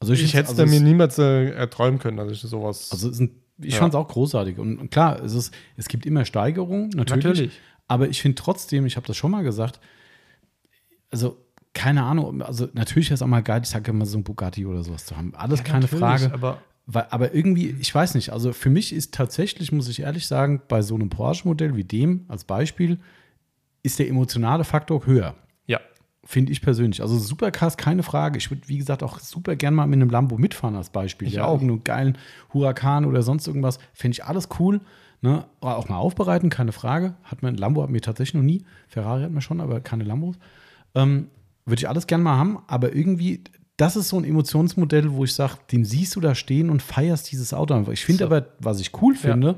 Also 0.00 0.12
ich, 0.12 0.20
find's- 0.20 0.34
hätte 0.34 0.48
also 0.50 0.62
es 0.64 0.70
mir 0.70 0.80
niemals 0.80 1.18
äh, 1.18 1.50
erträumen 1.50 1.98
können, 1.98 2.16
dass 2.16 2.30
ich 2.30 2.40
sowas. 2.40 2.90
Also 2.92 3.08
ein, 3.10 3.30
ich 3.58 3.74
Ja. 3.74 3.80
fand 3.80 3.94
es 3.94 3.98
auch 3.98 4.08
großartig. 4.08 4.58
Und, 4.58 4.90
klar, 4.90 5.22
es, 5.22 5.34
ist, 5.34 5.54
es 5.76 5.88
gibt 5.88 6.04
immer 6.06 6.24
Steigerungen, 6.24 6.90
natürlich. 6.90 7.24
Natürlich. 7.24 7.60
Aber 7.88 8.08
ich 8.08 8.20
finde 8.20 8.34
trotzdem, 8.34 8.84
ich 8.86 8.96
habe 8.96 9.06
das 9.06 9.16
schon 9.16 9.30
mal 9.30 9.42
gesagt, 9.44 9.80
also 11.10 11.38
keine 11.72 12.02
Ahnung, 12.02 12.42
also 12.42 12.68
natürlich 12.72 13.08
ist 13.10 13.16
es 13.16 13.22
auch 13.22 13.26
mal 13.26 13.42
geil, 13.42 13.60
ich 13.62 13.68
sage 13.68 13.90
immer 13.90 14.06
so 14.06 14.16
ein 14.18 14.24
Bugatti 14.24 14.64
oder 14.66 14.82
sowas 14.82 15.04
zu 15.06 15.16
haben. 15.16 15.34
Alles 15.34 15.62
keine 15.62 15.80
Natürlich, 15.80 16.00
Frage. 16.00 16.32
Aber 16.32 16.62
Weil, 16.86 17.06
aber 17.10 17.34
irgendwie, 17.34 17.74
ich 17.80 17.94
weiß 17.94 18.14
nicht, 18.14 18.30
also 18.32 18.52
für 18.52 18.70
mich 18.70 18.92
ist 18.94 19.12
tatsächlich, 19.14 19.72
muss 19.72 19.88
ich 19.88 20.00
ehrlich 20.00 20.26
sagen, 20.26 20.62
bei 20.68 20.82
so 20.82 20.94
einem 20.94 21.10
Porsche-Modell 21.10 21.76
wie 21.76 21.84
dem 21.84 22.24
als 22.28 22.44
Beispiel, 22.44 22.98
ist 23.82 23.98
der 23.98 24.08
emotionale 24.08 24.64
Faktor 24.64 25.04
höher. 25.06 25.34
Ja, 26.26 26.30
Finde 26.30 26.52
ich 26.52 26.60
persönlich. 26.60 27.02
Also 27.02 27.18
Supercars, 27.18 27.76
keine 27.76 28.02
Frage. 28.02 28.38
Ich 28.38 28.50
würde, 28.50 28.62
wie 28.66 28.78
gesagt, 28.78 29.02
auch 29.02 29.20
super 29.20 29.54
gern 29.54 29.74
mal 29.74 29.86
mit 29.86 30.00
einem 30.00 30.10
Lambo 30.10 30.38
mitfahren 30.38 30.74
als 30.74 30.90
Beispiel. 30.90 31.28
Ich 31.28 31.34
ja, 31.34 31.44
auch. 31.44 31.54
Irgendeinen 31.54 31.84
geilen 31.84 32.18
Huracan 32.52 33.04
oder 33.04 33.22
sonst 33.22 33.46
irgendwas. 33.46 33.78
Finde 33.92 34.14
ich 34.14 34.24
alles 34.24 34.48
cool. 34.58 34.80
Ne? 35.22 35.44
Auch 35.60 35.88
mal 35.88 35.96
aufbereiten, 35.96 36.50
keine 36.50 36.72
Frage. 36.72 37.14
Hat 37.22 37.42
man, 37.42 37.54
Lambo 37.56 37.82
hat 37.82 37.90
mir 37.90 38.00
tatsächlich 38.00 38.34
noch 38.34 38.42
nie. 38.42 38.64
Ferrari 38.88 39.22
hat 39.22 39.30
man 39.30 39.40
schon, 39.40 39.60
aber 39.60 39.80
keine 39.80 40.04
Lambos. 40.04 40.36
Ähm, 40.94 41.28
würde 41.64 41.80
ich 41.80 41.88
alles 41.88 42.06
gern 42.06 42.22
mal 42.22 42.36
haben. 42.36 42.58
Aber 42.66 42.94
irgendwie, 42.94 43.44
das 43.76 43.96
ist 43.96 44.08
so 44.08 44.18
ein 44.18 44.24
Emotionsmodell, 44.24 45.12
wo 45.12 45.24
ich 45.24 45.34
sage, 45.34 45.54
den 45.70 45.84
siehst 45.84 46.16
du 46.16 46.20
da 46.20 46.34
stehen 46.34 46.70
und 46.70 46.82
feierst 46.82 47.30
dieses 47.30 47.54
Auto 47.54 47.74
einfach. 47.74 47.92
Ich 47.92 48.04
finde 48.04 48.24
So. 48.24 48.26
aber, 48.26 48.46
was 48.58 48.80
ich 48.80 48.90
cool 49.00 49.14
finde, 49.14 49.56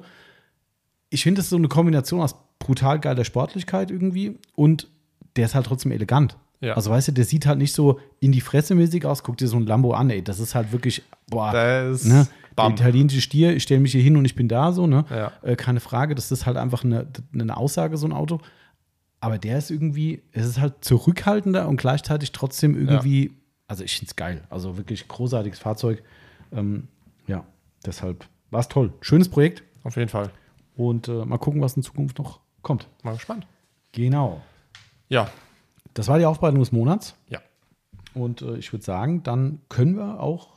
ich 1.11 1.23
finde, 1.23 1.41
ist 1.41 1.51
so 1.51 1.57
eine 1.57 1.69
Kombination 1.69 2.21
aus 2.21 2.35
brutal 2.59 2.99
geiler 3.01 3.25
Sportlichkeit 3.25 3.91
irgendwie 3.91 4.39
und 4.55 4.89
der 5.37 5.47
ist 5.47 5.55
halt 5.55 5.67
trotzdem 5.67 5.93
elegant. 5.93 6.37
Ja. 6.61 6.75
Also 6.75 6.91
weißt 6.91 7.09
du, 7.09 7.13
der 7.13 7.25
sieht 7.25 7.47
halt 7.47 7.59
nicht 7.59 7.73
so 7.73 8.01
in 8.21 8.33
die 8.33 8.41
Fresse 8.41 8.75
mäßig 8.75 9.05
aus. 9.07 9.23
Guck 9.23 9.37
dir 9.37 9.49
so 9.49 9.57
ein 9.57 9.67
Lambo 9.67 9.93
an, 9.93 10.11
ey. 10.11 10.23
Das 10.23 10.41
ist 10.41 10.55
halt 10.55 10.73
wirklich, 10.73 11.03
boah, 11.29 11.53
da 11.53 11.91
ist 11.91 12.05
ne? 12.05 12.27
Der 12.51 12.65
Bam. 12.65 12.73
italienische 12.73 13.21
Stier, 13.21 13.55
ich 13.55 13.63
stelle 13.63 13.81
mich 13.81 13.93
hier 13.93 14.03
hin 14.03 14.17
und 14.17 14.25
ich 14.25 14.35
bin 14.35 14.49
da 14.49 14.73
so, 14.73 14.89
ne? 14.89 15.05
Ja. 15.11 15.33
Äh, 15.43 15.55
keine 15.55 15.79
Frage, 15.79 16.17
das 16.17 16.33
ist 16.33 16.47
halt 16.47 16.57
einfach 16.57 16.83
eine, 16.83 17.07
eine 17.33 17.57
Aussage, 17.57 17.97
so 17.97 18.07
ein 18.07 18.13
Auto. 18.13 18.41
Aber 19.21 19.39
der 19.39 19.59
ist 19.59 19.71
irgendwie, 19.71 20.23
es 20.33 20.47
ist 20.47 20.61
halt 20.61 20.85
zurückhaltender 20.85 21.69
und 21.69 21.77
gleichzeitig 21.77 22.33
trotzdem 22.33 22.77
irgendwie, 22.77 23.33
also 23.69 23.85
ich 23.85 23.97
finde 23.97 24.11
es 24.11 24.17
geil. 24.17 24.43
Also 24.51 24.77
wirklich 24.77 25.07
großartiges 25.07 25.61
Fahrzeug. 25.61 26.03
Ähm, 26.53 26.89
ja, 27.29 27.45
deshalb 27.87 28.27
war 28.51 28.61
es 28.61 28.69
toll. 28.69 28.93
Schönes 29.01 29.29
Projekt 29.29 29.63
Auf 29.85 29.97
jeden 29.97 30.09
Fall. 30.09 30.31
und 30.77 31.07
äh, 31.09 31.25
mal 31.25 31.39
gucken, 31.39 31.61
was 31.61 31.77
in 31.77 31.83
Zukunft 31.85 32.19
noch 32.19 32.41
kommt. 32.63 32.89
Mal 33.05 33.15
gespannt. 33.15 33.47
Genau. 33.93 34.41
Ja, 35.09 35.29
Das 35.99 36.07
war 36.09 36.19
die 36.19 36.25
Aufbereitung 36.27 36.61
des 36.61 36.73
Monats. 36.73 37.15
ja. 37.29 37.41
Und 38.15 38.41
äh, 38.43 38.57
ich 38.57 38.73
würde 38.73 38.85
sagen, 38.85 39.23
dann 39.23 39.61
können 39.69 39.97
wir 39.97 40.21
auch. 40.21 40.49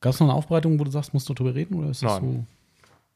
Gab 0.00 0.12
es 0.14 0.20
noch 0.20 0.28
eine 0.28 0.36
Aufbereitung, 0.36 0.78
wo 0.80 0.84
du 0.84 0.90
sagst, 0.90 1.12
musst 1.14 1.28
du 1.28 1.34
drüber 1.34 1.54
reden? 1.54 1.74
Oder 1.78 1.90
ist 1.90 2.02
das 2.02 2.20
Nein. 2.20 2.32
so? 2.32 2.44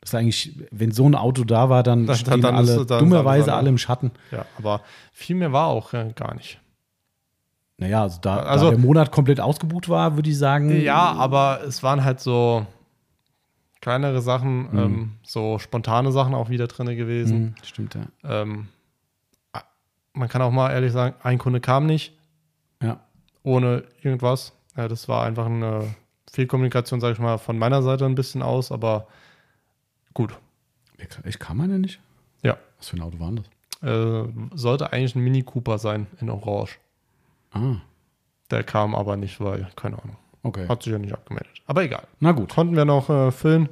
Das 0.01 0.11
ist 0.11 0.15
eigentlich, 0.15 0.53
wenn 0.71 0.93
so 0.93 1.09
ein 1.09 1.15
Auto 1.15 1.45
da 1.45 1.69
war, 1.71 1.83
dann 1.83 2.07
Dann- 2.07 2.17
stehen 2.17 2.41
dann 2.41 2.55
alle 2.57 2.77
ist- 2.81 2.91
dann 2.91 3.01
dummerweise 3.01 3.53
alle 3.55 3.69
im 3.69 3.79
Schatten. 3.79 4.11
Ja, 4.31 4.45
aber 4.59 4.83
viel 5.13 5.35
mehr 5.37 5.53
war 5.53 5.67
auch 5.69 5.93
äh, 5.95 6.13
gar 6.15 6.35
nicht. 6.35 6.61
Naja, 7.79 8.03
also 8.03 8.19
da, 8.21 8.39
Also- 8.39 8.67
da 8.67 8.71
der 8.73 8.81
Monat 8.81 9.13
komplett 9.13 9.41
ausgebucht 9.41 9.89
war, 9.89 10.17
würde 10.17 10.29
ich 10.31 10.39
sagen. 10.39 10.81
Ja, 10.81 11.13
aber 11.13 11.61
es 11.67 11.83
waren 11.83 12.05
halt 12.05 12.21
so 12.21 12.67
kleinere 13.81 14.21
Sachen, 14.21 14.69
ähm, 14.77 15.11
so 15.23 15.59
spontane 15.59 16.13
Sachen 16.13 16.35
auch 16.35 16.49
wieder 16.51 16.67
drin 16.67 16.87
gewesen. 16.97 17.37
Hm, 17.39 17.55
stimmt, 17.63 17.95
ja. 17.95 18.03
Ähm, 18.25 18.69
man 20.19 20.29
kann 20.29 20.43
auch 20.43 20.51
mal 20.51 20.71
ehrlich 20.73 20.93
sagen, 20.93 21.15
ein 21.23 21.39
Kunde 21.39 21.61
kam 21.61 21.87
nicht 21.87 22.13
ja. 22.83 23.01
ohne 23.43 23.85
irgendwas. 24.03 24.53
Ja, 24.77 24.89
das 24.89 25.09
war 25.09 25.25
einfach 25.25 25.47
eine 25.47 25.95
Fehlkommunikation, 26.31 27.01
sage 27.01 27.15
ich 27.15 27.19
mal, 27.19 27.39
von 27.39 27.59
meiner 27.59 27.83
Seite 27.83 28.05
ein 28.05 28.15
bisschen 28.15 28.43
aus, 28.43 28.71
aber 28.71 29.07
gut. 30.15 30.37
Ich 31.25 31.39
kam 31.39 31.61
einer 31.61 31.79
nicht? 31.79 32.01
Ja. 32.43 32.59
Was 32.77 32.89
für 32.89 32.97
ein 32.97 33.03
Auto 33.03 33.19
war 33.21 33.33
das? 33.33 33.45
Äh, 33.83 34.29
sollte 34.55 34.93
eigentlich 34.93 35.15
ein 35.15 35.23
Mini 35.23 35.43
Cooper 35.43 35.79
sein 35.79 36.07
in 36.21 36.29
Orange. 36.31 36.79
Ah, 37.53 37.77
Der 38.51 38.65
kam 38.65 38.95
aber 38.95 39.17
nicht, 39.17 39.41
weil, 39.41 39.69
keine 39.77 40.03
Ahnung, 40.03 40.17
okay. 40.43 40.67
hat 40.69 40.83
sich 40.83 40.93
ja 40.93 40.99
nicht 40.99 41.13
abgemeldet. 41.13 41.63
Aber 41.67 41.83
egal. 41.85 42.07
Na 42.21 42.33
gut. 42.33 42.53
Konnten 42.53 42.77
wir 42.77 42.85
noch 42.85 43.09
äh, 43.09 43.31
füllen, 43.31 43.69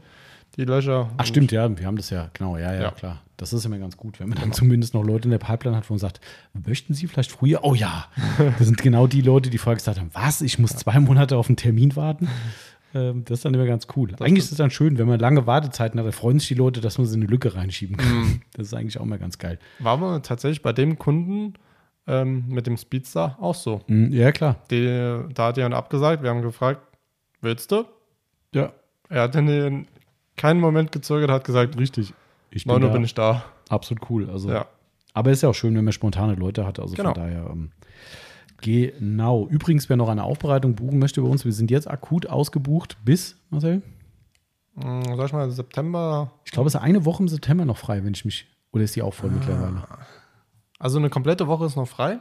die 0.56 0.64
Löcher. 0.64 1.10
Ach, 1.16 1.26
stimmt, 1.26 1.50
ja, 1.52 1.68
wir 1.76 1.86
haben 1.86 1.96
das 1.96 2.10
ja, 2.10 2.30
genau, 2.32 2.56
ja, 2.56 2.72
ja, 2.72 2.82
Ja. 2.82 2.90
klar. 2.92 3.18
Das 3.36 3.52
ist 3.52 3.64
immer 3.66 3.78
ganz 3.78 3.96
gut, 3.96 4.18
wenn 4.20 4.28
man 4.30 4.38
dann 4.38 4.52
zumindest 4.52 4.94
noch 4.94 5.04
Leute 5.04 5.24
in 5.26 5.30
der 5.30 5.38
Pipeline 5.38 5.76
hat, 5.76 5.88
wo 5.90 5.94
man 5.94 5.98
sagt, 5.98 6.20
möchten 6.66 6.94
Sie 6.94 7.06
vielleicht 7.06 7.30
früher? 7.30 7.60
Oh 7.64 7.74
ja, 7.74 8.06
das 8.58 8.66
sind 8.66 8.78
genau 8.78 9.06
die 9.06 9.20
Leute, 9.20 9.50
die 9.50 9.58
vorher 9.58 9.76
gesagt 9.76 9.98
haben, 9.98 10.10
was, 10.14 10.40
ich 10.40 10.58
muss 10.58 10.74
zwei 10.76 10.98
Monate 11.00 11.36
auf 11.36 11.48
einen 11.48 11.56
Termin 11.56 11.94
warten. 11.96 12.28
Ähm, 12.94 13.24
das 13.26 13.38
ist 13.40 13.44
dann 13.44 13.52
immer 13.52 13.66
ganz 13.66 13.88
cool. 13.96 14.10
eigentlich 14.20 14.44
ist 14.44 14.52
es 14.52 14.58
dann 14.58 14.70
schön, 14.70 14.96
wenn 14.96 15.06
man 15.06 15.20
lange 15.20 15.46
Wartezeiten 15.46 16.00
hat, 16.00 16.06
da 16.06 16.12
freuen 16.12 16.38
sich 16.38 16.48
die 16.48 16.54
Leute, 16.54 16.80
dass 16.80 16.96
man 16.98 17.06
sie 17.06 17.14
in 17.16 17.22
eine 17.22 17.30
Lücke 17.30 17.54
reinschieben 17.54 17.96
kann. 17.96 18.14
Mhm. 18.18 18.42
Das 18.54 18.68
ist 18.68 18.74
eigentlich 18.74 18.98
auch 18.98 19.04
mal 19.04 19.18
ganz 19.18 19.36
geil. 19.38 19.58
Waren 19.80 20.00
wir 20.00 20.22
tatsächlich 20.22 20.62
bei 20.62 20.72
dem 20.72 20.98
Kunden 20.98 21.54
ähm, 22.06 22.44
mit 22.48 22.66
dem 22.66 22.76
Speedster 22.78 23.36
auch 23.40 23.54
so. 23.54 23.82
Mhm, 23.88 24.12
Ja, 24.12 24.32
klar. 24.32 24.56
Die, 24.70 24.86
da 25.34 25.46
hat 25.48 25.56
jemand 25.58 25.74
abgesagt, 25.74 26.22
wir 26.22 26.30
haben 26.30 26.40
gefragt, 26.42 26.80
willst 27.42 27.70
du? 27.72 27.84
Ja, 28.54 28.72
Er 29.10 29.22
hat 29.22 29.34
in 29.36 29.46
den 29.46 29.88
keinen 30.36 30.60
Moment 30.60 30.92
gezögert, 30.92 31.30
hat 31.30 31.44
gesagt, 31.44 31.76
richtig. 31.78 32.14
Ich 32.50 32.66
9 32.66 32.82
Uhr 32.82 32.88
da 32.88 32.92
bin 32.94 33.04
ich 33.04 33.14
da. 33.14 33.44
absolut 33.68 34.08
cool. 34.10 34.30
Also, 34.30 34.50
Ja. 34.50 34.66
Aber 35.14 35.30
ist 35.30 35.42
ja 35.42 35.48
auch 35.48 35.54
schön, 35.54 35.74
wenn 35.74 35.84
man 35.84 35.92
spontane 35.92 36.34
Leute 36.34 36.66
hat. 36.66 36.78
Also 36.78 36.94
Genau. 36.94 37.14
von 37.14 37.22
daher. 37.22 37.46
Ähm, 37.50 37.70
genau. 38.60 39.46
Übrigens, 39.48 39.88
wer 39.88 39.96
noch 39.96 40.08
eine 40.08 40.24
Aufbereitung 40.24 40.74
buchen 40.74 40.98
möchte 40.98 41.22
bei 41.22 41.28
uns, 41.28 41.44
wir 41.44 41.52
sind 41.52 41.70
jetzt 41.70 41.88
akut 41.90 42.26
ausgebucht 42.26 42.98
bis, 43.04 43.36
Marcel? 43.50 43.82
Hm, 44.78 45.02
Sag 45.16 45.26
ich 45.26 45.32
mal, 45.32 45.50
September. 45.50 46.32
Ich 46.44 46.52
glaube, 46.52 46.68
es 46.68 46.74
ist 46.74 46.80
eine 46.80 47.04
Woche 47.04 47.22
im 47.22 47.28
September 47.28 47.64
noch 47.64 47.78
frei, 47.78 48.04
wenn 48.04 48.12
ich 48.14 48.24
mich. 48.24 48.46
Oder 48.72 48.84
ist 48.84 48.94
die 48.96 49.02
auch 49.02 49.08
Ah. 49.08 49.12
voll 49.12 49.30
mittlerweile? 49.30 49.82
Also 50.78 50.98
eine 50.98 51.08
komplette 51.08 51.46
Woche 51.46 51.64
ist 51.64 51.76
noch 51.76 51.88
frei. 51.88 52.18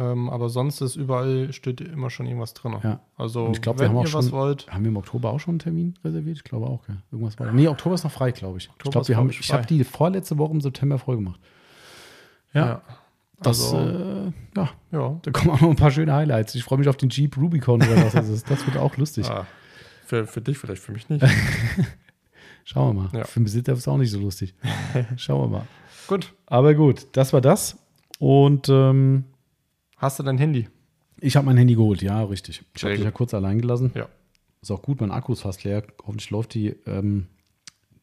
Ähm, 0.00 0.30
aber 0.30 0.48
sonst 0.48 0.80
ist 0.80 0.94
überall, 0.96 1.52
steht 1.52 1.80
immer 1.80 2.08
schon 2.10 2.26
irgendwas 2.26 2.54
drin. 2.54 2.76
Ja. 2.84 3.00
Also, 3.16 3.46
Und 3.46 3.52
ich 3.56 3.62
glaube, 3.62 3.80
wir 3.80 3.82
wenn 3.84 3.88
haben 3.90 3.96
auch 3.98 4.04
ihr 4.06 4.12
was 4.14 4.26
schon- 4.26 4.32
wollt, 4.32 4.66
Haben 4.72 4.84
wir 4.84 4.90
im 4.90 4.96
Oktober 4.96 5.30
auch 5.30 5.40
schon 5.40 5.52
einen 5.52 5.58
Termin 5.58 5.94
reserviert? 6.04 6.36
Ich 6.36 6.44
glaube 6.44 6.66
auch, 6.66 6.86
gell? 6.86 6.98
Irgendwas 7.10 7.38
war 7.38 7.46
da. 7.46 7.52
Nee, 7.52 7.66
Oktober 7.68 7.94
ist 7.96 8.04
noch 8.04 8.12
frei, 8.12 8.30
glaube 8.30 8.58
ich. 8.58 8.64
ich 8.64 8.70
Oktober 8.70 8.90
glaube, 8.92 9.02
ist, 9.02 9.08
wir 9.08 9.16
haben, 9.16 9.28
glaub 9.28 9.40
ich, 9.40 9.46
ich 9.46 9.52
habe 9.52 9.66
die 9.66 9.82
vorletzte 9.84 10.38
Woche 10.38 10.52
im 10.52 10.60
September 10.60 10.98
voll 10.98 11.16
gemacht. 11.16 11.40
Ja, 12.54 12.66
ja. 12.66 12.82
das, 13.42 13.72
also- 13.74 13.78
äh, 13.78 14.32
ja, 14.56 14.68
Ja. 14.92 15.18
da 15.22 15.30
kommen 15.32 15.50
auch 15.50 15.60
noch 15.60 15.70
ein 15.70 15.76
paar 15.76 15.90
schöne 15.90 16.12
Highlights. 16.14 16.54
Ich 16.54 16.62
freue 16.64 16.78
mich 16.78 16.88
auf 16.88 16.96
den 16.96 17.08
Jeep 17.10 17.36
Rubicon 17.36 17.82
oder 17.82 17.96
was 18.04 18.12
das 18.12 18.28
ist. 18.28 18.48
Das 18.50 18.64
wird 18.66 18.76
auch 18.76 18.96
lustig. 18.96 19.28
Ah, 19.28 19.46
für, 20.06 20.26
für 20.26 20.40
dich 20.40 20.58
vielleicht, 20.58 20.80
für 20.82 20.92
mich 20.92 21.08
nicht. 21.08 21.24
Schauen 22.64 22.96
wir 22.96 23.02
mal. 23.02 23.18
Ja. 23.18 23.24
Für 23.24 23.40
den 23.40 23.44
Besitzer 23.44 23.72
ist 23.72 23.80
es 23.80 23.88
auch 23.88 23.96
nicht 23.96 24.10
so 24.10 24.18
lustig. 24.20 24.54
Schauen 25.16 25.42
wir 25.50 25.58
mal. 25.58 25.66
Gut. 26.06 26.34
Aber 26.46 26.74
gut, 26.74 27.06
das 27.12 27.32
war 27.32 27.40
das. 27.40 27.76
Und 28.18 28.68
ähm, 28.68 29.24
Hast 29.98 30.18
du 30.18 30.22
dein 30.22 30.38
Handy? 30.38 30.68
ich 31.20 31.36
habe 31.36 31.46
mein 31.46 31.56
Handy 31.56 31.74
geholt. 31.74 32.02
Ja, 32.02 32.22
richtig. 32.24 32.62
Ich 32.76 32.84
habe 32.84 32.94
dich 32.94 33.04
ja 33.04 33.10
kurz 33.10 33.34
allein 33.34 33.60
gelassen. 33.60 33.92
Ja. 33.94 34.08
Ist 34.60 34.70
auch 34.70 34.82
gut, 34.82 35.00
mein 35.00 35.10
Akku 35.10 35.32
ist 35.32 35.42
fast 35.42 35.64
leer. 35.64 35.82
Hoffentlich 36.04 36.30
läuft 36.30 36.54
die, 36.54 36.76
ähm, 36.86 37.26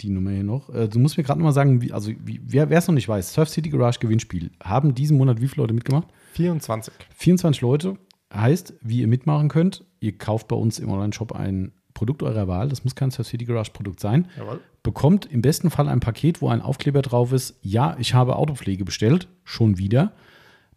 die 0.01 0.09
Nummer 0.09 0.31
hier 0.31 0.43
noch. 0.43 0.69
Äh, 0.69 0.87
du 0.87 0.99
musst 0.99 1.17
mir 1.17 1.23
gerade 1.23 1.39
noch 1.39 1.45
mal 1.45 1.51
sagen, 1.51 1.81
wie, 1.81 1.91
also 1.91 2.11
wie, 2.23 2.41
wer 2.43 2.69
es 2.69 2.87
noch 2.87 2.95
nicht 2.95 3.07
weiß, 3.07 3.33
Surf 3.33 3.49
City 3.49 3.69
Garage 3.69 3.99
Gewinnspiel. 3.99 4.51
Haben 4.63 4.95
diesen 4.95 5.17
Monat 5.17 5.41
wie 5.41 5.47
viele 5.47 5.63
Leute 5.63 5.73
mitgemacht? 5.73 6.07
24. 6.33 6.93
24 7.15 7.61
Leute. 7.61 7.97
Heißt, 8.33 8.73
wie 8.81 9.01
ihr 9.01 9.07
mitmachen 9.07 9.49
könnt, 9.49 9.85
ihr 9.99 10.17
kauft 10.17 10.47
bei 10.47 10.55
uns 10.55 10.79
im 10.79 10.89
Online-Shop 10.89 11.31
ein 11.33 11.71
Produkt 11.93 12.23
eurer 12.23 12.49
Wahl. 12.49 12.67
Das 12.67 12.83
muss 12.83 12.95
kein 12.95 13.11
Surf 13.11 13.27
City 13.27 13.45
Garage 13.45 13.71
Produkt 13.71 14.01
sein. 14.01 14.27
Jawohl. 14.37 14.59
Bekommt 14.83 15.25
im 15.25 15.41
besten 15.41 15.69
Fall 15.69 15.87
ein 15.87 16.01
Paket, 16.01 16.41
wo 16.41 16.49
ein 16.49 16.61
Aufkleber 16.61 17.01
drauf 17.01 17.31
ist. 17.31 17.57
Ja, 17.61 17.95
ich 17.99 18.13
habe 18.13 18.35
Autopflege 18.35 18.83
bestellt. 18.83 19.29
Schon 19.45 19.77
wieder. 19.77 20.11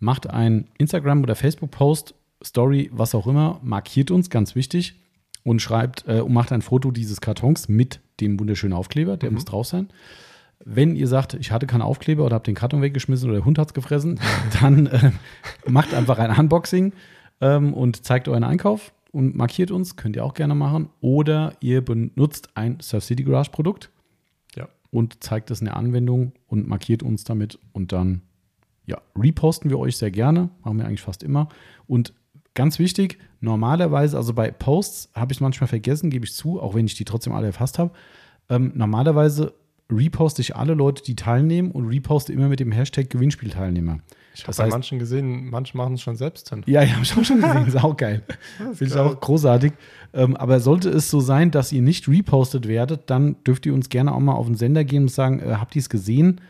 Macht 0.00 0.28
ein 0.30 0.68
Instagram- 0.78 1.22
oder 1.22 1.34
Facebook-Post, 1.34 2.14
Story, 2.44 2.90
was 2.92 3.14
auch 3.14 3.26
immer. 3.26 3.58
Markiert 3.62 4.10
uns, 4.10 4.30
ganz 4.30 4.54
wichtig. 4.54 4.94
Und 5.44 5.60
schreibt 5.60 6.04
äh, 6.06 6.20
und 6.20 6.32
macht 6.32 6.52
ein 6.52 6.62
Foto 6.62 6.90
dieses 6.90 7.20
Kartons 7.20 7.68
mit 7.68 8.00
dem 8.20 8.38
wunderschönen 8.38 8.74
Aufkleber. 8.74 9.16
Der 9.16 9.30
muss 9.30 9.44
drauf 9.44 9.66
sein. 9.66 9.88
Wenn 10.64 10.94
ihr 10.96 11.06
sagt, 11.06 11.34
ich 11.34 11.52
hatte 11.52 11.66
keinen 11.66 11.82
Aufkleber 11.82 12.24
oder 12.24 12.34
habe 12.34 12.44
den 12.44 12.54
Karton 12.54 12.82
weggeschmissen 12.82 13.28
oder 13.30 13.38
der 13.38 13.44
Hund 13.44 13.58
hat 13.58 13.68
es 13.68 13.74
gefressen, 13.74 14.20
dann 14.60 14.86
äh, 14.86 15.12
macht 15.66 15.94
einfach 15.94 16.18
ein 16.18 16.36
Unboxing 16.36 16.92
ähm, 17.40 17.72
und 17.72 18.04
zeigt 18.04 18.28
euren 18.28 18.44
Einkauf 18.44 18.92
und 19.12 19.36
markiert 19.36 19.70
uns. 19.70 19.96
Könnt 19.96 20.16
ihr 20.16 20.24
auch 20.24 20.34
gerne 20.34 20.54
machen. 20.54 20.90
Oder 21.00 21.54
ihr 21.60 21.82
benutzt 21.84 22.50
ein 22.54 22.78
Surf 22.80 23.04
City 23.04 23.22
Garage 23.22 23.50
Produkt 23.50 23.90
Ja. 24.54 24.68
und 24.90 25.22
zeigt 25.24 25.50
es 25.50 25.60
in 25.60 25.66
der 25.66 25.76
Anwendung 25.76 26.32
und 26.48 26.68
markiert 26.68 27.02
uns 27.02 27.24
damit 27.24 27.58
und 27.72 27.92
dann 27.92 28.22
ja, 28.88 29.00
reposten 29.16 29.70
wir 29.70 29.78
euch 29.78 29.96
sehr 29.96 30.10
gerne, 30.10 30.48
machen 30.64 30.78
wir 30.78 30.86
eigentlich 30.86 31.02
fast 31.02 31.22
immer. 31.22 31.48
Und 31.86 32.12
ganz 32.54 32.78
wichtig, 32.78 33.18
normalerweise, 33.40 34.16
also 34.16 34.32
bei 34.34 34.50
Posts 34.50 35.10
habe 35.14 35.32
ich 35.32 35.40
manchmal 35.40 35.68
vergessen, 35.68 36.10
gebe 36.10 36.24
ich 36.24 36.34
zu, 36.34 36.60
auch 36.60 36.74
wenn 36.74 36.86
ich 36.86 36.94
die 36.94 37.04
trotzdem 37.04 37.32
alle 37.34 37.46
erfasst 37.46 37.78
habe. 37.78 37.90
Ähm, 38.48 38.72
normalerweise 38.74 39.52
reposte 39.90 40.42
ich 40.42 40.56
alle 40.56 40.74
Leute, 40.74 41.02
die 41.02 41.16
teilnehmen 41.16 41.70
und 41.70 41.86
reposte 41.88 42.32
immer 42.32 42.48
mit 42.48 42.60
dem 42.60 42.72
Hashtag 42.72 43.08
Gewinnspielteilnehmer. 43.10 44.00
Ich 44.34 44.46
habe 44.46 44.56
bei 44.56 44.64
heißt- 44.66 44.70
manchen 44.70 44.98
gesehen, 44.98 45.50
manche 45.50 45.76
machen 45.76 45.94
es 45.94 46.02
schon 46.02 46.16
selbst 46.16 46.50
hin. 46.50 46.62
Ja, 46.66 46.82
ja, 46.82 46.92
habe 46.92 47.02
ich 47.04 47.16
auch 47.16 47.24
schon 47.24 47.40
gesehen. 47.40 47.66
Ist 47.66 47.82
auch 47.82 47.96
geil. 47.96 48.22
Finde 48.56 48.84
ich 48.84 48.96
auch 48.96 49.18
großartig. 49.20 49.72
Ähm, 50.12 50.36
aber 50.36 50.60
sollte 50.60 50.88
es 50.90 51.10
so 51.10 51.20
sein, 51.20 51.50
dass 51.50 51.72
ihr 51.72 51.82
nicht 51.82 52.08
repostet 52.08 52.68
werdet, 52.68 53.10
dann 53.10 53.36
dürft 53.46 53.66
ihr 53.66 53.74
uns 53.74 53.88
gerne 53.88 54.14
auch 54.14 54.20
mal 54.20 54.34
auf 54.34 54.46
den 54.46 54.54
Sender 54.56 54.84
gehen 54.84 55.02
und 55.04 55.10
sagen, 55.10 55.40
äh, 55.40 55.54
habt 55.56 55.74
ihr 55.76 55.80
es 55.80 55.88
gesehen? 55.88 56.40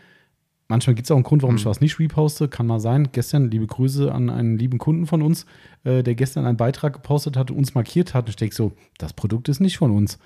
Manchmal 0.69 0.95
gibt 0.95 1.07
es 1.07 1.11
auch 1.11 1.17
einen 1.17 1.25
Grund, 1.25 1.43
warum 1.43 1.57
ich 1.57 1.65
was 1.65 1.81
nicht 1.81 1.99
reposte. 1.99 2.47
Kann 2.49 2.67
mal 2.67 2.79
sein. 2.79 3.09
Gestern, 3.13 3.51
liebe 3.51 3.67
Grüße 3.67 4.13
an 4.13 4.29
einen 4.29 4.59
lieben 4.59 4.79
Kunden 4.79 5.07
von 5.07 5.23
uns, 5.23 5.47
äh, 5.85 6.03
der 6.03 6.15
gestern 6.15 6.45
einen 6.45 6.59
Beitrag 6.59 6.93
gepostet 6.93 7.39
hat 7.39 7.51
und 7.51 7.57
uns 7.57 7.75
markiert 7.75 8.13
hat. 8.13 8.27
Und 8.27 8.31
ich 8.31 8.37
denke 8.37 8.55
so, 8.55 8.73
das 8.99 9.15
Produkt 9.15 9.49
ist 9.49 9.61
nicht 9.61 9.79
von 9.79 9.91
uns. 9.91 10.19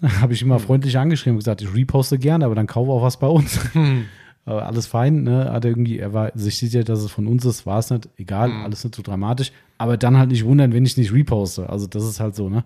Habe 0.20 0.32
ich 0.32 0.42
immer 0.42 0.58
freundlich 0.58 0.98
angeschrieben 0.98 1.36
und 1.36 1.40
gesagt, 1.40 1.62
ich 1.62 1.72
reposte 1.72 2.18
gerne, 2.18 2.44
aber 2.44 2.56
dann 2.56 2.66
kaufe 2.66 2.90
auch 2.90 3.02
was 3.02 3.18
bei 3.18 3.28
uns. 3.28 3.60
Aber 4.48 4.64
alles 4.64 4.86
fein, 4.86 5.24
ne? 5.24 5.50
Hat 5.52 5.64
er 5.64 5.72
irgendwie, 5.72 5.98
er 5.98 6.12
war 6.12 6.30
sich 6.36 6.56
sicher, 6.58 6.84
dass 6.84 7.00
es 7.00 7.10
von 7.10 7.26
uns 7.26 7.44
ist, 7.44 7.66
war 7.66 7.80
es 7.80 7.90
nicht, 7.90 8.08
egal, 8.16 8.52
alles 8.52 8.84
nicht 8.84 8.94
so 8.94 9.02
dramatisch. 9.02 9.50
Aber 9.76 9.96
dann 9.96 10.16
halt 10.16 10.30
nicht 10.30 10.44
wundern, 10.44 10.72
wenn 10.72 10.86
ich 10.86 10.96
nicht 10.96 11.12
reposte. 11.12 11.68
Also 11.68 11.88
das 11.88 12.04
ist 12.04 12.20
halt 12.20 12.36
so, 12.36 12.48
ne? 12.48 12.64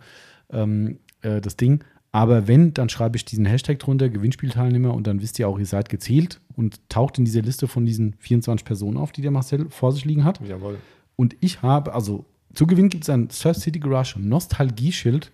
Ähm, 0.53 0.99
äh, 1.23 1.41
das 1.41 1.57
Ding. 1.57 1.83
Aber 2.13 2.49
wenn, 2.49 2.75
dann 2.75 2.89
schreibe 2.89 3.17
ich 3.17 3.25
diesen 3.25 3.47
Hashtag 3.47 3.79
drunter, 3.79 4.09
Gewinnspielteilnehmer, 4.09 4.93
und 4.95 5.07
dann 5.07 5.21
wisst 5.23 5.39
ihr 5.39 5.49
auch, 5.49 5.59
ihr 5.59 5.67
seid 5.67 5.89
gezählt 5.89 6.41
und 6.57 6.81
taucht 6.89 7.19
in 7.19 7.25
dieser 7.25 7.43
Liste 7.43 7.69
von 7.69 7.87
diesen 7.87 8.15
24 8.19 8.65
Personen 8.65 8.97
auf, 8.97 9.13
die 9.13 9.23
der 9.23 9.31
Marcel 9.31 9.71
vor 9.71 9.93
sich 9.93 10.05
liegen 10.05 10.25
hat. 10.25 10.41
Jawohl. 10.47 10.79
Und 11.15 11.37
ich 11.41 11.63
habe, 11.63 11.95
also 11.95 12.25
zu 12.53 12.67
Gewinn 12.67 12.89
gibt 12.89 13.05
es 13.05 13.11
ein 13.11 13.31
Surf 13.31 13.59
City 13.59 13.79
Garage 13.79 14.19
Nostalgie-Schild. 14.21 15.31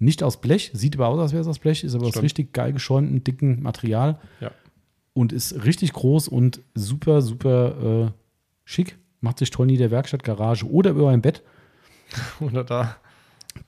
Nicht 0.00 0.22
aus 0.24 0.40
Blech, 0.40 0.70
sieht 0.74 0.96
aber 0.96 1.08
aus, 1.08 1.18
als 1.20 1.32
wäre 1.32 1.42
es 1.42 1.48
aus 1.48 1.58
Blech, 1.60 1.84
ist 1.84 1.94
aber 1.94 2.04
aus 2.04 2.10
Stimmt. 2.10 2.24
richtig 2.24 2.52
geil 2.52 2.72
geschäumtem, 2.72 3.22
dicken 3.22 3.62
Material 3.62 4.18
Ja. 4.40 4.50
und 5.12 5.32
ist 5.32 5.64
richtig 5.64 5.92
groß 5.92 6.26
und 6.28 6.60
super, 6.74 7.20
super 7.22 8.06
äh, 8.06 8.10
schick. 8.64 8.98
Macht 9.20 9.38
sich 9.40 9.50
toll 9.50 9.70
in 9.70 9.78
der 9.78 9.90
Werkstatt, 9.92 10.22
Garage 10.24 10.68
oder 10.68 10.90
über 10.92 11.10
ein 11.10 11.22
Bett. 11.22 11.42
Oder 12.40 12.64
da. 12.64 12.96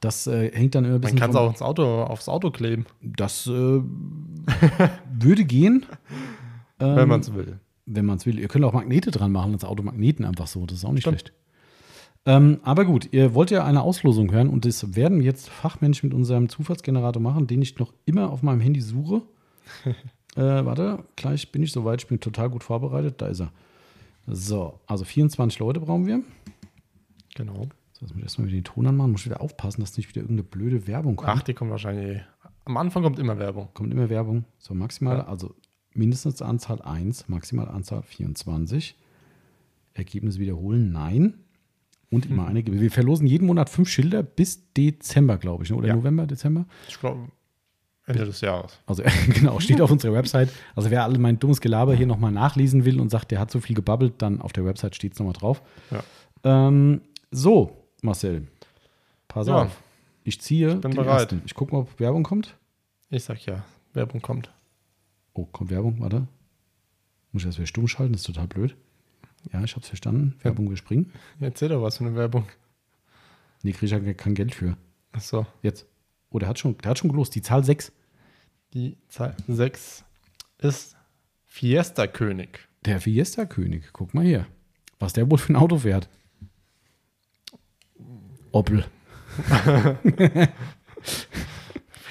Das 0.00 0.26
äh, 0.26 0.50
hängt 0.52 0.74
dann 0.74 0.84
immer 0.84 0.94
ein 0.94 1.00
Man 1.00 1.00
bisschen. 1.02 1.18
kann 1.18 1.30
es 1.30 1.36
auch 1.36 1.50
ins 1.50 1.62
Auto, 1.62 2.02
aufs 2.02 2.28
Auto 2.28 2.50
kleben, 2.50 2.86
Das 3.02 3.46
äh, 3.46 3.50
würde 3.50 5.44
gehen. 5.44 5.86
ähm, 6.80 6.96
wenn 6.96 7.08
man 7.08 7.20
es 7.20 7.34
will. 7.34 7.58
Wenn 7.86 8.06
man 8.06 8.18
es 8.18 8.26
will. 8.26 8.38
Ihr 8.38 8.48
könnt 8.48 8.64
auch 8.64 8.72
Magnete 8.72 9.10
dran 9.10 9.32
machen, 9.32 9.52
als 9.52 9.64
Automagneten 9.64 10.24
einfach 10.24 10.46
so. 10.46 10.64
Das 10.66 10.78
ist 10.78 10.84
auch 10.84 10.92
nicht 10.92 11.02
Stimmt. 11.02 11.20
schlecht. 11.20 11.32
Ähm, 12.26 12.60
aber 12.62 12.84
gut, 12.84 13.08
ihr 13.12 13.34
wollt 13.34 13.50
ja 13.50 13.64
eine 13.64 13.82
Auslosung 13.82 14.30
hören 14.30 14.48
und 14.48 14.66
das 14.66 14.94
werden 14.94 15.22
jetzt 15.22 15.48
fachmännisch 15.48 16.02
mit 16.02 16.12
unserem 16.12 16.48
Zufallsgenerator 16.50 17.20
machen, 17.22 17.46
den 17.46 17.62
ich 17.62 17.78
noch 17.78 17.94
immer 18.04 18.30
auf 18.30 18.42
meinem 18.42 18.60
Handy 18.60 18.80
suche. 18.80 19.22
äh, 20.36 20.40
warte, 20.64 21.04
gleich 21.16 21.50
bin 21.50 21.62
ich 21.62 21.72
soweit. 21.72 22.02
Ich 22.02 22.08
bin 22.08 22.20
total 22.20 22.50
gut 22.50 22.62
vorbereitet. 22.62 23.22
Da 23.22 23.28
ist 23.28 23.40
er. 23.40 23.52
So, 24.26 24.78
also 24.86 25.04
24 25.04 25.58
Leute 25.58 25.80
brauchen 25.80 26.06
wir. 26.06 26.20
Genau. 27.34 27.66
Jetzt 28.00 28.10
muss 28.10 28.16
ich 28.18 28.22
erstmal 28.22 28.48
wieder 28.48 28.58
den 28.58 28.64
Ton 28.64 28.86
anmachen. 28.86 29.12
Muss 29.12 29.24
wieder 29.26 29.40
aufpassen, 29.40 29.80
dass 29.80 29.96
nicht 29.96 30.08
wieder 30.08 30.22
irgendeine 30.22 30.42
blöde 30.48 30.86
Werbung 30.86 31.16
kommt. 31.16 31.30
Ach, 31.30 31.42
die 31.42 31.54
kommt 31.54 31.70
wahrscheinlich. 31.70 32.22
Am 32.64 32.76
Anfang 32.76 33.02
kommt 33.02 33.18
immer 33.18 33.38
Werbung. 33.38 33.68
Kommt 33.74 33.92
immer 33.92 34.08
Werbung. 34.08 34.44
So, 34.58 34.74
maximal, 34.74 35.18
Ja. 35.18 35.26
also 35.26 35.54
mindestens 35.92 36.40
Anzahl 36.40 36.80
1, 36.82 37.28
maximal 37.28 37.68
Anzahl 37.68 38.02
24. 38.02 38.96
Ergebnis 39.92 40.38
wiederholen, 40.38 40.92
nein. 40.92 41.34
Und 42.10 42.26
immer 42.26 42.46
eine. 42.46 42.64
Wir 42.66 42.90
verlosen 42.90 43.26
jeden 43.26 43.46
Monat 43.46 43.68
fünf 43.70 43.88
Schilder 43.88 44.22
bis 44.22 44.72
Dezember, 44.72 45.36
glaube 45.36 45.64
ich, 45.64 45.70
ne? 45.70 45.76
oder 45.76 45.88
Ja. 45.88 45.94
November, 45.96 46.26
Dezember. 46.26 46.66
Ich 46.88 46.98
glaube, 46.98 47.28
Ende 48.06 48.24
des 48.24 48.40
Jahres. 48.40 48.78
Also 48.86 49.02
genau, 49.34 49.60
steht 49.60 49.80
auf 49.80 49.90
unserer 49.90 50.14
Website. 50.14 50.48
Also 50.74 50.90
wer 50.90 51.04
alle 51.04 51.18
mein 51.18 51.38
dummes 51.38 51.60
Gelaber 51.60 51.94
hier 51.94 52.06
nochmal 52.06 52.32
nachlesen 52.32 52.84
will 52.84 53.00
und 53.00 53.10
sagt, 53.10 53.30
der 53.30 53.38
hat 53.38 53.50
so 53.50 53.60
viel 53.60 53.76
gebabbelt, 53.76 54.14
dann 54.18 54.40
auf 54.40 54.52
der 54.52 54.64
Website 54.64 54.96
steht 54.96 55.12
es 55.12 55.18
nochmal 55.20 55.34
drauf. 55.34 55.62
Ja. 55.92 56.02
Ähm, 56.68 57.02
so, 57.30 57.79
Marcel, 58.02 58.46
pass 59.28 59.46
Ja. 59.46 59.62
auf. 59.64 59.82
Ich 60.24 60.40
ziehe 60.40 60.72
bin 60.76 60.90
den 60.92 60.96
bereit. 60.96 61.32
ersten. 61.32 61.42
Ich 61.46 61.54
gucke 61.54 61.72
mal, 61.74 61.80
ob 61.80 61.98
Werbung 62.00 62.22
kommt. 62.22 62.56
Ich 63.08 63.24
sag 63.24 63.44
ja, 63.46 63.64
Werbung 63.94 64.20
kommt. 64.22 64.52
Oh, 65.32 65.44
kommt 65.46 65.70
Werbung, 65.70 66.00
warte. 66.00 66.26
Muss 67.32 67.42
ich 67.42 67.48
das 67.48 67.56
wieder 67.56 67.66
stumm 67.66 67.88
schalten, 67.88 68.12
das 68.12 68.22
ist 68.22 68.26
total 68.26 68.46
blöd. 68.48 68.76
Ja, 69.52 69.62
ich 69.64 69.74
hab's 69.74 69.88
verstanden. 69.88 70.34
Werbung, 70.42 70.68
wir 70.68 70.76
springen. 70.76 71.12
Erzähl 71.40 71.68
doch 71.70 71.82
was 71.82 71.96
für 71.98 72.04
eine 72.04 72.14
Werbung. 72.14 72.46
Nee, 73.62 73.72
kriege 73.72 73.86
ich 73.86 73.92
ja 74.06 74.14
kein 74.14 74.34
Geld 74.34 74.54
für. 74.54 74.76
Achso. 75.12 75.46
Jetzt. 75.62 75.86
Oh, 76.30 76.38
der 76.38 76.48
hat 76.48 76.58
schon, 76.58 76.76
der 76.78 76.90
hat 76.90 76.98
schon 76.98 77.10
gelost. 77.10 77.34
Die 77.34 77.42
Zahl 77.42 77.64
6. 77.64 77.92
Die 78.74 78.96
Zahl 79.08 79.34
6 79.48 80.04
ist 80.58 80.96
Fiesta 81.46 82.06
König. 82.06 82.68
Der 82.84 83.00
Fiesta-König. 83.00 83.92
Guck 83.92 84.14
mal 84.14 84.24
hier. 84.24 84.46
Was 84.98 85.12
der 85.12 85.30
wohl 85.30 85.38
für 85.38 85.52
ein 85.52 85.56
Auto 85.56 85.78
fährt. 85.78 86.08
Opel. 88.52 88.84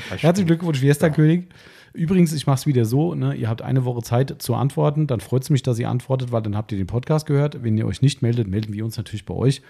Herzlichen 0.10 0.48
Glückwunsch, 0.48 0.80
Fiesta-König. 0.80 1.48
Übrigens, 1.94 2.34
ich 2.34 2.45
mache 2.48 2.57
es 2.57 2.68
wieder 2.68 2.86
so, 2.86 3.16
ne, 3.16 3.34
ihr 3.34 3.49
habt 3.49 3.61
eine 3.61 3.84
Woche 3.84 4.03
Zeit 4.03 4.41
zu 4.41 4.56
antworten, 4.56 5.07
dann 5.07 5.20
freut 5.20 5.44
es 5.44 5.49
mich, 5.49 5.64
dass 5.64 5.80
ihr 5.80 5.90
antwortet, 5.90 6.32
weil 6.32 6.41
dann 6.41 6.56
habt 6.56 6.72
ihr 6.72 6.78
den 6.78 6.88
Podcast 6.88 7.26
gehört. 7.26 7.64
Wenn 7.64 7.78
ihr 7.78 7.88
euch 7.88 8.02
nicht 8.02 8.22
meldet, 8.22 8.48
melden 8.48 8.74
wir 8.74 8.86
uns 8.86 8.98
natürlich 8.98 9.26
bei 9.26 9.34
euch. 9.34 9.61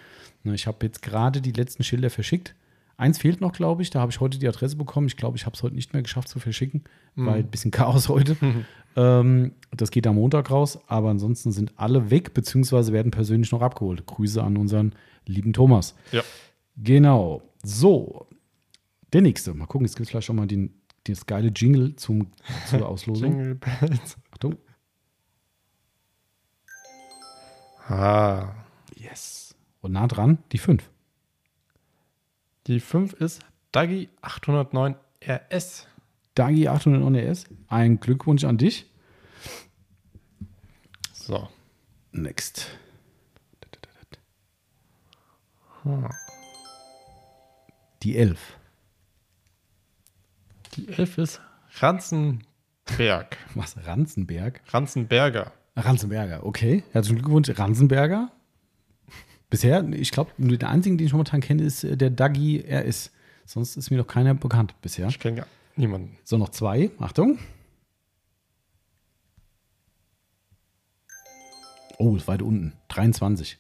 Ne, 0.44 0.54
ich 0.54 0.68
habe 0.68 0.86
jetzt 0.86 1.02
gerade 1.02 1.42
die 1.42 1.52
letzten 1.52 1.84
Schilder 1.84 2.10
verschickt. 2.10 2.56
Eins 2.98 3.18
fehlt 3.18 3.40
noch, 3.40 3.54
glaube 3.54 3.82
ich. 3.82 3.90
Da 3.90 4.02
habe 4.02 4.12
ich 4.12 4.20
heute 4.20 4.40
die 4.40 4.48
Adresse 4.48 4.76
bekommen. 4.76 5.08
Ich 5.08 5.16
glaube, 5.16 5.38
ich 5.38 5.46
habe 5.46 5.56
es 5.56 5.64
heute 5.64 5.76
nicht 5.76 5.94
mehr 5.94 6.02
geschafft 6.02 6.28
zu 6.28 6.40
verschicken, 6.40 6.84
weil 7.16 7.40
ein 7.40 7.48
bisschen 7.48 7.72
Chaos 7.72 8.10
heute. 8.10 8.36
ähm, 8.98 9.54
das 9.72 9.90
geht 9.92 10.06
am 10.06 10.16
Montag 10.16 10.52
raus. 10.52 10.80
Aber 10.88 11.10
ansonsten 11.10 11.54
sind 11.54 11.72
alle 11.78 12.12
weg, 12.12 12.34
beziehungsweise 12.34 12.92
werden 12.92 13.12
persönlich 13.12 13.54
noch 13.54 13.62
abgeholt. 13.62 14.06
Grüße 14.06 14.44
an 14.44 14.58
unseren 14.58 14.94
lieben 15.26 15.54
Thomas. 15.54 15.96
Ja. 16.12 16.24
Genau. 16.82 17.42
So. 17.64 18.28
Der 19.12 19.22
nächste. 19.22 19.54
Mal 19.54 19.66
gucken, 19.66 19.86
es 19.86 19.96
gibt 19.96 20.10
vielleicht 20.10 20.28
schon 20.28 20.36
mal 20.36 20.48
den, 20.48 20.82
das 21.06 21.26
geile 21.26 21.50
Jingle 21.50 21.96
zum, 21.96 22.28
zur 22.68 22.88
Auslosung. 22.88 23.32
Jingle 23.32 23.56
Bells. 23.56 24.18
Achtung. 24.32 24.56
Ah. 27.88 28.54
Yes. 28.96 29.56
Und 29.82 29.94
nah 29.94 30.08
dran 30.08 30.38
die 30.52 30.58
5. 30.58 30.90
Die 32.68 32.80
5 32.80 33.14
ist 33.14 33.42
Dagi 33.72 34.10
809 34.22 34.96
RS. 35.26 35.88
Dagi 36.36 36.68
809 36.68 37.16
RS. 37.16 37.46
Ein 37.68 38.00
Glückwunsch 38.00 38.44
an 38.44 38.58
dich. 38.58 38.86
So. 41.14 41.48
Next. 42.12 42.68
Die 48.04 48.18
11. 48.18 48.40
Die 50.76 50.88
11 50.88 51.18
ist 51.18 51.42
Ranzenberg. 51.80 53.38
Was? 53.56 53.76
Ranzenberg? 53.86 54.62
Ranzenberger. 54.68 55.52
Ranzenberger, 55.76 56.46
okay. 56.46 56.84
Herzlichen 56.92 57.20
Glückwunsch, 57.20 57.50
Ranzenberger. 57.58 58.32
Bisher, 59.50 59.84
ich 59.90 60.12
glaube, 60.12 60.32
nur 60.38 60.58
der 60.58 60.70
einzige, 60.70 60.96
den 60.96 61.08
ich 61.08 61.14
momentan 61.14 61.42
kenne, 61.42 61.64
ist 61.64 61.84
äh, 61.84 61.98
der 61.98 62.12
Dagi 62.12 62.64
RS. 62.70 63.12
Sonst 63.46 63.78
ist 63.78 63.90
mir 63.90 63.98
noch 63.98 64.08
keiner 64.08 64.36
bekannt 64.36 64.76
bisher. 64.82 65.08
Ich 65.08 65.20
kenne 65.20 65.38
gar 65.38 65.48
niemanden. 65.76 66.18
So, 66.24 66.38
noch 66.38 66.50
zwei. 66.50 66.92
Achtung. 67.00 67.40
Oh, 71.98 72.16
ist 72.16 72.28
weit 72.28 72.42
unten. 72.42 72.74
23. 72.90 73.58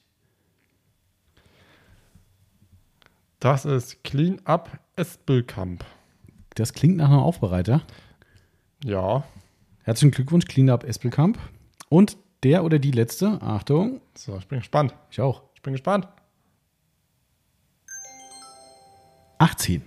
Das 3.40 3.66
ist 3.66 4.04
Clean 4.04 4.42
Up 4.46 4.80
Espelkamp. 4.96 5.86
Das 6.56 6.74
klingt 6.74 6.98
nach 6.98 7.10
einem 7.10 7.20
Aufbereiter. 7.20 7.82
Ja. 8.84 9.24
Herzlichen 9.84 10.12
Glückwunsch, 10.12 10.46
Cleanup 10.46 10.84
Espelkamp. 10.84 11.40
Und 11.88 12.18
der 12.44 12.64
oder 12.64 12.80
die 12.80 12.92
letzte, 12.92 13.42
Achtung, 13.42 14.02
So, 14.14 14.38
ich 14.38 14.48
bin 14.48 14.60
gespannt. 14.60 14.94
ich 15.10 15.22
auch. 15.22 15.44
Ich 15.56 15.62
bin 15.62 15.74
gespannt. 15.74 16.08
18. 19.38 19.82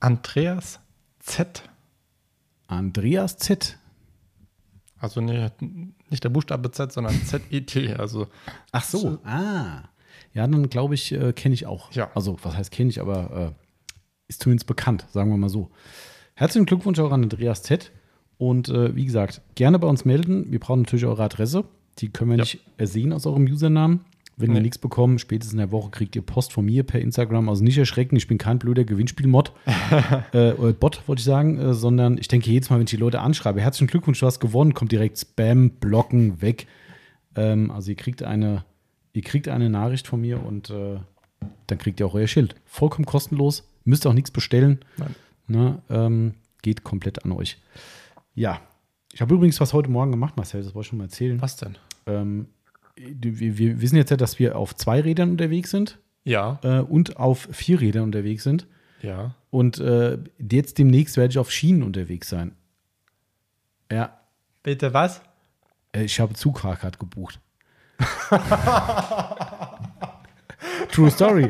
Andreas 0.00 0.80
Z. 1.20 1.62
Andreas 2.66 3.38
Z. 3.38 3.78
Also 5.00 5.20
nee, 5.20 5.48
nicht 6.10 6.22
der 6.24 6.28
Buchstabe 6.28 6.70
Z, 6.70 6.92
sondern 6.92 7.14
Z-E-T. 7.24 7.94
Also 7.94 8.28
Ach 8.72 8.84
so. 8.84 9.18
Ah. 9.24 9.84
Ja, 10.38 10.46
dann 10.46 10.70
glaube 10.70 10.94
ich, 10.94 11.10
äh, 11.10 11.32
kenne 11.32 11.52
ich 11.52 11.66
auch. 11.66 11.90
Ja. 11.92 12.10
Also, 12.14 12.36
was 12.42 12.56
heißt 12.56 12.70
kenne 12.70 12.90
ich, 12.90 13.00
aber 13.00 13.54
äh, 13.56 13.62
ist 14.28 14.40
zumindest 14.40 14.68
bekannt, 14.68 15.04
sagen 15.10 15.30
wir 15.30 15.36
mal 15.36 15.48
so. 15.48 15.68
Herzlichen 16.34 16.64
Glückwunsch 16.64 17.00
auch 17.00 17.10
an 17.10 17.24
Andreas 17.24 17.64
Z. 17.64 17.90
Und 18.36 18.68
äh, 18.68 18.94
wie 18.94 19.04
gesagt, 19.04 19.42
gerne 19.56 19.80
bei 19.80 19.88
uns 19.88 20.04
melden. 20.04 20.46
Wir 20.52 20.60
brauchen 20.60 20.82
natürlich 20.82 21.06
eure 21.06 21.24
Adresse. 21.24 21.64
Die 21.98 22.10
können 22.10 22.30
wir 22.30 22.36
Ja. 22.36 22.44
nicht 22.44 22.60
ersehen 22.76 23.12
aus 23.12 23.26
eurem 23.26 23.46
Usernamen. 23.46 24.02
Wenn 24.36 24.50
wir 24.50 24.58
Nee. 24.60 24.66
nichts 24.66 24.78
bekommen, 24.78 25.18
spätestens 25.18 25.54
in 25.54 25.58
der 25.58 25.72
Woche 25.72 25.90
kriegt 25.90 26.14
ihr 26.14 26.22
Post 26.22 26.52
von 26.52 26.64
mir 26.64 26.84
per 26.84 27.00
Instagram. 27.00 27.48
Also 27.48 27.64
nicht 27.64 27.76
erschrecken, 27.76 28.14
ich 28.14 28.28
bin 28.28 28.38
kein 28.38 28.60
blöder 28.60 28.84
Gewinnspiel-Mod. 28.84 29.50
äh, 30.32 30.52
Bot, 30.78 31.02
wollte 31.08 31.18
ich 31.18 31.24
sagen, 31.24 31.58
äh, 31.58 31.74
sondern 31.74 32.16
ich 32.16 32.28
denke 32.28 32.48
jedes 32.48 32.70
Mal, 32.70 32.76
wenn 32.76 32.84
ich 32.84 32.90
die 32.90 32.96
Leute 32.96 33.18
anschreibe, 33.20 33.60
herzlichen 33.60 33.88
Glückwunsch, 33.88 34.20
du 34.20 34.26
hast 34.26 34.38
gewonnen, 34.38 34.74
kommt 34.74 34.92
direkt 34.92 35.18
Spam, 35.18 35.70
Blocken, 35.80 36.40
weg. 36.40 36.68
Ähm, 37.34 37.72
also 37.72 37.90
ihr 37.90 37.96
kriegt 37.96 38.22
eine, 38.22 38.64
ihr 39.18 39.24
kriegt 39.24 39.48
eine 39.48 39.68
Nachricht 39.68 40.06
von 40.06 40.20
mir 40.20 40.40
und 40.44 40.70
äh, 40.70 41.00
dann 41.66 41.78
kriegt 41.78 41.98
ihr 41.98 42.06
auch 42.06 42.14
euer 42.14 42.28
Schild. 42.28 42.54
Vollkommen 42.66 43.04
kostenlos, 43.04 43.68
müsst 43.84 44.06
auch 44.06 44.12
nichts 44.12 44.30
bestellen. 44.30 44.78
Ne, 45.48 45.82
ähm, 45.90 46.34
geht 46.62 46.84
komplett 46.84 47.24
an 47.24 47.32
euch. 47.32 47.58
Ja. 48.34 48.60
Ich 49.12 49.20
habe 49.20 49.34
übrigens 49.34 49.60
was 49.60 49.72
heute 49.72 49.90
Morgen 49.90 50.12
gemacht, 50.12 50.36
Marcel, 50.36 50.62
das 50.62 50.72
wollte 50.74 50.84
ich 50.86 50.88
schon 50.90 50.98
mal 50.98 51.04
erzählen. 51.04 51.42
was 51.42 51.56
denn? 51.56 51.76
Ähm, 52.06 52.46
wir, 52.96 53.58
wir 53.58 53.80
wissen 53.80 53.96
jetzt 53.96 54.10
ja, 54.10 54.16
dass 54.16 54.38
wir 54.38 54.56
auf 54.56 54.76
zwei 54.76 55.00
Rädern 55.00 55.30
unterwegs 55.30 55.70
sind 55.70 55.98
Ja, 56.24 56.60
äh, 56.62 56.78
und 56.80 57.16
auf 57.16 57.48
vier 57.50 57.80
Rädern 57.80 58.04
unterwegs 58.04 58.44
sind. 58.44 58.66
ja. 59.02 59.34
Und 59.50 59.78
äh, 59.80 60.18
jetzt 60.38 60.76
demnächst 60.78 61.16
werde 61.16 61.30
ich 61.32 61.38
auf 61.38 61.50
Schienen 61.50 61.82
unterwegs 61.82 62.28
sein. 62.28 62.52
Ja, 63.90 64.20
Bitte 64.62 64.92
was? 64.92 65.22
äh, 65.92 66.04
ich 66.04 66.20
habe 66.20 66.34
Zugfahrkarte 66.34 66.98
gebucht. 66.98 67.40
True 70.92 71.10
Story. 71.10 71.48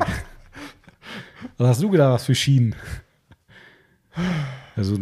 Was 1.56 1.68
hast 1.68 1.82
du 1.82 1.90
gedacht, 1.90 2.14
was 2.14 2.24
für 2.24 2.34
Schienen? 2.34 2.74
Also, 4.76 4.98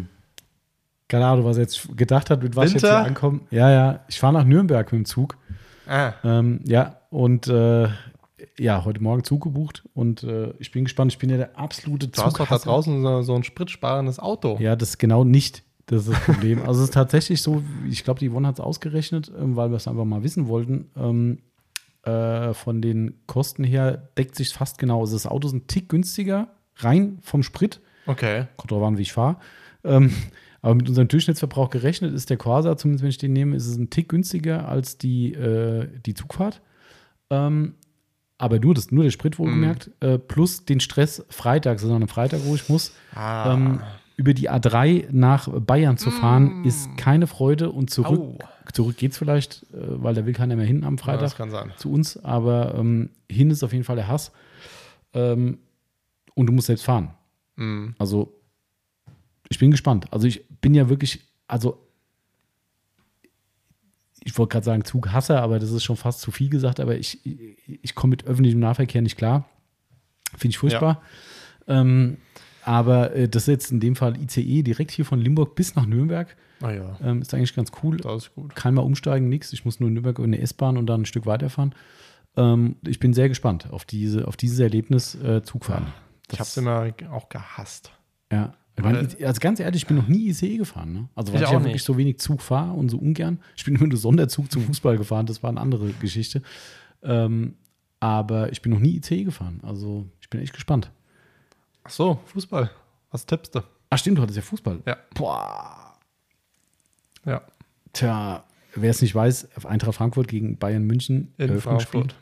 keine 1.09 1.27
Ahnung, 1.27 1.44
was 1.44 1.56
er 1.56 1.64
jetzt 1.64 1.97
gedacht 1.97 2.31
hat, 2.31 2.43
mit 2.43 2.56
was 2.56 2.66
ich 2.66 2.74
jetzt 2.74 2.82
Winter? 2.82 2.98
hier 3.01 3.06
ankomme. 3.09 3.40
Ja, 3.51 3.70
ja, 3.70 4.01
ich 4.09 4.18
fahre 4.18 4.32
nach 4.32 4.44
Nürnberg 4.44 4.90
mit 4.93 5.01
dem 5.01 5.05
Zug. 5.05 5.36
Ah, 5.86 6.12
Ähm, 6.24 6.60
ja, 6.64 7.01
und 7.10 7.47
äh, 7.47 7.89
ja, 8.59 8.85
heute 8.85 9.02
Morgen 9.02 9.24
Zug 9.24 9.44
gebucht 9.44 9.85
und 9.94 10.23
äh, 10.24 10.52
ich 10.59 10.73
bin 10.73 10.85
gespannt. 10.85 11.12
Ich 11.12 11.18
bin 11.18 11.31
ja 11.31 11.36
der 11.36 11.59
absolute 11.59 12.09
du 12.09 12.23
hast 12.23 12.39
doch 12.40 12.48
da 12.48 12.59
draußen 12.59 13.02
so, 13.02 13.23
so 13.23 13.35
ein 13.35 13.44
spritsparendes 13.44 14.18
Auto. 14.18 14.56
Ja, 14.60 14.77
das 14.77 14.90
ist 14.90 14.98
genau 14.98 15.24
nicht 15.24 15.62
das, 15.87 16.03
ist 16.03 16.13
das 16.13 16.21
Problem. 16.25 16.61
also 16.67 16.83
es 16.83 16.89
ist 16.89 16.95
tatsächlich 16.95 17.43
so, 17.43 17.63
ich 17.89 18.05
glaube, 18.05 18.21
die 18.21 18.31
Yvonne 18.31 18.49
hat 18.49 18.57
es 18.57 18.61
ausgerechnet, 18.61 19.31
ähm, 19.39 19.57
weil 19.57 19.71
wir 19.71 19.77
es 19.77 19.89
einfach 19.89 20.05
mal 20.05 20.23
wissen 20.23 20.49
wollten. 20.49 20.91
Ähm, 20.97 21.39
äh, 22.03 22.55
von 22.55 22.83
den 22.83 23.15
Kosten 23.27 23.65
her 23.65 24.09
deckt 24.17 24.37
sich 24.37 24.51
fast 24.51 24.79
genau. 24.79 25.01
Also 25.01 25.17
das 25.17 25.27
Auto 25.27 25.49
ist 25.49 25.55
ein 25.55 25.67
Tick 25.67 25.89
günstiger, 25.89 26.49
rein 26.77 27.19
vom 27.23 27.43
Sprit. 27.43 27.81
Okay. 28.07 28.47
Kommt 28.57 28.71
drauf 28.71 28.83
an, 28.83 28.99
wie 28.99 29.03
ich 29.03 29.13
fahre. 29.13 29.37
Ähm, 29.85 30.13
aber 30.63 30.75
mit 30.75 30.89
unserem 30.89 31.09
Durchschnittsverbrauch 31.09 31.71
gerechnet 31.71 32.13
ist 32.13 32.31
der 32.31 32.37
Corsa, 32.37 32.77
zumindest 32.77 33.03
wenn 33.03 33.11
ich 33.11 33.19
den 33.19 33.33
nehme, 33.33 33.57
ist 33.57 33.67
es 33.67 33.77
ein 33.77 33.91
Tick 33.91 34.09
günstiger 34.09 34.69
als 34.69 34.99
die, 34.99 35.33
äh, 35.35 35.89
die 36.05 36.15
Zugfahrt. 36.15 36.61
Ähm, 37.31 37.75
aber 38.39 38.59
nur, 38.59 38.75
das, 38.75 38.91
nur 38.91 39.05
der 39.05 39.11
Sprit 39.11 39.39
wohlgemerkt, 39.39 39.91
äh, 40.01 40.19
plus 40.19 40.65
den 40.65 40.81
Stress 40.81 41.25
freitags, 41.29 41.83
also 41.83 41.95
an 41.95 42.03
einem 42.03 42.09
Freitag, 42.09 42.41
wo 42.45 42.55
ich 42.55 42.69
muss. 42.69 42.93
Ah. 43.15 43.55
Ähm, 43.55 43.81
über 44.17 44.33
die 44.33 44.51
A3 44.51 45.09
nach 45.11 45.49
Bayern 45.49 45.99
zu 45.99 46.11
fahren, 46.11 46.65
ist 46.65 46.89
keine 46.97 47.27
Freude 47.27 47.71
und 47.71 47.91
zurück, 47.91 48.19
Au. 48.19 48.39
zurück 48.73 48.97
geht's 48.97 49.19
vielleicht, 49.19 49.65
äh, 49.75 50.03
weil 50.03 50.15
da 50.15 50.25
will 50.25 50.33
keiner 50.33 50.57
mehr 50.57 50.65
hin 50.65 50.85
am 50.85 50.97
Ja, 50.97 51.03
Freitag 51.03 51.21
das 51.21 51.37
kann 51.37 51.51
sein. 51.51 51.73
zu 51.77 51.93
uns, 51.93 52.17
aber 52.25 52.75
ähm, 52.77 53.11
hin 53.31 53.51
ist 53.51 53.63
auf 53.63 53.73
jeden 53.73 53.85
Fall 53.85 53.97
der 53.97 54.09
Hass. 54.09 54.33
Ähm, 55.13 55.59
und 56.35 56.47
du 56.47 56.53
musst 56.53 56.67
selbst 56.67 56.85
fahren. 56.85 57.11
Mhm. 57.57 57.95
Also, 57.99 58.33
ich 59.49 59.59
bin 59.59 59.71
gespannt. 59.71 60.07
Also, 60.11 60.27
ich 60.27 60.47
bin 60.61 60.75
ja 60.75 60.89
wirklich, 60.89 61.21
also, 61.47 61.79
ich 64.25 64.37
wollte 64.39 64.53
gerade 64.53 64.65
sagen 64.65 64.85
Zughasser, 64.85 65.41
aber 65.43 65.59
das 65.59 65.71
ist 65.71 65.85
schon 65.85 65.97
fast 65.97 66.21
zu 66.21 66.31
viel 66.31 66.49
gesagt, 66.49 66.81
aber 66.81 66.97
ich, 66.97 67.25
ich, 67.25 67.79
ich 67.83 67.95
komme 67.95 68.13
mit 68.13 68.25
öffentlichem 68.25 68.61
Nahverkehr 68.61 69.03
nicht 69.03 69.17
klar. 69.17 69.49
Finde 70.37 70.51
ich 70.53 70.59
furchtbar. 70.59 71.01
Ähm, 71.69 72.17
aber 72.67 73.15
äh, 73.15 73.29
das 73.29 73.45
ist 73.45 73.49
jetzt 73.49 73.73
in 73.73 73.81
dem 73.81 73.97
Fall 73.97 74.21
ICE 74.21 74.63
direkt 74.63 74.91
hier 74.91 75.05
von 75.05 75.21
Limburg 75.21 75.55
bis 75.55 75.75
nach 75.77 75.87
Nürnberg. 75.87 76.37
Ah 76.61 76.71
ja, 76.73 76.97
Ähm, 77.03 77.23
ist 77.23 77.33
eigentlich 77.33 77.55
ganz 77.55 77.71
cool. 77.83 77.99
das 77.99 78.25
ist 78.25 78.35
gut. 78.35 78.55
Kann 78.55 78.75
mal 78.75 78.83
umsteigen, 78.83 79.29
nichts. 79.29 79.53
Ich 79.53 79.65
muss 79.65 79.79
nur 79.81 79.89
in 79.89 79.95
Nürnberg 79.95 80.19
in 80.19 80.25
eine 80.25 80.41
S-Bahn 80.41 80.77
und 80.77 80.87
dann 80.87 81.03
ein 81.03 81.07
Stück 81.07 81.27
weiterfahren. 81.27 81.75
Ähm, 82.37 82.77
ich 82.87 82.99
bin 82.99 83.13
sehr 83.15 83.29
gespannt 83.29 83.69
auf, 83.71 83.85
diese, 83.85 84.27
auf 84.27 84.37
dieses 84.37 84.59
Erlebnis 84.59 85.15
äh, 85.15 85.43
Zugfahren. 85.43 85.87
Ich 86.33 86.39
habe 86.41 86.49
es 86.49 86.57
immer 86.57 86.93
auch 87.13 87.29
gehasst. 87.29 87.93
Ja. 88.33 88.53
Meine, 88.83 89.09
also 89.23 89.41
ganz 89.41 89.59
ehrlich, 89.61 89.83
ich 89.83 89.87
bin 89.89 89.97
noch 89.97 90.09
nie 90.09 90.29
ICE 90.29 90.59
gefahren. 90.59 90.93
Ne? 90.93 91.09
Also 91.15 91.33
weil 91.33 91.41
Ich 91.41 91.47
ich, 91.47 91.53
ja 91.53 91.59
nicht. 91.59 91.67
wirklich 91.69 91.83
so 91.83 91.97
wenig 91.97 92.19
Zug 92.19 92.43
fahre 92.43 92.73
und 92.73 92.91
so 92.91 92.99
ungern. 92.99 93.39
Ich 93.57 93.65
bin 93.65 93.75
immer 93.77 93.87
nur 93.87 93.97
Sonderzug 93.97 94.51
zum 94.53 94.63
Fußball 94.65 94.99
gefahren, 94.99 95.25
das 95.25 95.43
war 95.43 95.49
eine 95.51 95.61
andere 95.61 95.93
Geschichte. 96.01 96.43
Ähm, 97.03 97.55
aber 98.01 98.53
ich 98.53 98.61
bin 98.61 98.73
noch 98.73 98.79
nie 98.81 98.97
ICE 98.97 99.25
gefahren. 99.25 99.61
Also 99.63 100.07
ich 100.21 100.29
bin 100.29 100.41
echt 100.43 100.53
gespannt. 100.53 100.91
Ach 101.87 101.91
so, 101.91 102.21
Fußball. 102.27 102.71
Was 103.11 103.25
tippst 103.27 103.55
du? 103.55 103.63
Ach 103.91 103.99
stimmt, 103.99 104.19
du 104.19 104.23
hattest 104.23 104.37
ja 104.37 104.43
Fußball. 104.43 104.83
Ja. 104.87 104.97
Boah. 105.15 105.95
Ja, 107.25 107.43
Tja, 107.93 108.45
wer 108.75 108.91
es 108.91 109.01
nicht 109.03 109.15
weiß, 109.15 109.57
auf 109.57 109.65
Eintracht 109.67 109.95
Frankfurt 109.95 110.29
gegen 110.29 110.59
Bayern 110.59 110.85
München. 110.85 111.33
in. 111.39 111.61
Frankfurt. 111.61 112.15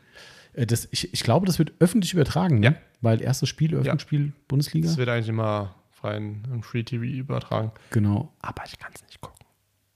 Äh, 0.53 0.67
Das, 0.67 0.89
ich, 0.93 1.13
ich 1.13 1.23
glaube, 1.23 1.47
das 1.47 1.59
wird 1.59 1.73
öffentlich 1.81 2.13
übertragen, 2.15 2.61
ne? 2.61 2.67
Ja. 2.67 2.75
Weil 3.01 3.21
erstes 3.21 3.49
Spiel, 3.49 3.73
Eröffnungsspiel, 3.75 4.33
Bundesliga. 4.49 4.87
Das 4.87 4.97
wird 4.97 5.09
eigentlich 5.09 5.29
immer 5.29 5.75
kostenfreien 6.05 6.47
im 6.53 6.63
Free 6.63 6.83
TV 6.83 7.05
übertragen. 7.05 7.73
Genau. 7.91 8.33
Aber 8.41 8.63
ich 8.67 8.79
kann 8.79 8.93
es 8.95 9.03
nicht 9.03 9.21
gucken. 9.21 9.45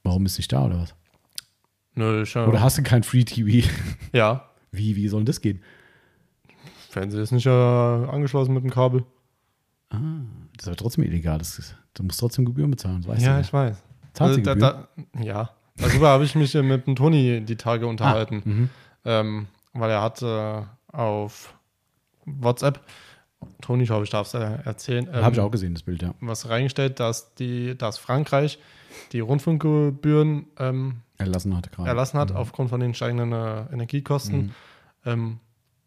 Warum 0.02 0.26
ist 0.26 0.38
nicht 0.38 0.52
da 0.52 0.64
oder 0.64 0.80
was? 0.80 0.94
Nö, 1.94 2.22
ich, 2.22 2.36
Oder 2.36 2.60
hast 2.60 2.78
du 2.78 2.82
kein 2.82 3.02
Free 3.02 3.24
TV? 3.24 3.66
ja, 4.12 4.48
Wie, 4.70 4.94
wie 4.96 5.08
soll 5.08 5.20
denn 5.20 5.26
das 5.26 5.40
gehen? 5.40 5.62
Fernseher 6.90 7.22
ist 7.22 7.32
nicht 7.32 7.46
äh, 7.46 7.50
angeschlossen 7.50 8.54
mit 8.54 8.62
dem 8.62 8.70
Kabel. 8.70 9.04
Ah, 9.90 9.96
das 10.56 10.64
ist 10.64 10.68
aber 10.68 10.76
trotzdem 10.76 11.04
illegal. 11.04 11.38
Das 11.38 11.58
ist, 11.58 11.74
du 11.94 12.02
musst 12.02 12.20
trotzdem 12.20 12.44
Gebühren 12.44 12.70
bezahlen, 12.70 12.98
das 13.02 13.08
weißt 13.08 13.22
ja, 13.22 13.34
du. 13.36 13.40
ich 13.42 13.52
weiß. 13.52 13.82
Also, 14.18 14.40
da, 14.40 14.54
da, 14.56 14.88
ja, 15.22 15.50
darüber 15.76 16.08
habe 16.08 16.24
ich 16.24 16.34
mich 16.34 16.54
äh, 16.54 16.62
mit 16.62 16.86
dem 16.86 16.96
Toni 16.96 17.40
die 17.44 17.56
Tage 17.56 17.86
unterhalten. 17.86 18.42
Mhm. 18.44 18.70
ähm, 19.04 19.46
weil 19.72 19.90
er 19.90 20.02
hat 20.02 20.20
äh, 20.22 20.62
auf 20.92 21.54
WhatsApp, 22.26 22.80
Toni, 23.62 23.84
ich 23.84 23.90
hoffe, 23.90 24.02
ich 24.04 24.10
darf 24.10 24.26
es 24.26 24.34
äh, 24.34 24.58
erzählen, 24.64 25.08
ähm, 25.12 25.22
Habe 25.24 25.34
ich 25.36 25.40
auch 25.40 25.50
gesehen, 25.50 25.74
das 25.74 25.84
Bild, 25.84 26.02
ja. 26.02 26.14
was 26.20 26.48
reingestellt, 26.48 26.98
dass, 26.98 27.34
die, 27.36 27.78
dass 27.78 27.96
Frankreich 27.98 28.58
die 29.12 29.20
Rundfunkgebühren 29.20 30.46
ähm, 30.58 30.96
Erlassen 31.18 31.56
hat 31.56 31.70
gerade. 31.70 31.88
erlassen 31.88 32.18
hat 32.18 32.30
Mhm. 32.30 32.36
aufgrund 32.36 32.70
von 32.70 32.80
den 32.80 32.94
steigenden 32.94 33.32
äh, 33.32 33.72
Energiekosten. 33.72 34.38
Mhm. 34.46 34.50
Ähm, 35.04 35.40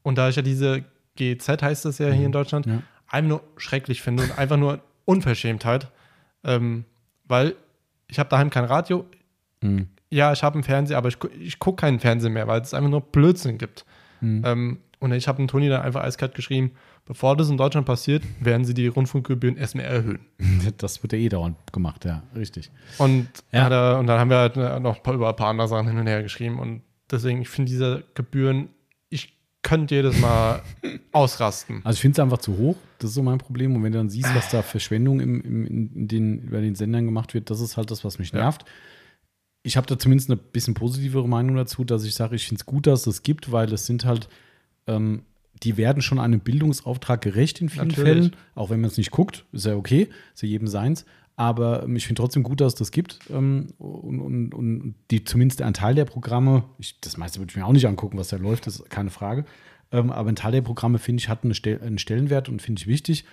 und 0.04 0.18
da 0.18 0.30
ich 0.30 0.36
ja 0.38 0.42
diese 0.42 0.86
GZ 1.18 1.62
heißt 1.62 1.86
es 1.86 1.98
ja 1.98 2.10
hier 2.12 2.26
in 2.26 2.32
Deutschland, 2.32 2.66
Ja. 2.66 2.82
Einfach 3.12 3.30
nur 3.30 3.44
schrecklich 3.58 4.02
finde 4.02 4.24
und 4.24 4.38
einfach 4.38 4.58
nur 4.58 4.80
Unverschämtheit, 5.06 5.92
ähm, 6.44 6.86
weil 7.26 7.56
ich 8.08 8.20
habe 8.20 8.30
daheim 8.30 8.50
kein 8.50 8.66
Radio. 8.66 9.06
Mhm. 9.62 9.88
Ja, 10.10 10.34
ich 10.34 10.44
habe 10.44 10.56
einen 10.56 10.64
Fernseher, 10.64 10.98
aber 10.98 11.08
ich, 11.10 11.18
ich 11.40 11.60
gucke 11.60 11.82
keinen 11.82 12.00
Fernseher 12.00 12.30
mehr, 12.32 12.48
weil 12.48 12.62
es 12.62 12.74
einfach 12.74 12.90
nur 12.90 13.02
Blödsinn 13.02 13.58
gibt. 13.58 13.86
Mhm. 14.22 14.42
Ähm, 14.46 14.78
und 15.00 15.12
ich 15.14 15.28
habe 15.28 15.38
dem 15.38 15.48
Toni 15.48 15.68
dann 15.70 15.82
einfach 15.82 16.04
eiskalt 16.04 16.36
geschrieben, 16.36 16.72
bevor 17.06 17.36
das 17.36 17.50
in 17.50 17.58
Deutschland 17.58 17.88
passiert, 17.88 18.24
werden 18.40 18.66
sie 18.66 18.74
die 18.74 18.88
Rundfunkgebühren 18.88 19.58
erstmal 19.58 19.86
erhöhen. 19.86 20.20
Das 20.78 21.02
wird 21.02 21.14
ja 21.14 21.20
eh 21.20 21.30
dauernd 21.30 21.58
gemacht, 21.74 22.06
ja, 22.06 22.24
richtig. 22.36 22.70
Und, 22.98 23.28
Ja. 23.52 23.68
er, 23.68 24.00
und 24.00 24.08
dann 24.08 24.20
haben 24.20 24.30
wir 24.30 24.38
halt 24.38 24.58
äh, 24.58 24.80
noch 24.80 25.06
über 25.08 25.30
ein 25.30 25.36
paar 25.36 25.48
andere 25.48 25.68
Sachen 25.68 25.88
hin 25.88 25.98
und 25.98 26.08
her 26.08 26.22
geschrieben. 26.22 26.60
Und 26.60 26.82
deswegen, 27.10 27.42
ich 27.42 27.50
finde 27.50 27.72
diese 27.72 28.04
Gebühren, 28.14 28.70
ich 29.64 29.70
könnte 29.70 29.94
jedes 29.96 30.20
Mal 30.20 30.62
ausrasten. 31.12 31.82
Also 31.84 31.98
ich 31.98 32.02
finde 32.02 32.14
es 32.16 32.20
einfach 32.20 32.40
zu 32.40 32.58
hoch. 32.58 32.76
Das 33.00 33.12
ist 33.12 33.16
so 33.16 33.24
mein 33.24 33.38
Problem. 33.38 33.76
Und 33.76 33.84
wenn 33.84 33.92
du 33.92 34.00
dann 34.00 34.10
siehst, 34.10 34.34
was 34.36 34.50
da 34.50 34.62
Verschwendung 34.64 35.20
im, 35.20 35.42
im, 35.42 35.66
in 35.68 36.08
den, 36.08 36.50
bei 36.50 36.62
den 36.62 36.76
Sendern 36.76 37.06
gemacht 37.06 37.34
wird, 37.34 37.50
das 37.50 37.62
ist 37.62 37.78
halt 37.78 37.92
das, 37.92 38.04
was 38.04 38.18
mich 38.20 38.32
Ja. 38.32 38.40
nervt. 38.40 38.66
Ich 39.64 39.78
habe 39.78 39.86
da 39.86 40.00
zumindest 40.00 40.30
eine 40.32 40.38
bisschen 40.38 40.74
positivere 40.74 41.28
Meinung 41.30 41.56
dazu, 41.56 41.84
dass 41.84 42.04
ich 42.04 42.16
sage, 42.16 42.36
ich 42.36 42.48
finde 42.48 42.62
es 42.62 42.66
gut, 42.66 42.88
dass 42.88 43.02
es 43.02 43.06
das 43.06 43.24
gibt, 43.24 43.52
weil 43.52 43.72
es 43.72 43.86
sind 43.86 44.06
halt, 44.06 44.28
ähm, 44.88 45.22
die 45.62 45.78
werden 45.78 46.02
schon 46.02 46.20
einem 46.20 46.40
Bildungsauftrag 46.40 47.22
gerecht 47.22 47.62
in 47.62 47.70
vielen 47.70 47.90
Natürlich. 47.90 48.10
Fällen, 48.14 48.36
auch 48.56 48.72
wenn 48.72 48.82
man 48.82 48.90
es 48.90 48.98
nicht 48.98 49.12
guckt, 49.12 49.46
ist 49.52 49.68
ja 49.68 49.76
okay, 49.76 50.10
ist 50.34 50.42
ja 50.42 50.48
jedem 50.50 50.68
seins. 50.68 51.06
Aber 51.36 51.84
ähm, 51.84 51.96
ich 51.96 52.06
finde 52.08 52.22
trotzdem 52.22 52.44
gut, 52.44 52.62
dass 52.62 52.74
es 52.74 52.80
das 52.80 52.92
gibt. 52.92 53.20
Ähm, 53.32 53.68
und, 53.78 54.20
und, 54.20 54.54
und 54.54 54.96
die 55.10 55.24
zumindest 55.24 55.62
ein 55.62 55.74
Teil 55.74 55.96
der 55.96 56.06
Programme, 56.06 56.64
ich, 56.78 57.00
das 57.02 57.18
meiste 57.18 57.40
würde 57.40 57.52
ich 57.52 57.58
mir 57.58 57.66
auch 57.66 57.72
nicht 57.74 57.88
angucken, 57.88 58.18
was 58.18 58.28
da 58.30 58.38
läuft, 58.38 58.68
das 58.68 58.76
ist 58.76 58.90
keine 58.90 59.10
Frage. 59.10 59.46
Ähm, 59.92 60.12
aber 60.12 60.30
ein 60.30 60.36
Teil 60.36 60.52
der 60.52 60.62
Programme, 60.62 61.00
finde 61.00 61.22
ich, 61.22 61.30
hat 61.30 61.44
eine 61.44 61.54
Stel 61.54 61.82
einen 61.82 61.98
Stellenwert 61.98 62.48
und 62.50 62.62
finde 62.62 62.80
ich 62.80 62.88
wichtig. 62.88 63.26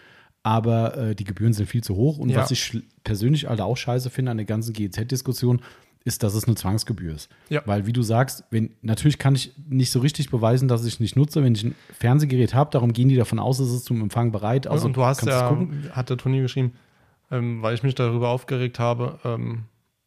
Aber 0.43 0.97
äh, 0.97 1.15
die 1.15 1.25
Gebühren 1.25 1.53
sind 1.53 1.67
viel 1.67 1.83
zu 1.83 1.97
hoch. 1.97 2.19
Und 2.19 2.31
Ja. 2.31 2.39
was 2.39 2.51
ich 2.51 2.83
persönlich 3.05 3.47
halt 3.49 3.61
auch 3.61 3.77
scheiße 3.77 4.09
finde 4.11 4.31
an 4.31 4.37
der 4.39 4.47
ganzen 4.47 4.73
GEZ-Diskussion, 4.73 5.61
ist, 6.05 6.23
dass 6.23 6.35
es 6.35 6.45
eine 6.45 6.55
Zwangsgebühr 6.55 7.15
ist. 7.15 7.29
Ja. 7.51 7.63
Weil, 7.67 7.87
wie 7.87 7.93
du 7.93 8.03
sagst, 8.03 8.45
wenn, 8.51 8.71
natürlich 8.81 9.19
kann 9.19 9.35
ich 9.35 9.53
nicht 9.69 9.91
so 9.91 9.99
richtig 9.99 10.31
beweisen, 10.31 10.69
dass 10.69 10.85
ich 10.87 11.01
nicht 11.01 11.17
nutze, 11.17 11.43
wenn 11.43 11.55
ich 11.55 11.65
ein 11.65 11.75
Fernsehgerät 11.99 12.55
habe. 12.55 12.71
Darum 12.71 12.93
gehen 12.93 13.09
die 13.09 13.17
davon 13.17 13.39
aus, 13.39 13.59
es 13.59 13.71
ist 13.73 13.85
zum 13.85 14.01
Empfang 14.01 14.33
bereit. 14.33 14.67
Also 14.67 14.87
und 14.87 14.97
du 14.97 15.05
hast 15.05 15.23
es 15.23 15.29
ja, 15.29 15.55
hat 15.91 16.09
der 16.09 16.17
Toni 16.17 16.41
geschrieben, 16.41 16.73
ähm, 17.31 17.63
weil 17.63 17.75
ich 17.75 17.83
mich 17.83 17.95
darüber 17.95 18.29
aufgeregt 18.31 18.79
habe, 18.79 19.19
ähm, 19.25 19.65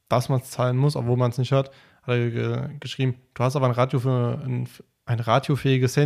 dass 0.09 0.29
man 0.29 0.39
es 0.41 0.49
zahlen 0.51 0.77
muss, 0.77 0.95
obwohl 0.95 1.17
man 1.17 1.31
es 1.31 1.37
nicht 1.37 1.51
hört, 1.51 1.69
hat 2.03 2.15
er 2.15 2.29
ge 2.31 2.69
geschrieben, 2.79 3.15
du 3.33 3.43
hast 3.43 3.55
aber 3.55 3.67
ein, 3.67 3.71
Radio 3.73 3.99
für, 3.99 4.41
ein, 4.43 4.67
ein 5.05 5.19
radiofähiges 5.19 5.97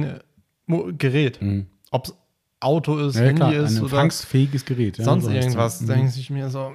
Mo- 0.67 0.89
Gerät. 0.97 1.41
Mhm. 1.41 1.67
Ob 1.91 2.05
es 2.07 2.13
Auto 2.59 2.97
ist, 2.97 3.15
Ja, 3.15 3.21
Handy 3.23 3.35
klar, 3.35 3.53
ist 3.53 3.71
ein 3.77 3.83
oder 3.83 3.83
empfangsfähiges 3.93 4.65
Gerät. 4.65 4.97
Ja, 4.97 5.03
sonst 5.05 5.25
so 5.25 5.29
irgendwas, 5.31 5.81
Mhm. 5.81 5.87
denke 5.87 6.13
ich 6.17 6.29
mir 6.29 6.49
so, 6.49 6.73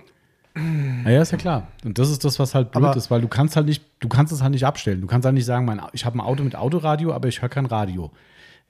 Ja, 1.05 1.11
ja, 1.11 1.23
ist 1.23 1.31
ja 1.31 1.39
klar. 1.39 1.69
Und 1.85 1.99
das 1.99 2.11
ist 2.11 2.25
das, 2.25 2.39
was 2.41 2.55
halt 2.55 2.73
blöd 2.73 2.85
Aber- 2.85 2.97
ist, 2.97 3.11
weil 3.11 3.21
du 3.21 3.29
kannst 3.29 3.55
halt 3.57 3.67
nicht, 3.67 3.85
du 4.01 4.09
kannst 4.09 4.33
es 4.33 4.43
halt 4.43 4.51
nicht 4.53 4.67
abstellen. 4.67 5.01
Du 5.01 5.07
kannst 5.07 5.25
halt 5.25 5.35
nicht 5.35 5.45
sagen, 5.45 5.65
mein, 5.65 5.81
ich 5.93 6.05
habe 6.05 6.17
ein 6.19 6.21
Auto 6.21 6.43
mit 6.43 6.57
Autoradio, 6.57 7.13
aber 7.13 7.29
ich 7.29 7.41
höre 7.41 7.49
kein 7.49 7.67
Radio. 7.67 8.11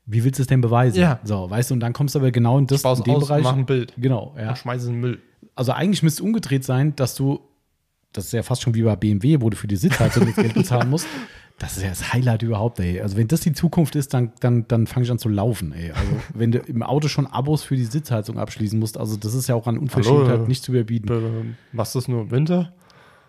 Wie 0.06 0.22
willst 0.24 0.38
du 0.38 0.42
es 0.42 0.46
denn 0.46 0.60
beweisen? 0.60 0.98
Ja. 1.00 1.20
So, 1.24 1.48
weißt 1.48 1.70
du, 1.70 1.74
und 1.74 1.80
dann 1.80 1.92
kommst 1.92 2.14
du 2.14 2.18
aber 2.18 2.30
genau 2.32 2.58
in 2.58 2.66
das 2.66 2.82
in 2.84 3.02
dem 3.04 3.14
aus, 3.14 3.28
Bereich. 3.28 3.42
mach 3.44 3.54
ein 3.54 3.64
Bild 3.66 3.94
Genau, 3.96 4.34
ja. 4.38 4.50
und 4.50 4.58
schmeiß 4.58 4.82
es 4.82 4.88
in 4.88 4.94
den 4.94 5.00
Müll. 5.00 5.22
Also 5.54 5.72
eigentlich 5.72 6.02
müsste 6.02 6.22
es 6.22 6.26
umgedreht 6.26 6.64
sein, 6.64 6.94
dass 6.96 7.14
du, 7.14 7.40
das 8.12 8.26
ist 8.26 8.32
ja 8.32 8.42
fast 8.42 8.62
schon 8.62 8.74
wie 8.74 8.82
bei 8.82 8.96
BMW, 8.96 9.40
wo 9.40 9.50
du 9.50 9.56
für 9.56 9.68
die 9.68 9.76
Sitzheizung 9.76 10.26
das 10.26 10.36
Geld 10.36 10.54
bezahlen 10.54 10.90
musst. 10.90 11.06
Das 11.58 11.76
ist 11.76 11.82
ja 11.82 11.90
das 11.90 12.14
Highlight 12.14 12.42
überhaupt, 12.42 12.80
ey. 12.80 13.02
Also 13.02 13.18
wenn 13.18 13.28
das 13.28 13.40
die 13.40 13.52
Zukunft 13.52 13.94
ist, 13.94 14.14
dann, 14.14 14.32
dann, 14.40 14.66
dann 14.66 14.86
fange 14.86 15.04
ich 15.04 15.10
an 15.10 15.18
zu 15.18 15.28
laufen, 15.28 15.72
ey. 15.72 15.90
Also 15.90 16.10
wenn 16.34 16.52
du 16.52 16.58
im 16.58 16.82
Auto 16.82 17.08
schon 17.08 17.26
Abos 17.26 17.62
für 17.62 17.76
die 17.76 17.84
Sitzheizung 17.84 18.38
abschließen 18.38 18.78
musst, 18.78 18.96
also 18.96 19.16
das 19.16 19.34
ist 19.34 19.46
ja 19.48 19.54
auch 19.54 19.66
an 19.66 19.76
Unverschämtheit 19.76 20.28
Hallo. 20.28 20.46
nicht 20.46 20.64
zu 20.64 20.72
überbieten. 20.72 21.56
Machst 21.72 21.94
du 21.94 21.98
das 21.98 22.08
nur 22.08 22.22
im 22.22 22.30
Winter? 22.30 22.72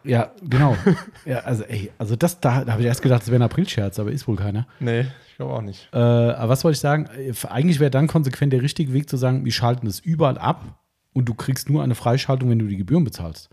Ja, 0.03 0.31
genau. 0.41 0.75
ja, 1.25 1.39
also 1.39 1.63
ey, 1.63 1.91
also 1.97 2.15
das, 2.15 2.39
da, 2.39 2.63
da 2.63 2.71
habe 2.71 2.81
ich 2.81 2.87
erst 2.87 3.01
gedacht, 3.01 3.21
das 3.21 3.27
wäre 3.27 3.39
ein 3.39 3.45
Aprilscherz, 3.45 3.99
aber 3.99 4.11
ist 4.11 4.27
wohl 4.27 4.35
keiner. 4.35 4.65
Nee, 4.79 5.01
ich 5.29 5.35
glaube 5.35 5.53
auch 5.53 5.61
nicht. 5.61 5.89
Äh, 5.93 5.97
aber 5.97 6.49
was 6.49 6.63
wollte 6.63 6.75
ich 6.75 6.79
sagen? 6.79 7.07
Äh, 7.17 7.33
Eigentlich 7.47 7.79
wäre 7.79 7.91
dann 7.91 8.07
konsequent 8.07 8.53
der 8.53 8.61
richtige 8.61 8.93
Weg 8.93 9.09
zu 9.09 9.17
sagen, 9.17 9.45
wir 9.45 9.51
schalten 9.51 9.87
es 9.87 9.99
überall 9.99 10.37
ab 10.37 10.79
und 11.13 11.25
du 11.29 11.33
kriegst 11.33 11.69
nur 11.69 11.83
eine 11.83 11.95
Freischaltung, 11.95 12.49
wenn 12.49 12.59
du 12.59 12.67
die 12.67 12.77
Gebühren 12.77 13.03
bezahlst. 13.03 13.49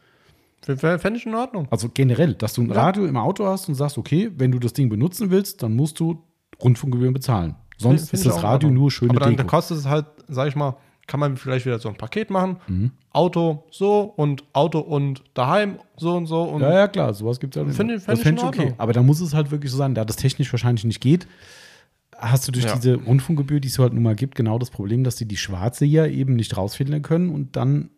Fände 0.62 1.14
ich 1.16 1.24
in 1.26 1.35
Ordnung. 1.35 1.66
Also 1.70 1.89
generell, 1.93 2.35
dass 2.35 2.52
du 2.55 2.62
ein 2.62 2.68
Ja. 2.70 2.74
Radio 2.82 3.06
im 3.06 3.16
Auto 3.16 3.47
hast 3.47 3.68
und 3.68 3.74
sagst, 3.74 3.97
okay, 3.97 4.30
wenn 4.36 4.51
du 4.52 4.59
das 4.59 4.72
Ding 4.72 4.89
benutzen 4.89 5.30
willst, 5.30 5.62
dann 5.62 5.74
musst 5.76 5.98
du 6.01 6.22
Rundfunkgebühren 6.62 7.14
bezahlen. 7.14 7.55
Sonst 7.78 8.10
Find 8.10 8.14
ist 8.14 8.26
das 8.26 8.43
Radio 8.43 8.68
nur 8.70 8.90
schöne 8.90 9.12
Aber 9.12 9.20
dann 9.20 9.36
Deko. 9.36 9.48
kostet 9.48 9.78
es 9.78 9.86
halt, 9.86 10.06
sag 10.26 10.48
ich 10.48 10.56
mal, 10.56 10.76
kann 11.06 11.20
man 11.20 11.36
vielleicht 11.36 11.64
wieder 11.64 11.78
so 11.78 11.89
ein 11.89 11.94
Paket 11.94 12.28
machen. 12.28 12.56
Mhm. 12.66 12.90
Auto 13.12 13.64
so 13.70 14.01
und 14.16 14.44
Auto 14.52 14.80
und 14.80 15.22
daheim 15.35 15.78
so 15.97 16.16
und 16.16 16.26
so. 16.26 16.43
Und 16.43 16.60
Ja, 16.60 16.72
ja, 16.74 16.89
klar, 16.89 17.14
sowas 17.14 17.39
gibt 17.40 17.56
es 17.56 17.62
ja. 17.62 17.66
auch. 17.66 17.72
Finde- 17.74 17.94
das 17.94 18.20
fänd 18.20 18.39
ich 18.39 18.44
Ordnung. 18.44 18.74
Aber 18.78 18.93
da 18.93 19.02
muss 19.02 19.20
es 19.20 19.32
halt 19.32 19.51
wirklich 19.51 19.70
so 19.70 19.78
sein, 19.78 19.94
da 19.94 20.05
das 20.05 20.16
technisch 20.16 20.52
wahrscheinlich 20.52 20.85
nicht 20.85 21.01
geht, 21.01 21.26
hast 22.18 22.46
du 22.48 22.52
durch 22.52 22.64
Ja. 22.66 22.74
diese 22.76 22.96
Rundfunkgebühr, 22.96 23.60
die 23.60 23.68
es 23.68 23.78
halt 23.78 23.92
nun 23.92 24.02
mal 24.02 24.14
gibt, 24.16 24.34
genau 24.34 24.58
das 24.58 24.70
Problem, 24.70 25.04
dass 25.04 25.16
die 25.16 25.26
die 25.26 25.36
Schwarzseher 25.36 26.10
eben 26.10 26.34
nicht 26.36 26.56
rausfiltern 26.56 27.00
können 27.02 27.30
und 27.30 27.56
dann, 27.56 27.90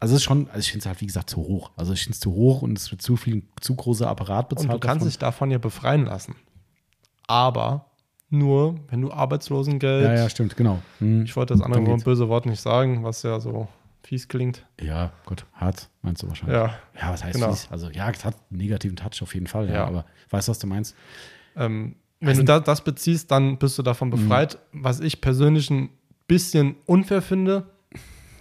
also 0.00 0.14
es 0.14 0.20
ist 0.20 0.24
schon, 0.24 0.48
also 0.48 0.58
ich 0.60 0.68
finde 0.70 0.80
es 0.80 0.86
halt, 0.86 1.00
wie 1.00 1.06
gesagt, 1.06 1.30
zu 1.30 1.38
hoch. 1.38 1.70
Also 1.76 1.92
ich 1.94 2.02
finde 2.02 2.14
es 2.14 2.20
zu 2.20 2.32
hoch 2.32 2.62
und 2.62 2.76
es 2.78 2.90
wird 2.90 3.00
zu 3.02 3.16
viel, 3.16 3.42
zu 3.60 3.74
großer 3.74 4.08
Apparat 4.08 4.48
bezahlt. 4.50 4.68
Und 4.70 4.74
du 4.74 4.86
kannst 4.86 5.00
davon. 5.00 5.08
dich 5.08 5.18
davon 5.18 5.50
ja 5.50 5.58
befreien 5.58 6.04
lassen. 6.04 6.34
Aber 7.26 7.86
nur, 8.30 8.74
wenn 8.88 9.00
du 9.00 9.12
Arbeitslosengeld. 9.12 10.04
Ja, 10.04 10.14
ja, 10.14 10.28
stimmt, 10.28 10.56
genau. 10.56 10.82
Hm. 10.98 11.24
Ich 11.24 11.36
wollte 11.36 11.54
das 11.54 11.62
andere 11.62 11.86
Wort- 11.86 12.04
böse 12.04 12.28
Wort 12.28 12.46
nicht 12.46 12.60
sagen, 12.60 13.04
was 13.04 13.22
ja 13.22 13.40
so 13.40 13.68
fies 14.02 14.28
klingt. 14.28 14.66
Ja, 14.80 15.12
Gott, 15.24 15.46
hart, 15.54 15.88
meinst 16.02 16.22
du 16.22 16.28
wahrscheinlich. 16.28 16.56
Ja. 16.56 16.74
Ja, 17.00 17.12
was 17.12 17.24
heißt 17.24 17.34
Genau. 17.36 17.50
fies? 17.52 17.68
Also 17.70 17.88
ja, 17.90 18.10
es 18.10 18.24
hat 18.24 18.34
einen 18.50 18.58
negativen 18.60 18.96
Touch 18.96 19.22
auf 19.22 19.32
jeden 19.34 19.46
Fall, 19.46 19.68
ja, 19.68 19.74
Ja. 19.74 19.86
aber 19.86 20.04
weißt 20.30 20.48
du, 20.48 20.50
was 20.50 20.58
du 20.58 20.66
meinst? 20.66 20.94
Ähm, 21.56 21.96
wenn 22.24 22.30
Also- 22.30 22.42
du 22.42 22.46
da, 22.46 22.60
das 22.60 22.82
beziehst, 22.82 23.30
dann 23.30 23.58
bist 23.58 23.78
du 23.78 23.82
davon 23.82 24.10
befreit. 24.10 24.58
Was 24.72 25.00
ich 25.00 25.20
persönlich 25.20 25.70
ein 25.70 25.90
bisschen 26.26 26.76
unfair 26.86 27.22
finde, 27.22 27.66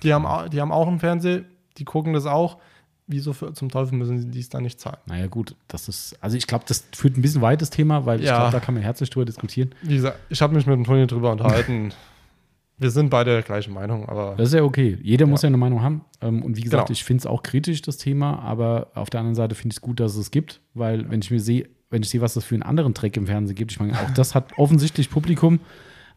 die 0.04 0.14
haben, 0.14 0.50
die 0.50 0.60
haben 0.62 0.72
auch 0.72 0.88
einen 0.88 1.00
Fernseher, 1.00 1.44
die 1.78 1.86
gucken 1.86 2.14
das 2.14 2.26
auch. 2.26 2.58
Wieso 3.06 3.34
für, 3.34 3.52
zum 3.54 3.68
Teufel 3.70 3.98
müssen 3.98 4.18
sie 4.20 4.30
dies 4.30 4.48
dann 4.48 4.64
nicht 4.64 4.80
zahlen? 4.80 4.98
Naja, 5.08 5.28
gut, 5.28 5.56
das 5.68 5.90
ist, 5.90 6.16
also 6.22 6.38
ich 6.38 6.48
glaube, 6.48 6.64
das 6.68 6.86
führt 6.96 7.18
ein 7.18 7.22
bisschen 7.22 7.42
weit, 7.42 7.62
das 7.62 7.70
Thema, 7.70 8.06
weil 8.06 8.22
ich 8.22 8.26
Ja. 8.28 8.38
glaube, 8.38 8.52
da 8.54 8.60
kann 8.62 8.74
man 8.76 8.84
herzlich 8.84 9.10
drüber 9.10 9.26
diskutieren. 9.26 9.76
Wie 9.82 9.96
gesagt, 9.96 10.18
ich 10.30 10.42
habe 10.42 10.56
mich 10.56 10.66
mit 10.66 10.74
dem 10.76 10.86
Toni 10.86 11.06
drüber 11.06 11.32
unterhalten. 11.34 11.92
Wir 12.78 12.90
sind 12.90 13.10
beide 13.10 13.32
der 13.32 13.44
gleichen 13.44 13.74
Meinung, 13.74 14.10
aber 14.10 14.36
Das 14.36 14.48
ist 14.50 14.56
ja 14.56 14.64
okay. 14.64 14.98
Jeder 15.04 15.26
Ja. 15.26 15.30
muss 15.30 15.42
ja 15.44 15.48
eine 15.48 15.58
Meinung 15.58 15.82
haben. 15.82 16.04
Ähm, 16.22 16.42
Und 16.42 16.58
wie 16.58 16.62
gesagt, 16.62 16.88
Genau. 16.88 16.92
ich 16.94 17.04
finde 17.04 17.20
es 17.22 17.26
auch 17.28 17.44
kritisch, 17.44 17.82
das 17.82 17.98
Thema, 17.98 18.40
aber 18.40 18.88
auf 18.96 19.10
der 19.10 19.20
anderen 19.20 19.36
Seite 19.36 19.54
finde 19.56 19.74
ich 19.74 19.78
es 19.78 19.82
gut, 19.82 20.00
dass 20.00 20.14
es 20.14 20.18
es 20.18 20.32
gibt, 20.32 20.60
weil 20.74 21.10
wenn 21.12 21.20
ich 21.22 21.30
mir 21.30 21.40
sehe, 21.40 21.70
wenn 21.94 22.02
ich 22.04 22.10
sehe, 22.10 22.20
was 22.22 22.34
das 22.34 22.44
für 22.44 22.56
einen 22.56 22.64
anderen 22.64 22.94
Dreck 22.94 23.16
im 23.16 23.28
Fernsehen 23.28 23.56
gibt, 23.56 23.72
ich 23.72 23.80
meine, 23.80 23.94
auch 23.94 24.10
das 24.12 24.36
hat 24.36 24.58
offensichtlich 24.58 25.10
Publikum. 25.10 25.60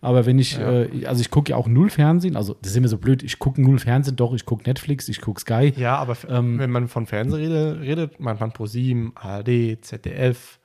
Aber 0.03 0.27
wenn 0.27 0.39
ich, 0.39 0.59
Ja. 0.59 0.83
äh, 0.83 1.07
also 1.07 1.21
ich 1.23 1.31
gucke 1.31 1.51
ja 1.51 1.57
auch 1.57 1.69
null 1.69 1.89
Fernsehen, 1.91 2.37
also 2.37 2.55
das 2.61 2.73
ist 2.73 2.77
immer 2.77 2.89
so 2.89 2.99
blöd, 2.99 3.23
ich 3.23 3.39
gucke 3.39 3.61
null 3.63 3.79
Fernsehen, 3.79 4.15
doch, 4.17 4.35
ich 4.35 4.45
gucke 4.45 4.65
Netflix, 4.69 5.09
ich 5.09 5.21
gucke 5.21 5.41
Sky. 5.41 5.73
ja, 5.77 5.97
aber 5.97 6.17
Ähm, 6.29 6.59
wenn 6.59 6.71
man 6.71 6.89
von 6.89 7.07
Fernsehen 7.07 7.41
redet, 7.41 7.81
redet 7.81 8.21
man 8.21 8.37
von 8.37 8.51
Pro7, 8.53 9.13
ARD, 9.15 9.79
ZDF, 9.83 10.59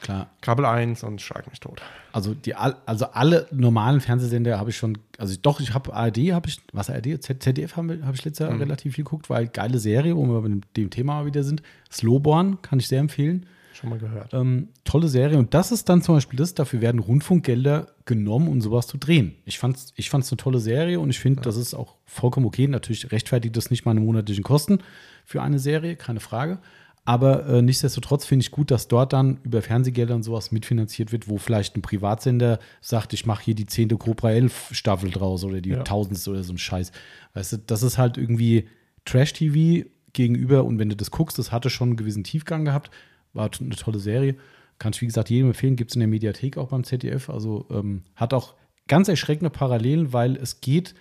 Klar, 0.00 0.30
Kabel 0.42 0.64
1 0.64 1.02
und 1.02 1.20
schlag 1.20 1.50
mich 1.50 1.58
tot. 1.58 1.82
Also 2.12 2.32
die 2.32 2.54
also 2.54 3.06
alle 3.12 3.46
normalen 3.50 4.00
Fernsehsender 4.00 4.56
habe 4.58 4.70
ich 4.70 4.76
schon, 4.76 4.96
also 5.18 5.34
doch, 5.42 5.58
ich 5.60 5.74
habe 5.74 5.92
ARD, 5.92 6.32
habe 6.32 6.48
ich, 6.48 6.60
was 6.72 6.88
ARD, 6.88 7.20
ZDF 7.20 7.76
habe 7.76 7.98
hab 8.06 8.14
ich 8.14 8.24
letztes 8.24 8.46
Jahr 8.46 8.54
Mhm. 8.54 8.60
relativ 8.62 8.94
viel 8.94 9.02
geguckt, 9.04 9.28
weil 9.28 9.48
geile 9.48 9.78
Serie, 9.80 10.16
wo 10.16 10.24
wir 10.24 10.40
bei 10.40 10.48
dem, 10.48 10.60
dem 10.76 10.90
Thema 10.90 11.26
wieder 11.26 11.42
sind. 11.42 11.62
Slowborn 11.92 12.62
kann 12.62 12.78
ich 12.78 12.86
sehr 12.88 13.00
empfehlen. 13.00 13.44
Schon 13.78 13.90
mal 13.90 13.98
gehört. 13.98 14.34
Ähm, 14.34 14.68
tolle 14.82 15.06
Serie. 15.08 15.38
Und 15.38 15.54
das 15.54 15.70
ist 15.70 15.88
dann 15.88 16.02
zum 16.02 16.16
Beispiel 16.16 16.36
das, 16.36 16.52
dafür 16.54 16.80
werden 16.80 16.98
Rundfunkgelder 16.98 17.86
genommen, 18.06 18.48
um 18.48 18.60
sowas 18.60 18.88
zu 18.88 18.98
drehen. 18.98 19.36
Ich 19.44 19.58
fand 19.58 19.76
es 19.76 19.92
ich 19.94 20.10
fand's 20.10 20.32
eine 20.32 20.36
tolle 20.36 20.58
Serie 20.58 20.98
und 20.98 21.10
ich 21.10 21.20
finde, 21.20 21.42
das 21.42 21.56
ist 21.56 21.74
auch 21.74 21.94
vollkommen 22.04 22.46
okay. 22.46 22.66
Natürlich 22.66 23.12
rechtfertigt 23.12 23.56
das 23.56 23.70
nicht 23.70 23.84
meine 23.84 24.00
monatlichen 24.00 24.42
Kosten 24.42 24.78
für 25.24 25.42
eine 25.42 25.60
Serie, 25.60 25.94
keine 25.94 26.18
Frage. 26.18 26.58
Aber 27.04 27.46
äh, 27.46 27.62
nichtsdestotrotz 27.62 28.26
finde 28.26 28.42
ich 28.42 28.50
gut, 28.50 28.70
dass 28.72 28.88
dort 28.88 29.12
dann 29.12 29.38
über 29.44 29.62
Fernsehgelder 29.62 30.14
und 30.14 30.24
sowas 30.24 30.50
mitfinanziert 30.50 31.12
wird, 31.12 31.28
wo 31.28 31.38
vielleicht 31.38 31.76
ein 31.76 31.80
Privatsender 31.82 32.58
sagt, 32.80 33.12
ich 33.12 33.26
mache 33.26 33.44
hier 33.44 33.54
die 33.54 33.66
zehnte 33.66 33.96
Cobra 33.96 34.32
11 34.32 34.70
Staffel 34.72 35.10
draus 35.10 35.44
oder 35.44 35.60
die 35.60 35.70
Ja. 35.70 35.84
tausendste 35.84 36.30
oder 36.32 36.42
so 36.42 36.52
ein 36.52 36.58
Scheiß. 36.58 36.90
Weißt 37.34 37.52
du, 37.52 37.56
das 37.58 37.82
ist 37.84 37.96
halt 37.96 38.18
irgendwie 38.18 38.68
Trash-TV 39.04 39.88
gegenüber 40.12 40.64
und 40.64 40.78
wenn 40.78 40.88
du 40.88 40.96
das 40.96 41.10
guckst, 41.10 41.38
das 41.38 41.52
hatte 41.52 41.70
schon 41.70 41.90
einen 41.90 41.96
gewissen 41.96 42.24
Tiefgang 42.24 42.64
gehabt, 42.64 42.90
war 43.38 43.50
eine 43.58 43.70
tolle 43.70 43.98
Serie. 43.98 44.36
Kann 44.78 44.92
ich, 44.92 45.00
wie 45.00 45.06
gesagt, 45.06 45.30
jedem 45.30 45.48
empfehlen, 45.48 45.76
gibt 45.76 45.90
es 45.90 45.96
in 45.96 46.00
der 46.00 46.08
Mediathek 46.08 46.58
auch 46.58 46.68
beim 46.68 46.84
ZDF. 46.84 47.30
Also 47.30 47.66
ähm, 47.70 48.02
hat 48.14 48.34
auch 48.34 48.54
ganz 48.86 49.08
erschreckende 49.08 49.50
Parallelen, 49.50 50.12
weil 50.12 50.36
es 50.36 50.60
geht 50.60 50.94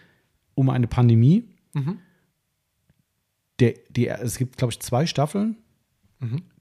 um 0.55 0.69
eine 0.69 0.87
Pandemie. 0.87 1.43
Der, 3.59 3.73
die, 3.89 4.07
es 4.07 4.37
gibt, 4.37 4.57
glaube 4.57 4.71
ich, 4.71 4.79
zwei 4.79 5.05
Staffeln. 5.05 5.57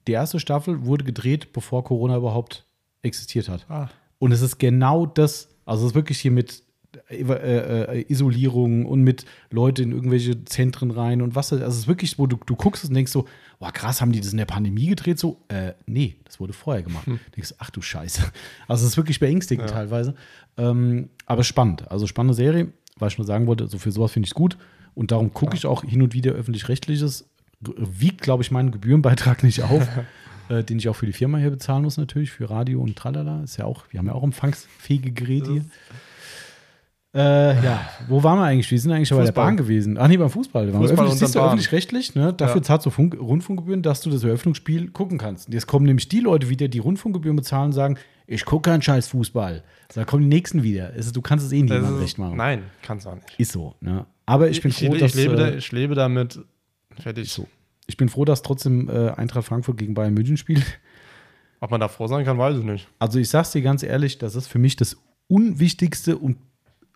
Die 0.07 0.11
erste 0.11 0.39
Staffel 0.39 0.85
wurde 0.85 1.03
gedreht, 1.03 1.53
bevor 1.53 1.83
Corona 1.83 2.17
überhaupt 2.17 2.65
existiert 3.01 3.49
hat. 3.49 3.65
Ah. 3.69 3.89
Und 4.19 4.31
es 4.31 4.41
ist 4.41 4.57
genau 4.57 5.05
das, 5.05 5.49
also 5.65 5.85
es 5.85 5.91
ist 5.91 5.95
wirklich 5.95 6.19
hier 6.19 6.31
mit 6.31 6.63
äh, 7.09 7.21
äh, 7.21 8.05
Isolierung 8.07 8.85
und 8.85 9.01
mit 9.01 9.25
Leute 9.51 9.83
in 9.83 9.91
irgendwelche 9.91 10.45
Zentren 10.45 10.91
rein 10.91 11.21
und 11.21 11.35
was. 11.35 11.51
Also 11.53 11.65
es 11.65 11.77
ist 11.77 11.87
wirklich, 11.87 12.17
wo 12.17 12.27
du, 12.27 12.37
du 12.45 12.55
guckst 12.55 12.85
und 12.85 12.93
denkst 12.93 13.11
so, 13.11 13.25
boah, 13.59 13.71
krass, 13.71 14.01
haben 14.01 14.11
die 14.11 14.19
das 14.19 14.31
in 14.31 14.37
der 14.37 14.45
Pandemie 14.45 14.87
gedreht? 14.87 15.19
So, 15.19 15.41
äh, 15.47 15.73
nee, 15.85 16.15
das 16.25 16.39
wurde 16.39 16.53
vorher 16.53 16.83
gemacht. 16.83 17.07
Denkst 17.35 17.49
du, 17.49 17.55
ach 17.57 17.69
du 17.69 17.81
Scheiße. 17.81 18.21
Also 18.67 18.85
es 18.85 18.91
ist 18.91 18.97
wirklich 18.97 19.19
beängstigend 19.19 19.69
Ja. 19.69 19.75
teilweise. 19.75 20.13
Ähm, 20.57 21.09
aber 21.25 21.43
spannend. 21.43 21.89
Also 21.91 22.07
spannende 22.07 22.33
Serie, 22.33 22.71
weil 22.97 23.09
ich 23.09 23.17
nur 23.17 23.25
sagen 23.27 23.47
wollte, 23.47 23.67
so 23.67 23.77
für 23.77 23.91
sowas 23.91 24.11
finde 24.11 24.25
ich 24.25 24.31
es 24.31 24.35
gut. 24.35 24.57
Und 24.93 25.11
darum 25.11 25.33
gucke 25.33 25.55
ich 25.55 25.65
auch 25.65 25.83
hin 25.83 26.01
und 26.01 26.13
wieder 26.13 26.31
öffentlich-rechtliches. 26.33 27.27
Wiegt, 27.59 28.21
glaube 28.21 28.43
ich, 28.43 28.51
meinen 28.51 28.71
Gebührenbeitrag 28.71 29.43
nicht 29.43 29.63
auf, 29.63 29.87
äh, 30.49 30.63
den 30.63 30.77
ich 30.79 30.89
auch 30.89 30.95
für 30.95 31.05
die 31.07 31.13
Firma 31.13 31.37
hier 31.39 31.49
bezahlen 31.51 31.83
muss, 31.83 31.97
natürlich, 31.97 32.31
für 32.31 32.49
Radio 32.49 32.81
und 32.81 32.95
Tralala. 32.95 33.43
Ist 33.43 33.57
ja 33.57 33.65
auch, 33.65 33.85
wir 33.89 33.99
haben 33.99 34.07
ja 34.07 34.13
auch 34.13 34.23
empfangsfähige 34.23 35.11
Geräte 35.11 35.51
hier. 35.51 35.65
Äh, 37.17 37.63
ja, 37.65 37.89
wo 38.07 38.21
waren 38.23 38.37
wir 38.37 38.43
eigentlich? 38.45 38.69
Wir 38.69 38.79
sind 38.79 38.91
eigentlich 38.91 39.07
schon 39.07 39.17
bei 39.17 39.23
der 39.23 39.31
Fußball. 39.33 39.45
Bahn 39.45 39.57
gewesen. 39.57 39.97
Ach 39.97 40.07
nee, 40.07 40.17
beim 40.17 40.29
Fußball. 40.29 40.67
Da 40.67 40.77
Fußball 40.77 41.07
öffentlich, 41.07 41.35
und 41.35 41.41
öffentlich-rechtlich, 41.41 42.13
ne? 42.13 42.31
Dafür 42.31 42.57
Ja. 42.57 42.61
zahlst 42.63 42.85
du 42.85 42.91
Funk 42.91 43.17
Rundfunkgebühren, 43.19 43.81
dass 43.81 44.01
du 44.01 44.11
das 44.11 44.23
Eröffnungsspiel 44.23 44.91
gucken 44.91 45.17
kannst. 45.17 45.51
Jetzt 45.51 45.65
kommen 45.65 45.87
nämlich 45.87 46.09
die 46.09 46.19
Leute 46.19 46.47
wieder, 46.49 46.67
die 46.67 46.77
Rundfunkgebühren 46.77 47.35
bezahlen 47.35 47.67
und 47.67 47.73
sagen, 47.73 47.97
ich 48.27 48.45
gucke 48.45 48.69
keinen 48.69 48.83
scheiß 48.83 49.07
Fußball. 49.07 49.63
Da 49.95 50.05
kommen 50.05 50.23
die 50.23 50.29
nächsten 50.29 50.61
wieder. 50.61 50.93
Ist, 50.93 51.15
du 51.15 51.21
kannst 51.21 51.45
es 51.45 51.51
eh 51.53 51.63
niemandem 51.63 51.97
recht 51.97 52.19
machen. 52.19 52.37
Nein, 52.37 52.63
kannst 52.83 53.07
du 53.07 53.09
auch 53.09 53.15
nicht. 53.15 53.39
Ist 53.39 53.51
so, 53.51 53.73
ne? 53.81 54.05
Aber 54.27 54.49
ich 54.49 54.61
bin 54.61 54.71
froh, 54.71 54.93
ich, 54.93 54.99
dass 54.99 55.15
lebe, 55.15 55.35
da, 55.35 55.47
äh, 55.47 55.55
ich 55.57 55.71
lebe 55.71 55.95
damit. 55.95 56.39
Fertig. 56.99 57.31
so. 57.31 57.47
Ich 57.87 57.97
bin 57.97 58.09
froh, 58.09 58.25
dass 58.25 58.41
trotzdem 58.43 58.89
äh, 58.89 59.09
Eintracht 59.11 59.45
Frankfurt 59.45 59.77
gegen 59.77 59.93
Bayern 59.93 60.13
München 60.13 60.37
spielt. 60.37 60.63
Ob 61.61 61.71
man 61.71 61.79
da 61.79 61.87
froh 61.87 62.05
sein 62.07 62.25
kann, 62.25 62.37
weiß 62.37 62.57
ich 62.57 62.63
nicht. 62.63 62.87
Also 62.99 63.17
ich 63.17 63.29
sag's 63.29 63.51
dir 63.51 63.61
ganz 63.61 63.81
ehrlich, 63.81 64.19
das 64.19 64.35
ist 64.35 64.47
für 64.47 64.59
mich 64.59 64.75
das 64.75 64.97
unwichtigste 65.29 66.17
und 66.17 66.37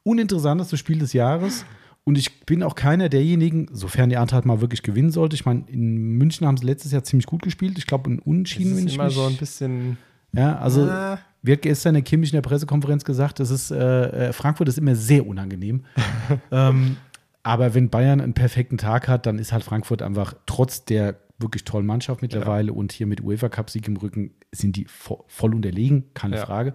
uninteressanteste 0.04 0.78
Spiel 0.78 1.00
des 1.00 1.14
Jahres. 1.14 1.66
Und 2.04 2.18
ich 2.18 2.46
bin 2.48 2.64
auch 2.64 2.74
keiner 2.74 3.10
derjenigen, 3.10 3.68
sofern 3.72 4.10
die 4.10 4.18
Eintracht 4.18 4.46
mal 4.46 4.60
wirklich 4.60 4.82
gewinnen 4.82 5.12
sollte. 5.12 5.36
Ich 5.36 5.46
meine, 5.46 5.64
in 5.68 6.18
München 6.18 6.48
haben 6.48 6.58
sie 6.58 6.66
letztes 6.66 6.92
Jahr 6.92 7.04
ziemlich 7.04 7.28
gut 7.28 7.44
gespielt. 7.44 7.78
Ich 7.78 7.86
glaube, 7.86 8.10
in 8.10 8.20
Unentschieden, 8.20 8.72
wenn 8.76 8.86
ist 8.86 8.92
ich 8.92 8.96
immer 8.96 9.06
mich... 9.06 9.14
so 9.14 9.26
ein 9.28 9.38
bisschen. 9.38 9.98
ja, 10.34 10.58
also 10.58 10.82
Ah. 10.90 11.20
wie 11.44 11.52
hat 11.52 11.62
gestern 11.62 11.94
der 11.94 12.02
Kimmich 12.02 12.32
in 12.32 12.38
der 12.38 12.42
Pressekonferenz 12.42 13.06
gesagt, 13.06 13.40
das 13.40 13.52
ist, 13.52 13.70
äh, 13.70 14.30
äh, 14.30 14.34
Frankfurt 14.34 14.68
ist 14.68 14.80
immer 14.80 14.96
sehr 14.96 15.28
unangenehm. 15.28 15.86
ähm, 16.52 16.98
aber 17.44 17.76
wenn 17.76 17.90
Bayern 17.90 18.20
einen 18.20 18.34
perfekten 18.34 18.80
Tag 18.80 19.08
hat, 19.08 19.28
dann 19.28 19.38
ist 19.38 19.52
halt 19.54 19.64
Frankfurt 19.64 20.02
einfach 20.02 20.34
trotz 20.48 20.86
der 20.86 21.18
wirklich 21.38 21.64
tollen 21.66 21.86
Mannschaft 21.88 22.22
mittlerweile 22.22 22.72
und 22.74 22.92
hier 22.92 23.08
mit 23.08 23.24
UEFA 23.24 23.50
Cup-Sieg 23.50 23.88
im 23.88 23.98
Rücken 23.98 24.32
sind 24.52 24.76
die 24.76 24.86
vo 24.86 25.24
voll 25.28 25.54
unterlegen, 25.56 26.06
keine 26.14 26.36
Ja. 26.38 26.46
Frage. 26.46 26.74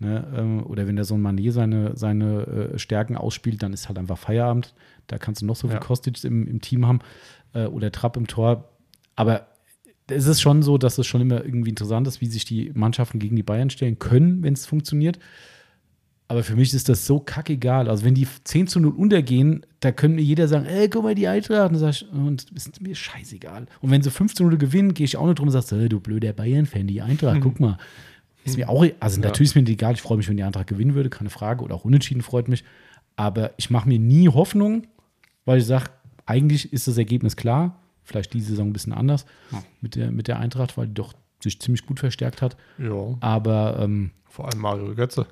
Ne, 0.00 0.26
ähm, 0.36 0.66
oder 0.66 0.86
wenn 0.88 0.96
der 0.96 1.04
so 1.04 1.14
ein 1.14 1.20
Manet 1.20 1.52
seine, 1.52 1.96
seine 1.96 2.72
äh, 2.74 2.78
Stärken 2.78 3.16
ausspielt, 3.16 3.62
dann 3.62 3.72
ist 3.72 3.88
halt 3.88 3.98
einfach 3.98 4.18
Feierabend. 4.18 4.74
Da 5.06 5.18
kannst 5.18 5.40
du 5.42 5.46
noch 5.46 5.56
so 5.56 5.68
viel 5.68 5.76
Ja. 5.76 5.80
Kostic 5.80 6.22
im, 6.24 6.46
im 6.48 6.60
Team 6.60 6.86
haben 6.86 6.98
äh, 7.52 7.66
oder 7.66 7.92
Trapp 7.92 8.16
im 8.16 8.26
Tor. 8.26 8.70
Aber 9.14 9.46
es 10.08 10.26
ist 10.26 10.40
schon 10.40 10.62
so, 10.62 10.78
dass 10.78 10.98
es 10.98 11.06
schon 11.06 11.20
immer 11.20 11.44
irgendwie 11.44 11.70
interessant 11.70 12.08
ist, 12.08 12.20
wie 12.20 12.26
sich 12.26 12.44
die 12.44 12.72
Mannschaften 12.74 13.18
gegen 13.20 13.36
die 13.36 13.42
Bayern 13.44 13.70
stellen 13.70 13.98
können, 13.98 14.42
wenn 14.42 14.54
es 14.54 14.66
funktioniert. 14.66 15.18
Aber 16.26 16.42
für 16.42 16.56
mich 16.56 16.72
ist 16.74 16.88
das 16.88 17.06
so 17.06 17.20
kackegal. 17.20 17.88
Also, 17.88 18.04
wenn 18.04 18.14
die 18.14 18.26
10 18.44 18.66
zu 18.66 18.80
0 18.80 18.92
untergehen, 18.92 19.64
da 19.80 19.92
können 19.92 20.14
mir 20.14 20.22
jeder 20.22 20.48
sagen: 20.48 20.64
Ey, 20.64 20.88
guck 20.88 21.02
mal, 21.04 21.14
die 21.14 21.28
Eintracht. 21.28 21.70
Und, 21.70 21.78
sag 21.78 21.90
ich, 21.90 22.10
und 22.10 22.50
ist 22.52 22.80
mir 22.80 22.94
scheißegal. 22.94 23.66
Und 23.82 23.90
wenn 23.90 24.00
sie 24.02 24.10
5 24.10 24.34
zu 24.34 24.42
0 24.44 24.56
gewinnen, 24.56 24.94
gehe 24.94 25.04
ich 25.04 25.18
auch 25.18 25.26
nicht 25.26 25.38
drum 25.38 25.48
und 25.48 25.52
sage: 25.52 25.76
hey, 25.76 25.88
Du 25.88 26.00
blöder 26.00 26.32
Bayern-Fan, 26.32 26.86
die 26.86 27.02
Eintracht, 27.02 27.40
guck 27.42 27.60
mal. 27.60 27.78
Ist 28.44 28.56
mir 28.56 28.68
auch, 28.68 28.84
also 29.00 29.20
Ja. 29.20 29.26
natürlich 29.26 29.50
ist 29.50 29.54
mir 29.54 29.66
egal, 29.66 29.94
ich 29.94 30.02
freue 30.02 30.18
mich, 30.18 30.28
wenn 30.28 30.36
die 30.36 30.42
Eintracht 30.42 30.66
gewinnen 30.66 30.94
würde, 30.94 31.10
keine 31.10 31.30
Frage. 31.30 31.64
Oder 31.64 31.74
auch 31.74 31.84
unentschieden 31.84 32.22
freut 32.22 32.48
mich. 32.48 32.64
Aber 33.16 33.52
ich 33.56 33.70
mache 33.70 33.88
mir 33.88 33.98
nie 33.98 34.28
Hoffnung, 34.28 34.86
weil 35.44 35.58
ich 35.58 35.66
sage, 35.66 35.86
eigentlich 36.26 36.72
ist 36.72 36.86
das 36.88 36.98
Ergebnis 36.98 37.36
klar. 37.36 37.78
Vielleicht 38.02 38.34
diese 38.34 38.48
Saison 38.50 38.68
ein 38.68 38.72
bisschen 38.72 38.92
anders 38.92 39.24
mit, 39.80 39.94
der, 39.96 40.10
mit 40.10 40.28
der 40.28 40.38
Eintracht, 40.38 40.76
weil 40.76 40.88
die 40.88 40.94
doch 40.94 41.14
sich 41.42 41.58
ziemlich 41.60 41.86
gut 41.86 42.00
verstärkt 42.00 42.42
hat. 42.42 42.56
Ja. 42.78 43.16
Aber 43.20 43.78
ähm, 43.80 44.10
Vor 44.28 44.46
allem 44.50 44.60
Mario 44.60 44.94
Götze. 44.94 45.26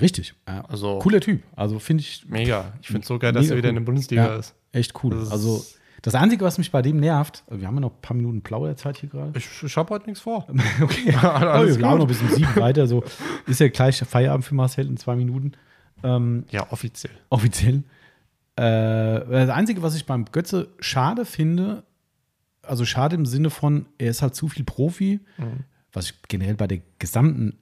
richtig. 0.00 0.34
Äh, 0.46 0.60
Also 0.68 0.98
Cooler 0.98 1.20
Typ. 1.20 1.42
Also 1.56 1.78
finde 1.78 2.02
ich 2.02 2.24
mega. 2.28 2.72
Ich 2.82 2.88
finde 2.88 3.02
es 3.02 3.08
so 3.08 3.18
geil, 3.18 3.32
dass 3.32 3.48
er 3.50 3.56
wieder 3.56 3.68
cool. 3.68 3.70
in 3.70 3.74
der 3.76 3.82
Bundesliga 3.82 4.26
Ja. 4.26 4.36
ist. 4.36 4.54
echt 4.72 4.92
cool. 5.04 5.14
Also 5.30 5.64
das 6.04 6.14
Einzige, 6.14 6.44
was 6.44 6.58
mich 6.58 6.70
bei 6.70 6.82
dem 6.82 7.00
nervt, 7.00 7.44
wir 7.48 7.66
haben 7.66 7.76
ja 7.76 7.80
noch 7.80 7.92
ein 7.94 8.00
paar 8.02 8.14
Minuten 8.14 8.42
Plauderzeit 8.42 8.98
hier 8.98 9.08
gerade. 9.08 9.38
Ich, 9.38 9.62
ich 9.62 9.76
habe 9.78 9.88
heute 9.88 10.04
nichts 10.04 10.20
vor. 10.20 10.46
Okay, 10.82 11.14
oh, 11.22 11.26
Alles 11.26 11.76
wir 11.76 11.82
laufen 11.82 11.98
noch 12.00 12.06
bis 12.06 12.20
um 12.20 12.28
sieben 12.28 12.54
weiter. 12.56 12.86
So 12.86 13.02
ist 13.46 13.58
ja 13.60 13.68
gleich 13.68 13.98
Feierabend 14.00 14.44
für 14.44 14.54
Marcel 14.54 14.86
in 14.86 14.98
zwei 14.98 15.16
Minuten. 15.16 15.52
Ähm, 16.02 16.44
Ja, 16.50 16.70
offiziell. 16.70 17.14
offiziell. 17.30 17.84
Äh, 18.56 18.62
das 19.30 19.48
Einzige, 19.48 19.82
was 19.82 19.94
ich 19.96 20.04
beim 20.04 20.26
Götze 20.26 20.68
schade 20.78 21.24
finde, 21.24 21.84
also 22.60 22.84
schade 22.84 23.16
im 23.16 23.24
Sinne 23.24 23.48
von, 23.48 23.86
er 23.96 24.10
ist 24.10 24.20
halt 24.20 24.34
zu 24.34 24.48
viel 24.48 24.64
Profi, 24.64 25.20
was 25.92 26.06
ich 26.10 26.22
generell 26.28 26.54
bei 26.54 26.66
der 26.66 26.80
gesamten 26.98 27.58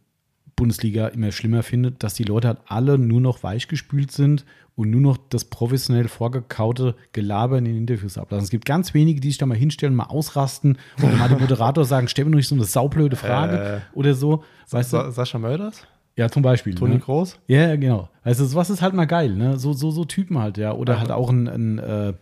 Bundesliga 0.57 1.09
immer 1.09 1.33
schlimmer 1.33 1.62
finde, 1.62 1.93
dass 1.93 2.15
die 2.15 2.24
Leute 2.24 2.49
halt 2.49 2.59
alle 2.66 2.99
nur 2.99 3.20
noch 3.20 3.43
weichgespült 3.43 4.12
sind 4.12 4.45
und 4.74 4.91
nur 4.91 5.01
noch 5.01 5.16
das 5.29 5.45
professionell 5.45 6.09
vorgekaute 6.09 6.95
Gelaber 7.12 7.59
in 7.59 7.65
den 7.66 7.77
Interviews 7.77 8.16
ablassen. 8.19 8.45
Es 8.45 8.51
gibt 8.51 8.65
ganz 8.65 8.95
wenige, 8.95 9.20
die 9.20 9.29
sich 9.29 9.39
da 9.39 9.47
mal 9.47 9.57
hinstellen, 9.57 9.95
mal 9.95 10.05
ausrasten 10.07 10.79
oder 11.03 11.12
mal 11.16 11.29
dem 11.29 11.41
Moderator 11.41 11.85
sagen, 11.85 12.09
stell 12.09 12.24
mir 12.24 12.31
nur 12.31 12.39
nicht 12.39 12.49
so 12.49 12.55
eine 12.55 12.65
saublöde 12.65 13.16
Frage 13.16 13.83
Äh. 13.95 13.97
oder 13.99 14.15
so. 14.15 14.45
Weißt 14.70 14.93
du? 14.93 14.97
Sa 14.97 15.11
Sascha 15.11 15.39
Mölders? 15.39 15.87
Ja, 16.16 16.29
zum 16.29 16.43
Beispiel. 16.43 16.74
Toni 16.74 16.95
ne? 16.95 17.01
Groß? 17.01 17.39
Ja, 17.47 17.69
ja, 17.69 17.77
genau. 17.77 18.09
Also 18.23 18.45
sowas 18.45 18.69
ist 18.70 18.83
halt 18.83 18.93
mal 18.95 19.07
geil, 19.07 19.35
ne? 19.35 19.59
So, 19.59 19.73
so, 19.73 19.91
so 19.91 20.05
Typen 20.05 20.39
halt, 20.39 20.59
ja. 20.59 20.73
Oder 20.73 21.01
halt 21.01 21.11
auch 21.11 21.31
ein, 21.31 21.49
ein 21.49 21.79
äh, 21.79 22.12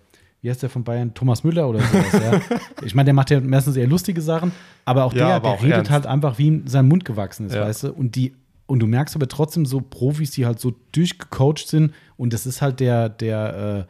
wie 0.43 0.51
heißt 0.51 0.63
der 0.63 0.71
von 0.71 0.85
Bayern? 0.85 1.13
Thomas 1.15 1.45
Müller 1.45 1.69
oder 1.69 1.81
sowas, 1.81 2.13
ja. 2.13 2.41
Ich 2.85 2.95
meine, 2.95 3.07
der 3.07 3.15
macht 3.15 3.31
ja 3.31 3.41
meistens 3.41 3.77
eher 3.77 3.87
lustige 3.87 4.21
Sachen, 4.23 4.53
aber 4.85 5.05
auch 5.05 5.13
Ja, 5.13 5.27
der, 5.27 5.35
aber 5.37 5.49
der 5.49 5.53
auch 5.53 5.63
redet 5.63 5.77
ernst. 5.77 5.91
halt 5.91 6.07
einfach, 6.07 6.39
wie 6.39 6.47
ihm 6.47 6.67
sein 6.67 6.89
Mund 6.89 7.05
gewachsen 7.05 7.47
ist, 7.47 7.55
Ja. 7.55 7.63
weißt 7.63 7.85
du? 7.85 7.93
Und 7.93 8.17
die, 8.17 8.35
und 8.67 8.79
du 8.81 8.87
merkst 8.87 9.15
aber 9.17 9.29
trotzdem 9.29 9.67
so 9.67 9.81
Profis, 9.81 10.31
die 10.31 10.47
halt 10.47 10.61
so 10.61 10.75
durchgecoacht 10.93 11.67
sind 11.69 11.93
und 12.17 12.33
das 12.33 12.47
ist 12.47 12.63
halt 12.63 12.81
der, 12.81 13.09
der 13.09 13.87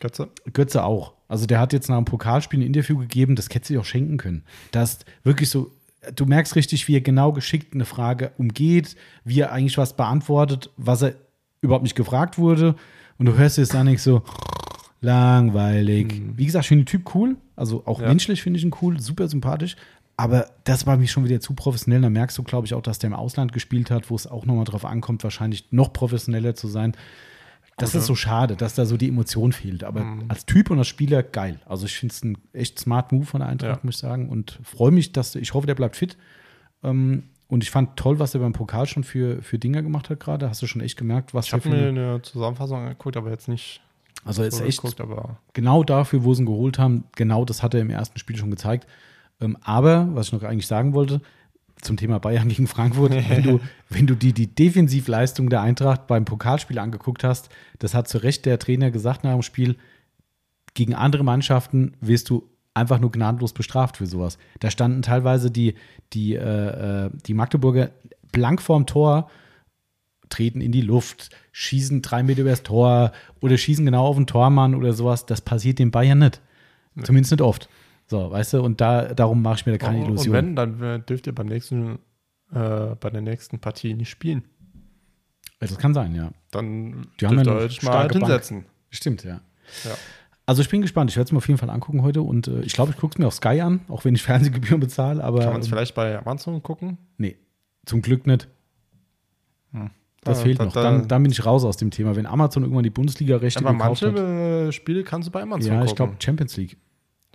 Götze? 0.00 0.28
äh, 0.46 0.50
Götze 0.50 0.84
auch. 0.84 1.14
Also 1.28 1.46
der 1.46 1.58
hat 1.60 1.72
jetzt 1.72 1.88
nach 1.88 1.96
dem 1.96 2.04
Pokalspiel 2.04 2.60
ein 2.60 2.66
Interview 2.66 2.96
gegeben, 2.98 3.36
das 3.36 3.48
hätte 3.50 3.66
sich 3.68 3.78
auch 3.78 3.84
schenken 3.84 4.16
können. 4.16 4.44
Das 4.70 5.00
wirklich 5.24 5.50
so, 5.50 5.70
du 6.14 6.24
merkst 6.26 6.54
richtig, 6.56 6.86
wie 6.88 6.94
er 6.96 7.00
genau 7.00 7.32
geschickt 7.32 7.74
eine 7.74 7.84
Frage 7.84 8.30
umgeht, 8.38 8.96
wie 9.24 9.40
er 9.40 9.52
eigentlich 9.52 9.76
was 9.78 9.94
beantwortet, 9.96 10.70
was 10.76 11.02
er 11.02 11.14
überhaupt 11.60 11.82
nicht 11.82 11.96
gefragt 11.96 12.38
wurde. 12.38 12.76
Und 13.18 13.26
du 13.26 13.36
hörst 13.36 13.58
jetzt 13.58 13.74
dann 13.74 13.86
nicht 13.86 14.00
so 14.00 14.22
langweilig. 15.00 16.20
Wie 16.36 16.46
gesagt, 16.46 16.64
ich 16.64 16.68
finde 16.68 16.84
den 16.84 16.86
Typ 16.86 17.14
cool. 17.14 17.36
Also 17.56 17.82
auch 17.86 17.98
Mhm. 17.98 18.02
Ja. 18.04 18.08
menschlich 18.10 18.42
finde 18.42 18.58
ich 18.58 18.64
ihn 18.64 18.74
cool, 18.82 19.00
super 19.00 19.28
sympathisch. 19.28 19.76
Aber 20.16 20.46
das 20.64 20.84
war 20.86 20.96
mich 20.96 21.12
schon 21.12 21.24
wieder 21.24 21.40
zu 21.40 21.54
professionell. 21.54 22.00
Da 22.00 22.10
merkst 22.10 22.36
du, 22.38 22.42
glaube 22.42 22.66
ich, 22.66 22.74
auch, 22.74 22.82
dass 22.82 22.98
der 22.98 23.08
im 23.08 23.14
Ausland 23.14 23.52
gespielt 23.52 23.90
hat, 23.90 24.10
wo 24.10 24.16
es 24.16 24.26
auch 24.26 24.46
nochmal 24.46 24.64
drauf 24.64 24.84
ankommt, 24.84 25.22
wahrscheinlich 25.22 25.66
noch 25.70 25.92
professioneller 25.92 26.54
zu 26.56 26.66
sein. 26.66 26.96
Das 27.76 27.92
Gut, 27.92 28.00
ist 28.00 28.06
so 28.08 28.16
schade, 28.16 28.56
dass 28.56 28.74
da 28.74 28.84
so 28.86 28.96
die 28.96 29.06
Emotion 29.08 29.52
fehlt. 29.52 29.84
Aber 29.84 30.04
als 30.26 30.44
Typ 30.44 30.70
und 30.70 30.78
als 30.78 30.88
Spieler 30.88 31.22
geil. 31.22 31.60
Also 31.66 31.86
ich 31.86 31.96
finde 31.96 32.12
es 32.12 32.24
ein 32.24 32.38
echt 32.52 32.80
smart 32.80 33.12
Move 33.12 33.26
von 33.26 33.38
der 33.40 33.48
Eintracht, 33.48 33.76
Ja. 33.78 33.86
muss 33.86 33.94
ich 33.94 34.00
sagen. 34.00 34.28
Und 34.28 34.58
freue 34.64 34.90
mich, 34.90 35.12
dass 35.12 35.36
ich 35.36 35.54
hoffe, 35.54 35.68
der 35.68 35.76
bleibt 35.76 35.94
fit. 35.94 36.16
Ähm, 36.82 37.22
und 37.46 37.62
ich 37.62 37.70
fand 37.70 37.96
toll, 37.96 38.18
was 38.18 38.34
er 38.34 38.40
beim 38.40 38.52
Pokal 38.52 38.86
schon 38.86 39.04
für, 39.04 39.40
für 39.42 39.58
Dinger 39.60 39.82
gemacht 39.82 40.10
hat 40.10 40.18
gerade. 40.18 40.48
Hast 40.48 40.60
du 40.60 40.66
schon 40.66 40.82
echt 40.82 40.98
gemerkt, 40.98 41.32
was 41.34 41.46
Ich 41.46 41.52
habe 41.52 41.68
mir 41.68 41.76
eine- 41.76 41.88
eine 41.88 42.22
Zusammenfassung 42.22 42.78
angeguckt, 42.80 43.16
aber 43.16 43.30
jetzt 43.30 43.46
nicht 43.48 43.80
Also 44.24 44.42
ist 44.42 44.60
echt 44.60 44.82
geguckt, 44.82 45.02
genau 45.52 45.84
dafür, 45.84 46.24
wo 46.24 46.34
sie 46.34 46.42
ihn 46.42 46.46
geholt 46.46 46.78
haben, 46.78 47.04
genau 47.16 47.44
das 47.44 47.62
hat 47.62 47.74
er 47.74 47.80
im 47.80 47.90
ersten 47.90 48.18
Spiel 48.18 48.36
schon 48.36 48.50
gezeigt. 48.50 48.86
Ähm, 49.40 49.56
aber, 49.62 50.08
was 50.14 50.26
ich 50.28 50.32
noch 50.32 50.42
eigentlich 50.42 50.66
sagen 50.66 50.92
wollte, 50.92 51.20
zum 51.80 51.96
Thema 51.96 52.18
Bayern 52.18 52.48
gegen 52.48 52.66
Frankfurt, 52.66 53.12
wenn 53.28 53.42
du, 53.42 53.60
wenn 53.88 54.06
du 54.06 54.14
die, 54.14 54.32
die 54.32 54.52
Defensivleistung 54.54 55.48
der 55.48 55.62
Eintracht 55.62 56.06
beim 56.06 56.24
Pokalspiel 56.24 56.78
angeguckt 56.78 57.24
hast, 57.24 57.48
das 57.78 57.94
hat 57.94 58.08
zu 58.08 58.18
Recht 58.18 58.46
der 58.46 58.58
Trainer 58.58 58.90
gesagt 58.90 59.24
nach 59.24 59.32
dem 59.32 59.42
Spiel, 59.42 59.76
gegen 60.74 60.94
andere 60.94 61.24
Mannschaften 61.24 61.96
wirst 62.00 62.30
du 62.30 62.48
einfach 62.74 63.00
nur 63.00 63.10
gnadenlos 63.10 63.52
bestraft 63.52 63.96
für 63.96 64.06
sowas. 64.06 64.38
Da 64.60 64.70
standen 64.70 65.02
teilweise 65.02 65.50
die, 65.50 65.74
die, 66.12 66.34
äh, 66.34 67.06
äh, 67.06 67.10
die 67.26 67.34
Magdeburger 67.34 67.90
blank 68.30 68.62
vorm 68.62 68.86
Tor, 68.86 69.28
treten 70.28 70.60
in 70.60 70.72
die 70.72 70.80
Luft, 70.80 71.30
schießen 71.52 72.02
drei 72.02 72.22
Meter 72.22 72.42
übers 72.42 72.62
Tor 72.62 73.12
oder 73.40 73.56
schießen 73.56 73.84
genau 73.84 74.06
auf 74.06 74.16
den 74.16 74.26
Tormann 74.26 74.74
oder 74.74 74.92
sowas. 74.92 75.26
Das 75.26 75.40
passiert 75.40 75.78
den 75.78 75.90
Bayern 75.90 76.18
nicht. 76.18 76.40
Zumindest 77.02 77.32
nicht 77.32 77.42
oft. 77.42 77.68
So, 78.06 78.30
weißt 78.30 78.54
du, 78.54 78.62
und 78.62 78.80
da, 78.80 79.14
darum 79.14 79.42
mache 79.42 79.56
ich 79.56 79.66
mir 79.66 79.72
da 79.72 79.78
keine 79.78 79.98
Und 79.98 80.04
Illusion. 80.12 80.32
wenn, 80.34 80.56
dann 80.56 80.82
äh, 80.82 80.98
dürft 81.00 81.26
ihr 81.26 81.34
beim 81.34 81.46
nächsten, 81.46 81.98
äh, 82.52 82.94
bei 82.98 83.10
der 83.10 83.20
nächsten 83.20 83.58
Partie 83.58 83.94
nicht 83.94 84.08
spielen. 84.10 84.44
das 85.60 85.76
kann 85.78 85.92
sein, 85.94 86.14
ja. 86.14 86.30
Dann 86.50 87.06
Die 87.20 87.26
haben 87.26 87.38
ja 87.38 87.42
eine 87.58 87.70
starke 87.70 87.96
halt 87.98 88.12
Bank. 88.12 88.24
hinsetzen. 88.24 88.64
Stimmt, 88.90 89.24
ja. 89.24 89.40
Ja. 89.84 89.90
Also 90.46 90.62
ich 90.62 90.70
bin 90.70 90.80
gespannt. 90.80 91.10
Ich 91.10 91.16
werde 91.18 91.26
es 91.28 91.32
mir 91.32 91.38
auf 91.38 91.46
jeden 91.48 91.58
Fall 91.58 91.68
angucken 91.68 92.00
heute 92.02 92.22
und 92.22 92.48
äh, 92.48 92.62
ich 92.62 92.72
glaube, 92.72 92.92
ich 92.92 92.96
gucke 92.96 93.12
es 93.14 93.18
mir 93.18 93.26
auf 93.26 93.34
Sky 93.34 93.60
an, 93.60 93.80
auch 93.88 94.06
wenn 94.06 94.14
ich 94.14 94.22
Fernsehgebühren 94.24 94.80
bezahle, 94.80 95.22
aber 95.22 95.40
Kann 95.40 95.52
man 95.52 95.60
es 95.60 95.68
vielleicht 95.68 95.94
bei 95.94 96.18
Amazon 96.18 96.62
gucken? 96.62 96.96
nee, 97.18 97.36
zum 97.84 98.00
Glück 98.00 98.26
nicht. 98.26 98.48
Das 100.24 100.38
Da- 100.38 100.44
fehlt 100.44 100.58
da- 100.60 100.64
noch. 100.64 100.72
da- 100.72 100.82
Dann, 100.82 101.08
dann 101.08 101.22
bin 101.22 101.32
ich 101.32 101.44
raus 101.46 101.64
aus 101.64 101.76
dem 101.76 101.90
Thema. 101.90 102.16
Wenn 102.16 102.26
Amazon 102.26 102.62
irgendwann 102.64 102.82
die 102.84 102.90
Bundesliga-Rechte 102.90 103.60
gekauft 103.60 103.78
manche 103.78 104.08
hat. 104.08 104.18
äh, 104.18 104.72
Spiele 104.72 105.04
kannst 105.04 105.28
du 105.28 105.32
bei 105.32 105.42
Amazon 105.42 105.72
Ja, 105.72 105.84
ich 105.84 105.94
glaube 105.94 106.14
Champions 106.22 106.56
League 106.56 106.76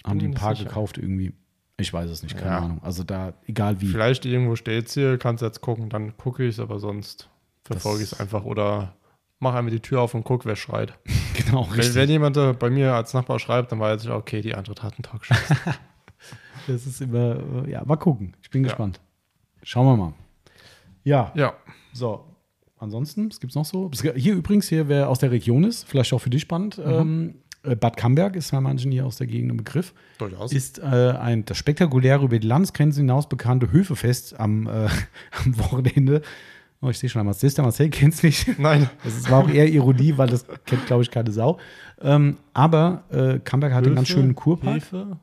haben 0.05 0.19
die 0.19 0.25
ein 0.27 0.33
paar 0.33 0.55
sicher. 0.55 0.67
gekauft 0.67 0.97
irgendwie. 0.97 1.33
Ich 1.77 1.91
weiß 1.91 2.09
es 2.09 2.21
nicht, 2.23 2.37
keine 2.37 2.51
Ja. 2.51 2.57
Ahnung. 2.59 2.79
Also 2.83 3.03
da, 3.03 3.33
egal 3.47 3.81
wie. 3.81 3.87
Vielleicht 3.87 4.25
irgendwo 4.25 4.55
steht 4.55 4.87
es 4.87 4.93
hier, 4.93 5.17
kannst 5.17 5.41
du 5.41 5.45
jetzt 5.45 5.61
gucken, 5.61 5.89
dann 5.89 6.15
gucke 6.17 6.43
ich 6.43 6.55
es, 6.55 6.59
aber 6.59 6.79
sonst 6.79 7.29
verfolge 7.63 8.03
ich 8.03 8.11
es 8.11 8.19
einfach 8.19 8.43
oder 8.43 8.95
mach 9.39 9.55
einfach 9.55 9.71
die 9.71 9.79
Tür 9.79 10.01
auf 10.01 10.13
und 10.13 10.23
guck, 10.23 10.45
wer 10.45 10.55
schreit. 10.55 10.93
Genau, 11.35 11.65
Wenn, 11.67 11.77
richtig. 11.77 11.95
wenn 11.95 12.09
jemand 12.11 12.37
äh, 12.37 12.53
bei 12.53 12.69
mir 12.69 12.93
als 12.93 13.15
Nachbar 13.15 13.39
schreibt, 13.39 13.71
dann 13.71 13.79
weiß 13.79 14.03
ich, 14.03 14.09
okay, 14.11 14.41
die 14.41 14.53
Eintracht 14.53 14.83
hat 14.83 14.93
einen 14.93 15.19
geschossen. 15.19 15.57
Das 16.67 16.85
ist 16.85 17.01
immer, 17.01 17.37
äh, 17.65 17.71
ja, 17.71 17.83
mal 17.85 17.95
gucken. 17.97 18.35
Ich 18.41 18.49
bin 18.51 18.61
Ja. 18.63 18.69
gespannt. 18.69 19.01
Schauen 19.63 19.85
wir 19.87 19.97
mal. 19.97 20.13
Ja, 21.03 21.31
ja, 21.35 21.53
so. 21.91 22.23
Ansonsten, 22.83 23.29
was 23.29 23.39
gibt 23.39 23.51
es 23.51 23.55
noch 23.55 23.65
so? 23.65 23.89
Hier 24.15 24.35
übrigens, 24.35 24.67
hier, 24.67 24.89
wer 24.89 25.09
aus 25.09 25.19
der 25.19 25.31
Region 25.31 25.63
ist, 25.63 25.87
vielleicht 25.87 26.11
auch 26.11 26.19
für 26.19 26.29
dich 26.29 26.41
spannend. 26.41 26.77
Mhm. 26.77 26.91
Ähm, 26.91 27.35
äh, 27.63 27.75
Bad 27.77 27.95
Camberg 27.95 28.35
ist 28.35 28.51
bei 28.51 28.59
manchen 28.59 28.91
hier 28.91 29.05
aus 29.05 29.15
der 29.17 29.27
Gegend 29.27 29.51
ein 29.51 29.57
Begriff. 29.57 29.93
durchaus. 30.17 30.51
Ist 30.51 30.79
äh, 30.79 30.83
ein 30.83 31.45
das 31.45 31.57
spektakuläre 31.57 32.25
über 32.25 32.37
die 32.37 32.47
Landesgrenze 32.47 32.99
hinaus 32.99 33.29
bekannte 33.29 33.71
Höfefest 33.71 34.37
am, 34.37 34.67
äh, 34.67 34.69
am 35.45 35.57
Wochenende. 35.59 36.21
Oh, 36.81 36.89
ich 36.89 36.99
sehe 36.99 37.09
schon 37.09 37.21
einmal, 37.21 37.33
der 37.41 37.63
Marcel 37.63 37.89
kennt 37.89 38.15
es 38.15 38.23
nicht. 38.23 38.59
Nein, 38.59 38.89
Das 39.05 39.31
war 39.31 39.45
auch 39.45 39.49
eher 39.49 39.69
Ironie, 39.69 40.17
weil 40.17 40.27
das 40.27 40.45
kennt, 40.65 40.85
glaube 40.85 41.03
ich, 41.03 41.09
keine 41.09 41.31
Sau. 41.31 41.57
Ähm, 42.01 42.35
aber 42.53 43.05
äh, 43.09 43.39
Camberg 43.39 43.71
hat 43.71 43.85
einen 43.85 43.95
ganz 43.95 44.09
Höfe, 44.09 44.19
schönen 44.19 44.35
Kurpark. 44.35 44.75
Hefe. 44.75 45.17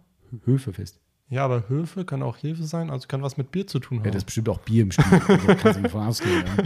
Höfefest. 0.46 0.98
Ja, 1.30 1.44
aber 1.44 1.68
Höfe 1.68 2.04
kann 2.04 2.24
auch 2.24 2.36
Hefe 2.38 2.64
sein, 2.64 2.90
also 2.90 3.06
kann 3.06 3.22
was 3.22 3.36
mit 3.36 3.52
Bier 3.52 3.64
zu 3.64 3.78
tun 3.78 3.98
haben. 3.98 4.04
Ja, 4.04 4.10
das 4.10 4.22
ist 4.22 4.26
bestimmt 4.26 4.48
auch 4.48 4.58
Bier 4.58 4.82
im 4.82 4.90
Spiel. 4.90 5.20
Also, 5.62 5.80
ausgehen. 5.98 6.44
Ja. 6.44 6.64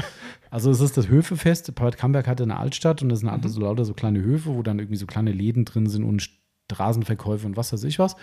Also 0.51 0.71
es 0.71 0.81
ist 0.81 0.97
das 0.97 1.09
Höfefest. 1.09 1.75
Bad 1.75 1.99
Camberg 1.99 2.27
hatte 2.27 2.45
eine 2.45 2.57
Altstadt 2.57 3.03
und 3.03 3.11
das 3.11 3.21
sind 3.21 3.29
alle 3.29 3.47
so 3.51 3.61
lauter 3.61 3.85
so 3.85 3.93
kleine 3.93 4.23
Höfe, 4.23 4.55
wo 4.55 4.63
dann 4.63 4.79
irgendwie 4.79 4.97
so 4.97 5.05
kleine 5.05 5.33
Läden 5.33 5.67
drin 5.67 5.87
sind 5.87 6.03
und 6.03 6.31
Straßenverkäufe 6.71 7.47
und 7.47 7.59
was 7.59 7.75
weiß 7.75 7.85
ich 7.85 7.99
was. 7.99 8.17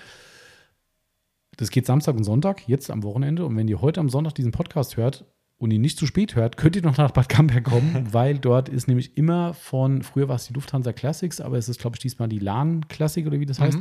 Das 1.57 1.69
geht 1.69 1.85
Samstag 1.85 2.15
und 2.15 2.23
Sonntag, 2.23 2.68
jetzt 2.68 2.89
am 2.89 3.03
Wochenende. 3.03 3.45
Und 3.45 3.55
wenn 3.55 3.68
ihr 3.68 3.80
heute 3.81 3.99
am 3.99 4.09
Sonntag 4.09 4.34
diesen 4.34 4.51
Podcast 4.51 4.97
hört 4.97 5.26
und 5.59 5.69
ihn 5.69 5.81
nicht 5.81 5.99
zu 5.99 6.07
spät 6.07 6.35
hört, 6.35 6.57
könnt 6.57 6.76
ihr 6.76 6.81
noch 6.81 6.97
nach 6.97 7.11
Bad 7.11 7.30
Camberg 7.30 7.65
kommen, 7.65 8.07
weil 8.13 8.39
dort 8.39 8.68
ist 8.68 8.88
nämlich 8.88 9.15
immer 9.15 9.53
von, 9.53 10.01
früher 10.01 10.27
war 10.27 10.38
es 10.38 10.47
die 10.47 10.53
Lufthansa 10.53 10.91
Classics, 10.91 11.39
aber 11.39 11.59
es 11.59 11.69
ist, 11.69 11.80
glaube 11.80 11.97
ich, 11.97 11.99
diesmal 11.99 12.30
die 12.30 12.39
LAN 12.39 12.88
Classic 12.88 13.27
oder 13.27 13.39
wie 13.39 13.45
das 13.45 13.59
heißt, 13.59 13.77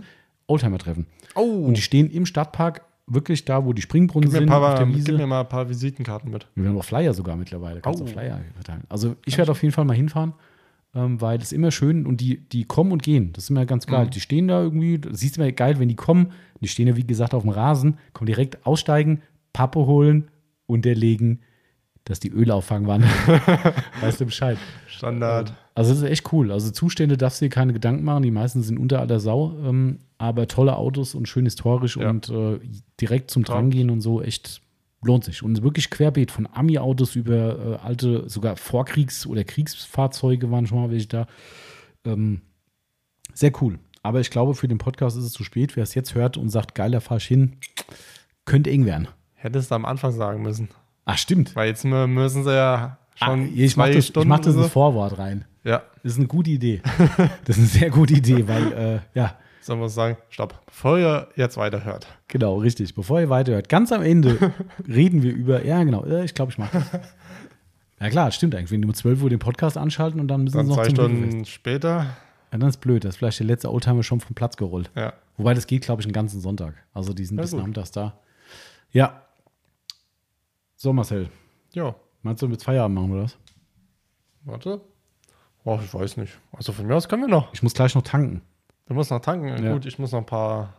Oldtimer-Treffen. 0.51 1.07
oh, 1.35 1.65
Und 1.67 1.77
die 1.77 1.83
stehen 1.83 2.11
im 2.11 2.27
Stadtpark, 2.27 2.83
wirklich 3.07 3.45
da, 3.45 3.65
wo 3.65 3.73
die 3.73 3.83
Springbrunnen 3.83 4.31
gib, 4.31 4.39
sind, 4.39 4.49
paar, 4.49 4.85
gib 4.87 5.09
mir 5.17 5.27
mal 5.27 5.41
ein 5.41 5.49
paar 5.49 5.69
Visitenkarten 5.69 6.31
mit. 6.31 6.47
Wir 6.55 6.69
haben 6.69 6.79
auch 6.79 6.85
Flyer 6.85 7.15
sogar 7.15 7.37
mittlerweile. 7.37 7.81
Kannst 7.81 8.03
Oh. 8.03 8.07
Flyer 8.07 8.41
verteilen. 8.55 8.83
Also 8.89 9.17
ich 9.27 9.37
werde 9.39 9.51
auf 9.53 9.63
jeden 9.63 9.73
Fall 9.73 9.85
mal 9.85 9.97
hinfahren, 9.97 10.35
ähm, 10.95 11.21
weil 11.21 11.39
das 11.39 11.49
ist 11.49 11.53
immer 11.53 11.71
schön 11.71 12.07
und 12.07 12.21
die, 12.21 12.39
die 12.49 12.65
kommen 12.65 12.93
und 12.93 13.03
gehen. 13.03 13.33
Das 13.33 13.45
ist 13.45 13.51
immer 13.51 13.67
ganz 13.67 13.87
geil. 13.87 14.07
Mhm. 14.07 14.11
Die 14.11 14.21
stehen 14.21 14.49
da 14.49 14.63
irgendwie, 14.63 14.99
das 14.99 15.21
siehst 15.21 15.37
du 15.37 15.43
immer 15.43 15.51
geil, 15.53 15.79
wenn 15.79 15.89
die 15.89 15.97
kommen. 15.97 16.33
Die 16.61 16.69
stehen 16.69 16.87
ja, 16.89 16.97
wie 16.97 17.07
gesagt, 17.07 17.33
auf 17.35 17.43
dem 17.43 17.51
Rasen, 17.51 17.99
kommen 18.13 18.27
direkt 18.27 18.65
aussteigen, 18.67 19.23
Pappe 19.53 19.87
holen, 19.87 20.29
unterlegen, 20.67 21.41
dass 22.05 22.21
die 22.21 22.31
Ölauffangwanne. 22.31 23.07
weißt 24.01 24.21
du 24.21 24.25
Bescheid. 24.27 24.59
Standard. 24.87 25.53
Also 25.75 25.91
das 25.93 26.03
ist 26.03 26.09
echt 26.09 26.33
cool. 26.33 26.53
Also 26.53 26.71
Zustände 26.71 27.17
darfst 27.17 27.41
du 27.41 27.47
dir 27.47 27.51
keine 27.51 27.73
Gedanken 27.73 28.05
machen. 28.05 28.23
Die 28.23 28.31
meisten 28.31 28.63
sind 28.63 28.79
unter 28.79 29.01
aller 29.01 29.19
Sau. 29.21 29.57
Ähm, 29.65 29.99
aber 30.21 30.47
tolle 30.47 30.77
Autos 30.77 31.15
und 31.15 31.27
schön 31.29 31.47
historisch 31.47 31.97
Ja. 31.97 32.11
und 32.11 32.29
äh, 32.29 32.61
direkt 33.01 33.31
zum. 33.31 33.43
Drangehen 33.45 33.89
und 33.91 34.01
so. 34.03 34.21
Echt 34.23 34.61
lohnt 35.03 35.25
sich. 35.25 35.43
Und 35.43 35.63
wirklich 35.63 35.89
querbeet 35.89 36.31
von 36.31 36.47
Ami-Autos 36.53 37.17
über 37.17 37.79
äh, 37.83 37.87
alte, 37.87 38.29
sogar 38.29 38.57
Vorkriegs- 38.57 39.27
oder 39.27 39.45
Kriegsfahrzeuge 39.45 40.51
waren 40.51 40.67
schon 40.67 40.79
mal 40.83 40.91
welche 40.91 41.09
da. 41.09 41.27
Ähm, 42.05 42.43
sehr 43.33 43.53
cool. 43.63 43.79
Aber 44.03 44.21
ich 44.21 44.31
glaube, 44.31 44.55
für 44.55 44.69
den 44.69 44.79
Podcast 44.79 45.17
ist 45.17 45.25
es 45.25 45.33
zu 45.33 45.43
spät. 45.45 45.75
Wer 45.77 45.83
es 45.85 45.95
jetzt 45.95 46.15
hört 46.15 46.37
und 46.37 46.51
sagt, 46.51 46.75
geiler 46.75 47.01
fahr 47.01 47.17
ich 47.17 47.25
hin, 47.27 47.57
könnte 48.45 48.71
eng 48.71 48.85
werden. 48.85 49.09
Hättest 49.35 49.71
du 49.71 49.75
am 49.75 49.85
Anfang 49.87 50.13
sagen 50.13 50.43
müssen. 50.43 50.69
Ach, 51.07 51.17
stimmt. 51.17 51.57
Weil 51.57 51.69
jetzt 51.69 51.85
mü- 51.87 52.07
müssen 52.07 52.45
sie 52.45 52.55
ja 52.55 52.99
Ah, 53.19 53.27
schon 53.27 53.53
ich 53.55 53.77
mache 53.77 53.93
das, 53.93 54.11
ich 54.11 54.25
mach 54.25 54.41
das 54.41 54.55
so. 54.55 54.63
ins 54.63 54.73
Vorwort 54.73 55.19
rein. 55.19 55.45
Ja, 55.65 55.83
Das 56.03 56.13
ist 56.13 56.19
eine 56.19 56.27
gute 56.29 56.51
Idee. 56.51 56.81
Das 57.45 57.57
ist 57.57 57.59
eine 57.59 57.67
sehr 57.67 57.91
gute 57.91 58.15
Idee, 58.15 58.49
weil, 58.49 58.73
äh, 58.73 58.99
ja, 59.19 59.37
so 59.61 59.77
muss 59.77 59.93
ich 59.93 59.95
sagen, 59.97 60.17
stopp. 60.31 60.61
Bevor 60.67 60.99
ihr 60.99 61.29
jetzt 61.37 61.57
weiterhört. 61.57 62.07
genau, 62.29 62.57
richtig. 62.59 62.95
Bevor 62.95 63.21
ihr 63.21 63.29
weiterhört, 63.31 63.69
ganz 63.69 63.93
am 63.93 64.03
Ende 64.03 64.53
reden 64.89 65.23
wir 65.23 65.33
über, 65.33 65.65
ja, 65.65 65.83
genau, 65.85 66.05
äh, 66.05 66.25
ich 66.25 66.35
glaube, 66.35 66.53
ich 66.53 66.59
mache 66.59 66.79
das. 66.79 67.01
Ja, 68.01 68.09
klar, 68.09 68.31
stimmt 68.31 68.55
eigentlich. 68.55 68.71
Wenn 68.71 68.81
die 68.83 68.89
um 68.89 68.95
12 68.95 69.23
Uhr 69.23 69.29
den 69.31 69.39
Podcast 69.39 69.77
anschalten 69.77 70.21
und 70.21 70.29
dann 70.29 70.45
müssen 70.45 70.57
Dann 70.57 70.67
sie 70.67 70.71
noch 70.71 70.77
zwei 70.79 70.87
zum 70.87 70.95
Stunden 70.95 71.25
Höfefest. 71.27 71.51
später. 71.51 72.07
Ja, 72.53 72.59
dann 72.59 72.69
ist 72.69 72.79
blöd. 72.79 73.05
Das 73.05 73.11
ist 73.11 73.17
vielleicht 73.19 73.39
der 73.41 73.47
letzte 73.47 73.71
Oldtimer 73.71 74.03
schon 74.03 74.21
vom 74.21 74.35
Platz 74.35 74.57
gerollt. 74.57 74.91
Ja. 74.97 75.13
Wobei, 75.37 75.53
das 75.55 75.67
geht, 75.67 75.83
glaube 75.83 76.01
ich, 76.01 76.07
einen 76.07 76.15
ganzen 76.15 76.41
Sonntag. 76.41 76.75
Also, 76.95 77.13
die 77.13 77.25
sind 77.27 77.37
Ja, 77.37 77.43
bis 77.43 77.53
nachmittags 77.53 77.91
da. 77.93 78.19
Ja. 78.91 79.23
So, 80.77 80.93
Marcel, 80.95 81.29
Jo, 81.75 81.95
meinst 82.23 82.43
du, 82.43 82.49
mit 82.49 82.63
Feierabend 82.63 82.97
machen 82.97 83.15
wir 83.15 83.23
das? 83.23 83.37
warte. 84.45 84.81
Oh, 85.65 85.79
ich 85.85 85.93
weiß 85.93 86.17
nicht. 86.17 86.33
Also 86.53 86.73
von 86.73 86.87
mir 86.87 86.97
aus 86.97 87.07
können 87.07 87.23
wir 87.25 87.29
noch. 87.29 87.53
Ich 87.53 87.63
muss 87.63 87.75
gleich 87.75 87.95
noch 87.95 88.01
tanken. 88.03 88.41
Du 88.91 88.95
musst 88.97 89.13
noch 89.13 89.21
tanken. 89.21 89.47
Ja. 89.63 89.73
Gut, 89.73 89.87
ich 89.87 90.01
muss 90.01 90.11
noch 90.11 90.19
ein 90.19 90.27
paar 90.27 90.75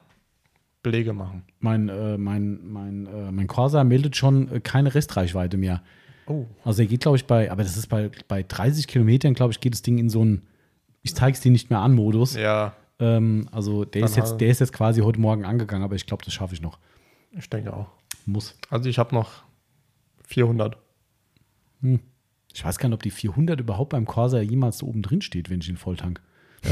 Belege 0.84 1.14
machen. 1.14 1.44
Mein, 1.60 1.88
äh, 1.88 2.18
mein, 2.18 2.60
mein, 2.70 3.06
äh, 3.06 3.32
mein 3.32 3.48
Corsa 3.48 3.86
meldet 3.86 4.18
schon 4.18 4.52
äh, 4.52 4.60
keine 4.60 4.94
Restreichweite 4.94 5.56
mehr. 5.56 5.82
Oh. 6.28 6.46
Also 6.66 6.82
er 6.82 6.90
geht, 6.90 7.00
glaube 7.04 7.16
ich, 7.16 7.26
bei, 7.26 7.50
aber 7.50 7.64
das 7.64 7.78
ist 7.78 7.88
bei, 7.88 8.12
bei 8.28 8.44
30 8.44 8.88
Kilometern, 8.88 9.34
glaube 9.34 9.54
ich, 9.54 9.62
geht 9.62 9.72
das 9.72 9.82
Ding 9.82 9.98
in 9.98 10.10
so 10.10 10.20
einen 10.20 10.46
Ich 11.04 11.16
zeig's 11.16 11.40
dir 11.40 11.54
nicht 11.54 11.70
mehr 11.70 11.80
an 11.80 11.94
Modus. 11.94 12.36
Ja, 12.36 12.74
Ähm, 13.00 13.48
also 13.50 13.86
der 13.86 14.02
Dann 14.02 14.10
ist, 14.10 14.18
jetzt, 14.18 14.32
halt- 14.32 14.42
der 14.42 14.50
ist 14.50 14.60
jetzt 14.60 14.74
quasi 14.74 15.00
heute 15.00 15.22
Morgen 15.22 15.46
angegangen, 15.46 15.86
aber 15.86 15.96
ich 15.96 16.06
glaube, 16.06 16.26
das 16.26 16.34
schaffe 16.34 16.54
ich 16.54 16.62
noch. 16.62 16.80
ich 17.32 17.50
denke 17.50 17.72
auch. 17.74 17.88
Muss. 18.26 18.58
Also 18.70 18.90
ich 18.90 19.00
habe 19.00 19.16
noch 19.16 19.44
400. 20.26 20.76
Ich 22.54 22.66
weiß 22.66 22.78
gar 22.78 22.90
nicht, 22.90 22.96
ob 22.96 23.04
die 23.04 23.10
400 23.10 23.58
überhaupt 23.62 23.92
beim 23.92 24.06
Corsa 24.06 24.42
jemals 24.42 24.80
so 24.80 24.88
oben 24.88 25.02
drin 25.02 25.22
steht, 25.22 25.50
wenn 25.50 25.62
ich 25.62 25.70
ihn 25.70 25.78
volltank. 25.78 26.20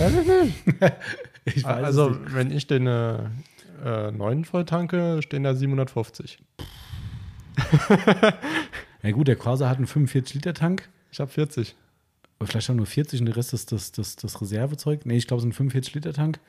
ich 1.45 1.63
weiß 1.63 1.83
also 1.83 2.09
nicht. 2.09 2.33
wenn 2.33 2.51
ich 2.51 2.67
den 2.67 2.87
äh, 2.87 3.19
äh, 3.83 4.11
neuen 4.11 4.45
voll 4.45 4.65
tanke, 4.65 5.21
stehen 5.21 5.43
da 5.43 5.55
750. 5.55 6.39
Ja 9.01 9.11
gut, 9.11 9.27
der 9.27 9.35
Corsa 9.35 9.69
hat 9.69 9.77
einen 9.77 9.87
45-Liter-Tank. 9.87 10.89
Ich 11.11 11.19
habe 11.19 11.31
40. 11.31 11.75
Oder 12.39 12.47
vielleicht 12.47 12.69
auch 12.69 12.75
nur 12.75 12.85
40 12.85 13.21
und 13.21 13.25
der 13.27 13.35
Rest 13.35 13.53
ist 13.53 13.71
das, 13.71 13.91
das, 13.91 14.15
das 14.15 14.41
Reservezeug. 14.41 15.05
Nee, 15.05 15.17
ich 15.17 15.27
glaube, 15.27 15.41
es 15.41 15.47
ist 15.47 15.59
ein 15.59 15.69
45-Liter-Tank. 15.69 16.39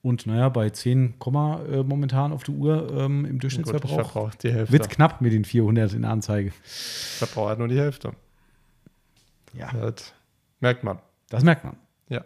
Und 0.00 0.26
naja, 0.26 0.48
bei 0.48 0.70
10, 0.70 1.18
Komma, 1.18 1.60
äh, 1.64 1.82
momentan 1.82 2.32
auf 2.32 2.44
der 2.44 2.54
Uhr 2.54 2.90
ähm, 2.92 3.24
im 3.24 3.40
Durchschnittsverbrauch 3.40 4.34
die 4.36 4.52
Hälfte. 4.52 4.72
wird 4.72 4.90
knapp 4.90 5.20
mit 5.20 5.32
den 5.32 5.44
400 5.44 5.92
in 5.92 6.02
der 6.02 6.12
Anzeige. 6.12 6.52
Ich 6.64 7.18
verbrauche 7.18 7.48
halt 7.50 7.58
nur 7.58 7.68
die 7.68 7.78
Hälfte. 7.78 8.12
Ja. 9.54 9.72
Das 9.72 10.14
merkt 10.60 10.84
man. 10.84 11.00
Das 11.28 11.42
merkt 11.42 11.64
man. 11.64 11.76
Ja. 12.08 12.24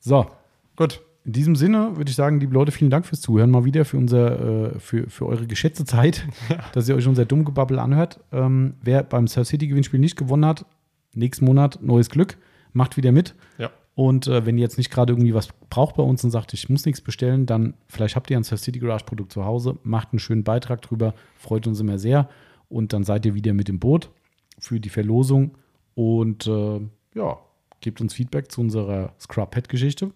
So, 0.00 0.30
Gut. 0.74 1.02
In 1.24 1.32
diesem 1.32 1.54
Sinne 1.54 1.96
würde 1.96 2.10
ich 2.10 2.16
sagen, 2.16 2.40
liebe 2.40 2.54
Leute, 2.54 2.72
vielen 2.72 2.90
Dank 2.90 3.06
fürs 3.06 3.20
Zuhören 3.20 3.50
mal 3.50 3.64
wieder, 3.64 3.84
für, 3.84 3.96
unser, 3.96 4.74
äh, 4.74 4.78
für, 4.80 5.08
für 5.08 5.26
eure 5.26 5.46
geschätzte 5.46 5.84
Zeit, 5.84 6.26
dass 6.72 6.88
ihr 6.88 6.96
euch 6.96 7.06
unser 7.06 7.24
Dummgebabbel 7.24 7.78
anhört. 7.78 8.20
Ähm, 8.32 8.74
wer 8.82 9.02
beim 9.02 9.28
Surf 9.28 9.46
City 9.46 9.68
Gewinnspiel 9.68 10.00
nicht 10.00 10.16
gewonnen 10.16 10.44
hat, 10.44 10.66
nächsten 11.14 11.44
Monat 11.44 11.78
neues 11.80 12.10
Glück, 12.10 12.38
macht 12.72 12.96
wieder 12.96 13.12
mit. 13.12 13.34
Ja. 13.58 13.70
Und 13.94 14.26
äh, 14.26 14.46
wenn 14.46 14.56
ihr 14.56 14.62
jetzt 14.62 14.78
nicht 14.78 14.90
gerade 14.90 15.12
irgendwie 15.12 15.34
was 15.34 15.48
braucht 15.70 15.96
bei 15.96 16.02
uns 16.02 16.24
und 16.24 16.30
sagt, 16.30 16.54
ich 16.54 16.68
muss 16.68 16.86
nichts 16.86 17.00
bestellen, 17.00 17.46
dann 17.46 17.74
vielleicht 17.88 18.16
habt 18.16 18.30
ihr 18.30 18.36
ein 18.36 18.44
Surf 18.44 18.60
City 18.60 18.80
Garage 18.80 19.04
Produkt 19.04 19.32
zu 19.32 19.44
Hause, 19.44 19.78
macht 19.82 20.12
einen 20.12 20.18
schönen 20.18 20.44
Beitrag 20.44 20.82
drüber, 20.82 21.14
freut 21.36 21.66
uns 21.66 21.78
immer 21.78 21.98
sehr. 21.98 22.28
Und 22.68 22.92
dann 22.94 23.04
seid 23.04 23.26
ihr 23.26 23.34
wieder 23.34 23.52
mit 23.52 23.68
im 23.68 23.78
Boot 23.78 24.10
für 24.58 24.80
die 24.80 24.88
Verlosung. 24.88 25.58
Und 25.94 26.46
äh, 26.46 26.80
ja, 27.14 27.38
gebt 27.80 28.00
uns 28.00 28.14
Feedback 28.14 28.50
zu 28.50 28.62
unserer 28.62 29.12
Scrub-Pad-Geschichte. 29.20 30.12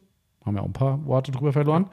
Haben 0.46 0.56
ja 0.56 0.62
auch 0.62 0.66
ein 0.66 0.72
paar 0.72 1.04
Worte 1.04 1.32
drüber 1.32 1.52
verloren. 1.52 1.90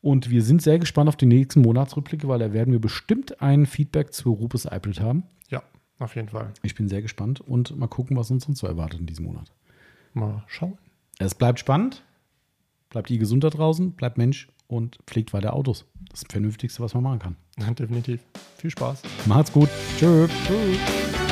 Und 0.00 0.30
wir 0.30 0.42
sind 0.42 0.62
sehr 0.62 0.78
gespannt 0.78 1.08
auf 1.08 1.16
die 1.16 1.26
nächsten 1.26 1.62
Monatsrückblicke, 1.62 2.28
weil 2.28 2.38
da 2.38 2.52
werden 2.52 2.72
wir 2.72 2.80
bestimmt 2.80 3.40
ein 3.40 3.66
Feedback 3.66 4.12
zu 4.12 4.32
Rupes 4.32 4.70
Eipelt 4.70 5.00
haben. 5.00 5.24
Ja, 5.48 5.62
auf 5.98 6.14
jeden 6.14 6.28
Fall. 6.28 6.52
Ich 6.62 6.74
bin 6.74 6.88
sehr 6.88 7.02
gespannt 7.02 7.40
und 7.40 7.76
mal 7.76 7.88
gucken, 7.88 8.16
was 8.16 8.30
uns 8.30 8.44
sonst 8.44 8.58
so 8.58 8.66
erwartet 8.66 9.00
in 9.00 9.06
diesem 9.06 9.24
Monat. 9.24 9.50
Mal 10.12 10.44
schauen. 10.46 10.78
Es 11.18 11.34
bleibt 11.34 11.58
spannend. 11.58 12.04
Bleibt 12.90 13.10
ihr 13.10 13.18
gesund 13.18 13.42
da 13.42 13.50
draußen, 13.50 13.92
bleibt 13.92 14.18
Mensch 14.18 14.48
und 14.68 14.98
pflegt 15.06 15.32
weiter 15.32 15.54
Autos. 15.54 15.86
Das 16.10 16.20
ist 16.20 16.28
das 16.28 16.32
Vernünftigste, 16.32 16.82
was 16.82 16.94
man 16.94 17.02
machen 17.02 17.18
kann. 17.18 17.36
Definitiv. 17.74 18.20
Viel 18.58 18.70
Spaß. 18.70 19.02
Macht's 19.26 19.52
gut. 19.52 19.68
Tschö. 19.98 20.28
Tschüss. 20.46 21.23